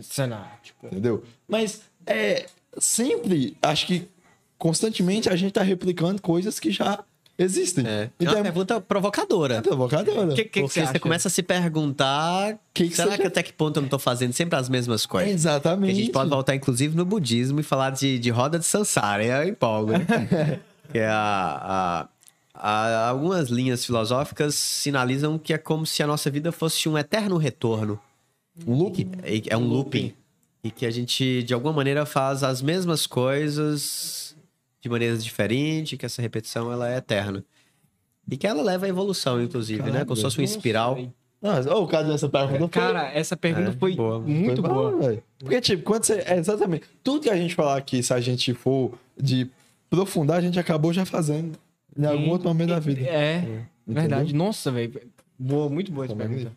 Cenário, 0.00 0.50
tipo. 0.62 0.86
Entendeu? 0.86 1.22
Mas 1.48 1.82
é 2.04 2.46
sempre, 2.78 3.56
acho 3.62 3.86
que 3.86 4.08
constantemente 4.58 5.28
a 5.28 5.36
gente 5.36 5.52
tá 5.52 5.62
replicando 5.62 6.20
coisas 6.22 6.58
que 6.60 6.70
já 6.70 7.02
existem. 7.38 7.86
É. 7.86 7.90
É 7.90 8.10
Então 8.18 8.34
uma 8.34 8.40
é 8.40 8.42
pergunta 8.44 8.80
provocadora. 8.80 9.60
provocadora. 9.62 10.34
Que- 10.34 10.44
que 10.44 10.60
Porque 10.62 10.80
você 10.86 10.98
começa 10.98 11.28
a 11.28 11.30
se 11.30 11.42
perguntar: 11.42 12.58
Que 12.72 12.88
que 12.88 12.96
será 12.96 13.16
que 13.16 13.22
já- 13.22 13.28
até 13.28 13.42
que 13.42 13.52
ponto 13.52 13.76
eu 13.76 13.82
não 13.82 13.88
tô 13.88 13.98
fazendo 13.98 14.32
sempre 14.32 14.58
as 14.58 14.68
mesmas 14.68 15.04
coisas? 15.04 15.28
Porque 15.28 15.34
Exatamente. 15.40 15.92
a 15.92 15.94
gente 15.94 16.10
pode 16.12 16.30
voltar, 16.30 16.54
inclusive, 16.54 16.96
no 16.96 17.04
budismo 17.04 17.60
e 17.60 17.62
falar 17.62 17.90
de, 17.90 18.18
de 18.18 18.30
roda 18.30 18.58
de 18.58 18.64
Sansara. 18.64 19.22
E 19.24 19.28
eu 19.28 19.48
empolgo, 19.48 19.92
né? 19.92 19.98
que 20.90 20.98
é 20.98 21.06
a, 21.08 22.08
a- 22.08 22.08
a- 22.54 23.08
algumas 23.10 23.50
linhas 23.50 23.84
filosóficas 23.84 24.54
sinalizam 24.54 25.38
que 25.38 25.52
é 25.52 25.58
como 25.58 25.84
se 25.84 26.02
a 26.02 26.06
nossa 26.06 26.30
vida 26.30 26.50
fosse 26.50 26.88
um 26.88 26.96
eterno 26.96 27.36
retorno. 27.36 28.00
Um 28.66 28.74
loop? 28.74 29.06
E- 29.26 29.42
É 29.48 29.56
um 29.58 29.66
looping. 29.68 30.14
E 30.66 30.70
que 30.70 30.84
a 30.84 30.90
gente, 30.90 31.42
de 31.44 31.54
alguma 31.54 31.72
maneira, 31.72 32.04
faz 32.04 32.42
as 32.42 32.60
mesmas 32.60 33.06
coisas 33.06 34.36
de 34.80 34.88
maneiras 34.88 35.22
diferentes, 35.24 35.98
que 35.98 36.04
essa 36.06 36.20
repetição 36.20 36.72
ela 36.72 36.90
é 36.92 36.96
eterna. 36.96 37.44
E 38.28 38.36
que 38.36 38.46
ela 38.46 38.62
leva 38.62 38.86
à 38.86 38.88
evolução, 38.88 39.40
inclusive, 39.40 39.90
né? 39.90 40.04
Como 40.04 40.16
se 40.16 40.22
fosse 40.22 40.38
uma 40.38 40.44
espiral. 40.44 40.98
Nossa, 41.40 41.72
ô, 41.72 41.84
o 41.84 41.86
caso 41.86 42.08
dessa 42.10 42.28
pergunta 42.28 42.58
foi- 42.58 42.68
Cara, 42.68 43.08
essa 43.12 43.36
pergunta 43.36 43.68
É, 43.68 43.72
foi 43.72 43.94
boa. 43.94 44.18
muito 44.18 44.60
foi 44.60 44.70
boa. 44.70 44.96
velho. 44.98 45.22
Porque, 45.38 45.60
tipo, 45.60 45.82
quando 45.84 46.04
você. 46.04 46.24
É 46.26 46.36
exatamente. 46.36 46.84
Tudo 47.04 47.20
que 47.22 47.30
a 47.30 47.36
gente 47.36 47.54
falar 47.54 47.76
aqui, 47.76 48.02
se 48.02 48.12
a 48.12 48.18
gente 48.20 48.52
for 48.54 48.98
de 49.16 49.48
aprofundar, 49.90 50.38
a 50.38 50.40
gente 50.40 50.58
acabou 50.58 50.92
já 50.92 51.04
fazendo 51.06 51.56
em 51.96 52.04
algum 52.04 52.30
outro 52.30 52.48
momento 52.48 52.70
da 52.70 52.80
vida. 52.80 53.00
É, 53.02 53.62
verdade. 53.86 54.34
Nossa, 54.34 54.72
velho. 54.72 55.00
Boa, 55.38 55.68
muito 55.68 55.92
boa 55.92 56.06
essa 56.06 56.16
pergunta. 56.16 56.50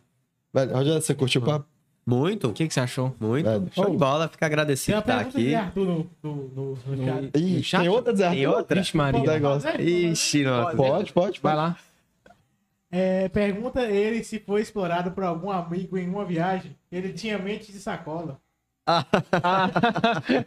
Velho, 0.52 0.74
Rogério, 0.74 1.02
você 1.02 1.14
curtiu 1.14 1.42
o 1.42 1.46
papo? 1.46 1.68
Muito, 2.06 2.48
O 2.50 2.54
que, 2.54 2.68
que 2.68 2.74
você 2.74 2.80
achou? 2.80 3.16
muito. 3.20 3.46
Velho. 3.46 3.70
Show 3.72 3.90
de 3.92 3.98
bola, 3.98 4.28
fica 4.28 4.46
agradecido 4.46 4.96
de 4.98 5.02
estar 5.02 5.24
de 5.24 5.30
aqui. 5.30 5.56
Arthur 5.56 5.86
no, 5.86 6.10
no, 6.24 6.36
no, 6.56 6.78
no 6.88 7.06
chat. 7.06 7.32
Ih, 7.38 7.64
chat? 7.64 7.80
tem 7.82 7.90
outra, 7.90 8.16
Zé? 8.16 8.30
Tem 8.32 8.48
outra? 8.48 8.80
Vixe, 8.80 8.98
Maria. 8.98 9.20
Pode 9.22 9.32
negócio. 9.32 9.82
Ixi, 9.82 10.44
nossa. 10.44 10.76
Pode, 10.76 11.14
pode, 11.14 11.40
Vai 11.42 11.54
pode. 11.56 11.68
lá. 11.68 11.78
É, 12.92 13.30
pergunta 13.30 13.84
ele 13.84 14.24
se 14.24 14.40
foi 14.40 14.62
explorado 14.62 15.12
por 15.12 15.24
algum 15.24 15.52
amigo 15.52 15.96
em 15.98 16.10
uma 16.10 16.26
viagem. 16.26 16.76
Ele 16.92 17.14
tinha 17.14 17.38
mente 17.38 17.72
de 17.72 17.78
sacola. 17.80 18.40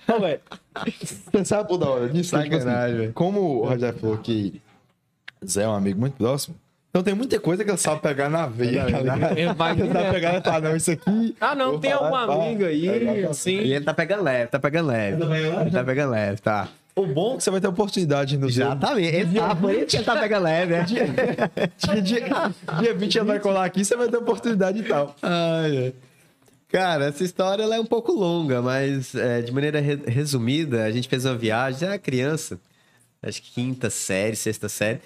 Ô, 0.08 0.18
velho, 0.20 0.40
Você 1.32 1.44
sabe 1.44 1.78
da 1.78 1.88
hora 1.88 2.08
disso? 2.08 2.36
Que, 2.36 2.42
tipo 2.42 2.56
assim, 2.56 3.12
como 3.12 3.40
o 3.60 3.64
Rogério 3.68 3.96
falou 4.00 4.18
que 4.18 4.60
Zé 5.46 5.62
é 5.62 5.68
um 5.68 5.74
amigo 5.74 6.00
muito 6.00 6.14
próximo, 6.16 6.56
então 6.94 7.02
tem 7.02 7.14
muita 7.14 7.40
coisa 7.40 7.64
que 7.64 7.70
ele 7.70 7.78
sabe 7.78 8.02
pegar 8.02 8.28
na 8.28 8.46
veia, 8.46 8.84
tá 8.84 8.98
ligado? 8.98 9.38
Ele 9.38 9.54
vai 9.54 9.72
Ele 9.80 9.90
sabe 9.90 10.10
pegar 10.12 10.36
e 10.36 10.42
falar, 10.42 10.60
não, 10.60 10.76
isso 10.76 10.90
aqui... 10.90 11.34
Ah, 11.40 11.54
não, 11.54 11.78
tem 11.80 11.90
falar, 11.92 12.04
alguma 12.20 12.26
pá. 12.26 12.44
amiga 12.44 12.66
aí, 12.66 13.24
assim. 13.24 13.60
E 13.62 13.72
ele 13.72 13.84
tá 13.84 13.94
pegando 13.94 14.22
leve, 14.22 14.50
tá 14.50 14.58
pegando 14.58 14.88
leve. 14.88 15.22
Ele 15.24 15.70
tá 15.70 15.82
pegando 15.82 16.10
leve, 16.10 16.40
tá. 16.42 16.68
O 16.94 17.06
bom 17.06 17.32
é 17.32 17.36
que 17.38 17.44
você 17.44 17.50
vai 17.50 17.58
ter 17.62 17.68
oportunidade 17.68 18.36
no 18.36 18.50
dia, 18.50 18.64
Exatamente. 18.66 19.16
Ele 19.16 19.38
tá, 19.40 19.56
por 19.56 19.74
isso 19.74 19.86
que 19.86 19.96
ele 19.96 20.04
tá 20.04 20.16
pegando 20.20 20.42
leve, 20.44 20.72
né? 20.74 20.82
dia, 20.84 22.02
dia, 22.02 22.20
dia 22.80 22.94
20 22.94 23.16
ele 23.16 23.24
vai 23.24 23.40
colar 23.40 23.64
aqui, 23.64 23.82
você 23.82 23.96
vai 23.96 24.08
ter 24.10 24.18
oportunidade 24.18 24.78
e 24.80 24.82
tal. 24.82 25.16
Ai, 25.22 25.78
ai. 25.78 25.94
Cara, 26.68 27.06
essa 27.06 27.24
história 27.24 27.62
ela 27.62 27.76
é 27.76 27.80
um 27.80 27.86
pouco 27.86 28.12
longa, 28.12 28.60
mas 28.62 29.14
é, 29.14 29.40
de 29.42 29.50
maneira 29.52 29.80
re- 29.80 30.02
resumida, 30.06 30.84
a 30.84 30.90
gente 30.90 31.08
fez 31.08 31.24
uma 31.24 31.34
viagem, 31.34 31.86
era 31.88 31.98
criança, 31.98 32.58
acho 33.22 33.42
que 33.42 33.50
quinta 33.52 33.88
série, 33.90 34.36
sexta 34.36 34.68
série, 34.70 35.00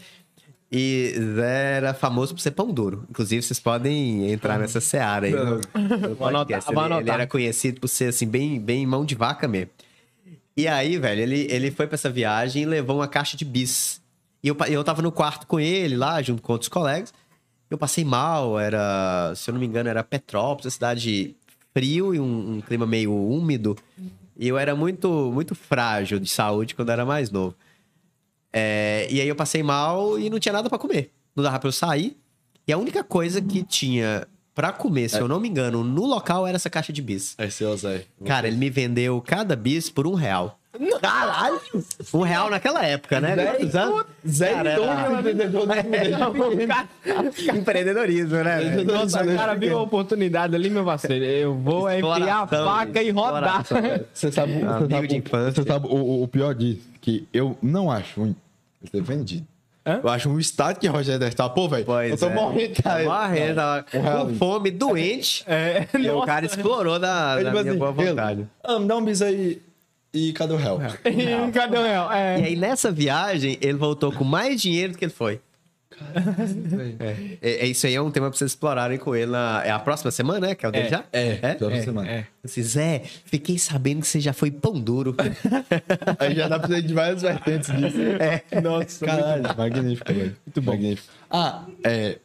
e 0.78 1.15
Zé 1.35 1.77
era 1.78 1.94
famoso 1.94 2.35
por 2.35 2.40
ser 2.43 2.51
pão 2.51 2.70
duro. 2.70 3.07
Inclusive, 3.09 3.40
vocês 3.40 3.59
podem 3.59 4.31
entrar 4.31 4.59
nessa 4.59 4.78
seara 4.78 5.27
aí. 5.27 5.32
No, 5.32 5.57
no 5.57 6.15
Vou 6.15 6.28
anotar, 6.28 6.62
podcast. 6.62 6.70
Ele, 6.70 6.94
ele 7.01 7.11
era 7.11 7.27
conhecido 7.27 7.81
por 7.81 7.89
ser, 7.89 8.09
assim, 8.11 8.27
bem, 8.28 8.61
bem 8.61 8.86
mão 8.86 9.03
de 9.03 9.15
vaca 9.15 9.48
mesmo. 9.48 9.70
E 10.55 10.69
aí, 10.69 10.98
velho, 10.98 11.23
ele, 11.23 11.47
ele 11.51 11.70
foi 11.70 11.86
pra 11.86 11.94
essa 11.94 12.11
viagem 12.11 12.65
e 12.65 12.66
levou 12.66 12.97
uma 12.97 13.09
caixa 13.09 13.39
de 13.39 13.44
bis. 13.44 14.03
E 14.43 14.48
eu, 14.48 14.57
eu 14.69 14.85
tava 14.85 15.01
no 15.01 15.11
quarto 15.11 15.47
com 15.47 15.59
ele 15.59 15.97
lá, 15.97 16.20
junto 16.20 16.43
com 16.43 16.53
outros 16.53 16.69
colegas. 16.69 17.15
Eu 17.70 17.78
passei 17.78 18.05
mal, 18.05 18.61
era, 18.61 19.32
se 19.35 19.48
eu 19.48 19.55
não 19.55 19.61
me 19.61 19.66
engano, 19.66 19.89
era 19.89 20.05
Petrópolis, 20.05 20.66
uma 20.66 20.70
cidade 20.70 21.35
frio 21.73 22.15
e 22.15 22.20
um, 22.20 22.57
um 22.57 22.61
clima 22.61 22.86
meio 22.86 23.15
úmido. 23.15 23.78
E 24.39 24.47
eu 24.47 24.59
era 24.59 24.77
muito, 24.77 25.32
muito 25.32 25.55
frágil 25.55 26.20
de 26.20 26.28
saúde 26.28 26.74
quando 26.74 26.90
era 26.90 27.07
mais 27.07 27.31
novo. 27.31 27.57
É, 28.59 29.07
e 29.11 29.20
aí 29.20 29.28
eu 29.28 29.37
passei 29.37 29.62
mal 29.62 30.19
e 30.19 30.31
não 30.31 30.39
tinha 30.39 30.53
nada 30.55 30.70
pra 30.70 30.78
comer. 30.78 31.12
Não 31.37 31.45
dava 31.45 31.59
pra 31.59 31.69
eu 31.69 31.73
sair. 31.73 32.16
E 32.66 32.73
a 32.73 32.78
única 32.78 33.05
coisa 33.05 33.41
que 33.43 33.62
tinha 33.62 34.27
pra 34.55 34.73
comer, 34.73 35.11
se 35.11 35.19
eu 35.20 35.28
não 35.28 35.39
me 35.39 35.47
engano, 35.47 35.85
no 35.85 36.07
local 36.07 36.47
era 36.47 36.57
essa 36.57 36.70
caixa 36.70 36.91
de 36.91 37.03
bis. 37.03 37.35
É 37.37 37.51
seu, 37.51 37.77
Zé. 37.77 38.05
Cara, 38.24 38.49
ele 38.49 38.57
me 38.57 38.70
vendeu 38.70 39.20
cada 39.20 39.55
bis 39.55 39.91
por 39.91 40.07
um 40.07 40.15
real. 40.15 40.59
Caralho! 41.01 41.61
Um 42.12 42.20
real 42.23 42.51
naquela 42.51 42.85
época, 42.85 43.20
né? 43.20 43.33
Anos? 43.35 44.05
Zé 44.27 44.53
Cara, 44.55 44.70
era- 44.70 45.12
empreendedor 45.20 45.66
Empreendedorismo, 47.57 48.37
né? 48.37 48.85
Nossa, 48.85 49.23
o 49.23 49.37
cara 49.37 49.55
viu 49.55 49.78
a 49.78 49.83
oportunidade 49.83 50.55
ali, 50.55 50.69
meu 50.70 50.85
parceiro. 50.85 51.24
Eu 51.24 51.55
vou 51.55 51.89
é 51.89 51.99
enfiar 51.99 52.43
a 52.43 52.47
faca 52.47 53.03
e 53.03 53.11
rodar. 53.11 53.65
Você 54.12 54.33
sabe, 54.33 54.53
você 54.61 54.89
sabe, 54.91 55.07
de 55.09 55.15
o- 55.15 55.19
infância. 55.19 55.62
Você 55.62 55.69
sabe 55.69 55.87
o, 55.87 55.95
o- 55.95 56.23
o 56.24 56.28
pior 56.28 56.55
disso? 56.55 56.83
Que 57.01 57.27
eu 57.33 57.57
não 57.62 57.91
acho 57.91 58.20
ruim 58.20 58.37
ele 58.95 59.05
ter 59.05 59.15
vendido. 59.15 59.47
Hã? 59.87 60.01
Eu 60.03 60.09
acho 60.09 60.29
um 60.29 60.39
estado 60.39 60.81
que 60.81 60.87
Rogério 60.89 61.21
deve 61.21 61.33
estar. 61.33 61.49
Pô, 61.51 61.69
velho, 61.69 61.87
eu 62.11 62.19
tô 62.19 62.27
é. 62.27 62.35
morrendo, 62.35 62.83
cara. 62.83 63.05
Morrendo, 63.05 63.55
tava 63.55 63.85
real. 63.91 64.27
com 64.27 64.35
fome, 64.35 64.71
doente. 64.73 65.45
É, 65.49 65.87
E 65.97 66.11
o 66.11 66.23
cara 66.23 66.45
explorou 66.45 66.99
da, 66.99 67.41
da 67.41 67.51
minha 67.51 67.63
assim, 67.63 67.79
boa 67.79 67.93
vontade. 67.93 68.49
Ah, 68.65 68.79
me 68.81 68.87
dá 68.89 68.97
um 68.97 69.05
bis 69.05 69.23
aí. 69.23 69.63
E 70.13 70.33
cadê 70.33 70.55
o 70.55 70.57
réu? 70.57 70.79
E 71.05 71.53
Cadê 71.53 71.79
o 71.79 71.83
real? 71.83 72.11
É. 72.11 72.41
E 72.41 72.45
aí, 72.47 72.57
nessa 72.57 72.91
viagem, 72.91 73.59
ele 73.61 73.79
voltou 73.79 74.11
com 74.11 74.25
mais 74.25 74.61
dinheiro 74.61 74.93
do 74.93 74.99
que 74.99 75.05
ele 75.05 75.13
foi. 75.13 75.41
É, 77.40 77.64
é, 77.64 77.66
isso 77.66 77.86
aí 77.86 77.94
é 77.94 78.01
um 78.02 78.10
tema 78.10 78.28
pra 78.28 78.36
vocês 78.39 78.51
explorarem 78.52 78.98
com 78.98 79.14
ele. 79.14 79.31
Na, 79.32 79.62
é 79.64 79.70
a 79.70 79.78
próxima 79.78 80.10
semana, 80.10 80.48
né? 80.48 80.55
Que 80.55 80.66
é 80.66 80.68
o 80.68 80.73
dele 80.73 80.89
já? 80.89 81.05
É, 81.12 81.39
É? 81.43 81.55
toda 81.55 81.81
semana. 81.82 82.09
é. 82.09 82.27
Assim, 82.44 82.62
Zé, 82.62 83.02
fiquei 83.24 83.58
sabendo 83.58 84.00
que 84.02 84.07
você 84.08 84.20
já 84.20 84.33
foi 84.33 84.50
pão 84.50 84.75
duro. 84.81 85.15
Aí 86.18 86.34
já 86.34 86.49
dá 86.49 86.58
pra 86.58 86.68
fazer 86.68 86.83
de 86.83 86.94
várias 86.94 87.23
vertentes 87.23 87.75
disso. 87.75 87.97
É. 88.00 88.60
Nossa, 88.60 89.05
caralho. 89.05 89.42
Magnífico, 89.57 90.12
velho. 90.12 90.36
Muito 90.47 90.62
bom. 90.62 90.73
Magnífico. 90.73 91.08
Ah, 91.31 91.65
é. 91.84 92.18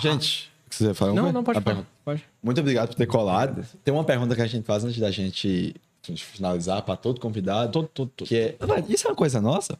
gente, 0.00 0.50
você 0.70 0.84
ia 0.84 0.94
falar 0.94 1.14
Não, 1.14 1.32
não, 1.32 1.42
pode 1.44 1.60
coisa? 1.60 1.76
falar. 1.80 1.86
Pode. 2.04 2.24
Muito 2.42 2.60
obrigado 2.60 2.88
por 2.88 2.94
ter 2.96 3.06
colado. 3.06 3.64
Tem 3.82 3.92
uma 3.94 4.04
pergunta 4.04 4.34
que 4.36 4.42
a 4.42 4.46
gente 4.46 4.64
faz 4.66 4.84
antes 4.84 4.98
da 5.00 5.10
gente 5.10 5.74
finalizar 6.18 6.82
para 6.82 6.96
todo 6.96 7.18
convidado. 7.20 7.72
Todo, 7.72 7.88
todo, 7.88 8.10
todo. 8.14 8.28
Que 8.28 8.36
é. 8.36 8.56
Isso 8.88 9.06
é 9.06 9.10
uma 9.10 9.16
coisa 9.16 9.40
nossa? 9.40 9.78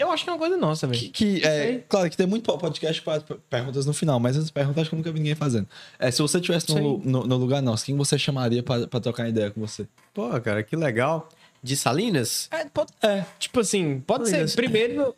Eu 0.00 0.10
acho 0.10 0.24
que 0.24 0.30
é 0.30 0.32
uma 0.32 0.38
coisa 0.38 0.56
nossa, 0.56 0.86
velho. 0.86 0.98
Que, 0.98 1.08
que 1.10 1.46
é, 1.46 1.84
claro 1.86 2.08
que 2.08 2.16
tem 2.16 2.26
muito 2.26 2.50
podcast 2.56 3.02
faz 3.02 3.22
perguntas 3.50 3.84
no 3.84 3.92
final, 3.92 4.18
mas 4.18 4.34
essas 4.34 4.50
perguntas 4.50 4.80
acho 4.80 4.88
que 4.88 4.94
eu 4.94 4.98
nunca 4.98 5.12
vi 5.12 5.18
ninguém 5.18 5.34
fazendo. 5.34 5.68
É, 5.98 6.10
se 6.10 6.22
você 6.22 6.38
estivesse 6.38 6.72
no, 6.74 6.96
no, 6.98 7.26
no 7.26 7.36
lugar 7.36 7.60
nosso, 7.60 7.84
quem 7.84 7.94
você 7.94 8.18
chamaria 8.18 8.62
para 8.62 8.86
trocar 9.00 9.28
ideia 9.28 9.50
com 9.50 9.60
você? 9.60 9.86
Pô, 10.14 10.28
cara, 10.40 10.62
que 10.62 10.74
legal. 10.74 11.28
De 11.62 11.76
Salinas? 11.76 12.48
É, 12.50 12.64
pode- 12.64 12.92
é, 13.02 13.26
tipo 13.38 13.60
assim, 13.60 14.00
pode 14.00 14.30
ser. 14.30 14.42
Isso. 14.46 14.56
Primeiro. 14.56 15.14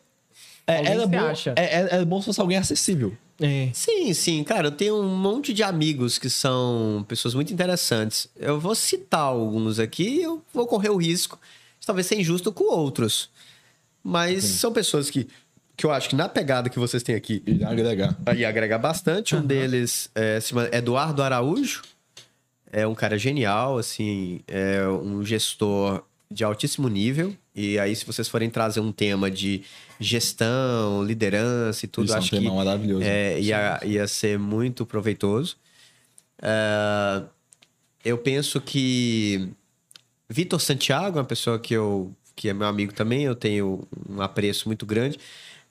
É, 0.67 0.77
Alguém 0.79 0.91
era 0.91 1.01
você 1.01 1.07
bom, 1.07 1.17
acha? 1.27 1.53
É, 1.55 1.63
é, 1.63 1.89
é 2.01 2.05
bom 2.05 2.19
se 2.19 2.25
fosse 2.25 2.41
alguém 2.41 2.57
acessível. 2.57 3.15
É. 3.41 3.69
Sim, 3.73 4.13
sim, 4.13 4.43
cara, 4.43 4.67
eu 4.67 4.71
tenho 4.71 4.97
um 5.01 5.15
monte 5.15 5.53
de 5.53 5.63
amigos 5.63 6.17
que 6.19 6.29
são 6.29 7.05
pessoas 7.07 7.33
muito 7.33 7.53
interessantes. 7.53 8.27
Eu 8.35 8.59
vou 8.59 8.75
citar 8.75 9.21
alguns 9.21 9.79
aqui 9.79 10.03
e 10.19 10.23
eu 10.23 10.41
vou 10.53 10.67
correr 10.67 10.89
o 10.89 10.97
risco 10.97 11.39
de 11.79 11.87
talvez 11.87 12.05
ser 12.05 12.19
injusto 12.19 12.51
com 12.51 12.65
outros. 12.65 13.29
Mas 14.03 14.43
são 14.43 14.73
pessoas 14.73 15.09
que, 15.09 15.27
que 15.77 15.85
eu 15.85 15.91
acho 15.91 16.09
que 16.09 16.15
na 16.15 16.27
pegada 16.27 16.69
que 16.69 16.77
vocês 16.77 17.01
têm 17.03 17.15
aqui 17.15 17.41
E 17.47 17.63
agregar. 17.63 18.17
ia 18.35 18.49
agregar 18.49 18.77
bastante. 18.77 19.35
Um 19.35 19.41
deles 19.45 20.09
é, 20.13 20.39
se 20.39 20.49
chama 20.49 20.67
Eduardo 20.71 21.21
Araújo. 21.23 21.81
É 22.71 22.85
um 22.87 22.95
cara 22.95 23.17
genial, 23.17 23.77
assim, 23.77 24.41
é 24.47 24.85
um 24.87 25.23
gestor 25.23 26.03
de 26.29 26.43
altíssimo 26.43 26.89
nível. 26.89 27.33
E 27.55 27.77
aí, 27.77 27.95
se 27.95 28.03
vocês 28.03 28.27
forem 28.27 28.49
trazer 28.49 28.79
um 28.79 28.91
tema 28.91 29.29
de 29.29 29.61
gestão, 29.99 31.03
liderança 31.03 31.85
e 31.85 31.87
tudo, 31.87 32.05
Isso 32.05 32.13
é 32.13 32.15
um 32.15 32.19
acho 32.19 32.29
tema 32.31 32.49
que 32.49 32.55
maravilhoso. 32.55 33.03
é, 33.03 33.39
ia, 33.39 33.79
ia 33.85 34.07
ser 34.07 34.39
muito 34.39 34.85
proveitoso. 34.87 35.55
É, 36.41 37.21
eu 38.03 38.17
penso 38.17 38.59
que 38.59 39.49
Vitor 40.27 40.59
Santiago 40.59 41.19
é 41.19 41.21
uma 41.21 41.27
pessoa 41.27 41.59
que 41.59 41.73
eu 41.75 42.11
que 42.35 42.49
é 42.49 42.53
meu 42.53 42.67
amigo 42.67 42.93
também, 42.93 43.23
eu 43.23 43.35
tenho 43.35 43.87
um 44.09 44.21
apreço 44.21 44.67
muito 44.67 44.85
grande. 44.85 45.19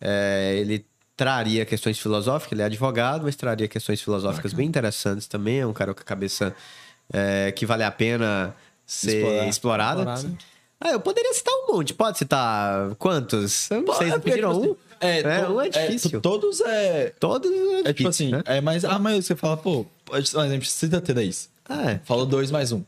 É, 0.00 0.56
ele 0.58 0.84
traria 1.16 1.64
questões 1.64 1.98
filosóficas, 1.98 2.52
ele 2.52 2.62
é 2.62 2.64
advogado, 2.66 3.22
mas 3.24 3.36
traria 3.36 3.68
questões 3.68 4.00
filosóficas 4.00 4.52
bem 4.52 4.66
interessantes 4.66 5.26
também. 5.26 5.60
É 5.60 5.66
um 5.66 5.72
cara 5.72 5.92
com 5.94 6.00
a 6.00 6.04
cabeça 6.04 6.54
é, 7.12 7.52
que 7.52 7.64
vale 7.66 7.84
a 7.84 7.90
pena 7.90 8.54
ser 8.86 9.18
Explorar. 9.18 9.48
explorada. 9.48 10.00
Explorada. 10.14 10.38
Ah, 10.80 10.90
eu 10.90 10.98
poderia 11.00 11.32
citar 11.32 11.54
um 11.54 11.72
monte. 11.76 11.94
Pode 11.94 12.18
citar 12.18 12.94
quantos? 12.96 13.70
Eu 13.70 13.82
não 13.82 13.94
sei, 13.94 14.08
É 14.08 14.10
vocês 14.10 14.12
porque, 14.14 14.30
pediram 14.30 14.60
um? 14.60 14.76
É, 15.00 15.18
É, 15.20 15.44
to- 15.44 15.52
um 15.52 15.60
é 15.60 15.68
difícil. 15.68 16.10
to- 16.10 16.20
todos 16.20 16.60
é. 16.60 17.12
Todos 17.20 17.50
é, 17.50 17.54
É 17.54 17.92
tipo 17.92 18.08
difícil, 18.08 18.08
assim, 18.08 18.30
né? 18.32 18.42
é, 18.46 18.60
mas 18.60 18.84
a 18.84 18.98
maioria 18.98 19.22
você 19.22 19.36
fala, 19.36 19.56
pô, 19.56 19.86
pode, 20.04 20.28
por 20.30 20.44
exemplo, 20.44 20.66
cita 20.66 21.00
três. 21.00 21.48
É. 21.68 22.00
Falou 22.04 22.26
dois 22.26 22.50
mais 22.50 22.72
um. 22.72 22.82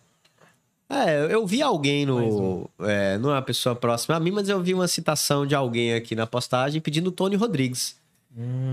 É, 0.88 1.32
eu 1.32 1.46
vi 1.46 1.62
alguém 1.62 2.04
no. 2.04 2.70
É, 2.80 3.16
não 3.18 3.30
é 3.30 3.34
uma 3.34 3.42
pessoa 3.42 3.74
próxima 3.74 4.16
a 4.16 4.20
mim, 4.20 4.30
mas 4.30 4.48
eu 4.48 4.60
vi 4.62 4.74
uma 4.74 4.86
citação 4.86 5.46
de 5.46 5.54
alguém 5.54 5.94
aqui 5.94 6.14
na 6.14 6.26
postagem 6.26 6.80
pedindo 6.80 7.10
Tony 7.10 7.36
Rodrigues. 7.36 7.96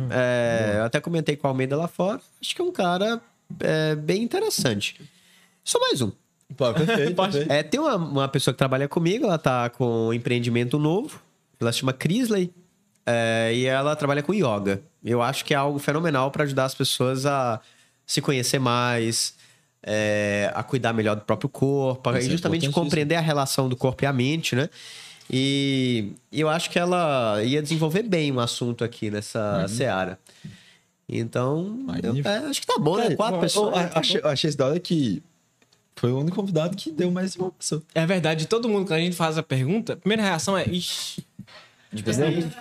É, 0.09 0.77
eu 0.77 0.83
até 0.85 0.99
comentei 0.99 1.35
com 1.35 1.48
o 1.48 1.49
Almeida 1.49 1.77
lá 1.77 1.88
fora. 1.88 2.19
Acho 2.41 2.56
que 2.56 2.61
é 2.61 2.65
um 2.65 2.72
cara 2.72 3.22
é, 3.59 3.95
bem 3.95 4.23
interessante. 4.23 4.99
Só 5.64 5.80
mais 5.80 6.01
um. 6.01 6.11
Pô, 6.57 6.73
perfeito, 6.73 7.15
perfeito. 7.15 7.51
É, 7.51 7.64
tem 7.64 7.80
uma, 7.80 7.95
uma 7.95 8.27
pessoa 8.27 8.53
que 8.53 8.57
trabalha 8.57 8.88
comigo, 8.88 9.25
ela 9.25 9.38
tá 9.38 9.69
com 9.69 10.07
um 10.07 10.14
empreendimento 10.14 10.77
novo. 10.77 11.22
Ela 11.59 11.72
se 11.72 11.80
chama 11.80 11.93
Crisley. 11.93 12.51
é, 13.06 13.51
e 13.53 13.65
ela 13.65 13.95
trabalha 13.95 14.23
com 14.23 14.33
yoga. 14.33 14.81
Eu 15.03 15.22
acho 15.22 15.45
que 15.45 15.53
é 15.53 15.57
algo 15.57 15.80
fenomenal 15.80 16.30
para 16.31 16.43
ajudar 16.43 16.65
as 16.65 16.75
pessoas 16.75 17.25
a 17.25 17.59
se 18.06 18.22
conhecer 18.22 18.59
mais, 18.59 19.35
é, 19.84 20.51
a 20.53 20.61
cuidar 20.64 20.93
melhor 20.93 21.16
do 21.16 21.22
próprio 21.24 21.50
corpo, 21.50 22.10
Isso 22.11 22.18
é 22.18 22.22
justamente 22.32 22.66
importantíssimo. 22.66 22.74
compreender 22.74 23.16
a 23.16 23.22
relação 23.22 23.68
do 23.69 23.76
corpo 23.76 24.03
e 24.03 24.08
a 24.08 24.14
mente, 24.14 24.56
né? 24.56 24.69
E, 25.34 26.11
e 26.32 26.42
eu 26.42 26.50
acho 26.50 26.69
que 26.69 26.77
ela 26.77 27.42
ia 27.43 27.61
desenvolver 27.61 28.03
bem 28.03 28.32
um 28.32 28.40
assunto 28.40 28.84
aqui 28.84 29.10
nessa 29.10 29.66
seara. 29.68 30.19
Então, 31.08 31.77
eu- 32.03 32.16
é, 32.24 32.38
acho 32.50 32.61
que 32.61 32.68
tá 32.68 32.77
bom, 32.80 32.98
né? 32.98 33.16
Quatro 33.16 33.38
eu- 33.38 33.42
pessoas. 33.42 33.76
eu 33.76 33.90
achei, 34.00 34.22
eu 34.22 34.27
achei 34.30 34.48
esse 34.50 34.58
da 34.58 34.68
hora 34.68 34.80
que 34.80 35.22
foi 35.95 36.11
o 36.11 36.19
único 36.19 36.35
convidado 36.38 36.76
que 36.76 36.92
deu 36.92 37.11
mais 37.11 37.38
pessoa. 37.58 37.84
É 37.93 38.06
verdade, 38.06 38.48
todo 38.48 38.68
mundo, 38.69 38.85
quando 38.88 39.00
a 39.00 39.03
gente 39.03 39.16
faz 39.16 39.38
a 39.38 39.43
pergunta, 39.43 39.93
a 39.93 39.98
primeira 39.98 40.24
reação 40.24 40.58
é, 40.58 40.66
ixi. 40.69 41.24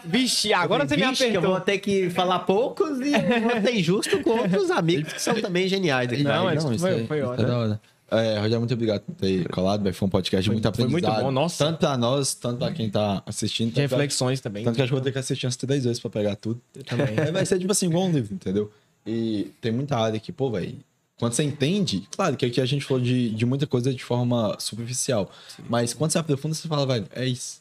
Vixe, 0.04 0.52
agora 0.52 0.86
você 0.86 0.96
me 0.96 1.02
que 1.02 1.06
eu 1.08 1.12
apertou. 1.28 1.42
vou 1.52 1.60
ter 1.60 1.78
que 1.78 2.10
falar 2.10 2.40
poucos 2.40 2.98
e 3.00 3.12
eu 3.12 3.40
vou 3.42 3.60
ser 3.62 3.74
injusto 3.76 4.20
com 4.22 4.30
outros 4.30 4.70
amigos 4.70 5.12
que 5.12 5.22
são 5.22 5.34
também 5.40 5.68
geniais. 5.68 6.12
aqui. 6.12 6.22
Não, 6.22 6.44
mas 6.44 6.64
isso 6.64 6.78
foi- 6.78 6.90
aí- 6.94 7.06
foi 7.06 7.18
isso 7.18 7.26
é 7.26 7.30
ótimo. 7.30 7.46
da 7.48 7.58
hora. 7.58 7.80
É, 8.12 8.34
Rogério, 8.38 8.58
muito 8.58 8.74
obrigado 8.74 9.02
por 9.02 9.14
ter 9.14 9.48
colado. 9.50 9.92
Foi 9.92 10.06
um 10.06 10.10
podcast 10.10 10.42
de 10.42 10.50
muito 10.50 10.74
foi 10.74 10.84
muito 10.88 11.04
aprendizado. 11.04 11.22
bom, 11.24 11.30
nossa. 11.30 11.64
Tanto 11.64 11.78
pra 11.78 11.96
nós, 11.96 12.34
tanto 12.34 12.58
pra 12.58 12.72
quem 12.72 12.90
tá 12.90 13.22
assistindo. 13.24 13.68
De 13.68 13.74
tanto 13.76 13.88
pra- 13.88 13.98
reflexões 13.98 14.40
também. 14.40 14.64
Tanto 14.64 14.74
que 14.74 14.82
acho 14.82 14.88
que 14.90 14.94
eu 14.94 14.98
vou 14.98 15.04
ter 15.04 15.12
que 15.12 15.18
assistir 15.20 15.46
umas 15.46 15.54
três 15.54 15.84
vezes 15.84 16.00
pra 16.00 16.10
pegar 16.10 16.34
tudo. 16.34 16.60
também. 16.86 17.06
Aí 17.16 17.30
vai 17.30 17.46
ser 17.46 17.60
tipo 17.60 17.70
assim, 17.70 17.86
igual 17.86 18.06
um 18.06 18.10
livro, 18.10 18.34
entendeu? 18.34 18.68
E 19.06 19.52
tem 19.60 19.70
muita 19.70 19.96
área 19.96 20.18
que, 20.18 20.32
pô, 20.32 20.50
velho. 20.50 20.74
Quando 21.20 21.34
você 21.34 21.44
entende, 21.44 22.02
claro 22.16 22.36
que 22.36 22.46
aqui 22.46 22.60
a 22.60 22.66
gente 22.66 22.84
falou 22.84 23.00
de, 23.00 23.30
de 23.30 23.46
muita 23.46 23.64
coisa 23.66 23.94
de 23.94 24.02
forma 24.02 24.56
superficial. 24.58 25.30
Mas 25.68 25.94
quando 25.94 26.10
você 26.10 26.18
aprofunda, 26.18 26.52
você 26.54 26.66
fala, 26.66 26.84
velho, 26.86 27.06
é 27.14 27.26
isso. 27.26 27.60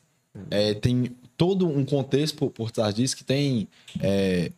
É, 0.50 0.74
tem 0.74 1.12
todo 1.40 1.66
um 1.68 1.86
contexto 1.86 2.36
por, 2.36 2.50
por 2.52 2.70
trás 2.70 2.94
disso 2.94 3.16
que 3.16 3.24
tem 3.24 3.66
é, 4.02 4.52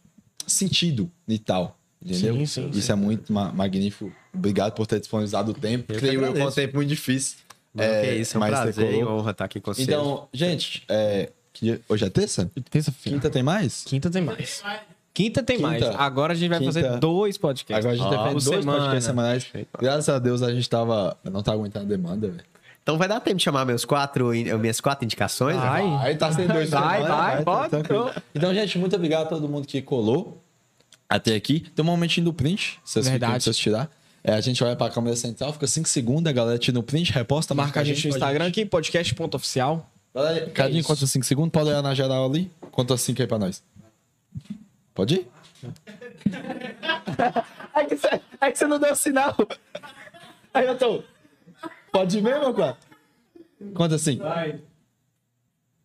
sentido 0.47 1.09
e 1.27 1.37
tal. 1.37 1.77
Entendeu? 2.03 2.33
Sim, 2.35 2.45
sim, 2.47 2.69
Isso 2.73 2.91
é 2.91 2.95
muito 2.95 3.31
ma- 3.31 3.51
magnífico. 3.53 4.11
Obrigado 4.33 4.73
por 4.73 4.87
ter 4.87 4.99
disponibilizado 4.99 5.51
o 5.51 5.53
tempo. 5.53 5.85
Eu 5.93 5.95
que 5.95 6.01
Creio 6.01 6.15
eu 6.15 6.19
que 6.19 6.25
é 6.25 6.27
um 6.27 6.31
agradeço. 6.31 6.55
tempo 6.55 6.75
muito 6.77 6.89
difícil. 6.89 7.37
Não, 7.73 7.85
que 7.85 8.11
isso, 8.15 8.35
é 8.35 8.37
um 8.37 8.39
mas 8.39 8.49
prazer 8.49 8.93
e 8.95 9.03
honra 9.03 9.31
estar 9.31 9.45
aqui 9.45 9.59
com 9.61 9.71
vocês. 9.71 9.87
Então, 9.87 10.27
gente, 10.33 10.83
é, 10.89 11.29
que 11.53 11.79
hoje 11.87 12.03
é 12.05 12.09
terça? 12.09 12.51
Terça-feira. 12.71 13.17
Quinta 13.19 13.29
tem 13.29 13.43
mais? 13.43 13.83
Quinta 13.83 14.09
tem 14.09 14.23
mais. 14.23 14.63
Quinta 15.13 15.43
tem 15.43 15.57
Quinta. 15.57 15.69
mais. 15.69 15.83
Agora 15.83 16.33
a 16.33 16.35
gente 16.35 16.49
vai 16.49 16.57
Quinta. 16.59 16.73
fazer 16.73 16.97
dois 16.99 17.37
podcasts. 17.37 17.85
Agora 17.85 17.93
a 17.93 17.97
gente 17.97 18.07
Ah, 18.07 18.17
tá 18.17 18.23
por 18.23 18.33
fazendo 18.33 18.51
dois 18.51 18.59
semana. 18.65 18.77
podcasts 18.79 19.05
semanais. 19.05 19.47
Graças 19.79 20.09
a 20.09 20.17
Deus 20.19 20.41
a 20.41 20.51
gente 20.51 20.67
tava. 20.67 21.15
Não 21.23 21.43
tá 21.43 21.51
aguentando 21.53 21.85
a 21.85 21.87
demanda, 21.87 22.27
velho. 22.29 22.43
Então 22.83 22.97
vai 22.97 23.07
dar 23.07 23.19
tempo 23.19 23.37
de 23.37 23.43
chamar 23.43 23.63
meus 23.65 23.85
quatro, 23.85 24.33
in- 24.33 24.51
minhas 24.57 24.81
quatro 24.81 25.05
indicações? 25.05 25.55
né? 25.55 25.61
Vai. 25.61 25.83
Aí 26.07 26.17
tá 26.17 26.31
sendo 26.31 26.51
dois 26.51 26.69
Vai, 26.69 27.01
semanas, 27.01 27.17
vai, 27.17 27.37
tá 27.37 27.43
pode. 27.43 27.69
tranquilo. 27.69 28.11
Então, 28.33 28.53
gente, 28.53 28.77
muito 28.79 28.95
obrigado 28.95 29.27
a 29.27 29.29
todo 29.29 29.47
mundo 29.47 29.67
que 29.67 29.81
colou 29.81 30.41
até 31.07 31.35
aqui. 31.35 31.59
Tem 31.75 31.83
um 31.83 31.87
momentinho 31.87 32.25
do 32.25 32.33
print, 32.33 32.79
se 32.83 32.93
vocês 32.93 33.07
Verdade. 33.07 33.33
ficam- 33.33 33.41
vocês 33.41 33.57
tirar. 33.57 33.89
É, 34.23 34.33
a 34.33 34.41
gente 34.41 34.63
olha 34.63 34.75
pra 34.75 34.89
câmera 34.89 35.15
central, 35.15 35.51
fica 35.53 35.65
5 35.67 35.87
segundos, 35.89 36.29
a 36.29 36.33
galera 36.33 36.57
tira 36.59 36.77
o 36.79 36.83
print, 36.83 37.11
reposta, 37.11 37.53
Marca 37.55 37.79
a 37.79 37.83
gente 37.83 38.07
no 38.07 38.13
Instagram 38.13 38.47
aqui, 38.47 38.65
podcast.oficial. 38.65 39.89
Galera, 40.13 40.49
Cadinho, 40.51 40.79
isso. 40.81 40.87
conta 40.87 41.07
5 41.07 41.25
segundos, 41.25 41.51
pode 41.51 41.69
olhar 41.69 41.81
na 41.81 41.93
geral 41.95 42.25
ali. 42.29 42.51
Conta 42.71 42.95
5 42.97 43.19
aí 43.21 43.27
pra 43.27 43.39
nós. 43.39 43.63
Pode 44.93 45.15
ir? 45.15 45.27
é, 47.75 47.85
que 47.85 47.95
você, 47.95 48.21
é 48.41 48.51
que 48.51 48.57
você 48.57 48.67
não 48.67 48.79
deu 48.79 48.95
sinal. 48.95 49.35
Aí 50.53 50.65
eu 50.67 50.77
tô. 50.77 51.03
Pode 51.91 52.17
ir 52.17 52.21
mesmo, 52.21 52.53
cara? 52.53 52.77
Conta 53.73 53.95
assim. 53.95 54.17
Vai. 54.17 54.59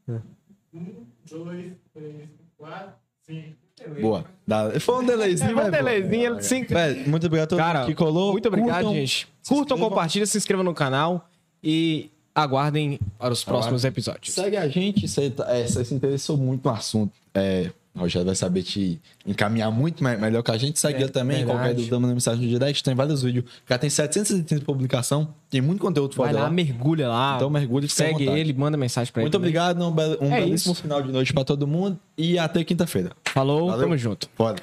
Um, 0.08 1.04
dois, 1.30 1.72
três, 1.92 2.28
quatro, 2.56 2.92
cinco. 3.26 3.56
Boa. 4.00 4.24
Dá- 4.46 4.78
Foi 4.80 5.02
um 5.02 5.06
delayzinho, 5.06 5.52
Foi 5.52 5.62
um 5.62 5.64
pô. 5.66 5.70
delayzinho, 5.70 6.42
cinco- 6.42 6.72
Velho, 6.72 7.08
muito 7.10 7.26
obrigado 7.26 7.44
a 7.44 7.48
todo 7.48 7.58
Cara, 7.58 7.78
mundo 7.80 7.88
que 7.88 7.94
colou. 7.94 8.32
muito 8.32 8.48
obrigado, 8.48 8.84
Curtam, 8.84 8.94
gente. 8.94 9.28
Curtam, 9.46 9.78
compartilhem, 9.78 10.26
se 10.26 10.38
inscrevam 10.38 10.64
no 10.64 10.72
canal 10.74 11.28
e 11.62 12.10
aguardem 12.34 12.98
para 13.18 13.32
os 13.32 13.44
próximos 13.44 13.84
episódios. 13.84 14.34
Segue 14.34 14.56
a 14.56 14.66
gente, 14.68 15.06
você, 15.06 15.30
tá- 15.30 15.46
é, 15.54 15.66
você 15.66 15.84
se 15.84 15.94
interessou 15.94 16.36
muito 16.38 16.64
no 16.64 16.70
assunto. 16.74 17.12
É, 17.34 17.70
o 17.96 18.00
Rogério 18.00 18.26
vai 18.26 18.34
saber 18.34 18.62
te 18.62 19.00
encaminhar 19.26 19.70
muito 19.72 20.04
me- 20.04 20.16
melhor 20.16 20.42
que 20.42 20.50
a 20.50 20.58
gente. 20.58 20.78
Segue 20.78 20.98
É, 20.98 21.02
ele 21.02 21.08
também, 21.08 21.38
verdade. 21.38 21.58
qualquer 21.58 21.74
dúvida, 21.74 21.98
manda 21.98 22.12
mensagem 22.14 22.42
no 22.44 22.48
direct. 22.48 22.84
Tem 22.84 22.94
vários 22.94 23.22
vídeos. 23.22 23.44
O 23.46 23.66
cara 23.66 23.78
tem 23.78 23.88
730 23.90 24.64
publicação, 24.64 25.34
tem 25.50 25.60
muito 25.60 25.80
conteúdo 25.80 26.14
Vai 26.14 26.26
foda 26.28 26.38
lá, 26.38 26.44
lá. 26.44 26.50
mergulha 26.50 27.08
lá. 27.08 27.34
Então 27.36 27.48
mergulha 27.48 27.88
Segue 27.88 28.28
ele, 28.28 28.52
manda 28.52 28.76
mensagem 28.76 29.12
pra 29.12 29.22
ele. 29.22 29.26
Muito 29.26 29.36
obrigado, 29.36 29.82
um, 29.82 29.88
um 30.24 30.32
É 30.34 30.40
belíssimo 30.42 30.72
isso. 30.74 30.82
final 30.82 31.02
de 31.02 31.10
noite 31.10 31.32
pra 31.32 31.42
todo 31.44 31.66
mundo 31.66 31.98
e 32.18 32.38
até 32.38 32.62
quinta-feira. 32.62 33.10
Falou, 33.32 33.66
Valeu. 33.68 33.80
tamo 33.82 33.96
junto. 33.96 34.28
Bora. 34.36 34.56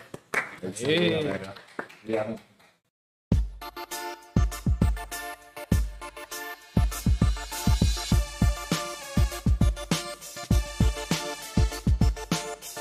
Ei. 0.80 1.18
Obrigado. 1.18 2.53